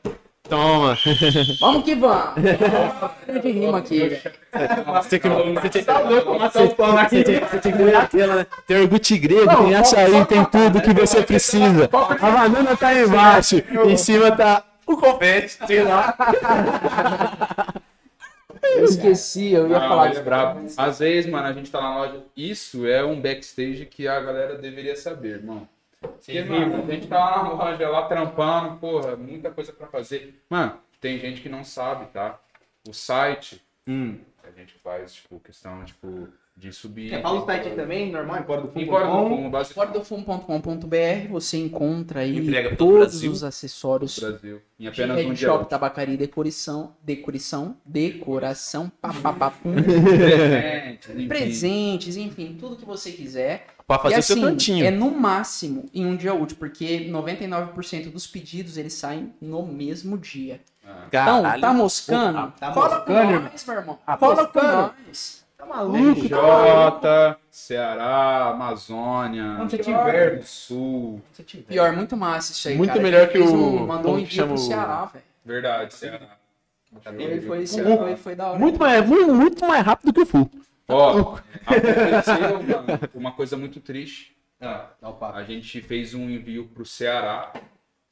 Toma. 0.48 0.98
Vamos 1.60 1.84
que 1.84 1.94
vamos. 1.94 2.34
de 3.44 3.52
rima 3.52 3.78
aqui, 3.78 4.00
velho. 4.00 4.22
Você 5.04 5.20
que. 5.20 5.30
Você 5.30 5.70
tem 5.70 5.84
você 5.84 7.24
tem- 7.24 7.40
você 7.40 7.58
tem 7.60 7.72
que 7.72 7.84
olhar 7.84 8.02
aquela, 8.04 8.36
né? 8.38 8.48
Tem 8.66 8.78
iogurte 8.78 9.18
grego, 9.20 9.56
tem 9.64 9.76
açaí, 9.76 10.26
tem 10.26 10.44
tudo 10.46 10.82
que 10.82 10.92
você 10.94 11.22
precisa. 11.22 11.88
A 12.20 12.32
banana 12.32 12.76
tá 12.76 12.88
aí 12.88 13.04
embaixo, 13.04 13.62
em 13.86 13.96
cima 13.96 14.32
tá 14.32 14.64
o 14.94 14.98
confete, 14.98 15.58
sei 15.68 15.84
lá. 15.84 16.16
Eu 18.62 18.84
esqueci, 18.86 19.52
eu 19.54 19.68
ia 19.68 19.80
Não, 19.80 19.88
falar 19.88 20.10
ele 20.10 20.20
é 20.20 20.24
brabo. 20.24 20.66
Às 20.78 21.00
vezes, 21.00 21.30
mano, 21.30 21.48
a 21.48 21.54
gente 21.54 21.72
tá 21.72 21.82
na 21.82 21.98
loja. 21.98 22.24
Isso 22.36 22.86
é 22.86 23.04
um 23.04 23.20
backstage 23.20 23.86
que 23.86 24.08
a 24.08 24.20
galera 24.20 24.56
deveria 24.58 24.96
saber, 24.96 25.38
irmão. 25.38 25.68
Porque, 26.00 26.42
mano, 26.44 26.84
a 26.88 26.92
gente 26.92 27.08
tá 27.08 27.18
lá 27.18 27.44
na 27.44 27.50
loja, 27.54 27.90
lá 27.90 28.06
trampando, 28.08 28.78
porra, 28.78 29.16
muita 29.16 29.50
coisa 29.52 29.74
pra 29.74 29.88
fazer. 29.88 30.42
Mano, 30.50 30.78
tem 31.02 31.18
gente 31.20 31.42
que 31.42 31.50
não 31.50 31.64
sabe, 31.64 32.06
tá? 32.08 32.40
O 32.88 32.94
site, 32.94 33.62
Hum. 33.88 34.20
a 34.44 34.52
gente 34.52 34.74
faz, 34.76 35.14
tipo, 35.16 35.40
questão, 35.40 35.84
tipo, 35.84 36.30
de 36.60 36.74
subir. 36.74 37.14
É, 37.14 37.22
fala 37.22 37.42
o 37.42 37.46
site 37.46 37.70
também, 37.70 38.12
normal, 38.12 38.44
do 38.44 38.68
do 38.68 38.86
Fora 39.74 39.92
do 39.92 40.04
fumo.com.br 40.04 41.28
você 41.30 41.58
encontra 41.58 42.20
aí 42.20 42.38
Entrega 42.38 42.76
todos 42.76 42.98
Brasil. 43.12 43.32
os 43.32 43.44
acessórios 43.46 44.20
do 44.20 44.28
Brasil. 44.28 44.62
Em 44.78 44.84
de 44.84 44.88
apenas 44.90 45.18
um 45.18 45.20
Head 45.30 45.36
dia. 45.36 45.48
Shop, 45.48 45.70
tabacaria 45.70 46.16
e 46.16 46.18
decoração, 46.18 46.94
decoração, 47.02 47.78
decoração, 47.86 48.92
papapapum, 49.02 49.74
Presentes, 49.74 51.10
enfim. 51.16 51.28
presentes, 51.28 52.18
enfim, 52.18 52.58
tudo 52.60 52.76
que 52.76 52.86
você 52.86 53.12
quiser. 53.12 53.68
Pra 53.88 53.96
e 53.98 54.00
fazer 54.02 54.20
o 54.20 54.24
seu 54.24 54.36
assim, 54.36 54.46
cantinho. 54.46 54.86
é 54.86 54.92
no 54.92 55.10
máximo 55.12 55.86
em 55.94 56.06
um 56.06 56.16
dia 56.16 56.34
útil, 56.34 56.58
porque 56.60 57.10
99% 57.10 58.12
dos 58.12 58.28
pedidos 58.28 58.78
eles 58.78 58.94
saem 58.94 59.34
no 59.42 59.66
mesmo 59.66 60.18
dia. 60.18 60.60
Então, 60.84 61.44
Caralho. 61.44 61.62
tá 61.62 61.74
moscando? 61.74 62.54
Tá 62.60 62.72
Cola 62.72 62.90
moscando, 62.98 63.06
com 63.06 63.40
nós, 63.50 63.66
meu 63.66 63.76
irmão. 63.78 64.00
Tá 64.06 64.18
Cola 64.18 64.48
com 64.48 64.62
nós. 64.62 65.39
Tá 65.60 65.66
maluco? 65.66 66.26
Jota, 66.26 67.38
Ceará, 67.52 68.46
Amazônia, 68.52 69.58
Onde 69.60 69.72
você 69.76 69.84
tiver. 69.84 70.34
Rio 70.36 70.44
Sul. 70.44 71.22
Se 71.34 71.44
tiver. 71.44 71.66
Pior, 71.66 71.92
muito 71.92 72.16
massa 72.16 72.54
isso 72.54 72.70
aí, 72.70 72.78
Muito 72.78 72.92
cara. 72.92 73.02
melhor 73.02 73.22
Ele 73.24 73.32
que 73.34 73.38
fez 73.40 73.52
o- 73.52 73.56
Um, 73.56 73.86
mandou 73.86 74.14
um 74.14 74.16
que 74.16 74.22
envio 74.22 74.36
chama 74.36 74.48
pro 74.54 74.56
o- 74.56 74.66
Ceará, 74.66 75.06
velho. 75.06 75.26
Verdade, 75.44 75.94
Ceará. 75.94 76.38
Ele 77.12 77.42
foi, 77.42 77.68
foi, 77.68 78.16
foi 78.16 78.36
da 78.36 78.48
hora. 78.52 78.58
Muito 78.60 78.80
mais, 78.80 79.06
muito, 79.06 79.36
muito 79.36 79.68
mais 79.68 79.86
rápido 79.86 80.14
que 80.14 80.22
o 80.22 80.26
Full. 80.26 80.50
Ó, 80.88 81.38
aconteceu, 81.66 82.64
mano, 82.64 83.00
uma 83.14 83.32
coisa 83.34 83.58
muito 83.58 83.82
triste. 83.82 84.36
Ah, 84.62 84.88
dá 85.02 85.10
o 85.10 85.14
papo. 85.14 85.38
A 85.38 85.44
gente 85.44 85.82
fez 85.82 86.14
um 86.14 86.30
envio 86.30 86.68
pro 86.70 86.86
Ceará, 86.86 87.52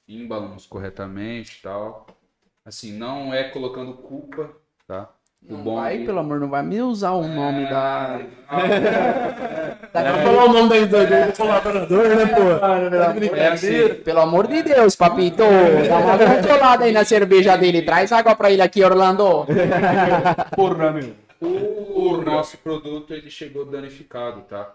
embalamos 0.08 0.66
corretamente 0.66 1.58
e 1.60 1.62
tal. 1.62 2.06
Assim, 2.66 2.92
não 2.92 3.34
é 3.34 3.46
colocando 3.46 3.94
culpa, 3.94 4.52
tá? 4.86 5.10
O 5.50 5.54
Não 5.54 5.64
bom 5.64 5.76
vai, 5.78 6.00
que- 6.00 6.06
pelo 6.06 6.20
amor, 6.20 6.40
não 6.42 6.50
vai 6.50 6.62
me 6.62 6.82
usar 6.82 7.12
o 7.12 7.26
nome 7.26 7.70
da... 7.70 8.20
Vai 9.94 10.24
falar 10.24 10.46
o 10.46 10.54
nome 10.54 10.86
do- 10.86 10.88
do 10.88 11.38
colaborador, 11.38 12.08
né, 12.10 12.26
pô? 12.26 13.36
É 13.36 13.48
assim, 13.48 13.94
Pelo 14.04 14.20
amor 14.20 14.48
de 14.48 14.62
Deus, 14.62 14.96
papito. 14.96 15.44
Dá 15.88 15.98
uma 16.00 16.18
controlada 16.36 16.84
aí 16.86 16.92
na 16.92 17.06
cerveja 17.06 17.56
dele. 17.56 17.82
Traz 17.82 18.12
água 18.12 18.36
pra 18.36 18.52
ele 18.52 18.62
aqui, 18.62 18.84
Orlando. 18.84 19.46
Porra, 20.56 20.92
meu. 20.92 21.14
o 21.42 22.18
nosso 22.26 22.58
produto 22.58 23.14
ele 23.14 23.30
chegou 23.30 23.66
danificado, 23.66 24.42
tá? 24.42 24.72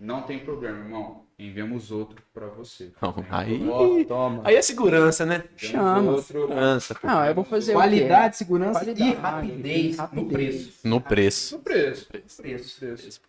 Não 0.00 0.22
tem 0.22 0.38
problema, 0.40 0.78
irmão. 0.78 1.27
Enviamos 1.38 1.92
outro 1.92 2.20
pra 2.34 2.48
você. 2.48 2.90
Não, 3.00 3.14
aí, 3.30 3.68
Ó, 3.68 4.04
toma. 4.04 4.42
aí 4.44 4.56
é 4.56 4.62
segurança, 4.62 5.24
né? 5.24 5.44
Enviamos 5.54 5.70
Chama. 5.70 6.10
outro 6.10 6.22
Segurança. 6.24 6.94
pô. 6.96 7.06
Não, 7.06 7.24
eu 7.24 7.34
vou 7.34 7.44
fazer 7.44 7.72
Qualidade, 7.74 8.36
segurança 8.36 8.80
Qualidade, 8.80 9.10
e 9.10 9.14
rapidez, 9.14 9.96
rapidez. 9.96 10.22
no 10.24 10.28
preço. 10.30 10.88
No 10.88 11.00
preço. 11.00 11.56
no 11.56 11.62
preço. 11.62 12.06
Preço. 12.08 13.20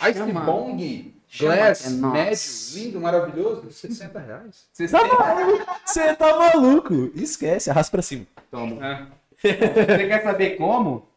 Ice 0.00 0.12
Chama. 0.12 0.40
Bong 0.42 1.14
Chama, 1.26 1.56
Glass, 1.56 1.86
é 1.86 1.90
médio, 1.90 2.84
lindo, 2.84 3.00
maravilhoso, 3.00 3.70
60 3.70 4.18
reais. 4.18 4.66
Você 4.72 6.14
tá 6.16 6.36
maluco? 6.38 7.10
Esquece, 7.14 7.70
arrasta 7.70 7.90
pra 7.92 8.02
cima. 8.02 8.26
Toma. 8.50 8.84
É, 8.86 9.06
Você 9.38 10.06
quer 10.06 10.22
saber 10.22 10.56
como? 10.56 11.08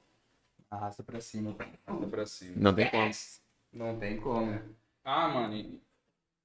Arrasta 0.72 1.03
pra 1.03 1.19
cima. 1.19 1.56
anda 1.88 2.08
pra 2.08 2.26
cima. 2.26 2.53
Não 2.56 2.74
tem 2.74 2.90
como. 2.90 3.11
Não 3.74 3.95
tem 4.00 4.17
como. 4.17 4.59
Ah, 5.03 5.27
mano, 5.27 5.80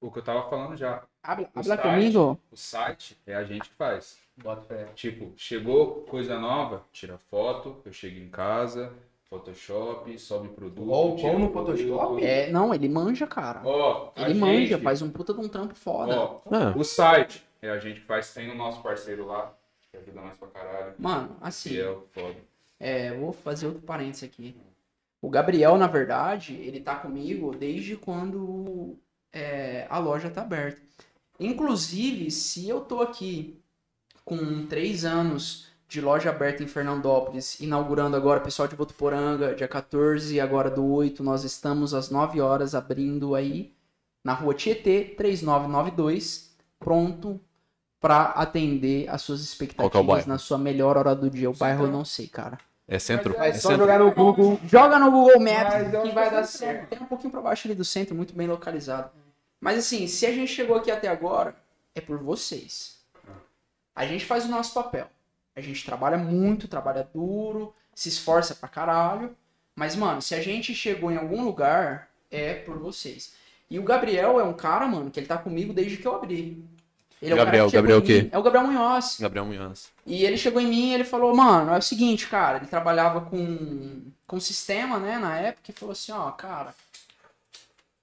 o 0.07 0.11
que 0.11 0.19
eu 0.19 0.23
tava 0.23 0.49
falando 0.49 0.75
já. 0.75 1.03
Habla, 1.23 1.45
O 1.55 1.59
habla 1.59 1.75
site- 1.77 1.81
comigo. 1.81 2.39
O 2.51 2.55
site 2.57 3.17
é 3.25 3.35
a 3.35 3.43
gente 3.43 3.69
que 3.69 3.75
faz. 3.75 4.17
Bota 4.37 4.61
fé. 4.63 4.85
Tipo, 4.95 5.31
chegou 5.37 6.01
coisa 6.09 6.37
nova, 6.39 6.83
tira 6.91 7.17
foto, 7.17 7.77
eu 7.85 7.93
chego 7.93 8.19
em 8.19 8.29
casa, 8.29 8.91
Photoshop, 9.29 10.17
sobe 10.19 10.49
produto. 10.49 10.91
Ó, 10.91 11.13
o 11.13 11.15
tira 11.15 11.31
pão 11.31 11.39
no. 11.39 11.51
Photoshop? 11.51 12.23
É, 12.23 12.51
não, 12.51 12.73
ele 12.73 12.87
manja, 12.89 13.25
cara. 13.27 13.61
Ele 14.15 14.33
manja, 14.35 14.67
gente- 14.75 14.83
faz 14.83 15.01
um 15.01 15.09
puta 15.09 15.33
de 15.33 15.39
um 15.39 15.47
trampo 15.49 15.75
foda. 15.75 16.15
Ó, 16.19 16.39
Ah, 16.51 16.73
o 16.77 16.83
site 16.83 17.43
é 17.61 17.69
a 17.69 17.79
gente 17.79 18.01
que 18.01 18.05
faz, 18.05 18.33
tem 18.33 18.49
o 18.51 18.55
nosso 18.55 18.81
parceiro 18.83 19.25
lá, 19.25 19.53
que 19.91 19.97
ajuda 19.97 20.21
nós 20.21 20.37
pra 20.37 20.47
caralho. 20.49 20.93
Mano, 20.99 21.35
assim, 21.41 21.69
Fiel, 21.69 22.07
foda. 22.11 22.35
é, 22.79 23.11
vou 23.17 23.31
fazer 23.33 23.67
outro 23.67 23.81
parênteses 23.81 24.23
aqui. 24.23 24.55
O 25.21 25.29
Gabriel, 25.29 25.77
na 25.77 25.87
verdade, 25.87 26.53
ele 26.55 26.81
tá 26.81 26.95
comigo 26.95 27.55
desde 27.55 27.95
quando 27.95 28.97
é, 29.33 29.87
a 29.89 29.97
loja 29.97 30.29
tá 30.29 30.41
aberta. 30.41 30.79
Inclusive, 31.39 32.29
se 32.31 32.69
eu 32.69 32.81
tô 32.81 33.01
aqui 33.01 33.59
com 34.23 34.65
três 34.67 35.03
anos 35.03 35.67
de 35.89 35.99
loja 35.99 36.29
aberta 36.29 36.63
em 36.63 36.67
Fernandópolis, 36.67 37.59
inaugurando 37.59 38.15
agora, 38.15 38.39
pessoal 38.39 38.67
de 38.67 38.75
Votuporanga, 38.75 39.53
dia 39.53 39.67
14, 39.67 40.39
agora 40.39 40.69
do 40.69 40.85
8, 40.85 41.23
nós 41.23 41.43
estamos 41.43 41.93
às 41.93 42.09
9 42.09 42.39
horas 42.39 42.73
abrindo 42.73 43.35
aí 43.35 43.73
na 44.23 44.33
rua 44.33 44.53
Tietê, 44.53 45.13
3992, 45.17 46.55
pronto 46.79 47.39
para 47.99 48.23
atender 48.31 49.09
as 49.09 49.21
suas 49.21 49.39
é 49.39 49.43
expectativas 49.43 50.25
na 50.25 50.37
sua 50.37 50.57
melhor 50.57 50.97
hora 50.97 51.15
do 51.15 51.29
dia. 51.29 51.49
O 51.49 51.53
bairro 51.53 51.85
eu 51.85 51.91
não 51.91 52.03
sei, 52.03 52.27
cara. 52.27 52.57
é 52.87 52.99
centro? 52.99 53.35
É 53.37 53.49
É 53.49 53.53
só 53.53 53.69
centro. 53.69 53.85
jogar 53.85 53.99
no 53.99 54.11
Google. 54.11 54.59
Joga 54.65 54.99
no 54.99 55.11
Google 55.11 55.39
Maps 55.39 55.93
eu 55.93 56.01
que 56.03 56.11
vai 56.11 56.29
dar 56.29 56.41
é 56.41 56.43
certo. 56.43 56.89
Tem 56.89 56.99
um 57.01 57.05
pouquinho 57.05 57.31
pra 57.31 57.41
baixo 57.41 57.67
ali 57.67 57.75
do 57.75 57.85
centro, 57.85 58.15
muito 58.15 58.33
bem 58.33 58.47
localizado. 58.47 59.22
Mas 59.63 59.77
assim, 59.77 60.07
se 60.07 60.25
a 60.25 60.31
gente 60.33 60.51
chegou 60.51 60.75
aqui 60.75 60.91
até 60.91 61.07
agora, 61.07 61.55
é 61.95 62.01
por 62.01 62.17
vocês. 62.17 62.97
A 63.95 64.05
gente 64.05 64.25
faz 64.25 64.43
o 64.43 64.49
nosso 64.49 64.73
papel. 64.73 65.07
A 65.55 65.61
gente 65.61 65.85
trabalha 65.85 66.17
muito, 66.17 66.67
trabalha 66.67 67.07
duro, 67.13 67.73
se 67.95 68.09
esforça 68.09 68.53
pra 68.53 68.67
caralho. 68.67 69.33
Mas, 69.73 69.95
mano, 69.95 70.21
se 70.21 70.35
a 70.35 70.41
gente 70.41 70.75
chegou 70.75 71.09
em 71.09 71.15
algum 71.15 71.45
lugar, 71.45 72.09
é 72.29 72.55
por 72.55 72.77
vocês. 72.77 73.35
E 73.69 73.79
o 73.79 73.83
Gabriel 73.83 74.37
é 74.37 74.43
um 74.43 74.51
cara, 74.51 74.85
mano, 74.85 75.09
que 75.09 75.17
ele 75.17 75.27
tá 75.27 75.37
comigo 75.37 75.71
desde 75.71 75.95
que 75.95 76.05
eu 76.05 76.15
abri. 76.15 76.61
Ele 77.21 77.31
é 77.31 77.33
o 77.33 77.37
cara 77.37 77.45
Gabriel, 77.45 77.65
que 77.65 77.71
chegou 77.71 77.81
Gabriel 77.83 77.99
o 77.99 78.21
quê? 78.21 78.29
É 78.33 78.37
o 78.37 78.43
Gabriel 78.43 78.67
Munhoz. 78.67 79.17
Gabriel 79.17 79.45
Munhoz. 79.45 79.91
E 80.05 80.25
ele 80.25 80.37
chegou 80.37 80.61
em 80.61 80.67
mim 80.67 80.89
e 80.89 80.93
ele 80.95 81.05
falou, 81.05 81.33
mano, 81.33 81.71
é 81.71 81.77
o 81.77 81.81
seguinte, 81.81 82.27
cara, 82.27 82.57
ele 82.57 82.67
trabalhava 82.67 83.21
com, 83.21 84.01
com 84.27 84.39
sistema, 84.41 84.99
né, 84.99 85.17
na 85.17 85.37
época, 85.37 85.71
e 85.71 85.73
falou 85.73 85.93
assim, 85.93 86.11
ó, 86.11 86.29
cara, 86.31 86.75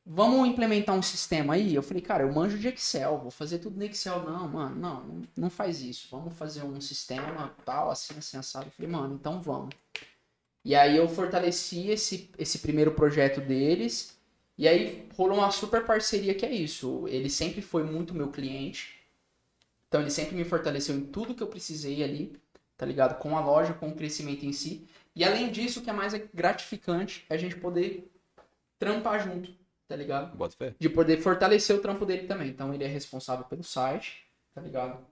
vamos 0.05 0.49
implementar 0.49 0.95
um 0.95 1.03
sistema 1.03 1.55
aí? 1.55 1.75
Eu 1.75 1.83
falei, 1.83 2.03
cara, 2.03 2.25
eu 2.25 2.33
manjo 2.33 2.59
de 2.59 2.69
Excel, 2.69 3.19
vou 3.19 3.31
fazer 3.31 3.59
tudo 3.59 3.77
no 3.77 3.85
Excel. 3.85 4.23
Não, 4.23 4.49
mano, 4.49 4.77
não, 4.77 5.23
não, 5.37 5.51
faz 5.51 5.81
isso. 5.83 6.09
Vamos 6.11 6.35
fazer 6.35 6.63
um 6.63 6.81
sistema 6.81 7.55
tal, 7.65 7.91
assim, 7.91 8.15
assim, 8.19 8.37
assado. 8.37 8.67
Eu 8.67 8.73
falei, 8.73 8.91
mano, 8.91 9.15
então 9.15 9.41
vamos. 9.41 9.75
E 10.65 10.75
aí 10.75 10.97
eu 10.97 11.09
fortaleci 11.09 11.89
esse, 11.89 12.31
esse 12.39 12.59
primeiro 12.59 12.93
projeto 12.93 13.41
deles. 13.41 14.19
E 14.59 14.69
aí 14.69 15.09
rolou 15.17 15.39
uma 15.39 15.51
super 15.51 15.85
parceria 15.85 16.35
que 16.35 16.45
é 16.45 16.53
isso. 16.53 17.07
Ele 17.09 17.31
sempre 17.31 17.63
foi 17.63 17.83
muito 17.83 18.15
meu 18.15 18.31
cliente. 18.31 19.01
Então 19.89 20.01
ele 20.01 20.11
sempre 20.11 20.37
me 20.37 20.45
fortaleceu 20.45 20.95
em 20.97 21.07
tudo 21.07 21.35
que 21.35 21.43
eu 21.43 21.47
precisei 21.47 22.05
ali, 22.05 22.41
tá 22.77 22.87
ligado? 22.87 23.19
Com 23.19 23.37
a 23.37 23.41
loja, 23.41 23.75
com 23.75 23.89
o 23.89 23.95
crescimento 23.97 24.45
em 24.47 24.53
si. 24.53 24.87
E 25.17 25.25
além 25.25 25.51
disso, 25.51 25.81
o 25.81 25.83
que 25.83 25.91
é 25.91 25.93
mais 25.93 26.13
gratificante 26.33 27.25
é 27.29 27.35
a 27.35 27.39
gente 27.39 27.57
poder 27.57 28.09
trampar 28.79 29.23
junto, 29.23 29.53
tá 29.91 29.97
ligado? 29.97 30.37
Bota 30.37 30.55
fé. 30.57 30.73
De 30.79 30.89
poder 30.89 31.17
fortalecer 31.17 31.75
o 31.75 31.81
trampo 31.81 32.07
dele 32.07 32.29
também. 32.29 32.49
Então 32.49 32.73
ele 32.73 32.85
é 32.85 32.87
responsável 32.87 33.45
pelo 33.47 33.65
site, 33.65 34.25
tá 34.55 34.61
ligado? 34.61 35.05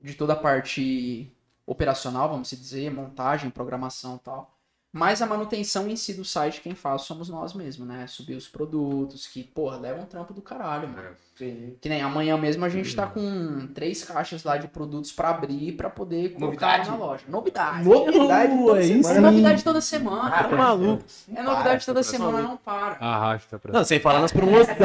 De 0.00 0.14
toda 0.14 0.34
a 0.34 0.36
parte 0.36 1.28
operacional, 1.66 2.28
vamos 2.28 2.48
dizer, 2.48 2.88
montagem, 2.88 3.50
programação 3.50 4.14
e 4.14 4.18
tal. 4.20 4.55
Mas 4.96 5.20
a 5.20 5.26
manutenção 5.26 5.86
em 5.88 5.94
si 5.94 6.14
do 6.14 6.24
site, 6.24 6.62
quem 6.62 6.74
faz 6.74 7.02
somos 7.02 7.28
nós 7.28 7.52
mesmos, 7.52 7.86
né? 7.86 8.06
Subir 8.06 8.34
os 8.34 8.48
produtos, 8.48 9.26
que, 9.26 9.42
porra, 9.44 9.76
leva 9.76 10.00
um 10.00 10.06
trampo 10.06 10.32
do 10.32 10.40
caralho, 10.40 10.88
mano. 10.88 11.08
Que 11.36 11.86
nem 11.86 12.00
amanhã 12.00 12.38
mesmo 12.38 12.64
a 12.64 12.68
gente 12.70 12.96
tá 12.96 13.06
com 13.06 13.66
três 13.74 14.02
caixas 14.02 14.42
lá 14.42 14.56
de 14.56 14.68
produtos 14.68 15.12
pra 15.12 15.28
abrir 15.28 15.72
pra 15.72 15.90
poder 15.90 16.30
colocar 16.30 16.78
Novidade? 16.78 16.90
na 16.90 16.96
loja. 16.96 17.22
Novidade. 17.28 17.84
Novidade 17.86 18.52
Uh, 18.54 18.64
toda 18.66 18.80
é 18.80 18.84
isso. 18.86 19.02
semana. 19.08 19.18
É 19.18 19.30
novidade 19.30 19.64
toda 19.64 19.80
semana. 19.82 20.30
Tá 20.30 20.48
maluco. 20.48 21.04
É 21.34 21.42
novidade 21.42 21.84
toda 21.84 22.02
semana, 22.02 22.40
não 22.40 22.56
para. 22.56 22.96
Arrasta 22.98 23.58
pra 23.58 23.72
Não, 23.74 23.84
sem 23.84 24.00
falar 24.00 24.20
nas 24.20 24.32
promoções. 24.32 24.76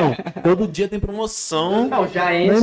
Todo 0.43 0.67
dia 0.67 0.89
tem 0.89 0.99
promoção. 0.99 1.87
Não, 1.87 2.05
já 2.09 2.35
entra 2.35 2.57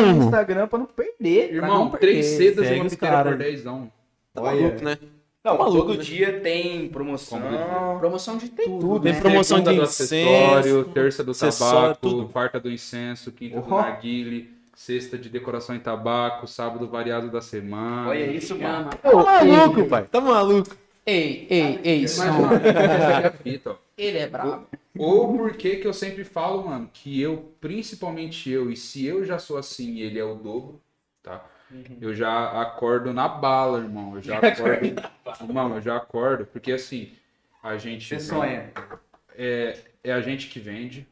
o 0.00 0.12
no. 0.14 0.24
Instagram 0.24 0.66
pra 0.68 0.78
não 0.78 0.86
perder. 0.86 1.48
pra 1.48 1.56
Irmão, 1.56 1.78
não 1.84 1.90
perder. 1.90 2.06
três 2.06 2.26
sedas 2.26 2.66
e 2.66 2.80
uma 2.80 2.96
cara. 2.96 3.28
por 3.28 3.36
dezão. 3.38 3.92
Tá 4.32 4.40
Olha. 4.40 4.62
maluco, 4.62 4.82
né? 4.84 4.96
Não, 5.44 5.58
maluco, 5.58 5.88
todo 5.88 5.98
né? 5.98 6.02
dia 6.04 6.40
tem 6.40 6.88
promoção. 6.88 7.38
Promoção 7.98 8.38
de 8.38 8.48
tudo, 8.48 8.98
Tem 9.00 9.12
né? 9.12 9.20
promoção 9.20 9.58
de 9.58 9.64
Segunda 9.66 9.84
do 9.84 9.90
incenso. 9.90 10.14
acessório, 10.14 10.84
terça 10.86 11.22
do 11.22 11.34
tabaco, 11.34 11.98
tudo. 12.00 12.28
quarta 12.30 12.58
do 12.58 12.70
incenso, 12.70 13.30
quinta 13.30 13.60
do 13.60 13.66
Oh. 13.74 13.76
narguile, 13.78 14.50
sexta 14.74 15.18
de 15.18 15.28
decoração 15.28 15.76
em 15.76 15.80
tabaco, 15.80 16.46
sábado 16.46 16.88
variado 16.88 17.30
da 17.30 17.42
semana. 17.42 18.08
Olha 18.08 18.24
isso, 18.26 18.58
mano. 18.58 18.88
Tá 19.02 19.12
maluco, 19.44 19.84
pai. 19.86 20.04
Tá 20.10 20.20
maluco. 20.20 20.74
Ei, 21.04 21.46
ei, 21.50 21.80
ei, 21.84 22.08
som. 22.08 22.24
é 22.24 22.30
ó. 23.66 23.74
Ele 23.98 24.18
é 24.18 24.26
brabo. 24.26 24.66
Ou 24.98 25.36
por 25.36 25.52
que 25.58 25.76
que 25.76 25.86
eu 25.86 25.92
sempre 25.92 26.24
falo, 26.24 26.66
mano, 26.66 26.88
que 26.90 27.20
eu, 27.20 27.52
principalmente 27.60 28.50
eu, 28.50 28.70
e 28.70 28.76
se 28.78 29.04
eu 29.04 29.22
já 29.24 29.38
sou 29.38 29.58
assim 29.58 29.98
ele 30.00 30.18
é 30.18 30.24
o 30.24 30.34
dobro, 30.34 30.80
tá? 31.22 31.44
Eu 32.00 32.14
já 32.14 32.60
acordo 32.60 33.12
na 33.12 33.28
bala, 33.28 33.78
irmão. 33.78 34.16
Eu 34.16 34.22
já 34.22 34.38
acordo. 34.38 34.86
Irmão, 35.40 35.74
eu 35.74 35.80
já 35.80 35.96
acordo, 35.96 36.46
porque 36.46 36.72
assim, 36.72 37.12
a 37.62 37.76
gente. 37.76 38.06
Você 38.06 38.20
sonha. 38.20 38.72
É, 39.36 39.78
é 40.02 40.12
a 40.12 40.20
gente 40.20 40.48
que 40.48 40.60
vende, 40.60 41.06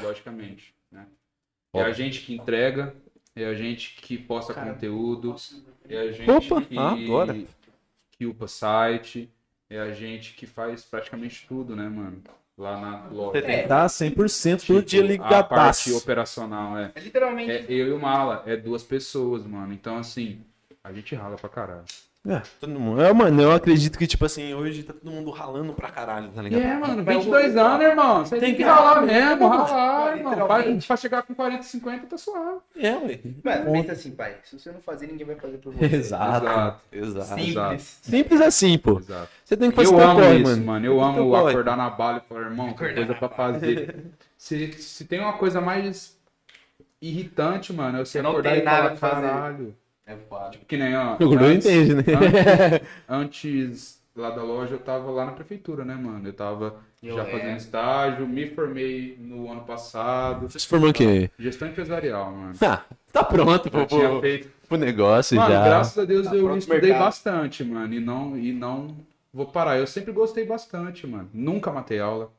logicamente, 0.00 0.74
né? 0.90 1.06
É 1.72 1.82
a 1.82 1.92
gente 1.92 2.20
que 2.20 2.34
entrega, 2.34 2.94
é 3.34 3.44
a 3.44 3.54
gente 3.54 3.96
que 3.96 4.16
posta 4.16 4.54
conteúdo, 4.54 5.34
é 5.88 5.98
a 5.98 6.12
gente 6.12 6.30
Opa, 6.30 6.62
que, 6.62 6.78
ah, 6.78 6.92
agora. 6.92 7.44
que 8.12 8.24
upa 8.24 8.46
site, 8.46 9.28
é 9.68 9.80
a 9.80 9.92
gente 9.92 10.34
que 10.34 10.46
faz 10.46 10.84
praticamente 10.84 11.46
tudo, 11.46 11.74
né, 11.74 11.88
mano? 11.88 12.22
Lá 12.56 12.80
na 12.80 13.08
loja. 13.08 13.42
Tá 13.66 13.86
100% 13.86 14.64
todo 14.66 14.82
dia 14.84 15.02
Tipo, 15.06 15.24
A 15.24 15.42
parte 15.42 15.88
ligadaço. 15.88 15.96
operacional, 15.98 16.78
é. 16.78 16.92
É 16.94 17.00
literalmente. 17.00 17.50
É 17.50 17.64
eu 17.68 17.88
e 17.88 17.92
o 17.92 17.98
Mala, 18.00 18.44
é 18.46 18.56
duas 18.56 18.82
pessoas, 18.82 19.44
mano. 19.44 19.72
Então, 19.72 19.98
assim, 19.98 20.40
a 20.82 20.92
gente 20.92 21.14
rala 21.16 21.36
pra 21.36 21.48
caralho. 21.48 21.84
É, 22.26 22.40
todo 22.58 22.80
mundo. 22.80 23.02
É, 23.02 23.12
mano, 23.12 23.42
eu 23.42 23.52
acredito 23.52 23.98
que, 23.98 24.06
tipo 24.06 24.24
assim, 24.24 24.54
hoje 24.54 24.82
tá 24.82 24.94
todo 24.94 25.10
mundo 25.12 25.30
ralando 25.30 25.74
pra 25.74 25.90
caralho, 25.90 26.30
tá 26.30 26.40
ligado? 26.40 26.62
É, 26.62 26.78
mano, 26.78 27.04
22 27.04 27.54
anos, 27.54 27.86
irmão. 27.86 28.24
Você 28.24 28.38
tem 28.38 28.54
que 28.54 28.62
ralar 28.62 29.02
mesmo, 29.02 29.46
ralar, 29.46 30.16
irmão. 30.16 30.34
Pra, 30.46 30.62
pra 30.86 30.96
chegar 30.96 31.22
com 31.22 31.34
40, 31.34 31.62
50, 31.62 32.06
tá 32.06 32.16
suave. 32.16 32.60
É, 32.76 32.92
ué. 32.96 33.20
Mano, 33.44 33.72
pensa 33.72 33.92
assim, 33.92 34.10
pai. 34.12 34.36
Se 34.42 34.58
você 34.58 34.72
não 34.72 34.80
fazer, 34.80 35.06
ninguém 35.06 35.26
vai 35.26 35.36
fazer 35.36 35.58
por 35.58 35.74
você. 35.74 35.84
Exato. 35.84 36.46
Exato. 36.46 36.80
Exato. 36.90 37.40
Simples. 37.42 37.98
Simples 38.02 38.40
assim, 38.40 38.78
pô. 38.78 38.98
Exato. 38.98 39.28
Você 39.44 39.56
tem 39.58 39.70
que 39.70 39.76
fazer 39.76 39.94
Eu 39.94 40.00
amo 40.00 40.20
isso, 40.22 40.42
mano. 40.50 40.64
mano. 40.64 40.86
Eu 40.86 41.00
amo 41.02 41.36
acordar 41.36 41.76
na 41.76 41.90
bala 41.90 42.22
e 42.24 42.28
falar, 42.28 42.46
irmão, 42.46 42.72
tem 42.72 42.94
coisa 42.94 43.14
pra 43.16 43.28
fazer. 43.28 44.02
se, 44.38 44.72
se 44.72 45.04
tem 45.04 45.20
uma 45.20 45.34
coisa 45.34 45.60
mais 45.60 46.16
irritante, 47.02 47.70
mano, 47.70 47.98
é 47.98 48.04
você 48.04 48.20
Eu 48.20 48.22
não 48.22 48.30
acordar 48.30 48.56
e 48.56 48.62
falar, 48.62 48.76
nada 48.82 48.88
pra 48.88 48.96
fazer. 48.96 49.26
caralho. 49.26 49.76
É 50.06 50.16
foda. 50.16 50.50
Que 50.68 50.76
nem, 50.76 50.94
ó. 50.96 51.16
O 51.18 51.32
antes- 51.38 51.66
entende, 51.66 51.94
né? 51.94 52.02
Antes, 52.02 52.82
antes 53.08 54.04
lá 54.14 54.30
da 54.30 54.42
loja, 54.42 54.74
eu 54.74 54.78
tava 54.78 55.10
lá 55.10 55.24
na 55.24 55.32
prefeitura, 55.32 55.84
né, 55.84 55.94
mano? 55.94 56.28
Eu 56.28 56.32
tava 56.32 56.76
Eu 57.02 57.14
já 57.16 57.22
lembro. 57.22 57.38
fazendo 57.40 57.56
estágio, 57.56 58.28
me 58.28 58.46
formei 58.50 59.16
no 59.18 59.50
ano 59.50 59.62
passado. 59.62 60.48
Você 60.48 60.58
se 60.58 60.66
formou 60.68 60.90
o 60.90 60.92
quê? 60.92 61.30
Gestão 61.38 61.68
empresarial, 61.68 62.30
mano. 62.32 62.54
Ah, 62.60 62.82
tá 63.12 63.24
pronto 63.24 63.70
pro, 63.70 63.86
tinha 63.86 64.20
feito. 64.20 64.48
pro 64.68 64.76
negócio 64.76 65.36
Mano, 65.36 65.52
já. 65.52 65.64
graças 65.64 65.98
a 65.98 66.04
Deus 66.04 66.26
Tá 66.28 66.34
eu 66.36 66.56
estudei 66.56 66.80
mercado. 66.82 67.00
bastante, 67.04 67.64
mano. 67.64 67.94
E 67.94 68.00
não, 68.00 68.36
e 68.38 68.52
não 68.52 68.94
vou 69.32 69.46
parar. 69.46 69.78
Eu 69.78 69.86
sempre 69.86 70.12
gostei 70.12 70.44
bastante, 70.44 71.06
mano. 71.06 71.28
Nunca 71.32 71.72
matei 71.72 71.98
aula. 71.98 72.30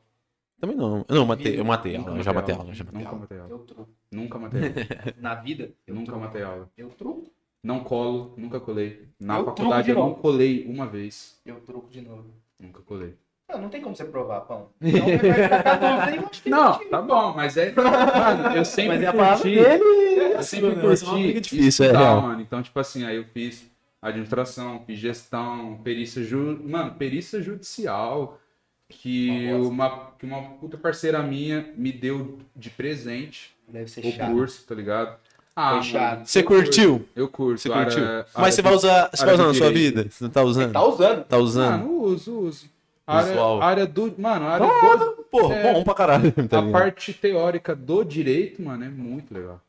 Também 0.58 0.76
não. 0.76 1.04
Eu 1.08 1.16
não, 1.16 1.26
matei, 1.26 1.60
eu 1.60 1.64
matei 1.64 1.96
aula, 1.96 2.16
eu 2.16 2.22
já 2.22 2.32
matei 2.32 2.54
aula, 2.54 2.72
já 2.72 2.84
matei 2.84 2.98
Nunca 3.00 3.10
aula. 3.10 3.20
matei 3.20 3.38
aula. 3.38 3.50
Eu 3.50 3.58
truco. 3.58 3.88
Nunca 4.10 4.38
matei 4.38 4.60
aula. 4.62 4.74
Na 5.20 5.34
vida, 5.34 5.70
eu 5.86 5.94
Nunca 5.94 6.06
truco. 6.06 6.20
matei 6.20 6.42
aula. 6.42 6.70
Eu 6.78 6.88
truco. 6.88 7.30
Não 7.62 7.80
colo, 7.80 8.34
nunca 8.36 8.60
colei. 8.60 9.08
Na 9.18 9.38
Eu 9.38 9.44
faculdade 9.44 9.90
eu 9.90 9.96
não 9.96 10.14
colei 10.14 10.64
uma 10.68 10.86
vez. 10.86 11.40
Eu 11.44 11.56
truco 11.60 11.88
de 11.90 12.00
novo. 12.00 12.26
Nunca 12.58 12.80
colei. 12.82 13.14
Não, 13.48 13.60
não 13.62 13.68
tem 13.68 13.80
como 13.80 13.94
você 13.94 14.04
provar, 14.04 14.40
pão. 14.42 14.70
Então 14.80 15.06
Não, 16.46 16.78
tá 16.88 17.00
bom, 17.02 17.32
mas 17.34 17.56
é. 17.56 17.72
Mano, 17.72 18.56
eu 18.56 18.64
sempre 18.66 18.98
Mas 18.98 19.02
é 19.02 19.12
curti. 19.12 19.54
dele. 19.54 20.34
Eu 20.34 20.42
sempre 20.42 20.74
Mano, 20.74 20.90
essa 20.92 21.04
é 21.04 21.08
uma 21.08 21.12
curti. 21.14 21.22
briga 21.24 21.40
difícil, 21.40 21.84
é 21.86 21.90
real. 21.92 22.22
mano. 22.22 22.40
Então, 22.40 22.62
tipo 22.62 22.78
assim, 22.78 23.04
aí 23.04 23.16
eu 23.16 23.24
fiz 23.24 23.70
administração, 24.02 24.82
fiz 24.86 24.98
gestão, 24.98 25.80
perícia 25.82 26.22
ju... 26.22 26.60
Mano, 26.64 26.94
perícia 26.94 27.40
judicial. 27.42 28.38
Que 28.88 29.52
Uma 29.52 29.68
uma, 29.68 30.10
que 30.16 30.24
uma 30.26 30.42
puta 30.58 30.76
parceira 30.78 31.20
minha 31.22 31.72
me 31.76 31.90
deu 31.90 32.38
de 32.54 32.70
presente 32.70 33.52
Deve 33.68 33.90
ser 33.90 34.06
o 34.06 34.12
chato. 34.12 34.30
curso, 34.32 34.64
tá 34.64 34.76
ligado? 34.76 35.18
Ah, 35.58 35.80
chato. 35.80 36.26
Você 36.26 36.42
curtiu? 36.42 37.08
Eu 37.16 37.28
curto. 37.28 37.58
Você 37.62 37.70
curtiu? 37.70 38.04
área 38.04 38.26
Mas 38.36 38.54
você 38.54 38.60
vai 38.62 38.74
usar, 38.74 39.10
você 39.10 39.24
vai 39.24 39.34
usar 39.34 39.46
na 39.46 39.54
sua 39.54 39.70
vida? 39.72 40.06
Você 40.10 40.24
não 40.24 40.30
tá 40.30 40.42
usando? 40.42 40.72
Tá 40.72 40.84
usando. 40.84 41.24
Tá 41.24 41.38
usando? 41.38 41.70
Mano, 41.80 42.02
uso, 42.02 42.38
uso. 42.40 42.66
Área, 43.06 43.40
área 43.62 43.86
do. 43.86 44.14
Mano, 44.18 44.46
área 44.46 44.66
do, 44.66 45.24
Pô, 45.30 45.50
É. 45.52 45.72
bom 45.72 45.82
pra 45.82 45.94
caralho. 45.94 46.30
Tá 46.48 46.58
a 46.58 46.60
ligado? 46.60 46.72
parte 46.72 47.14
teórica 47.14 47.74
do 47.74 48.04
direito, 48.04 48.60
mano, 48.62 48.84
é 48.84 48.88
muito 48.88 49.32
legal. 49.32 49.60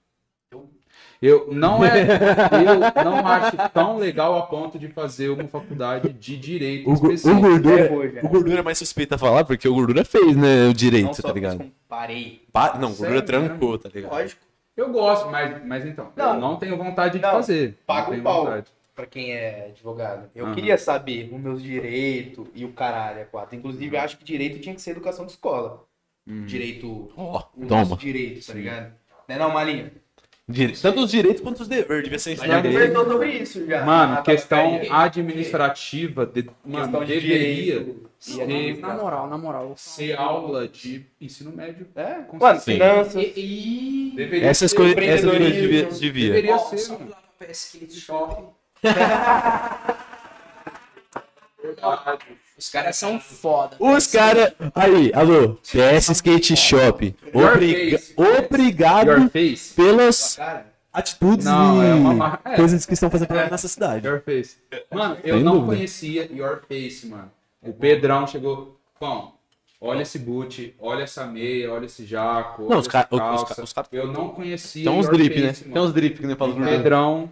Eu 1.20 1.48
não 1.52 1.84
é, 1.84 2.02
eu 2.98 3.04
não 3.04 3.26
acho 3.26 3.58
tão 3.74 3.98
legal 3.98 4.38
a 4.38 4.44
ponto 4.44 4.78
de 4.78 4.88
fazer 4.90 5.30
uma 5.30 5.48
faculdade 5.48 6.14
de 6.14 6.38
direito 6.38 6.88
O, 6.88 6.94
o 6.94 7.40
gordura, 7.40 7.80
É 7.88 7.92
hoje, 7.92 8.20
o 8.22 8.28
gordura 8.30 8.60
é 8.60 8.62
mais 8.62 8.78
suspeito 8.78 9.16
a 9.16 9.18
falar, 9.18 9.44
porque 9.44 9.68
o 9.68 9.74
gordura 9.74 10.06
fez, 10.06 10.36
né, 10.38 10.68
o 10.68 10.74
direito, 10.76 11.08
Não 11.08 11.14
só 11.16 11.24
tá 11.24 11.34
ligado? 11.34 11.66
parei. 11.90 12.44
Pa- 12.54 12.78
Não, 12.80 12.92
o 12.92 12.96
gordura 12.96 13.22
trancou, 13.24 13.80
tá 13.80 13.90
ligado? 13.92 14.12
Lógico. 14.12 14.42
Eu 14.78 14.92
gosto, 14.92 15.28
mas, 15.30 15.66
mas 15.66 15.86
então, 15.86 16.12
Não. 16.16 16.36
eu 16.36 16.40
não 16.40 16.56
tenho 16.58 16.78
vontade 16.78 17.18
de 17.18 17.22
Não. 17.24 17.32
fazer. 17.32 17.76
Paga 17.86 18.12
o 18.16 18.22
pau. 18.22 18.46
vontade. 18.46 18.68
Pra 18.96 19.06
quem 19.06 19.32
é 19.34 19.68
advogado. 19.70 20.30
Eu 20.36 20.46
Aham. 20.46 20.56
queria 20.56 20.78
saber 20.78 21.30
os 21.34 21.40
meus 21.40 21.62
direitos 21.62 22.48
e 22.56 22.64
o 22.64 22.70
caralho, 22.72 23.20
é 23.20 23.24
quatro. 23.26 23.56
Inclusive, 23.56 23.96
eu 23.96 24.02
acho 24.02 24.18
que 24.18 24.24
direito 24.24 24.60
tinha 24.60 24.74
que 24.74 24.82
ser 24.82 24.92
educação 24.92 25.26
de 25.26 25.32
escola. 25.34 25.84
Uhum. 26.28 26.46
Direito. 26.46 27.12
Ó, 27.18 27.44
O 27.56 27.66
toma. 27.68 27.96
direito, 27.98 28.46
tá 28.46 28.54
ligado? 28.54 28.94
Não 29.28 29.36
é 29.36 29.40
não, 29.40 29.52
Malinho? 29.52 29.92
Dire- 30.50 30.74
Tanto 30.82 31.02
os 31.02 31.12
direitos 31.12 31.42
quanto 31.42 31.60
os 31.62 31.68
deveres, 31.68 32.04
devia 32.04 32.18
ser 32.20 32.36
Já 32.36 32.44
ensinado. 32.44 32.68
direito. 32.70 32.94
conversou 32.94 33.12
sobre 33.14 33.32
isso 33.32 33.66
já. 33.68 33.84
Mano, 33.86 34.24
questão 34.24 34.80
administrativa, 34.92 36.26
de, 36.26 36.50
mano, 36.66 36.84
Questão 36.84 37.04
de 37.04 37.14
deveria 37.14 37.80
direito. 37.80 38.07
Ser, 38.20 38.78
Na 38.80 38.94
moral, 38.96 39.28
na 39.28 39.38
moral. 39.38 39.74
ser 39.78 40.18
aula 40.18 40.68
de 40.68 41.06
ensino 41.22 41.52
médio. 41.52 41.88
É? 41.96 42.16
Com 42.28 42.38
Mano, 42.38 42.60
finanças. 42.60 43.16
E. 43.36 44.14
Deveria 44.16 44.48
Essas 44.50 44.72
ser. 44.72 44.78
coisas 44.78 44.98
essas 44.98 45.22
coisas 45.26 45.48
empreendedorismo. 45.48 45.62
devia. 45.62 45.86
devia. 46.00 46.28
Deveria 46.34 46.56
Ó, 46.56 46.60
ser, 46.60 46.92
mano. 46.94 47.10
lá 47.12 47.18
pra 47.38 47.48
PS 47.48 47.64
Skate 47.76 48.00
Shop. 48.00 48.44
Os 52.58 52.70
caras 52.70 52.96
são 52.98 53.20
foda. 53.20 53.76
Os 53.80 54.08
caras. 54.08 54.54
Aí, 54.74 55.12
alô, 55.14 55.56
PS 55.64 56.10
Skate 56.12 56.56
Shop. 56.56 57.16
Your 57.36 57.54
Obriga- 57.54 58.00
face. 58.00 58.14
Obrigado 58.18 59.32
pelas 59.76 60.40
atitudes 60.92 61.46
Não, 61.46 61.84
e 61.84 61.88
é 61.88 61.94
uma 61.94 62.14
mar- 62.14 62.42
é. 62.46 62.56
coisas 62.56 62.86
que 62.86 62.94
estão 62.94 63.10
fazendo 63.12 63.28
pra 63.28 63.50
nessa 63.50 63.68
cidade. 63.68 64.08
Your 64.08 64.22
Face. 64.24 64.58
Mano, 64.92 65.18
eu 65.24 65.36
Sem 65.36 65.44
não 65.44 65.54
dúvida. 65.54 65.76
conhecia 65.76 66.30
Your 66.34 66.64
Face, 66.68 67.06
mano. 67.08 67.32
O 67.61 67.74
Pedrão 67.74 68.26
chegou. 68.27 68.80
Pão, 69.00 69.34
olha 69.80 70.02
esse 70.02 70.18
boot, 70.18 70.76
olha 70.80 71.03
essa 71.03 71.26
meia, 71.27 71.72
olha 71.72 71.86
esse 71.86 72.03
jaco, 72.06 72.68
Não, 72.68 72.80
os 72.80 72.88
caras. 72.88 73.08
essa 73.11 73.16
Os, 73.16 73.19
calça. 73.19 73.56
ca- 73.56 73.64
os 73.64 73.74
caras. 73.74 73.90
Eu 73.94 74.08
não 74.11 74.30
conhecia 74.30 74.84
Tem 74.86 74.92
uns 75.00 75.08
drip, 75.08 75.40
né? 75.40 75.48
Face, 75.50 75.64
Tem 75.66 75.74
mano. 75.74 75.86
uns 75.86 75.94
drip 75.94 76.18
que 76.19 76.26
nem 76.26 76.36
fala 76.36 76.52
O 76.52 76.56
pro 76.56 76.66
Pedrão 76.66 77.32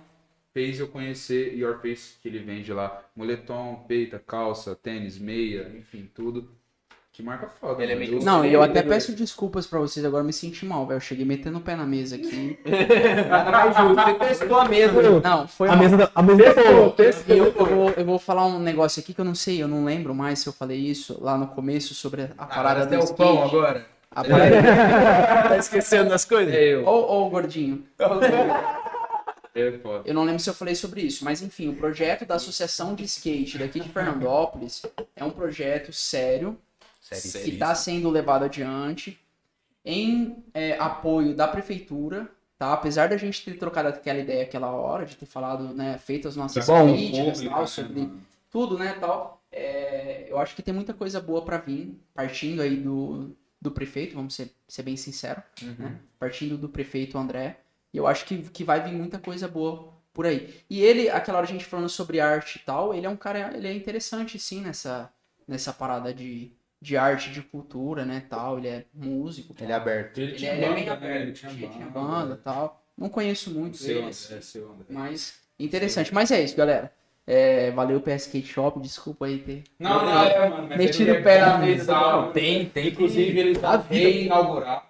fez 0.53 0.79
eu 0.79 0.87
conhecer 0.87 1.55
Your 1.57 1.79
Face 1.81 2.15
que 2.21 2.27
ele 2.27 2.39
vende 2.39 2.71
lá. 2.71 3.03
Moletom, 3.15 3.83
peita, 3.87 4.19
calça, 4.19 4.75
tênis, 4.75 5.17
meia, 5.17 5.71
enfim, 5.77 6.09
tudo. 6.13 6.49
Que 7.15 7.23
marca 7.23 7.47
foda. 7.61 7.81
Ele 7.81 7.93
é 7.93 7.95
meio- 7.95 8.21
Não, 8.25 8.43
e 8.43 8.51
eu 8.51 8.61
até 8.61 8.73
dele. 8.81 8.89
peço 8.89 9.13
desculpas 9.15 9.65
pra 9.65 9.79
vocês, 9.79 10.05
agora 10.05 10.21
eu 10.21 10.25
me 10.27 10.33
senti 10.33 10.65
mal, 10.65 10.85
velho. 10.85 10.97
Eu 10.97 11.01
cheguei 11.01 11.23
metendo 11.23 11.59
o 11.59 11.61
pé 11.61 11.73
na 11.73 11.85
mesa 11.85 12.17
aqui. 12.17 12.59
Nada 13.29 13.51
mais 13.51 13.73
justo. 13.77 13.95
Você 13.95 14.13
testou 14.15 14.59
a 14.59 14.65
mesa. 14.67 15.19
Não, 15.21 15.47
foi 15.47 15.69
A 15.69 15.71
mal. 15.71 15.79
mesa, 15.79 15.95
da- 15.95 16.11
a 16.13 16.21
mesa 16.21 16.53
boa. 16.53 16.95
E 17.27 17.31
eu, 17.37 17.45
eu 17.55 17.65
vou, 17.65 17.89
eu 17.91 18.05
vou 18.05 18.19
falar 18.19 18.45
um 18.47 18.59
negócio 18.59 18.99
aqui 18.99 19.13
que 19.13 19.21
eu 19.21 19.25
não 19.25 19.33
sei, 19.33 19.63
eu 19.63 19.67
não 19.67 19.85
lembro 19.85 20.13
mais 20.13 20.39
se 20.39 20.47
eu 20.47 20.51
falei 20.51 20.77
isso 20.77 21.17
lá 21.21 21.37
no 21.37 21.47
começo 21.47 21.93
sobre 21.93 22.23
a 22.37 22.45
parada 22.45 22.59
Agora 22.59 22.79
do 22.81 22.83
até 22.87 22.97
o 22.97 23.03
skate. 23.05 23.17
pão 23.17 23.43
agora. 23.43 23.85
A 24.11 24.21
parada... 24.23 24.55
Tá 25.49 25.57
esquecendo 25.57 26.09
das 26.09 26.25
coisas? 26.25 26.53
É 26.53 26.63
eu. 26.63 26.85
Ô, 26.85 27.27
ô, 27.27 27.29
gordinho. 27.29 27.81
É. 29.53 29.79
Eu 30.03 30.13
não 30.13 30.25
lembro 30.25 30.41
se 30.41 30.49
eu 30.49 30.53
falei 30.53 30.75
sobre 30.75 31.01
isso, 31.01 31.23
mas 31.23 31.41
enfim, 31.41 31.69
o 31.69 31.75
projeto 31.75 32.25
da 32.25 32.35
Associação 32.35 32.93
de 32.93 33.05
Skate 33.05 33.57
daqui 33.57 33.79
de 33.79 33.87
Fernandópolis 33.87 34.81
é 35.15 35.23
um 35.23 35.29
projeto 35.29 35.93
sério 35.93 36.57
que 37.09 37.49
está 37.51 37.75
sendo 37.75 38.09
levado 38.09 38.45
adiante 38.45 39.19
em 39.83 40.43
é, 40.53 40.77
apoio 40.79 41.35
da 41.35 41.47
prefeitura, 41.47 42.29
tá? 42.57 42.73
Apesar 42.73 43.07
da 43.07 43.17
gente 43.17 43.43
ter 43.45 43.57
trocado 43.57 43.89
aquela 43.89 44.19
ideia 44.19 44.43
aquela 44.43 44.71
hora, 44.71 45.05
de 45.05 45.15
ter 45.15 45.25
falado, 45.25 45.73
né, 45.73 45.97
feito 45.97 46.27
as 46.27 46.35
nossas 46.35 46.65
Bom, 46.65 46.91
críticas 46.91 47.37
público, 47.37 47.49
tal, 47.53 47.61
né, 47.61 47.67
sobre 47.67 48.01
mano? 48.01 48.21
tudo, 48.49 48.77
né, 48.77 48.93
tal. 48.99 49.43
É, 49.51 50.25
eu 50.27 50.39
acho 50.39 50.55
que 50.55 50.63
tem 50.63 50.73
muita 50.73 50.93
coisa 50.93 51.21
boa 51.21 51.43
para 51.43 51.57
vir, 51.57 51.97
partindo 52.13 52.61
aí 52.61 52.75
do, 52.75 53.35
do 53.61 53.71
prefeito, 53.71 54.15
vamos 54.15 54.33
ser, 54.33 54.51
ser 54.67 54.83
bem 54.83 54.97
sincero, 54.97 55.41
né? 55.61 55.97
Partindo 56.19 56.57
do 56.57 56.67
prefeito 56.67 57.17
André. 57.17 57.59
E 57.93 57.97
eu 57.97 58.07
acho 58.07 58.25
que, 58.25 58.37
que 58.49 58.63
vai 58.63 58.83
vir 58.83 58.91
muita 58.91 59.17
coisa 59.17 59.47
boa 59.47 59.93
por 60.13 60.25
aí. 60.25 60.53
E 60.69 60.81
ele, 60.81 61.09
aquela 61.09 61.37
hora 61.37 61.47
a 61.47 61.49
gente 61.49 61.63
falando 61.63 61.87
sobre 61.87 62.19
arte 62.19 62.57
e 62.57 62.59
tal, 62.65 62.93
ele 62.93 63.05
é 63.05 63.09
um 63.09 63.15
cara, 63.15 63.55
ele 63.55 63.67
é 63.67 63.73
interessante 63.73 64.37
sim 64.37 64.61
nessa, 64.61 65.09
nessa 65.47 65.71
parada 65.71 66.13
de, 66.13 66.51
de 66.85 66.95
arte, 66.95 67.31
de 67.31 67.41
cultura, 67.41 68.05
né, 68.05 68.23
tal. 68.29 68.57
Ele 68.59 68.67
é 68.67 68.85
músico. 68.93 69.55
Ele 69.59 69.71
é 69.71 69.75
aberto. 69.75 70.17
Ele 70.19 70.31
Ele, 70.31 70.37
tinha 70.37 70.51
é, 70.51 70.55
ele 70.57 70.65
é 70.65 70.73
bem 70.73 70.85
né? 70.85 70.91
aberto, 70.91 71.33
tinha 71.33 71.51
tinha, 71.51 71.67
banda. 71.67 71.77
tinha 71.77 71.89
banda 71.89 72.33
e 72.35 72.43
tal. 72.43 72.83
Não 72.97 73.09
conheço 73.09 73.51
muito 73.51 73.75
Seu 73.77 73.99
André, 73.99 74.13
seu 74.13 74.71
André. 74.71 74.85
mas 74.89 75.39
interessante. 75.59 76.13
Mas 76.13 76.31
é 76.31 76.41
isso, 76.43 76.55
galera. 76.55 76.91
É, 77.27 77.71
valeu 77.71 77.99
PS 77.99 78.27
Skate 78.27 78.47
Shop, 78.47 78.79
desculpa 78.79 79.25
aí 79.25 79.39
ter. 79.39 79.63
Não, 79.79 80.05
não, 80.05 80.23
é, 80.23 80.47
mano. 80.49 80.67
Metido 80.77 81.09
ele 81.09 81.19
o 81.19 81.23
pé 81.23 81.37
é 81.37 81.41
na 81.41 81.57
mesa, 81.57 81.91
não, 81.91 82.31
Tem, 82.31 82.65
tem. 82.69 82.89
Inclusive, 82.89 83.39
eles 83.39 83.57
vão 83.57 83.81
reinaugurar. 83.89 84.85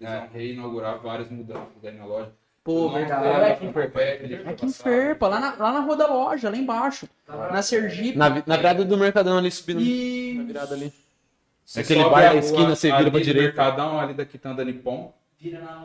Eles 0.00 0.12
vão 0.12 0.28
reinaugurar 0.32 1.00
várias 1.00 1.28
mudanças 1.28 1.84
ali 1.84 1.98
na 1.98 2.06
loja. 2.06 2.32
Pô, 2.62 2.84
Não, 2.84 2.92
verdade. 2.92 3.26
é 3.26 3.52
aqui 3.52 3.66
em 3.66 3.72
Perpétua, 3.72 4.24
ele 4.26 4.48
Aqui 4.48 4.66
em. 4.66 4.72
Ferpa, 4.72 5.26
lá 5.26 5.40
na, 5.40 5.54
lá 5.56 5.72
na 5.72 5.80
rua 5.80 5.96
da 5.96 6.06
loja, 6.06 6.48
lá 6.48 6.56
embaixo. 6.56 7.08
Na 7.26 7.60
Sergipe. 7.62 8.16
Na, 8.16 8.28
na 8.46 8.56
virada 8.56 8.84
do 8.84 8.96
Mercadão 8.96 9.36
ali 9.38 9.50
subindo. 9.50 9.80
E... 9.80 10.34
Na 10.36 10.44
virada 10.44 10.74
ali. 10.74 10.92
Você 11.70 11.80
Aquele 11.82 12.00
sobe 12.00 12.10
bar 12.14 12.18
a 12.18 12.22
da 12.24 12.30
rua 12.30 12.38
esquina, 12.40 12.74
você 12.74 12.86
vira 12.88 12.98
ali 12.98 13.10
pra 13.12 13.18
do 13.20 13.24
direita. 13.24 13.46
Mercadão, 13.62 14.00
ali 14.00 14.12
da 14.12 14.24
Quitanda 14.24 14.64
Nippon. 14.64 15.14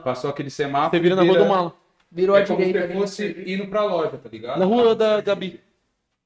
Passou 0.03 0.31
aquele 0.31 0.49
semáforo. 0.49 0.97
Você 0.97 0.99
vira 0.99 1.15
na 1.15 1.21
rua 1.21 1.37
do 1.37 1.45
Mala. 1.45 1.73
Virou 2.11 2.35
É 2.35 2.43
como 2.43 2.57
direita 2.57 2.79
se 2.79 2.91
ali. 2.91 2.93
fosse 2.99 3.43
indo 3.45 3.67
pra 3.67 3.83
loja, 3.83 4.17
tá 4.17 4.27
ligado? 4.29 4.57
Na 4.59 4.65
rua 4.65 4.95
da 4.95 5.21
Gabi. 5.21 5.61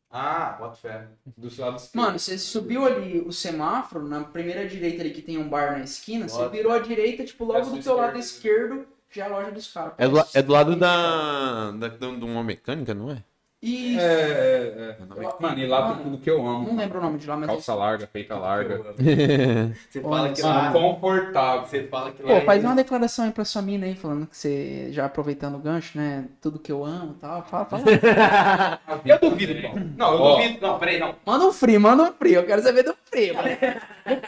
Ah, 0.09 0.55
bota 0.57 0.75
fé. 0.77 1.07
Dos 1.37 1.57
lados 1.57 1.89
Mano, 1.93 2.17
você 2.17 2.37
subiu 2.37 2.85
ali 2.85 3.19
o 3.19 3.33
semáforo, 3.33 4.07
na 4.07 4.23
primeira 4.23 4.65
direita 4.65 5.01
ali 5.01 5.11
que 5.11 5.21
tem 5.21 5.37
um 5.37 5.49
bar 5.49 5.73
na 5.73 5.83
esquina, 5.83 6.29
você 6.29 6.47
virou 6.47 6.71
à 6.71 6.79
direita, 6.79 7.25
tipo, 7.25 7.43
É 7.43 7.47
logo 7.47 7.59
a 7.59 7.63
sua 7.65 7.77
do 7.77 7.83
teu 7.83 7.95
lado 7.97 8.17
esquerda. 8.17 8.75
esquerdo, 8.75 8.87
já 9.11 9.25
é 9.25 9.27
a 9.27 9.29
loja 9.31 9.51
dos 9.51 9.71
caras. 9.73 9.93
É 9.97 10.07
do, 10.07 10.23
é 10.33 10.41
do 10.41 10.51
lado 10.53 10.75
da, 10.77 11.71
da, 11.71 11.87
de 11.89 12.05
uma 12.05 12.43
mecânica, 12.45 12.93
não 12.93 13.11
é? 13.11 13.21
Isso. 13.61 13.99
É, 13.99 14.05
é, 14.05 14.97
é. 15.01 15.33
Mano, 15.41 15.59
e 15.59 15.67
lá 15.67 15.93
tem 15.93 16.03
tudo 16.03 16.17
que 16.17 16.29
eu 16.29 16.47
amo. 16.47 16.69
Não 16.69 16.77
lembro 16.77 16.99
o 16.99 17.01
nome 17.01 17.17
de 17.17 17.27
lá, 17.27 17.35
mas... 17.35 17.47
Calça 17.47 17.73
larga, 17.75 18.07
peita 18.07 18.37
larga. 18.37 18.95
Você 19.89 19.99
fala 20.01 20.31
que 20.31 20.41
lá. 20.41 20.71
Confortável. 20.71 21.67
Você 21.67 21.83
fala 21.83 22.11
que 22.11 22.23
lá. 22.23 22.39
Pô, 22.39 22.45
faz 22.45 22.63
uma 22.63 22.75
declaração 22.75 23.25
aí 23.25 23.31
pra 23.31 23.43
sua 23.43 23.61
mina 23.61 23.85
aí, 23.85 23.95
falando 23.95 24.27
que 24.27 24.37
você, 24.37 24.87
já 24.91 25.05
aproveitando 25.05 25.55
o 25.55 25.59
gancho, 25.59 25.97
né, 25.97 26.25
tudo 26.39 26.57
que 26.57 26.71
eu 26.71 26.85
amo 26.85 27.15
e 27.17 27.19
tal, 27.19 27.43
fala, 27.43 27.65
fala. 27.65 27.83
Eu 29.05 29.19
duvido, 29.19 29.53
pô. 29.61 29.79
Não, 29.97 30.13
eu 30.13 30.17
duvido. 30.35 30.65
Não, 30.65 30.79
peraí, 30.79 30.99
não. 30.99 31.15
manda 31.25 31.45
um 31.45 31.51
free, 31.51 31.77
manda 31.77 32.03
um 32.03 32.13
free, 32.13 32.33
eu 32.33 32.45
quero 32.45 32.61
saber 32.61 32.83
do 32.83 32.95
free, 33.05 33.33
mano. 33.33 33.49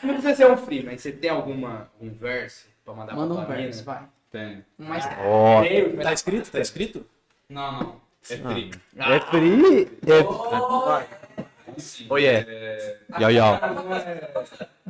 Não 0.03 0.13
precisa 0.13 0.35
ser 0.35 0.51
um 0.51 0.57
free, 0.57 0.83
mas 0.83 1.01
você 1.01 1.11
tem 1.11 1.29
alguma 1.29 1.89
um 1.99 2.09
verso 2.09 2.67
pra 2.83 2.93
mandar 2.93 3.15
Manda 3.15 3.33
pra 3.33 3.43
um 3.43 3.45
tua 3.45 3.55
verso, 3.55 3.83
vai. 3.83 4.03
Tem. 4.31 4.65
Um 4.79 4.85
mais 4.85 5.07
Ó. 5.25 5.61
Tem, 5.61 5.95
Tá 5.97 6.13
escrito? 6.13 6.51
Tá 6.51 6.59
escrito? 6.59 7.05
Não, 7.49 7.71
não. 7.71 8.10
É 8.29 8.37
tri. 8.37 8.71
É 8.97 9.19
free. 9.19 9.87
É... 10.07 10.23
Oh, 12.09 12.17
yeah. 12.17 12.45
Yau, 13.19 13.31
yau. 13.31 13.59
Não 13.73 13.95
é. 13.97 14.31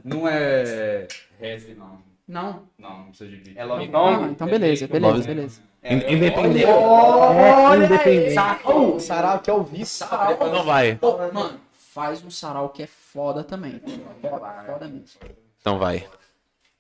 Não 0.04 0.28
é. 0.28 1.08
Rap, 1.40 1.74
não. 1.76 2.02
Não? 2.28 2.64
Não, 2.78 2.98
não 3.00 3.06
precisa 3.08 3.30
de 3.30 3.36
beat. 3.38 3.58
É 3.58 3.64
love 3.66 3.90
Ah, 3.90 3.92
song? 3.92 4.32
então 4.32 4.48
beleza, 4.48 4.88
beleza, 4.88 5.24
beleza. 5.28 5.62
Independente. 5.84 6.66
Olha 6.66 7.86
independente. 7.86 8.40
Ô, 8.66 9.00
Sarau 9.00 9.40
que 9.40 9.50
é 9.50 9.54
o 9.54 9.64
vice. 9.64 9.98
sarau. 9.98 10.38
Não 10.52 10.64
vai. 10.64 10.98
Ô, 11.02 11.18
Mano, 11.34 11.60
faz 11.74 12.24
um 12.24 12.30
sarau 12.32 12.70
que 12.70 12.84
é 12.84 12.88
foda 12.88 13.44
também. 13.44 13.82
Foda, 14.22 14.64
foda 14.66 14.88
mesmo. 14.88 15.20
Então 15.60 15.78
vai. 15.78 16.08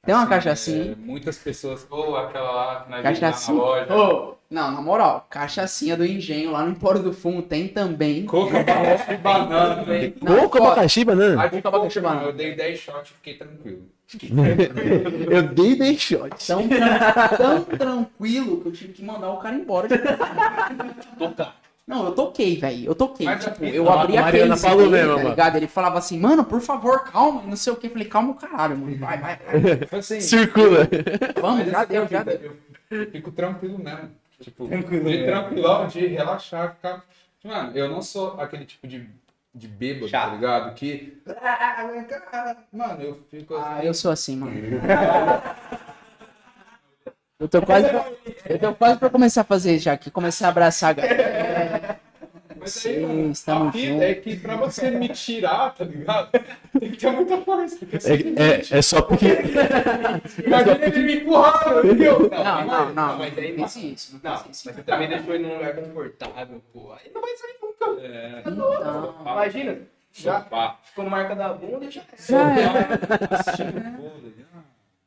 Tem 0.04 0.16
uma 0.16 0.22
Assim, 0.24 0.30
cachaçinha 0.32 0.78
é, 0.84 0.90
aí? 0.90 0.96
Muitas 0.96 1.38
pessoas. 1.38 1.86
Ou 1.90 2.16
aquela 2.18 2.52
lá 2.52 2.82
que 2.84 2.90
nós 2.92 3.02
vimos 3.04 3.20
na 3.20 3.28
Cachaçinha? 3.30 3.58
loja. 3.58 3.94
Ô, 3.96 4.36
não, 4.52 4.70
na 4.72 4.82
moral, 4.82 5.26
cachaçinha 5.30 5.96
do 5.96 6.06
engenho 6.06 6.52
lá 6.52 6.64
no 6.64 6.72
Empório 6.72 7.02
do 7.02 7.14
Fumo 7.14 7.42
tem 7.42 7.68
também. 7.70 8.26
Coca, 8.26 8.60
abacaxi 8.60 9.12
e 9.14 9.18
banana. 9.18 9.84
velho. 9.84 10.14
Não, 10.22 10.40
Coco, 10.42 10.58
abacaxi, 10.58 11.06
banana? 11.06 11.42
A 11.42 11.48
de 11.48 11.62
Coca, 11.62 11.68
abacaxi 11.70 11.98
e 11.98 12.02
banana. 12.02 12.24
Eu 12.28 12.34
dei 12.34 12.54
10 12.56 12.80
shots 12.80 13.10
e 13.12 13.14
fiquei 13.14 13.34
tranquilo. 13.36 13.82
Eu 15.32 15.44
dei 15.54 15.76
10 15.78 16.00
shots. 16.02 16.46
Tão, 16.48 16.68
tão 16.68 17.64
tranquilo 17.64 18.60
que 18.62 18.68
eu 18.68 18.72
tive 18.74 18.92
que 18.92 19.04
mandar 19.06 19.32
o 19.32 19.38
cara 19.38 19.56
embora. 19.56 19.88
De... 19.88 19.96
Não, 21.88 22.06
eu 22.06 22.12
toquei, 22.12 22.58
velho. 22.58 22.86
Eu 22.88 22.96
toquei. 22.96 23.26
Mas 23.26 23.44
tipo, 23.44 23.64
a- 23.64 23.68
eu 23.70 23.90
a 23.90 24.02
abri 24.02 24.18
a 24.18 24.22
Mariana 24.22 24.50
case 24.56 24.62
falou 24.68 24.84
dele, 24.90 24.92
mesmo, 24.92 25.10
tá 25.12 25.18
mano. 25.18 25.30
ligado? 25.30 25.56
Ele 25.56 25.68
falava 25.68 25.98
assim, 25.98 26.20
mano, 26.20 26.44
por 26.44 26.62
favor, 26.62 27.04
calma, 27.06 27.42
e 27.46 27.50
não 27.50 27.56
sei 27.56 27.72
o 27.74 27.76
que. 27.76 27.88
Eu 27.88 27.92
falei, 27.92 28.08
calma 28.08 28.32
o 28.32 28.36
caralho, 28.36 28.78
mano. 28.78 28.98
Vai, 28.98 29.18
vai, 29.18 29.38
vai. 29.38 30.00
Assim, 30.00 30.20
Circula. 30.22 30.88
Vamos, 31.42 31.66
já 31.66 31.72
essa 31.80 31.86
deu, 31.86 32.04
é 32.04 32.08
já 32.08 32.24
deu. 32.24 32.52
Eu 32.92 33.12
fico 33.12 33.32
tranquilo 33.32 33.78
mesmo. 33.80 34.10
Tipo, 34.42 34.68
de 34.68 35.24
tranquilão, 35.26 35.88
de 35.88 36.06
relaxar, 36.08 36.76
ficar. 36.76 37.04
Mano, 37.44 37.72
eu 37.76 37.90
não 37.90 38.02
sou 38.02 38.40
aquele 38.40 38.66
tipo 38.66 38.88
de, 38.88 39.08
de 39.54 39.68
bêbado, 39.68 40.06
tá 40.06 40.20
Chato. 40.20 40.36
ligado? 40.36 40.74
Que. 40.76 41.22
Mano, 42.72 43.02
eu 43.02 43.20
fico 43.30 43.56
assim. 43.56 43.66
Ah, 43.80 43.86
eu 43.86 43.94
sou 43.94 44.12
assim, 44.12 44.36
mano. 44.38 44.52
Eu 47.40 47.50
tô 47.50 47.60
quase 47.64 47.90
pra, 47.90 48.06
eu 48.46 48.60
tô 48.60 48.76
quase 48.76 49.00
pra 49.00 49.10
começar 49.10 49.42
a 49.42 49.44
fazer 49.44 49.80
já 49.80 49.94
aqui, 49.94 50.12
começar 50.12 50.46
a 50.46 50.50
abraçar 50.52 50.92
a 50.92 50.94
galera. 50.94 52.00
Mas 52.62 52.86
aí, 52.86 52.94
Sim, 52.94 53.02
mano, 53.02 53.32
estamos 53.32 53.68
a 53.68 53.72
vida 53.72 53.88
juntos. 53.88 54.04
é 54.04 54.14
que 54.14 54.36
pra 54.36 54.56
você 54.56 54.92
me 54.92 55.10
tirar, 55.10 55.74
tá 55.74 55.84
ligado? 55.84 56.30
Tem 56.80 56.92
que 56.92 56.98
ter 56.98 57.12
muita 57.12 57.38
força. 57.42 57.76
Porque 57.78 57.98
É, 58.08 58.14
é, 58.44 58.78
é 58.78 58.82
só 58.84 59.02
porque. 59.02 59.26
Imagina 60.46 60.86
ele 60.86 61.00
me 61.00 61.16
empurrar, 61.16 61.78
entendeu? 61.80 62.30
Não, 62.30 62.66
não, 62.66 62.94
não, 62.94 63.18
mas 63.18 63.38
aí 63.38 63.58
não 63.58 63.68
fiz 63.68 63.84
isso, 63.84 64.20
não 64.24 64.32
mas 64.32 64.58
você 64.58 64.74
também 64.84 65.10
deixou 65.10 65.34
ele 65.34 65.48
num 65.48 65.56
lugar 65.56 65.76
confortável, 65.76 66.62
pô. 66.72 66.92
Aí 66.94 67.12
não 67.14 67.22
vai 67.22 67.36
sair 67.36 67.56
nunca. 67.62 68.02
É. 68.06 68.44
Então, 68.46 69.16
Imagina, 69.22 69.78
já 70.14 70.46
ficou 70.84 71.10
marca 71.10 71.36
da 71.36 71.54
bunda 71.54 71.86
e 71.86 71.90
já 71.90 72.02
já 72.30 72.60
é. 72.60 72.88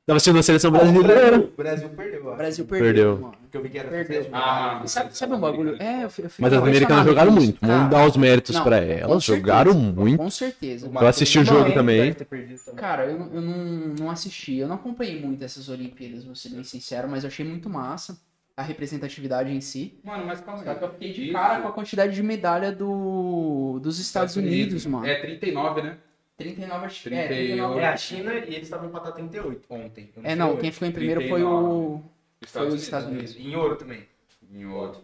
Tava 0.06 0.18
assistindo 0.18 0.38
a 0.38 0.42
seleção 0.42 0.68
O 0.70 0.72
brasileira. 0.74 1.38
Brasil, 1.38 1.46
o 1.48 1.56
Brasil 1.56 1.88
perdeu, 1.88 2.24
O 2.24 2.28
ó. 2.28 2.34
Brasil 2.36 2.64
perdeu, 2.66 2.84
Perdeu. 2.86 3.18
mano. 3.18 3.34
Porque 3.40 3.56
eu 3.56 3.62
vi 3.62 3.68
que 3.70 3.78
era 3.78 3.88
Perdeu. 3.88 4.26
Ah, 4.34 4.82
Sabe, 4.84 5.16
sabe 5.16 5.32
um 5.32 5.40
bagulho? 5.40 5.76
É, 5.82 6.04
eu, 6.04 6.10
fi- 6.10 6.22
eu 6.24 6.28
fico 6.30 6.42
Mas 6.42 6.52
as 6.52 6.62
americanas 6.62 7.06
jogaram 7.06 7.30
com 7.32 7.40
muito. 7.40 7.54
isso. 7.54 7.72
Vamos 7.72 7.90
dar 7.90 8.06
os 8.06 8.16
méritos 8.18 8.54
não, 8.54 8.64
pra 8.64 8.76
elas. 8.78 9.24
certeza, 9.24 9.36
Jogaram 9.48 9.74
muito. 9.74 10.18
Com 10.18 10.30
certeza. 10.30 10.90
Eu 10.92 11.06
assisti 11.06 11.38
o 11.38 11.44
jogo 11.44 11.72
também. 11.72 12.12
também. 12.12 12.46
Cara, 12.76 13.06
eu, 13.06 13.18
não- 13.18 13.30
eu 13.32 13.40
não, 13.40 13.56
não 14.00 14.10
assisti, 14.10 14.56
eu 14.58 14.68
não 14.68 14.74
acompanhei 14.74 15.18
muito 15.22 15.42
essas 15.42 15.70
Olimpíadas, 15.70 16.24
vou 16.24 16.34
ser 16.34 16.50
bem 16.50 16.64
sincero, 16.64 17.08
mas 17.08 17.24
eu 17.24 17.28
achei 17.28 17.46
muito 17.46 17.70
massa 17.70 18.18
a 18.54 18.62
representatividade 18.62 19.50
em 19.52 19.60
si. 19.62 19.98
Mano, 20.04 20.26
mas 20.26 20.40
calma 20.42 20.60
aí. 20.60 20.66
Só 20.66 20.74
que 20.74 20.84
eu 20.84 20.90
fiquei 20.90 21.12
de 21.14 21.24
Isso. 21.24 21.32
cara 21.32 21.62
com 21.62 21.68
a 21.68 21.72
quantidade 21.72 22.14
de 22.14 22.22
medalha 22.22 22.70
do, 22.70 23.78
dos 23.82 23.98
Estados 23.98 24.36
Unidos, 24.36 24.84
mano. 24.84 25.06
É 25.06 25.14
39, 25.14 25.80
né? 25.82 25.96
39 26.36 26.86
acho 26.86 26.96
que 27.02 27.02
38. 27.10 27.32
é, 27.32 27.36
39. 27.36 27.80
É 27.80 27.86
a 27.86 27.96
China 27.96 28.34
e 28.34 28.38
eles 28.54 28.62
estavam 28.62 28.88
empatados 28.88 29.14
38 29.16 29.66
ontem. 29.70 30.10
Eu 30.16 30.22
É, 30.24 30.34
não, 30.34 30.50
hoje. 30.52 30.60
quem 30.60 30.72
ficou 30.72 30.88
em 30.88 30.92
primeiro 30.92 31.28
foi 31.28 31.42
o. 31.42 32.00
Foi 32.46 32.66
os 32.68 32.82
Estados 32.82 33.06
né? 33.08 33.14
Unidos. 33.14 33.36
Em 33.38 33.54
ouro 33.56 33.76
também. 33.76 34.06
Em 34.52 34.66
outro. 34.66 35.02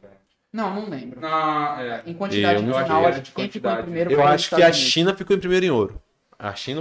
Não, 0.53 0.75
não 0.75 0.89
lembro. 0.91 1.21
Não, 1.21 1.81
é. 1.81 2.03
Em 2.07 2.15
quantidade 2.15 2.57
Eu 2.57 2.63
no 2.63 2.69
não 2.73 2.83
final, 2.83 3.03
sei, 3.03 3.11
acho 3.13 3.23
que 3.23 3.33
quem 3.33 3.49
ficou 3.49 3.71
em 3.71 3.83
primeiro 3.83 4.11
Eu 4.13 4.23
acho 4.27 4.49
que 4.49 4.55
a 4.57 4.59
Estados 4.59 4.77
Unidos. 4.79 4.93
China 4.93 5.17
ficou 5.17 5.37
em 5.37 5.39
primeiro 5.41 5.67
em 5.67 5.71
ouro. 5.71 6.03
A 6.37 6.55
China. 6.55 6.81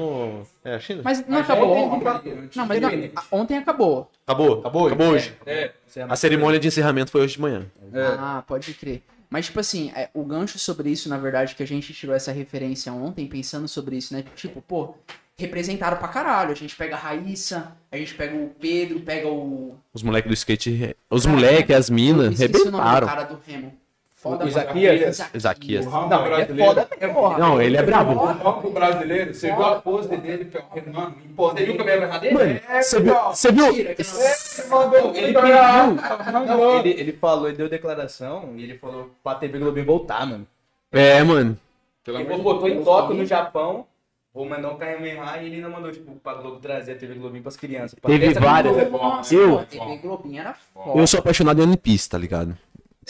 É 0.63 0.75
a 0.75 0.79
China? 0.79 1.01
Mas 1.03 1.27
não 1.27 1.37
acabou 1.39 1.71
ontem. 1.77 2.49
Não, 2.55 2.65
mas 2.65 2.81
não, 2.81 2.89
ontem 3.31 3.57
acabou. 3.57 4.09
Acabou? 4.25 4.59
Acabou 4.61 4.83
hoje? 4.83 4.93
Acabou 4.95 5.13
hoje. 5.13 5.33
É, 5.45 5.71
A 6.07 6.15
cerimônia 6.15 6.59
de 6.59 6.67
encerramento 6.67 7.11
foi 7.11 7.21
hoje 7.21 7.33
de 7.35 7.41
manhã. 7.41 7.65
é. 7.93 8.01
Ah, 8.17 8.43
pode 8.47 8.73
crer. 8.73 9.03
Mas, 9.29 9.45
tipo 9.45 9.59
assim, 9.59 9.91
é, 9.95 10.09
o 10.13 10.23
gancho 10.23 10.57
sobre 10.57 10.89
isso, 10.89 11.07
na 11.07 11.17
verdade, 11.17 11.55
que 11.55 11.61
a 11.61 11.67
gente 11.67 11.93
tirou 11.93 12.15
essa 12.15 12.31
referência 12.31 12.91
ontem, 12.91 13.27
pensando 13.27 13.67
sobre 13.67 13.97
isso, 13.97 14.13
né? 14.13 14.23
Tipo, 14.35 14.61
pô, 14.61 14.95
representaram 15.37 15.97
pra 15.97 16.07
caralho. 16.07 16.51
A 16.51 16.55
gente 16.55 16.75
pega 16.75 16.95
a 16.95 16.99
Raíssa, 16.99 17.75
a 17.91 17.97
gente 17.97 18.13
pega 18.15 18.35
o 18.35 18.49
Pedro, 18.59 18.99
pega 19.01 19.27
o. 19.27 19.75
Os 19.93 20.03
moleques 20.03 20.29
do 20.29 20.33
skate. 20.33 20.95
Os 21.09 21.25
moleques, 21.25 21.75
as 21.75 21.89
minas, 21.89 22.39
esqueci 22.39 22.67
o 22.67 22.71
nome 22.71 22.83
do 22.83 22.89
rebentaram. 22.89 23.07
cara 23.07 23.23
do 23.23 23.39
Remo. 23.45 23.78
Foda 24.21 24.43
O 24.43 24.47
Isaquias? 24.49 25.21
Isaquias. 25.33 25.85
O 25.87 25.89
Não, 25.89 26.25
ele 26.27 26.41
é 26.41 26.45
foda 26.65 26.87
mesmo. 26.99 27.13
porra. 27.15 27.37
Não, 27.37 27.61
ele 27.61 27.77
é 27.77 27.83
brabo. 27.83 28.11
O 28.11 28.25
ramo 28.25 28.69
brasileiro, 28.71 29.33
você 29.33 29.47
viu 29.53 29.63
a 29.65 29.79
pose 29.79 30.09
dele, 30.17 30.43
Fel? 30.43 30.61
Mano, 30.91 31.15
você 31.37 31.63
viu 31.63 31.73
o 31.73 31.77
cabelo 31.77 32.03
errado 32.03 32.21
dele? 32.21 32.33
Mano, 32.33 32.59
você 32.83 32.99
viu? 32.99 33.13
Você 33.15 33.51
viu? 33.53 33.65
Não- 33.67 33.75
Ele 35.15 35.33
pediu. 35.33 35.45
Não, 36.45 36.79
ele, 36.79 36.89
ele 36.89 37.13
falou, 37.13 37.47
ele 37.47 37.55
deu 37.57 37.69
declaração 37.69 38.49
e 38.57 38.63
ele 38.63 38.77
falou 38.77 39.09
pra 39.23 39.35
TV 39.35 39.57
Globinho 39.57 39.85
voltar, 39.85 40.25
mano. 40.27 40.45
É, 40.91 41.23
mano. 41.23 41.57
Ele 42.05 42.23
botou 42.43 42.67
em 42.67 42.83
também. 42.83 43.17
no 43.19 43.25
Japão. 43.25 43.85
Vou 44.33 44.45
mandar 44.47 44.69
um 44.69 44.77
Kamehameha 44.77 45.41
e 45.41 45.45
ele 45.47 45.55
ainda 45.55 45.69
mandou, 45.69 45.91
tipo, 45.91 46.11
pra 46.23 46.35
Globo 46.35 46.59
trazer 46.59 46.91
a 46.91 46.95
TV 46.95 47.15
Globinho 47.15 47.41
pras 47.41 47.57
crianças. 47.57 47.97
Pra 47.99 48.09
Teve 48.11 48.33
várias. 48.33 48.91
Nossa, 48.91 49.33
Eu- 49.33 49.65
TV 49.65 49.97
Globinho 49.97 50.39
era 50.41 50.53
foda. 50.53 50.99
Eu 50.99 51.07
sou 51.07 51.19
apaixonado 51.19 51.59
em 51.59 51.63
One 51.63 51.77
Piece, 51.77 52.07
tá 52.09 52.17
ligado? 52.17 52.55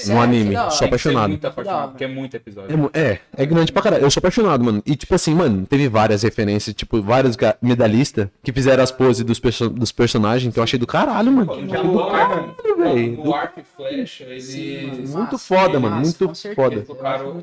Sério? 0.04 0.22
No 0.22 0.28
Que 0.28 0.38
anime. 0.38 0.56
hora. 0.56 0.70
Sou 0.72 0.88
apaixonado. 0.88 1.30
muito 1.30 1.48
apaixonado, 1.48 1.90
porque 1.92 2.04
é 2.04 2.08
muito 2.08 2.36
episódio. 2.36 2.92
É, 2.94 3.00
é, 3.00 3.20
é 3.38 3.46
grande 3.46 3.72
pra 3.72 3.82
caralho. 3.82 4.04
Eu 4.04 4.12
sou 4.12 4.20
apaixonado, 4.22 4.64
mano. 4.64 4.82
E, 4.86 4.96
tipo 4.96 5.14
assim, 5.16 5.34
mano, 5.36 5.66
teve 5.66 5.88
várias 5.90 6.24
referências, 6.24 6.76
tipo, 6.76 7.02
vários 7.02 7.36
medalhistas 7.62 8.28
que 8.44 8.52
fizeram 8.52 8.84
as 8.84 8.92
poses 8.92 9.24
dos, 9.24 9.40
perso 9.40 9.70
dos 9.70 9.92
personagens, 9.92 10.54
que 10.54 10.60
eu 10.60 10.64
achei 10.64 10.80
do 10.80 10.88
caralho, 10.88 11.32
mano. 11.32 11.56
No 11.62 11.70
Japão, 11.70 12.10
ar- 12.10 12.30
mano. 12.30 12.56
velho, 12.78 13.12
No 13.18 13.24
do- 13.24 13.34
arco 13.34 13.60
e 13.60 13.64
flecha, 13.64 14.24
ele... 14.26 14.42
Sim, 14.42 14.88
mano. 14.88 14.98
Muito 15.00 15.14
Massa, 15.18 15.38
foda, 15.38 15.80
mano. 15.80 15.96
massa, 15.98 16.16
Muito 16.26 16.56
foda. 16.56 16.86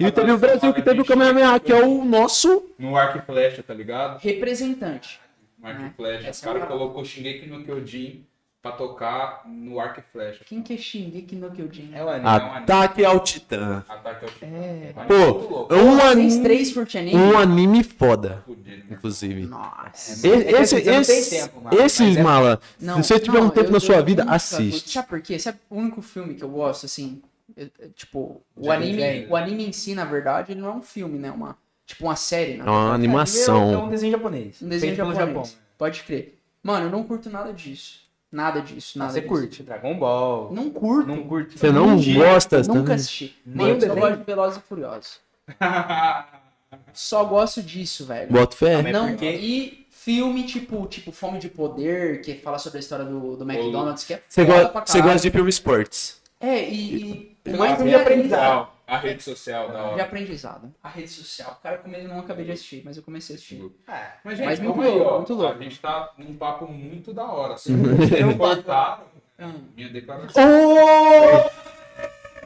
E 0.00 0.10
teve 0.10 0.32
o 0.32 0.38
Brasil 0.38 0.72
que 0.72 0.82
teve 0.82 1.00
o 1.00 1.04
Kamehameha, 1.04 1.58
que 1.60 1.72
é 1.72 1.84
o 1.84 2.04
nosso. 2.04 2.64
No 2.78 2.96
arco 2.96 3.18
e 3.18 3.20
flecha, 3.22 3.62
tá 3.62 3.74
ligado? 3.74 4.18
Representante. 4.20 5.20
É. 5.64 5.70
e 5.70 5.90
flecha. 5.96 6.28
Essa 6.28 6.48
O 6.48 6.52
cara 6.52 6.64
é 6.64 6.66
colocou 6.68 7.04
Shingeki 7.04 7.48
no 7.48 7.64
Kyojin 7.64 8.22
pra 8.66 8.72
tocar 8.72 9.42
no 9.46 9.78
arco 9.78 10.00
e 10.00 10.02
flecha. 10.12 10.44
Quem 10.44 10.62
que 10.62 10.74
é 10.74 10.76
Shingeki 10.76 11.36
no 11.36 11.50
Kyojin? 11.50 11.90
É 11.94 12.02
o 12.02 12.08
anime. 12.08 12.28
Ataque 12.28 13.04
ao 13.04 13.20
Titã. 13.20 13.84
Ataque 13.88 14.24
ao 14.24 14.30
Titã. 14.30 14.46
É. 14.46 14.92
Pô, 15.06 15.14
louco. 15.14 15.74
um 15.74 16.00
anime, 16.00 16.42
três 16.42 16.76
anime? 16.76 17.14
um 17.14 17.38
anime 17.38 17.84
foda, 17.84 18.42
né? 18.48 18.82
inclusive. 18.90 19.46
Nossa. 19.46 20.26
É 20.26 20.42
que 20.44 20.50
Esse, 20.54 20.80
você 20.80 20.90
não 20.90 21.02
tem 21.02 21.18
esse, 21.18 21.30
tempo, 21.42 21.60
mano, 21.62 21.80
esse 21.80 22.18
é- 22.18 22.22
mala, 22.22 22.60
Não, 22.80 23.02
se 23.02 23.08
você 23.08 23.20
tiver 23.20 23.38
não, 23.38 23.46
um 23.46 23.50
tempo 23.50 23.68
eu- 23.68 23.72
na 23.72 23.80
sua 23.80 23.96
eu 23.96 24.04
vida, 24.04 24.24
nunca- 24.24 24.36
assiste. 24.36 24.90
Sabe 24.90 25.08
por 25.08 25.20
quê? 25.20 25.34
Esse 25.34 25.48
é 25.48 25.54
o 25.70 25.76
único 25.76 26.02
filme 26.02 26.34
que 26.34 26.42
eu 26.42 26.48
gosto, 26.48 26.86
assim. 26.86 27.22
eu- 27.56 27.70
eu- 27.78 27.90
tipo, 27.92 28.42
o 28.56 28.70
anime, 28.70 29.26
o 29.30 29.36
anime 29.36 29.66
em 29.68 29.72
si, 29.72 29.94
na 29.94 30.04
verdade, 30.04 30.52
ele 30.52 30.60
não 30.60 30.68
é 30.68 30.72
um 30.72 30.82
filme, 30.82 31.18
né? 31.18 31.30
Uma, 31.30 31.56
tipo 31.86 32.04
uma 32.04 32.16
série, 32.16 32.54
né? 32.58 32.64
É 32.66 32.70
uma 32.70 32.88
É 32.88 32.90
um 32.90 32.92
animação. 32.92 33.88
desenho 33.88 34.12
japonês. 34.12 34.60
Um 34.60 34.68
desenho 34.68 34.94
feito 34.94 35.06
japonês. 35.08 35.28
Japão. 35.48 35.60
Pode 35.78 36.02
crer. 36.02 36.38
Mano, 36.62 36.86
eu 36.86 36.90
não 36.90 37.04
curto 37.04 37.30
nada 37.30 37.52
disso. 37.54 38.05
Nada 38.30 38.60
disso, 38.60 38.92
Ah, 38.96 38.98
nada 39.00 39.12
você 39.12 39.20
disso. 39.20 39.32
curte 39.32 39.62
Dragon 39.62 39.98
Ball. 39.98 40.52
Não 40.52 40.68
curto. 40.70 41.08
Não 41.08 41.22
curte. 41.24 41.58
Você 41.58 41.70
não 41.70 41.96
gosta 41.96 42.58
Nunca 42.58 42.72
também? 42.72 42.94
assisti. 42.96 43.36
Nem 43.46 43.74
desenho? 43.74 43.94
gosto 43.94 44.16
de 44.18 44.24
Velozes 44.24 44.58
e 44.58 44.60
Furiosos. 44.68 45.20
Só 46.92 47.24
gosto 47.24 47.62
disso, 47.62 48.04
velho. 48.04 48.30
Bota 48.32 48.56
fé. 48.56 48.82
Não, 48.82 49.08
porque- 49.10 49.30
e 49.30 49.86
filme 49.90 50.44
tipo, 50.44 50.86
tipo 50.86 51.12
Fome 51.12 51.38
de 51.38 51.48
Poder, 51.48 52.20
que 52.20 52.34
fala 52.34 52.58
sobre 52.58 52.78
a 52.78 52.80
história 52.80 53.04
do, 53.04 53.36
do 53.36 53.44
McDonald's, 53.50 54.04
que 54.04 54.14
é 54.14 54.22
Você 54.28 54.44
foda 54.44 54.64
go 54.64 54.68
pra 54.70 54.86
você 54.86 54.92
caralho. 54.98 55.12
gosta 55.14 55.28
de 55.28 55.32
filme 55.32 55.50
esports. 55.50 56.20
É, 56.40 56.68
e, 56.68 57.36
e 57.44 57.50
mais 57.50 57.80
é 57.80 57.84
de 57.84 57.94
aprendizado. 57.94 58.68
A 58.86 58.98
rede 58.98 59.22
social 59.22 59.68
da 59.68 59.82
De 59.82 59.84
hora. 59.94 60.02
aprendizado. 60.04 60.72
A 60.82 60.88
rede 60.88 61.08
social. 61.08 61.58
Cara, 61.62 61.80
eu 61.84 62.08
não 62.08 62.20
acabei 62.20 62.44
de 62.44 62.52
assistir, 62.52 62.82
mas 62.84 62.96
eu 62.96 63.02
comecei 63.02 63.34
a 63.34 63.36
assistir. 63.36 63.60
Mas, 63.86 63.98
Mas 64.24 64.38
gente, 64.38 64.60
muito 64.62 64.74
calma 64.76 64.84
aí, 64.84 64.90
louco, 64.98 65.10
ó. 65.10 65.16
muito 65.16 65.34
louco. 65.34 65.58
A 65.58 65.62
gente 65.62 65.80
tá 65.80 66.12
num 66.16 66.34
papo 66.34 66.66
muito 66.68 67.12
da 67.12 67.24
hora. 67.24 67.56
Se 67.58 67.72
vocês 67.74 68.20
não 68.20 68.38
cortaram 68.38 69.02
Ah, 69.38 69.50
minha 69.76 69.88
declaração. 69.90 70.42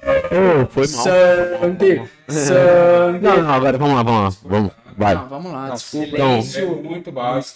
Oh, 0.03 0.67
foi 0.71 0.87
mal. 0.89 1.05
Sangue! 1.05 2.09
Sangue! 2.29 3.19
Não, 3.23 3.43
não, 3.43 3.51
agora 3.53 3.77
vamos 3.77 3.95
lá, 3.97 4.03
vamos 4.03 4.23
lá. 4.23 4.41
Vamos, 4.49 4.73
vai. 4.97 5.15
Não, 5.15 5.29
vamos 5.29 5.53
lá, 5.53 5.71
desculpa. 5.71 6.07
Então, 6.09 6.39
É 6.57 6.65
muito 6.65 7.13
baixo. 7.13 7.55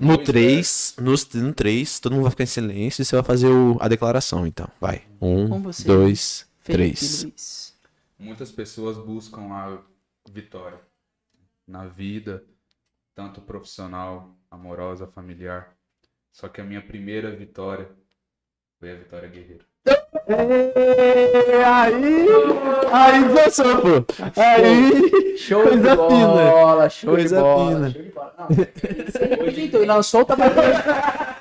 No 0.00 0.16
dois 0.16 0.26
3, 0.26 0.94
no, 0.98 1.14
no 1.42 1.52
3, 1.52 2.00
todo 2.00 2.12
mundo 2.12 2.22
vai 2.22 2.30
ficar 2.30 2.44
em 2.44 2.46
silêncio 2.46 3.02
e 3.02 3.04
você 3.04 3.14
vai 3.16 3.24
fazer 3.24 3.48
o- 3.48 3.76
a 3.80 3.88
declaração, 3.88 4.46
então. 4.46 4.66
Vai. 4.80 5.02
Um, 5.20 5.60
dois, 5.84 6.46
Felipe 6.60 6.94
três. 6.96 7.73
Muitas 8.18 8.50
pessoas 8.52 8.96
buscam 8.96 9.52
a 9.52 9.78
vitória 10.30 10.80
na 11.66 11.86
vida, 11.86 12.44
tanto 13.14 13.40
profissional, 13.40 14.36
amorosa, 14.50 15.06
familiar. 15.06 15.74
Só 16.32 16.48
que 16.48 16.60
a 16.60 16.64
minha 16.64 16.82
primeira 16.82 17.30
vitória 17.30 17.88
foi 18.78 18.92
a 18.92 18.96
vitória 18.96 19.28
guerreira. 19.28 19.64
Aí, 21.66 22.26
aí 22.92 23.34
dançou, 23.34 23.80
pô. 23.80 24.14
Aí, 24.40 25.36
Show 25.36 25.62
Coisa 25.62 25.90
de 25.90 25.96
bola, 25.96 26.88
show 26.88 27.14
Coisa 27.14 27.36
de 27.36 27.42
bola. 27.42 27.70
fina. 27.70 27.90
Show 27.90 28.02
de 28.02 28.10
bola. 28.10 28.34
Não, 28.38 28.46
você 28.48 29.60
então, 29.64 29.82
e 29.82 29.86
lançou 29.86 30.22
o 30.22 30.24
tabaquinho. 30.24 31.33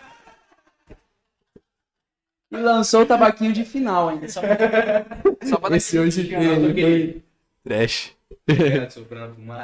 E 2.53 2.57
lançou 2.57 3.01
o 3.01 3.05
tabaquinho 3.05 3.51
de 3.51 3.65
final 3.65 4.09
ainda. 4.09 4.27
Só 4.29 4.39
pra, 4.41 4.57
só 5.43 5.57
pra 5.57 5.69
dar 5.69 5.77
esse 5.77 5.97
hoje 5.97 6.27
tchan. 6.27 6.73
tem 6.73 7.23
trash. 7.63 8.11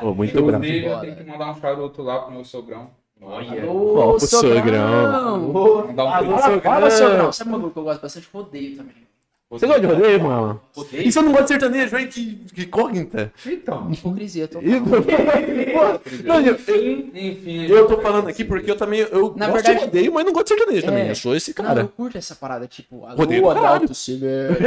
Pô, 0.01 0.13
muito 0.13 0.41
bravo. 0.43 0.65
Eu 0.65 0.89
Foda. 0.89 1.01
tenho 1.01 1.15
que 1.17 1.23
mandar 1.23 1.51
um 1.51 1.59
charuto 1.61 2.01
lá 2.01 2.19
pro 2.19 2.31
meu 2.31 2.43
sogrão. 2.45 2.89
Olha. 3.21 3.63
Alô, 3.63 4.19
sogrão. 4.19 5.39
Mandar 5.87 6.05
um 6.05 6.09
Fala, 6.11 6.41
sogrão. 6.41 6.61
fala, 6.61 6.91
sogrão. 6.91 7.31
Sabe 7.31 7.49
um 7.49 7.53
bagulho 7.53 7.71
que 7.73 7.79
eu 7.79 7.83
gosto 7.83 8.01
bastante? 8.01 8.29
Rodeio 8.33 8.77
também. 8.77 9.08
Você 9.51 9.65
gosta 9.65 9.81
de 9.81 9.87
rodeio, 9.87 10.21
mano? 10.23 10.61
E 10.93 11.11
você 11.11 11.21
não 11.23 11.29
gosta 11.31 11.45
de 11.45 11.49
sertanejo, 11.49 11.97
hein? 11.97 12.05
Que, 12.07 12.35
que 12.53 12.61
incógnita. 12.61 13.33
Então, 13.43 13.89
Hipocrisia, 13.91 14.47
tô 14.47 14.61
Não, 14.61 16.39
eu, 16.39 16.55
eu, 16.67 17.09
enfim. 17.15 17.65
eu 17.67 17.87
tô 17.87 17.99
falando 17.99 18.27
aqui 18.27 18.43
porque 18.45 18.69
eu 18.69 18.75
também 18.75 18.99
eu 18.99 19.33
Na 19.35 19.47
gosto 19.47 19.63
verdade- 19.63 19.79
de 19.79 19.85
rodeio, 19.85 20.13
mas 20.13 20.23
não 20.23 20.33
gosto 20.33 20.49
de 20.49 20.53
sertanejo 20.55 20.85
também. 20.85 21.07
É. 21.07 21.09
Eu 21.09 21.15
sou 21.15 21.35
esse 21.35 21.55
Não, 21.57 21.65
cara. 21.65 21.81
eu 21.81 21.87
curto 21.87 22.15
essa 22.19 22.35
parada, 22.35 22.67
tipo, 22.67 23.03
a 23.07 23.13
Rodeio 23.15 23.41
lua 23.41 23.55
do 23.55 23.59
do 23.59 23.63
caralho. 23.63 23.81
Alto 23.81 23.95
Silêncio. 23.95 24.57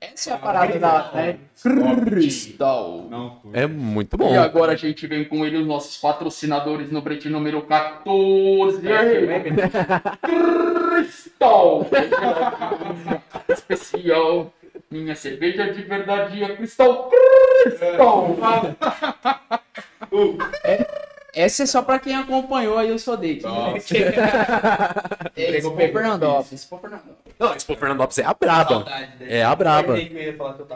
Essa 0.00 0.30
é 0.30 0.32
a 0.32 0.38
parada 0.38 0.78
da, 0.80 1.10
né? 1.14 1.38
Cristal. 2.06 3.06
Não. 3.08 3.38
É 3.52 3.68
muito 3.68 4.16
bom. 4.16 4.34
E 4.34 4.36
agora 4.36 4.72
a 4.72 4.76
gente 4.76 5.06
vem 5.06 5.24
com 5.24 5.46
ele, 5.46 5.58
os 5.58 5.66
nossos 5.66 5.96
patrocinadores 5.96 6.90
no 6.90 7.00
Bretin 7.00 7.28
número 7.28 7.62
14. 7.62 8.80
Cristal! 10.96 11.86
Especial. 13.76 14.52
Minha 14.90 15.16
cerveja 15.16 15.72
de 15.72 15.82
verdade 15.82 16.42
é 16.42 16.54
Cristal. 16.56 17.10
Cristal! 17.64 18.36
É, 20.62 20.86
essa 21.34 21.64
é 21.64 21.66
só 21.66 21.82
pra 21.82 21.98
quem 21.98 22.14
acompanhou 22.14 22.78
aí 22.78 22.90
o 22.92 22.98
Sodei. 22.98 23.40
Nossa. 23.42 23.94
É, 25.36 25.56
Expo 25.58 25.76
Fernandópolis. 25.76 26.52
Expo 26.52 26.78
Fernandópolis. 26.78 27.34
Não, 27.38 27.54
Expo 27.54 27.76
Fernandópolis 27.76 28.18
é 28.18 28.24
a 28.24 28.32
braba. 28.34 28.86
É 29.20 29.44
a 29.44 29.54
braba. 29.54 29.94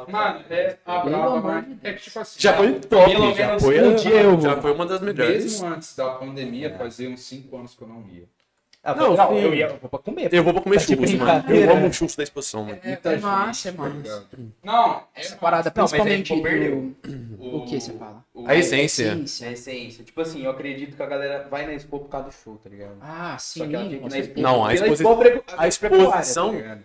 Mano, 0.09 0.45
é 0.51 0.77
a 0.85 1.03
Deus. 1.03 1.79
é 1.83 1.93
que 1.95 2.03
tipo 2.03 2.19
assim. 2.19 2.41
Já 2.41 2.55
foi 2.55 2.75
top, 2.81 3.35
já 3.35 3.59
foi, 3.59 3.83
um 3.83 3.95
dia 3.95 4.23
eu 4.23 4.41
já 4.41 4.61
foi 4.61 4.73
uma 4.73 4.85
das 4.87 5.01
melhores. 5.01 5.45
Mesmo 5.45 5.69
antes 5.69 5.97
da 5.97 6.11
pandemia, 6.11 6.75
fazia 6.77 7.09
uns 7.09 7.21
5 7.21 7.57
anos 7.57 7.75
que 7.75 7.83
eu 7.83 7.89
não 7.89 8.05
ia. 8.13 8.25
Ah, 8.83 8.95
Não, 8.95 9.15
não, 9.15 9.35
eu 9.39 9.53
ia 9.55 9.67
eu 9.67 9.77
vou 9.79 9.91
pra 9.91 9.99
comer. 9.99 10.33
Eu 10.33 10.43
vou 10.43 10.55
pra 10.55 10.63
comer 10.63 10.77
Tá 10.77 10.81
churros, 10.87 11.13
mano. 11.15 11.45
Eu 11.51 11.71
amo 11.71 11.93
churros 11.93 12.17
da 12.17 12.23
exposição, 12.23 12.65
mano. 12.65 12.79
É, 12.83 12.99
é 13.05 13.17
massa, 13.19 13.69
é 13.69 13.73
massa. 13.73 14.25
Não, 14.65 15.03
Essa 15.15 15.35
é 15.35 15.37
parada, 15.37 15.69
aí, 15.69 15.73
principalmente 15.75 16.41
perdeu. 16.41 16.95
do... 17.05 17.57
O 17.57 17.65
que 17.67 17.79
você 17.79 17.93
fala? 17.93 18.25
o- 18.33 18.49
A 18.49 18.55
essência. 18.55 19.13
Essência. 19.13 19.47
É 19.47 19.53
essência. 19.53 20.05
Tipo 20.05 20.21
assim, 20.23 20.45
eu 20.45 20.51
acredito 20.51 20.97
que 20.97 21.03
a 21.03 21.07
galera 21.07 21.47
vai 21.51 21.67
na 21.67 21.75
Expo 21.75 21.99
por 21.99 22.09
causa 22.09 22.29
do 22.29 22.33
show, 22.33 22.57
tá 22.63 22.71
ligado? 22.71 22.93
Ah, 23.03 23.37
sim. 23.39 23.61
Só 23.61 23.67
que 23.67 23.75
ela 23.75 23.85
tem 23.85 23.93
que 23.93 23.99
com 24.01 24.07
ir 24.07 24.11
na. 24.11 24.19
Expo. 24.19 24.41
Não, 24.41 24.65
a 24.65 24.75
exposi- 24.75 25.05
A 25.59 25.69
exposição, 25.69 26.49
Agropecuária, 26.49 26.81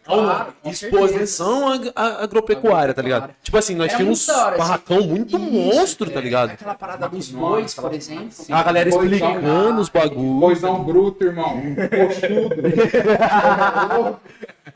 tá 0.46 0.52
com 0.62 0.70
exposição 0.70 1.70
ag- 1.72 1.92
a- 1.96 2.24
agropecuária, 2.24 2.94
tá 2.94 3.02
ligado? 3.02 3.34
Tipo 3.42 3.58
assim, 3.58 3.74
nós 3.76 3.88
Era 3.90 3.98
tínhamos 3.98 4.26
da 4.28 4.46
hora, 4.48 4.58
barracão 4.58 5.02
muito 5.02 5.38
Isso, 5.38 5.52
monstro, 5.52 6.10
é, 6.10 6.14
tá 6.14 6.20
ligado? 6.20 6.52
Aquela 6.52 6.76
parada 6.76 7.08
dos 7.08 7.30
bois, 7.30 7.74
por 7.74 7.94
exemplo. 7.94 8.32
A 8.50 8.64
galera 8.64 8.90
explicando 8.90 9.80
os 9.82 9.88
bagulhos. 9.90 10.40
Boizão 10.42 10.84
bruto, 10.84 11.24
irmão. 11.24 11.62
Coxudo. 11.90 12.56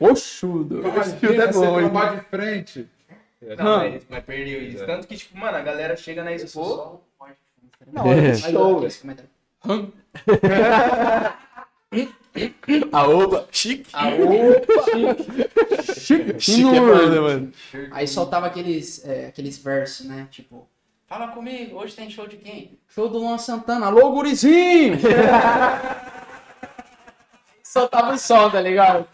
Oxudo. 0.00 0.80
Imagina 0.88 1.44
é 1.44 1.52
você 1.52 1.66
bom, 1.66 1.76
trombar 1.78 2.14
de 2.16 2.20
frente. 2.26 2.88
Não, 3.58 3.78
mas, 3.78 4.02
mas 4.08 4.24
perdeu 4.24 4.62
isso. 4.62 4.84
Tanto 4.86 5.06
que, 5.06 5.16
tipo, 5.16 5.36
mano, 5.38 5.56
a 5.56 5.62
galera 5.62 5.96
chega 5.96 6.22
na 6.22 6.32
Expo. 6.32 7.00
Na 7.92 8.02
hora 8.04 8.20
do 8.20 8.26
É. 8.28 8.34
show. 8.34 8.86
esse 8.86 9.00
comentário. 9.00 9.30
Aoba, 12.92 13.48
chique. 13.50 13.90
Ah, 13.92 14.08
opa! 14.08 14.84
Chique, 15.92 16.40
Chique 16.40 16.68
é 16.76 16.80
foda, 16.80 17.20
mano. 17.20 17.52
Aí 17.90 18.06
soltava 18.06 18.46
aqueles, 18.46 19.04
é, 19.04 19.26
aqueles 19.26 19.58
versos, 19.58 20.06
né? 20.06 20.28
Tipo, 20.30 20.68
fala 21.06 21.28
comigo, 21.28 21.76
hoje 21.76 21.94
tem 21.94 22.08
show 22.08 22.26
de 22.26 22.36
quem? 22.36 22.78
Show 22.88 23.08
do 23.08 23.18
Luan 23.18 23.38
Santana. 23.38 23.86
Alô, 23.86 24.12
gurizinho! 24.12 24.94
soltava 27.70 28.14
o 28.14 28.18
som, 28.18 28.50
tá 28.50 28.60
ligado? 28.60 29.06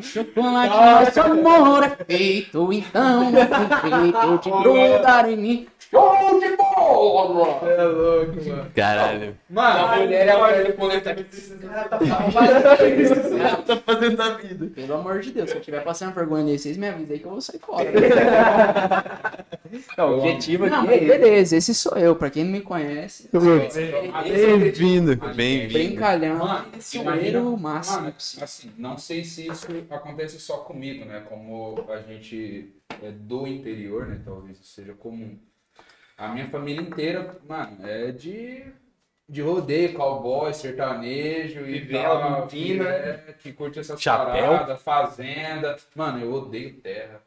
Chocolate, 0.00 0.74
nosso 0.74 1.20
amor 1.20 1.84
é 1.84 2.04
feito, 2.04 2.72
então 2.72 3.24
é 3.28 3.80
feito 3.80 4.38
de 4.42 4.50
grudar 4.50 5.28
em 5.28 5.36
mim. 5.36 5.68
Show 5.90 6.40
de 6.40 6.56
bola! 6.56 7.60
É 7.70 7.84
louco, 7.84 8.44
mano. 8.48 8.70
Caralho. 8.74 9.36
Mano, 9.48 9.86
A 9.86 9.96
mulher 9.96 10.26
é 10.26 10.30
a 10.32 10.38
mulher 10.38 10.66
do 10.66 10.72
poder 10.72 11.00
tá 11.02 11.10
aqui. 11.12 11.24
Cara, 11.24 11.88
tá 11.88 11.98
tá 13.64 13.76
fazendo 13.76 14.16
da 14.16 14.30
vida. 14.36 14.66
Pelo 14.74 14.94
amor 14.94 15.20
de 15.20 15.30
Deus, 15.32 15.50
se 15.50 15.56
eu 15.56 15.60
tiver 15.60 15.82
passando 15.84 16.12
vergonha 16.14 16.44
nele, 16.44 16.58
vocês 16.58 16.76
me 16.76 16.88
avisam 16.88 17.12
aí 17.14 17.18
que 17.20 17.24
eu 17.26 17.30
vou 17.30 17.40
sair 17.40 17.60
fora. 17.60 17.86
Não, 19.98 20.10
o 20.10 20.18
objetivo 20.20 20.66
Não, 20.68 20.82
aqui 20.82 20.90
é 20.92 20.96
esse. 20.96 21.06
beleza, 21.06 21.56
esse 21.56 21.74
sou 21.74 21.96
eu. 21.98 22.14
Pra 22.16 22.30
quem 22.30 22.44
não 22.44 22.52
me 22.52 22.60
conhece, 22.60 23.28
Bem-vindo. 23.32 25.16
Bem-vindo. 25.34 25.72
brincalhão, 25.72 26.64
imagina- 26.94 27.40
máximo 27.56 28.12
assim, 28.42 28.72
não 28.78 28.96
sei 28.96 29.24
se 29.24 29.48
isso 29.48 29.66
acontece 29.90 30.38
só 30.38 30.58
comigo, 30.58 31.04
né? 31.04 31.22
Como 31.28 31.84
a 31.88 31.98
gente 32.00 32.72
é 33.02 33.10
do 33.10 33.46
interior, 33.46 34.06
né? 34.06 34.20
Talvez 34.24 34.58
seja 34.62 34.92
comum. 34.94 35.36
A 36.16 36.28
minha 36.28 36.48
família 36.48 36.80
inteira, 36.80 37.36
mano, 37.46 37.86
é 37.86 38.10
de, 38.10 38.64
de 39.28 39.42
rodeio, 39.42 39.92
cowboy, 39.92 40.54
sertanejo 40.54 41.66
e 41.68 41.86
tal, 41.92 42.46
que, 42.46 42.80
é, 42.80 43.34
que 43.38 43.52
curte 43.52 43.80
essas 43.80 44.00
Chapéu. 44.00 44.46
paradas, 44.52 44.80
fazenda. 44.82 45.76
Mano, 45.94 46.24
eu 46.24 46.32
odeio 46.32 46.72
terra. 46.80 47.20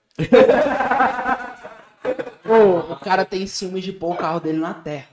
Pô, 2.43 2.93
o 2.93 2.99
cara 2.99 3.23
tem 3.25 3.45
ciúmes 3.45 3.83
de 3.83 3.93
pôr 3.93 4.13
o 4.13 4.17
carro 4.17 4.39
dele 4.39 4.57
na 4.57 4.73
terra. 4.73 5.05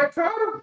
é 0.00 0.08
caro. 0.08 0.62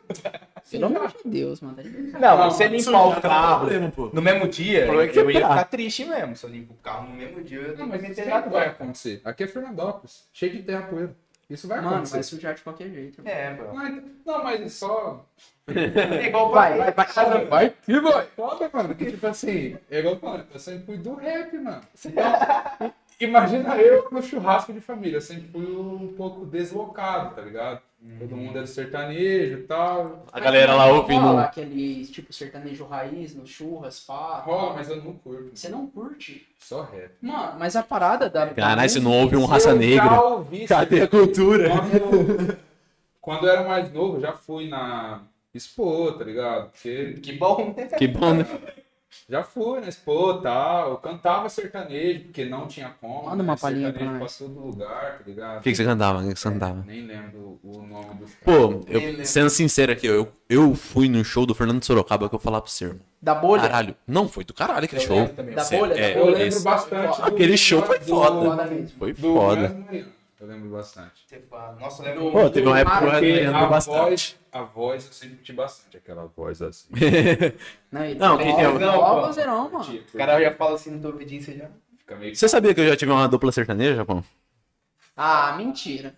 Pelo 0.72 0.86
amor 0.86 1.10
de 1.10 1.30
Deus, 1.30 1.60
mano. 1.60 1.76
Não, 2.18 2.38
Não, 2.38 2.50
você 2.52 2.68
limpar 2.70 3.08
o 3.08 3.16
tá 3.16 3.22
carro 3.22 3.70
no 4.14 4.22
mesmo 4.22 4.48
dia, 4.48 4.86
é 4.86 5.08
que 5.10 5.20
eu 5.20 5.26
você 5.26 5.32
ia 5.34 5.42
ficar 5.42 5.66
triste 5.66 6.06
mesmo. 6.06 6.38
Se 6.38 6.46
eu 6.46 6.50
limpo 6.50 6.74
o 6.74 6.78
carro 6.78 7.10
no 7.10 7.16
mesmo 7.16 7.44
dia, 7.44 7.60
eu 7.60 7.78
Não, 7.78 7.88
mas 7.88 8.02
isso 8.02 8.22
não 8.26 8.50
vai 8.50 8.68
acontecer. 8.68 9.22
Aqui 9.26 9.44
é 9.44 9.48
Fernandópolis, 9.48 10.30
cheio 10.32 10.54
de 10.54 10.64
terra 10.64 10.84
poeira. 10.84 11.14
Isso 11.54 11.68
vai 11.68 11.78
Mano, 11.80 11.90
acontecer. 11.96 12.14
vai 12.16 12.24
sujar 12.24 12.56
de 12.56 12.62
qualquer 12.64 12.90
jeito. 12.90 13.22
mano. 13.24 13.30
É, 13.36 13.54
bro. 13.54 13.74
Não, 13.74 13.88
então- 13.88 14.10
Não, 14.26 14.44
mas 14.44 14.62
é 14.62 14.70
só. 14.70 15.26
É 15.68 16.28
igual 16.28 16.52
Vai, 16.52 16.78
vai, 16.78 16.92
vai. 16.92 17.46
Vai 17.46 17.70
que 17.70 18.00
vai. 18.02 18.26
Foda, 18.36 18.70
mano. 18.74 18.94
Que 18.96 19.06
tipo 19.12 19.28
assim, 19.28 19.78
é 19.90 20.00
igual 20.00 20.18
falando, 20.18 20.48
eu 20.54 20.60
sempre 20.60 20.86
fui 20.86 20.98
do 20.98 21.16
rap, 21.16 21.54
mano. 21.58 21.82
Então, 22.06 22.94
imagina 23.20 23.76
eu 23.78 24.08
no 24.12 24.22
churrasco 24.22 24.74
de 24.74 24.80
família. 24.82 25.18
Eu 25.18 25.22
sempre 25.22 25.48
fui 25.52 25.66
um 25.66 26.14
pouco 26.18 26.46
deslocado, 26.46 27.36
tá 27.36 27.42
ligado? 27.42 27.82
Todo 28.20 28.36
mundo 28.36 28.58
era 28.58 28.68
sertanejo 28.68 29.60
e 29.60 29.64
tal. 29.64 30.26
A 30.32 30.40
galera 30.40 30.76
lá 30.76 30.88
ouvindo. 30.88 31.22
Rola 31.22 31.44
aquele 31.44 32.06
tipo 32.06 32.34
sertanejo 32.34 32.84
raiz, 32.86 33.34
no 33.34 33.48
churras, 33.48 34.02
pá. 34.02 34.42
Rola, 34.46 34.74
mas 34.74 34.90
eu 34.90 34.98
não 34.98 35.14
curto. 35.14 35.52
Você 35.54 35.70
não 35.70 35.88
curte? 35.88 36.46
Só 36.60 36.82
rap. 36.82 37.12
Mano, 37.22 37.54
mas 37.58 37.78
a 37.78 37.84
parada 37.84 38.30
da. 38.30 38.48
Caralho, 38.48 38.90
você 38.90 39.00
não 39.00 39.12
ouve 39.22 39.38
um 39.38 39.46
raça 39.46 39.70
Eu 39.70 39.78
negra. 39.78 40.22
ouvi 40.22 40.68
Cadê 40.68 41.02
a 41.02 41.08
cultura? 41.08 41.70
Quando, 41.70 42.58
quando 43.22 43.48
eu 43.48 43.52
era 43.54 43.68
mais 43.68 43.92
novo, 43.94 44.20
já 44.20 44.34
fui 44.34 44.68
na 44.68 45.22
Expo, 45.56 46.12
tá 46.14 46.26
ligado? 46.26 46.72
Porque 46.72 47.14
Que 47.22 47.34
bom, 47.34 47.74
né? 47.78 47.86
Que 47.86 48.08
bom, 48.08 48.34
né? 48.34 48.46
Já 49.30 49.44
fui 49.44 49.80
na 49.80 49.88
Expo 49.88 50.38
e 50.40 50.42
tal. 50.44 50.90
Eu 50.92 50.98
cantava 50.98 51.48
sertanejo, 51.50 52.22
porque 52.26 52.46
não 52.46 52.68
tinha 52.68 52.94
como. 53.00 53.24
Manda 53.26 53.44
uma 53.44 53.54
né? 53.54 53.60
palhinha 53.60 53.92
pra 53.92 54.00
Sertanejo 54.00 54.20
nós. 54.24 54.38
pra 54.38 54.48
todo 54.48 54.60
lugar, 54.68 55.18
tá 55.20 55.24
ligado? 55.26 55.58
O 55.60 55.62
que, 55.62 55.70
que 55.72 55.76
você 55.78 55.86
cantava? 55.86 56.20
O 56.20 56.28
que 56.28 56.34
que 56.34 56.40
você 56.40 56.50
cantava? 56.52 56.84
Nem 56.86 57.06
lembro 57.06 57.60
o 57.64 57.82
nome 57.84 58.16
dos 58.16 58.32
Pô, 58.44 58.82
eu, 58.88 59.26
sendo 59.26 59.50
sincero 59.50 59.92
aqui, 59.92 60.08
eu, 60.08 60.32
eu 60.50 60.76
fui 60.76 61.08
no 61.10 61.24
show 61.24 61.46
do 61.46 61.56
Fernando 61.56 61.84
Sorocaba 61.84 62.28
que 62.30 62.36
eu 62.36 62.40
falar 62.40 62.62
pro 62.62 62.70
você, 62.70 62.86
irmão. 62.86 63.00
Da 63.22 63.34
bolha? 63.34 63.62
Caralho, 63.64 63.96
não, 64.06 64.28
foi 64.28 64.44
do 64.44 64.54
caralho 64.54 64.84
aquele 64.84 65.02
Eu 65.02 65.08
show. 65.08 65.16
lembro 65.18 65.34
também. 65.34 65.56
Da 65.56 65.64
bolha? 65.64 65.94
é, 65.94 66.14
da 66.14 66.20
Eu 66.20 66.26
bolha. 66.26 66.32
lembro 66.34 66.48
esse- 66.48 66.64
bastante. 66.64 67.22
do- 67.22 67.26
Aquele 67.28 67.58
show 67.58 67.82
foi 67.84 68.00
do- 68.00 68.06
foda. 68.06 68.50
Foda 68.50 68.66
mesmo. 68.66 68.90
Foi 69.00 69.14
Do 69.14 69.34
foda. 69.34 69.78
Eu 70.44 70.50
lembro 70.50 70.70
bastante. 70.72 71.24
Você 71.26 71.40
fala, 71.50 71.78
Nossa, 71.80 72.04
eu 72.04 72.06
lembro. 72.08 72.32
Pô, 72.32 72.50
teve 72.50 72.68
uma 72.68 72.78
época 72.78 72.98
que 73.00 73.06
eu 73.06 73.12
Porque 73.12 73.26
lembro 73.32 73.56
a 73.64 73.66
bastante. 73.66 73.98
voz, 73.98 74.36
a 74.52 74.62
voz 74.64 75.06
eu 75.06 75.14
sempre 75.14 75.36
curti 75.38 75.54
bastante. 75.54 75.96
Aquela 75.96 76.26
voz 76.26 76.62
assim. 76.62 76.90
Não, 77.90 78.02
Não, 78.16 78.38
quem 78.38 78.54
tem 78.54 78.68
o- 78.68 78.78
Não, 78.78 78.92
Não, 78.92 79.16
pô. 79.16 79.22
vozeirão, 79.28 79.72
mano. 79.72 80.00
O 80.14 80.18
cara 80.18 80.42
já 80.44 80.52
fala 80.52 80.76
assim 80.76 80.92
no 80.92 81.00
teu 81.00 81.12
ouvidinho, 81.12 81.42
você 81.42 81.54
já. 81.58 81.70
Fica 81.98 82.16
meio 82.18 82.36
Você 82.36 82.50
sabia 82.50 82.74
que 82.74 82.82
eu 82.82 82.88
já 82.90 82.98
tive 82.98 83.10
uma 83.12 83.26
dupla 83.26 83.54
sertaneja, 83.54 83.96
Japão? 83.96 84.22
Ah, 85.16 85.56
mentira. 85.58 86.14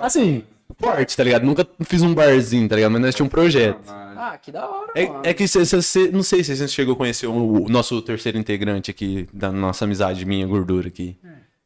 Assim, 0.00 0.44
forte, 0.80 1.16
tá 1.16 1.22
ligado? 1.22 1.44
Nunca 1.44 1.64
fiz 1.84 2.02
um 2.02 2.12
barzinho, 2.12 2.68
tá 2.68 2.74
ligado? 2.74 2.90
Mas 2.90 3.00
nós 3.02 3.14
tínhamos 3.14 3.30
um 3.32 3.36
projeto. 3.36 3.78
Ah, 3.86 4.36
que 4.38 4.50
da 4.50 4.68
hora, 4.68 4.92
mano. 4.96 5.22
É, 5.24 5.30
é 5.30 5.34
que 5.34 5.46
cê, 5.46 5.64
cê- 5.64 5.80
cê- 5.82 6.10
não 6.10 6.24
sei 6.24 6.42
se 6.42 6.56
você 6.56 6.66
chegou 6.66 6.94
a 6.94 6.96
conhecer 6.96 7.28
o, 7.28 7.64
o 7.64 7.68
nosso 7.68 8.02
terceiro 8.02 8.36
integrante 8.38 8.90
aqui, 8.90 9.28
da 9.32 9.52
nossa 9.52 9.84
amizade, 9.84 10.24
minha 10.24 10.44
gordura 10.46 10.88
aqui. 10.88 11.16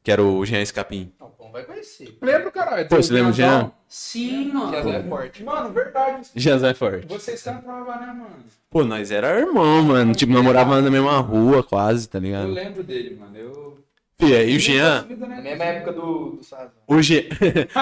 Que 0.02 0.10
era 0.10 0.22
o 0.22 0.44
Jean 0.44 0.60
Escapim. 0.60 1.12
Não, 1.20 1.30
vai 1.52 1.64
conhecer. 1.64 2.16
Lembro, 2.20 2.50
caralho. 2.50 2.88
Pô, 2.88 2.96
do 2.96 3.02
você 3.02 3.12
lembra 3.12 3.30
do 3.32 3.36
Jean? 3.36 3.70
Sim, 3.86 4.52
mano. 4.52 4.74
é 4.74 5.02
forte. 5.02 5.44
Mano, 5.44 5.70
verdade. 5.72 6.28
Jean 6.34 6.66
é 6.66 6.74
forte. 6.74 7.06
Vocês 7.06 7.42
cantavam, 7.42 7.86
né, 8.00 8.06
mano? 8.06 8.36
Pô, 8.70 8.84
nós 8.84 9.10
era 9.10 9.38
irmão, 9.38 9.82
mano. 9.82 10.14
Tipo, 10.14 10.32
namorava 10.32 10.80
na 10.80 10.90
mesma 10.90 11.18
rua 11.18 11.62
quase, 11.62 12.08
tá 12.08 12.18
Eu 12.18 12.22
ligado? 12.22 12.48
lembro 12.52 12.82
dele, 12.82 13.16
mano. 13.20 13.36
Eu. 13.36 13.78
Fia, 14.18 14.44
e 14.44 14.56
o 14.56 14.60
Jean, 14.60 15.04
Na 15.18 15.40
mesma 15.42 15.64
época 15.64 15.92
do, 15.92 16.36
do 16.36 16.44
Sazon. 16.44 16.70
o 16.86 17.02
Jean, 17.02 17.22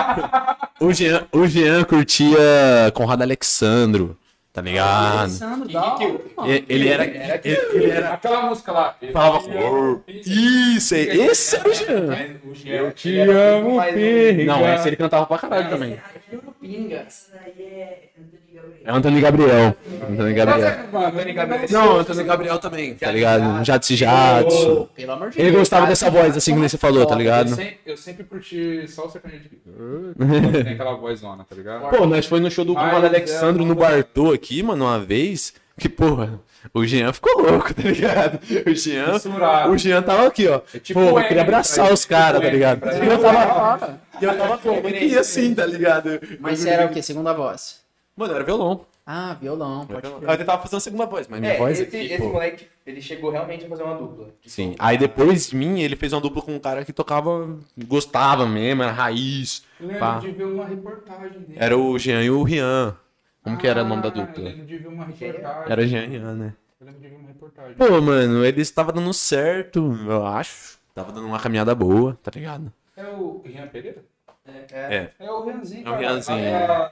o 0.81 0.93
Jean, 0.93 1.27
o 1.33 1.47
Jean 1.47 1.85
curtia 1.85 2.39
Conrado 2.95 3.23
Alexandro, 3.23 4.17
tá 4.53 4.63
ligado? 4.63 5.31
E- 6.49 6.65
Ele 6.69 6.89
era, 6.89 7.05
ele, 7.05 7.59
ele 7.73 7.91
era, 7.91 8.15
Aquela 8.15 8.43
música 8.43 8.73
lá. 8.73 8.97
falava 9.13 9.39
Isso, 10.09 10.95
é- 10.95 10.99
esse 11.03 11.57
era 11.57 11.69
o 11.69 11.73
Jean. 11.75 12.07
Mas 12.07 12.31
o 12.45 12.55
Jean, 12.55 12.75
Eu 12.75 12.93
te 12.93 13.19
amo, 13.21 13.81
filho. 13.83 14.47
Não, 14.47 14.75
esse 14.75 14.89
ele 14.89 14.97
cantava 14.97 15.27
pra 15.27 15.39
caralho 15.39 15.69
também. 15.71 16.01
Pinga. 16.61 16.97
Essa 17.07 17.33
daí 17.37 17.65
é. 17.65 18.09
É 18.85 18.91
Antônio 18.91 19.21
Gabriel. 19.21 19.77
Antônio 20.11 20.35
Gabriel. 20.35 20.69
Antônio 20.93 21.35
Gabriel. 21.35 21.67
Não, 21.71 21.99
Antônio 21.99 22.25
Gabriel 22.25 22.59
também, 22.59 22.95
tá 22.95 23.11
ligado? 23.13 23.65
Jadson 23.65 23.95
Jadson. 23.95 24.89
Pelo 24.97 25.13
amor 25.13 25.31
de 25.31 25.37
Deus. 25.37 25.49
Ele 25.49 25.57
gostava 25.57 25.87
dessa 25.87 26.11
voz, 26.11 26.37
assim, 26.37 26.55
que 26.55 26.65
é 26.65 26.69
você 26.69 26.79
falou, 26.79 27.05
tá 27.05 27.15
ligado? 27.15 27.51
Eu 27.51 27.57
sempre, 27.57 27.79
eu 27.87 27.97
sempre 27.97 28.25
curti 28.25 28.89
só 28.89 29.07
o 29.07 29.11
sertanejo 29.11 29.45
de. 29.51 29.57
Quando 29.57 30.53
Tem 30.65 30.73
aquela 30.73 30.95
vozona, 30.95 31.45
tá 31.45 31.55
ligado? 31.55 31.91
Pô, 31.91 32.07
nós 32.07 32.27
foi 32.27 32.41
no 32.41 32.51
show 32.51 32.65
do 32.65 32.77
é 32.77 32.81
Alexandro 32.81 33.65
no 33.65 33.75
Bartô 33.75 34.33
aqui, 34.33 34.63
mano, 34.63 34.87
uma 34.87 34.99
vez. 34.99 35.53
Que, 35.79 35.89
porra, 35.89 36.41
o 36.75 36.85
Jean 36.85 37.13
ficou 37.13 37.43
louco, 37.43 37.73
tá 37.73 37.83
ligado? 37.83 38.39
O 38.67 38.75
Jean. 38.75 39.71
O 39.71 39.79
Jean 39.79 40.03
tava 40.03 40.27
aqui, 40.27 40.47
ó. 40.47 40.61
É 40.75 40.79
tipo 40.79 41.01
Pô, 41.01 41.19
eu 41.19 41.27
queria 41.27 41.43
abraçar 41.43 41.87
pra 41.87 41.95
os 41.95 42.05
ele, 42.05 42.09
caras, 42.11 42.41
tipo 42.41 42.47
tá 42.47 42.53
ligado? 42.53 43.05
E 43.05 43.07
eu 43.07 43.19
tava, 43.19 44.01
e 44.21 44.25
eu 44.25 44.39
tava 44.39 44.59
como 44.59 44.89
aqui 44.89 45.19
assim, 45.19 45.55
tá 45.55 45.65
ligado? 45.65 46.21
Mas 46.39 46.59
você 46.59 46.69
era 46.71 46.87
o 46.87 46.91
quê? 46.91 47.01
Segunda 47.01 47.33
voz? 47.33 47.80
Mano, 48.21 48.35
era 48.35 48.45
violão. 48.45 48.85
Ah, 49.07 49.33
violão, 49.41 49.87
pode 49.87 50.07
Eu 50.07 50.19
crer. 50.21 50.37
tentava 50.37 50.61
fazer 50.61 50.75
uma 50.75 50.81
segunda 50.81 51.07
voz, 51.07 51.27
mas 51.27 51.41
minha 51.41 51.55
É, 51.55 51.57
voz 51.57 51.81
esse, 51.81 51.97
aqui, 51.97 52.07
esse 52.07 52.19
pô. 52.19 52.29
moleque, 52.29 52.69
ele 52.87 53.01
chegou 53.01 53.31
realmente 53.31 53.65
a 53.65 53.69
fazer 53.69 53.83
uma 53.83 53.95
dupla. 53.95 54.29
Sim. 54.45 54.75
Aí 54.79 54.99
depois 54.99 55.49
de 55.49 55.57
mim, 55.57 55.81
ele 55.81 55.97
fez 55.97 56.13
uma 56.13 56.21
dupla 56.21 56.43
com 56.43 56.55
um 56.55 56.59
cara 56.61 56.85
que 56.85 56.93
tocava, 56.93 57.57
gostava 57.89 58.45
mesmo, 58.45 58.83
era 58.83 58.93
raiz. 58.93 59.65
Eu 59.81 59.87
lembro 59.87 59.99
Pá. 59.99 60.19
de 60.21 60.33
ver 60.33 60.45
uma 60.45 60.67
reportagem 60.67 61.41
dele. 61.41 61.55
Era 61.57 61.79
o 61.79 61.99
Jean 61.99 62.23
e 62.23 62.31
o 62.31 62.43
Rian. 62.43 62.95
Como 63.43 63.57
que 63.57 63.67
era 63.67 63.83
o 63.83 63.87
nome 63.87 64.03
da 64.03 64.09
Ah, 64.09 64.13
Eu 64.15 64.15
dupla? 64.21 64.45
lembro 64.51 64.67
de 64.67 64.77
ver 64.77 64.89
uma 64.89 65.05
reportagem. 65.07 65.55
Era 65.65 65.87
Jean 65.87 66.05
e 66.05 66.07
Rian, 66.09 66.35
né? 66.35 66.55
Eu 66.79 66.87
lembro 66.87 67.01
de 67.01 67.09
ver 67.09 67.17
uma 67.17 67.29
reportagem. 67.29 67.75
Pô, 67.75 68.01
mano, 68.03 68.45
eles 68.45 68.69
estavam 68.69 68.93
dando 68.95 69.15
certo, 69.15 69.79
eu 70.07 70.27
acho. 70.27 70.79
Tava 70.95 71.11
dando 71.11 71.27
uma 71.27 71.41
caminhada 71.41 71.75
boa, 71.75 72.19
tá 72.23 72.31
ligado? 72.35 72.71
É 72.99 73.03
o 73.07 73.43
Rian 73.47 73.67
Pereira? 73.69 74.05
É. 74.73 75.11
É 75.19 75.31
o 75.31 75.43
Rianzinho. 75.47 75.81
É 75.87 75.91
o 75.91 75.95
cara. 75.95 75.99
Rianzinho. 75.99 76.39
É 76.39 76.91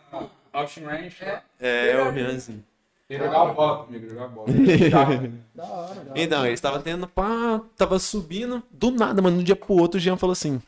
a 0.52 0.58
Austin 0.60 0.84
Ranch. 0.84 1.22
É. 1.22 1.42
É, 1.60 1.90
é 1.92 2.02
o 2.02 2.10
Rianzinho. 2.10 2.64
Ele 3.08 3.24
jogava 3.24 3.54
bola 3.54 3.84
comigo, 3.84 4.08
jogava 4.08 4.28
bola. 4.28 4.48
Da 4.52 5.00
hora, 5.00 5.32
da 5.54 5.64
hora. 5.64 6.12
Então, 6.14 6.44
eles 6.44 6.58
estavam 6.58 6.80
tendo 6.82 7.06
pá, 7.08 7.60
tava 7.76 7.98
subindo. 7.98 8.62
Do 8.70 8.90
nada, 8.90 9.22
mano, 9.22 9.36
de 9.36 9.42
um 9.42 9.44
dia 9.44 9.56
pro 9.56 9.74
outro, 9.74 9.96
o 9.98 10.00
Jean 10.00 10.16
falou 10.18 10.32
assim: 10.32 10.60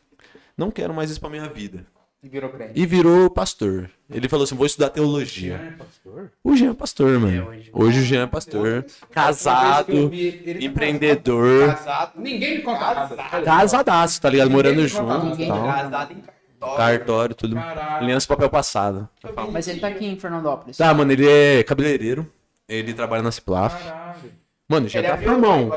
Não 0.57 0.71
quero 0.71 0.91
mais 0.93 1.11
isso 1.11 1.19
pra 1.19 1.29
minha 1.29 1.47
vida. 1.47 1.85
E 2.23 2.29
virou 2.29 2.49
crente. 2.51 2.73
E 2.75 2.85
virou 2.85 3.29
pastor. 3.29 3.89
Ele 4.09 4.27
falou 4.27 4.43
assim: 4.43 4.55
Vou 4.55 4.65
estudar 4.65 4.89
teologia. 4.89 5.55
é 5.55 5.71
pastor? 5.77 6.31
O 6.43 6.55
Jean 6.55 6.71
é 6.71 6.73
pastor, 6.73 7.19
mano. 7.19 7.47
Hoje 7.73 7.99
o 7.99 8.03
Jean 8.03 8.23
é 8.23 8.27
pastor. 8.27 8.85
Casado, 9.11 10.11
empreendedor. 10.59 11.75
Casado. 11.75 12.19
Ninguém 12.19 12.57
me 12.57 12.63
conta 12.63 12.93
nada. 12.93 13.15
Casadaço, 13.43 14.21
tá 14.21 14.29
ligado? 14.29 14.49
Morando 14.49 14.87
junto. 14.87 15.37
Casado 15.37 16.13
em 16.13 16.21
casa. 16.21 16.40
Cartório, 16.61 17.35
tudo. 17.35 17.55
Caralho. 17.55 18.03
Aliança 18.03 18.27
papel 18.27 18.49
passado. 18.49 19.09
Mas 19.51 19.67
ele 19.67 19.79
tá 19.79 19.87
aqui 19.87 20.05
em 20.05 20.17
Fernandópolis. 20.17 20.77
Tá, 20.77 20.93
mano, 20.93 21.11
ele 21.11 21.27
é 21.27 21.63
cabeleireiro. 21.63 22.31
Ele 22.69 22.93
trabalha 22.93 23.23
na 23.23 23.31
Ciplaf. 23.31 23.83
Caralho. 23.83 24.31
Mano, 24.67 24.87
já 24.87 24.99
Ele 24.99 25.07
tá 25.09 25.15
é 25.15 25.17
firmão. 25.17 25.71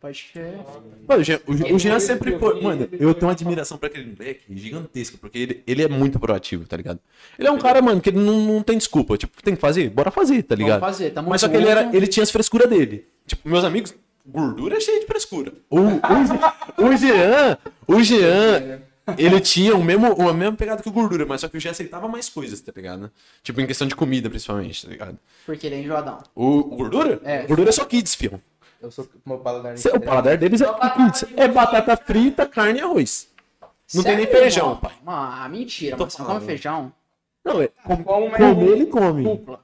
Pode 0.00 0.30
crer. 0.32 0.58
Mano, 1.06 1.20
o 1.20 1.24
Jean, 1.24 1.40
o, 1.46 1.78
Jean 1.78 2.00
sempre 2.00 2.38
foi. 2.38 2.62
Mano, 2.62 2.88
eu 2.92 3.12
tenho 3.12 3.26
uma 3.26 3.32
admiração 3.32 3.76
pra 3.76 3.88
aquele 3.88 4.14
moleque 4.16 4.44
gigantesca, 4.48 5.18
porque 5.20 5.38
ele, 5.38 5.62
ele 5.66 5.82
é 5.82 5.88
muito 5.88 6.18
proativo, 6.18 6.64
tá 6.66 6.76
ligado? 6.76 6.98
Ele 7.38 7.48
é 7.48 7.50
um 7.50 7.58
cara, 7.58 7.82
mano, 7.82 8.00
que 8.00 8.08
ele 8.08 8.18
não, 8.18 8.40
não 8.40 8.62
tem 8.62 8.78
desculpa. 8.78 9.18
Tipo, 9.18 9.42
tem 9.42 9.54
que 9.54 9.60
fazer? 9.60 9.90
Bora 9.90 10.10
fazer, 10.10 10.42
tá 10.42 10.54
Vamos 10.54 10.64
ligado? 10.64 10.80
fazer, 10.80 11.10
tamo 11.10 11.28
Mas 11.28 11.42
só 11.42 11.48
que 11.48 11.56
ele, 11.56 11.68
era, 11.68 11.94
ele 11.94 12.06
tinha 12.06 12.22
as 12.22 12.30
frescuras 12.30 12.70
dele. 12.70 13.06
Tipo, 13.26 13.46
meus 13.46 13.62
amigos, 13.62 13.94
gordura 14.24 14.76
é 14.78 14.80
cheia 14.80 15.00
de 15.00 15.06
frescura. 15.06 15.52
O, 15.68 15.80
o, 16.80 16.86
o 16.86 16.96
Jean, 16.96 17.58
o 17.86 18.02
Jean, 18.02 18.80
ele 19.18 19.40
tinha 19.40 19.74
o 19.76 19.82
mesmo, 19.82 20.06
a 20.28 20.32
mesma 20.34 20.56
pegada 20.56 20.82
que 20.82 20.88
o 20.88 20.92
gordura, 20.92 21.24
mas 21.26 21.40
só 21.40 21.48
que 21.48 21.56
o 21.56 21.60
Jean 21.60 21.70
aceitava 21.72 22.06
mais 22.08 22.28
coisas, 22.28 22.60
tá 22.60 22.72
ligado? 22.74 23.10
Tipo, 23.42 23.60
em 23.60 23.66
questão 23.66 23.86
de 23.86 23.94
comida, 23.96 24.28
principalmente, 24.30 24.84
tá 24.84 24.90
ligado? 24.90 25.18
Porque 25.46 25.66
ele 25.66 25.76
é 25.76 25.80
enjoadão. 25.80 26.18
O, 26.34 26.58
o 26.58 26.76
gordura? 26.76 27.20
É. 27.24 27.42
Gordura 27.46 27.68
é 27.70 27.72
só 27.72 27.84
kids, 27.84 28.14
filho. 28.14 28.40
Eu 28.80 28.90
sou 28.90 29.06
meu 29.26 29.38
paladar. 29.38 29.76
Cê- 29.76 29.90
O 29.90 30.00
paladar 30.00 30.38
deles 30.38 30.60
é 30.60 30.66
kids. 30.66 31.24
É 31.36 31.46
batata 31.48 31.96
frita, 31.96 32.46
carne 32.46 32.78
e 32.78 32.82
arroz. 32.82 33.28
Não 33.94 34.02
tem 34.02 34.16
nem 34.16 34.24
Sério, 34.26 34.40
feijão, 34.40 34.64
irmão? 34.66 34.76
pai. 34.80 34.92
Ah, 35.06 35.48
mentira, 35.48 35.96
mas 35.98 36.12
você 36.12 36.22
não 36.22 36.26
come 36.28 36.46
feijão? 36.46 36.92
Não, 37.44 37.60
é, 37.60 37.68
com, 37.68 38.02
Como, 38.04 38.28
mas 38.30 38.38
comer 38.38 38.68
ele 38.68 38.86
come. 38.86 39.22
Dupla. 39.24 39.60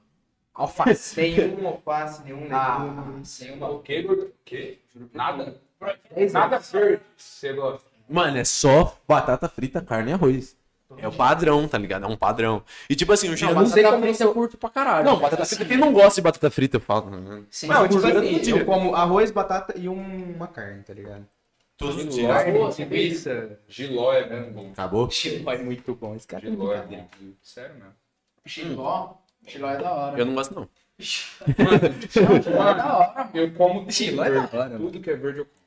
Alface. 0.53 1.15
Nenhum 1.21 1.67
alface, 1.67 2.23
nenhum 2.23 2.47
Ah, 2.51 3.05
sem 3.23 3.51
O 3.51 3.55
uma. 3.55 3.81
quê, 3.83 4.01
gordo? 4.01 4.23
O 4.23 4.31
quê? 4.43 4.79
Nada. 5.13 5.61
Nada 6.33 6.57
verde. 6.59 7.01
Você 7.15 7.53
gosta. 7.53 7.86
Mano, 8.09 8.37
é 8.37 8.43
só 8.43 8.97
batata 9.07 9.47
frita, 9.49 9.81
carne 9.81 10.11
e 10.11 10.13
arroz. 10.13 10.55
É 10.97 11.07
o 11.07 11.11
padrão, 11.11 11.67
tá 11.67 11.77
ligado? 11.77 12.05
É 12.05 12.07
um 12.07 12.15
padrão. 12.15 12.63
E 12.89 12.95
tipo 12.95 13.11
assim, 13.11 13.29
o 13.29 13.35
Jean 13.35 13.47
Não, 13.53 13.55
não, 13.55 13.69
batata 13.69 13.91
como 13.91 14.03
frita 14.03 14.23
eu 14.23 14.33
curto 14.33 14.57
pra 14.57 14.69
caralho. 14.69 15.05
Não, 15.05 15.19
batata 15.19 15.45
frita, 15.45 15.65
quem 15.65 15.77
não 15.77 15.91
gosta 15.91 16.15
de 16.15 16.21
batata 16.23 16.49
frita, 16.49 16.77
eu 16.77 16.81
falo. 16.81 17.45
Sem 17.51 17.69
Não, 17.69 17.87
tipo 17.87 18.05
assim, 18.05 18.19
nenhuma. 18.19 18.61
eu 18.61 18.65
como 18.65 18.95
arroz, 18.95 19.29
batata 19.29 19.73
e 19.77 19.89
um- 19.89 20.33
uma 20.35 20.47
carne, 20.47 20.81
tá 20.83 20.93
ligado? 20.93 21.27
Todos 21.77 21.97
os 22.05 22.15
Giló, 22.15 22.71
dias. 22.71 22.75
Giló 23.67 24.13
é 24.13 24.25
muito 24.39 24.53
bom. 24.53 24.69
Acabou? 24.71 25.09
É 25.47 25.57
muito 25.57 25.93
bom. 25.95 26.15
Esse 26.15 26.25
cara 26.25 26.47
é 26.47 26.49
Giló 26.49 26.73
é 26.73 26.81
bom. 26.81 27.07
Sério 27.43 27.75
mesmo. 27.75 27.93
Chiló. 28.45 29.13
Chiló 29.45 29.69
é 29.69 29.77
da 29.77 29.91
hora. 29.93 30.17
Eu 30.17 30.25
não 30.25 30.33
gosto, 30.33 30.55
não. 30.55 30.67
Chiló 32.09 32.67
é 32.67 32.73
da 32.73 32.97
hora, 32.97 33.13
mano. 33.25 33.29
Eu 33.33 33.51
como 33.53 33.81
tudo 33.81 33.91
Giló 33.91 34.23
é 34.23 34.29
verde. 34.31 34.47
da 34.51 34.57
hora, 34.59 34.69
mano. 34.69 34.85
Tudo 34.85 34.99
que 35.01 35.09
é 35.11 35.15
verde 35.15 35.39
eu 35.39 35.45
como. 35.45 35.66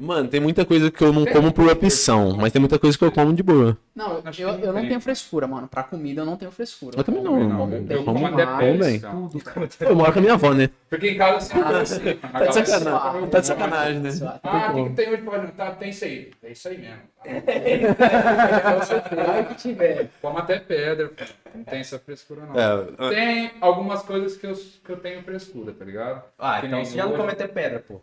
Mano, 0.00 0.28
tem 0.28 0.38
muita 0.40 0.64
coisa 0.64 0.90
que 0.92 1.02
eu 1.02 1.12
não 1.12 1.26
como 1.26 1.52
por 1.52 1.68
opção, 1.68 2.36
mas 2.36 2.52
tem 2.52 2.60
muita 2.60 2.78
coisa 2.78 2.96
que 2.96 3.04
eu 3.04 3.10
como 3.10 3.34
de 3.34 3.42
boa. 3.42 3.76
Não, 3.96 4.22
eu, 4.38 4.48
eu, 4.60 4.72
não 4.72 4.86
tenho 4.86 5.00
frescura, 5.00 5.48
mano. 5.48 5.66
Pra 5.66 5.82
comida 5.82 6.20
eu 6.20 6.24
não 6.24 6.36
tenho 6.36 6.52
frescura. 6.52 6.96
Eu 6.96 7.02
também 7.02 7.20
não, 7.20 7.40
Eu 7.40 7.48
não. 7.48 7.72
Eu 7.72 7.86
eu 7.88 8.04
como 8.04 8.24
até 8.24 8.46
bem. 8.46 9.02
Eu 9.80 9.96
moro 9.96 10.12
com 10.12 10.18
a 10.20 10.22
minha 10.22 10.34
avó, 10.34 10.54
né? 10.54 10.70
Porque 10.88 11.10
em 11.10 11.16
casa 11.16 11.40
sempre 11.40 11.74
Ah, 11.74 11.80
assim. 11.80 12.14
Tá 12.14 12.46
de 12.46 12.54
sacanagem, 12.54 13.28
tá 13.28 13.40
de 13.40 13.46
sacanagem, 13.46 14.00
né? 14.00 14.10
Ah, 14.44 14.72
o 14.72 14.84
que, 14.84 14.90
que 14.90 14.94
tem 14.94 15.08
hoje 15.12 15.22
pra 15.22 15.38
jantar? 15.40 15.78
Tem 15.78 15.90
isso 15.90 16.04
aí. 16.04 16.30
É 16.44 16.52
isso 16.52 16.68
aí 16.68 16.78
mesmo. 16.78 17.00
Ai, 19.26 19.44
que 19.48 19.54
tiver. 19.56 20.10
Como 20.22 20.38
até 20.38 20.60
pedra. 20.60 21.08
pô. 21.08 21.24
Não 21.56 21.64
tem 21.64 21.80
essa 21.80 21.98
frescura, 21.98 22.42
não. 22.46 22.54
É, 22.56 23.10
Tem 23.10 23.50
algumas 23.60 24.02
coisas 24.02 24.36
que 24.36 24.46
eu, 24.46 24.54
que 24.54 24.90
eu 24.92 24.96
tenho 24.96 25.22
frescura, 25.24 25.72
tá 25.72 25.84
ligado? 25.84 26.22
Ah, 26.38 26.60
Que 26.60 26.66
então 26.68 26.84
você 26.84 26.96
já 26.96 27.04
não 27.04 27.16
come 27.16 27.32
até 27.32 27.48
pedra, 27.48 27.80
pô. 27.80 28.00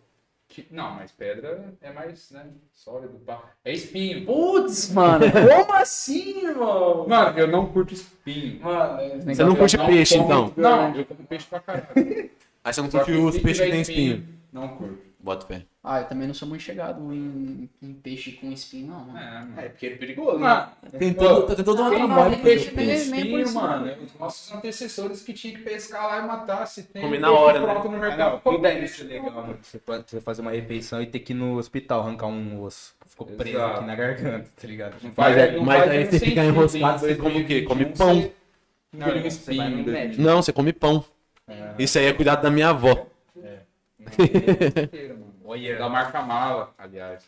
Não, 0.71 0.95
mas 0.95 1.11
pedra 1.11 1.73
é 1.81 1.91
mais, 1.91 2.29
né, 2.31 2.45
sólido. 2.73 3.19
Pá. 3.25 3.41
É 3.63 3.73
espinho. 3.73 4.25
Putz, 4.25 4.89
mano. 4.93 5.25
Como 5.31 5.73
assim, 5.73 6.45
irmão? 6.47 7.07
Mano, 7.07 7.37
eu 7.39 7.47
não 7.47 7.67
curto 7.67 7.93
espinho. 7.93 8.61
Mano, 8.61 9.23
Você 9.23 9.43
não 9.43 9.55
curte 9.55 9.75
Eu 9.77 9.85
peixe, 9.85 10.17
como- 10.17 10.25
então? 10.25 10.53
Não, 10.57 10.95
eu 10.95 11.05
como 11.05 11.23
peixe 11.27 11.45
pra 11.47 11.59
caralho. 11.59 11.85
Aí 12.63 12.73
você 12.73 12.81
não 12.81 12.89
curte 12.89 13.11
os 13.11 13.37
peixes 13.39 13.63
que 13.65 13.71
tem 13.71 13.81
espinho. 13.81 14.27
Não 14.51 14.67
curto. 14.69 15.04
Bota 15.25 15.43
fé. 15.47 15.63
Ah, 15.83 16.01
eu 16.01 16.05
também 16.05 16.27
não 16.27 16.35
sou 16.35 16.47
muito 16.47 16.61
chegado 16.61 17.11
em, 17.11 17.67
em 17.81 17.93
peixe 17.93 18.33
com 18.33 18.51
espinho, 18.51 18.89
não. 18.89 19.05
Mano. 19.05 19.17
É, 19.17 19.31
mano. 19.39 19.53
É, 19.59 19.69
porque 19.69 19.87
é 19.87 19.89
perigoso, 19.95 20.37
né? 20.37 20.67
Tem 20.99 21.13
todo, 21.15 21.55
tem 21.55 21.65
todo 21.65 21.81
um 21.81 21.89
trabalho 21.89 22.35
pra 22.35 22.43
peixe 22.43 22.69
por 22.69 22.79
espinho, 22.83 23.39
isso, 23.39 23.55
mano. 23.55 23.87
não. 23.87 24.03
Os 24.03 24.19
nossos 24.19 24.53
antecessores 24.53 25.23
que 25.23 25.33
tinham 25.33 25.57
que 25.57 25.63
pescar 25.63 26.05
lá 26.05 26.19
e 26.19 26.27
matar. 26.27 26.67
Se 26.67 26.83
tem 26.83 27.01
Comer 27.01 27.19
na 27.19 27.31
hora, 27.31 27.59
pronto 27.59 27.89
né? 27.89 27.97
no 27.97 28.03
Ah, 28.03 28.07
mercado. 28.07 28.31
não, 28.33 28.39
pô, 28.39 28.51
não 28.51 28.61
deve 28.61 28.87
ser 28.87 29.03
legal, 29.05 29.31
mano. 29.31 29.57
Você 29.63 29.79
pode 29.79 30.03
você 30.11 30.21
fazer 30.21 30.41
uma 30.43 30.51
refeição 30.51 31.01
e 31.01 31.07
ter 31.07 31.17
que 31.17 31.33
ir 31.33 31.35
no 31.35 31.57
hospital 31.57 32.01
arrancar 32.01 32.27
um 32.27 32.61
osso. 32.61 32.93
Ficou 33.07 33.25
preso 33.25 33.57
Exato. 33.57 33.77
aqui 33.77 33.85
na 33.87 33.95
garganta, 33.95 34.47
tá 34.61 34.67
ligado? 34.67 34.93
Não 35.01 35.11
Mas, 35.17 35.33
faz- 35.33 35.37
é- 35.37 35.51
não 35.57 35.63
mas 35.63 35.79
faz 35.79 35.91
aí 35.91 36.05
você 36.05 36.19
fica 36.19 36.43
enroscado, 36.45 36.95
em 36.97 36.99
você 36.99 37.15
come 37.15 37.41
o 37.41 37.47
quê? 37.47 37.61
Come 37.63 37.85
2021 37.85 37.97
pão. 37.97 38.31
um. 40.19 40.21
Não, 40.23 40.41
você 40.43 40.53
come 40.53 40.71
pão. 40.71 41.03
Isso 41.79 41.97
aí 41.97 42.05
é 42.05 42.13
cuidado 42.13 42.43
da 42.43 42.51
minha 42.51 42.69
avó. 42.69 43.07
inteira, 43.35 43.64
Olha. 45.43 45.77
Da 45.77 45.89
marca 45.89 46.21
Mala, 46.21 46.71
aliás. 46.77 47.23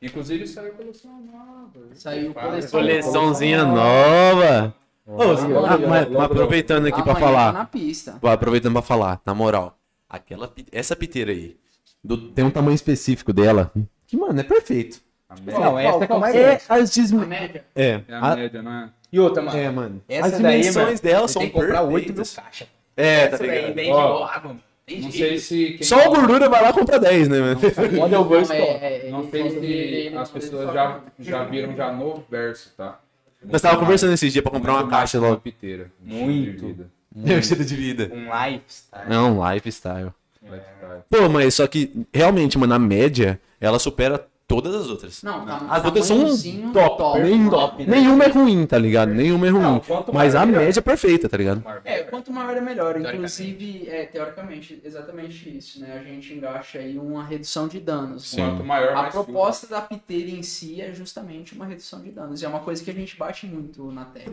Inclusive 0.00 0.46
saiu 0.46 0.72
coleção 0.74 1.20
nova. 1.20 1.86
Saiu 1.94 2.32
coleção. 2.34 2.70
Coleçãozinha 2.80 3.64
nova. 3.64 4.74
Ô, 5.06 5.22
ah, 5.22 5.78
mas- 5.88 6.08
mas 6.10 6.20
aproveitando 6.20 6.86
aqui 6.86 7.02
tá 7.02 7.14
falar. 7.14 7.52
na 7.52 7.64
pista. 7.64 8.18
Aproveitando 8.22 8.74
pra 8.74 8.82
falar, 8.82 9.20
na 9.24 9.34
moral. 9.34 9.76
Aquela, 10.08 10.52
essa 10.70 10.94
piteira 10.94 11.32
aí, 11.32 11.56
do- 12.04 12.30
tem 12.30 12.44
um 12.44 12.50
tamanho 12.50 12.74
específico 12.74 13.32
dela, 13.32 13.72
que, 14.06 14.16
mano, 14.16 14.38
é 14.38 14.42
perfeito. 14.44 15.00
A 15.28 15.34
média. 15.36 15.58
Não, 15.60 15.78
essa 15.78 16.04
é 16.04 16.06
qual 16.06 16.20
como 16.20 16.26
é 16.26 16.36
É, 16.54 16.60
as 16.68 16.90
dis... 16.90 17.12
A 17.12 17.16
média. 17.26 17.64
É, 17.74 18.00
É 18.08 18.14
a 18.14 18.18
a- 18.32 18.36
média, 18.36 18.62
não 18.62 18.72
é? 18.72 18.90
E 19.12 19.18
outra, 19.20 19.42
mano. 19.42 19.58
é, 19.58 19.70
mano. 19.70 20.02
Essa 20.08 20.26
as 20.36 20.42
daí, 20.42 20.60
dimensões 20.60 20.86
mano, 20.86 20.98
dela 21.02 21.28
são 21.28 21.48
comprar 21.50 21.82
8 21.82 21.90
mil 21.90 22.00
perfeitas. 22.16 22.34
caixas. 22.36 22.68
É, 22.96 23.26
tá 23.28 23.34
Essa 23.36 23.38
daí 23.46 23.56
ligado? 23.56 23.74
vende 23.74 23.90
logo, 23.90 24.48
mano. 24.48 24.60
Não 25.00 25.10
sei 25.12 25.38
se. 25.38 25.72
quem- 25.72 25.82
Só 25.86 26.06
o 26.08 26.10
gordura 26.14 26.48
vai 26.48 26.62
lá 26.62 26.70
e 26.70 26.72
compra 26.72 26.98
10, 26.98 27.28
né, 27.28 27.40
mano? 27.40 27.60
Model 27.92 28.08
Não, 28.08 28.28
Verse 28.28 28.52
é- 28.52 29.06
é- 29.06 29.10
Não 29.10 29.28
sei 29.30 29.50
se 29.50 29.56
dele, 29.60 30.16
as 30.16 30.30
ele 30.30 30.40
pessoas 30.40 30.72
já, 30.72 31.00
já 31.18 31.44
viram 31.44 31.76
já 31.76 31.92
no 31.92 32.24
verso, 32.30 32.72
tá? 32.76 32.98
Nós 33.44 33.62
tava 33.62 33.78
conversando 33.78 34.12
esses 34.14 34.32
dias 34.32 34.42
pra 34.42 34.50
comprar 34.50 34.72
uma 34.74 34.88
caixa 34.88 35.18
logo. 35.20 35.40
piteira. 35.40 35.90
Muito. 36.02 36.86
É 37.24 37.34
o 37.34 37.38
estilo 37.38 37.64
de 37.64 37.76
vida. 37.76 38.10
Um 38.12 38.24
lifestyle. 38.26 39.12
É 39.14 39.18
um 39.18 39.52
lifestyle. 39.52 40.10
Lifestyle. 40.42 41.02
Pô, 41.10 41.28
mas 41.28 41.54
só 41.54 41.66
que, 41.66 41.92
realmente, 42.12 42.56
mano, 42.58 42.74
a 42.74 42.78
média, 42.78 43.40
ela 43.60 43.78
supera 43.78 44.26
todas 44.48 44.74
as 44.74 44.88
outras. 44.88 45.22
Não, 45.22 45.44
tá, 45.44 45.66
As 45.68 45.84
outras 45.84 46.06
são 46.06 46.24
top. 46.72 47.20
Nenhum- 47.20 47.50
top, 47.50 47.84
né? 47.84 47.96
Nenhuma 47.98 48.24
é 48.24 48.28
ruim, 48.28 48.66
tá 48.66 48.78
ligado? 48.78 49.12
Nenhuma 49.12 49.46
é 49.46 49.50
ruim. 49.50 49.62
Não, 49.62 49.82
mas 50.12 50.34
a 50.34 50.46
maior, 50.46 50.62
média 50.62 50.80
é 50.80 50.82
perfeita, 50.82 51.28
tá 51.28 51.36
ligado? 51.36 51.62
É, 51.84 52.02
quanto 52.04 52.32
maior 52.32 52.56
é 52.56 52.60
melhor. 52.60 52.98
Inclusive, 52.98 53.86
é, 53.88 54.06
teoricamente, 54.06 54.80
exatamente 54.82 55.56
isso, 55.56 55.80
né? 55.80 55.98
A 56.00 56.02
gente 56.02 56.32
engaixa 56.32 56.78
aí 56.78 56.98
uma 56.98 57.22
redução 57.22 57.68
de 57.68 57.78
danos. 57.78 58.30
Sim. 58.30 58.38
Quanto 58.38 58.64
maior, 58.64 58.96
A 58.96 59.10
proposta 59.10 59.66
da 59.66 59.82
piteira 59.82 60.30
em 60.30 60.42
si 60.42 60.80
é 60.80 60.92
justamente 60.94 61.54
uma 61.54 61.66
redução 61.66 62.00
de 62.00 62.10
danos. 62.10 62.40
E 62.40 62.44
é 62.46 62.48
uma 62.48 62.60
coisa 62.60 62.82
que 62.82 62.90
a 62.90 62.94
gente 62.94 63.16
bate 63.16 63.46
muito 63.46 63.92
na 63.92 64.06
tecla. 64.06 64.32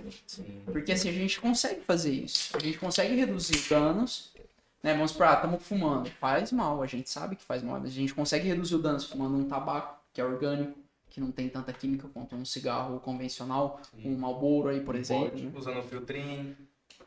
Porque 0.72 0.94
assim, 0.94 1.10
a 1.10 1.14
gente 1.14 1.42
consegue 1.42 1.82
fazer 1.82 2.12
isso. 2.12 2.56
A 2.56 2.60
gente 2.60 2.78
consegue 2.80 3.14
reduzir 3.16 3.68
danos. 3.70 4.34
Né? 4.82 4.94
Vamos 4.94 5.12
supor, 5.12 5.28
ah, 5.28 5.34
estamos 5.34 5.64
fumando. 5.64 6.10
Faz 6.22 6.52
mal, 6.52 6.82
a 6.82 6.86
gente 6.86 7.10
sabe 7.10 7.36
que 7.36 7.44
faz 7.44 7.62
mal. 7.64 7.82
A 7.84 7.88
gente 7.88 8.14
consegue 8.14 8.48
reduzir 8.48 8.76
o 8.76 8.80
dano 8.80 9.00
fumando 9.02 9.36
um 9.36 9.44
tabaco, 9.44 9.96
que 10.16 10.22
é 10.22 10.24
orgânico, 10.24 10.80
que 11.10 11.20
não 11.20 11.30
tem 11.30 11.50
tanta 11.50 11.74
química 11.74 12.08
quanto 12.14 12.36
um 12.38 12.46
cigarro 12.46 13.00
convencional, 13.02 13.82
um 14.04 14.16
Malboro 14.18 14.70
aí, 14.70 14.80
por 14.80 14.96
exemplo. 14.96 15.38
né? 15.38 15.52
Usando 15.54 15.84
filtrinho. 15.84 16.56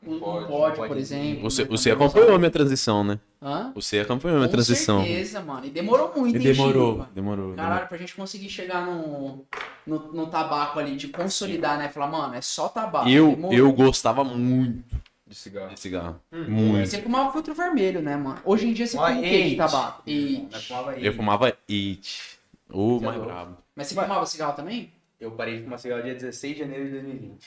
Um 0.06 0.14
um 0.14 0.20
Pode, 0.20 0.46
pod, 0.46 0.76
por 0.76 0.88
pode. 0.88 1.00
exemplo. 1.00 1.42
Você, 1.42 1.62
né? 1.62 1.68
você 1.70 1.90
acompanhou 1.90 2.34
a 2.34 2.38
minha 2.38 2.50
transição, 2.50 3.02
né? 3.02 3.18
Hã? 3.42 3.72
Você 3.74 3.98
acompanhou 3.98 4.36
a 4.36 4.40
minha 4.40 4.48
Com 4.48 4.52
transição. 4.54 5.00
certeza, 5.04 5.40
mano. 5.40 5.66
E 5.66 5.70
demorou 5.70 6.12
muito, 6.14 6.36
E 6.36 6.38
hein, 6.38 6.44
demorou, 6.44 6.98
Chico? 7.00 7.08
demorou. 7.14 7.54
Caralho, 7.54 7.88
pra 7.88 7.96
gente 7.98 8.14
conseguir 8.14 8.48
chegar 8.50 8.86
no, 8.86 9.44
no, 9.86 10.12
no 10.12 10.26
tabaco 10.26 10.78
ali, 10.78 10.94
de 10.94 11.08
consolidar, 11.08 11.78
né? 11.78 11.88
Falar, 11.88 12.06
mano, 12.08 12.34
é 12.34 12.40
só 12.42 12.68
tabaco. 12.68 13.08
Eu, 13.08 13.30
Demorou. 13.30 13.56
eu 13.58 13.72
gostava 13.72 14.22
muito 14.22 14.84
de 15.26 15.34
cigarro. 15.34 15.74
de 15.74 15.80
cigarro. 15.80 16.20
E 16.30 16.36
Muito. 16.36 16.88
Você 16.88 17.02
fumava 17.02 17.32
filtro 17.32 17.54
vermelho, 17.54 18.00
né, 18.00 18.16
mano? 18.16 18.38
Hoje 18.44 18.68
em 18.68 18.72
dia 18.72 18.86
você 18.86 18.96
fuma 18.96 19.10
o 19.18 19.20
quê 19.20 19.48
de 19.50 19.56
tabaco? 19.56 20.02
Fumava 20.04 20.98
Eu 21.00 21.12
fumava 21.14 21.46
It. 21.68 22.37
O 22.70 22.98
é 22.98 23.06
mais 23.06 23.20
brabo. 23.20 23.58
Mas 23.74 23.86
você 23.88 23.94
fumava 23.94 24.26
cigarro 24.26 24.54
também? 24.54 24.92
Eu 25.20 25.32
parei 25.32 25.58
de 25.58 25.64
fumar 25.64 25.78
cigarro 25.78 26.02
dia 26.02 26.14
16 26.14 26.54
de 26.54 26.60
janeiro 26.60 26.84
de 26.84 26.90
2020. 26.92 27.46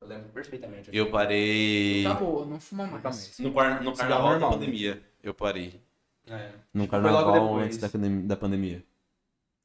Eu 0.00 0.08
lembro 0.08 0.28
perfeitamente. 0.28 0.90
Eu 0.92 1.10
parei. 1.10 2.04
Tá 2.04 2.14
boa, 2.14 2.44
não 2.46 2.60
fuma 2.60 2.86
mais. 2.86 3.38
No, 3.38 3.52
car- 3.54 3.82
no 3.82 3.94
carnaval 3.96 4.24
da 4.26 4.30
normal. 4.32 4.52
pandemia. 4.52 5.02
Eu 5.22 5.32
parei. 5.34 5.80
É. 6.28 6.50
No 6.72 6.80
logo 6.82 6.90
carnaval 6.90 7.56
antes 7.58 7.78
da, 7.78 7.88
pandem- 7.88 8.26
da 8.26 8.36
pandemia. 8.36 8.84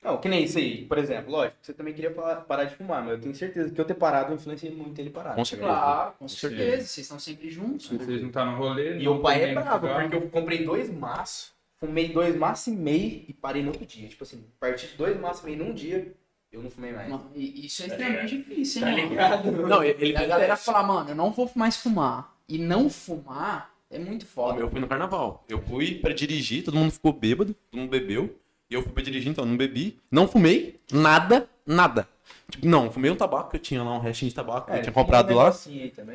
Não, 0.01 0.17
que 0.17 0.30
nem 0.30 0.45
isso 0.45 0.58
aí. 0.58 0.85
Por 0.85 0.98
exemplo, 0.98 1.30
lógico, 1.30 1.58
você 1.61 1.74
também 1.74 1.93
queria 1.93 2.09
parar 2.11 2.64
de 2.64 2.75
fumar, 2.75 3.01
mas 3.03 3.11
eu 3.11 3.19
tenho 3.19 3.35
certeza 3.35 3.69
que 3.74 3.80
eu 3.80 3.83
ter 3.85 3.95
parado 3.95 4.33
influenciei 4.33 4.74
muito 4.74 4.98
ele 4.99 5.09
parar. 5.09 5.35
Com 5.35 5.43
certeza. 5.43 5.69
Claro, 5.69 6.14
com 6.17 6.27
certeza. 6.30 6.77
Vocês 6.88 6.98
estão 6.99 7.19
sempre 7.19 7.49
juntos. 7.49 7.90
Vocês 7.90 8.22
não 8.24 8.30
tá 8.32 8.45
no 8.45 8.58
rolê. 8.58 8.98
E 8.98 9.08
o 9.09 9.19
pai 9.19 9.43
é 9.43 9.53
bravo, 9.53 9.88
porque 9.90 10.16
eu 10.16 10.30
comprei 10.30 10.64
dois 10.64 10.90
maços, 10.90 11.51
fumei 11.80 12.09
dois 12.09 12.35
maços 12.35 12.67
e 12.67 12.72
meio 12.72 13.24
e 13.27 13.33
parei 13.33 13.61
no 13.61 13.69
outro 13.69 13.85
dia. 13.85 14.08
Tipo 14.08 14.24
assim, 14.24 14.43
a 14.58 14.59
partir 14.59 14.88
de 14.88 14.93
dois 14.98 15.19
maços 15.19 15.43
e 15.43 15.45
meio 15.48 15.64
num 15.64 15.74
dia, 15.74 16.14
Eu 16.51 16.64
não 16.64 16.69
fumei 16.72 16.91
mais. 16.91 17.08
Mano, 17.08 17.30
e 17.35 17.67
isso 17.67 17.83
é 17.83 17.88
extremamente 17.88 18.38
difícil, 18.38 18.82
Tá 18.82 18.90
hein, 18.90 18.95
mano? 18.98 19.09
ligado? 19.09 19.51
Não, 19.51 19.83
ele 19.83 20.17
a 20.17 20.25
galera 20.25 20.58
fala, 20.58 20.82
mano, 20.82 21.11
eu 21.11 21.16
não 21.16 21.32
vou 21.32 21.49
mais 21.56 21.77
fumar. 21.77 22.35
E 22.48 22.58
não 22.58 22.90
fumar 22.90 23.72
é 23.91 23.99
muito 23.99 24.25
foda. 24.25 24.59
eu 24.59 24.67
fui 24.69 24.80
no 24.80 24.88
carnaval. 24.88 25.45
Eu 25.48 25.61
fui 25.61 25.95
pra 25.95 26.11
dirigir, 26.14 26.64
todo 26.64 26.75
mundo 26.75 26.91
ficou 26.91 27.14
bêbado, 27.14 27.56
todo 27.69 27.80
mundo 27.80 27.90
bebeu. 27.91 28.35
E 28.69 28.74
eu 28.74 28.82
fui 28.83 28.91
pra 28.91 29.03
dirigir, 29.03 29.30
então 29.32 29.43
eu 29.45 29.49
não 29.49 29.58
bebi. 29.58 29.99
Não 30.11 30.27
fumei, 30.27 30.75
nada, 30.91 31.48
nada. 31.66 32.08
Tipo, 32.49 32.67
não, 32.67 32.90
fumei 32.90 33.11
um 33.11 33.16
tabaco 33.16 33.51
que 33.51 33.58
eu 33.58 33.61
tinha 33.61 33.83
lá, 33.83 33.95
um 33.95 33.99
restinho 33.99 34.30
de 34.30 34.35
tabaco 34.35 34.72
que 34.72 34.77
eu 34.77 34.82
tinha 34.82 34.91
comprado 34.91 35.33
lá. 35.35 35.53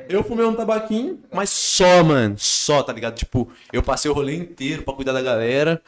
Eu 0.08 0.24
fumei 0.24 0.44
um 0.44 0.54
tabaquinho, 0.54 1.20
mas 1.32 1.50
só, 1.50 2.02
mano. 2.02 2.34
Só, 2.36 2.82
tá 2.82 2.92
ligado? 2.92 3.14
Tipo, 3.14 3.50
eu 3.72 3.82
passei 3.82 4.10
o 4.10 4.14
rolê 4.14 4.34
inteiro 4.36 4.82
pra 4.82 4.94
cuidar 4.94 5.12
da 5.12 5.22
galera. 5.22 5.80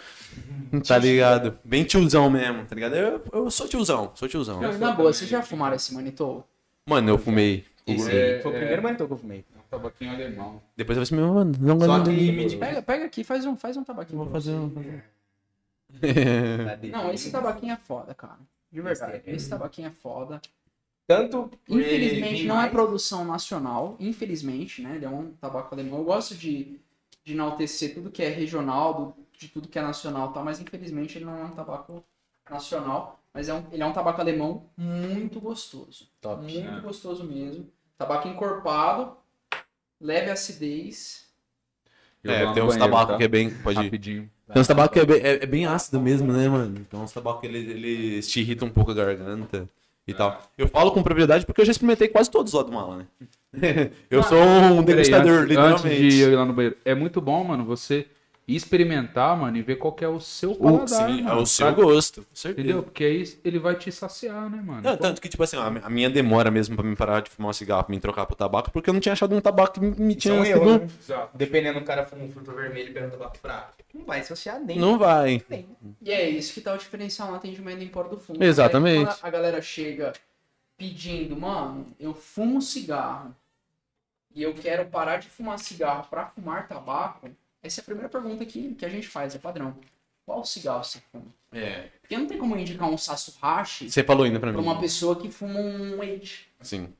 Tá 0.86 0.98
ligado? 0.98 1.58
Bem 1.64 1.84
tiozão 1.84 2.30
mesmo, 2.30 2.64
tá 2.64 2.74
ligado? 2.74 2.94
Eu, 2.94 3.20
eu 3.32 3.50
sou 3.50 3.66
tiozão, 3.66 4.12
sou 4.14 4.28
tiozão. 4.28 4.60
Não, 4.60 4.78
na 4.78 4.92
boa, 4.92 5.12
vocês 5.12 5.28
já 5.28 5.42
fumaram 5.42 5.74
esse 5.74 5.92
manitô? 5.94 6.44
Mano, 6.88 7.10
eu 7.10 7.18
fumei. 7.18 7.64
Esse 7.86 8.10
É, 8.10 8.40
foi 8.40 8.52
o 8.52 8.54
é. 8.54 8.58
primeiro 8.58 8.82
manitô 8.82 9.06
que 9.06 9.12
eu 9.12 9.16
fumei. 9.16 9.44
Um 9.56 9.68
tabaquinho 9.70 10.12
alemão. 10.12 10.62
Depois 10.76 10.96
eu 10.98 11.04
falei 11.06 11.24
assim, 11.24 11.34
mano, 11.34 11.52
não 11.58 11.80
Só 11.80 12.04
que 12.04 12.10
me 12.10 12.56
Pega, 12.56 12.82
pega 12.82 13.04
aqui, 13.04 13.24
faz 13.24 13.44
um, 13.46 13.56
faz 13.56 13.76
um 13.76 13.84
tabaquinho. 13.84 14.18
Vou 14.18 14.30
fazer 14.30 14.52
um. 14.52 14.72
Não, 16.90 17.12
esse 17.12 17.30
tabaquinho 17.30 17.72
é 17.72 17.76
foda, 17.76 18.12
cara. 18.12 18.38
De 18.76 18.82
verdade. 18.82 19.22
Esse 19.24 19.48
tabaquinho 19.48 19.88
é 19.88 19.90
foda. 19.90 20.38
Tanto 21.06 21.50
Infelizmente 21.66 22.44
não 22.44 22.56
é 22.56 22.58
mais- 22.58 22.72
produção 22.72 23.24
nacional. 23.24 23.96
Infelizmente, 23.98 24.82
né? 24.82 24.96
Ele 24.96 25.06
é 25.06 25.08
um 25.08 25.32
tabaco 25.32 25.74
alemão. 25.74 26.00
Eu 26.00 26.04
gosto 26.04 26.34
de, 26.34 26.78
de 27.24 27.32
enaltecer 27.32 27.94
tudo 27.94 28.10
que 28.10 28.22
é 28.22 28.28
regional, 28.28 28.92
do- 28.92 29.14
de 29.32 29.48
tudo 29.48 29.66
que 29.66 29.78
é 29.78 29.82
nacional, 29.82 30.30
tá? 30.34 30.42
Mas 30.42 30.60
infelizmente 30.60 31.16
ele 31.16 31.24
não 31.24 31.38
é 31.38 31.44
um 31.44 31.52
tabaco 31.52 32.04
nacional. 32.50 33.18
Mas 33.32 33.48
é 33.48 33.54
um, 33.54 33.64
ele 33.72 33.82
é 33.82 33.86
um 33.86 33.94
tabaco 33.94 34.20
alemão 34.20 34.68
muito 34.76 35.40
gostoso. 35.40 36.10
Top. 36.20 36.42
Muito 36.42 36.58
É. 36.68 36.80
gostoso 36.80 37.24
mesmo. 37.24 37.70
Tabaco 37.96 38.28
encorpado, 38.28 39.16
leve 39.98 40.30
acidez. 40.30 41.26
Eu 42.22 42.30
É, 42.30 42.52
tem 42.52 42.62
uns 42.62 42.76
tabacos 42.76 43.12
tá? 43.12 43.16
que 43.16 43.24
é 43.24 43.28
bem. 43.28 43.50
Pode 43.62 43.78
ir. 43.80 43.84
Rapidinho. 43.84 44.30
Tem 44.52 44.62
uns 44.62 44.66
tabacos 44.68 44.92
que 44.94 45.00
é 45.00 45.04
bem, 45.04 45.20
é- 45.22 45.42
é 45.42 45.46
bem 45.46 45.66
ácido 45.66 46.00
mesmo, 46.00 46.32
né, 46.32 46.48
mano? 46.48 46.76
Então 46.80 47.02
uns 47.02 47.12
tabacos 47.12 47.40
que 47.40 47.46
ele- 47.46 47.58
eles 47.70 48.28
te 48.28 48.40
irritam 48.40 48.68
um 48.68 48.70
pouco 48.70 48.90
a 48.92 48.94
garganta 48.94 49.68
e 50.06 50.14
tal. 50.14 50.40
Eu 50.56 50.68
falo 50.68 50.92
com 50.92 51.02
propriedade 51.02 51.44
porque 51.44 51.60
eu 51.60 51.64
já 51.64 51.72
experimentei 51.72 52.06
quase 52.08 52.30
todos 52.30 52.52
lá 52.52 52.62
do 52.62 52.70
mala, 52.72 52.98
né? 52.98 53.06
eu 54.10 54.22
sou 54.22 54.38
um 54.38 54.82
degustador, 54.84 55.42
antes, 55.42 55.56
antes 55.56 55.82
literalmente. 55.84 56.08
de 56.10 56.20
eu 56.20 56.32
ir 56.32 56.36
lá 56.36 56.44
no 56.44 56.52
banheiro. 56.52 56.76
É 56.84 56.94
muito 56.94 57.20
bom, 57.20 57.42
mano, 57.42 57.64
você 57.64 58.06
experimentar, 58.54 59.36
mano, 59.36 59.56
e 59.56 59.62
ver 59.62 59.74
qual 59.74 59.92
que 59.92 60.04
é 60.04 60.08
o 60.08 60.20
seu 60.20 60.52
O, 60.52 60.56
paladar, 60.56 60.86
sim, 60.86 61.20
é 61.20 61.22
mano, 61.22 61.40
o 61.40 61.46
seu 61.46 61.66
sabe? 61.66 61.82
gosto, 61.82 62.20
com 62.22 62.34
certeza. 62.34 62.60
Entendeu? 62.60 62.82
Porque 62.84 63.02
aí 63.02 63.38
ele 63.44 63.58
vai 63.58 63.74
te 63.74 63.90
saciar, 63.90 64.48
né, 64.48 64.62
mano? 64.62 64.82
Não, 64.82 64.96
tanto 64.96 65.20
que, 65.20 65.28
tipo 65.28 65.42
assim, 65.42 65.56
a 65.56 65.90
minha 65.90 66.08
demora 66.08 66.48
mesmo 66.48 66.76
pra 66.76 66.84
me 66.84 66.94
parar 66.94 67.22
de 67.22 67.30
fumar 67.30 67.50
um 67.50 67.52
cigarro, 67.52 67.82
pra 67.82 67.94
me 67.94 68.00
trocar 68.00 68.24
pro 68.24 68.36
tabaco, 68.36 68.70
porque 68.70 68.88
eu 68.88 68.94
não 68.94 69.00
tinha 69.00 69.14
achado 69.14 69.34
um 69.34 69.40
tabaco 69.40 69.74
que 69.74 69.80
me, 69.80 70.12
é 70.12 70.16
tinha 70.16 70.34
um 70.34 70.44
sido... 70.44 70.62
erro, 70.62 70.78
né? 70.78 70.88
Dependendo 71.34 71.80
do 71.80 71.84
cara 71.84 72.04
fuma 72.04 72.22
um 72.22 72.30
fruto 72.30 72.52
vermelho 72.52 72.90
e 72.90 72.92
pega 72.92 73.08
um 73.08 73.10
tabaco 73.10 73.36
fraco. 73.38 73.72
Não 73.92 74.04
vai 74.04 74.20
associar 74.20 74.60
nem. 74.60 74.78
Não 74.78 74.98
vai. 74.98 75.42
E 76.02 76.12
é 76.12 76.28
isso 76.28 76.52
que 76.52 76.60
tá 76.60 76.74
o 76.74 76.78
diferencial 76.78 77.30
no 77.30 77.36
atendimento 77.36 77.78
do 77.78 77.84
Empório 77.84 78.10
do 78.10 78.18
Fumo. 78.18 78.44
Exatamente. 78.44 79.02
É 79.02 79.06
quando 79.06 79.18
a 79.22 79.30
galera 79.30 79.62
chega 79.62 80.12
pedindo, 80.76 81.34
mano, 81.34 81.86
eu 81.98 82.14
fumo 82.14 82.60
cigarro 82.60 83.34
e 84.34 84.42
eu 84.42 84.52
quero 84.52 84.84
parar 84.84 85.16
de 85.16 85.28
fumar 85.28 85.58
cigarro 85.58 86.06
pra 86.10 86.26
fumar 86.26 86.68
tabaco, 86.68 87.30
essa 87.66 87.80
é 87.80 87.82
a 87.82 87.84
primeira 87.84 88.08
pergunta 88.08 88.44
que, 88.44 88.74
que 88.74 88.84
a 88.84 88.88
gente 88.88 89.06
faz, 89.08 89.34
é 89.34 89.38
padrão. 89.38 89.76
Qual 90.24 90.44
cigarro 90.44 90.82
você 90.82 90.98
fuma? 91.12 91.26
É. 91.52 91.88
Porque 92.00 92.16
não 92.16 92.26
tem 92.26 92.36
como 92.38 92.56
indicar 92.58 92.88
um 92.88 92.98
saço 92.98 93.36
hash 93.40 93.82
Você 93.88 94.02
falou 94.02 94.24
ainda 94.24 94.40
pra 94.40 94.50
pra 94.52 94.60
mim. 94.60 94.66
uma 94.66 94.80
pessoa 94.80 95.14
que 95.16 95.30
fuma 95.30 95.60
um 95.60 95.98
Wade. 95.98 96.48
Sim. 96.60 96.92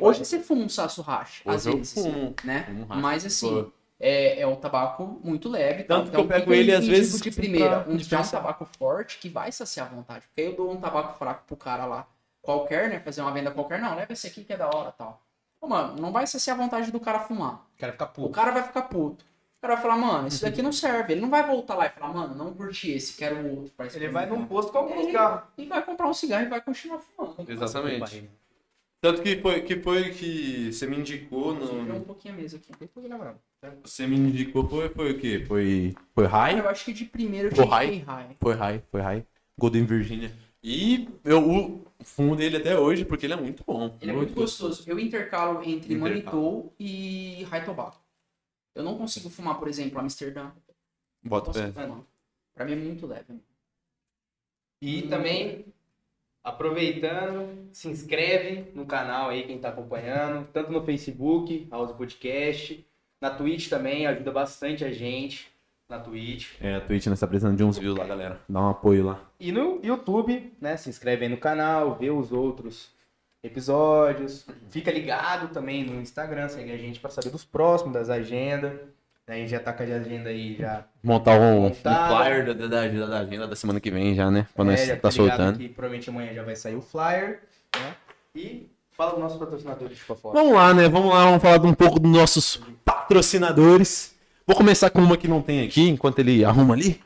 Hoje 0.00 0.24
você 0.24 0.40
fuma 0.40 0.64
um 0.64 0.68
saço 0.68 1.02
hash, 1.02 1.42
às 1.46 1.66
Hoje 1.66 1.68
eu 1.70 1.76
vezes, 1.78 1.92
fumo. 1.94 2.34
né? 2.44 2.64
Fumo 2.64 2.84
hash. 2.86 2.98
Mas 3.00 3.24
assim, 3.26 3.64
Pô. 3.64 3.72
é, 3.98 4.40
é 4.40 4.46
um 4.46 4.56
tabaco 4.56 5.20
muito 5.22 5.48
leve. 5.48 5.84
tá? 5.84 5.96
Tanto 5.96 6.10
que 6.10 6.16
eu 6.16 6.20
o 6.22 6.28
pego 6.28 6.52
eu 6.52 6.56
ele, 6.56 6.72
às 6.72 6.84
indico 6.84 6.96
vezes, 6.96 7.20
de 7.20 7.30
primeira, 7.30 7.80
pra 7.80 7.82
um, 7.82 7.84
já 7.84 7.92
um 7.92 7.96
diferenciar. 7.96 8.42
tabaco 8.42 8.64
forte 8.78 9.18
que 9.18 9.28
vai 9.28 9.52
saciar 9.52 9.86
a 9.86 9.90
vontade. 9.94 10.24
Porque 10.26 10.40
eu 10.50 10.56
dou 10.56 10.72
um 10.72 10.80
tabaco 10.80 11.18
fraco 11.18 11.44
pro 11.46 11.56
cara 11.56 11.84
lá, 11.86 12.06
qualquer, 12.42 12.88
né? 12.88 13.00
Fazer 13.00 13.20
uma 13.20 13.32
venda 13.32 13.50
qualquer, 13.50 13.78
não, 13.80 13.94
leva 13.94 14.12
esse 14.12 14.26
aqui 14.26 14.42
que 14.44 14.52
é 14.52 14.56
da 14.56 14.66
hora 14.68 14.90
tal. 14.92 15.22
Ô, 15.60 15.66
mano, 15.66 16.00
não 16.00 16.10
vai 16.12 16.26
saciar 16.26 16.58
a 16.58 16.62
vontade 16.62 16.90
do 16.90 16.98
cara 17.00 17.20
fumar. 17.20 17.66
O 17.76 17.78
cara 17.78 17.92
fica 17.92 18.04
O 18.04 18.08
puto. 18.08 18.30
cara 18.30 18.50
vai 18.50 18.62
ficar 18.62 18.82
puto. 18.82 19.24
O 19.60 19.66
cara 19.68 19.74
vai 19.74 19.82
falar, 19.82 19.96
mano, 19.98 20.26
esse 20.26 20.40
daqui 20.40 20.62
não 20.62 20.72
serve. 20.72 21.12
Ele 21.12 21.20
não 21.20 21.28
vai 21.28 21.46
voltar 21.46 21.74
lá 21.74 21.84
e 21.84 21.90
falar, 21.90 22.14
mano, 22.14 22.34
não 22.34 22.54
curti 22.54 22.92
esse, 22.92 23.14
quero 23.14 23.36
o 23.36 23.58
outro. 23.58 23.72
pra 23.76 23.86
Ele 23.94 24.08
vai 24.08 24.24
num 24.24 24.46
posto 24.46 24.72
com 24.72 24.78
algum 24.78 24.94
Ele- 24.94 25.08
cigarro. 25.08 25.42
E 25.58 25.66
vai 25.66 25.84
comprar 25.84 26.08
um 26.08 26.14
cigarro 26.14 26.46
e 26.46 26.48
vai 26.48 26.62
continuar 26.62 26.98
fumando. 26.98 27.44
Exatamente. 27.46 28.30
Tanto 29.02 29.20
que 29.20 29.36
foi 29.36 29.60
que, 29.60 29.76
foi 29.80 30.10
que 30.12 30.72
você 30.72 30.86
me 30.86 30.96
indicou 30.98 31.54
Subiu 31.54 31.94
um 31.94 31.98
no... 31.98 32.00
pouquinho 32.00 32.34
a 32.34 32.36
mesa 32.38 32.56
aqui. 32.56 32.72
Você 33.82 34.06
me 34.06 34.16
indicou, 34.16 34.66
foi, 34.66 34.88
foi 34.88 35.12
o 35.12 35.18
quê? 35.18 35.44
Foi, 35.46 35.94
foi 36.14 36.26
high? 36.26 36.58
eu 36.58 36.68
acho 36.68 36.84
que 36.86 36.92
de 36.94 37.04
primeiro 37.04 37.48
eu 37.48 37.52
tinha 37.52 37.66
high? 37.66 37.98
high. 37.98 38.36
Foi 38.40 38.54
high, 38.54 38.82
foi 38.90 39.00
high. 39.02 39.26
Golden 39.58 39.84
Virginia. 39.84 40.32
E 40.62 41.08
eu 41.22 41.50
o 42.00 42.04
fumo 42.04 42.34
dele 42.34 42.56
até 42.56 42.78
hoje 42.78 43.04
porque 43.04 43.26
ele 43.26 43.34
é 43.34 43.36
muito 43.36 43.62
bom. 43.66 43.94
Ele 44.00 44.10
é 44.10 44.14
muito 44.14 44.34
gostoso. 44.34 44.84
Eu 44.86 44.98
intercalo 44.98 45.62
entre 45.62 45.94
Intercalo. 45.94 46.00
Manitou 46.00 46.74
e 46.80 47.46
High 47.50 47.64
Tobacco. 47.64 47.99
Eu 48.74 48.82
não 48.82 48.96
consigo 48.96 49.28
fumar, 49.28 49.58
por 49.58 49.68
exemplo, 49.68 49.98
Amsterdã. 50.00 50.44
Não 51.22 51.30
Bota 51.30 51.52
pé. 51.52 51.72
Pra 52.54 52.64
mim 52.64 52.72
é 52.72 52.76
muito 52.76 53.06
leve. 53.06 53.40
E 54.82 55.02
também, 55.02 55.66
aproveitando, 56.42 57.68
se 57.72 57.88
inscreve 57.88 58.70
no 58.74 58.86
canal 58.86 59.30
aí, 59.30 59.46
quem 59.46 59.58
tá 59.58 59.68
acompanhando, 59.68 60.46
tanto 60.52 60.72
no 60.72 60.84
Facebook, 60.84 61.68
House 61.70 61.92
Podcast, 61.92 62.86
na 63.20 63.30
Twitch 63.30 63.68
também, 63.68 64.06
ajuda 64.06 64.32
bastante 64.32 64.84
a 64.84 64.92
gente 64.92 65.50
na 65.90 65.98
Twitch. 65.98 66.54
É, 66.60 66.76
a 66.76 66.80
Twitch 66.80 67.06
nós 67.06 67.20
tá 67.20 67.26
precisando 67.26 67.56
de 67.56 67.64
uns 67.64 67.76
views 67.76 67.98
lá, 67.98 68.06
galera. 68.06 68.40
Dá 68.48 68.60
um 68.60 68.70
apoio 68.70 69.04
lá. 69.04 69.28
E 69.38 69.50
no 69.50 69.80
YouTube, 69.84 70.52
né, 70.60 70.76
se 70.76 70.88
inscreve 70.88 71.24
aí 71.24 71.28
no 71.28 71.36
canal, 71.36 71.96
vê 71.96 72.10
os 72.10 72.30
outros 72.32 72.94
episódios, 73.42 74.46
fica 74.70 74.90
ligado 74.90 75.48
também 75.52 75.84
no 75.84 76.00
Instagram, 76.00 76.48
segue 76.48 76.72
a 76.72 76.76
gente 76.76 77.00
pra 77.00 77.10
saber 77.10 77.30
dos 77.30 77.44
próximos, 77.44 77.94
das 77.94 78.10
agendas. 78.10 78.72
A 79.26 79.34
gente 79.34 79.50
já 79.50 79.60
tá 79.60 79.72
com 79.72 79.84
a 79.84 79.86
agenda 79.86 80.28
aí 80.28 80.56
já. 80.58 80.84
Montar 81.04 81.38
um, 81.38 81.66
um 81.66 81.72
flyer 81.72 82.46
da, 82.46 82.52
da, 82.52 82.66
da, 82.66 83.06
da 83.06 83.18
agenda 83.20 83.46
da 83.46 83.54
semana 83.54 83.78
que 83.78 83.88
vem 83.88 84.12
já, 84.12 84.28
né? 84.28 84.44
Quando 84.54 84.70
nós 84.70 84.80
É, 84.80 84.86
já 84.86 84.96
tá 84.96 85.08
ligado 85.08 85.28
soltando. 85.28 85.58
Que 85.58 85.68
provavelmente 85.68 86.10
amanhã 86.10 86.34
já 86.34 86.42
vai 86.42 86.56
sair 86.56 86.74
o 86.74 86.82
flyer, 86.82 87.40
né? 87.76 87.94
E 88.34 88.68
fala 88.90 89.12
dos 89.12 89.20
nossos 89.20 89.38
patrocinadores 89.38 89.96
de 89.96 90.02
fofoca. 90.02 90.36
Vamos 90.36 90.54
lá, 90.54 90.74
né? 90.74 90.88
Vamos 90.88 91.14
lá, 91.14 91.24
vamos 91.26 91.40
falar 91.40 91.64
um 91.64 91.74
pouco 91.74 92.00
dos 92.00 92.10
nossos 92.10 92.60
patrocinadores. 92.84 94.16
Vou 94.44 94.56
começar 94.56 94.90
com 94.90 95.00
uma 95.00 95.16
que 95.16 95.28
não 95.28 95.40
tem 95.40 95.64
aqui, 95.64 95.88
enquanto 95.88 96.18
ele 96.18 96.44
arruma 96.44 96.74
ali. 96.74 97.00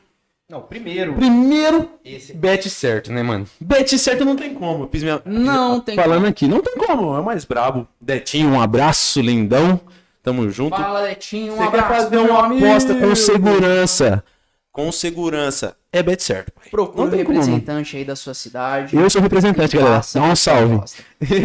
Não, 0.47 0.61
primeiro, 0.61 1.13
Primeiro, 1.15 1.89
esse 2.03 2.31
bet 2.31 2.69
certo, 2.69 3.11
né, 3.11 3.23
mano? 3.23 3.47
Bet 3.59 3.97
certo 3.97 4.23
não 4.23 4.35
tem 4.35 4.53
como. 4.53 4.87
Fiz 4.91 5.01
minha... 5.01 5.19
Não 5.25 5.79
tem 5.81 5.95
Falando 5.95 6.27
aqui, 6.27 6.47
não 6.47 6.61
tem 6.61 6.75
como. 6.75 7.17
É 7.17 7.21
mais 7.21 7.43
brabo. 7.45 7.87
Detinho, 7.99 8.49
um 8.49 8.61
abraço, 8.61 9.19
lindão. 9.21 9.81
Tamo 10.21 10.47
junto. 10.51 10.77
Fala, 10.77 11.01
Letinho, 11.01 11.53
um 11.53 11.57
Você 11.57 11.71
quer 11.71 11.79
abraço. 11.79 12.03
fazer 12.03 12.17
uma 12.17 12.45
amigo. 12.45 12.65
aposta 12.65 12.93
com 12.95 13.15
segurança? 13.15 14.23
Com 14.71 14.91
segurança. 14.91 15.75
É 15.91 16.03
bet 16.03 16.21
certo, 16.21 16.51
pai. 16.51 16.65
Procura 16.69 17.09
tem 17.09 17.23
como. 17.23 17.37
representante 17.39 17.97
aí 17.97 18.05
da 18.05 18.15
sua 18.15 18.33
cidade. 18.35 18.95
Eu 18.95 19.09
sou 19.09 19.21
representante, 19.21 19.77
galera. 19.77 20.01
Dá 20.13 20.21
um 20.23 20.35
salve. 20.35 20.81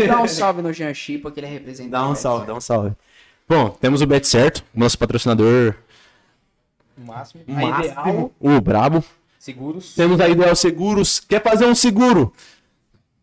Dá 0.06 0.22
um 0.22 0.28
salve 0.28 0.60
no 0.62 0.72
Jean 0.72 0.92
Chipa, 0.92 1.30
que 1.30 1.40
ele 1.40 1.46
é 1.46 1.50
representante. 1.50 1.90
Dá 1.92 2.06
um 2.08 2.14
salve, 2.14 2.46
dá 2.46 2.54
um 2.54 2.60
salve. 2.60 2.92
Bom, 3.48 3.70
temos 3.70 4.02
o 4.02 4.06
Bet 4.06 4.26
Certo, 4.26 4.62
nosso 4.74 4.98
patrocinador 4.98 5.74
máximo. 7.04 7.42
A 7.48 7.52
máximo, 7.52 7.80
Ideal 7.80 8.32
o 8.38 8.60
Brabo. 8.60 9.04
Seguros. 9.38 9.94
Temos 9.94 10.20
a 10.20 10.28
Ideal 10.28 10.54
Seguros. 10.54 11.20
Quer 11.20 11.42
fazer 11.42 11.66
um 11.66 11.74
seguro? 11.74 12.32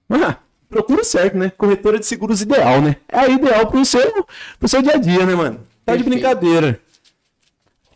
Ah, 0.10 0.38
procura 0.70 1.04
certo, 1.04 1.38
né? 1.38 1.52
Corretora 1.52 2.00
de 2.00 2.06
seguros 2.06 2.42
ideal, 2.42 2.82
né? 2.82 2.96
É 3.08 3.20
a 3.20 3.28
ideal 3.28 3.68
pro 3.68 3.86
seu, 3.86 4.26
pro 4.58 4.68
seu 4.68 4.82
dia 4.82 4.94
a 4.94 4.98
dia, 4.98 5.26
né, 5.26 5.36
mano? 5.36 5.60
Tá 5.86 5.96
de 5.96 6.04
Perfeito. 6.04 6.10
brincadeira. 6.10 6.82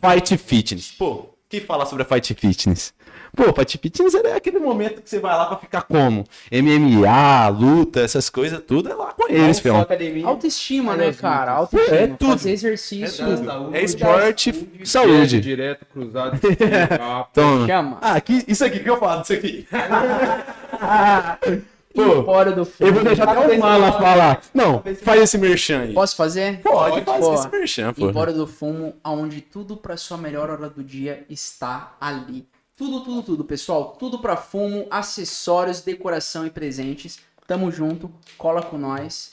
Fight 0.02 0.38
Fitness. 0.38 0.92
Pô, 0.98 1.12
o 1.12 1.30
que 1.48 1.62
falar 1.62 1.86
sobre 1.86 2.04
a 2.04 2.06
Fight 2.06 2.34
Fitness? 2.34 2.94
Pô, 3.36 3.54
Fight 3.54 3.78
Fitness 3.78 4.14
é 4.16 4.36
aquele 4.36 4.60
momento 4.60 5.02
que 5.02 5.10
você 5.10 5.20
vai 5.20 5.36
lá 5.36 5.46
pra 5.46 5.58
ficar 5.58 5.84
como? 5.84 6.26
MMA, 6.52 7.48
luta, 7.48 8.02
essas 8.02 8.30
coisas, 8.30 8.62
tudo 8.68 8.90
é 8.90 8.94
lá 8.94 9.14
com 9.14 9.32
eles, 9.32 9.60
fião. 9.60 9.80
academia. 9.80 10.26
Autoestima, 10.28 10.94
É, 10.94 10.98
né, 10.98 11.14
cara? 11.14 11.54
Autoestima. 11.54 11.96
É 11.96 12.08
tudo. 12.08 12.32
Fazer 12.32 12.52
exercício. 12.52 13.26
É 13.26 13.38
saúde. 13.38 13.78
É 13.78 13.84
esporte, 13.84 14.70
saúde. 14.84 15.40
Direto, 15.40 15.86
cruzado. 15.86 16.40
Toma. 17.34 17.68
Chama. 17.68 17.98
Ah, 18.02 18.14
aqui, 18.14 18.44
isso 18.48 18.66
aqui 18.66 18.80
que 18.80 18.90
eu 18.90 18.98
falo, 18.98 19.22
isso 19.22 19.34
aqui. 19.34 19.66
Pô, 21.94 22.20
Empório 22.20 22.56
do 22.56 22.68
eu 22.80 22.94
vou 22.94 23.04
deixar 23.04 23.28
até 23.28 23.54
o 23.56 23.60
Mala 23.60 23.92
falar. 23.92 24.42
Não, 24.54 24.82
faz 25.04 25.22
esse 25.24 25.38
merchan 25.38 25.82
aí. 25.82 25.94
Posso 25.94 26.16
fazer? 26.16 26.62
Pode, 26.62 27.02
faz 27.04 27.20
Pô, 27.26 27.34
esse 27.34 27.50
merchan, 27.50 27.94
pô. 27.94 28.10
Empório 28.10 28.34
do 28.34 28.48
Fumo, 28.48 28.94
onde 29.04 29.42
tudo 29.42 29.76
pra 29.76 29.98
sua 29.98 30.18
melhor 30.18 30.50
hora 30.50 30.70
do 30.70 30.82
dia 30.82 31.26
está 31.30 31.96
ali. 32.00 32.46
Tudo, 32.82 33.02
tudo, 33.02 33.22
tudo, 33.22 33.44
pessoal. 33.44 33.96
Tudo 34.00 34.18
pra 34.18 34.36
fumo, 34.36 34.88
acessórios, 34.90 35.82
decoração 35.82 36.48
e 36.48 36.50
presentes. 36.50 37.20
Tamo 37.46 37.72
junto, 37.72 38.12
cola 38.40 38.64
com 38.64 38.76
nós, 38.76 39.30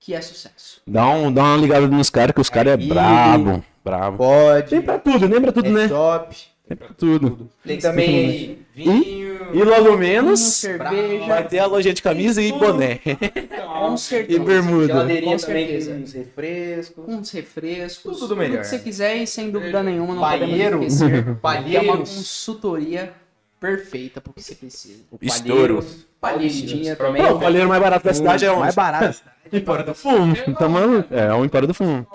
que 0.00 0.12
é 0.12 0.20
sucesso. 0.20 0.82
Dá, 0.84 1.08
um, 1.08 1.32
dá 1.32 1.40
uma 1.40 1.56
ligada 1.56 1.86
nos 1.86 2.10
caras, 2.10 2.34
que 2.34 2.40
os 2.40 2.50
caras 2.50 2.72
é 2.72 2.76
brabo. 2.76 3.62
Brabo. 3.84 4.16
Pode. 4.16 4.70
Tem 4.70 4.82
pra 4.82 4.98
tudo, 4.98 5.24
lembra 5.24 5.52
tudo, 5.52 5.68
é 5.68 5.70
né? 5.70 5.86
top. 5.86 6.36
Tem 6.70 6.76
pra 6.76 6.88
tudo. 6.96 7.50
Tem 7.66 7.78
também 7.78 8.08
aí 8.28 8.62
vinho. 8.72 9.40
E 9.52 9.64
logo 9.64 9.84
Vinho, 9.86 9.98
menos, 9.98 10.38
cerveja, 10.38 11.26
vai 11.26 11.48
ter 11.48 11.58
a 11.58 11.66
lojinha 11.66 11.92
de 11.92 12.00
camisa 12.00 12.40
e 12.40 12.52
boné. 12.52 13.00
com 13.00 13.96
E 14.28 14.38
bermuda. 14.38 14.86
Geladeirinha 14.86 15.36
Com 15.36 15.44
também 15.46 15.66
certeza. 15.66 15.90
com 15.94 15.98
uns 16.00 16.12
refrescos. 16.12 17.04
Uns 17.08 17.30
refrescos, 17.32 18.18
Tudo 18.20 18.36
melhor. 18.36 18.60
que 18.60 18.68
você 18.68 18.78
quiser 18.78 19.16
e 19.16 19.26
sem 19.26 19.50
dúvida 19.50 19.82
nenhuma 19.82 20.14
não 20.14 20.20
Palheiro. 20.22 20.78
podemos 20.78 20.94
esquecer. 20.94 21.24
que 21.24 21.28
é 21.28 21.30
uma 21.32 21.36
Palheiros. 21.40 22.10
consultoria 22.14 23.12
perfeita 23.58 24.20
pro 24.20 24.32
que 24.32 24.40
você 24.40 24.54
precisa. 24.54 25.02
Estouro. 25.20 25.84
Palheirinha 26.20 26.94
também. 26.94 27.24
O 27.24 27.40
palheiro 27.40 27.68
mais 27.68 27.82
barato 27.82 28.04
da 28.06 28.14
cidade 28.14 28.44
é 28.44 28.48
Mais 28.50 28.60
onde? 28.68 28.76
barato. 28.76 29.20
Empório 29.52 29.84
do 29.86 29.94
Fumo. 29.94 30.36
Então, 30.46 30.68
mano, 30.68 31.04
é 31.10 31.32
o 31.34 31.44
Empório 31.44 31.66
do 31.66 31.74
Fumo. 31.74 32.06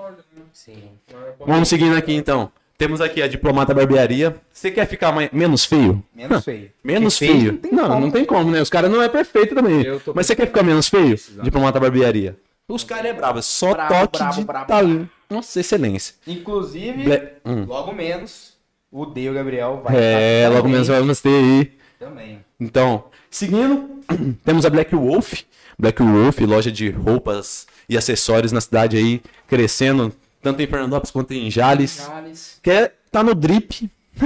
Sim. 0.53 0.77
Vamos 1.45 1.67
seguindo 1.67 1.98
aqui, 1.98 2.14
então. 2.14 2.50
Temos 2.78 3.00
aqui 3.00 3.22
a 3.22 3.28
Diplomata 3.28 3.74
Barbearia. 3.74 4.36
Você 4.52 4.70
quer 4.70 4.86
ficar 4.86 5.12
mais- 5.14 5.30
menos 5.32 5.64
feio? 5.64 6.04
Menos 6.14 6.44
feio. 6.44 6.72
Menos 6.84 7.18
feio 7.18 7.32
feio? 7.40 7.52
não 7.54 7.58
tem 7.60 7.72
Não, 7.72 8.00
não 8.02 8.12
tem 8.12 8.26
como, 8.26 8.52
né? 8.52 8.62
Os 8.62 8.70
caras 8.70 8.92
não 8.92 9.02
é 9.02 9.08
perfeito 9.08 9.56
também. 9.56 9.86
Mas 10.14 10.28
você 10.28 10.36
quer 10.36 10.48
ficar 10.48 10.62
menos 10.64 10.90
feio? 10.90 11.18
Diplomata 11.42 11.80
Barbearia. 11.80 12.38
Os 12.68 12.84
caras 12.84 13.06
é 13.06 13.14
brabo, 13.14 13.40
é 13.40 13.42
só 13.42 13.72
Brabo, 13.74 13.94
toque 13.94 14.18
brabo, 14.18 14.36
de 14.40 14.44
brabo. 14.45 14.68
talento. 14.68 15.10
Nossa, 15.30 15.60
excelência. 15.60 16.16
Inclusive, 16.28 17.04
Ble- 17.04 17.32
Hum. 17.45 17.66
logo 17.68 17.94
menos, 17.94 18.54
o 18.92 19.04
o 19.04 19.34
Gabriel 19.34 19.82
vai 19.84 19.95
É, 19.95 20.45
logo 20.48 20.58
também. 20.62 20.72
menos 20.74 20.88
vamos 20.88 21.22
ter 21.22 21.30
aí. 21.30 21.72
Também. 22.00 22.40
Então, 22.60 23.06
seguindo, 23.30 24.02
temos 24.44 24.66
a 24.66 24.70
Black 24.70 24.94
Wolf. 24.95 25.44
Black 25.78 26.02
Wolf, 26.02 26.40
loja 26.42 26.72
de 26.72 26.90
roupas 26.90 27.68
e 27.88 27.98
acessórios 27.98 28.52
na 28.52 28.62
cidade 28.62 28.98
aí, 28.98 29.22
crescendo, 29.48 30.12
tanto 30.46 30.62
em 30.62 30.68
Fernandópolis 30.68 31.10
quanto 31.10 31.34
em 31.34 31.50
Jales. 31.50 32.06
Jales. 32.06 32.60
Quer 32.62 32.94
tá 33.12 33.24
no 33.24 33.34
drip? 33.34 33.90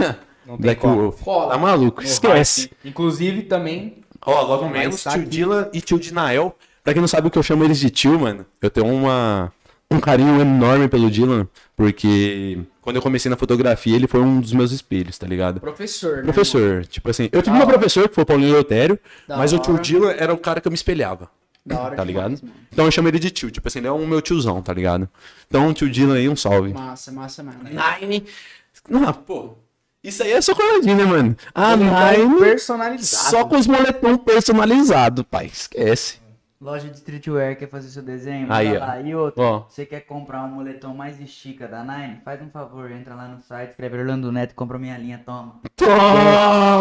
Não 0.45 0.57
tem 0.57 0.63
Black 0.63 0.81
como. 0.81 1.11
Wolf. 1.11 1.23
Tá 1.49 1.57
maluco, 1.57 2.03
esquece. 2.03 2.69
Inclusive, 2.83 3.43
também, 3.43 4.03
Ó, 4.25 4.41
logo 4.41 4.63
Vai 4.63 4.79
menos, 4.79 5.01
tio. 5.01 5.25
Dylan 5.25 5.69
e 5.71 5.79
tio 5.79 5.97
Dinael. 5.97 6.53
Pra 6.83 6.91
quem 6.91 6.99
não 7.01 7.07
sabe 7.07 7.27
o 7.27 7.31
que 7.31 7.37
eu 7.37 7.43
chamo 7.43 7.63
eles 7.63 7.79
de 7.79 7.89
tio, 7.89 8.19
mano, 8.19 8.45
eu 8.61 8.69
tenho 8.69 8.87
uma, 8.87 9.53
um 9.91 9.99
carinho 9.99 10.41
enorme 10.41 10.87
pelo 10.89 11.09
Dylan, 11.09 11.47
porque 11.77 12.59
quando 12.81 12.95
eu 12.97 13.01
comecei 13.01 13.29
na 13.29 13.37
fotografia, 13.37 13.95
ele 13.95 14.07
foi 14.07 14.19
um 14.19 14.41
dos 14.41 14.51
meus 14.53 14.71
espelhos, 14.71 15.17
tá 15.17 15.27
ligado? 15.27 15.59
Professor, 15.61 16.17
né, 16.17 16.23
Professor, 16.23 16.85
tipo 16.85 17.09
assim, 17.09 17.29
eu 17.31 17.41
tive 17.43 17.51
Da 17.51 17.59
meu 17.59 17.67
hora. 17.67 17.77
professor, 17.77 18.09
que 18.09 18.15
foi 18.15 18.23
o 18.23 18.25
Paulinho 18.25 18.55
Eutério, 18.55 18.99
Da 19.27 19.37
mas 19.37 19.53
o 19.53 19.59
tio. 19.59 19.77
Dylan 19.79 20.11
era 20.17 20.33
o 20.33 20.37
cara 20.37 20.59
que 20.59 20.67
eu 20.67 20.71
me 20.71 20.75
espelhava. 20.75 21.29
Da 21.69 21.79
hora 21.81 21.95
tá 21.95 22.03
ligado? 22.03 22.41
Então 22.71 22.85
eu 22.85 22.91
chamo 22.91 23.07
ele 23.07 23.19
de 23.19 23.29
tio, 23.29 23.51
tipo 23.51 23.67
assim, 23.67 23.79
ele 23.79 23.87
é 23.87 23.91
o 23.91 24.05
meu 24.07 24.21
tiozão, 24.21 24.61
tá 24.61 24.73
ligado? 24.73 25.07
Então, 25.47 25.71
tio 25.73 25.89
Dylan 25.89 26.15
aí, 26.15 26.27
um 26.27 26.35
salve. 26.35 26.73
Massa, 26.73 27.11
massa, 27.11 27.43
mano. 27.43 27.59
Nine. 27.63 28.25
Não, 28.89 29.13
pô. 29.13 29.53
Isso 30.03 30.23
aí 30.23 30.31
é 30.31 30.41
só 30.41 30.55
coladinho, 30.55 30.95
né, 30.95 31.03
mano? 31.05 31.35
A 31.53 31.75
moletom 31.77 32.27
Nine. 32.29 32.39
personalizado. 32.39 33.29
Só 33.29 33.45
com 33.45 33.57
os 33.57 33.67
moletom 33.67 34.17
personalizados, 34.17 35.25
pai. 35.29 35.45
Esquece. 35.47 36.19
Loja 36.61 36.89
de 36.89 36.95
streetwear 36.97 37.55
quer 37.57 37.69
fazer 37.69 37.87
seu 37.89 38.01
desenho? 38.01 38.51
Aí, 38.51 38.75
ó. 38.75 38.79
lá. 38.79 38.99
E 39.01 39.15
outro, 39.15 39.41
Ó. 39.41 39.59
você 39.69 39.85
quer 39.85 40.01
comprar 40.01 40.43
um 40.43 40.49
moletom 40.49 40.93
mais 40.93 41.19
estica 41.21 41.67
da 41.67 41.83
Nine? 41.83 42.19
Faz 42.25 42.41
um 42.41 42.49
favor, 42.49 42.91
entra 42.91 43.15
lá 43.15 43.27
no 43.29 43.39
site, 43.41 43.69
escreve 43.71 43.97
Orlando 43.97 44.29
Neto 44.31 44.51
e 44.51 44.55
compra 44.55 44.77
minha 44.77 44.97
linha, 44.97 45.21
toma. 45.25 45.55
Toma! 45.75 45.93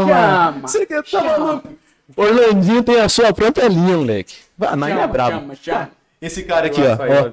Chama, 0.08 0.60
Você 0.62 0.86
quer 0.86 1.04
maluco? 1.12 1.68
Orlandinho 2.16 2.82
tem 2.82 3.00
a 3.00 3.08
sua 3.08 3.32
própria 3.32 3.68
linha, 3.68 3.96
moleque. 3.96 4.36
Vai, 4.56 4.68
a 4.70 4.76
Nine 4.76 4.92
é 5.00 5.06
brabo. 5.06 5.30
chama, 5.40 5.54
chama. 5.54 5.90
Esse 6.20 6.42
cara 6.42 6.66
aqui, 6.66 6.80
Vai 6.80 7.08
ó. 7.22 7.30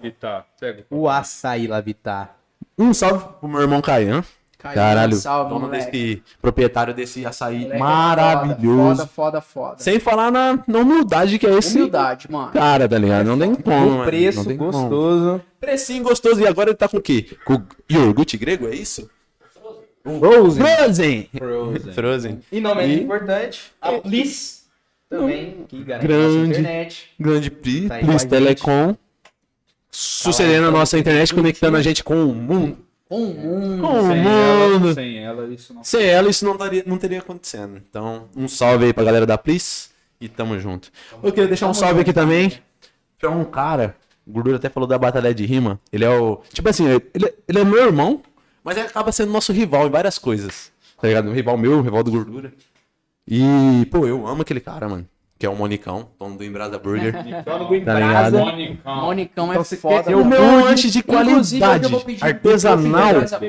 O 0.91 1.09
açaí 1.09 1.65
Lavitar. 1.67 2.35
Um 2.77 2.93
salve 2.93 3.25
pro 3.39 3.47
meu 3.49 3.61
irmão 3.61 3.81
Caian. 3.81 4.23
Caian, 4.59 4.75
Caralho, 4.75 5.15
salve, 5.15 5.49
dono 5.49 5.67
moleque. 5.67 5.85
desse 5.91 6.23
proprietário 6.41 6.93
desse 6.93 7.25
açaí 7.25 7.59
Moleque 7.61 7.75
é 7.75 7.79
maravilhoso. 7.79 8.95
Foda, 8.97 9.07
foda, 9.07 9.41
foda. 9.41 9.75
Sem 9.77 9.99
falar 9.99 10.31
na, 10.31 10.59
na 10.67 10.79
humildade 10.79 11.39
que 11.39 11.45
é 11.47 11.53
esse 11.57 11.77
Humildade, 11.77 12.29
mano. 12.31 12.51
cara, 12.51 12.87
tá 12.89 12.97
ligado? 12.97 13.25
Não 13.27 13.37
tem 13.39 13.55
como, 13.55 13.87
O 13.87 13.89
mano. 13.91 14.05
preço 14.05 14.43
como. 14.43 14.57
gostoso. 14.57 15.41
Precinho 15.59 16.03
gostoso. 16.03 16.41
E 16.41 16.47
agora 16.47 16.69
ele 16.71 16.77
tá 16.77 16.87
com 16.87 16.97
o 16.97 17.01
quê? 17.01 17.37
Com 17.45 17.61
iogurte 17.89 18.37
grego, 18.37 18.67
é 18.67 18.75
isso? 18.75 19.09
Frozen. 20.03 20.63
Frozen! 20.63 21.29
Frozen. 21.35 21.93
Frozen. 21.93 22.41
E 22.51 22.59
não 22.61 22.75
menos 22.75 22.97
E- 22.97 23.01
importante, 23.03 23.71
a 23.81 23.91
Bliss 23.93 24.54
também, 25.19 25.65
que 25.67 25.83
garante 25.83 26.07
Grande. 26.07 26.37
nossa 26.37 26.59
internet. 26.59 27.09
Grande 27.19 27.51
Pri, 27.51 27.87
Tá 27.87 27.99
com 27.99 28.17
Telecom. 28.17 28.95
Sucedendo 29.91 30.67
a 30.67 30.71
nossa 30.71 30.97
internet, 30.97 31.33
conectando 31.33 31.77
a 31.77 31.81
gente 31.81 32.03
com 32.03 32.25
o 32.25 32.33
mundo. 32.35 32.77
Um 33.09 33.25
mundo. 33.27 33.81
Com 33.81 33.99
o 33.99 34.07
Sem 34.07 34.17
mundo. 34.21 34.85
ela, 34.87 34.93
sem 34.93 35.17
ela, 35.19 35.47
isso 35.53 35.73
não. 35.73 35.83
Sem 35.83 36.05
ela, 36.05 36.29
isso 36.29 36.43
não, 36.45 36.57
daria, 36.57 36.83
não 36.85 36.97
teria 36.97 37.19
acontecendo. 37.19 37.77
Então, 37.89 38.27
um 38.35 38.47
salve 38.47 38.85
aí 38.85 38.93
pra 38.93 39.03
galera 39.03 39.25
da 39.25 39.37
Plis 39.37 39.91
e 40.19 40.27
tamo 40.27 40.59
junto. 40.59 40.91
Eu 41.23 41.31
queria 41.31 41.47
deixar 41.47 41.67
um 41.67 41.73
salve 41.73 42.01
aqui 42.01 42.11
também 42.11 42.51
pra 43.19 43.29
um 43.29 43.45
cara. 43.45 43.95
O 44.27 44.31
Gordura 44.31 44.57
até 44.57 44.69
falou 44.69 44.87
da 44.89 44.97
batalha 44.97 45.33
de 45.33 45.45
rima. 45.45 45.79
Ele 45.93 46.03
é 46.03 46.09
o. 46.09 46.41
Tipo 46.51 46.67
assim, 46.67 46.87
ele, 47.13 47.33
ele 47.47 47.59
é 47.59 47.63
meu 47.63 47.85
irmão, 47.85 48.21
mas 48.63 48.75
ele 48.75 48.87
acaba 48.87 49.11
sendo 49.11 49.31
nosso 49.31 49.53
rival 49.53 49.87
em 49.87 49.91
várias 49.91 50.17
coisas. 50.17 50.71
Tá 50.99 51.07
ligado? 51.07 51.29
Um 51.29 51.33
rival 51.33 51.57
meu, 51.57 51.77
um 51.77 51.81
rival 51.81 52.03
do 52.03 52.11
Gordura. 52.11 52.51
E, 53.27 53.87
pô, 53.91 54.05
eu 54.05 54.25
amo 54.27 54.41
aquele 54.43 54.59
cara, 54.59 54.87
mano. 54.87 55.05
Que 55.37 55.45
é 55.45 55.49
o 55.49 55.55
Monicão, 55.55 56.07
dono 56.17 56.37
do 56.37 56.43
Embrasa 56.45 56.79
Burger. 56.79 57.11
Dono 57.43 57.65
do 57.67 57.85
Tá 57.85 57.93
ligado? 57.95 58.37
Monicão. 58.39 58.95
Monicão 59.01 59.51
é 59.53 59.55
Então 59.57 59.65
foda. 59.65 60.17
o 60.17 60.23
meu 60.25 60.63
lanche 60.63 60.89
de 60.89 61.03
qualidade, 61.03 61.93
um 61.93 61.99
artesanal. 62.21 63.09
Embrasa 63.15 63.39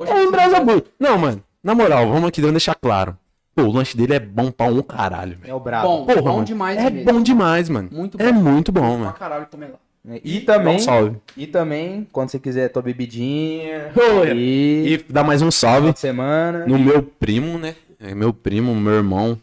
É 0.00 0.14
um 0.14 0.22
Embrasa 0.24 0.60
Burger. 0.60 0.84
Não, 1.00 1.16
mano. 1.16 1.42
Na 1.64 1.74
moral, 1.74 2.08
vamos 2.10 2.28
aqui 2.28 2.42
deixar 2.42 2.74
claro. 2.74 3.16
Pô, 3.54 3.62
o 3.62 3.72
lanche 3.72 3.96
dele 3.96 4.14
é 4.14 4.20
bom 4.20 4.50
pra 4.50 4.66
um 4.66 4.82
caralho, 4.82 5.38
velho. 5.38 5.50
É 5.50 5.54
o 5.54 5.60
brabo. 5.60 5.86
Bom, 5.88 6.06
Porra, 6.06 6.22
bom 6.22 6.32
mano. 6.34 6.44
demais 6.44 6.78
É 6.78 6.90
mesmo. 6.90 7.12
bom 7.12 7.22
demais, 7.22 7.68
mano. 7.68 7.88
Muito 7.92 8.20
É 8.20 8.32
bom. 8.32 8.40
muito 8.40 8.72
bom, 8.72 8.80
Pra 8.80 8.98
mano. 8.98 9.12
caralho 9.14 9.46
comer 9.50 9.70
lá. 9.70 10.16
E 10.24 10.40
Dá 10.40 10.54
também, 10.54 10.76
um 10.76 10.78
salve. 10.80 11.16
e 11.36 11.46
também, 11.46 12.06
quando 12.10 12.30
você 12.30 12.38
quiser 12.38 12.68
tua 12.70 12.82
bebidinha, 12.82 13.92
Oi. 13.94 14.32
e 14.36 14.94
E 14.94 15.04
dá 15.12 15.22
mais 15.22 15.40
um 15.42 15.50
salve 15.50 15.92
semana, 15.96 16.66
no 16.66 16.76
meu 16.78 17.02
primo, 17.02 17.56
né? 17.58 17.76
É 18.02 18.14
meu 18.14 18.32
primo, 18.32 18.74
meu 18.74 18.94
irmão. 18.94 19.38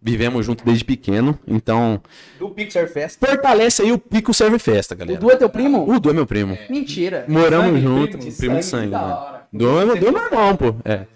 Vivemos 0.00 0.46
junto 0.46 0.64
desde 0.64 0.84
pequeno. 0.84 1.36
Então, 1.46 2.00
do 2.38 2.50
Pixar 2.50 2.86
Fest. 2.86 3.18
fortalece 3.18 3.82
aí 3.82 3.90
o 3.90 3.98
Pico 3.98 4.32
Serve 4.32 4.58
Festa, 4.58 4.94
O 4.94 4.98
galera. 4.98 5.18
Du 5.18 5.30
é 5.30 5.36
teu 5.36 5.48
primo? 5.48 5.90
O 5.90 5.98
Du 5.98 6.10
é 6.10 6.12
meu 6.12 6.24
primo. 6.26 6.56
Mentira. 6.70 7.24
Moramos 7.26 7.70
Sangue, 7.72 7.80
junto, 7.80 8.18
primo 8.18 8.30
de 8.30 8.36
primo 8.36 8.56
de 8.56 8.64
sangue, 8.64 8.92
né? 8.92 8.98
hora. 8.98 9.48
Du 9.52 9.80
é, 9.80 9.96
Du 9.98 10.06
é 10.06 10.10
meu 10.12 10.22
irmão, 10.24 10.56
pô. 10.56 10.74
É. 10.84 11.06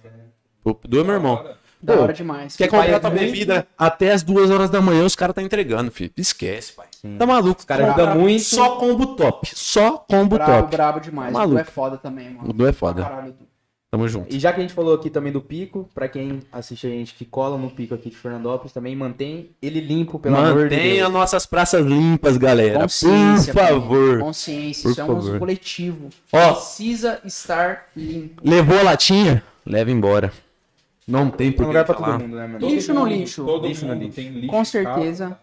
O 0.65 0.75
Du 0.83 1.01
é 1.01 1.05
meu 1.05 1.15
irmão. 1.15 1.45
Da 1.81 1.95
hora 2.01 2.13
demais. 2.13 2.57
Quer 2.57 2.69
comprar 2.69 2.89
é 2.89 2.99
tua 2.99 3.11
bebida 3.11 3.67
até 3.77 4.13
as 4.13 4.23
duas 4.23 4.51
horas 4.51 4.71
da 4.71 4.81
manhã, 4.81 5.05
os 5.05 5.17
caras 5.17 5.35
tá 5.35 5.43
entregando, 5.43 5.91
filho. 5.91 6.13
Esquece, 6.17 6.73
pai. 6.73 6.87
Tá 7.19 7.27
maluco. 7.27 7.61
Os 7.61 7.65
caras 7.65 7.89
ajudam 7.89 8.17
muito. 8.21 8.43
Só 8.43 8.77
combo 8.77 9.15
top. 9.17 9.49
Só 9.53 9.99
combo 9.99 10.37
Brabo, 10.37 10.53
top. 10.63 10.77
brabo 10.77 11.01
demais. 11.01 11.33
Maluco. 11.33 11.55
O 11.55 11.57
Du 11.57 11.61
é 11.61 11.65
foda 11.65 11.99
também, 11.99 12.31
mano. 12.31 12.51
O 12.51 12.53
Du 12.53 12.67
é 12.67 12.73
foda. 12.73 13.03
caralho, 13.03 13.33
Du. 13.33 13.52
Tamo 13.93 14.09
junto. 14.09 14.35
E 14.35 14.41
já 14.41 14.51
que 14.55 14.59
a 14.59 14.63
gente 14.63 14.73
falou 14.73 14.95
aqui 14.95 15.11
também 15.11 15.31
do 15.31 15.39
Pico, 15.43 15.87
pra 15.95 16.09
quem 16.09 16.41
assiste 16.51 16.87
a 16.87 16.91
gente 16.91 17.13
que 17.13 17.27
cola 17.27 17.59
no 17.59 17.69
Pico 17.69 17.95
aqui 17.95 18.09
de 18.09 18.17
Fernandópolis, 18.17 18.73
também 18.73 18.97
mantém 18.97 19.51
ele 19.61 19.81
limpo, 19.81 20.19
pelo 20.19 20.35
amor 20.35 20.55
de 20.71 20.77
Mantenha 20.77 21.03
Deus. 21.03 21.13
nossas 21.13 21.45
praças 21.45 21.85
limpas, 21.85 22.39
galera. 22.39 22.81
Consciência, 22.81 23.53
Por 23.53 23.63
favor. 23.63 24.19
Consciência. 24.21 24.83
Por 24.85 24.91
Isso 24.93 25.01
é 25.03 25.05
um 25.05 25.19
uso 25.19 25.27
favor. 25.27 25.39
coletivo. 25.41 26.09
Ó. 26.33 26.53
Precisa 26.55 27.21
estar 27.23 27.89
limpo. 27.95 28.41
Levou 28.43 28.79
a 28.79 28.83
latinha? 28.83 29.45
Leva 29.67 29.91
embora. 29.91 30.33
Não 31.07 31.29
tem 31.29 31.53
por 31.53 31.67
lugar 31.67 31.85
pra 31.85 31.95
todo 31.95 32.19
mundo, 32.19 32.35
né, 32.37 32.47
mano? 32.47 32.67
Lixo 32.67 32.95
no 32.95 33.05
lixo. 33.05 33.45
Todo 33.45 33.67
Lixo 33.69 33.85
no 33.85 33.93
mundo 33.93 34.05
lixo. 34.05 34.15
tem 34.17 34.29
lixo. 34.31 34.47
Com 34.47 34.65
certeza. 34.65 35.27
casa. 35.27 35.39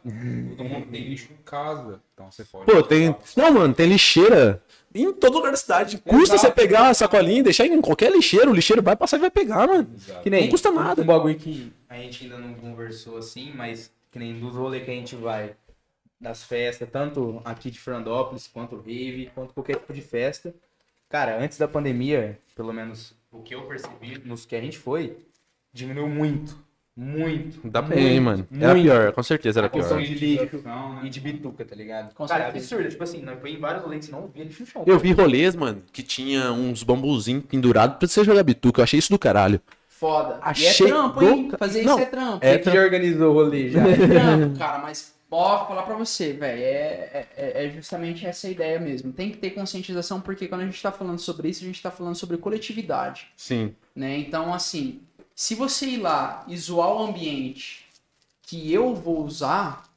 Todo 0.57 0.67
mundo 0.69 0.85
tem 0.91 1.03
lixo 1.07 1.27
em 1.31 1.43
casa. 1.45 1.99
Então 2.15 2.31
você 2.31 2.43
pode. 2.45 2.65
Pô, 2.65 2.81
tem. 2.81 3.15
Não, 3.37 3.53
mano, 3.53 3.73
tem 3.75 3.87
lixeira 3.87 4.59
em 4.93 5.13
todo 5.13 5.35
lugar 5.35 5.51
da 5.51 5.57
cidade. 5.57 5.97
Custa 5.99 6.35
Exato. 6.35 6.39
você 6.39 6.51
pegar 6.51 6.89
a 6.89 6.93
sacolinha 6.93 7.39
e 7.39 7.43
deixar 7.43 7.65
em 7.65 7.81
qualquer 7.81 8.11
lixeiro. 8.11 8.51
O 8.51 8.53
lixeiro 8.53 8.81
vai 8.81 8.95
passar 8.95 9.17
e 9.17 9.21
vai 9.21 9.31
pegar, 9.31 9.67
mano. 9.67 9.87
Que 10.23 10.29
nem 10.29 10.43
Não 10.43 10.49
custa 10.49 10.71
nada. 10.71 11.01
Um 11.01 11.05
bagulho 11.05 11.35
que 11.35 11.71
a 11.87 11.95
gente 11.97 12.23
ainda 12.23 12.37
não 12.37 12.53
conversou 12.53 13.17
assim, 13.17 13.51
mas 13.53 13.91
que 14.11 14.17
nem 14.17 14.39
dos 14.39 14.55
rolês 14.55 14.83
que 14.83 14.91
a 14.91 14.93
gente 14.93 15.15
vai, 15.15 15.55
das 16.19 16.43
festas, 16.43 16.89
tanto 16.91 17.41
aqui 17.45 17.71
de 17.71 17.79
Fernandópolis, 17.79 18.47
quanto 18.47 18.75
Rave, 18.75 19.31
quanto 19.33 19.53
qualquer 19.53 19.77
tipo 19.77 19.93
de 19.93 20.01
festa. 20.01 20.53
Cara, 21.07 21.41
antes 21.41 21.57
da 21.57 21.67
pandemia, 21.67 22.39
pelo 22.55 22.73
menos 22.73 23.15
o 23.31 23.41
que 23.41 23.55
eu 23.55 23.67
percebi 23.67 24.19
nos 24.25 24.45
que 24.45 24.55
a 24.55 24.61
gente 24.61 24.77
foi, 24.77 25.17
diminuiu 25.71 26.07
muito. 26.09 26.57
Muito. 26.95 27.61
Dá 27.69 27.81
muito, 27.81 27.95
bem, 27.95 28.19
mano. 28.19 28.45
Era 28.59 28.73
muito. 28.73 28.83
pior, 28.85 29.11
com 29.13 29.23
certeza 29.23 29.59
era 29.61 29.67
A 29.67 29.69
pior. 29.69 30.01
de 30.01 30.13
lixo 30.15 30.57
né? 30.57 30.99
e 31.03 31.09
de 31.09 31.19
bituca, 31.21 31.63
tá 31.63 31.73
ligado? 31.75 32.13
Com 32.13 32.27
Cara, 32.27 32.45
certeza. 32.45 32.65
absurdo. 32.75 32.89
Tipo 32.89 33.03
assim, 33.03 33.21
nós 33.21 33.39
foi 33.39 33.51
em 33.53 33.57
vários 33.59 33.83
rolês 33.83 34.09
não 34.09 34.27
via 34.27 34.43
lixo 34.43 34.63
no 34.63 34.67
chão. 34.67 34.83
Eu 34.85 34.99
vi 34.99 35.13
rolês, 35.13 35.55
mano, 35.55 35.81
que 35.93 36.03
tinha 36.03 36.51
uns 36.51 36.83
bambuzinhos 36.83 37.45
pendurados 37.45 37.97
pra 37.97 38.07
você 38.07 38.23
jogar 38.23 38.43
bituca. 38.43 38.81
Eu 38.81 38.83
achei 38.83 38.99
isso 38.99 39.11
do 39.11 39.19
caralho. 39.19 39.61
Foda. 39.87 40.39
E 40.57 40.65
é 40.65 40.69
Achei 40.69 40.87
trampo, 40.87 41.19
do 41.19 41.25
hein? 41.29 41.47
ca- 41.49 41.57
Fazer 41.57 41.83
Não, 41.83 41.93
isso 41.95 42.03
é 42.03 42.05
trampo. 42.05 42.39
é 42.45 42.57
que 42.57 42.71
já 42.71 42.81
organizou 42.81 43.31
o 43.31 43.33
rolê 43.33 43.69
já. 43.69 43.79
É 43.87 43.95
trampo, 44.07 44.57
cara, 44.57 44.77
mas 44.79 45.13
pode 45.29 45.67
falar 45.67 45.83
pra 45.83 45.95
você, 45.95 46.33
velho. 46.33 46.61
É, 46.61 47.27
é, 47.35 47.65
é 47.65 47.69
justamente 47.69 48.25
essa 48.25 48.47
a 48.47 48.49
ideia 48.49 48.79
mesmo. 48.79 49.11
Tem 49.13 49.29
que 49.29 49.37
ter 49.37 49.49
conscientização, 49.51 50.19
porque 50.21 50.47
quando 50.47 50.61
a 50.61 50.65
gente 50.65 50.81
tá 50.81 50.91
falando 50.91 51.19
sobre 51.19 51.49
isso, 51.49 51.63
a 51.63 51.67
gente 51.67 51.81
tá 51.81 51.91
falando 51.91 52.15
sobre 52.15 52.37
coletividade. 52.37 53.27
Sim. 53.37 53.73
né? 53.95 54.17
Então, 54.17 54.53
assim, 54.53 55.01
se 55.39 55.55
você 55.55 55.85
ir 55.85 55.97
lá 55.99 56.43
e 56.49 56.57
zoar 56.57 56.91
o 56.91 56.99
ambiente 57.01 57.85
que 58.41 58.73
eu 58.73 58.93
vou 58.93 59.23
usar, 59.23 59.89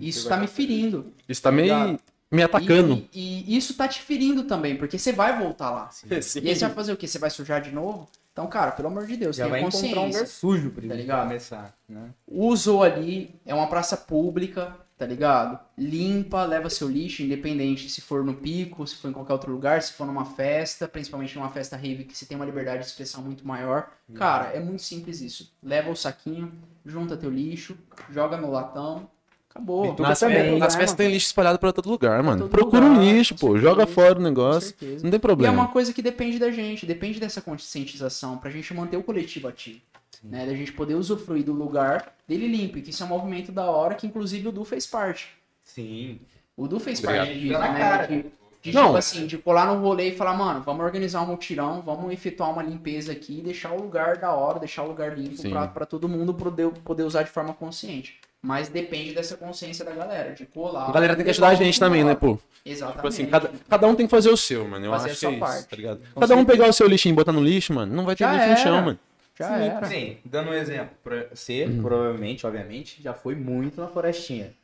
isso 0.00 0.26
tá 0.26 0.38
me 0.38 0.46
ferindo. 0.46 1.12
Isso 1.28 1.42
tá 1.42 1.52
meio 1.52 2.00
me 2.30 2.42
atacando. 2.42 3.06
E, 3.12 3.44
e 3.46 3.58
isso 3.58 3.74
tá 3.74 3.86
te 3.86 4.00
ferindo 4.00 4.44
também, 4.44 4.74
porque 4.74 4.98
você 4.98 5.12
vai 5.12 5.38
voltar 5.38 5.68
lá. 5.70 5.90
Sim. 5.92 6.06
E 6.42 6.48
aí 6.48 6.56
você 6.56 6.64
vai 6.64 6.74
fazer 6.74 6.94
o 6.94 6.96
quê? 6.96 7.06
Você 7.06 7.18
vai 7.18 7.28
sujar 7.28 7.60
de 7.60 7.72
novo? 7.72 8.08
Então, 8.32 8.46
cara, 8.46 8.70
pelo 8.72 8.88
amor 8.88 9.06
de 9.06 9.18
Deus, 9.18 9.36
Já 9.36 9.44
tenha 9.44 9.50
vai 9.50 9.60
encontrar 9.60 9.78
um 9.78 9.82
consciência. 9.82 10.20
lugar 10.20 10.26
sujo 10.26 10.70
pra 10.70 10.88
Tá 10.88 10.94
ligado? 10.94 11.22
começar, 11.24 11.74
né? 11.86 12.08
Usou 12.26 12.82
ali, 12.82 13.34
é 13.44 13.54
uma 13.54 13.66
praça 13.66 13.98
pública, 13.98 14.74
tá 14.98 15.04
ligado? 15.06 15.58
Limpa, 15.76 16.44
leva 16.44 16.70
seu 16.70 16.88
lixo, 16.88 17.22
independente 17.22 17.88
se 17.90 18.00
for 18.00 18.24
no 18.24 18.34
pico, 18.34 18.86
se 18.86 18.96
for 18.96 19.08
em 19.08 19.12
qualquer 19.12 19.32
outro 19.34 19.52
lugar, 19.52 19.82
se 19.82 19.92
for 19.92 20.06
numa 20.06 20.24
festa, 20.24 20.88
principalmente 20.88 21.36
numa 21.36 21.50
festa 21.50 21.76
rave 21.76 22.04
que 22.04 22.16
você 22.16 22.24
tem 22.24 22.36
uma 22.36 22.46
liberdade 22.46 22.80
de 22.80 22.86
expressão 22.86 23.22
muito 23.22 23.46
maior. 23.46 23.90
Cara, 24.14 24.46
é 24.54 24.60
muito 24.60 24.82
simples 24.82 25.20
isso. 25.20 25.52
Leva 25.62 25.90
o 25.90 25.96
saquinho, 25.96 26.52
junta 26.84 27.16
teu 27.16 27.30
lixo, 27.30 27.76
joga 28.10 28.36
no 28.38 28.50
latão, 28.50 29.08
acabou. 29.50 29.82
Bituca 29.90 30.08
Nas, 30.08 30.20
também, 30.20 30.36
festas, 30.36 30.58
nas 30.60 30.74
né, 30.74 30.80
festas 30.80 30.96
tem 30.96 31.08
lixo 31.10 31.26
espalhado 31.26 31.58
pra 31.58 31.72
todo 31.72 31.90
lugar, 31.90 32.22
mano. 32.22 32.42
todo 32.42 32.50
Procura 32.50 32.86
lugar, 32.86 32.98
um 32.98 33.04
lixo, 33.04 33.34
pô. 33.34 33.58
Joga 33.58 33.86
certeza, 33.86 33.94
fora 33.94 34.12
o 34.12 34.16
Com 34.16 34.22
negócio. 34.22 34.68
certeza. 34.70 35.04
Não 35.04 35.10
tem 35.10 35.12
E 35.12 35.16
é 35.16 35.18
problema. 35.18 35.52
uma 35.62 35.68
coisa 35.68 35.92
que 35.92 36.00
depende 36.00 36.38
da 36.38 36.50
gente, 36.50 36.86
depende 36.86 37.20
dessa 37.20 37.42
conscientização, 37.42 38.38
pra 38.38 38.50
gente 38.50 38.72
manter 38.72 38.96
o 38.96 39.02
coletivo 39.02 39.48
ativo. 39.48 39.80
Né, 40.24 40.46
da 40.46 40.54
gente 40.54 40.72
poder 40.72 40.94
usufruir 40.94 41.44
do 41.44 41.52
lugar 41.52 42.14
dele 42.26 42.46
limpo, 42.48 42.78
e 42.78 42.82
que 42.82 42.90
isso 42.90 43.02
é 43.02 43.06
um 43.06 43.10
movimento 43.10 43.52
da 43.52 43.64
hora 43.70 43.94
que 43.94 44.06
inclusive 44.06 44.48
o 44.48 44.52
Du 44.52 44.64
fez 44.64 44.86
parte. 44.86 45.28
Sim. 45.64 46.20
O 46.56 46.66
Du 46.66 46.78
fez 46.80 46.98
Obrigado. 47.00 47.26
parte 47.26 47.38
disso, 47.40 47.58
né? 47.58 47.78
cara. 47.78 48.06
De, 48.06 48.24
de, 48.62 48.72
Não. 48.72 48.86
tipo 48.86 48.96
assim, 48.96 49.26
de 49.26 49.38
colar 49.38 49.66
no 49.72 49.80
rolê 49.80 50.08
e 50.08 50.16
falar, 50.16 50.34
mano, 50.34 50.60
vamos 50.62 50.84
organizar 50.84 51.22
um 51.22 51.26
mutirão, 51.26 51.80
vamos 51.82 52.12
efetuar 52.12 52.50
uma 52.50 52.62
limpeza 52.62 53.12
aqui 53.12 53.38
e 53.38 53.42
deixar 53.42 53.72
o 53.72 53.80
lugar 53.80 54.16
da 54.16 54.32
hora, 54.32 54.58
deixar 54.58 54.82
o 54.82 54.88
lugar 54.88 55.16
limpo 55.16 55.36
Sim. 55.36 55.50
pra, 55.50 55.68
pra 55.68 55.86
todo 55.86 56.08
mundo 56.08 56.34
poder, 56.34 56.68
poder 56.84 57.02
usar 57.04 57.22
de 57.22 57.30
forma 57.30 57.52
consciente. 57.54 58.18
Mas 58.42 58.68
depende 58.68 59.12
dessa 59.12 59.36
consciência 59.36 59.84
da 59.84 59.92
galera, 59.92 60.32
de 60.32 60.46
colar. 60.46 60.88
A 60.88 60.92
galera 60.92 61.14
tem 61.16 61.24
que 61.24 61.30
ajudar 61.30 61.48
a 61.48 61.54
gente 61.54 61.78
também, 61.80 62.04
né, 62.04 62.14
pô? 62.14 62.38
Exatamente. 62.64 62.96
Tipo 62.96 63.08
assim, 63.08 63.26
cada, 63.26 63.50
cada 63.68 63.86
um 63.86 63.94
tem 63.94 64.06
que 64.06 64.10
fazer 64.10 64.30
o 64.30 64.36
seu, 64.36 64.66
mano. 64.68 64.84
Eu 64.84 64.90
Fazer 64.92 65.08
a 65.08 65.12
acho 65.12 65.14
que 65.14 65.20
sua 65.20 65.30
é 65.30 65.32
isso, 65.32 65.40
parte. 65.40 65.68
tá 65.68 65.76
ligado? 65.76 66.00
Com 66.14 66.20
Cada 66.20 66.36
um 66.36 66.44
pegar 66.44 66.68
o 66.68 66.72
seu 66.72 66.86
lixinho 66.86 67.12
e 67.12 67.16
botar 67.16 67.32
no 67.32 67.42
lixo, 67.42 67.72
mano, 67.72 67.94
não 67.94 68.04
vai 68.04 68.14
ter 68.14 68.24
Já 68.24 68.32
lixo 68.34 68.48
no 68.50 68.56
chão, 68.56 68.82
mano. 68.84 68.98
Já 69.38 69.48
Sim, 69.58 69.64
era. 69.64 69.86
Sim, 69.86 70.18
dando 70.24 70.50
um 70.50 70.54
exemplo. 70.54 70.96
Você, 71.30 71.66
Uhum. 71.66 71.82
provavelmente, 71.82 72.46
obviamente, 72.46 73.02
já 73.02 73.12
foi 73.12 73.34
muito 73.34 73.80
na 73.80 73.86
Florestinha. 73.88 74.54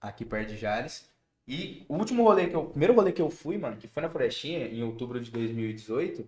Aqui 0.00 0.24
perto 0.24 0.48
de 0.48 0.56
Jales. 0.56 1.08
E 1.46 1.84
o 1.88 1.94
último 1.96 2.22
rolê 2.24 2.46
que 2.46 2.54
eu. 2.56 2.60
O 2.60 2.66
primeiro 2.70 2.94
rolê 2.94 3.12
que 3.12 3.20
eu 3.20 3.28
fui, 3.30 3.58
mano, 3.58 3.76
que 3.76 3.86
foi 3.88 4.02
na 4.02 4.08
Florestinha, 4.08 4.66
em 4.66 4.82
outubro 4.82 5.20
de 5.20 5.30
2018, 5.30 6.26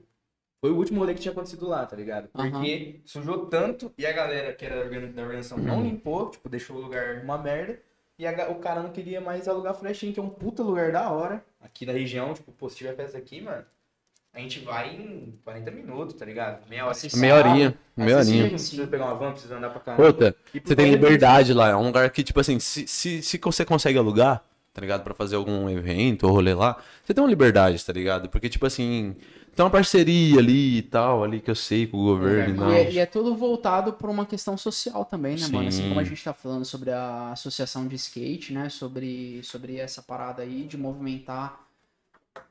foi 0.60 0.70
o 0.70 0.76
último 0.76 0.98
rolê 1.00 1.14
que 1.14 1.20
tinha 1.20 1.32
acontecido 1.32 1.66
lá, 1.68 1.86
tá 1.86 1.96
ligado? 1.96 2.28
Porque 2.28 3.00
sujou 3.04 3.46
tanto 3.46 3.92
e 3.96 4.04
a 4.06 4.12
galera 4.12 4.52
que 4.52 4.64
era 4.64 4.76
da 4.76 4.82
organi- 4.82 5.12
da 5.12 5.22
organização 5.22 5.56
não 5.58 5.76
Uhum. 5.78 5.84
limpou, 5.84 6.30
tipo, 6.30 6.48
deixou 6.48 6.76
o 6.76 6.80
lugar 6.80 7.22
uma 7.22 7.38
merda. 7.38 7.80
E 8.18 8.26
a 8.26 8.48
o 8.50 8.56
cara 8.60 8.80
não 8.82 8.90
queria 8.92 9.20
mais 9.20 9.48
alugar 9.48 9.72
a 9.72 9.74
Florestinha, 9.74 10.12
que 10.12 10.20
é 10.20 10.22
um 10.22 10.28
puta 10.30 10.62
lugar 10.62 10.92
da 10.92 11.10
hora. 11.10 11.44
Aqui 11.60 11.84
na 11.86 11.92
região, 11.92 12.32
tipo, 12.34 12.52
pô, 12.52 12.68
se 12.68 12.76
tiver 12.76 12.94
festa 12.94 13.18
aqui, 13.18 13.40
mano, 13.40 13.64
a 14.34 14.40
gente 14.40 14.58
vai 14.60 14.96
em 14.96 15.38
40 15.44 15.70
minutos, 15.70 16.16
tá 16.16 16.24
ligado? 16.24 16.68
Meia 16.68 16.82
hora. 16.82 16.90
Acessível. 16.90 17.20
Meia 17.20 17.36
horinha, 17.36 17.78
meia 17.96 18.18
horinha. 18.18 18.48
Precisa 18.48 18.86
pegar 18.86 19.04
uma 19.04 19.14
van, 19.14 19.30
precisa 19.32 19.56
andar 19.56 19.70
pra 19.70 19.80
caramba. 19.80 20.12
Por 20.12 20.34
você 20.64 20.74
tem 20.74 20.90
liberdade 20.90 21.52
lá. 21.52 21.68
É 21.68 21.76
um 21.76 21.86
lugar 21.86 22.10
que, 22.10 22.24
tipo 22.24 22.40
assim, 22.40 22.58
se, 22.58 22.86
se, 22.88 23.22
se 23.22 23.38
você 23.38 23.64
consegue 23.64 23.96
alugar, 23.96 24.42
tá 24.72 24.80
ligado? 24.80 25.04
Pra 25.04 25.14
fazer 25.14 25.36
algum 25.36 25.70
evento 25.70 26.26
ou 26.26 26.32
rolê 26.32 26.52
lá, 26.52 26.76
você 27.04 27.14
tem 27.14 27.22
uma 27.22 27.30
liberdade, 27.30 27.82
tá 27.84 27.92
ligado? 27.92 28.28
Porque, 28.28 28.48
tipo 28.48 28.66
assim, 28.66 29.14
tem 29.54 29.64
uma 29.64 29.70
parceria 29.70 30.40
ali 30.40 30.78
e 30.78 30.82
tal, 30.82 31.22
ali 31.22 31.38
que 31.40 31.48
eu 31.48 31.54
sei 31.54 31.86
com 31.86 31.98
o 31.98 32.04
governo 32.04 32.48
e 32.48 32.56
E 32.56 32.60
não. 32.60 32.72
é, 32.72 32.90
e 32.90 32.98
é 32.98 33.06
tudo 33.06 33.36
voltado 33.36 33.92
por 33.92 34.10
uma 34.10 34.26
questão 34.26 34.56
social 34.56 35.04
também, 35.04 35.36
né, 35.36 35.46
mano? 35.46 35.68
Assim 35.68 35.82
Sim. 35.82 35.88
como 35.90 36.00
a 36.00 36.04
gente 36.04 36.24
tá 36.24 36.32
falando 36.32 36.64
sobre 36.64 36.90
a 36.90 37.30
associação 37.30 37.86
de 37.86 37.94
skate, 37.94 38.52
né? 38.52 38.68
Sobre, 38.68 39.40
sobre 39.44 39.76
essa 39.76 40.02
parada 40.02 40.42
aí 40.42 40.64
de 40.64 40.76
movimentar 40.76 41.63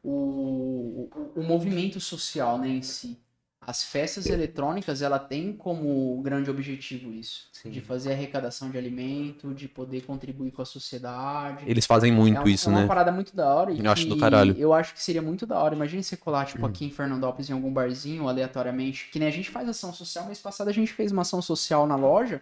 o, 0.03 1.09
o, 1.35 1.39
o 1.39 1.43
movimento 1.43 1.99
social, 1.99 2.57
né, 2.57 2.67
em 2.67 2.81
si. 2.81 3.19
As 3.65 3.81
festas 3.81 4.25
eletrônicas, 4.25 5.01
ela 5.01 5.17
tem 5.17 5.53
como 5.53 6.21
grande 6.21 6.49
objetivo 6.49 7.13
isso. 7.13 7.47
Sim. 7.53 7.69
De 7.69 7.79
fazer 7.79 8.11
arrecadação 8.11 8.69
de 8.69 8.77
alimento, 8.77 9.53
de 9.53 9.69
poder 9.69 10.01
contribuir 10.01 10.51
com 10.51 10.61
a 10.61 10.65
sociedade. 10.65 11.63
Eles 11.65 11.85
fazem 11.85 12.11
muito 12.11 12.39
é, 12.39 12.43
um- 12.43 12.47
isso, 12.47 12.67
é 12.67 12.71
uma 12.73 12.81
né? 12.81 12.87
parada 12.87 13.09
muito 13.09 13.33
da 13.33 13.47
hora. 13.55 13.71
Eu 13.71 13.89
acho 13.89 14.05
do 14.05 14.15
que 14.15 14.19
caralho. 14.19 14.53
Eu 14.57 14.73
acho 14.73 14.93
que 14.93 15.01
seria 15.01 15.21
muito 15.21 15.45
da 15.45 15.57
hora. 15.59 15.73
Imagina 15.73 16.03
você 16.03 16.17
colar, 16.17 16.45
tipo, 16.45 16.65
aqui 16.65 16.83
em 16.83 16.91
Fernandópolis, 16.91 17.49
em 17.49 17.53
algum 17.53 17.71
barzinho, 17.71 18.27
aleatoriamente. 18.27 19.09
Que 19.09 19.17
nem 19.17 19.29
a 19.29 19.31
gente 19.31 19.49
faz 19.49 19.69
ação 19.69 19.93
social. 19.93 20.25
Mês 20.25 20.39
passado 20.39 20.67
a 20.67 20.73
gente 20.73 20.91
fez 20.91 21.13
uma 21.13 21.21
ação 21.21 21.41
social 21.41 21.87
na 21.87 21.95
loja 21.95 22.41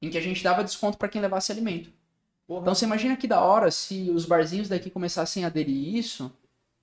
em 0.00 0.10
que 0.10 0.18
a 0.18 0.22
gente 0.22 0.42
dava 0.42 0.64
desconto 0.64 0.98
pra 0.98 1.08
quem 1.08 1.22
levasse 1.22 1.52
alimento. 1.52 1.88
Então 2.50 2.74
você 2.74 2.84
imagina 2.84 3.16
que 3.16 3.28
da 3.28 3.40
hora 3.40 3.70
se 3.70 4.10
os 4.10 4.26
barzinhos 4.26 4.68
daqui 4.68 4.90
começassem 4.90 5.44
a 5.44 5.46
aderir 5.46 5.94
isso 5.94 6.32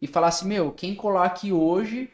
e 0.01 0.07
falasse, 0.07 0.45
meu, 0.45 0.71
quem 0.71 0.95
colar 0.95 1.25
aqui 1.25 1.51
hoje 1.51 2.09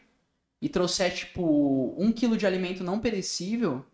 e 0.60 0.68
trouxer, 0.68 1.12
tipo, 1.14 1.94
um 1.98 2.10
quilo 2.12 2.36
de 2.36 2.46
alimento 2.46 2.82
não 2.82 2.98
perecível, 2.98 3.84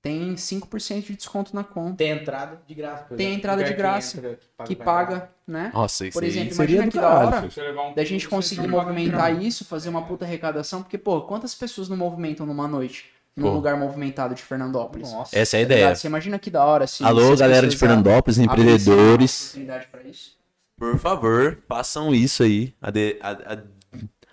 tem 0.00 0.34
5% 0.34 1.02
de 1.06 1.16
desconto 1.16 1.54
na 1.54 1.62
conta. 1.62 1.96
Tem 1.98 2.10
entrada 2.10 2.60
de 2.66 2.74
graça. 2.74 3.04
por 3.04 3.16
Tem 3.16 3.26
exemplo. 3.26 3.38
entrada 3.38 3.62
de 3.62 3.70
Lugar 3.70 3.76
que 3.76 3.82
graça, 3.82 4.18
entra, 4.18 4.38
Que 4.66 4.74
pra 4.76 4.84
paga, 4.84 5.30
né? 5.46 5.70
Nossa, 5.72 6.06
isso 6.06 6.12
Por 6.18 6.24
exemplo, 6.24 6.54
seria 6.54 6.76
imagina 6.76 6.90
que 6.90 6.98
da 6.98 7.08
hora 7.08 7.48
um 7.90 7.94
da 7.94 8.04
gente 8.04 8.28
conseguir 8.28 8.62
paga 8.62 8.72
movimentar 8.72 9.42
isso, 9.42 9.64
fazer 9.64 9.88
uma 9.88 10.02
puta 10.02 10.24
arrecadação, 10.24 10.82
porque, 10.82 10.98
pô, 10.98 11.20
quantas 11.22 11.54
pessoas 11.54 11.88
não 11.88 11.96
movimentam 11.96 12.44
numa 12.44 12.66
noite 12.66 13.10
num 13.36 13.44
Pô. 13.48 13.52
lugar 13.54 13.76
movimentado 13.78 14.34
de 14.34 14.42
Fernandópolis? 14.42 15.10
Nossa. 15.12 15.38
Essa 15.38 15.56
é 15.56 15.60
a 15.62 15.66
Tá 15.66 15.72
ideia. 15.72 15.94
Você 15.94 16.06
imagina 16.08 16.38
que 16.38 16.50
da 16.50 16.64
hora 16.64 16.86
se. 16.86 16.96
se 16.98 17.04
Alô, 17.04 17.36
galera 17.36 17.68
de 17.68 17.76
Fernandópolis, 17.76 18.38
empreendedores. 18.38 19.40
oportunidade 19.50 19.86
pra 19.86 20.02
isso. 20.02 20.36
Por 20.82 20.98
favor, 20.98 21.58
façam 21.68 22.12
isso 22.12 22.42
aí. 22.42 22.74
Ade- 22.82 23.16
ad- 23.20 23.42
ad- 23.46 23.68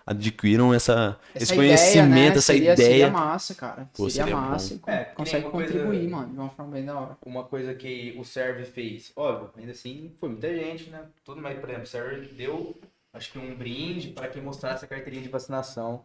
adquiram 0.03 0.73
essa, 0.73 1.15
Essa 1.35 1.43
esse 1.43 1.53
ideia, 1.53 1.67
conhecimento, 1.77 2.09
né? 2.09 2.27
essa 2.29 2.41
seria, 2.41 2.73
ideia. 2.73 2.89
Seria 2.89 3.11
massa, 3.11 3.53
cara. 3.53 3.89
Pô, 3.93 4.09
seria, 4.09 4.25
seria 4.25 4.35
massa 4.35 4.79
É, 4.87 5.03
consegue 5.05 5.45
uma 5.45 5.51
coisa- 5.51 5.71
contribuir, 5.73 6.09
mano, 6.09 6.33
de 6.33 6.39
uma 6.39 6.49
forma 6.49 6.71
bem 6.71 6.83
da 6.85 6.99
hora. 6.99 7.17
Uma 7.23 7.43
coisa 7.43 7.75
que 7.75 8.15
o 8.17 8.23
Serve 8.25 8.65
fez, 8.65 9.11
óbvio, 9.15 9.51
ainda 9.55 9.71
assim, 9.73 10.11
foi 10.19 10.29
muita 10.29 10.51
gente, 10.55 10.89
né? 10.89 11.03
Tudo 11.23 11.39
mais, 11.39 11.59
por 11.59 11.69
exemplo, 11.69 11.83
o 11.83 11.87
Serve 11.87 12.25
deu, 12.33 12.75
acho 13.13 13.31
que 13.31 13.37
um 13.37 13.53
brinde 13.55 14.07
para 14.07 14.27
quem 14.27 14.41
mostrasse 14.41 14.83
a 14.83 14.87
carteirinha 14.87 15.21
de 15.21 15.29
vacinação 15.29 16.03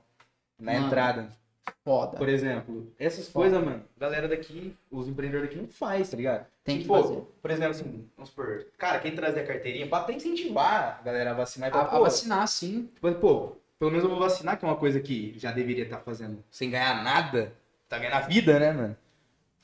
na 0.60 0.74
Mano. 0.74 0.86
entrada. 0.88 1.28
Foda. 1.84 2.16
Por 2.16 2.28
exemplo, 2.28 2.92
essas 2.98 3.28
Foda. 3.28 3.50
coisas, 3.50 3.64
mano, 3.64 3.84
a 3.96 4.00
galera 4.00 4.28
daqui, 4.28 4.76
os 4.90 5.06
empreendedores 5.08 5.50
daqui 5.50 5.60
não 5.62 5.68
faz, 5.68 6.10
tá 6.10 6.16
ligado? 6.16 6.46
Tem 6.64 6.76
que 6.76 6.82
Tipo, 6.82 7.00
fazer. 7.02 7.20
Por 7.42 7.50
exemplo, 7.50 7.70
assim, 7.72 8.08
vamos 8.16 8.30
supor, 8.30 8.66
cara, 8.78 8.98
quem 9.00 9.14
trazer 9.14 9.40
a 9.40 9.46
carteirinha, 9.46 9.86
pra 9.86 9.98
até 9.98 10.12
incentivar 10.14 10.98
a 11.00 11.02
galera 11.02 11.30
a 11.32 11.34
vacinar 11.34 11.68
e 11.68 11.72
A, 11.72 11.74
falar, 11.74 11.88
a 11.88 11.90
pô, 11.98 12.02
vacinar, 12.04 12.48
sim. 12.48 12.88
Tipo, 12.94 13.12
pô, 13.16 13.56
pelo 13.78 13.90
menos 13.90 14.04
eu 14.04 14.10
vou 14.10 14.18
vacinar, 14.18 14.58
que 14.58 14.64
é 14.64 14.68
uma 14.68 14.76
coisa 14.76 15.00
que 15.00 15.34
já 15.38 15.52
deveria 15.52 15.84
estar 15.84 16.00
fazendo 16.00 16.42
sem 16.50 16.70
ganhar 16.70 17.02
nada. 17.02 17.52
Tá 17.88 17.98
ganhando 17.98 18.14
a 18.14 18.20
vida, 18.20 18.58
né, 18.58 18.72
mano? 18.72 18.96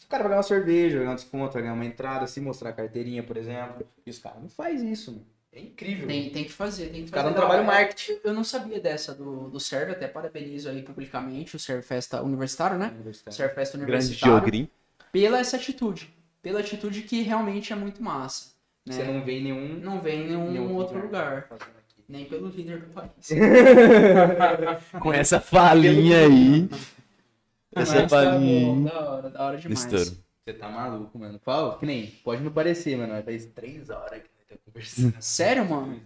O 0.04 0.08
cara 0.10 0.22
vai 0.24 0.30
ganhar 0.30 0.38
uma 0.38 0.42
cerveja, 0.42 0.96
vai 0.96 1.04
ganhar 1.04 1.12
um 1.12 1.16
desconto, 1.16 1.52
vai 1.52 1.62
ganhar 1.62 1.74
uma 1.74 1.84
entrada, 1.84 2.26
se 2.26 2.40
mostrar 2.40 2.70
a 2.70 2.72
carteirinha, 2.72 3.22
por 3.22 3.36
exemplo. 3.36 3.86
E 4.04 4.10
os 4.10 4.18
caras 4.18 4.42
não 4.42 4.48
faz 4.48 4.82
isso, 4.82 5.12
mano. 5.12 5.26
É 5.52 5.60
incrível. 5.60 6.06
Tem, 6.06 6.30
tem 6.30 6.44
que 6.44 6.52
fazer, 6.52 6.84
tem 6.90 7.00
que 7.00 7.04
Os 7.04 7.10
fazer. 7.10 7.22
caras 7.22 7.30
não 7.32 7.32
da 7.34 7.40
trabalham 7.40 7.66
hora. 7.66 7.76
marketing. 7.78 8.18
Eu 8.22 8.32
não 8.32 8.44
sabia 8.44 8.80
dessa 8.80 9.12
do, 9.14 9.48
do 9.48 9.58
Serve, 9.58 9.92
até 9.92 10.06
parabenizo 10.06 10.68
aí 10.68 10.82
publicamente 10.82 11.56
o 11.56 11.58
Serve 11.58 11.82
Festa 11.82 12.22
Universitário, 12.22 12.78
né? 12.78 12.94
Serve 13.30 13.54
Festa 13.54 13.76
Grande 13.76 13.92
Universitário. 13.92 14.36
Geogrim. 14.36 14.68
Pela 15.12 15.38
essa 15.40 15.56
atitude. 15.56 16.08
Pela 16.40 16.60
atitude 16.60 17.02
que 17.02 17.22
realmente 17.22 17.72
é 17.72 17.76
muito 17.76 18.00
massa. 18.02 18.50
Né? 18.86 18.94
Você 18.94 19.04
não 19.04 19.24
vê 19.24 19.38
em 19.40 19.42
nenhum, 19.44 19.74
Não 19.80 20.00
vem 20.00 20.22
em 20.22 20.26
nenhum, 20.28 20.50
nenhum 20.52 20.74
outro 20.76 21.00
lugar. 21.00 21.48
aqui. 21.50 21.64
Nem 22.08 22.24
pelo 22.24 22.48
líder 22.48 22.80
do 22.80 22.86
país. 22.92 23.28
Com 25.00 25.12
essa 25.12 25.40
falinha 25.40 26.26
aí. 26.26 26.68
Essa 27.74 28.02
Mas 28.02 28.02
tá 28.02 28.08
falinha. 28.08 28.90
da 28.90 29.00
hora, 29.10 29.30
da 29.30 29.44
hora 29.46 29.58
demais. 29.58 29.84
Estouro. 29.84 30.20
Você 30.44 30.52
tá 30.54 30.68
maluco, 30.68 31.18
mano. 31.18 31.38
Fala, 31.44 31.78
que 31.78 31.86
nem, 31.86 32.06
pode 32.24 32.42
não 32.42 32.50
parecer, 32.50 32.96
mano, 32.96 33.12
mas 33.12 33.24
faz 33.24 33.46
três 33.46 33.90
horas 33.90 34.22
que 34.22 34.28
estamos 34.50 34.64
conversando. 34.64 35.14
Sério, 35.22 35.68
mano? 35.68 36.00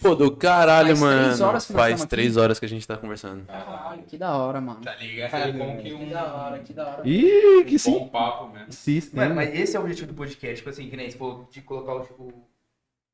Pô, 0.00 0.14
do 0.14 0.36
caralho, 0.36 0.96
Faz 0.96 1.00
mano. 1.00 1.36
três 1.36 1.66
que 1.66 1.72
Faz 1.72 2.04
três 2.06 2.36
horas 2.36 2.58
que 2.58 2.64
a 2.64 2.68
gente 2.68 2.86
tá 2.86 2.96
conversando. 2.96 3.44
Caralho, 3.46 4.02
que 4.04 4.16
da 4.18 4.36
hora, 4.36 4.60
mano. 4.60 4.80
Tá 4.80 4.94
ligado? 4.96 5.30
Seria 5.30 5.52
bom 5.52 5.76
que 5.76 5.82
Que 5.82 5.92
um, 5.94 6.08
da 6.10 6.34
hora, 6.34 6.58
que 6.60 6.72
da 6.72 6.86
hora. 6.88 7.02
Ih, 7.04 7.64
que 7.64 7.76
um 7.76 7.78
sim. 7.78 7.92
bom 7.98 8.08
papo 8.08 8.48
mesmo. 8.48 8.72
sim. 8.72 9.02
Mano, 9.12 9.34
mas 9.34 9.54
esse 9.54 9.76
é 9.76 9.78
o 9.78 9.82
objetivo 9.82 10.08
do 10.08 10.14
podcast, 10.14 10.56
tipo 10.56 10.70
assim, 10.70 10.88
que 10.88 10.96
nem 10.96 11.10
se 11.10 11.16
for 11.16 11.46
de 11.50 11.60
colocar 11.60 11.94
o, 11.94 12.00
o 12.18 12.32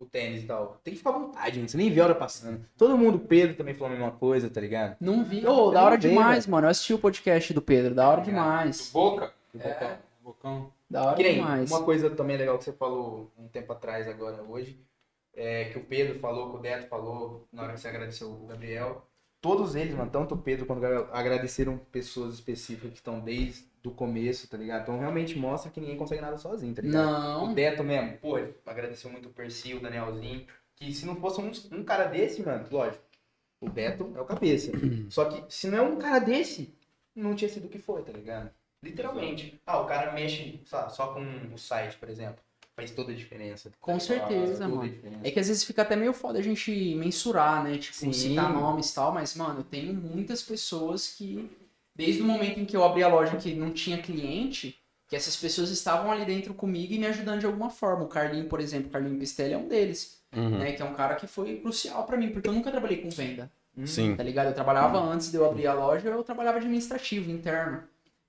o 0.00 0.06
tênis 0.06 0.44
e 0.44 0.46
tal. 0.46 0.80
Tem 0.84 0.92
que 0.92 0.98
ficar 0.98 1.10
à 1.10 1.14
vontade, 1.14 1.56
mano. 1.56 1.68
Você 1.68 1.76
nem 1.76 1.90
vê 1.90 2.00
a 2.00 2.04
hora 2.04 2.14
passando. 2.14 2.64
Todo 2.76 2.96
mundo, 2.96 3.16
o 3.16 3.20
Pedro 3.20 3.56
também 3.56 3.74
falou 3.74 3.88
a 3.92 3.96
mesma 3.98 4.12
coisa, 4.12 4.48
tá 4.48 4.60
ligado? 4.60 4.96
Não 5.00 5.24
vi. 5.24 5.44
Ô, 5.44 5.66
Você 5.66 5.74
da 5.74 5.84
hora 5.84 5.96
vê, 5.96 6.08
demais, 6.08 6.46
mano. 6.46 6.66
Eu 6.66 6.70
assisti 6.70 6.94
o 6.94 6.98
podcast 6.98 7.52
do 7.52 7.60
Pedro, 7.60 7.94
da 7.94 8.08
hora 8.08 8.20
demais. 8.20 8.90
Boca? 8.92 9.32
Do 9.52 9.58
bocão. 9.58 9.98
Bocão. 10.22 10.72
Da 10.90 11.04
hora 11.04 11.18
nem 11.18 11.34
demais. 11.34 11.70
uma 11.70 11.84
coisa 11.84 12.08
também 12.10 12.36
legal 12.36 12.56
que 12.58 12.64
você 12.64 12.72
falou 12.72 13.30
um 13.36 13.48
tempo 13.48 13.72
atrás, 13.72 14.08
agora, 14.08 14.42
hoje, 14.42 14.80
é 15.34 15.66
que 15.66 15.78
o 15.78 15.84
Pedro 15.84 16.18
falou, 16.18 16.50
que 16.50 16.56
o 16.56 16.60
Deto 16.60 16.88
falou, 16.88 17.46
na 17.52 17.62
hora 17.62 17.74
que 17.74 17.80
você 17.80 17.88
agradeceu 17.88 18.30
o 18.30 18.46
Gabriel. 18.46 19.06
Todos 19.40 19.76
eles, 19.76 19.94
mano, 19.94 20.10
tanto 20.10 20.34
o 20.34 20.38
Pedro 20.38 20.66
quanto 20.66 20.78
o 20.78 20.82
Gabriel, 20.82 21.08
agradeceram 21.12 21.78
pessoas 21.92 22.34
específicas 22.34 22.90
que 22.90 22.96
estão 22.96 23.20
desde 23.20 23.68
o 23.84 23.90
começo, 23.92 24.48
tá 24.48 24.56
ligado? 24.56 24.82
Então 24.82 24.98
realmente 24.98 25.38
mostra 25.38 25.70
que 25.70 25.80
ninguém 25.80 25.96
consegue 25.96 26.20
nada 26.20 26.38
sozinho, 26.38 26.74
tá 26.74 26.82
ligado? 26.82 27.06
O 27.42 27.46
Não. 27.46 27.54
Deto 27.54 27.84
mesmo, 27.84 28.18
pô, 28.18 28.36
agradeceu 28.66 29.10
muito 29.10 29.28
o 29.28 29.32
Percy, 29.32 29.74
o 29.74 29.80
Danielzinho. 29.80 30.46
Que 30.74 30.92
se 30.92 31.06
não 31.06 31.16
fosse 31.16 31.40
um, 31.40 31.50
um 31.76 31.84
cara 31.84 32.04
desse, 32.04 32.42
mano, 32.42 32.64
lógico, 32.70 33.02
o 33.60 33.68
Beto 33.68 34.12
é 34.16 34.20
o 34.20 34.24
cabeça. 34.24 34.72
Só 35.10 35.26
que 35.26 35.44
se 35.52 35.68
não 35.68 35.78
é 35.78 35.82
um 35.82 35.98
cara 35.98 36.18
desse, 36.18 36.74
não 37.14 37.34
tinha 37.34 37.48
sido 37.48 37.66
o 37.66 37.68
que 37.68 37.78
foi, 37.78 38.02
tá 38.02 38.12
ligado? 38.12 38.50
Literalmente. 38.82 39.60
Ah, 39.66 39.80
o 39.80 39.86
cara 39.86 40.12
mexe 40.12 40.60
só, 40.64 40.88
só 40.88 41.08
com 41.08 41.20
o 41.52 41.58
site, 41.58 41.96
por 41.96 42.08
exemplo. 42.08 42.38
Faz 42.76 42.92
toda 42.92 43.10
a 43.10 43.14
diferença. 43.14 43.72
Com 43.80 43.98
certeza, 43.98 44.64
toda 44.64 44.68
mano. 44.68 44.94
É 45.24 45.30
que 45.32 45.40
às 45.40 45.48
vezes 45.48 45.64
fica 45.64 45.82
até 45.82 45.96
meio 45.96 46.12
foda 46.12 46.38
a 46.38 46.42
gente 46.42 46.94
mensurar, 46.94 47.64
né? 47.64 47.76
Tipo, 47.76 47.96
Sim. 47.96 48.12
citar 48.12 48.52
nomes 48.52 48.90
e 48.90 48.94
tal, 48.94 49.12
mas, 49.12 49.34
mano, 49.34 49.60
eu 49.60 49.64
tenho 49.64 49.92
muitas 49.92 50.42
pessoas 50.42 51.08
que, 51.08 51.50
desde 51.94 52.22
o 52.22 52.24
momento 52.24 52.60
em 52.60 52.64
que 52.64 52.76
eu 52.76 52.84
abri 52.84 53.02
a 53.02 53.08
loja 53.08 53.36
que 53.36 53.52
não 53.52 53.72
tinha 53.72 53.98
cliente, 54.00 54.78
que 55.08 55.16
essas 55.16 55.34
pessoas 55.36 55.70
estavam 55.70 56.12
ali 56.12 56.24
dentro 56.24 56.54
comigo 56.54 56.92
e 56.92 56.98
me 56.98 57.06
ajudando 57.06 57.40
de 57.40 57.46
alguma 57.46 57.68
forma. 57.70 58.04
O 58.04 58.08
Carlinho, 58.08 58.46
por 58.46 58.60
exemplo, 58.60 58.88
o 58.88 58.92
Carlinho 58.92 59.18
Pistelli 59.18 59.54
é 59.54 59.58
um 59.58 59.66
deles, 59.66 60.22
Uhum. 60.36 60.58
né? 60.58 60.72
Que 60.72 60.82
é 60.82 60.84
um 60.84 60.94
cara 60.94 61.16
que 61.16 61.26
foi 61.26 61.56
crucial 61.56 62.04
pra 62.04 62.16
mim, 62.16 62.30
porque 62.30 62.48
eu 62.48 62.52
nunca 62.52 62.70
trabalhei 62.70 62.98
com 62.98 63.10
venda. 63.10 63.50
Sim. 63.86 64.14
Tá 64.14 64.22
ligado? 64.22 64.48
Eu 64.48 64.54
trabalhava 64.54 64.98
antes 65.00 65.30
de 65.32 65.36
eu 65.36 65.44
abrir 65.44 65.66
a 65.66 65.72
loja, 65.74 66.08
eu 66.08 66.22
trabalhava 66.22 66.58
administrativo, 66.58 67.28
interno. 67.30 67.82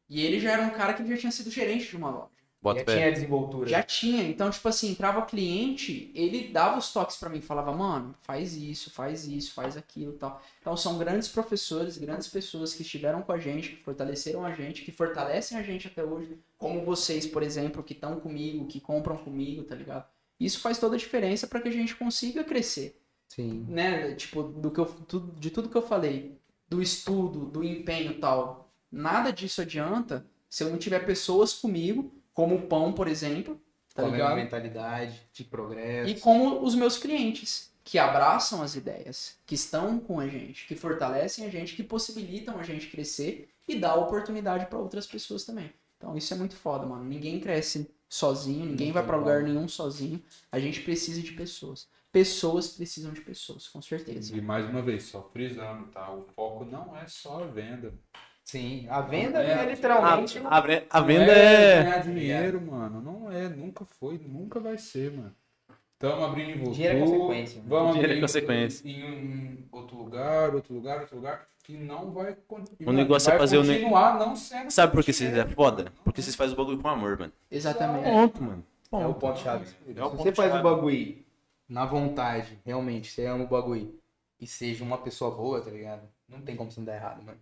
E 0.10 0.22
ele 0.26 0.40
já 0.40 0.52
era 0.54 0.64
um 0.64 0.72
cara 0.72 0.94
que 0.94 1.06
já 1.08 1.16
tinha 1.18 1.32
sido 1.32 1.52
gerente 1.52 1.88
de 1.88 1.96
uma 1.98 2.10
loja. 2.10 2.30
Bota 2.62 2.80
Já 2.80 2.86
pé. 2.86 2.96
tinha 2.98 3.12
desenvoltura. 3.14 3.70
Já 3.70 3.82
tinha, 3.84 4.24
então, 4.24 4.50
tipo 4.50 4.68
assim, 4.68 4.92
entrava 4.92 5.22
cliente, 5.26 6.12
ele 6.14 6.50
dava 6.50 6.78
os 6.78 6.92
toques 6.92 7.16
pra 7.16 7.30
mim, 7.30 7.40
falava, 7.40 7.72
mano, 7.72 8.14
faz 8.24 8.54
isso, 8.54 8.92
faz 8.92 9.26
isso, 9.26 9.54
faz 9.54 9.78
aquilo 9.78 10.14
e 10.14 10.18
tal. 10.18 10.42
Então 10.60 10.76
são 10.76 10.98
grandes 10.98 11.30
professores, 11.30 11.98
grandes 11.98 12.28
pessoas 12.28 12.74
que 12.74 12.82
estiveram 12.82 13.22
com 13.22 13.32
a 13.32 13.40
gente, 13.40 13.70
que 13.70 13.76
fortaleceram 13.84 14.44
a 14.44 14.52
gente, 14.52 14.82
que 14.82 14.92
fortalecem 14.92 15.58
a 15.58 15.64
gente 15.64 15.88
até 15.88 16.04
hoje, 16.04 16.38
como 16.58 16.84
vocês, 16.84 17.26
por 17.26 17.44
exemplo, 17.44 17.82
que 17.82 17.94
estão 17.94 18.20
comigo, 18.20 18.68
que 18.68 18.82
compram 18.82 19.16
comigo, 19.16 19.64
tá 19.64 19.76
ligado? 19.76 20.06
Isso 20.38 20.60
faz 20.60 20.78
toda 20.78 20.96
a 20.96 21.00
diferença 21.00 21.48
pra 21.48 21.62
que 21.62 21.70
a 21.70 21.72
gente 21.72 21.96
consiga 21.96 22.44
crescer 22.44 23.00
Sim. 23.30 23.66
né, 23.70 24.14
tipo, 24.16 24.44
do 24.44 24.70
que 24.70 24.80
eu, 24.82 24.86
tudo- 24.86 25.32
de 25.40 25.50
tudo 25.50 25.70
que 25.70 25.76
eu 25.78 25.82
falei, 25.82 26.38
do 26.68 26.82
estudo, 26.82 27.46
do 27.46 27.64
empenho 27.64 28.12
e 28.12 28.16
tal, 28.16 28.69
nada 28.92 29.32
disso 29.32 29.62
adianta 29.62 30.26
se 30.50 30.64
eu 30.64 30.70
não 30.70 30.78
tiver 30.78 31.06
pessoas 31.06 31.54
comigo, 31.54 32.12
como 32.34 32.56
o 32.56 32.62
Pão, 32.64 32.92
por 32.94 33.08
exemplo, 33.08 33.60
tá 33.94 34.04
ligado? 34.04 34.36
mentalidade 34.36 35.22
de 35.32 35.44
progresso. 35.44 36.10
E 36.10 36.20
como 36.20 36.64
os 36.64 36.74
meus 36.74 36.98
clientes, 36.98 37.72
que 37.84 37.98
abraçam 37.98 38.62
as 38.62 38.76
ideias, 38.76 39.38
que 39.46 39.56
estão 39.56 40.00
com 40.00 40.20
a 40.20 40.28
gente, 40.28 40.68
que 40.68 40.76
fortalecem 40.76 41.46
a 41.46 41.50
gente, 41.50 41.76
que 41.76 41.84
possibilitam 41.84 42.60
a 42.60 42.64
gente 42.64 42.88
crescer 42.88 43.50
e 43.68 43.76
dá 43.76 43.96
oportunidade 43.96 44.66
para 44.68 44.80
outras 44.80 45.06
pessoas 45.06 45.44
também. 45.44 45.72
Então 45.98 46.16
isso 46.16 46.34
é 46.34 46.38
muito 46.38 46.56
foda, 46.56 46.86
mano. 46.86 47.04
Ninguém 47.04 47.40
cresce 47.40 47.90
sozinho, 48.08 48.66
ninguém 48.66 48.88
Não 48.88 48.94
vai 48.94 49.06
para 49.06 49.18
lugar 49.18 49.44
nenhum 49.44 49.68
sozinho. 49.68 50.22
A 50.52 50.60
gente 50.60 50.82
precisa 50.82 51.22
de 51.22 51.34
pessoas. 51.34 51.88
Pessoas 52.12 52.70
precisam 52.70 53.12
de 53.12 53.22
pessoas, 53.22 53.68
com 53.68 53.82
certeza. 53.82 54.36
E 54.36 54.42
mais 54.42 54.68
uma 54.68 54.82
vez, 54.82 55.04
só 55.04 55.22
frisando, 55.32 55.88
tá? 55.88 56.12
O 56.12 56.26
foco 56.36 56.66
não 56.66 56.98
é 56.98 57.06
só 57.08 57.44
a 57.44 57.48
venda. 57.48 57.94
Sim, 58.50 58.88
a 58.90 59.00
venda 59.02 59.44
É. 59.44 59.64
é, 59.64 59.66
literalmente. 59.70 60.40
A, 60.40 60.58
a 60.58 60.58
a 60.98 61.02
venda 61.02 61.32
é 61.32 61.74
é. 61.80 61.84
ganhar 61.84 62.00
dinheiro, 62.00 62.60
mano. 62.60 63.00
Não 63.00 63.32
é, 63.32 63.48
nunca 63.48 63.86
foi, 63.86 64.18
nunca 64.18 64.60
vai 64.60 64.76
ser, 64.76 65.12
mano. 65.12 65.36
Estamos 65.94 66.24
abrindo 66.26 66.50
em 66.50 66.58
Votu, 66.58 66.72
Dinheiro 66.72 66.98
é 66.98 67.02
consequência. 67.02 67.62
Vamos 67.68 67.92
Dinheiro 67.92 68.08
é 68.08 68.16
abrir 68.16 68.22
consequência. 68.22 68.90
em 68.90 69.04
um 69.04 69.58
outro 69.72 69.98
lugar, 69.98 70.56
outro 70.56 70.74
lugar, 70.74 71.02
outro 71.02 71.16
lugar, 71.18 71.46
que 71.64 71.74
não 71.78 72.10
vai 72.10 72.36
continuar. 72.48 72.90
O 72.90 72.94
negócio 72.96 73.32
é 73.32 73.38
fazer 73.38 73.58
o 73.60 73.64
ne- 73.64 73.76
continuar 73.76 74.18
não 74.18 74.36
sendo. 74.36 74.72
Sabe 74.72 74.94
por 74.94 75.04
que 75.04 75.14
vocês 75.14 75.32
é 75.38 75.46
foda? 75.46 75.94
Porque 76.04 76.20
vocês 76.20 76.36
fazem 76.36 76.56
o 76.56 76.58
bagulho 76.58 76.80
com 76.82 76.88
amor, 76.88 77.20
mano. 77.20 77.34
Exatamente. 77.52 78.06
Ponto, 78.06 78.44
mano. 78.44 78.66
É 78.92 79.06
o 79.06 79.14
ponto-chave. 79.14 79.66
É 79.96 80.04
o 80.04 80.10
Se 80.10 80.16
você 80.18 80.32
faz 80.34 80.56
o 80.56 80.64
bagulho 80.64 81.24
na 81.68 81.86
vontade, 81.86 82.58
realmente, 82.66 83.12
você 83.12 83.28
ama 83.28 83.44
o 83.44 83.48
bagulho 83.48 83.94
e 84.42 84.48
seja 84.48 84.84
uma 84.84 84.98
pessoa 84.98 85.30
boa, 85.30 85.62
tá 85.62 85.70
ligado? 85.70 86.02
Não 86.28 86.42
tem 86.42 86.56
como 86.56 86.72
você 86.72 86.80
não 86.80 86.86
dar 86.86 86.96
errado, 86.96 87.22
mano. 87.22 87.38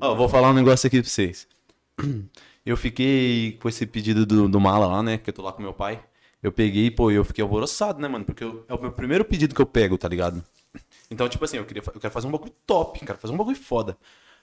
É, 0.00 0.16
vou 0.16 0.28
falar 0.28 0.50
um 0.50 0.54
negócio 0.54 0.86
aqui 0.86 1.00
pra 1.00 1.08
vocês. 1.10 1.46
Eu 2.64 2.76
fiquei 2.76 3.58
com 3.60 3.68
esse 3.68 3.84
pedido 3.86 4.24
do, 4.24 4.48
do 4.48 4.60
mala 4.60 4.86
lá, 4.86 5.02
né? 5.02 5.18
Que 5.18 5.30
eu 5.30 5.34
tô 5.34 5.42
lá 5.42 5.52
com 5.52 5.60
meu 5.60 5.74
pai. 5.74 6.00
Eu 6.40 6.52
peguei, 6.52 6.92
pô, 6.92 7.10
eu 7.10 7.24
fiquei 7.24 7.42
alvoroçado, 7.42 8.00
né, 8.00 8.06
mano? 8.06 8.24
Porque 8.24 8.44
eu- 8.44 8.64
é 8.68 8.74
o 8.74 8.80
meu 8.80 8.92
primeiro 8.92 9.24
pedido 9.24 9.52
que 9.52 9.60
eu 9.60 9.66
pego, 9.66 9.98
tá 9.98 10.06
ligado? 10.08 10.44
Então, 11.10 11.28
tipo 11.28 11.44
assim, 11.44 11.56
eu, 11.56 11.64
queria, 11.64 11.82
eu 11.92 12.00
quero 12.00 12.12
fazer 12.12 12.28
um 12.28 12.30
bagulho 12.30 12.52
top, 12.64 13.00
quero 13.04 13.18
fazer 13.18 13.34
um 13.34 13.36
bagulho 13.36 13.56
foda. 13.56 13.98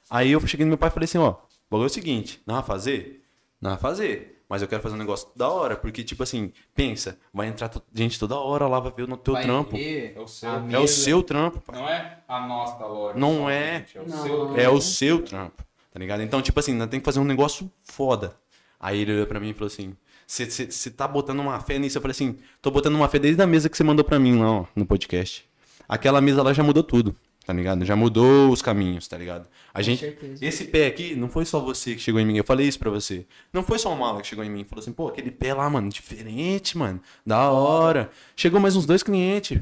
Aí 0.10 0.32
eu 0.32 0.46
cheguei 0.46 0.66
no 0.66 0.70
meu 0.72 0.78
pai 0.78 0.90
e 0.90 0.92
falei 0.92 1.06
assim, 1.06 1.18
ó, 1.18 1.30
o 1.32 1.38
bagulho 1.72 1.86
é 1.86 1.88
o 1.88 1.94
seguinte, 1.94 2.42
não 2.46 2.56
vai 2.56 2.64
fazer? 2.64 3.24
Não 3.62 3.70
vai 3.72 3.80
fazer. 3.80 4.39
Mas 4.50 4.64
eu 4.64 4.68
quero 4.68 4.82
fazer 4.82 4.96
um 4.96 4.98
negócio 4.98 5.28
da 5.36 5.48
hora, 5.48 5.76
porque, 5.78 6.04
tipo 6.04 6.24
assim, 6.24 6.52
pensa, 6.74 7.20
vai 7.32 7.48
entrar 7.48 7.70
gente 7.94 8.18
toda 8.18 8.36
hora 8.36 8.68
lá, 8.68 8.80
vai 8.80 8.92
ver 8.92 9.04
o 9.04 9.16
teu 9.16 9.36
Vai 9.36 9.44
trampo. 9.44 9.78
ver 9.78 10.14
É 10.18 10.20
o 10.20 10.28
seu. 10.28 10.50
É 10.72 10.80
o 10.80 10.88
seu 10.88 11.22
trampo, 11.22 11.62
pai. 11.62 11.80
Não 11.80 11.88
é 11.88 12.18
a 12.28 12.48
nossa 12.48 12.84
loja. 12.84 13.20
Não 13.20 13.48
é. 13.48 13.86
É 13.94 14.02
o 14.02 14.08
Não. 14.10 14.24
seu. 14.24 14.58
É 14.58 14.70
o 14.70 14.82
seu 14.82 15.22
trampo, 15.22 15.64
tá 15.94 16.00
ligado? 16.00 16.24
Então, 16.24 16.42
tipo 16.42 16.60
assim, 16.60 16.74
nós 16.74 16.90
tem 16.90 17.00
que 17.00 17.06
fazer 17.06 17.20
um 17.20 17.24
negócio 17.26 17.72
foda. 17.84 18.36
Aí 18.80 19.02
ele 19.02 19.14
olhou 19.14 19.28
pra 19.28 19.40
mim 19.40 19.50
e 19.50 19.54
falou 19.54 19.68
assim: 19.68 19.96
Você 20.26 20.90
tá 20.90 21.08
botando 21.08 21.40
uma 21.42 21.60
fé 21.60 21.78
nisso? 21.78 21.98
Eu 22.00 22.02
falei 22.02 22.14
assim: 22.14 22.38
Tô 22.60 22.72
botando 22.72 22.96
uma 22.96 23.08
fé 23.08 23.20
desde 23.20 23.42
a 23.44 23.46
mesa 23.46 23.70
que 23.70 23.78
você 23.78 23.84
mandou 23.84 24.04
pra 24.04 24.18
mim 24.18 24.40
lá, 24.40 24.52
ó, 24.52 24.66
no 24.76 24.84
podcast. 24.86 25.48
Aquela 25.88 26.22
mesa 26.22 26.42
lá 26.42 26.54
já 26.54 26.64
mudou 26.64 26.82
tudo, 26.84 27.16
tá 27.50 27.54
ligado? 27.54 27.84
Já 27.84 27.96
mudou 27.96 28.52
os 28.52 28.62
caminhos, 28.62 29.08
tá 29.08 29.18
ligado? 29.18 29.48
A 29.74 29.82
gente. 29.82 30.02
certeza. 30.02 30.46
Esse 30.46 30.66
pé 30.66 30.86
aqui, 30.86 31.16
não 31.16 31.28
foi 31.28 31.46
só 31.46 31.60
você 31.60 31.96
que 31.96 32.00
chegou 32.00 32.22
em 32.22 32.26
mim, 32.26 32.38
eu 32.38 32.44
falei 32.44 32.68
isso 32.68 32.78
pra 32.78 32.92
você. 32.92 33.26
Não 33.52 33.64
foi 33.64 33.80
só 33.80 33.92
o 33.92 33.98
Mala 33.98 34.22
que 34.22 34.28
chegou 34.28 34.46
em 34.46 34.50
mim. 34.52 34.64
Falou 34.64 34.84
assim, 34.84 34.94
pô, 34.94 35.08
aquele 35.08 35.32
pé 35.32 35.52
lá, 35.56 35.68
mano, 35.68 35.90
diferente, 35.90 36.78
mano. 36.78 37.02
Da 37.26 37.50
hora. 37.50 38.12
Chegou 38.36 38.60
mais 38.60 38.76
uns 38.76 38.86
dois 38.86 39.02
clientes. 39.02 39.60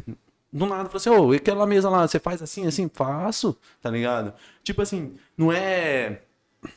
Do 0.52 0.66
nada, 0.66 0.90
falou 0.90 0.98
assim, 0.98 1.10
ô, 1.10 1.34
e 1.34 1.38
aquela 1.38 1.66
mesa 1.66 1.90
lá, 1.90 2.06
você 2.06 2.20
faz 2.20 2.42
assim, 2.42 2.68
assim? 2.68 2.92
Faço, 2.94 3.58
tá 3.82 3.90
ligado? 3.90 4.34
Tipo 4.66 4.82
assim, 4.82 5.16
não 5.38 5.50
é 5.50 6.24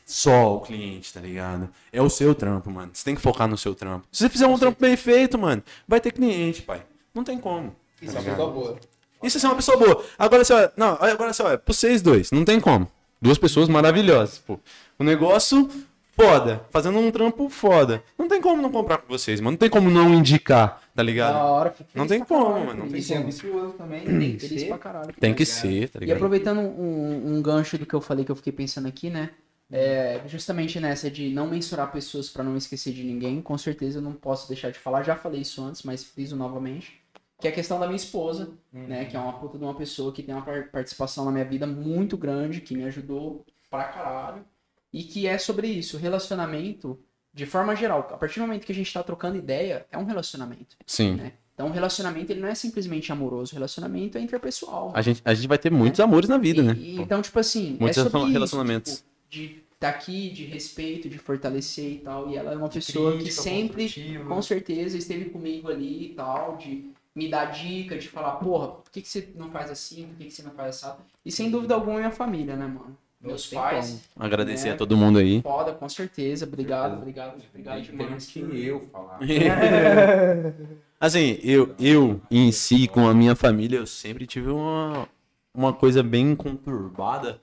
só 0.06 0.54
o 0.54 0.60
cliente, 0.60 1.12
tá 1.12 1.18
ligado? 1.18 1.68
É 1.92 2.00
o 2.00 2.08
seu 2.08 2.36
trampo, 2.36 2.70
mano. 2.70 2.92
Você 2.92 3.04
tem 3.04 3.16
que 3.16 3.20
focar 3.20 3.48
no 3.48 3.58
seu 3.58 3.74
trampo. 3.74 4.06
Se 4.12 4.22
você 4.22 4.28
fizer 4.28 4.46
um 4.46 4.56
trampo 4.56 4.80
bem 4.80 4.96
feito, 4.96 5.36
mano, 5.36 5.60
vai 5.88 6.00
ter 6.00 6.12
cliente, 6.12 6.62
pai. 6.62 6.84
Não 7.12 7.24
tem 7.24 7.36
como. 7.36 7.74
Isso 8.00 8.16
é 8.16 8.20
uma 8.20 8.46
boa. 8.46 8.78
Isso 9.22 9.36
é 9.36 9.40
ser 9.40 9.46
uma 9.46 9.56
pessoa 9.56 9.76
boa. 9.76 10.04
Agora 10.18 10.44
você 10.44 10.52
olha. 10.52 10.72
Não, 10.76 10.96
agora 11.00 11.32
você 11.32 11.42
olha, 11.42 11.58
pra 11.58 11.72
vocês 11.74 12.00
dois, 12.02 12.30
não 12.30 12.44
tem 12.44 12.60
como. 12.60 12.90
Duas 13.20 13.36
pessoas 13.38 13.68
maravilhosas, 13.68 14.38
pô. 14.38 14.58
O 14.98 15.04
negócio 15.04 15.68
foda. 16.16 16.62
Fazendo 16.70 16.98
um 16.98 17.10
trampo 17.10 17.48
foda. 17.48 18.02
Não 18.18 18.28
tem 18.28 18.40
como 18.40 18.60
não 18.60 18.70
comprar 18.70 18.98
com 18.98 19.08
vocês, 19.08 19.40
mano. 19.40 19.52
Não 19.52 19.58
tem 19.58 19.70
como 19.70 19.90
não 19.90 20.12
indicar, 20.14 20.80
tá 20.94 21.02
ligado? 21.02 21.34
Da 21.34 21.44
hora, 21.44 21.74
Não 21.94 22.06
tem 22.06 22.20
como, 22.24 22.44
caralho, 22.46 22.66
mano. 22.66 22.78
Não 22.84 22.88
tem 22.90 22.98
Isso 23.00 23.12
é 23.12 23.16
ambicioso 23.16 23.72
também, 23.74 24.04
tem 24.04 24.36
que 24.36 24.48
ser. 24.48 24.78
caralho. 24.78 25.14
Tem 25.18 25.34
que 25.34 25.44
ser, 25.46 25.88
tá 25.90 25.98
E 25.98 26.00
ligado? 26.00 26.16
aproveitando 26.16 26.58
um, 26.60 27.36
um 27.36 27.42
gancho 27.42 27.76
do 27.78 27.86
que 27.86 27.94
eu 27.94 28.00
falei 28.00 28.24
que 28.24 28.30
eu 28.32 28.36
fiquei 28.36 28.52
pensando 28.52 28.88
aqui, 28.88 29.10
né? 29.10 29.30
É, 29.72 30.20
justamente 30.26 30.80
nessa 30.80 31.08
de 31.10 31.28
não 31.30 31.46
mensurar 31.46 31.92
pessoas 31.92 32.28
pra 32.28 32.42
não 32.42 32.56
esquecer 32.56 32.92
de 32.92 33.04
ninguém, 33.04 33.40
com 33.40 33.56
certeza 33.56 33.98
eu 33.98 34.02
não 34.02 34.12
posso 34.12 34.48
deixar 34.48 34.70
de 34.70 34.78
falar. 34.78 35.02
Já 35.04 35.14
falei 35.14 35.42
isso 35.42 35.62
antes, 35.62 35.82
mas 35.84 36.02
friso 36.02 36.34
novamente. 36.34 36.99
Que 37.40 37.48
é 37.48 37.50
a 37.50 37.54
questão 37.54 37.80
da 37.80 37.86
minha 37.86 37.96
esposa, 37.96 38.52
né? 38.72 39.04
Que 39.06 39.16
é 39.16 39.20
uma 39.20 39.32
puta 39.32 39.56
de 39.56 39.64
uma 39.64 39.74
pessoa 39.74 40.12
que 40.12 40.22
tem 40.22 40.34
uma 40.34 40.44
par- 40.44 40.68
participação 40.70 41.24
na 41.24 41.30
minha 41.32 41.44
vida 41.44 41.66
muito 41.66 42.16
grande, 42.16 42.60
que 42.60 42.76
me 42.76 42.84
ajudou 42.84 43.44
pra 43.70 43.84
caralho. 43.84 44.44
E 44.92 45.04
que 45.04 45.26
é 45.26 45.38
sobre 45.38 45.68
isso, 45.68 45.96
relacionamento 45.96 46.98
de 47.32 47.46
forma 47.46 47.74
geral. 47.76 48.00
A 48.12 48.16
partir 48.16 48.40
do 48.40 48.46
momento 48.46 48.66
que 48.66 48.72
a 48.72 48.74
gente 48.74 48.92
tá 48.92 49.02
trocando 49.02 49.36
ideia, 49.38 49.86
é 49.90 49.96
um 49.96 50.04
relacionamento 50.04 50.76
Sim. 50.86 51.14
né? 51.14 51.32
Então, 51.54 51.68
o 51.68 51.72
relacionamento 51.72 52.32
ele 52.32 52.40
não 52.40 52.48
é 52.48 52.54
simplesmente 52.54 53.12
amoroso, 53.12 53.52
o 53.52 53.54
relacionamento 53.54 54.16
é 54.18 54.20
interpessoal. 54.20 54.90
A 54.94 55.02
gente, 55.02 55.20
a 55.24 55.32
gente 55.34 55.46
vai 55.46 55.58
ter 55.58 55.70
muitos 55.70 56.00
amores 56.00 56.28
na 56.28 56.38
vida, 56.38 56.60
E- 56.62 56.64
né? 56.64 56.74
e- 56.76 56.96
então, 57.00 57.20
tipo 57.22 57.38
assim, 57.38 57.76
Muitos 57.78 57.98
é 57.98 58.02
sobre 58.08 58.32
relacionamentos. 58.32 58.92
Isso, 58.94 59.04
tipo, 59.28 59.54
de 59.54 59.62
estar 59.74 59.90
aqui, 59.90 60.30
de 60.30 60.44
respeito, 60.46 61.08
de 61.08 61.18
fortalecer 61.18 61.92
e 61.92 61.98
tal. 61.98 62.30
E 62.30 62.36
ela 62.36 62.52
é 62.52 62.56
uma 62.56 62.68
pessoa 62.68 63.12
que 63.12 63.18
crítica 63.18 63.42
sempre, 63.42 63.82
construtiva. 63.84 64.24
com 64.24 64.42
certeza, 64.42 64.96
esteve 64.98 65.26
comigo 65.26 65.68
ali 65.68 66.06
e 66.10 66.14
tal, 66.14 66.56
de 66.56 66.90
me 67.14 67.28
dar 67.28 67.46
dica, 67.46 67.98
de 67.98 68.08
falar, 68.08 68.32
porra, 68.32 68.68
por 68.68 68.90
que, 68.90 69.02
que 69.02 69.08
você 69.08 69.28
não 69.34 69.50
faz 69.50 69.70
assim, 69.70 70.06
por 70.06 70.16
que, 70.16 70.24
que 70.26 70.30
você 70.30 70.42
não 70.42 70.52
faz 70.52 70.82
assim? 70.82 70.96
E 71.24 71.32
sem 71.32 71.50
dúvida 71.50 71.74
alguma, 71.74 71.98
minha 71.98 72.10
família, 72.10 72.56
né, 72.56 72.66
mano? 72.66 72.96
Meus 73.20 73.50
tem 73.50 73.58
pais, 73.58 74.00
Agradecer 74.16 74.68
né? 74.68 74.74
a 74.74 74.76
todo 74.76 74.96
mundo 74.96 75.18
aí. 75.18 75.42
foda, 75.42 75.74
com 75.74 75.88
certeza. 75.88 76.46
Obrigado, 76.46 76.96
obrigado, 76.96 77.42
obrigado 77.50 77.82
demais. 77.82 78.26
que 78.26 78.38
eu 78.40 78.88
falar. 78.90 79.18
Assim, 80.98 81.38
eu, 81.42 81.74
eu 81.78 82.20
em 82.30 82.50
si, 82.50 82.88
com 82.88 83.06
a 83.06 83.14
minha 83.14 83.34
família, 83.34 83.76
eu 83.78 83.86
sempre 83.86 84.26
tive 84.26 84.48
uma, 84.50 85.06
uma 85.54 85.72
coisa 85.72 86.02
bem 86.02 86.34
conturbada 86.34 87.40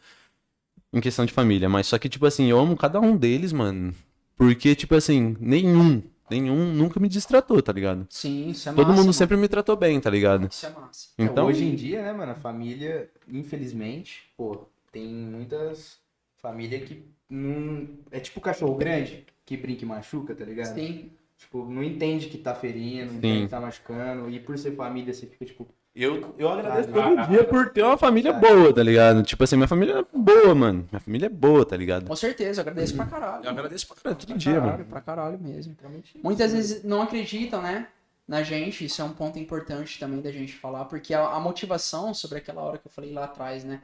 em 0.93 1.01
questão 1.01 1.25
de 1.25 1.33
família. 1.33 1.69
Mas 1.69 1.87
só 1.87 1.97
que, 1.97 2.09
tipo 2.09 2.25
assim, 2.25 2.47
eu 2.47 2.59
amo 2.59 2.77
cada 2.77 2.99
um 2.99 3.15
deles, 3.17 3.51
mano. 3.51 3.93
Porque, 4.35 4.75
tipo 4.75 4.93
assim, 4.95 5.35
nenhum, 5.39 6.03
nenhum 6.29 6.73
nunca 6.73 6.99
me 6.99 7.07
distratou, 7.09 7.61
tá 7.61 7.71
ligado? 7.71 8.05
Sim, 8.09 8.49
isso 8.49 8.67
é 8.69 8.71
Todo 8.73 8.79
massa, 8.87 8.91
mundo 8.91 9.05
mano. 9.05 9.13
sempre 9.13 9.37
me 9.37 9.47
tratou 9.47 9.75
bem, 9.75 9.99
tá 9.99 10.09
ligado? 10.09 10.47
Isso 10.49 10.65
é 10.65 10.69
massa. 10.69 11.09
Então, 11.17 11.47
Hoje 11.47 11.63
em 11.63 11.75
dia, 11.75 12.01
né, 12.01 12.13
mano, 12.13 12.31
a 12.31 12.35
família, 12.35 13.09
infelizmente, 13.27 14.29
pô, 14.37 14.67
tem 14.91 15.07
muitas 15.07 15.99
famílias 16.37 16.83
que 16.87 17.03
não. 17.29 17.87
É 18.11 18.19
tipo 18.19 18.39
cachorro 18.41 18.75
grande, 18.75 19.25
que 19.45 19.57
brinca 19.57 19.83
e 19.83 19.87
machuca, 19.87 20.35
tá 20.35 20.45
ligado? 20.45 20.73
Sim. 20.75 21.11
Tipo, 21.37 21.65
não 21.69 21.83
entende 21.83 22.27
que 22.29 22.37
tá 22.37 22.55
ferindo, 22.55 23.11
não 23.11 23.17
entende 23.19 23.43
que 23.43 23.49
tá 23.49 23.59
machucando. 23.61 24.29
E 24.29 24.39
por 24.39 24.57
ser 24.57 24.75
família, 24.75 25.13
você 25.13 25.27
fica, 25.27 25.45
tipo, 25.45 25.67
eu, 26.03 26.35
eu 26.37 26.49
agradeço 26.49 26.89
todo 26.91 27.27
dia 27.27 27.43
por 27.43 27.69
ter 27.71 27.83
uma 27.83 27.97
família 27.97 28.33
boa, 28.33 28.73
tá 28.73 28.83
ligado? 28.83 29.23
Tipo 29.23 29.43
assim, 29.43 29.55
minha 29.55 29.67
família 29.67 29.99
é 29.99 30.17
boa, 30.17 30.53
mano. 30.55 30.87
Minha 30.91 30.99
família 30.99 31.25
é 31.25 31.29
boa, 31.29 31.65
tá 31.65 31.75
ligado? 31.75 32.05
Com 32.05 32.15
certeza, 32.15 32.59
eu 32.59 32.63
agradeço 32.63 32.95
pra 32.95 33.05
caralho. 33.05 33.43
Eu 33.45 33.49
agradeço 33.49 33.87
pra 33.87 33.95
caralho 33.97 34.19
todo 34.19 34.27
Pra 34.29 34.37
dia, 34.37 34.53
caralho, 34.53 34.71
mano. 34.71 34.85
pra 34.85 35.01
caralho 35.01 35.39
mesmo. 35.39 35.75
Muitas 36.23 36.51
vezes 36.53 36.83
não 36.83 37.01
acreditam, 37.01 37.61
né? 37.61 37.87
Na 38.27 38.43
gente, 38.43 38.83
isso 38.85 39.01
é 39.01 39.05
um 39.05 39.13
ponto 39.13 39.39
importante 39.39 39.97
também 39.99 40.19
da 40.21 40.31
gente 40.31 40.53
falar, 40.53 40.85
porque 40.85 41.13
a, 41.13 41.27
a 41.29 41.39
motivação 41.39 42.13
sobre 42.13 42.39
aquela 42.39 42.61
hora 42.61 42.77
que 42.77 42.85
eu 42.85 42.91
falei 42.91 43.13
lá 43.13 43.23
atrás, 43.23 43.63
né? 43.63 43.81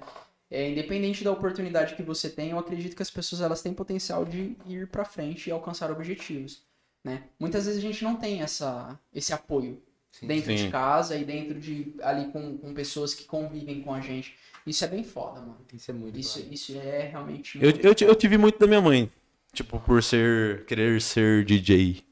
É, 0.52 0.70
independente 0.70 1.24
da 1.24 1.32
oportunidade 1.32 1.96
que 1.96 2.04
você 2.04 2.30
tem, 2.30 2.52
eu 2.52 2.60
acredito 2.60 2.96
que 2.96 3.02
as 3.02 3.10
pessoas 3.10 3.42
elas 3.42 3.62
têm 3.62 3.74
potencial 3.74 4.24
de 4.26 4.56
ir 4.68 4.88
pra 4.88 5.06
frente 5.06 5.48
e 5.48 5.52
alcançar 5.52 5.90
objetivos, 5.90 6.62
né? 7.04 7.24
Muitas 7.40 7.66
vezes 7.66 7.80
a 7.80 7.82
gente 7.88 8.04
não 8.04 8.16
tem 8.18 8.42
essa, 8.42 9.00
esse 9.14 9.34
apoio 9.34 9.82
dentro 10.22 10.56
Sim. 10.56 10.66
de 10.66 10.70
casa 10.70 11.16
e 11.16 11.26
dentro 11.26 11.60
de 11.60 11.94
ali 12.02 12.32
com, 12.32 12.58
com 12.58 12.74
pessoas 12.74 13.14
que 13.14 13.26
convivem 13.26 13.82
com 13.82 13.94
a 13.94 14.00
gente. 14.00 14.36
Isso 14.66 14.86
é 14.86 14.88
bem 14.88 15.04
foda, 15.04 15.42
mano. 15.42 15.58
isso 15.74 15.92
é 15.92 15.94
muito 15.94 16.18
Isso, 16.18 16.48
isso 16.50 16.78
é 16.78 17.10
realmente 17.12 17.60
Eu, 17.62 17.72
eu, 17.72 17.96
eu 18.00 18.16
tive 18.16 18.38
muito 18.38 18.58
da 18.58 18.68
minha 18.68 18.82
mãe. 18.82 19.12
Tipo, 19.52 19.80
por 19.80 20.02
ser. 20.02 20.66
querer 20.66 21.00
ser 21.02 21.46
DJ. 21.46 22.04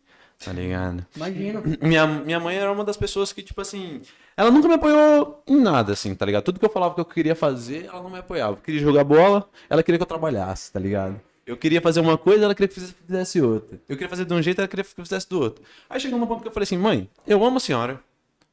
Tá 0.43 0.51
ligado? 0.51 1.05
Imagino. 1.15 1.63
Minha, 1.81 2.07
minha 2.07 2.39
mãe 2.39 2.57
era 2.57 2.71
uma 2.71 2.83
das 2.83 2.97
pessoas 2.97 3.31
que, 3.31 3.43
tipo 3.43 3.61
assim. 3.61 4.01
Ela 4.35 4.49
nunca 4.49 4.67
me 4.67 4.73
apoiou 4.73 5.43
em 5.47 5.59
nada, 5.59 5.93
assim, 5.93 6.15
tá 6.15 6.25
ligado? 6.25 6.43
Tudo 6.43 6.59
que 6.59 6.65
eu 6.65 6.69
falava 6.69 6.95
que 6.95 7.01
eu 7.01 7.05
queria 7.05 7.35
fazer, 7.35 7.85
ela 7.85 8.01
não 8.01 8.09
me 8.09 8.17
apoiava. 8.17 8.53
Eu 8.53 8.57
queria 8.57 8.81
jogar 8.81 9.03
bola, 9.03 9.47
ela 9.69 9.83
queria 9.83 9.99
que 9.99 10.03
eu 10.03 10.07
trabalhasse, 10.07 10.71
tá 10.71 10.79
ligado? 10.79 11.21
Eu 11.51 11.57
queria 11.57 11.81
fazer 11.81 11.99
uma 11.99 12.17
coisa, 12.17 12.45
ela 12.45 12.55
queria 12.55 12.69
que 12.69 12.79
fizesse- 12.79 13.41
outra. 13.41 13.77
Eu 13.89 13.97
queria 13.97 14.07
fazer 14.07 14.23
de 14.23 14.33
um 14.33 14.41
jeito, 14.41 14.59
ela 14.59 14.67
queria 14.69 14.85
que 14.85 14.91
eu 14.97 15.03
fizesse 15.03 15.27
do 15.29 15.37
outro. 15.39 15.61
Aí 15.89 15.99
chegou 15.99 16.17
num 16.17 16.25
ponto 16.25 16.41
que 16.41 16.47
eu 16.47 16.51
falei 16.51 16.63
assim, 16.63 16.77
mãe, 16.77 17.09
eu 17.27 17.43
amo 17.43 17.57
a 17.57 17.59
senhora, 17.59 17.99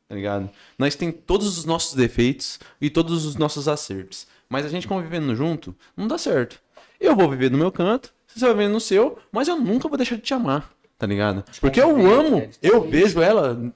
tá 0.09 0.15
ligado? 0.17 0.51
Nós 0.77 0.97
tem 0.97 1.13
todos 1.13 1.57
os 1.59 1.65
nossos 1.65 1.95
defeitos 1.95 2.59
e 2.81 2.91
todos 2.91 3.25
os 3.25 3.37
nossos 3.37 3.69
acertos. 3.69 4.27
Mas 4.49 4.67
a 4.67 4.69
gente 4.69 4.89
convivendo 4.89 5.33
junto, 5.37 5.77
não 5.97 6.09
dá 6.09 6.19
certo. 6.19 6.61
Eu 7.01 7.15
vou 7.15 7.31
viver 7.31 7.51
no 7.53 7.57
meu 7.59 7.71
canto, 7.71 8.13
você 8.27 8.45
vai 8.47 8.55
viver 8.55 8.69
no 8.69 8.81
seu, 8.81 9.17
mas 9.31 9.47
eu 9.47 9.57
nunca 9.57 9.87
vou 9.89 9.97
deixar 9.97 10.17
de 10.17 10.23
te 10.23 10.35
amar, 10.35 10.69
tá 10.99 11.07
ligado? 11.07 11.45
Porque 11.61 11.81
eu 11.81 11.91
amo, 12.13 12.51
eu 12.61 12.83
vejo 12.91 13.23
ela 13.23 13.73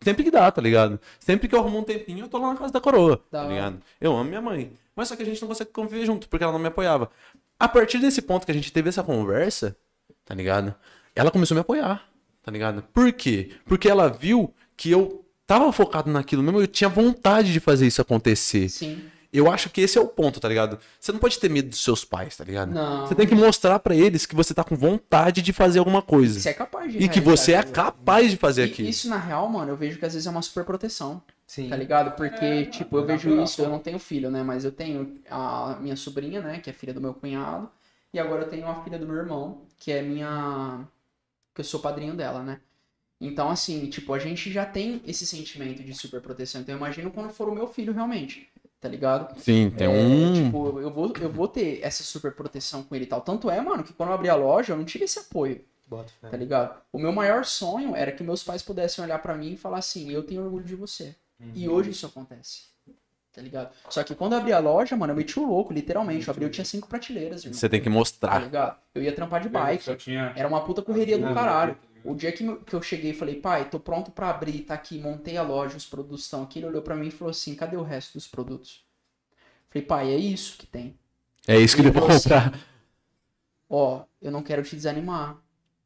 sempre 0.00 0.24
que 0.24 0.30
dá, 0.30 0.50
tá 0.50 0.62
ligado? 0.62 0.98
Sempre 1.20 1.48
que 1.48 1.54
eu 1.54 1.58
arrumo 1.58 1.80
um 1.80 1.84
tempinho, 1.84 2.24
eu 2.24 2.28
tô 2.28 2.38
lá 2.38 2.54
na 2.54 2.58
casa 2.58 2.72
da 2.72 2.80
coroa, 2.80 3.20
tá 3.42 3.48
ligado? 3.48 3.82
Eu 4.00 4.12
amo 4.16 4.24
minha 4.24 4.40
mãe. 4.40 4.72
Mas 4.96 5.08
só 5.08 5.16
que 5.16 5.22
a 5.22 5.26
gente 5.26 5.40
não 5.42 5.48
consegue 5.48 5.70
conviver 5.70 6.06
junto, 6.06 6.28
porque 6.28 6.42
ela 6.42 6.52
não 6.52 6.58
me 6.58 6.68
apoiava. 6.68 7.10
A 7.58 7.68
partir 7.68 7.98
desse 7.98 8.22
ponto 8.22 8.46
que 8.46 8.52
a 8.52 8.54
gente 8.54 8.72
teve 8.72 8.88
essa 8.88 9.02
conversa, 9.02 9.76
tá 10.24 10.34
ligado? 10.34 10.74
Ela 11.14 11.30
começou 11.30 11.54
a 11.54 11.56
me 11.56 11.60
apoiar, 11.60 12.08
tá 12.42 12.52
ligado? 12.52 12.82
Por 12.92 13.12
quê? 13.12 13.50
Porque 13.64 13.88
ela 13.88 14.08
viu 14.08 14.54
que 14.76 14.90
eu 14.90 15.24
tava 15.46 15.72
focado 15.72 16.10
naquilo 16.10 16.42
mesmo, 16.42 16.60
eu 16.60 16.66
tinha 16.66 16.88
vontade 16.88 17.52
de 17.52 17.58
fazer 17.58 17.86
isso 17.86 18.00
acontecer. 18.00 18.68
Sim. 18.68 19.02
Eu 19.32 19.50
acho 19.50 19.68
que 19.68 19.80
esse 19.82 19.98
é 19.98 20.00
o 20.00 20.06
ponto, 20.06 20.40
tá 20.40 20.48
ligado? 20.48 20.78
Você 20.98 21.12
não 21.12 21.18
pode 21.18 21.38
ter 21.38 21.50
medo 21.50 21.68
dos 21.68 21.82
seus 21.82 22.04
pais, 22.04 22.36
tá 22.36 22.44
ligado? 22.44 22.72
Não. 22.72 23.06
Você 23.06 23.14
tem 23.14 23.26
que 23.26 23.34
mostrar 23.34 23.78
pra 23.78 23.94
eles 23.94 24.24
que 24.24 24.34
você 24.34 24.54
tá 24.54 24.64
com 24.64 24.74
vontade 24.74 25.42
de 25.42 25.52
fazer 25.52 25.80
alguma 25.80 26.00
coisa. 26.00 26.40
Você 26.40 26.48
é 26.48 26.54
capaz 26.54 26.92
de 26.92 26.98
E 26.98 27.08
que 27.08 27.20
você 27.20 27.52
é 27.52 27.62
capaz 27.62 28.30
de 28.30 28.36
fazer 28.38 28.62
E 28.62 28.70
aquilo. 28.70 28.88
Isso, 28.88 29.08
na 29.08 29.18
real, 29.18 29.46
mano, 29.48 29.72
eu 29.72 29.76
vejo 29.76 29.98
que 29.98 30.06
às 30.06 30.14
vezes 30.14 30.26
é 30.26 30.30
uma 30.30 30.40
super 30.40 30.64
proteção, 30.64 31.22
Sim. 31.48 31.70
tá 31.70 31.76
ligado? 31.76 32.14
Porque, 32.14 32.66
tipo, 32.66 32.98
eu 32.98 33.06
vejo 33.06 33.42
isso, 33.42 33.62
eu 33.62 33.70
não 33.70 33.78
tenho 33.78 33.98
filho, 33.98 34.30
né? 34.30 34.42
Mas 34.42 34.66
eu 34.66 34.70
tenho 34.70 35.18
a 35.30 35.78
minha 35.80 35.96
sobrinha, 35.96 36.42
né? 36.42 36.60
Que 36.60 36.68
é 36.68 36.74
filha 36.74 36.92
do 36.92 37.00
meu 37.00 37.14
cunhado. 37.14 37.70
E 38.12 38.18
agora 38.20 38.42
eu 38.42 38.48
tenho 38.50 38.68
a 38.68 38.84
filha 38.84 38.98
do 38.98 39.06
meu 39.06 39.16
irmão, 39.16 39.62
que 39.78 39.90
é 39.90 40.02
minha. 40.02 40.86
que 41.54 41.60
eu 41.62 41.64
sou 41.64 41.80
padrinho 41.80 42.14
dela, 42.14 42.42
né? 42.42 42.60
Então, 43.20 43.48
assim, 43.50 43.88
tipo, 43.88 44.12
a 44.12 44.18
gente 44.18 44.52
já 44.52 44.64
tem 44.66 45.02
esse 45.06 45.26
sentimento 45.26 45.82
de 45.82 45.94
super 45.94 46.20
proteção. 46.20 46.60
Então, 46.60 46.74
eu 46.74 46.78
imagino 46.78 47.10
quando 47.10 47.30
for 47.32 47.48
o 47.48 47.54
meu 47.54 47.66
filho 47.66 47.92
realmente, 47.94 48.48
tá 48.80 48.88
ligado? 48.88 49.36
Sim, 49.40 49.70
tem 49.70 49.86
É, 49.86 49.90
um. 49.90 50.32
Tipo, 50.44 50.80
eu 50.80 50.90
vou, 50.92 51.12
eu 51.20 51.32
vou 51.32 51.48
ter 51.48 51.80
essa 51.82 52.04
super 52.04 52.32
proteção 52.32 52.82
com 52.84 52.94
ele 52.94 53.04
e 53.06 53.08
tal. 53.08 53.22
Tanto 53.22 53.50
é, 53.50 53.60
mano, 53.60 53.82
que 53.82 53.92
quando 53.94 54.10
eu 54.10 54.14
abri 54.14 54.28
a 54.28 54.36
loja, 54.36 54.74
eu 54.74 54.76
não 54.76 54.84
tive 54.84 55.04
esse 55.06 55.18
apoio. 55.18 55.64
Bota 55.86 56.12
fé. 56.20 56.28
Tá 56.28 56.36
ligado? 56.36 56.78
O 56.92 56.98
meu 56.98 57.10
maior 57.12 57.44
sonho 57.44 57.96
era 57.96 58.12
que 58.12 58.22
meus 58.22 58.44
pais 58.44 58.62
pudessem 58.62 59.02
olhar 59.02 59.18
pra 59.20 59.34
mim 59.34 59.54
e 59.54 59.56
falar 59.56 59.78
assim: 59.78 60.10
eu 60.12 60.22
tenho 60.22 60.44
orgulho 60.44 60.64
de 60.64 60.76
você. 60.76 61.16
E 61.54 61.68
hoje 61.68 61.90
isso 61.90 62.06
acontece. 62.06 62.66
Tá 63.32 63.42
ligado? 63.42 63.72
Só 63.88 64.02
que 64.02 64.14
quando 64.14 64.32
eu 64.32 64.38
abri 64.38 64.52
a 64.52 64.58
loja, 64.58 64.96
mano, 64.96 65.12
eu 65.12 65.16
meti 65.16 65.38
o 65.38 65.46
louco, 65.46 65.72
literalmente. 65.72 66.26
Eu 66.26 66.32
abri, 66.32 66.44
eu 66.44 66.50
tinha 66.50 66.64
cinco 66.64 66.88
prateleiras, 66.88 67.44
irmão. 67.44 67.56
Você 67.56 67.68
tem 67.68 67.78
que 67.80 67.84
Tá 67.84 67.90
mostrar. 67.90 68.38
ligado? 68.42 68.80
Eu 68.94 69.02
ia 69.02 69.12
trampar 69.14 69.40
de 69.40 69.48
bike. 69.48 69.84
Só 69.84 69.94
tinha. 69.94 70.32
Era 70.34 70.48
uma 70.48 70.64
puta 70.64 70.82
correria 70.82 71.16
do 71.18 71.32
caralho. 71.32 71.78
O 72.04 72.14
dia 72.14 72.32
que, 72.32 72.56
que 72.64 72.74
eu 72.74 72.82
cheguei 72.82 73.10
e 73.10 73.14
falei, 73.14 73.36
pai, 73.40 73.68
tô 73.68 73.78
pronto 73.78 74.10
pra 74.10 74.30
abrir, 74.30 74.60
tá 74.60 74.74
aqui, 74.74 74.98
montei 74.98 75.36
a 75.36 75.42
loja, 75.42 75.76
os 75.76 75.84
produtos 75.86 76.24
estão 76.24 76.42
aqui. 76.42 76.58
Ele 76.58 76.66
olhou 76.66 76.82
pra 76.82 76.96
mim 76.96 77.08
e 77.08 77.10
falou 77.12 77.30
assim: 77.30 77.54
cadê 77.54 77.76
o 77.76 77.82
resto 77.82 78.14
dos 78.14 78.26
produtos? 78.26 78.84
Falei, 79.68 79.86
pai, 79.86 80.12
é 80.12 80.16
isso 80.16 80.56
que 80.58 80.66
tem. 80.66 80.98
É 81.46 81.58
isso 81.58 81.76
que 81.76 81.82
ele 81.82 81.90
vai 81.90 82.00
falou 82.02 82.16
assim, 82.16 82.28
comprar. 82.30 82.60
Ó, 83.68 84.04
eu 84.20 84.30
não 84.30 84.42
quero 84.42 84.62
te 84.62 84.74
desanimar, 84.74 85.36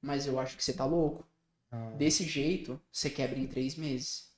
mas 0.00 0.26
eu 0.26 0.38
acho 0.38 0.56
que 0.56 0.64
você 0.64 0.72
tá 0.72 0.84
louco. 0.84 1.26
Ah. 1.70 1.90
Desse 1.96 2.24
jeito, 2.24 2.80
você 2.90 3.10
quebra 3.10 3.38
em 3.38 3.46
três 3.46 3.74
meses. 3.76 4.31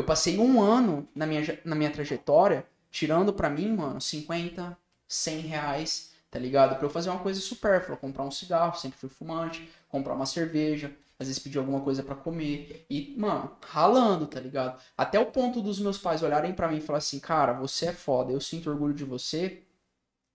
Eu 0.00 0.04
passei 0.04 0.38
um 0.38 0.62
ano 0.62 1.06
na 1.14 1.26
minha, 1.26 1.60
na 1.62 1.76
minha 1.76 1.90
trajetória, 1.90 2.66
tirando 2.90 3.34
pra 3.34 3.50
mim, 3.50 3.76
mano, 3.76 4.00
50, 4.00 4.74
100 5.06 5.40
reais, 5.40 6.12
tá 6.30 6.38
ligado? 6.38 6.76
Pra 6.76 6.86
eu 6.86 6.90
fazer 6.90 7.10
uma 7.10 7.18
coisa 7.20 7.38
supérflua, 7.38 7.98
comprar 7.98 8.24
um 8.24 8.30
cigarro, 8.30 8.78
sempre 8.78 8.98
fui 8.98 9.10
fumante, 9.10 9.68
comprar 9.90 10.14
uma 10.14 10.24
cerveja, 10.24 10.90
às 11.18 11.26
vezes 11.26 11.38
pedir 11.38 11.58
alguma 11.58 11.82
coisa 11.82 12.02
pra 12.02 12.14
comer. 12.14 12.86
E, 12.88 13.14
mano, 13.18 13.54
ralando, 13.60 14.26
tá 14.26 14.40
ligado? 14.40 14.80
Até 14.96 15.20
o 15.20 15.26
ponto 15.26 15.60
dos 15.60 15.78
meus 15.78 15.98
pais 15.98 16.22
olharem 16.22 16.54
pra 16.54 16.68
mim 16.68 16.78
e 16.78 16.80
falar 16.80 16.96
assim, 16.96 17.20
cara, 17.20 17.52
você 17.52 17.88
é 17.88 17.92
foda, 17.92 18.32
eu 18.32 18.40
sinto 18.40 18.70
orgulho 18.70 18.94
de 18.94 19.04
você. 19.04 19.64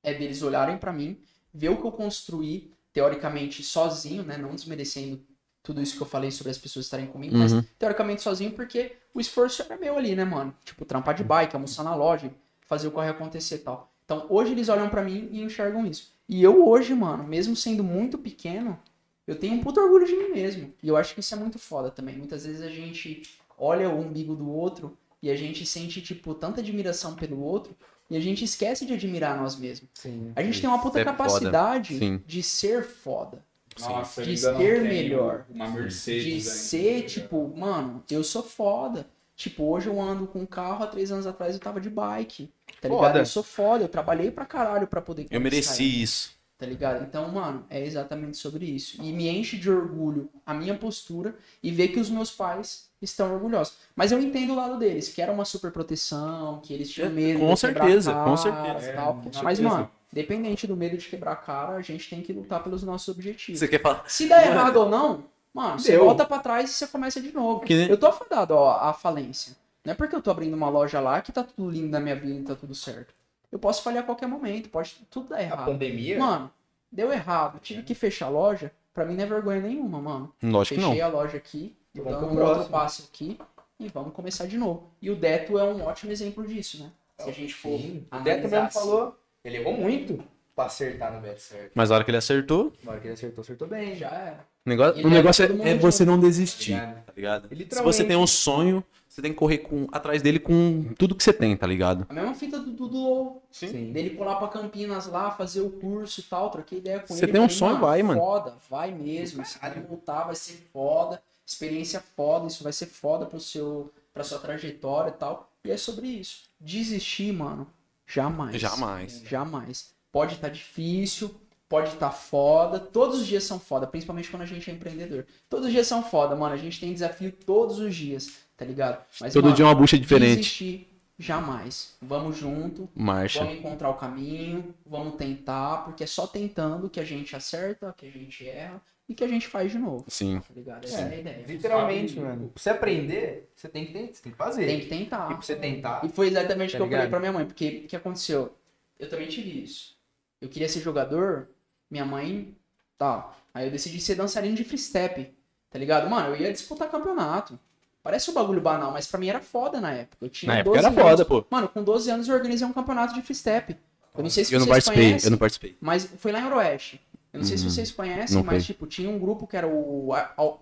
É 0.03 0.14
deles 0.14 0.44
olharem 0.44 0.77
pra 0.77 0.94
mim, 0.94 1.19
ver 1.52 1.69
o 1.69 1.77
que 1.77 1.88
eu 1.88 1.92
construí, 1.92 2.72
teoricamente 2.94 3.64
sozinho, 3.64 4.22
né? 4.22 4.38
Não 4.38 4.53
desmerecendo 4.53 5.26
tudo 5.66 5.82
isso 5.82 5.98
que 5.98 6.02
eu 6.03 6.08
falei 6.08 6.32
sobre 6.32 6.52
as 6.52 6.58
pessoas 6.58 6.85
estarem 6.85 7.08
comigo, 7.08 7.38
mas 7.38 7.52
Uhum. 7.52 7.64
teoricamente 7.77 8.22
sozinho 8.22 8.52
porque 8.52 8.94
o 9.14 9.19
esforço 9.19 9.61
era 9.64 9.76
meu 9.77 9.98
ali, 9.98 10.16
né, 10.16 10.24
mano? 10.24 10.56
Tipo, 10.64 10.85
trampar 10.85 11.16
de 11.16 11.24
bike, 11.24 11.56
almoçar 11.56 11.84
na 11.84 11.95
loja, 11.95 12.32
fazer 12.68 12.88
o 12.88 12.92
corre 12.92 13.10
acontecer 13.10 13.56
e 13.56 13.60
tal. 13.60 13.92
Então, 14.06 14.27
hoje 14.30 14.52
eles 14.52 14.69
olham 14.69 14.88
pra 14.90 15.03
mim 15.03 15.27
e 15.32 15.42
enxergam 15.42 15.85
isso. 15.85 16.14
E 16.30 16.42
eu 16.44 16.68
hoje, 16.68 16.94
mano, 16.94 17.24
mesmo 17.24 17.56
sendo 17.56 17.84
muito 17.84 18.18
pequeno, 18.18 18.80
eu 19.27 19.35
tenho 19.35 19.56
um 19.56 19.61
puto 19.61 19.80
orgulho 19.80 20.06
de 20.06 20.16
mim 20.16 20.30
mesmo. 20.30 20.72
E 20.82 20.88
eu 20.88 20.95
acho 20.95 21.14
que 21.14 21.19
isso 21.19 21.34
é 21.34 21.38
muito 21.38 21.58
foda 21.58 21.90
também. 21.90 22.16
Muitas 22.16 22.45
vezes 22.45 22.61
a 22.61 22.69
gente 22.69 23.24
olha 23.58 23.90
o 23.90 24.00
umbigo 24.00 24.35
do 24.35 24.50
outro 24.50 24.95
e 25.22 25.30
a 25.32 25.35
gente 25.35 25.66
sente, 25.66 26.02
tipo, 26.02 26.34
tanta 26.35 26.61
admiração 26.61 27.16
pelo 27.16 27.42
outro 27.42 27.76
e 28.10 28.16
a 28.16 28.19
gente 28.19 28.44
esquece 28.45 28.85
de 28.85 28.94
admirar 28.94 29.35
nós 29.40 29.56
mesmos. 29.56 29.90
Sim. 29.95 30.32
A 30.35 30.44
gente 30.44 30.61
tem 30.61 30.69
uma 30.69 30.80
puta 30.82 31.00
é 31.00 31.03
capacidade 31.03 32.19
de 32.26 32.44
ser 32.44 32.84
foda. 32.84 33.44
Nossa, 33.80 34.24
De 34.24 34.38
ser 34.38 34.82
melhor. 34.82 35.45
Uma 35.50 35.68
De 35.68 35.74
Mercedes. 35.74 36.48
ainda. 36.48 36.50
ser, 36.50 37.02
tipo, 37.04 37.52
mano, 37.56 38.04
eu 38.10 38.24
sou 38.24 38.44
foda. 38.44 39.06
Tipo, 39.36 39.66
hoje 39.66 39.88
eu 39.88 40.00
ando 40.02 40.28
com 40.28 40.45
carro, 40.48 40.84
há 40.84 40.88
três 40.88 41.12
anos 41.12 41.28
atrás 41.28 41.54
eu 41.54 41.60
tava 41.60 41.82
de 41.82 41.90
bike. 41.90 42.50
Tá 42.82 42.88
ligado? 42.88 43.08
Foda. 43.08 43.20
Eu 43.20 43.26
sou 43.26 43.44
foda, 43.44 43.84
eu 43.84 43.90
trabalhei 43.90 44.32
pra 44.32 44.45
caralho 44.45 44.88
pra 44.88 45.02
poder 45.02 45.28
Eu 45.30 45.42
mereci 45.42 46.02
isso. 46.02 46.34
Tá 46.58 46.66
ligado? 46.66 47.03
Então, 47.03 47.27
mano, 47.30 47.66
é 47.69 47.84
exatamente 47.85 48.38
sobre 48.38 48.66
isso. 48.66 49.01
E 49.03 49.11
me 49.11 49.27
enche 49.27 49.58
de 49.58 49.69
orgulho 49.69 50.30
a 50.45 50.53
minha 50.53 50.74
postura 50.75 51.35
e 51.61 51.69
ver 51.69 51.90
que 51.90 52.00
os 52.00 52.09
meus 52.09 52.32
pais 52.32 52.90
estão 53.01 53.34
orgulhosos. 53.34 53.75
Mas 53.93 54.14
eu 54.14 54.19
entendo 54.22 54.53
o 54.53 54.56
lado 54.56 54.80
deles, 54.80 55.09
que 55.09 55.22
era 55.22 55.34
uma 55.34 55.43
super 55.43 55.69
proteção, 55.69 56.61
que 56.64 56.74
eles 56.74 56.90
tinham 56.90 57.09
medo 57.09 57.40
com 57.42 57.53
de 57.53 57.59
quebrar 57.61 57.84
certeza, 57.85 58.11
a 58.11 58.24
com 58.24 58.38
certeza. 58.38 58.93
tal. 58.93 59.09
É, 59.09 59.14
com 59.14 59.43
Mas, 59.43 59.58
certeza. 59.58 59.64
mano, 59.64 59.92
dependente 60.14 60.66
do 60.66 60.77
medo 60.77 60.98
de 60.98 61.06
quebrar 61.09 61.34
a 61.34 61.35
cara, 61.35 61.74
a 61.74 61.82
gente 61.82 62.09
tem 62.09 62.22
que 62.22 62.32
lutar 62.32 62.64
pelos 62.64 62.84
nossos 62.84 63.09
objetivos. 63.09 63.59
Você 63.59 63.67
quer 63.67 63.82
falar? 63.82 64.06
Se 64.08 64.25
der 64.30 64.48
errado 64.48 64.77
ou 64.77 64.90
não, 64.90 65.25
mano, 65.53 65.77
você 65.77 65.92
Deu. 65.92 66.06
volta 66.06 66.25
pra 66.25 66.40
trás 66.40 66.69
e 66.69 66.74
você 66.74 66.88
começa 66.88 67.19
de 67.19 67.34
novo. 67.34 67.66
Que 67.66 67.74
Eu 67.74 67.98
tô 67.98 68.08
afadado, 68.08 68.53
ó, 68.53 68.77
à 68.80 68.93
falência. 68.93 69.58
Não 69.84 69.92
é 69.92 69.95
porque 69.95 70.16
eu 70.16 70.22
tô 70.22 70.32
abrindo 70.32 70.53
uma 70.53 70.69
loja 70.69 71.01
lá 71.01 71.22
que 71.22 71.34
tá 71.34 71.43
tudo 71.43 71.69
lindo 71.69 71.90
na 71.90 72.00
minha 72.00 72.16
vida 72.16 72.40
e 72.40 72.43
tá 72.43 72.56
tudo 72.56 72.74
certo. 72.74 73.14
Eu 73.51 73.59
posso 73.59 73.82
falhar 73.83 74.03
a 74.03 74.06
qualquer 74.06 74.27
momento, 74.27 74.69
pode 74.69 74.95
tudo 75.09 75.30
dar 75.30 75.38
A 75.38 75.43
errado. 75.43 75.65
pandemia? 75.65 76.19
Mano, 76.19 76.51
deu 76.91 77.11
errado, 77.11 77.59
tive 77.59 77.83
que 77.83 77.93
fechar 77.95 78.25
a 78.27 78.30
loja, 78.30 78.72
pra 78.93 79.06
mim 79.06 79.15
não 79.15 79.24
é 79.24 79.27
vergonha 79.27 79.61
nenhuma, 79.61 80.01
mano. 80.01 80.33
Lógico 80.43 80.75
que 80.75 80.82
Fechei 80.82 80.99
não. 81.01 81.06
a 81.07 81.09
loja 81.09 81.38
aqui, 81.38 81.75
Tô 81.93 82.03
Vamos 82.03 82.19
dando 82.19 82.32
um 82.33 82.38
outro 82.40 82.53
próximo. 82.56 82.72
passo 82.72 83.09
aqui 83.09 83.40
e 83.80 83.88
vamos 83.88 84.14
começar 84.14 84.45
de 84.48 84.57
novo. 84.57 84.91
E 85.01 85.09
o 85.09 85.15
Deto 85.15 85.57
é 85.57 85.64
um 85.64 85.82
ótimo 85.83 86.11
exemplo 86.11 86.45
disso, 86.45 86.83
né? 86.83 86.91
Se 87.19 87.30
a 87.30 87.33
gente 87.33 87.53
for 87.53 87.80
Sim, 87.80 88.06
o 88.11 88.15
analisar 88.15 88.35
Deto 88.35 88.49
mesmo 88.49 88.67
assim. 88.67 88.80
falou. 88.80 89.17
Ele 89.45 89.57
errou 89.57 89.74
muito 89.77 90.22
pra 90.53 90.65
acertar 90.65 91.14
no 91.14 91.22
bet 91.22 91.41
certo. 91.41 91.72
Mas 91.74 91.90
a 91.91 91.95
hora 91.95 92.03
que 92.03 92.09
ele 92.11 92.17
acertou, 92.17 92.74
Na 92.83 92.91
hora 92.91 92.99
que 92.99 93.07
ele 93.07 93.14
acertou, 93.14 93.41
acertou 93.41 93.65
bem. 93.67 93.95
Já 93.95 94.09
era. 94.09 94.45
O 94.66 94.69
negócio, 94.69 95.00
Ele 95.00 95.08
o 95.08 95.10
negócio 95.10 95.44
é, 95.45 95.69
é 95.72 95.76
você 95.77 96.03
não 96.06 96.19
desistir, 96.19 96.72
Ligado? 96.74 97.03
tá 97.06 97.14
ligado? 97.16 97.48
Se 97.50 97.56
Literalmente. 97.56 97.95
você 97.95 98.03
tem 98.03 98.18
um 98.18 98.26
sonho, 98.27 98.84
você 99.08 99.22
tem 99.22 99.32
que 99.32 99.38
correr 99.38 99.60
com, 99.60 99.88
atrás 99.92 100.22
dele 100.22 100.40
com 100.40 100.94
tudo 100.98 101.16
que 101.16 101.24
você 101.24 101.32
tem, 101.32 101.56
tá 101.56 101.66
ligado? 101.68 102.06
A 102.10 102.14
mesma 102.14 102.34
fita 102.34 102.60
do 102.60 102.72
Dudu, 102.72 103.42
Sim. 103.52 103.92
dele 103.92 104.11
colar 104.11 104.35
pra 104.35 104.48
Campinas 104.48 105.08
lá, 105.08 105.32
fazer 105.32 105.61
o 105.61 105.69
curso 105.69 106.19
e 106.19 106.24
tal, 106.24 106.50
troquei 106.50 106.80
ideia 106.80 107.00
com 107.00 107.14
Você 107.14 107.26
ele. 107.26 107.32
tem 107.32 107.42
um 107.42 107.48
sonho, 107.50 107.80
vai, 107.80 108.02
mano." 108.03 108.19
Foda, 108.19 108.56
vai 108.69 108.92
mesmo. 108.92 109.45
Se 109.45 109.60
vai 109.60 109.72
voltar, 109.82 110.24
vai 110.26 110.35
ser 110.35 110.68
foda. 110.74 111.22
Experiência 111.45 112.03
foda, 112.16 112.48
isso 112.48 112.64
vai 112.64 112.74
ser 112.74 112.88
foda 112.88 113.26
pro 113.27 113.40
seu, 113.40 113.94
pra 114.14 114.24
sua 114.24 114.40
trajetória 114.40 115.10
e 115.10 115.14
tal. 115.14 115.50
E 115.64 115.69
é 115.72 115.77
sobre 115.77 116.08
isso. 116.08 116.40
Desistir, 116.60 117.32
mano, 117.32 117.68
jamais. 118.08 118.60
Jamais. 118.60 119.22
Jamais. 119.27 119.94
Pode 120.11 120.35
estar 120.35 120.50
difícil, 120.50 121.34
pode 121.68 121.90
estar 121.94 122.11
foda. 122.11 122.80
Todos 122.80 123.22
os 123.22 123.27
dias 123.27 123.44
são 123.44 123.60
foda, 123.60 123.88
principalmente 123.88 124.30
quando 124.30 124.44
a 124.44 124.45
gente 124.45 124.69
é 124.69 124.74
empreendedor. 124.74 125.26
Todos 125.50 125.66
os 125.68 125.72
dias 125.72 125.88
são 125.88 126.03
foda, 126.03 126.35
mano. 126.35 126.53
A 126.53 126.58
gente 126.58 126.80
tem 126.80 126.94
desafio 126.94 127.32
todos 127.32 127.80
os 127.80 127.95
dias, 127.95 128.30
tá 128.56 128.64
ligado? 128.66 129.03
Mas, 129.19 129.34
Todo 129.34 129.45
mano, 129.45 129.56
dia 129.56 129.64
é 129.66 129.68
uma 129.68 129.76
bucha 129.76 129.98
diferente. 129.98 130.35
Desistir, 130.38 130.88
jamais. 131.18 131.95
Vamos 132.02 132.38
junto, 132.38 132.88
Marcha. 132.95 133.40
vamos 133.40 133.56
encontrar 133.58 133.90
o 133.90 133.95
caminho, 133.95 134.74
vamos 134.85 135.16
tentar, 135.16 135.84
porque 135.85 136.03
é 136.03 136.08
só 136.08 136.27
tentando 136.27 136.90
que 136.90 137.00
a 137.00 137.06
gente 137.06 137.35
acerta, 137.35 137.94
que 137.98 138.06
a 138.06 138.11
gente 138.11 138.48
erra 138.48 138.82
e 139.08 139.14
que 139.14 139.24
a 139.24 139.27
gente 139.27 139.48
faz 139.48 139.72
de 139.72 139.77
novo, 139.77 140.03
Sim. 140.08 140.40
tá 140.40 140.53
ligado? 140.56 140.84
Essa 140.85 141.02
é, 141.02 141.14
a 141.16 141.18
ideia. 141.19 141.45
Literalmente, 141.48 142.19
mano. 142.19 142.50
Pra 142.50 142.61
você 142.61 142.69
aprender, 142.72 143.50
você 143.56 143.69
tem 143.69 143.85
que, 143.85 143.94
ter- 143.94 144.10
você 144.14 144.22
tem 144.24 144.32
que 144.32 144.38
fazer. 144.38 144.66
Tem 144.66 144.80
que 144.80 144.88
tentar. 144.88 145.26
E 145.32 145.34
pra 145.35 145.42
você 145.44 145.56
tentar. 145.56 146.03
E 146.06 146.10
foi 146.10 146.27
exatamente 146.27 146.69
o 146.69 146.72
Tá 146.74 146.77
que 146.77 146.84
eu 146.84 146.88
falei 146.88 146.98
ligado? 146.98 147.10
pra 147.10 147.19
minha 147.19 147.32
mãe, 147.32 147.45
porque 147.45 147.84
o 147.85 147.88
que 147.88 147.95
aconteceu? 147.95 148.53
Eu 149.00 149.10
também 149.10 149.27
tive 149.27 149.64
isso. 149.64 149.95
Eu 150.42 150.50
queria 150.50 150.68
ser 150.68 150.82
jogador, 150.82 151.48
minha 151.89 152.05
mãe. 152.05 152.55
Tá. 152.97 153.33
Aí 153.53 153.65
eu 153.67 153.72
decidi 153.72 153.99
ser 153.99 154.15
dançarino 154.15 154.55
de 154.55 154.64
free 154.64 154.77
step. 154.77 155.33
Tá 155.69 155.80
ligado? 155.80 156.09
Mano, 156.09 156.30
eu 156.35 156.38
ia 156.41 156.51
disputar 156.53 156.89
campeonato. 156.89 157.59
Parece 158.01 158.30
um 158.30 158.33
bagulho 158.33 158.61
banal, 158.61 158.91
mas 158.91 159.07
pra 159.07 159.19
mim 159.19 159.27
era 159.27 159.41
foda 159.41 159.81
na 159.81 159.91
época. 159.91 160.17
Eu 160.25 160.30
tinha 160.30 160.51
Na 160.53 160.59
época 160.59 160.75
12 160.81 160.85
era 160.85 160.95
foda, 160.95 161.15
anos. 161.23 161.27
pô. 161.27 161.45
Mano, 161.49 161.67
com 161.67 161.83
12 161.83 162.09
anos 162.11 162.27
eu 162.27 162.35
organizei 162.35 162.65
um 162.67 162.72
campeonato 162.73 163.14
de 163.14 163.22
free 163.22 163.35
step. 163.35 163.75
Eu 164.15 164.23
não 164.23 164.30
sei 164.30 164.45
se 164.45 164.53
Eu 164.53 164.59
não 164.59 164.65
vocês 164.67 164.75
participei, 164.85 165.03
conhecem, 165.09 165.27
eu 165.27 165.31
não 165.31 165.38
participei. 165.38 165.77
mas 165.81 166.05
foi 166.19 166.31
lá 166.31 166.39
em 166.39 166.45
Oroeste. 166.45 167.01
Eu 167.33 167.39
não 167.39 167.45
sei 167.45 167.57
se 167.57 167.64
Uhum. 167.65 167.69
vocês 167.69 167.91
conhecem, 167.91 168.38
Não 168.38 168.43
mas 168.45 168.64
foi. 168.65 168.73
tipo, 168.73 168.88
tinha 168.88 169.09
um 169.09 169.19
grupo 169.19 169.45
que 169.45 169.57
era 169.57 169.67
o 169.67 170.11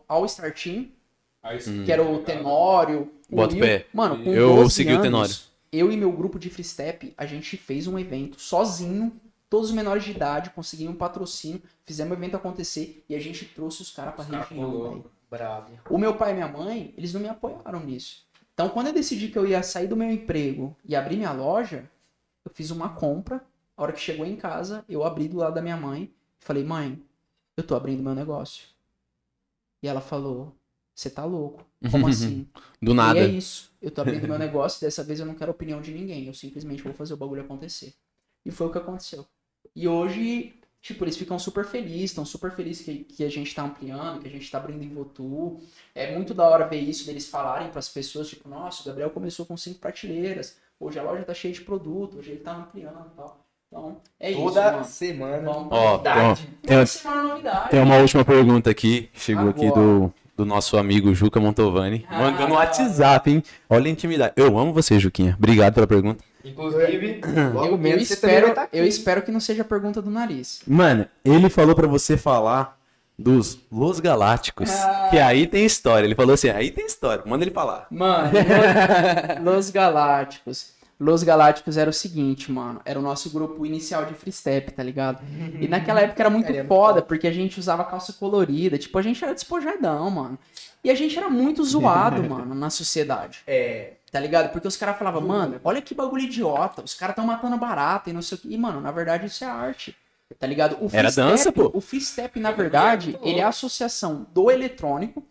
All- 0.08 0.28
Star 0.28 0.52
Team, 0.54 0.88
que 1.86 1.92
era 1.92 2.02
o 2.02 2.20
Tenório, 2.24 3.12
o 3.30 3.36
Boto 3.36 3.54
Will. 3.54 3.62
pé. 3.64 3.86
Mano, 3.94 4.24
com 4.24 4.34
Eu 4.34 4.56
12 4.56 4.74
segui 4.74 4.90
o 4.92 4.94
anos, 4.94 5.04
Tenório. 5.06 5.36
Eu 5.72 5.92
e 5.92 5.98
meu 5.98 6.12
grupo 6.12 6.40
de 6.40 6.50
freestep, 6.50 7.14
a 7.18 7.26
gente 7.28 7.58
fez 7.58 7.86
um 7.86 8.00
evento 8.00 8.40
sozinho, 8.42 9.12
todos 9.54 9.70
os 9.70 9.76
menores 9.76 10.04
de 10.04 10.10
idade, 10.10 10.50
conseguimos 10.50 10.96
um 10.96 10.98
patrocínio, 10.98 11.62
fizemos 11.84 12.18
o 12.18 12.20
evento 12.20 12.36
acontecer 12.36 13.06
e 13.08 13.14
a 13.14 13.20
gente 13.20 13.46
trouxe 13.46 13.84
os 13.84 13.92
caras 13.92 14.16
pra 14.16 14.26
caras 14.26 14.50
região, 14.50 14.82
velho. 14.82 15.12
Bravo. 15.30 15.80
O 15.92 16.00
meu 16.00 16.18
pai 16.18 16.32
e 16.32 16.34
minha 16.34 16.48
mãe, 16.48 16.92
eles 16.98 17.14
não 17.14 17.22
me 17.22 17.30
apoiaram 17.30 17.80
nisso. 17.82 18.26
Então, 18.52 18.68
quando 18.70 18.88
eu 18.88 18.94
decidi 18.94 19.28
que 19.28 19.38
eu 19.38 19.46
ia 19.46 19.62
sair 19.62 19.86
do 19.86 19.96
meu 19.96 20.10
emprego 20.10 20.76
e 20.84 20.96
abrir 20.96 21.18
minha 21.18 21.32
loja, 21.32 21.88
eu 22.44 22.52
fiz 22.52 22.72
uma 22.72 22.96
compra. 22.96 23.46
A 23.78 23.84
hora 23.84 23.94
que 23.94 24.00
chegou 24.00 24.26
em 24.26 24.36
casa, 24.36 24.84
eu 24.90 25.04
abri 25.04 25.28
do 25.28 25.38
lado 25.38 25.54
da 25.54 25.62
minha 25.62 25.78
mãe 25.78 26.12
e 26.42 26.44
falei: 26.44 26.64
"Mãe, 26.64 27.00
eu 27.56 27.62
tô 27.62 27.76
abrindo 27.76 28.02
meu 28.02 28.16
negócio". 28.16 28.66
E 29.84 29.88
ela 29.88 30.02
falou: 30.02 30.52
"Você 30.96 31.12
tá 31.12 31.26
louco? 31.26 31.64
Como 31.92 32.08
assim?" 32.10 32.48
Do 32.82 32.96
nada. 32.96 33.20
E 33.20 33.22
é 33.22 33.28
isso. 33.28 33.72
Eu 33.80 33.92
tô 33.92 34.02
abrindo 34.02 34.28
meu 34.28 34.40
negócio, 34.40 34.82
dessa 34.82 35.04
vez 35.04 35.20
eu 35.20 35.28
não 35.28 35.36
quero 35.36 35.52
opinião 35.52 35.80
de 35.80 35.94
ninguém. 35.94 36.26
Eu 36.26 36.34
simplesmente 36.34 36.82
vou 36.82 36.94
fazer 36.94 37.14
o 37.14 37.18
bagulho 37.18 37.44
acontecer. 37.44 37.94
E 38.44 38.50
foi 38.50 38.66
o 38.66 38.72
que 38.72 38.80
aconteceu. 38.80 39.28
E 39.76 39.88
hoje, 39.88 40.54
tipo, 40.82 41.04
eles 41.04 41.18
ficam 41.18 41.38
super 41.40 41.66
felizes, 41.66 42.12
estão 42.12 42.26
super 42.26 42.52
felizes 42.52 42.86
que, 42.86 42.96
que 43.04 43.24
a 43.24 43.30
gente 43.30 43.54
tá 43.56 43.64
ampliando, 43.64 44.20
que 44.22 44.28
a 44.28 44.32
gente 44.32 44.50
tá 44.50 44.58
abrindo 44.58 44.84
em 44.84 44.90
Votu. 44.94 45.60
É 45.96 46.14
muito 46.16 46.34
da 46.34 46.48
hora 46.48 46.68
ver 46.68 46.80
isso, 46.80 47.06
deles 47.06 47.28
falarem 47.28 47.70
pras 47.70 47.90
pessoas, 47.90 48.28
tipo, 48.30 48.48
nossa, 48.48 48.84
o 48.84 48.86
Gabriel 48.86 49.10
começou 49.10 49.46
com 49.46 49.58
cinco 49.58 49.80
prateleiras, 49.80 50.58
hoje 50.80 51.00
a 51.00 51.04
loja 51.04 51.24
tá 51.24 51.34
cheia 51.34 51.54
de 51.54 51.62
produto, 51.62 52.18
hoje 52.20 52.32
ele 52.32 52.40
tá 52.42 52.56
ampliando 52.56 53.08
e 53.14 53.16
tal. 53.18 53.40
Então, 53.68 53.98
é 54.20 54.30
isso, 54.30 54.40
Toda 54.40 54.72
mano. 54.72 54.84
semana. 54.86 55.50
Ó, 55.50 55.92
novidade. 55.94 56.42
tem- 56.62 56.76
Toda 56.76 56.86
semana 56.86 57.24
novidade. 57.24 57.70
Tem 57.72 57.80
uma 57.82 57.98
última 57.98 58.24
pergunta 58.24 58.70
aqui, 58.70 59.10
chegou 59.16 59.50
aqui 59.50 59.66
Agora. 59.66 59.82
do, 59.82 60.14
do 60.38 60.46
nosso 60.46 60.78
amigo 60.78 61.12
Juca 61.16 61.40
Montovani. 61.40 62.06
Ah. 62.08 62.20
Mandou 62.20 62.48
no 62.50 62.54
WhatsApp, 62.54 63.32
hein? 63.32 63.44
Olha 63.68 63.88
a 63.88 63.90
intimidade. 63.90 64.34
Eu 64.36 64.60
amo 64.60 64.72
você, 64.72 65.00
Juquinha. 65.00 65.36
Obrigado 65.40 65.74
pela 65.74 65.88
pergunta. 65.88 66.24
Inclusive, 66.44 67.22
logo 67.54 67.76
Eu, 67.76 67.92
eu 67.94 67.98
espero, 68.00 68.52
aqui. 68.52 68.78
eu 68.78 68.86
espero 68.86 69.22
que 69.22 69.32
não 69.32 69.40
seja 69.40 69.62
a 69.62 69.66
pergunta 69.66 70.02
do 70.02 70.10
nariz. 70.10 70.62
Mano, 70.68 71.08
ele 71.24 71.50
falou 71.50 71.76
pra 71.76 71.88
você 71.88 72.18
falar 72.18 72.78
dos 73.18 73.60
Los 73.72 74.00
Galácticos. 74.00 74.70
Ah. 74.70 75.08
Que 75.10 75.20
aí 75.20 75.48
tem 75.48 75.66
história. 75.66 76.06
Ele 76.06 76.16
falou 76.16 76.34
assim, 76.34 76.50
aí 76.50 76.72
tem 76.72 76.86
história. 76.86 77.24
Manda 77.26 77.44
ele 77.44 77.52
falar. 77.52 77.88
Mano, 77.90 78.32
Los 79.44 79.70
Galácticos. 79.70 80.74
Los 81.00 81.24
Galácticos 81.24 81.76
era 81.76 81.90
o 81.90 81.94
seguinte, 81.94 82.52
mano. 82.52 82.80
Era 82.86 83.00
o 83.00 83.02
nosso 83.02 83.30
grupo 83.30 83.66
inicial 83.66 84.06
de 84.06 84.14
freestep, 84.14 84.72
tá 84.72 84.84
ligado? 84.84 85.22
E 85.60 85.68
naquela 85.68 86.02
época 86.02 86.22
era 86.22 86.30
muito 86.30 86.52
foda, 86.66 87.02
porque 87.02 87.28
a 87.28 87.32
gente 87.32 87.60
usava 87.60 87.84
calça 87.84 88.14
colorida. 88.14 88.78
Tipo, 88.78 88.98
a 88.98 89.02
gente 89.02 89.24
era 89.24 89.34
despojadão, 89.34 90.10
mano. 90.10 90.40
E 90.84 90.90
a 90.90 90.96
gente 90.96 91.18
era 91.18 91.30
muito 91.30 91.64
zoado, 91.66 92.24
mano, 92.24 92.54
na 92.56 92.70
sociedade. 92.70 93.40
É. 93.48 93.94
Tá 94.14 94.20
ligado? 94.20 94.52
Porque 94.52 94.68
os 94.68 94.78
caras 94.78 94.96
falavam, 94.98 95.22
mano, 95.22 95.60
olha 95.64 95.82
que 95.82 95.96
bagulho 95.96 96.22
idiota. 96.24 96.84
Os 96.84 96.94
caras 96.94 97.16
tão 97.16 97.26
matando 97.26 97.58
barata 97.58 98.12
e 98.12 98.14
não 98.14 98.22
sei 98.22 98.38
o 98.38 98.42
que. 98.42 98.54
E, 98.54 98.56
mano, 98.58 98.80
na 98.80 98.92
verdade 98.92 99.26
isso 99.26 99.44
é 99.44 99.48
arte. 99.48 99.98
Tá 100.40 100.46
ligado? 100.46 100.74
O 100.76 100.86
Era 100.86 101.12
freestep- 101.12 101.26
dança, 101.26 101.52
pô. 101.52 101.72
O 101.74 101.82
freestep, 101.82 102.40
na 102.40 102.52
verdade, 102.52 103.18
ele 103.24 103.40
é 103.40 103.44
a 103.44 103.48
associação 103.48 104.28
do 104.32 104.52
eletrônico 104.52 105.26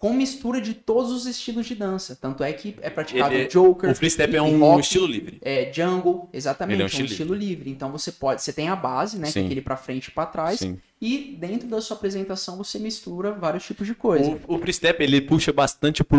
com 0.00 0.14
mistura 0.14 0.62
de 0.62 0.72
todos 0.72 1.12
os 1.12 1.26
estilos 1.26 1.66
de 1.66 1.74
dança. 1.74 2.16
Tanto 2.18 2.42
é 2.42 2.50
que 2.54 2.74
é 2.80 2.88
praticado 2.88 3.34
Ele- 3.34 3.46
Joker, 3.48 3.90
O 3.90 3.94
freestep 3.94 4.34
é 4.34 4.38
hip 4.38 4.46
um 4.50 4.62
hop, 4.62 4.80
estilo 4.80 5.06
livre. 5.06 5.36
é, 5.42 5.70
jungle, 5.70 6.26
exatamente, 6.32 6.76
Ele 6.76 6.82
é 6.82 6.84
um 6.84 6.86
é 6.86 6.88
um 6.88 6.88
estilo 6.88 7.08
estilo 7.08 7.34
livre. 7.34 7.70
Então 7.70 7.92
você 7.92 8.10
pode, 8.10 8.40
você 8.40 8.50
tem 8.50 8.68
a 8.70 8.74
base, 8.76 9.18
né, 9.18 9.24
que 9.30 9.38
é 9.38 9.42
Sim. 9.42 9.44
aquele 9.44 9.60
pra 9.60 9.76
frente 9.76 10.06
e 10.06 10.10
pra 10.10 10.24
trás, 10.24 10.58
Sim. 10.60 10.78
e 11.02 11.36
dentro 11.38 11.68
da 11.68 11.82
sua 11.82 11.98
apresentação 11.98 12.56
você 12.56 12.78
mistura 12.78 13.30
vários 13.32 13.62
tipos 13.64 13.86
de 13.86 13.94
coisa. 13.94 14.38
O, 14.48 14.54
o 14.54 14.58
freestep, 14.58 15.02
ele 15.02 15.20
puxa 15.20 15.52
bastante 15.52 16.02
pro 16.02 16.18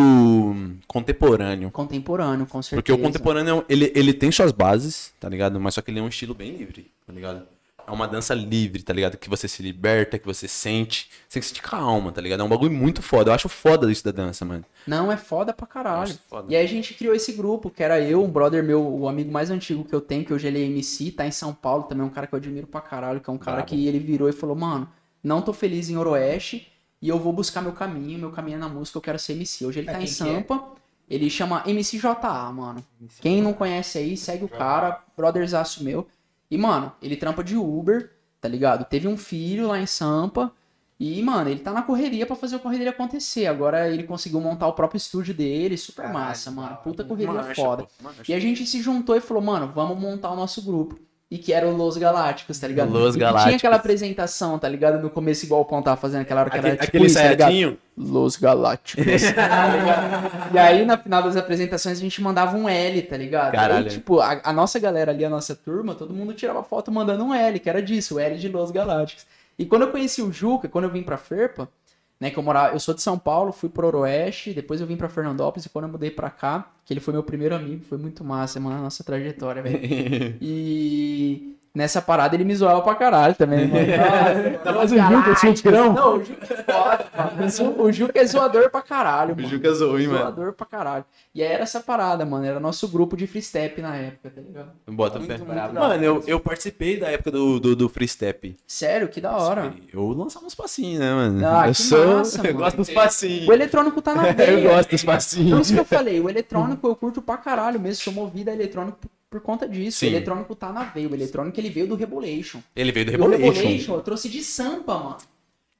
contemporâneo. 0.87 1.71
Contemporâneo, 1.71 2.45
com 2.45 2.61
certeza. 2.61 2.81
Porque 2.83 2.91
o 2.91 2.97
contemporâneo, 2.99 3.65
ele, 3.67 3.91
ele 3.95 4.13
tem 4.13 4.31
suas 4.31 4.51
bases, 4.51 5.11
tá 5.19 5.27
ligado? 5.27 5.59
Mas 5.59 5.73
só 5.73 5.81
que 5.81 5.89
ele 5.89 5.99
é 5.99 6.03
um 6.03 6.07
estilo 6.07 6.35
bem 6.35 6.51
livre, 6.55 6.85
tá 7.07 7.11
ligado? 7.13 7.43
É 7.91 7.93
uma 7.93 8.07
dança 8.07 8.33
livre, 8.33 8.81
tá 8.81 8.93
ligado? 8.93 9.17
Que 9.17 9.29
você 9.29 9.47
se 9.47 9.61
liberta, 9.61 10.17
que 10.17 10.25
você 10.25 10.47
sente. 10.47 11.09
Você 11.27 11.33
tem 11.33 11.41
que 11.41 11.47
sentir 11.47 11.61
com 11.61 11.75
a 11.75 11.79
alma, 11.79 12.11
tá 12.11 12.21
ligado? 12.21 12.39
É 12.39 12.43
um 12.43 12.49
bagulho 12.49 12.71
muito 12.71 13.01
foda. 13.01 13.29
Eu 13.29 13.35
acho 13.35 13.49
foda 13.49 13.91
isso 13.91 14.03
da 14.05 14.11
dança, 14.11 14.45
mano. 14.45 14.63
Não, 14.87 15.11
é 15.11 15.17
foda 15.17 15.53
pra 15.53 15.67
caralho. 15.67 16.17
foda. 16.29 16.47
E 16.51 16.55
aí 16.55 16.63
a 16.63 16.67
gente 16.67 16.93
criou 16.93 17.13
esse 17.13 17.33
grupo, 17.33 17.69
que 17.69 17.83
era 17.83 17.99
eu, 17.99 18.23
um 18.23 18.29
brother 18.29 18.63
meu, 18.63 18.81
o 18.81 19.07
amigo 19.09 19.31
mais 19.31 19.51
antigo 19.51 19.83
que 19.83 19.93
eu 19.93 20.01
tenho, 20.01 20.23
que 20.23 20.33
hoje 20.33 20.47
ele 20.47 20.61
é 20.61 20.65
MC, 20.65 21.11
tá 21.11 21.25
em 21.27 21.31
São 21.31 21.53
Paulo, 21.53 21.83
também 21.83 22.03
é 22.03 22.07
um 22.07 22.11
cara 22.11 22.27
que 22.27 22.33
eu 22.33 22.37
admiro 22.37 22.65
pra 22.65 22.79
caralho, 22.81 23.19
que 23.19 23.29
é 23.29 23.33
um 23.33 23.37
cara 23.37 23.57
Brabo. 23.57 23.69
que 23.69 23.87
ele 23.87 23.99
virou 23.99 24.29
e 24.29 24.33
falou, 24.33 24.55
mano, 24.55 24.89
não 25.23 25.41
tô 25.41 25.51
feliz 25.51 25.89
em 25.89 25.97
Oroeste 25.97 26.71
e 27.01 27.09
eu 27.09 27.19
vou 27.19 27.33
buscar 27.33 27.61
meu 27.61 27.73
caminho, 27.73 28.17
meu 28.19 28.31
caminho 28.31 28.55
é 28.55 28.59
na 28.59 28.69
música, 28.69 28.97
eu 28.97 29.01
quero 29.01 29.19
ser 29.19 29.33
MC. 29.33 29.65
Hoje 29.65 29.79
ele 29.79 29.89
Ah, 29.89 29.93
tá 29.93 29.99
em 29.99 30.05
é? 30.05 30.07
Sampa, 30.07 30.63
ele 31.09 31.29
chama 31.29 31.63
MCJA, 31.67 32.51
mano. 32.53 32.83
Quem 33.19 33.41
não 33.41 33.53
conhece 33.53 33.97
aí, 33.97 34.15
segue 34.15 34.45
o 34.45 34.49
cara, 34.49 35.03
brotherzaço 35.17 35.83
meu. 35.83 36.07
E, 36.51 36.57
mano, 36.57 36.91
ele 37.01 37.15
trampa 37.15 37.41
de 37.41 37.55
Uber, 37.55 38.11
tá 38.41 38.49
ligado? 38.49 38.83
Teve 38.83 39.07
um 39.07 39.15
filho 39.15 39.69
lá 39.69 39.79
em 39.79 39.85
Sampa. 39.85 40.51
E, 40.99 41.19
mano, 41.23 41.49
ele 41.49 41.61
tá 41.61 41.71
na 41.71 41.81
correria 41.81 42.27
pra 42.27 42.35
fazer 42.35 42.57
a 42.57 42.59
correria 42.59 42.89
acontecer. 42.89 43.47
Agora 43.47 43.89
ele 43.89 44.03
conseguiu 44.03 44.41
montar 44.41 44.67
o 44.67 44.73
próprio 44.73 44.97
estúdio 44.97 45.33
dele, 45.33 45.77
super 45.77 46.11
massa, 46.11 46.51
mano. 46.51 46.77
Puta 46.83 47.05
correria 47.05 47.33
Marcha, 47.33 47.55
foda. 47.55 47.87
E 48.27 48.33
a 48.33 48.39
gente 48.39 48.67
se 48.67 48.81
juntou 48.81 49.15
e 49.15 49.21
falou, 49.21 49.41
mano, 49.41 49.71
vamos 49.73 49.97
montar 49.97 50.29
o 50.29 50.35
nosso 50.35 50.61
grupo. 50.61 50.99
E 51.31 51.37
que 51.37 51.53
era 51.53 51.65
o 51.65 51.73
Los 51.73 51.95
Galácticos, 51.95 52.59
tá 52.59 52.67
ligado? 52.67 52.91
Los 52.91 53.15
e 53.15 53.17
que 53.17 53.19
tinha 53.19 53.31
Galácticos. 53.31 53.59
aquela 53.59 53.75
apresentação, 53.77 54.59
tá 54.59 54.67
ligado? 54.67 55.01
No 55.01 55.09
começo, 55.09 55.45
igual 55.45 55.61
o 55.61 55.65
Pão 55.65 55.81
tava 55.81 55.95
fazendo 55.95 56.23
aquela 56.23 56.41
hora 56.41 56.49
que 56.49 56.57
era 56.57 56.73
Aquele, 56.73 56.81
tipo 56.81 56.97
aquele 56.97 57.05
isso, 57.05 57.37
tá. 57.37 57.77
Los 57.97 58.35
Galácticos. 58.35 59.05
e 60.53 60.59
aí, 60.59 60.83
na 60.83 60.97
final 60.97 61.23
das 61.23 61.37
apresentações, 61.37 61.97
a 61.97 62.01
gente 62.01 62.21
mandava 62.21 62.57
um 62.57 62.67
L, 62.67 63.01
tá 63.03 63.15
ligado? 63.15 63.53
Caralho. 63.53 63.85
Aí, 63.85 63.89
tipo, 63.89 64.19
a, 64.19 64.41
a 64.43 64.51
nossa 64.51 64.77
galera 64.77 65.11
ali, 65.13 65.23
a 65.23 65.29
nossa 65.29 65.55
turma, 65.55 65.95
todo 65.95 66.13
mundo 66.13 66.33
tirava 66.33 66.61
foto 66.63 66.91
mandando 66.91 67.23
um 67.23 67.33
L, 67.33 67.59
que 67.61 67.69
era 67.69 67.81
disso, 67.81 68.15
o 68.15 68.19
L 68.19 68.37
de 68.37 68.49
Los 68.49 68.69
Galácticos. 68.69 69.25
E 69.57 69.65
quando 69.65 69.83
eu 69.83 69.91
conheci 69.91 70.21
o 70.21 70.33
Juca, 70.33 70.67
quando 70.67 70.85
eu 70.85 70.91
vim 70.91 71.03
pra 71.03 71.17
Ferpa, 71.17 71.69
né, 72.21 72.29
que 72.29 72.37
eu 72.37 72.43
morava, 72.43 72.75
eu 72.75 72.79
sou 72.79 72.93
de 72.93 73.01
São 73.01 73.17
Paulo, 73.17 73.51
fui 73.51 73.67
pro 73.67 73.87
Oroeste, 73.87 74.53
depois 74.53 74.79
eu 74.79 74.85
vim 74.85 74.95
pra 74.95 75.09
Fernandópolis, 75.09 75.65
e 75.65 75.69
quando 75.69 75.85
eu 75.85 75.91
mudei 75.91 76.11
pra 76.11 76.29
cá, 76.29 76.71
que 76.85 76.93
ele 76.93 76.99
foi 76.99 77.13
meu 77.13 77.23
primeiro 77.23 77.55
amigo, 77.55 77.83
foi 77.83 77.97
muito 77.97 78.23
massa, 78.23 78.59
mano, 78.59 78.77
a 78.77 78.81
nossa 78.81 79.03
trajetória, 79.03 79.63
velho. 79.63 79.79
E 80.39 81.57
Nessa 81.73 82.01
parada 82.01 82.35
ele 82.35 82.43
me 82.43 82.53
zoava 82.53 82.81
pra 82.81 82.95
caralho 82.95 83.33
também, 83.33 83.65
mano. 83.65 83.85
Nossa, 84.65 84.75
Mas 84.77 84.91
o 84.91 84.97
Juca 84.97 85.29
é 85.31 85.35
cinturão? 85.35 85.93
Não, 85.93 86.17
o 86.17 86.23
Juca 86.23 86.53
é 86.53 86.63
foda, 86.63 87.05
mano. 87.17 87.75
O 87.81 87.91
Juca 87.93 88.19
é 88.19 88.25
zoador 88.25 88.69
pra 88.69 88.81
caralho, 88.81 89.33
O 89.33 89.37
mano. 89.37 89.47
Juca 89.47 89.73
zoou, 89.73 89.97
hein, 89.97 90.07
mano. 90.07 90.19
Zoador 90.19 90.51
pra 90.53 90.65
caralho. 90.65 91.05
E 91.33 91.41
aí 91.41 91.47
era 91.49 91.63
essa 91.63 91.79
parada, 91.79 92.25
mano. 92.25 92.43
Era 92.45 92.59
nosso 92.59 92.89
grupo 92.89 93.15
de 93.15 93.25
freestep 93.25 93.81
na 93.81 93.95
época, 93.95 94.29
tá 94.29 94.41
ligado? 94.41 94.71
Bota 94.87 95.17
Muito, 95.19 95.31
fé. 95.31 95.37
muito 95.37 95.49
hora. 95.57 95.71
Mano, 95.71 96.03
eu, 96.03 96.23
eu 96.27 96.39
participei 96.41 96.99
da 96.99 97.07
época 97.09 97.31
do, 97.31 97.57
do, 97.57 97.73
do 97.73 97.87
Free 97.87 98.07
Step. 98.07 98.57
Sério, 98.67 99.07
que 99.07 99.21
da 99.21 99.31
hora. 99.37 99.73
Eu 99.93 100.09
lançava 100.09 100.45
uns 100.45 100.55
passinhos, 100.55 100.99
né, 100.99 101.13
mano? 101.13 101.47
Ah, 101.47 101.67
eu 101.69 101.73
que 101.73 101.81
sou. 101.81 102.17
massa, 102.17 102.39
eu 102.43 102.43
mano. 102.53 102.57
gosto 102.57 102.77
dos 102.77 102.89
passinhos. 102.89 103.47
O 103.47 103.53
eletrônico 103.53 104.01
tá 104.01 104.13
na 104.13 104.23
veia. 104.33 104.59
Eu 104.59 104.69
gosto 104.71 104.89
dos 104.91 105.03
Por 105.05 105.11
passinhos. 105.13 105.61
isso 105.67 105.73
que 105.73 105.79
eu 105.79 105.85
falei, 105.85 106.19
o 106.19 106.29
eletrônico 106.29 106.85
eu 106.85 106.95
curto 106.97 107.21
pra 107.21 107.37
caralho 107.37 107.79
mesmo. 107.79 108.03
Sou 108.03 108.11
movido 108.11 108.49
a 108.49 108.53
eletrônico 108.53 108.97
por, 109.31 109.41
conta 109.41 109.67
disso. 109.67 109.99
Sim. 109.99 110.07
O 110.07 110.09
eletrônico 110.09 110.53
tá 110.53 110.71
na 110.71 110.83
veia. 110.83 111.07
O 111.07 111.15
eletrônico 111.15 111.59
ele 111.59 111.69
veio 111.69 111.87
do 111.87 111.95
Rebolation. 111.95 112.59
Ele 112.75 112.91
veio 112.91 113.05
do 113.05 113.09
o 113.09 113.13
Revolution. 113.13 113.61
Rebolation 113.61 113.93
eu 113.95 114.01
trouxe 114.01 114.29
de 114.29 114.43
Sampa, 114.43 114.97
mano. 114.97 115.17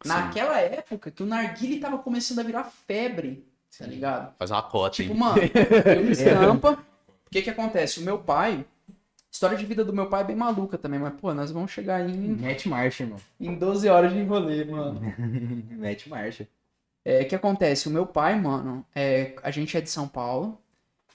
Naquela 0.05 0.59
época 0.59 1.11
que 1.11 1.21
o 1.21 1.25
narguile 1.27 1.79
tava 1.79 1.99
começando 1.99 2.39
a 2.39 2.43
virar 2.43 2.63
febre, 2.63 3.45
tá 3.77 3.85
ligado? 3.85 4.33
Faz 4.39 4.49
uma 4.49 4.63
cota, 4.63 4.95
Tipo, 4.95 5.13
hein? 5.13 5.19
mano, 5.19 5.37
eu 5.85 6.09
em 6.09 6.15
Sampa. 6.15 6.71
O 7.27 7.29
que 7.29 7.41
que 7.41 7.49
acontece? 7.49 7.99
O 7.99 8.03
meu 8.03 8.17
pai. 8.17 8.65
História 9.31 9.55
de 9.57 9.65
vida 9.65 9.85
do 9.85 9.93
meu 9.93 10.07
pai 10.09 10.21
é 10.21 10.25
bem 10.25 10.35
maluca 10.35 10.77
também, 10.77 10.99
mas, 10.99 11.13
pô, 11.13 11.33
nós 11.33 11.51
vamos 11.51 11.71
chegar 11.71 12.01
em, 12.09 12.13
Mete 12.13 12.67
marcha, 12.67 13.03
irmão. 13.03 13.17
em 13.39 13.55
12 13.55 13.87
horas 13.87 14.11
de 14.11 14.21
rolê, 14.23 14.65
mano. 14.65 14.99
Mete 15.71 16.09
marcha. 16.09 16.47
É, 17.05 17.21
o 17.21 17.27
que 17.27 17.35
acontece? 17.35 17.87
O 17.87 17.91
meu 17.91 18.05
pai, 18.05 18.37
mano, 18.39 18.85
é, 18.93 19.33
a 19.41 19.49
gente 19.49 19.77
é 19.77 19.81
de 19.81 19.89
São 19.89 20.05
Paulo 20.07 20.57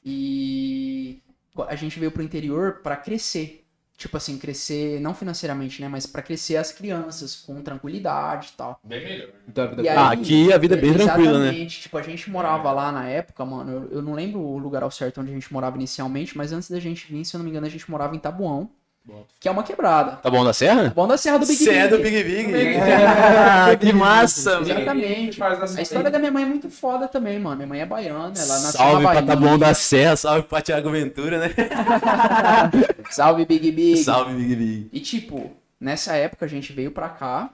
e 0.02 1.20
a 1.62 1.74
gente 1.74 1.98
veio 1.98 2.10
pro 2.10 2.22
interior 2.22 2.80
pra 2.82 2.96
crescer. 2.96 3.62
Tipo 3.98 4.18
assim, 4.18 4.36
crescer, 4.36 5.00
não 5.00 5.14
financeiramente, 5.14 5.80
né? 5.80 5.88
Mas 5.88 6.04
pra 6.06 6.20
crescer 6.20 6.56
as 6.58 6.70
crianças 6.70 7.34
com 7.34 7.62
tranquilidade 7.62 8.50
e 8.52 8.56
tal. 8.56 8.78
Bem 8.84 9.02
melhor. 9.02 9.28
Então, 9.48 9.64
a 9.64 9.66
vida 9.68 9.82
E 9.82 9.88
aí- 9.88 9.96
Ah, 9.96 10.10
aqui 10.10 10.52
a 10.52 10.58
vida 10.58 10.74
é 10.74 10.78
bem 10.80 10.92
tranquila, 10.92 11.38
né? 11.38 11.44
Exatamente. 11.46 11.80
Tipo, 11.80 11.96
a 11.96 12.02
gente 12.02 12.28
morava 12.30 12.70
lá 12.72 12.92
na 12.92 13.08
época, 13.08 13.42
mano. 13.46 13.72
Eu, 13.72 13.88
eu 13.92 14.02
não 14.02 14.12
lembro 14.12 14.38
o 14.40 14.58
lugar 14.58 14.82
ao 14.82 14.90
certo 14.90 15.22
onde 15.22 15.30
a 15.30 15.34
gente 15.34 15.50
morava 15.50 15.76
inicialmente, 15.78 16.36
mas 16.36 16.52
antes 16.52 16.70
da 16.70 16.78
gente 16.78 17.10
vir, 17.10 17.24
se 17.24 17.34
eu 17.34 17.38
não 17.38 17.44
me 17.44 17.50
engano, 17.50 17.66
a 17.66 17.70
gente 17.70 17.90
morava 17.90 18.14
em 18.14 18.18
Tabuão, 18.18 18.68
que 19.38 19.48
é 19.48 19.50
uma 19.50 19.62
quebrada. 19.62 20.16
Tá 20.16 20.28
bom 20.28 20.44
da 20.44 20.52
Serra? 20.52 20.92
Bom 20.94 21.06
da 21.06 21.16
Serra 21.16 21.38
do 21.38 21.46
Big 21.46 21.58
Cê 21.58 21.70
é 21.70 21.88
do 21.88 21.98
Big. 21.98 22.22
Big 22.24 22.52
Big. 22.52 22.76
Ah, 22.80 23.76
que 23.76 23.92
massa, 23.94 24.60
mano. 24.60 24.70
Exatamente. 24.70 25.42
A 25.42 25.82
história 25.82 26.10
da 26.10 26.18
minha 26.18 26.30
mãe 26.32 26.42
é 26.42 26.46
muito 26.46 26.68
foda 26.68 27.06
também, 27.06 27.38
mano. 27.38 27.56
Minha 27.56 27.66
mãe 27.66 27.80
é 27.80 27.86
baiana, 27.86 28.32
ela 28.36 28.60
nasceu 28.60 28.72
Salve 28.72 29.02
na 29.04 29.10
pra 29.10 29.20
Bahia. 29.22 29.26
Taboão 29.26 29.58
da 29.58 29.74
Serra, 29.74 30.16
salve 30.16 30.42
pra 30.48 30.60
Tiago 30.60 30.90
Ventura, 30.90 31.38
né? 31.38 31.54
Salve, 33.10 33.44
Big 33.44 33.70
Big. 33.70 33.96
Salve, 33.98 34.34
Big 34.34 34.56
Big. 34.56 34.90
E 34.92 35.00
tipo, 35.00 35.52
nessa 35.80 36.16
época 36.16 36.44
a 36.44 36.48
gente 36.48 36.72
veio 36.72 36.90
pra 36.90 37.08
cá, 37.08 37.50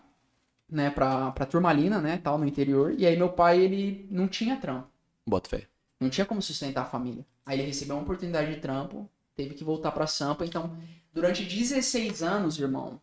né, 0.70 0.90
pra, 0.90 1.30
pra 1.32 1.44
Turmalina, 1.46 2.00
né, 2.00 2.18
tal, 2.22 2.38
no 2.38 2.46
interior. 2.46 2.94
E 2.96 3.06
aí 3.06 3.16
meu 3.16 3.28
pai, 3.28 3.60
ele 3.60 4.06
não 4.10 4.26
tinha 4.26 4.56
trampo. 4.56 4.88
Bota 5.26 5.50
fé. 5.50 5.62
Não 6.00 6.08
tinha 6.08 6.24
como 6.24 6.40
sustentar 6.40 6.82
a 6.82 6.86
família. 6.86 7.24
Aí 7.44 7.58
ele 7.58 7.66
recebeu 7.66 7.96
uma 7.96 8.02
oportunidade 8.02 8.54
de 8.54 8.60
trampo, 8.60 9.08
teve 9.36 9.54
que 9.54 9.62
voltar 9.64 9.92
pra 9.92 10.06
Sampa. 10.06 10.44
Então, 10.44 10.76
durante 11.12 11.44
16 11.44 12.22
anos, 12.22 12.58
irmão, 12.58 13.00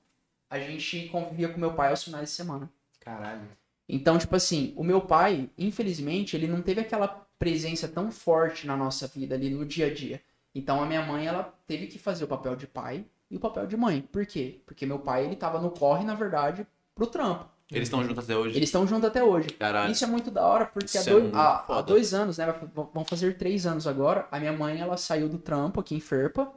a 0.50 0.60
gente 0.60 1.08
convivia 1.10 1.50
com 1.50 1.60
meu 1.60 1.74
pai 1.74 1.90
aos 1.90 2.04
finais 2.04 2.30
de 2.30 2.36
semana. 2.36 2.70
Caralho. 3.00 3.42
Então, 3.88 4.18
tipo 4.18 4.36
assim, 4.36 4.74
o 4.76 4.84
meu 4.84 5.02
pai, 5.02 5.50
infelizmente, 5.58 6.36
ele 6.36 6.48
não 6.48 6.62
teve 6.62 6.82
aquela 6.82 7.08
presença 7.40 7.88
tão 7.88 8.12
forte 8.12 8.68
na 8.68 8.76
nossa 8.78 9.08
vida 9.08 9.36
ali 9.36 9.50
no 9.50 9.66
dia 9.66 9.88
a 9.88 9.94
dia. 9.94 10.22
Então, 10.54 10.82
a 10.82 10.86
minha 10.86 11.02
mãe, 11.06 11.26
ela 11.28 11.54
teve 11.66 11.88
que 11.88 11.98
fazer 11.98 12.24
o 12.24 12.28
papel 12.28 12.56
de 12.56 12.68
pai 12.68 13.06
e 13.32 13.38
o 13.38 13.40
papel 13.40 13.66
de 13.66 13.78
mãe. 13.78 14.02
Por 14.02 14.26
quê? 14.26 14.62
Porque 14.66 14.86
meu 14.86 15.00
pai, 15.00 15.26
ele 15.26 15.36
tava 15.36 15.60
no 15.60 15.72
corre, 15.72 16.04
na 16.04 16.16
verdade, 16.16 16.68
pro 16.94 17.08
trampo. 17.08 17.46
Eles 17.72 17.88
estão 17.88 18.04
juntos 18.04 18.24
até 18.24 18.36
hoje. 18.36 18.58
Eles 18.58 18.70
estão 18.70 18.88
juntos 18.88 19.06
até 19.08 19.24
hoje. 19.24 19.50
Caralho. 19.52 19.92
Isso 19.92 20.04
é 20.04 20.08
muito 20.08 20.32
da 20.32 20.44
hora, 20.44 20.66
porque 20.66 20.98
há 20.98 21.02
é 21.02 21.04
dois, 21.04 21.24
muito 21.24 21.36
há- 21.38 21.66
há 21.70 21.82
dois 21.82 22.14
anos, 22.16 22.38
né? 22.40 22.52
Vão 22.74 23.06
fazer 23.06 23.38
três 23.38 23.68
anos 23.68 23.86
agora. 23.86 24.28
A 24.32 24.40
minha 24.40 24.52
mãe, 24.54 24.80
ela 24.82 24.98
saiu 24.98 25.30
do 25.30 25.38
trampo 25.38 25.80
aqui 25.80 25.94
em 25.96 26.00
Ferpa 26.00 26.52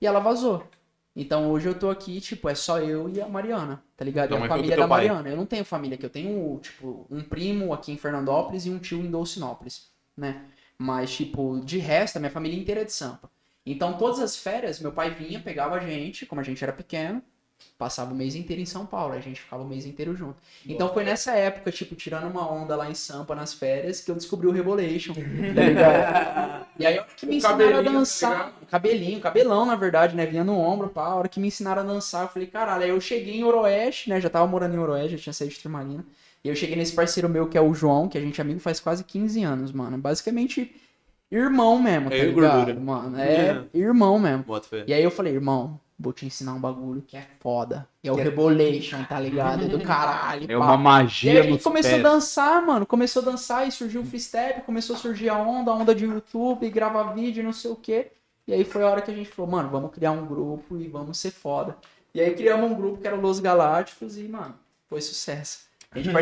e 0.00 0.06
ela 0.06 0.20
vazou. 0.20 0.66
Então 1.20 1.50
hoje 1.50 1.68
eu 1.68 1.78
tô 1.78 1.90
aqui, 1.90 2.18
tipo, 2.18 2.48
é 2.48 2.54
só 2.54 2.78
eu 2.80 3.06
e 3.10 3.20
a 3.20 3.28
Mariana, 3.28 3.84
tá 3.94 4.02
ligado? 4.02 4.30
Tua 4.30 4.38
e 4.38 4.42
a 4.44 4.48
família 4.48 4.74
da 4.74 4.88
pai. 4.88 5.06
Mariana. 5.06 5.28
Eu 5.28 5.36
não 5.36 5.44
tenho 5.44 5.66
família 5.66 5.94
aqui, 5.94 6.06
eu 6.06 6.10
tenho, 6.10 6.58
tipo, 6.62 7.06
um 7.10 7.22
primo 7.22 7.74
aqui 7.74 7.92
em 7.92 7.98
Fernandópolis 7.98 8.64
e 8.64 8.70
um 8.70 8.78
tio 8.78 9.00
em 9.00 9.10
Dolcinópolis, 9.10 9.90
né? 10.16 10.46
Mas, 10.78 11.14
tipo, 11.14 11.60
de 11.62 11.78
resto, 11.78 12.16
a 12.16 12.20
minha 12.20 12.30
família 12.30 12.58
inteira 12.58 12.80
é 12.80 12.84
de 12.86 12.92
Sampa. 12.92 13.30
Então, 13.66 13.98
todas 13.98 14.18
as 14.18 14.34
férias, 14.34 14.80
meu 14.80 14.92
pai 14.92 15.10
vinha, 15.10 15.38
pegava 15.38 15.74
a 15.74 15.80
gente, 15.80 16.24
como 16.24 16.40
a 16.40 16.44
gente 16.44 16.64
era 16.64 16.72
pequeno, 16.72 17.22
passava 17.78 18.12
o 18.12 18.16
mês 18.16 18.34
inteiro 18.34 18.60
em 18.60 18.66
São 18.66 18.84
Paulo, 18.86 19.14
a 19.14 19.20
gente 19.20 19.40
ficava 19.40 19.62
o 19.62 19.66
mês 19.66 19.86
inteiro 19.86 20.14
junto. 20.14 20.36
Então 20.66 20.92
foi 20.92 21.04
nessa 21.04 21.32
época, 21.32 21.70
tipo, 21.72 21.94
tirando 21.94 22.28
uma 22.30 22.50
onda 22.50 22.76
lá 22.76 22.90
em 22.90 22.94
Sampa 22.94 23.34
nas 23.34 23.54
férias, 23.54 24.00
que 24.00 24.10
eu 24.10 24.14
descobri 24.14 24.46
o 24.46 24.50
Rebolation. 24.52 25.14
tá 25.54 25.62
ligado? 25.62 26.66
e 26.78 26.86
aí, 26.86 26.98
a 26.98 27.02
hora 27.02 27.10
que 27.16 27.26
me 27.26 27.34
O 27.34 27.38
ensinaram 27.38 27.68
a 27.68 27.82
tá 27.82 27.90
dançar, 27.90 28.30
ligado? 28.46 28.66
cabelinho, 28.68 29.20
cabelão, 29.20 29.64
na 29.66 29.76
verdade, 29.76 30.14
né? 30.14 30.26
Vinha 30.26 30.44
no 30.44 30.58
ombro, 30.58 30.88
pá. 30.88 31.06
A 31.06 31.14
hora 31.14 31.28
que 31.28 31.40
me 31.40 31.48
ensinaram 31.48 31.82
a 31.82 31.84
dançar, 31.84 32.22
eu 32.24 32.28
falei, 32.28 32.48
caralho. 32.48 32.84
Aí 32.84 32.90
eu 32.90 33.00
cheguei 33.00 33.36
em 33.38 33.44
Oroeste, 33.44 34.10
né? 34.10 34.20
Já 34.20 34.28
tava 34.30 34.46
morando 34.46 34.74
em 34.74 34.78
Oroeste, 34.78 35.16
já 35.16 35.22
tinha 35.22 35.32
saído 35.32 35.54
de 35.54 35.60
Turmalina. 35.60 36.04
E 36.42 36.48
eu 36.48 36.54
cheguei 36.54 36.74
nesse 36.76 36.94
parceiro 36.94 37.28
meu, 37.28 37.48
que 37.48 37.58
é 37.58 37.60
o 37.60 37.74
João, 37.74 38.08
que 38.08 38.16
a 38.16 38.20
gente 38.20 38.40
é 38.40 38.42
amigo 38.42 38.60
faz 38.60 38.80
quase 38.80 39.04
15 39.04 39.42
anos, 39.44 39.72
mano. 39.72 39.98
Basicamente, 39.98 40.74
irmão 41.30 41.80
mesmo, 41.82 42.08
tá 42.08 42.16
É 42.16 42.24
ligado? 42.24 42.34
gordura. 42.66 42.80
Mano, 42.80 43.18
é 43.20 43.62
irmão 43.74 44.18
mesmo. 44.18 44.44
Bota 44.44 44.66
fé. 44.66 44.84
E 44.86 44.94
aí 44.94 45.02
eu 45.04 45.10
falei, 45.10 45.34
irmão, 45.34 45.78
vou 46.00 46.12
te 46.14 46.24
ensinar 46.24 46.54
um 46.54 46.60
bagulho 46.60 47.02
que 47.02 47.16
é 47.16 47.26
foda. 47.40 47.86
E 48.02 48.08
é 48.08 48.12
o 48.12 48.14
Rebolation, 48.14 49.04
tá 49.04 49.20
ligado? 49.20 49.68
Do 49.68 49.80
caralho. 49.80 50.50
É 50.50 50.56
pá. 50.56 50.74
uma 50.74 50.76
E 51.24 51.28
aí 51.28 51.38
magia 51.38 51.40
a 51.40 51.42
gente 51.42 51.62
começou 51.62 51.90
pés. 51.90 52.04
a 52.04 52.08
dançar, 52.08 52.66
mano. 52.66 52.86
Começou 52.86 53.22
a 53.22 53.24
dançar 53.26 53.68
e 53.68 53.70
surgiu 53.70 54.00
o 54.00 54.04
freestep, 54.06 54.62
começou 54.62 54.96
a 54.96 54.98
surgir 54.98 55.28
a 55.28 55.36
onda, 55.36 55.70
a 55.70 55.74
onda 55.74 55.94
de 55.94 56.06
YouTube, 56.06 56.68
gravar 56.70 57.12
vídeo, 57.12 57.44
não 57.44 57.52
sei 57.52 57.70
o 57.70 57.76
quê. 57.76 58.12
E 58.46 58.54
aí 58.54 58.64
foi 58.64 58.82
a 58.82 58.88
hora 58.88 59.02
que 59.02 59.10
a 59.10 59.14
gente 59.14 59.28
falou, 59.28 59.50
mano, 59.50 59.68
vamos 59.68 59.92
criar 59.92 60.12
um 60.12 60.26
grupo 60.26 60.76
e 60.78 60.88
vamos 60.88 61.18
ser 61.18 61.30
foda. 61.30 61.76
E 62.14 62.20
aí 62.20 62.34
criamos 62.34 62.70
um 62.70 62.74
grupo 62.74 62.98
que 63.00 63.06
era 63.06 63.16
Los 63.16 63.38
Galácticos 63.38 64.16
e, 64.16 64.22
mano, 64.22 64.54
foi 64.88 65.00
sucesso. 65.00 65.69
A 65.92 65.98
gente 65.98 66.12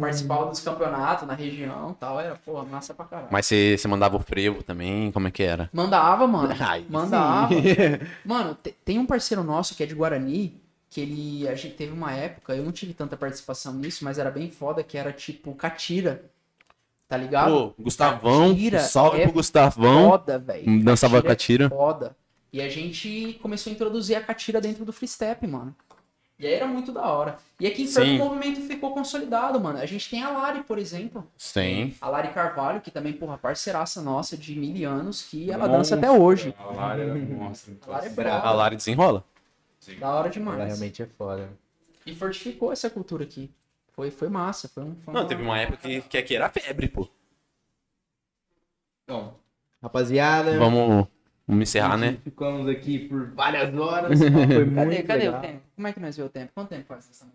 participava, 0.00 0.46
dos 0.46 0.60
campeonatos 0.60 1.26
na 1.26 1.34
região 1.34 1.90
e 1.90 1.94
tal, 1.94 2.20
era, 2.20 2.36
porra, 2.36 2.64
massa 2.64 2.94
pra 2.94 3.04
caralho. 3.04 3.28
Mas 3.32 3.46
você 3.46 3.76
você 3.76 3.88
mandava 3.88 4.16
o 4.16 4.20
frevo 4.20 4.62
também? 4.62 5.10
Como 5.10 5.26
é 5.26 5.30
que 5.32 5.42
era? 5.42 5.68
Mandava, 5.72 6.26
mano. 6.28 6.54
Ai, 6.60 6.84
Mandava. 6.88 7.52
Mano, 8.24 8.54
te- 8.62 8.70
tem 8.84 8.98
um 9.00 9.06
parceiro 9.06 9.42
nosso 9.42 9.74
que 9.74 9.82
é 9.82 9.86
de 9.86 9.94
Guarani, 9.96 10.60
que 10.88 11.00
ele. 11.00 11.48
A 11.48 11.56
gente 11.56 11.74
teve 11.74 11.92
uma 11.92 12.12
época, 12.12 12.54
eu 12.54 12.62
não 12.64 12.70
tive 12.70 12.94
tanta 12.94 13.16
participação 13.16 13.74
nisso, 13.74 14.04
mas 14.04 14.16
era 14.16 14.30
bem 14.30 14.48
foda, 14.48 14.84
que 14.84 14.96
era 14.96 15.12
tipo 15.12 15.52
Catira. 15.56 16.24
Tá 17.08 17.16
ligado? 17.16 17.50
Pô, 17.76 17.82
Gustavão, 17.82 18.50
Catira 18.50 18.78
salve 18.80 19.20
é 19.20 19.24
pro 19.24 19.32
Gustavão. 19.32 20.10
Foda, 20.10 20.38
velho. 20.38 20.84
Dançava 20.84 21.20
Catira 21.22 21.28
catira. 21.28 21.64
é 21.66 21.68
Foda. 21.68 22.16
E 22.52 22.60
a 22.62 22.68
gente 22.68 23.38
começou 23.42 23.70
a 23.70 23.74
introduzir 23.74 24.16
a 24.16 24.20
Catira 24.20 24.60
dentro 24.60 24.84
do 24.84 24.92
freestep, 24.92 25.44
mano. 25.48 25.74
E 26.38 26.46
aí 26.46 26.52
era 26.52 26.66
muito 26.66 26.92
da 26.92 27.06
hora. 27.06 27.38
E 27.58 27.66
aqui 27.66 27.84
em 27.84 27.86
Sim. 27.86 28.16
o 28.20 28.24
movimento 28.24 28.60
ficou 28.60 28.92
consolidado, 28.92 29.58
mano. 29.58 29.78
A 29.78 29.86
gente 29.86 30.10
tem 30.10 30.22
a 30.22 30.28
Lari, 30.28 30.62
por 30.64 30.78
exemplo. 30.78 31.26
Sim. 31.38 31.94
A 31.98 32.10
Lari 32.10 32.28
Carvalho, 32.28 32.82
que 32.82 32.90
também, 32.90 33.14
porra, 33.14 33.38
parceiraça 33.38 34.02
nossa 34.02 34.36
de 34.36 34.54
mil 34.54 34.88
anos, 34.90 35.22
que 35.22 35.50
ela 35.50 35.66
dança 35.66 35.94
até 35.96 36.10
hoje. 36.10 36.54
A 36.58 36.94
era 36.94 37.14
monstra. 37.16 37.74
A 37.86 37.90
Lari 37.90 38.06
é 38.06 38.10
Brava. 38.10 38.46
A. 38.48 38.52
Lari 38.52 38.76
desenrola. 38.76 39.24
Da 39.98 40.08
hora 40.10 40.20
Ela 40.26 40.28
demais. 40.30 40.66
realmente 40.66 41.02
é 41.02 41.06
foda. 41.06 41.48
E 42.04 42.14
fortificou 42.14 42.70
essa 42.70 42.90
cultura 42.90 43.24
aqui. 43.24 43.50
Foi, 43.94 44.10
foi 44.10 44.28
massa. 44.28 44.68
Foi 44.68 44.82
um, 44.82 44.94
foi 44.96 45.14
Não, 45.14 45.22
uma- 45.22 45.28
teve 45.28 45.42
uma 45.42 45.58
época 45.58 45.78
que, 45.78 46.02
que 46.02 46.18
aqui 46.18 46.36
era 46.36 46.50
febre, 46.50 46.88
pô. 46.88 47.08
Então, 49.04 49.34
rapaziada. 49.82 50.58
Vamos, 50.58 51.06
vamos 51.46 51.62
encerrar, 51.68 51.96
né? 51.96 52.18
Ficamos 52.24 52.68
aqui 52.68 53.00
por 53.08 53.30
várias 53.32 53.74
horas. 53.76 54.18
Foi 54.18 54.30
muito 54.30 54.74
Cadê, 54.74 55.02
cadê 55.02 55.24
legal. 55.24 55.38
o 55.38 55.42
tempo? 55.42 55.60
Como 55.74 55.88
é 55.88 55.92
que 55.92 56.00
nós 56.00 56.16
vemos 56.16 56.30
o 56.30 56.32
tempo? 56.32 56.50
Quanto 56.54 56.68
tempo 56.68 56.84
faz 56.88 57.08
essa 57.10 57.24
aqui? 57.24 57.34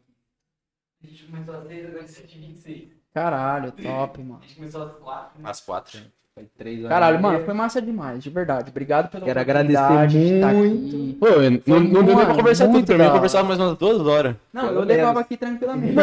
A 1.03 1.07
gente 1.07 1.23
começou 1.25 1.56
às 1.56 1.67
6, 1.67 1.85
agora 1.88 2.03
é 2.03 2.07
7h26. 2.07 2.88
Caralho, 3.14 3.72
top, 3.72 4.19
mano. 4.23 4.40
A 4.41 4.45
gente 4.48 4.56
começou 4.56 4.83
às 4.83 4.91
4. 4.93 5.31
Às 5.43 5.61
quatro. 5.61 5.99
Foi 6.33 6.45
três 6.57 6.80
horas 6.80 6.90
Caralho, 6.90 7.22
mano, 7.22 7.43
foi 7.43 7.53
massa 7.53 7.81
demais, 7.81 8.23
de 8.23 8.30
verdade. 8.30 8.69
Obrigado 8.69 9.09
pela 9.11 9.25
Quero 9.25 9.40
agradecer 9.41 10.07
de 10.07 10.17
estar 10.35 10.53
muito. 10.53 10.88
aqui. 10.88 11.17
Pô, 11.19 11.27
eu- 11.27 11.51
não, 11.51 11.80
não 11.81 11.91
deu 11.91 12.03
nem 12.03 12.15
pra 12.15 12.23
mano, 12.23 12.35
conversar 12.35 12.65
tudo. 12.65 12.73
muito 12.73 12.85
Pra 12.88 12.98
mim, 12.98 13.03
eu 13.03 13.11
conversava 13.11 13.48
mais 13.48 13.59
umas 13.59 13.77
duas 13.77 13.99
horas. 13.99 14.35
Não, 14.53 14.67
Pelo 14.67 14.80
eu 14.80 14.85
levava 14.85 15.19
aqui 15.19 15.35
tranquilamente. 15.35 15.93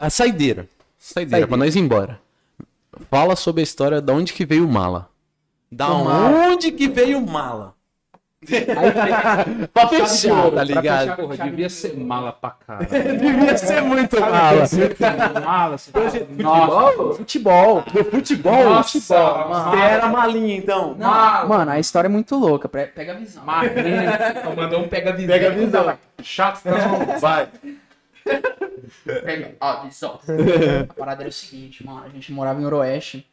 A 0.00 0.08
saideira. 0.08 0.66
Saideira, 0.98 1.46
pra 1.46 1.56
nós 1.58 1.76
ir 1.76 1.80
embora. 1.80 2.18
Fala 3.10 3.36
sobre 3.36 3.60
a 3.60 3.64
história 3.64 4.00
de 4.00 4.10
onde 4.12 4.32
que 4.32 4.46
veio 4.46 4.64
o 4.64 4.68
Mala. 4.72 5.08
Da 5.70 5.88
O 5.88 6.04
Mala. 6.04 6.48
onde 6.48 6.72
que 6.72 6.88
veio 6.88 7.20
Mala? 7.20 7.74
pra 9.74 9.88
fechar, 9.88 10.50
tá 10.52 10.62
ligado? 10.62 11.16
Porra, 11.16 11.36
devia 11.38 11.68
ser 11.68 11.96
mala 11.96 12.32
pra 12.32 12.50
caralho. 12.50 12.88
Devia 13.18 13.58
ser 13.58 13.82
muito 13.82 14.20
mala. 14.20 14.64
mala, 15.44 15.76
você 15.76 16.26
Nossa, 16.38 17.14
futebol. 17.14 17.82
Do 17.82 18.04
futebol? 18.04 18.64
Nossa, 18.64 18.92
futebol. 19.00 19.48
mano. 19.48 19.70
Você 19.72 19.76
era 19.82 20.08
malinha, 20.08 20.56
então. 20.56 20.94
Não, 20.94 21.48
mano, 21.48 21.70
a 21.72 21.80
história 21.80 22.06
é 22.06 22.10
muito 22.10 22.36
louca. 22.36 22.68
Pega 22.68 23.12
a 23.12 23.16
visão. 23.16 23.42
Mandou 24.56 24.80
um 24.84 24.88
pega 24.88 25.12
visão. 25.12 25.28
Pega 25.34 25.48
a 25.48 25.50
visão. 25.50 25.98
Chato, 26.22 26.60
não. 26.64 27.18
Vai. 27.18 27.48
Pega 29.04 29.54
a 29.60 29.76
visão. 29.84 30.20
A 30.88 30.94
parada 30.94 31.22
era 31.22 31.28
o 31.28 31.32
seguinte, 31.32 31.84
mano. 31.84 32.04
A 32.06 32.08
gente 32.08 32.32
morava 32.32 32.60
em 32.60 32.64
Oroeste. 32.64 33.26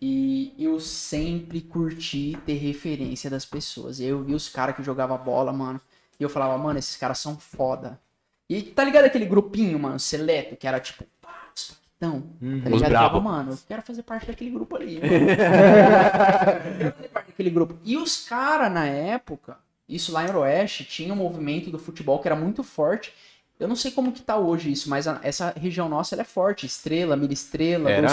E 0.00 0.54
eu 0.58 0.80
sempre 0.80 1.60
curti 1.60 2.38
ter 2.46 2.54
referência 2.54 3.28
das 3.28 3.44
pessoas. 3.44 4.00
E 4.00 4.04
aí 4.04 4.08
eu 4.08 4.22
vi 4.22 4.34
os 4.34 4.48
caras 4.48 4.74
que 4.74 4.82
jogavam 4.82 5.18
bola, 5.18 5.52
mano. 5.52 5.80
E 6.18 6.22
eu 6.22 6.28
falava, 6.28 6.56
mano, 6.56 6.78
esses 6.78 6.96
caras 6.96 7.18
são 7.18 7.36
foda. 7.38 8.00
E 8.48 8.62
tá 8.62 8.82
ligado 8.82 9.04
aquele 9.04 9.26
grupinho, 9.26 9.78
mano, 9.78 9.98
seleto, 9.98 10.56
que 10.56 10.66
era 10.66 10.80
tipo, 10.80 11.04
pá, 11.20 11.50
os 11.54 11.70
paquitão. 12.00 12.22
Tá 12.22 12.46
ligado? 12.46 12.72
Eu 12.72 12.78
brabo. 12.78 13.08
falava, 13.08 13.20
mano, 13.20 13.52
eu 13.52 13.58
quero 13.68 13.82
fazer 13.82 14.02
parte 14.02 14.26
daquele 14.26 14.50
grupo 14.50 14.76
ali. 14.76 15.00
mano. 15.00 15.12
eu 15.12 16.76
quero 16.76 16.94
fazer 16.94 17.08
parte 17.08 17.26
daquele 17.28 17.50
grupo. 17.50 17.78
E 17.84 17.96
os 17.96 18.26
caras, 18.26 18.72
na 18.72 18.86
época, 18.86 19.58
isso 19.88 20.12
lá 20.12 20.24
em 20.24 20.30
Oroeste, 20.30 20.84
tinha 20.84 21.12
um 21.12 21.16
movimento 21.16 21.70
do 21.70 21.78
futebol 21.78 22.18
que 22.18 22.28
era 22.28 22.36
muito 22.36 22.62
forte. 22.62 23.12
Eu 23.60 23.68
não 23.68 23.76
sei 23.76 23.90
como 23.90 24.10
que 24.10 24.22
tá 24.22 24.36
hoje 24.38 24.72
isso, 24.72 24.88
mas 24.88 25.06
a- 25.06 25.20
essa 25.22 25.52
região 25.56 25.88
nossa 25.88 26.14
ela 26.14 26.22
é 26.22 26.24
forte. 26.24 26.64
Estrela, 26.66 27.14
Mira 27.16 27.32
Estrela, 27.32 27.90
Era? 27.90 28.08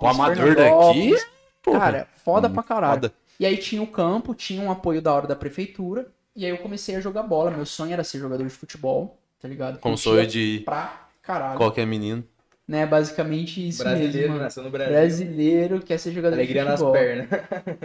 O 0.00 0.06
amador 0.06 0.56
daqui, 0.56 1.14
porra, 1.62 1.78
Cara, 1.78 2.08
foda 2.24 2.48
pra 2.48 2.62
caralho. 2.62 2.94
foda. 2.94 3.12
E 3.38 3.44
aí 3.44 3.58
tinha 3.58 3.82
o 3.82 3.86
campo, 3.86 4.34
tinha 4.34 4.62
um 4.62 4.70
apoio 4.70 5.02
da 5.02 5.12
hora 5.12 5.26
da 5.26 5.36
prefeitura. 5.36 6.08
E 6.34 6.44
aí 6.44 6.50
eu 6.50 6.58
comecei 6.58 6.96
a 6.96 7.00
jogar 7.00 7.22
bola. 7.22 7.50
Meu 7.50 7.66
sonho 7.66 7.92
era 7.92 8.02
ser 8.02 8.18
jogador 8.18 8.44
de 8.44 8.50
futebol, 8.50 9.18
tá 9.40 9.46
ligado? 9.48 9.78
Como 9.78 9.94
Curtia 9.94 10.12
sonho 10.12 10.26
de 10.26 10.62
Pra 10.64 11.08
caralho. 11.22 11.58
qualquer 11.58 11.86
menino. 11.86 12.24
Né, 12.68 12.84
basicamente 12.84 13.68
isso 13.68 13.84
Brasileiro, 13.84 14.28
mesmo. 14.30 14.38
nasceu 14.38 14.64
no 14.64 14.70
Brasil. 14.70 14.92
Brasileiro 14.92 15.80
quer 15.80 15.98
ser 15.98 16.10
jogador 16.10 16.34
Alegria 16.34 16.62
de 16.64 16.68
nas 16.68 16.80
futebol. 16.80 16.92
pernas. 16.94 17.28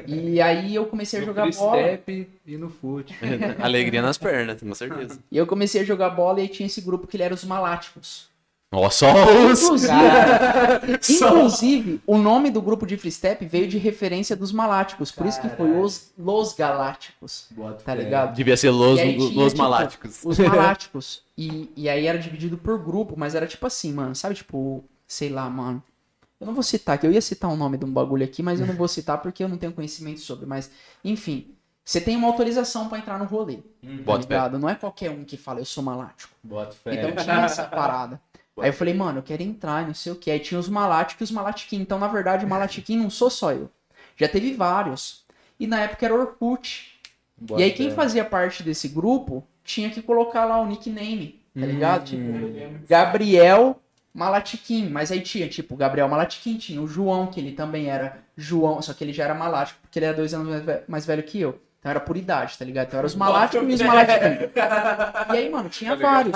E 0.07 0.41
aí 0.41 0.73
eu 0.73 0.87
comecei 0.87 1.19
a 1.19 1.21
No 1.21 1.27
jogar 1.27 1.51
bola. 1.51 1.77
step 1.77 2.27
e 2.47 2.57
no 2.57 2.67
fute. 2.67 3.15
Alegria 3.61 4.01
nas 4.01 4.17
pernas, 4.17 4.59
com 4.59 4.73
certeza. 4.73 5.19
E 5.31 5.37
eu 5.37 5.45
comecei 5.45 5.81
a 5.81 5.83
jogar 5.83 6.09
bola 6.09 6.39
e 6.39 6.43
aí 6.43 6.47
tinha 6.47 6.65
esse 6.65 6.81
grupo 6.81 7.05
que 7.05 7.15
ele 7.15 7.21
era 7.23 7.33
os 7.33 7.43
Maláticos. 7.43 8.30
Nossa, 8.71 8.99
só 8.99 9.13
os... 9.51 9.63
Inclusive, 9.63 9.91
inclusive, 11.27 12.01
o 12.07 12.17
nome 12.17 12.49
do 12.49 12.61
grupo 12.61 12.87
de 12.87 12.95
freestep 12.95 13.45
veio 13.45 13.67
de 13.67 13.77
referência 13.77 14.33
dos 14.33 14.53
Maláticos. 14.53 15.11
Por 15.11 15.25
isso 15.25 15.41
que 15.41 15.49
foi 15.49 15.77
os 15.77 16.13
Los 16.17 16.53
Galácticos. 16.53 17.49
Tá 17.83 17.93
ligado? 17.93 18.33
Devia 18.33 18.55
ser 18.55 18.69
Los, 18.69 18.97
aí 18.97 19.17
tinha, 19.17 19.35
los 19.35 19.51
tipo, 19.51 19.61
Maláticos. 19.61 20.21
Os 20.23 20.39
Maláticos. 20.39 21.21
E, 21.37 21.69
e 21.75 21.89
aí 21.89 22.07
era 22.07 22.17
dividido 22.17 22.57
por 22.57 22.79
grupo, 22.79 23.15
mas 23.17 23.35
era 23.35 23.45
tipo 23.45 23.67
assim, 23.67 23.91
mano. 23.91 24.15
Sabe, 24.15 24.35
tipo, 24.35 24.85
sei 25.05 25.27
lá, 25.27 25.49
mano. 25.49 25.83
Eu 26.39 26.47
não 26.47 26.53
vou 26.53 26.63
citar 26.63 26.95
aqui, 26.95 27.05
eu 27.05 27.11
ia 27.11 27.21
citar 27.21 27.51
o 27.51 27.55
nome 27.57 27.77
de 27.77 27.85
um 27.85 27.91
bagulho 27.91 28.23
aqui, 28.23 28.41
mas 28.41 28.59
eu 28.59 28.65
não 28.65 28.73
vou 28.73 28.87
citar 28.87 29.21
porque 29.21 29.43
eu 29.43 29.49
não 29.49 29.57
tenho 29.57 29.73
conhecimento 29.73 30.21
sobre. 30.21 30.45
Mas, 30.45 30.71
enfim, 31.03 31.53
você 31.83 31.99
tem 31.99 32.15
uma 32.15 32.27
autorização 32.27 32.87
pra 32.87 32.97
entrar 32.97 33.19
no 33.19 33.25
rolê. 33.25 33.57
Tá 33.57 33.61
Bota 34.03 34.23
fé. 34.23 34.33
ligado? 34.33 34.57
Não 34.57 34.69
é 34.69 34.75
qualquer 34.75 35.11
um 35.11 35.25
que 35.25 35.35
fala, 35.35 35.59
eu 35.59 35.65
sou 35.65 35.83
malático. 35.83 36.33
Bota 36.41 36.71
fé. 36.71 36.95
Então 36.95 37.23
tinha 37.23 37.41
essa 37.41 37.65
parada. 37.65 38.19
Aí 38.59 38.69
eu 38.69 38.73
falei, 38.73 38.93
mano, 38.93 39.19
eu 39.19 39.23
quero 39.23 39.41
entrar, 39.41 39.83
e 39.83 39.87
não 39.87 39.93
sei 39.93 40.11
o 40.11 40.15
que. 40.15 40.29
Aí 40.29 40.39
tinha 40.39 40.59
os 40.59 40.69
Maláticos 40.69 41.21
e 41.21 41.23
os 41.23 41.31
Malatiquim. 41.31 41.79
Então, 41.81 41.97
na 41.97 42.07
verdade, 42.07 42.45
o 42.45 42.47
Malatiquim 42.49 42.97
não 42.97 43.09
sou 43.09 43.29
só 43.29 43.51
eu. 43.53 43.69
Já 44.17 44.27
teve 44.27 44.53
vários. 44.53 45.25
E 45.59 45.65
na 45.67 45.79
época 45.81 46.05
era 46.05 46.13
Orkut. 46.15 46.99
e 47.59 47.63
aí 47.63 47.71
quem 47.71 47.87
fazia 47.95 48.25
parte 48.25 48.61
desse 48.63 48.87
grupo 48.87 49.43
tinha 49.63 49.89
que 49.89 50.01
colocar 50.01 50.45
lá 50.45 50.59
o 50.59 50.65
nickname, 50.65 51.39
tá 51.59 51.65
ligado? 51.65 52.05
Tipo, 52.05 52.21
Gabriel 52.89 53.79
Malatiquim. 54.13 54.89
Mas 54.89 55.11
aí 55.11 55.21
tinha, 55.21 55.47
tipo, 55.47 55.75
Gabriel 55.75 56.07
Malatiquim, 56.09 56.57
tinha 56.57 56.81
o 56.81 56.87
João, 56.87 57.27
que 57.27 57.39
ele 57.39 57.53
também 57.53 57.87
era 57.89 58.19
João, 58.35 58.81
só 58.81 58.93
que 58.93 59.03
ele 59.03 59.13
já 59.13 59.23
era 59.23 59.33
malático, 59.33 59.79
porque 59.81 59.97
ele 59.99 60.05
era 60.07 60.15
dois 60.17 60.33
anos 60.33 60.49
mais 60.49 60.63
ve- 60.63 60.81
mais 60.87 61.05
velho 61.05 61.23
que 61.23 61.39
eu. 61.39 61.59
Então 61.79 61.89
era 61.89 61.99
por 61.99 62.15
idade, 62.17 62.57
tá 62.57 62.65
ligado? 62.65 62.87
Então 62.87 62.97
era 62.99 63.07
os 63.07 63.15
maláticos 63.15 63.63
e 63.69 63.73
os 63.73 63.81
malatiquim. 63.87 64.51
E 65.33 65.37
aí, 65.37 65.49
mano, 65.49 65.69
tinha 65.69 65.91
vários. 66.01 66.35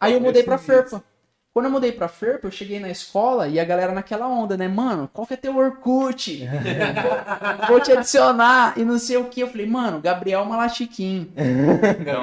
Aí 0.00 0.12
eu 0.14 0.20
mudei 0.20 0.42
pra 0.42 0.58
Ferpa. 0.90 1.04
Quando 1.52 1.66
eu 1.66 1.72
mudei 1.72 1.90
pra 1.90 2.06
Ferpa, 2.06 2.46
eu 2.46 2.50
cheguei 2.50 2.78
na 2.78 2.88
escola 2.88 3.48
e 3.48 3.58
a 3.58 3.64
galera 3.64 3.92
naquela 3.92 4.28
onda, 4.28 4.56
né? 4.56 4.68
Mano, 4.68 5.10
qual 5.12 5.26
que 5.26 5.34
é 5.34 5.36
teu 5.36 5.56
Orkut? 5.56 6.46
Vou 7.68 7.80
te 7.80 7.90
adicionar 7.90 8.78
e 8.78 8.84
não 8.84 8.98
sei 8.98 9.16
o 9.16 9.24
que. 9.24 9.40
Eu 9.40 9.48
falei, 9.48 9.66
mano, 9.66 10.00
Gabriel 10.00 10.44
Malatiquim. 10.44 11.32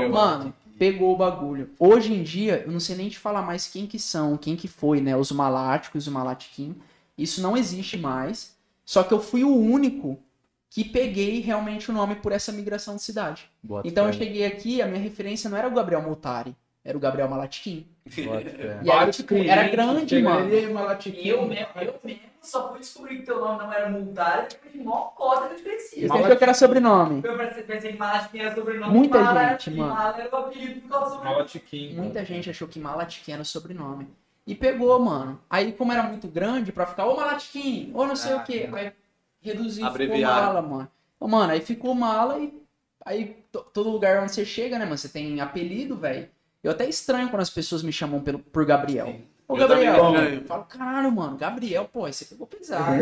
Mano, 0.10 0.54
pegou 0.80 1.14
o 1.14 1.18
bagulho. 1.18 1.72
Hoje 1.78 2.14
em 2.14 2.24
dia, 2.24 2.64
eu 2.66 2.72
não 2.72 2.80
sei 2.80 2.96
nem 2.96 3.10
te 3.10 3.20
falar 3.20 3.42
mais 3.42 3.68
quem 3.68 3.86
que 3.86 4.00
são, 4.00 4.38
quem 4.38 4.56
que 4.56 4.68
foi, 4.68 5.02
né? 5.02 5.16
Os 5.18 5.32
Maláticos 5.32 6.06
e 6.06 6.10
o 6.10 6.14
Malatiquim. 6.14 6.76
Isso 7.18 7.42
não 7.42 7.58
existe 7.58 7.98
mais. 7.98 8.56
Só 8.86 9.04
que 9.04 9.14
eu 9.14 9.20
fui 9.22 9.44
o 9.44 9.54
único 9.54 10.18
que 10.70 10.86
peguei 10.86 11.42
realmente 11.42 11.92
o 11.92 11.94
nome 11.94 12.16
por 12.16 12.32
essa 12.32 12.52
migração 12.54 12.96
de 12.96 13.02
cidade. 13.04 13.50
Então 13.90 14.06
eu 14.08 14.14
cheguei 14.14 14.46
aqui, 14.46 14.82
a 14.82 14.88
minha 14.88 15.02
referência 15.02 15.50
não 15.50 15.58
era 15.58 15.68
o 15.68 15.74
Gabriel 15.74 16.02
Multari, 16.02 16.56
era 16.88 16.98
o 16.98 17.02
Gabriel 17.02 17.28
Malatiquim. 17.28 17.86
E 18.82 18.90
aí, 18.90 19.12
tipo, 19.12 19.36
era 19.36 19.68
grande, 19.68 20.22
mano. 20.22 20.50
E 20.50 21.28
eu 21.28 21.46
mesmo, 21.46 21.68
eu 21.82 22.00
mesmo 22.02 22.22
só 22.42 22.70
fui 22.70 22.80
descobrir 22.80 23.18
que 23.18 23.24
teu 23.24 23.42
nome 23.42 23.60
não 23.60 23.74
era 23.74 23.90
multário 23.90 24.48
depois 24.50 24.72
de 24.72 24.80
mó 24.80 25.02
cota 25.08 25.48
que 25.50 25.54
eu 25.54 25.58
te 25.58 25.64
conhecia. 25.64 26.08
Você 26.08 26.18
achou 26.18 26.38
que 26.38 26.44
era 26.46 26.54
sobrenome? 26.54 27.22
Eu 27.26 27.38
pensei, 27.38 27.92
que 27.92 27.98
Malachiquim 27.98 28.40
era 28.40 28.56
sobrenome. 28.56 28.94
Muita 28.94 29.20
Mala- 29.22 29.50
gente, 29.50 29.72
mano. 29.72 29.94
Mala 29.94 30.18
era 30.22 30.34
o 30.34 30.40
apelido 30.40 30.80
por 30.82 30.90
causa 30.90 31.06
do 31.06 31.12
sobrenome. 31.16 31.36
Malatiquim. 31.36 31.94
Muita 31.94 32.24
gente 32.24 32.50
achou 32.50 32.68
que 32.70 32.80
Malatiquim 32.80 33.32
era 33.34 33.42
o 33.42 33.46
sobrenome. 33.46 34.08
E 34.46 34.56
pegou, 34.56 34.98
mano. 34.98 35.42
Aí, 35.50 35.74
como 35.74 35.92
era 35.92 36.04
muito 36.04 36.30
grande, 36.30 36.72
pra 36.72 36.86
ficar, 36.86 37.06
ô 37.06 37.18
Malatiquim, 37.18 37.92
ou 37.94 38.08
não 38.08 38.16
sei 38.16 38.34
o 38.34 38.44
quê. 38.44 38.70
Aí 38.74 38.94
reduziu, 39.42 39.86
ficou 39.92 40.18
mala, 40.22 40.62
mano. 40.62 40.88
Mano, 41.20 41.52
aí 41.52 41.60
ficou 41.60 41.94
mala 41.94 42.40
e 42.40 42.54
aí 43.06 43.44
to- 43.52 43.66
todo 43.74 43.90
lugar 43.90 44.24
onde 44.24 44.32
você 44.32 44.46
chega, 44.46 44.80
né, 44.80 44.86
mano, 44.86 44.98
você 44.98 45.10
tem 45.10 45.42
apelido, 45.42 45.98
velho. 45.98 46.30
Eu 46.64 46.72
até 46.72 46.88
estranho 46.88 47.30
quando 47.30 47.42
as 47.42 47.50
pessoas 47.50 47.84
me 47.84 47.92
chamam 47.92 48.20
pelo, 48.22 48.40
por 48.40 48.66
Gabriel. 48.66 49.16
Ô, 49.48 49.56
Eu 49.58 49.66
também 49.68 49.86
Gabriel. 49.86 50.10
estranho. 50.12 50.36
Eu 50.42 50.46
falo, 50.46 50.64
caralho, 50.66 51.12
mano, 51.12 51.38
Gabriel, 51.38 51.90
pô, 51.92 52.02
você 52.12 52.26
pegou 52.26 52.46
pesado. 52.46 52.98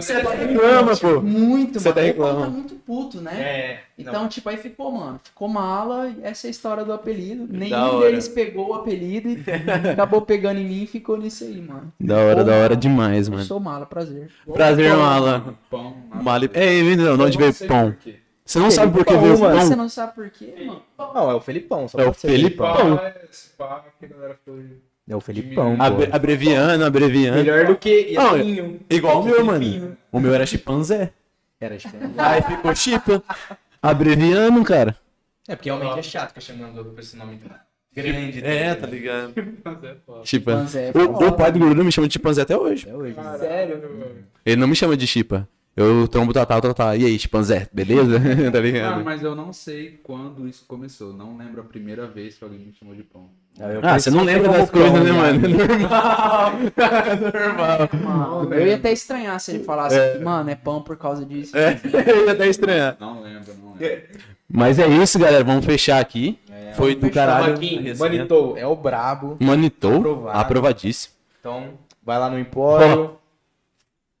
Você 0.00 0.12
até 0.14 0.34
reclama, 0.46 0.96
pô. 0.96 1.20
Muito, 1.20 1.78
Você 1.80 1.88
mano. 1.88 2.00
até 2.00 2.00
Aí 2.00 2.10
o 2.10 2.14
povo 2.14 2.28
reclama. 2.28 2.46
tá 2.46 2.50
muito 2.52 2.74
puto, 2.76 3.20
né? 3.20 3.32
É. 3.40 3.80
Então, 3.98 4.26
tipo, 4.28 4.48
aí 4.48 4.56
ficou, 4.56 4.90
mano. 4.90 5.20
Ficou 5.22 5.48
mala, 5.48 6.10
essa 6.22 6.46
é 6.46 6.48
a 6.48 6.50
história 6.50 6.84
do 6.84 6.92
apelido. 6.92 7.46
Da 7.46 7.58
Nenhum 7.58 7.76
hora. 7.96 8.06
deles 8.06 8.26
pegou 8.28 8.70
o 8.70 8.74
apelido 8.74 9.28
e 9.28 9.44
acabou 9.92 10.22
pegando 10.22 10.58
em 10.60 10.64
mim 10.64 10.82
e 10.84 10.86
ficou 10.86 11.16
nisso 11.18 11.44
aí, 11.44 11.60
mano. 11.60 11.92
Da 12.00 12.16
hora, 12.18 12.42
da 12.44 12.54
hora 12.54 12.76
demais, 12.76 13.26
Eu 13.26 13.34
mano. 13.34 13.44
sou 13.44 13.60
mala, 13.60 13.84
prazer. 13.84 14.30
Prazer, 14.50 14.96
Mala. 14.96 15.54
Pão. 15.70 15.94
Mali... 16.22 16.50
Ei, 16.54 16.96
não, 16.96 17.16
de 17.16 17.22
onde 17.22 17.36
Eu 17.36 17.52
veio 17.52 17.68
pão? 17.68 17.94
Você 18.44 18.58
não 18.58 18.70
sabe 18.70 18.92
por 18.92 19.04
que 19.04 19.16
veio 19.16 19.38
mano. 19.38 19.60
Você 19.60 19.68
pão? 19.68 19.76
não 19.76 19.88
sabe 19.88 20.14
por 20.14 20.30
quê, 20.30 20.54
mano? 20.66 20.82
Não, 20.98 21.30
é 21.30 21.34
o 21.34 21.40
Felipão. 21.40 21.88
Só 21.88 21.98
É 21.98 22.06
o 22.06 22.12
Felipão. 22.12 22.96
Galera 22.96 24.38
foi. 24.44 24.78
É 25.08 25.16
o 25.16 25.20
Felipão, 25.20 25.76
Abre-. 25.80 26.08
Abreviando, 26.12 26.84
abreviando. 26.84 27.38
Melhor 27.38 27.66
do 27.66 27.76
que 27.76 28.12
Não, 28.14 28.36
Iacinho. 28.36 28.80
Igual 28.88 29.20
o 29.20 29.24
meu, 29.24 29.44
mano. 29.44 29.96
O 30.12 30.20
meu 30.20 30.32
era 30.34 30.46
chimpanzé. 30.46 31.12
Era 31.60 31.76
tipo... 31.76 31.96
Aí 32.18 32.42
ficou 32.42 32.74
chipa. 32.74 33.22
Abreviando, 33.80 34.62
cara. 34.64 34.96
É 35.48 35.56
porque 35.56 35.68
realmente 35.70 35.98
é 35.98 36.02
chato 36.02 36.28
ficar 36.28 36.40
chamando 36.40 36.84
por 36.84 37.00
esse 37.00 37.16
nome 37.16 37.40
grande. 37.94 38.44
É, 38.44 38.74
tá 38.74 38.86
ligado? 38.86 39.34
Mas 39.64 39.84
é. 39.84 39.96
Chipa. 40.24 40.52
É 40.74 40.90
O, 40.98 41.12
foda. 41.12 41.26
o 41.26 41.32
pai 41.32 41.52
do 41.52 41.58
Guru 41.58 41.84
me 41.84 41.92
chama 41.92 42.06
de 42.06 42.14
chimpanzé 42.14 42.42
até 42.42 42.56
hoje. 42.56 42.88
É 42.88 42.94
hoje. 42.94 43.16
Sério? 43.38 44.24
Ele 44.46 44.56
não 44.56 44.68
me 44.68 44.76
chama 44.76 44.96
de 44.96 45.06
chipa. 45.06 45.48
Eu 45.74 46.06
trombo 46.06 46.32
o 46.32 46.34
Tatá, 46.34 46.58
o 46.58 46.60
Tatá. 46.60 46.96
E 46.96 47.04
aí, 47.06 47.18
chimpanzé, 47.18 47.66
beleza? 47.72 48.20
tá 48.52 48.58
Ah, 48.58 48.60
ligado? 48.60 49.04
mas 49.04 49.22
eu 49.22 49.34
não 49.34 49.52
sei 49.54 49.98
quando 50.02 50.46
isso 50.46 50.64
começou. 50.68 51.14
Não 51.14 51.36
lembro 51.36 51.62
a 51.62 51.64
primeira 51.64 52.06
vez 52.06 52.36
que 52.36 52.44
alguém 52.44 52.58
me 52.58 52.72
chamou 52.78 52.94
de 52.94 53.02
pão. 53.02 53.30
Ah, 53.82 53.98
você 53.98 54.10
não 54.10 54.22
lembra 54.22 54.48
das 54.50 54.70
coisas, 54.70 54.92
né, 55.02 55.12
mano? 55.12 55.48
Normal. 55.48 56.52
Normal. 57.32 57.90
Mano, 58.02 58.54
eu 58.54 58.66
ia 58.66 58.76
até 58.76 58.92
estranhar 58.92 59.38
se 59.40 59.50
ele 59.52 59.64
falasse 59.64 59.96
que, 60.12 60.18
mano, 60.24 60.50
é 60.50 60.54
pão 60.54 60.82
por 60.82 60.96
causa 60.96 61.24
disso. 61.24 61.56
É, 61.56 61.80
eu 62.10 62.26
ia 62.26 62.32
até 62.32 62.46
estranhar. 62.48 62.96
Não 63.00 63.22
lembro, 63.22 63.54
não 63.62 63.72
lembro. 63.74 64.02
Mas 64.48 64.78
é 64.78 64.86
isso, 64.86 65.18
galera. 65.18 65.42
Vamos 65.44 65.64
fechar 65.64 66.00
aqui. 66.00 66.38
Foi 66.74 66.94
do 66.94 67.10
caralho. 67.10 67.54
Aqui, 67.54 67.94
Manitou 67.98 68.56
é 68.56 68.66
o 68.66 68.74
brabo. 68.76 69.36
Manitou. 69.40 69.96
Aprovado. 69.96 70.38
Aprovadíssimo. 70.38 71.14
Então, 71.40 71.74
vai 72.04 72.18
lá 72.18 72.30
no 72.30 72.38
Empório. 72.38 73.16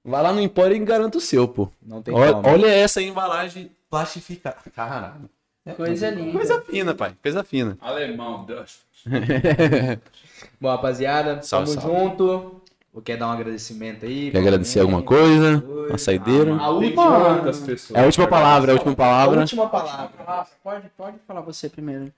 Vai 0.04 0.22
lá 0.22 0.32
no 0.32 0.40
Empório 0.40 0.74
e 0.76 0.80
garanta 0.80 1.18
o 1.18 1.20
seu, 1.20 1.46
pô. 1.46 1.68
Não 1.80 2.02
tem 2.02 2.12
Olha, 2.14 2.32
como. 2.34 2.48
olha 2.48 2.66
essa 2.66 3.00
embalagem 3.00 3.70
plastificada. 3.88 4.56
Caralho. 4.74 5.30
Coisa 5.76 6.10
linda. 6.10 6.32
Coisa 6.32 6.60
fina, 6.62 6.94
pai. 6.94 7.14
Coisa 7.22 7.44
fina. 7.44 7.78
Alemão, 7.80 8.44
Dust. 8.44 8.80
Bom, 10.60 10.68
rapaziada, 10.68 11.40
Salve, 11.42 11.74
tamo 11.74 11.80
salve. 11.80 11.96
junto. 12.08 12.62
Quer 13.04 13.16
dar 13.16 13.28
um 13.28 13.30
agradecimento 13.32 14.04
aí? 14.04 14.30
Quer 14.30 14.38
agradecer 14.38 14.80
alguma 14.80 15.02
coisa? 15.02 15.64
Uma 15.88 15.96
saideira? 15.96 16.54
A 16.56 16.58
Tem 16.58 16.68
última, 16.68 17.40
pessoas. 17.64 17.90
É 17.98 18.02
a 18.02 18.04
última 18.04 18.26
palavra, 18.28 18.70
é 18.70 18.72
a 18.72 18.74
última 18.74 18.92
a 18.92 18.96
palavra. 18.96 19.40
última 19.40 19.68
palavra. 19.68 20.46
Pode, 20.62 20.88
pode 20.96 21.16
falar 21.26 21.40
você 21.40 21.70
primeiro. 21.70 22.12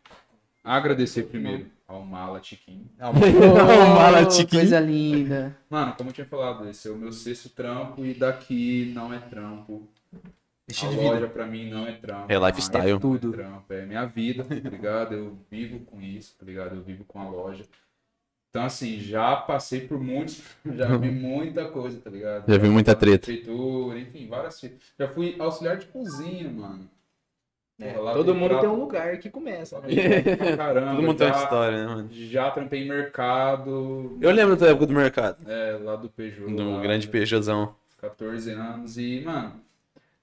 Agradecer 0.64 1.24
primeiro 1.24 1.66
ao 1.94 2.04
Mala 2.04 2.40
Tiquinho. 2.40 2.88
Mala 2.98 4.22
Oh, 4.22 4.26
tiquinho. 4.28 4.62
Coisa 4.62 4.80
linda. 4.80 5.56
Mano, 5.70 5.94
como 5.96 6.10
eu 6.10 6.14
tinha 6.14 6.26
falado, 6.26 6.68
esse 6.68 6.88
é 6.88 6.90
o 6.90 6.96
meu 6.96 7.12
sexto 7.12 7.48
trampo 7.50 8.04
e 8.04 8.14
daqui 8.14 8.92
não 8.94 9.12
é 9.12 9.18
trampo. 9.18 9.88
Estilo 10.66 10.92
a 10.92 10.94
de 10.94 11.00
vida. 11.00 11.12
loja 11.14 11.28
pra 11.28 11.46
mim 11.46 11.68
não 11.70 11.86
é 11.86 11.92
trampo. 11.92 12.32
É 12.32 12.38
lifestyle. 12.38 12.92
Não 12.92 13.00
Tudo. 13.00 13.34
É 13.34 13.36
trampo, 13.36 13.72
é 13.72 13.84
minha 13.86 14.06
vida, 14.06 14.44
tá 14.44 14.54
ligado? 14.70 15.14
Eu 15.14 15.38
vivo 15.50 15.80
com 15.80 16.00
isso, 16.00 16.34
tá 16.38 16.46
ligado? 16.46 16.74
Eu 16.76 16.82
vivo 16.82 17.04
com 17.04 17.20
a 17.20 17.28
loja. 17.28 17.64
Então, 18.50 18.64
assim, 18.64 19.00
já 19.00 19.34
passei 19.36 19.80
por 19.80 19.98
muitos, 19.98 20.40
já 20.64 20.96
vi 20.96 21.10
muita 21.10 21.68
coisa, 21.68 22.00
tá 22.00 22.08
ligado? 22.08 22.50
Já 22.50 22.56
vi 22.56 22.68
muita 22.68 22.94
treta. 22.94 23.26
Prefeitura, 23.26 23.98
enfim, 23.98 24.28
várias 24.28 24.60
fitas. 24.60 24.78
Já 24.98 25.08
fui 25.08 25.36
auxiliar 25.38 25.76
de 25.76 25.86
cozinha, 25.86 26.48
mano. 26.50 26.88
É, 27.80 27.92
todo 27.92 28.34
mundo 28.34 28.50
prato- 28.50 28.60
tem 28.60 28.70
um 28.70 28.76
lugar 28.80 29.18
que 29.18 29.28
começa. 29.28 29.80
né? 29.80 29.88
pra 30.36 30.56
Caramba, 30.56 30.90
Todo 30.92 31.02
mundo 31.02 31.16
tem 31.18 31.26
uma 31.26 31.34
já- 31.34 31.42
história, 31.42 31.76
né, 31.78 31.86
mano? 31.94 32.08
Já 32.12 32.50
trampei 32.52 32.84
em 32.84 32.88
mercado, 32.88 34.16
Eu 34.20 34.30
lembro 34.30 34.54
da 34.56 34.68
época 34.68 34.86
do 34.86 34.92
mercado. 34.94 35.38
é, 35.50 35.76
lá 35.82 35.96
do 35.96 36.08
Peugeot. 36.08 36.54
Do 36.54 36.70
lá, 36.76 36.80
grande 36.80 37.08
Peugeotzão. 37.08 37.74
14 38.00 38.50
anos 38.52 38.96
e, 38.96 39.22
mano, 39.24 39.54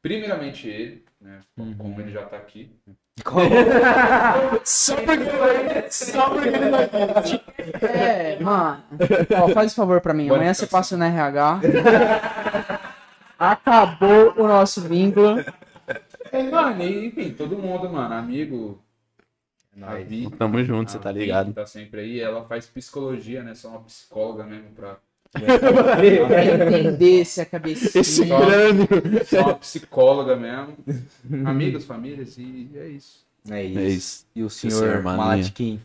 primeiramente 0.01 0.67
ele, 0.69 1.03
né? 1.19 1.39
Uhum. 1.57 1.73
Como 1.77 1.99
ele 1.99 2.11
já 2.11 2.21
tá 2.23 2.37
aqui. 2.37 2.71
Só 4.63 4.95
porque, 4.95 5.91
só 5.91 6.29
porque 6.29 6.47
ele 6.47 6.69
não 6.69 6.79
É, 7.93 8.39
mano. 8.39 8.83
Ó, 9.43 9.49
faz 9.49 9.67
esse 9.67 9.75
favor 9.75 9.99
pra 10.01 10.13
mim. 10.13 10.29
Amanhã 10.29 10.53
você 10.53 10.65
passa 10.65 10.95
no 10.97 11.03
RH. 11.03 11.59
Acabou 13.37 14.33
o 14.37 14.47
nosso 14.47 14.81
vínculo. 14.81 15.43
É, 16.31 16.43
mano, 16.43 16.83
e, 16.83 17.07
enfim, 17.07 17.31
todo 17.31 17.57
mundo, 17.57 17.89
mano, 17.89 18.13
amigo. 18.13 18.81
A 19.81 19.95
Vi, 19.95 20.29
Tamo 20.31 20.63
junto, 20.63 20.91
você 20.91 20.99
tá 20.99 21.11
Vi, 21.11 21.19
ligado. 21.19 21.53
tá 21.53 21.65
sempre 21.65 22.01
aí, 22.01 22.19
ela 22.19 22.43
faz 22.45 22.65
psicologia, 22.67 23.41
né? 23.43 23.55
Só 23.55 23.69
uma 23.69 23.81
psicóloga 23.81 24.43
mesmo 24.43 24.71
pra. 24.71 24.97
Pra 25.31 26.45
entender 26.45 27.23
se 27.23 27.39
a 27.39 27.45
cabecinha. 27.45 28.01
Esse 28.01 28.25
crânio. 28.25 28.87
Só 29.25 29.41
uma 29.41 29.55
psicóloga 29.55 30.35
mesmo. 30.35 30.75
Amigos, 31.45 31.85
famílias, 31.85 32.37
e 32.37 32.69
é 32.75 32.87
isso. 32.89 33.25
É 33.49 33.63
isso. 33.63 33.79
É 33.79 33.87
isso. 33.87 34.25
E 34.35 34.43
o 34.43 34.49
senhor 34.49 34.77
senhor 34.77 35.01
Maninha. 35.01 35.25
Malatiquim. 35.25 35.79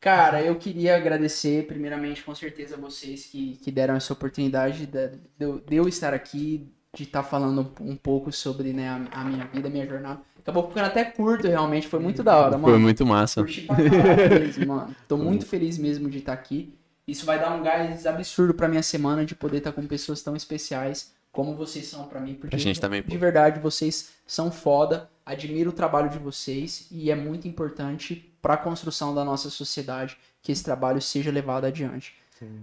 Cara, 0.00 0.42
eu 0.42 0.56
queria 0.56 0.96
agradecer, 0.96 1.66
primeiramente, 1.66 2.22
com 2.24 2.34
certeza, 2.34 2.76
vocês 2.76 3.26
que, 3.26 3.56
que 3.62 3.70
deram 3.70 3.94
essa 3.94 4.12
oportunidade 4.12 4.86
de, 4.86 5.08
de 5.38 5.60
de 5.66 5.76
eu 5.76 5.86
estar 5.88 6.12
aqui, 6.14 6.66
de 6.94 7.04
estar 7.04 7.22
falando 7.22 7.72
um 7.80 7.96
pouco 7.96 8.30
sobre 8.30 8.72
né, 8.72 8.88
a, 8.88 9.20
a 9.20 9.24
minha 9.24 9.46
vida, 9.46 9.68
a 9.68 9.70
minha 9.70 9.86
jornada. 9.86 10.20
Acabou 10.38 10.68
ficando 10.68 10.86
até 10.86 11.04
curto, 11.04 11.46
realmente, 11.48 11.86
foi 11.88 12.00
muito 12.00 12.22
da 12.22 12.36
hora, 12.36 12.58
mano. 12.58 12.64
Foi 12.64 12.78
muito 12.78 13.06
massa. 13.06 13.40
Curti 13.40 13.62
pra 13.62 13.76
mesmo, 13.76 14.66
mano. 14.74 14.96
Tô 15.08 15.16
muito 15.16 15.46
feliz 15.46 15.78
mesmo 15.78 16.10
de 16.10 16.18
estar 16.18 16.32
aqui. 16.32 16.74
Isso 17.06 17.24
vai 17.24 17.38
dar 17.38 17.54
um 17.54 17.62
gás 17.62 18.06
absurdo 18.06 18.52
pra 18.52 18.68
minha 18.68 18.82
semana 18.82 19.24
de 19.24 19.34
poder 19.34 19.58
estar 19.58 19.72
com 19.72 19.86
pessoas 19.86 20.20
tão 20.22 20.36
especiais 20.36 21.12
como 21.30 21.54
vocês 21.56 21.86
são 21.86 22.04
pra 22.06 22.20
mim. 22.20 22.34
Porque 22.34 22.48
Pra 22.48 22.58
gente 22.58 22.80
também, 22.80 23.02
pô. 23.02 23.10
de 23.10 23.16
verdade, 23.18 23.58
vocês 23.60 24.10
são 24.26 24.50
foda. 24.50 25.08
Admiro 25.24 25.70
o 25.70 25.72
trabalho 25.72 26.10
de 26.10 26.18
vocês 26.18 26.88
e 26.90 27.10
é 27.10 27.14
muito 27.14 27.46
importante 27.48 28.28
pra 28.42 28.56
construção 28.56 29.14
da 29.14 29.24
nossa 29.24 29.48
sociedade 29.48 30.18
que 30.42 30.50
esse 30.52 30.62
trabalho 30.64 31.00
seja 31.00 31.30
levado 31.30 31.64
adiante. 31.64 32.14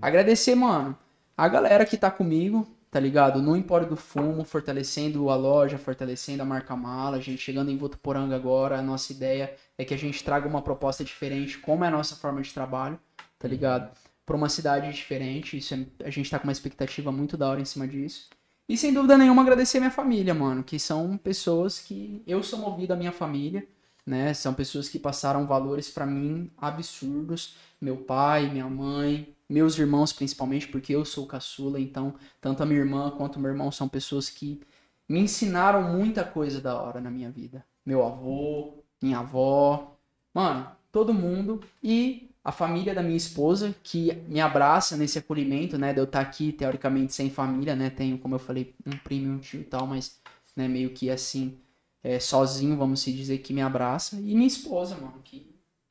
Agradecer, 0.02 0.54
mano, 0.56 0.96
a 1.38 1.48
galera 1.48 1.86
que 1.86 1.96
tá 1.98 2.12
comigo, 2.12 2.68
tá 2.92 3.00
ligado? 3.00 3.42
No 3.42 3.56
Empório 3.56 3.88
do 3.88 3.96
Fumo, 3.96 4.44
fortalecendo 4.44 5.30
a 5.30 5.36
loja, 5.36 5.78
fortalecendo 5.78 6.42
a 6.42 6.46
marca 6.46 6.76
Mala, 6.76 7.18
a 7.18 7.22
gente 7.22 7.42
chegando 7.42 7.70
em 7.70 7.78
Votuporanga 7.78 8.36
agora, 8.36 8.80
a 8.80 8.82
nossa 8.82 9.12
ideia 9.14 9.54
é 9.78 9.86
que 9.86 9.94
a 9.94 9.98
gente 9.98 10.24
traga 10.24 10.48
uma 10.48 10.62
proposta 10.62 11.04
diferente, 11.04 11.58
como 11.60 11.84
é 11.84 11.88
a 11.88 11.92
nossa 11.92 12.16
forma 12.16 12.42
de 12.42 12.54
trabalho, 12.54 13.00
tá 13.38 13.48
ligado? 13.48 13.92
Pra 14.26 14.36
uma 14.36 14.50
cidade 14.50 14.92
diferente, 14.94 15.58
isso 15.58 15.74
é- 15.74 15.86
a 16.06 16.10
gente 16.10 16.30
tá 16.30 16.38
com 16.40 16.48
uma 16.48 16.52
expectativa 16.52 17.12
muito 17.12 17.38
da 17.38 17.50
hora 17.50 17.62
em 17.62 17.66
cima 17.66 17.88
disso. 17.88 18.28
E 18.68 18.78
sem 18.78 18.94
dúvida 18.94 19.18
nenhuma 19.18 19.42
agradecer 19.42 19.80
minha 19.80 19.90
família, 19.92 20.34
mano, 20.34 20.64
que 20.64 20.78
são 20.78 21.18
pessoas 21.18 21.80
que 21.80 22.22
eu 22.28 22.44
sou 22.44 22.60
movido 22.60 22.94
à 22.94 22.96
minha 22.96 23.12
família, 23.12 23.68
né? 24.06 24.34
São 24.34 24.54
pessoas 24.54 24.88
que 24.88 25.00
passaram 25.00 25.48
valores 25.48 25.90
pra 25.90 26.06
mim 26.06 26.52
absurdos. 26.58 27.56
Meu 27.82 27.98
pai, 27.98 28.50
minha 28.50 28.68
mãe, 28.70 29.36
meus 29.50 29.78
irmãos 29.78 30.14
principalmente, 30.14 30.68
porque 30.68 30.96
eu 30.96 31.04
sou 31.04 31.26
caçula, 31.26 31.80
então 31.80 32.14
tanto 32.40 32.62
a 32.62 32.66
minha 32.66 32.80
irmã 32.80 33.10
quanto 33.12 33.38
o 33.38 33.40
meu 33.40 33.52
irmão 33.52 33.72
são 33.72 33.90
pessoas 33.90 34.30
que 34.30 34.62
me 35.08 35.20
ensinaram 35.20 35.98
muita 35.98 36.24
coisa 36.24 36.62
da 36.62 36.80
hora 36.80 37.02
na 37.02 37.10
minha 37.10 37.32
vida. 37.32 37.66
Meu 37.84 38.06
avô, 38.06 38.84
minha 39.02 39.20
avó, 39.20 39.98
mano, 40.34 40.70
todo 40.92 41.14
mundo 41.14 41.62
e 41.84 42.30
a 42.44 42.52
família 42.52 42.94
da 42.94 43.04
minha 43.04 43.18
esposa 43.18 43.76
que 43.84 44.14
me 44.28 44.40
abraça 44.40 44.96
nesse 44.96 45.18
acolhimento, 45.18 45.78
né, 45.78 45.94
de 45.94 46.00
eu 46.00 46.06
estar 46.06 46.22
aqui 46.22 46.52
teoricamente 46.52 47.14
sem 47.14 47.30
família, 47.30 47.76
né? 47.76 47.90
Tenho, 47.90 48.18
como 48.18 48.36
eu 48.36 48.40
falei, 48.40 48.74
um 48.86 48.98
primo 48.98 49.34
um 49.34 49.40
tio 49.40 49.62
e 49.62 49.64
tal, 49.64 49.86
mas 49.86 50.20
né, 50.56 50.68
meio 50.68 50.92
que 50.92 51.10
assim, 51.10 51.58
é, 52.04 52.20
sozinho, 52.20 52.78
vamos 52.78 53.02
se 53.02 53.12
dizer, 53.12 53.40
que 53.40 53.54
me 53.54 53.62
abraça 53.62 54.16
e 54.18 54.36
minha 54.36 54.48
esposa, 54.48 54.96
mano, 54.96 55.20
que 55.24 55.49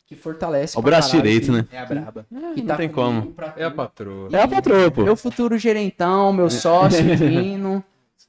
que 0.09 0.17
fortalece 0.17 0.78
O 0.78 0.81
braço 0.81 1.11
caralho, 1.12 1.23
direito, 1.31 1.45
que- 1.47 1.53
né? 1.53 1.67
É 1.70 1.78
a 1.78 1.85
braba. 1.85 2.27
que 2.55 2.61
Não 2.62 2.67
tá 2.67 2.77
tem 2.77 2.89
como. 2.89 3.27
pra 3.33 3.53
É 3.59 3.65
a 3.65 3.70
patroa. 3.70 4.28
É 4.33 4.41
a 4.41 4.49
patroa, 4.49 4.91
pô. 4.91 5.03
Meu 5.05 5.15
futuro 5.17 5.59
gerentão, 5.59 6.33
meu 6.33 6.49
sócio, 6.49 7.05
Dino. 7.15 7.85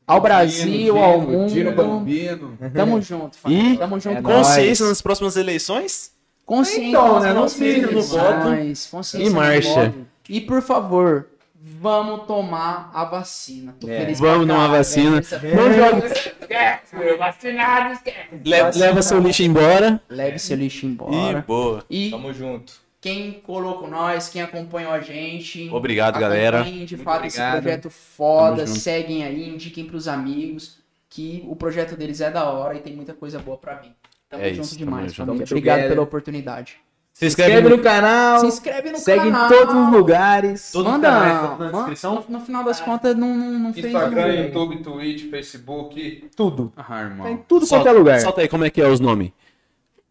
Ao 0.06 0.20
Brasil, 0.20 0.98
ao 0.98 1.22
mundo. 1.22 1.50
Dino 1.54 1.72
Bambino. 1.72 2.58
Tamo 2.74 3.02
junto, 3.02 3.38
família. 3.38 3.74
E 3.76 3.78
Tamo 3.78 3.98
junto. 4.00 4.18
é 4.18 4.22
com 4.22 4.30
Consciência 4.34 4.86
nas 4.88 5.02
próximas 5.02 5.38
eleições? 5.38 6.12
Consciência 6.46 6.88
Então, 6.90 7.14
nas 7.14 7.24
né, 7.24 7.34
não 7.34 7.48
sei, 7.48 7.82
no 7.82 7.90
eleições, 7.92 8.88
consciência 8.88 9.28
E 9.28 9.30
marcha. 9.30 9.70
voto. 9.86 9.96
E 10.28 10.42
por 10.42 10.62
favor, 10.62 11.28
vamos 11.62 12.26
tomar 12.26 12.90
a 12.94 13.04
vacina. 13.06 13.76
Tô 13.80 13.88
É. 13.90 14.02
feliz 14.02 14.20
Vamos 14.20 14.42
tomar 14.48 14.54
caralho, 14.56 14.72
vacina. 14.74 15.20
Essa- 15.20 15.40
Não 15.40 15.74
joga. 15.74 17.18
Vacinado, 17.18 17.94
esquece. 17.94 18.18
Le- 18.44 18.72
leva 18.80 19.02
seu 19.02 19.20
lixo 19.20 19.44
embora. 19.44 20.02
Leve 20.10 20.40
seu 20.40 20.58
lixo 20.58 20.86
E 20.86 20.90
embora. 20.90 21.44
boa. 21.48 21.84
E 21.90 22.10
Tamo 22.10 22.34
junto. 22.34 22.74
quem 23.02 23.34
colocou 23.34 23.88
nós, 23.90 24.30
quem 24.30 24.42
acompanhou 24.42 24.92
a 24.92 25.00
gente. 25.00 25.70
Obrigado, 25.72 26.20
galera. 26.20 26.64
De 26.64 26.72
Muito 26.72 26.98
fato 27.00 27.26
esse 27.26 27.38
obrigado. 27.40 27.62
projeto 27.64 27.90
foda, 27.90 28.56
Tamo 28.58 28.68
junto. 28.68 28.80
seguem 28.80 29.24
aí, 29.24 29.50
indiquem 29.50 29.86
pros 29.86 30.08
amigos 30.08 30.80
que 31.10 31.44
o 31.48 31.56
projeto 31.56 31.96
deles 31.96 32.22
é 32.22 32.30
da 32.32 32.50
hora 32.50 32.76
e 32.76 32.80
tem 32.80 32.96
muita 32.96 33.14
coisa 33.14 33.40
boa 33.40 33.58
pra 33.58 33.76
vir. 33.76 33.92
Tamo 34.30 34.44
É 34.44 34.50
junto 34.54 34.62
isso, 34.66 34.76
tamo 34.76 34.86
demais, 34.86 35.14
junto. 35.14 35.26
família. 35.28 35.46
Tamo 35.48 35.58
Obrigado 35.60 35.88
pela 35.90 36.02
oportunidade. 36.04 36.78
Se 37.20 37.26
Se 37.26 37.26
inscreve 37.28 37.68
no 37.68 37.80
canal. 37.80 38.40
Se 38.40 38.46
inscreve 38.48 38.92
no 38.92 38.98
Segue 38.98 39.26
canal. 39.26 39.46
em 39.46 39.50
todos 39.50 39.76
os 39.76 39.92
lugares. 39.92 40.72
Manda, 40.74 41.12
na 41.12 41.44
manda- 41.58 41.72
descrição? 41.72 42.24
no, 42.30 42.40
no 42.40 42.46
final 42.46 42.64
das 42.64 42.80
contas 42.80 43.14
não, 43.14 43.36
não, 43.36 43.60
não 43.60 43.74
fez 43.74 43.88
Instagram, 43.88 44.28
YouTube, 44.36 44.78
Twitch, 44.82 45.30
Facebook. 45.30 46.30
Tudo. 46.34 46.72
Ah, 46.78 47.02
irmão. 47.02 47.26
Tá 47.28 47.32
em 47.34 47.38
tudo 47.38 47.66
Solta- 47.66 47.84
quanto 47.84 47.96
é 47.96 48.00
lugar. 48.00 48.20
Solta 48.22 48.40
aí 48.40 48.48
como 48.48 48.64
é 48.64 48.70
que 48.70 48.82
é 48.82 48.88
os 48.88 49.02
nomes. 49.02 49.32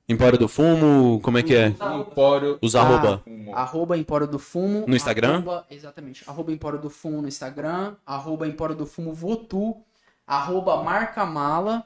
Empório 0.06 0.38
do 0.38 0.48
Fumo, 0.48 1.18
como 1.22 1.38
é 1.38 1.42
que 1.42 1.54
é? 1.54 1.68
Empório. 1.68 2.58
Os 2.60 2.74
arroba. 2.76 3.22
Arroba 3.54 3.96
Empório 3.96 4.26
do 4.26 4.38
Fumo. 4.38 4.84
No 4.86 4.94
Instagram? 4.94 5.36
arroba- 5.36 5.64
exatamente. 5.70 6.24
Arroba 6.28 6.52
Empório 6.52 6.78
do 6.78 6.90
Fumo 6.90 7.22
no 7.22 7.28
Instagram. 7.28 7.94
Arroba 8.06 8.46
Empório 8.46 8.74
do 8.74 8.84
Fumo 8.84 9.14
Votu. 9.14 9.76
Arroba 10.26 10.82
Marca 10.82 11.24
Mala. 11.24 11.84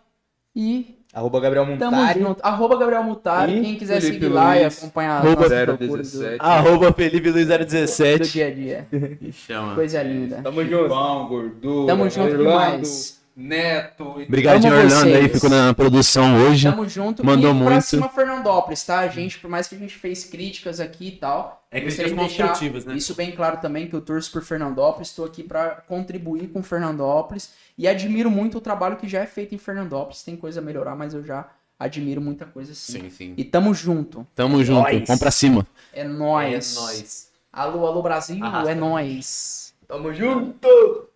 E 0.54 0.98
Arroba 1.14 1.40
Gabriel 1.40 1.76
tamo 1.78 1.96
Montari. 1.96 2.20
junto. 2.20 2.40
Arroba 2.42 2.76
Gabriel 2.78 3.04
Mutari. 3.04 3.58
E 3.58 3.60
Quem 3.60 3.76
quiser 3.76 4.00
Felipe 4.00 4.24
seguir 4.24 4.32
lá 4.32 4.56
e 4.56 4.62
Luiz, 4.62 4.78
acompanhar 4.78 5.16
Arroba 5.18 5.42
nossas 5.42 5.64
procuras 5.64 6.12
do, 6.12 6.18
017. 6.18 6.36
Arroba 6.40 6.92
Felipe 6.92 7.30
Luiz 7.30 7.46
do 7.46 7.58
017. 7.58 8.32
dia 8.32 8.46
a 8.46 8.50
dia. 8.50 8.86
Chama. 9.32 9.74
Coisa 9.74 10.02
linda. 10.02 10.40
Tamo 10.42 10.64
junto. 10.64 10.88
Pão, 10.88 11.28
gordura. 11.28 11.86
Tamo 11.86 12.08
junto 12.08 12.32
Orlando, 12.32 12.38
demais. 12.38 13.21
Neto. 13.34 14.20
e 14.20 14.24
Obrigado, 14.24 14.64
Orlando 14.66 15.14
aí, 15.14 15.28
ficou 15.28 15.48
na 15.48 15.72
produção 15.72 16.44
hoje. 16.44 16.70
Tamo 16.70 16.88
junto. 16.88 17.24
Mandou 17.24 17.50
e 17.50 17.58
pra 17.58 17.70
muito. 17.70 17.84
cima 17.84 18.08
Fernandópolis, 18.08 18.84
tá, 18.84 19.06
gente? 19.08 19.38
Por 19.38 19.48
mais 19.48 19.66
que 19.66 19.74
a 19.74 19.78
gente 19.78 19.94
fez 19.94 20.24
críticas 20.24 20.80
aqui 20.80 21.08
e 21.08 21.12
tal. 21.12 21.64
É 21.70 21.80
críticas 21.80 22.12
construtivas, 22.12 22.84
né? 22.84 22.94
Isso 22.94 23.14
bem 23.14 23.32
claro 23.32 23.58
também, 23.58 23.86
que 23.86 23.94
eu 23.94 24.00
torço 24.00 24.30
por 24.30 24.42
Fernandópolis. 24.42 25.08
Estou 25.08 25.24
aqui 25.24 25.42
pra 25.42 25.82
contribuir 25.88 26.48
com 26.48 26.62
Fernandópolis. 26.62 27.50
E 27.78 27.88
admiro 27.88 28.30
muito 28.30 28.58
o 28.58 28.60
trabalho 28.60 28.96
que 28.96 29.08
já 29.08 29.20
é 29.20 29.26
feito 29.26 29.54
em 29.54 29.58
Fernandópolis. 29.58 30.22
Tem 30.22 30.36
coisa 30.36 30.60
a 30.60 30.62
melhorar, 30.62 30.94
mas 30.94 31.14
eu 31.14 31.24
já 31.24 31.48
admiro 31.78 32.20
muita 32.20 32.44
coisa 32.44 32.74
sim. 32.74 33.00
Sim, 33.00 33.10
sim. 33.10 33.34
E 33.36 33.44
tamo 33.44 33.72
junto. 33.74 34.26
Tamo 34.34 34.62
junto. 34.62 34.82
Nóis. 34.82 35.06
Vamos 35.06 35.20
pra 35.20 35.30
cima. 35.30 35.66
É 35.92 36.04
nóis. 36.04 37.30
Alô, 37.52 37.86
alô, 37.86 38.02
Brasil. 38.02 38.44
Arrasta. 38.44 38.70
É 38.70 38.74
nóis. 38.74 39.74
Tamo 39.88 40.12
junto. 40.12 41.08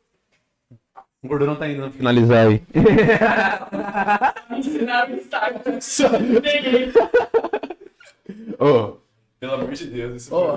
O 1.27 1.29
gordurão 1.29 1.57
tá 1.57 1.69
indo 1.69 1.91
finalizar 1.91 2.47
aí. 2.47 2.63
Ô, 8.61 8.99
pelo 9.41 9.55
amor 9.55 9.73
de 9.73 9.87
Deus. 9.87 10.31
Ô, 10.31 10.57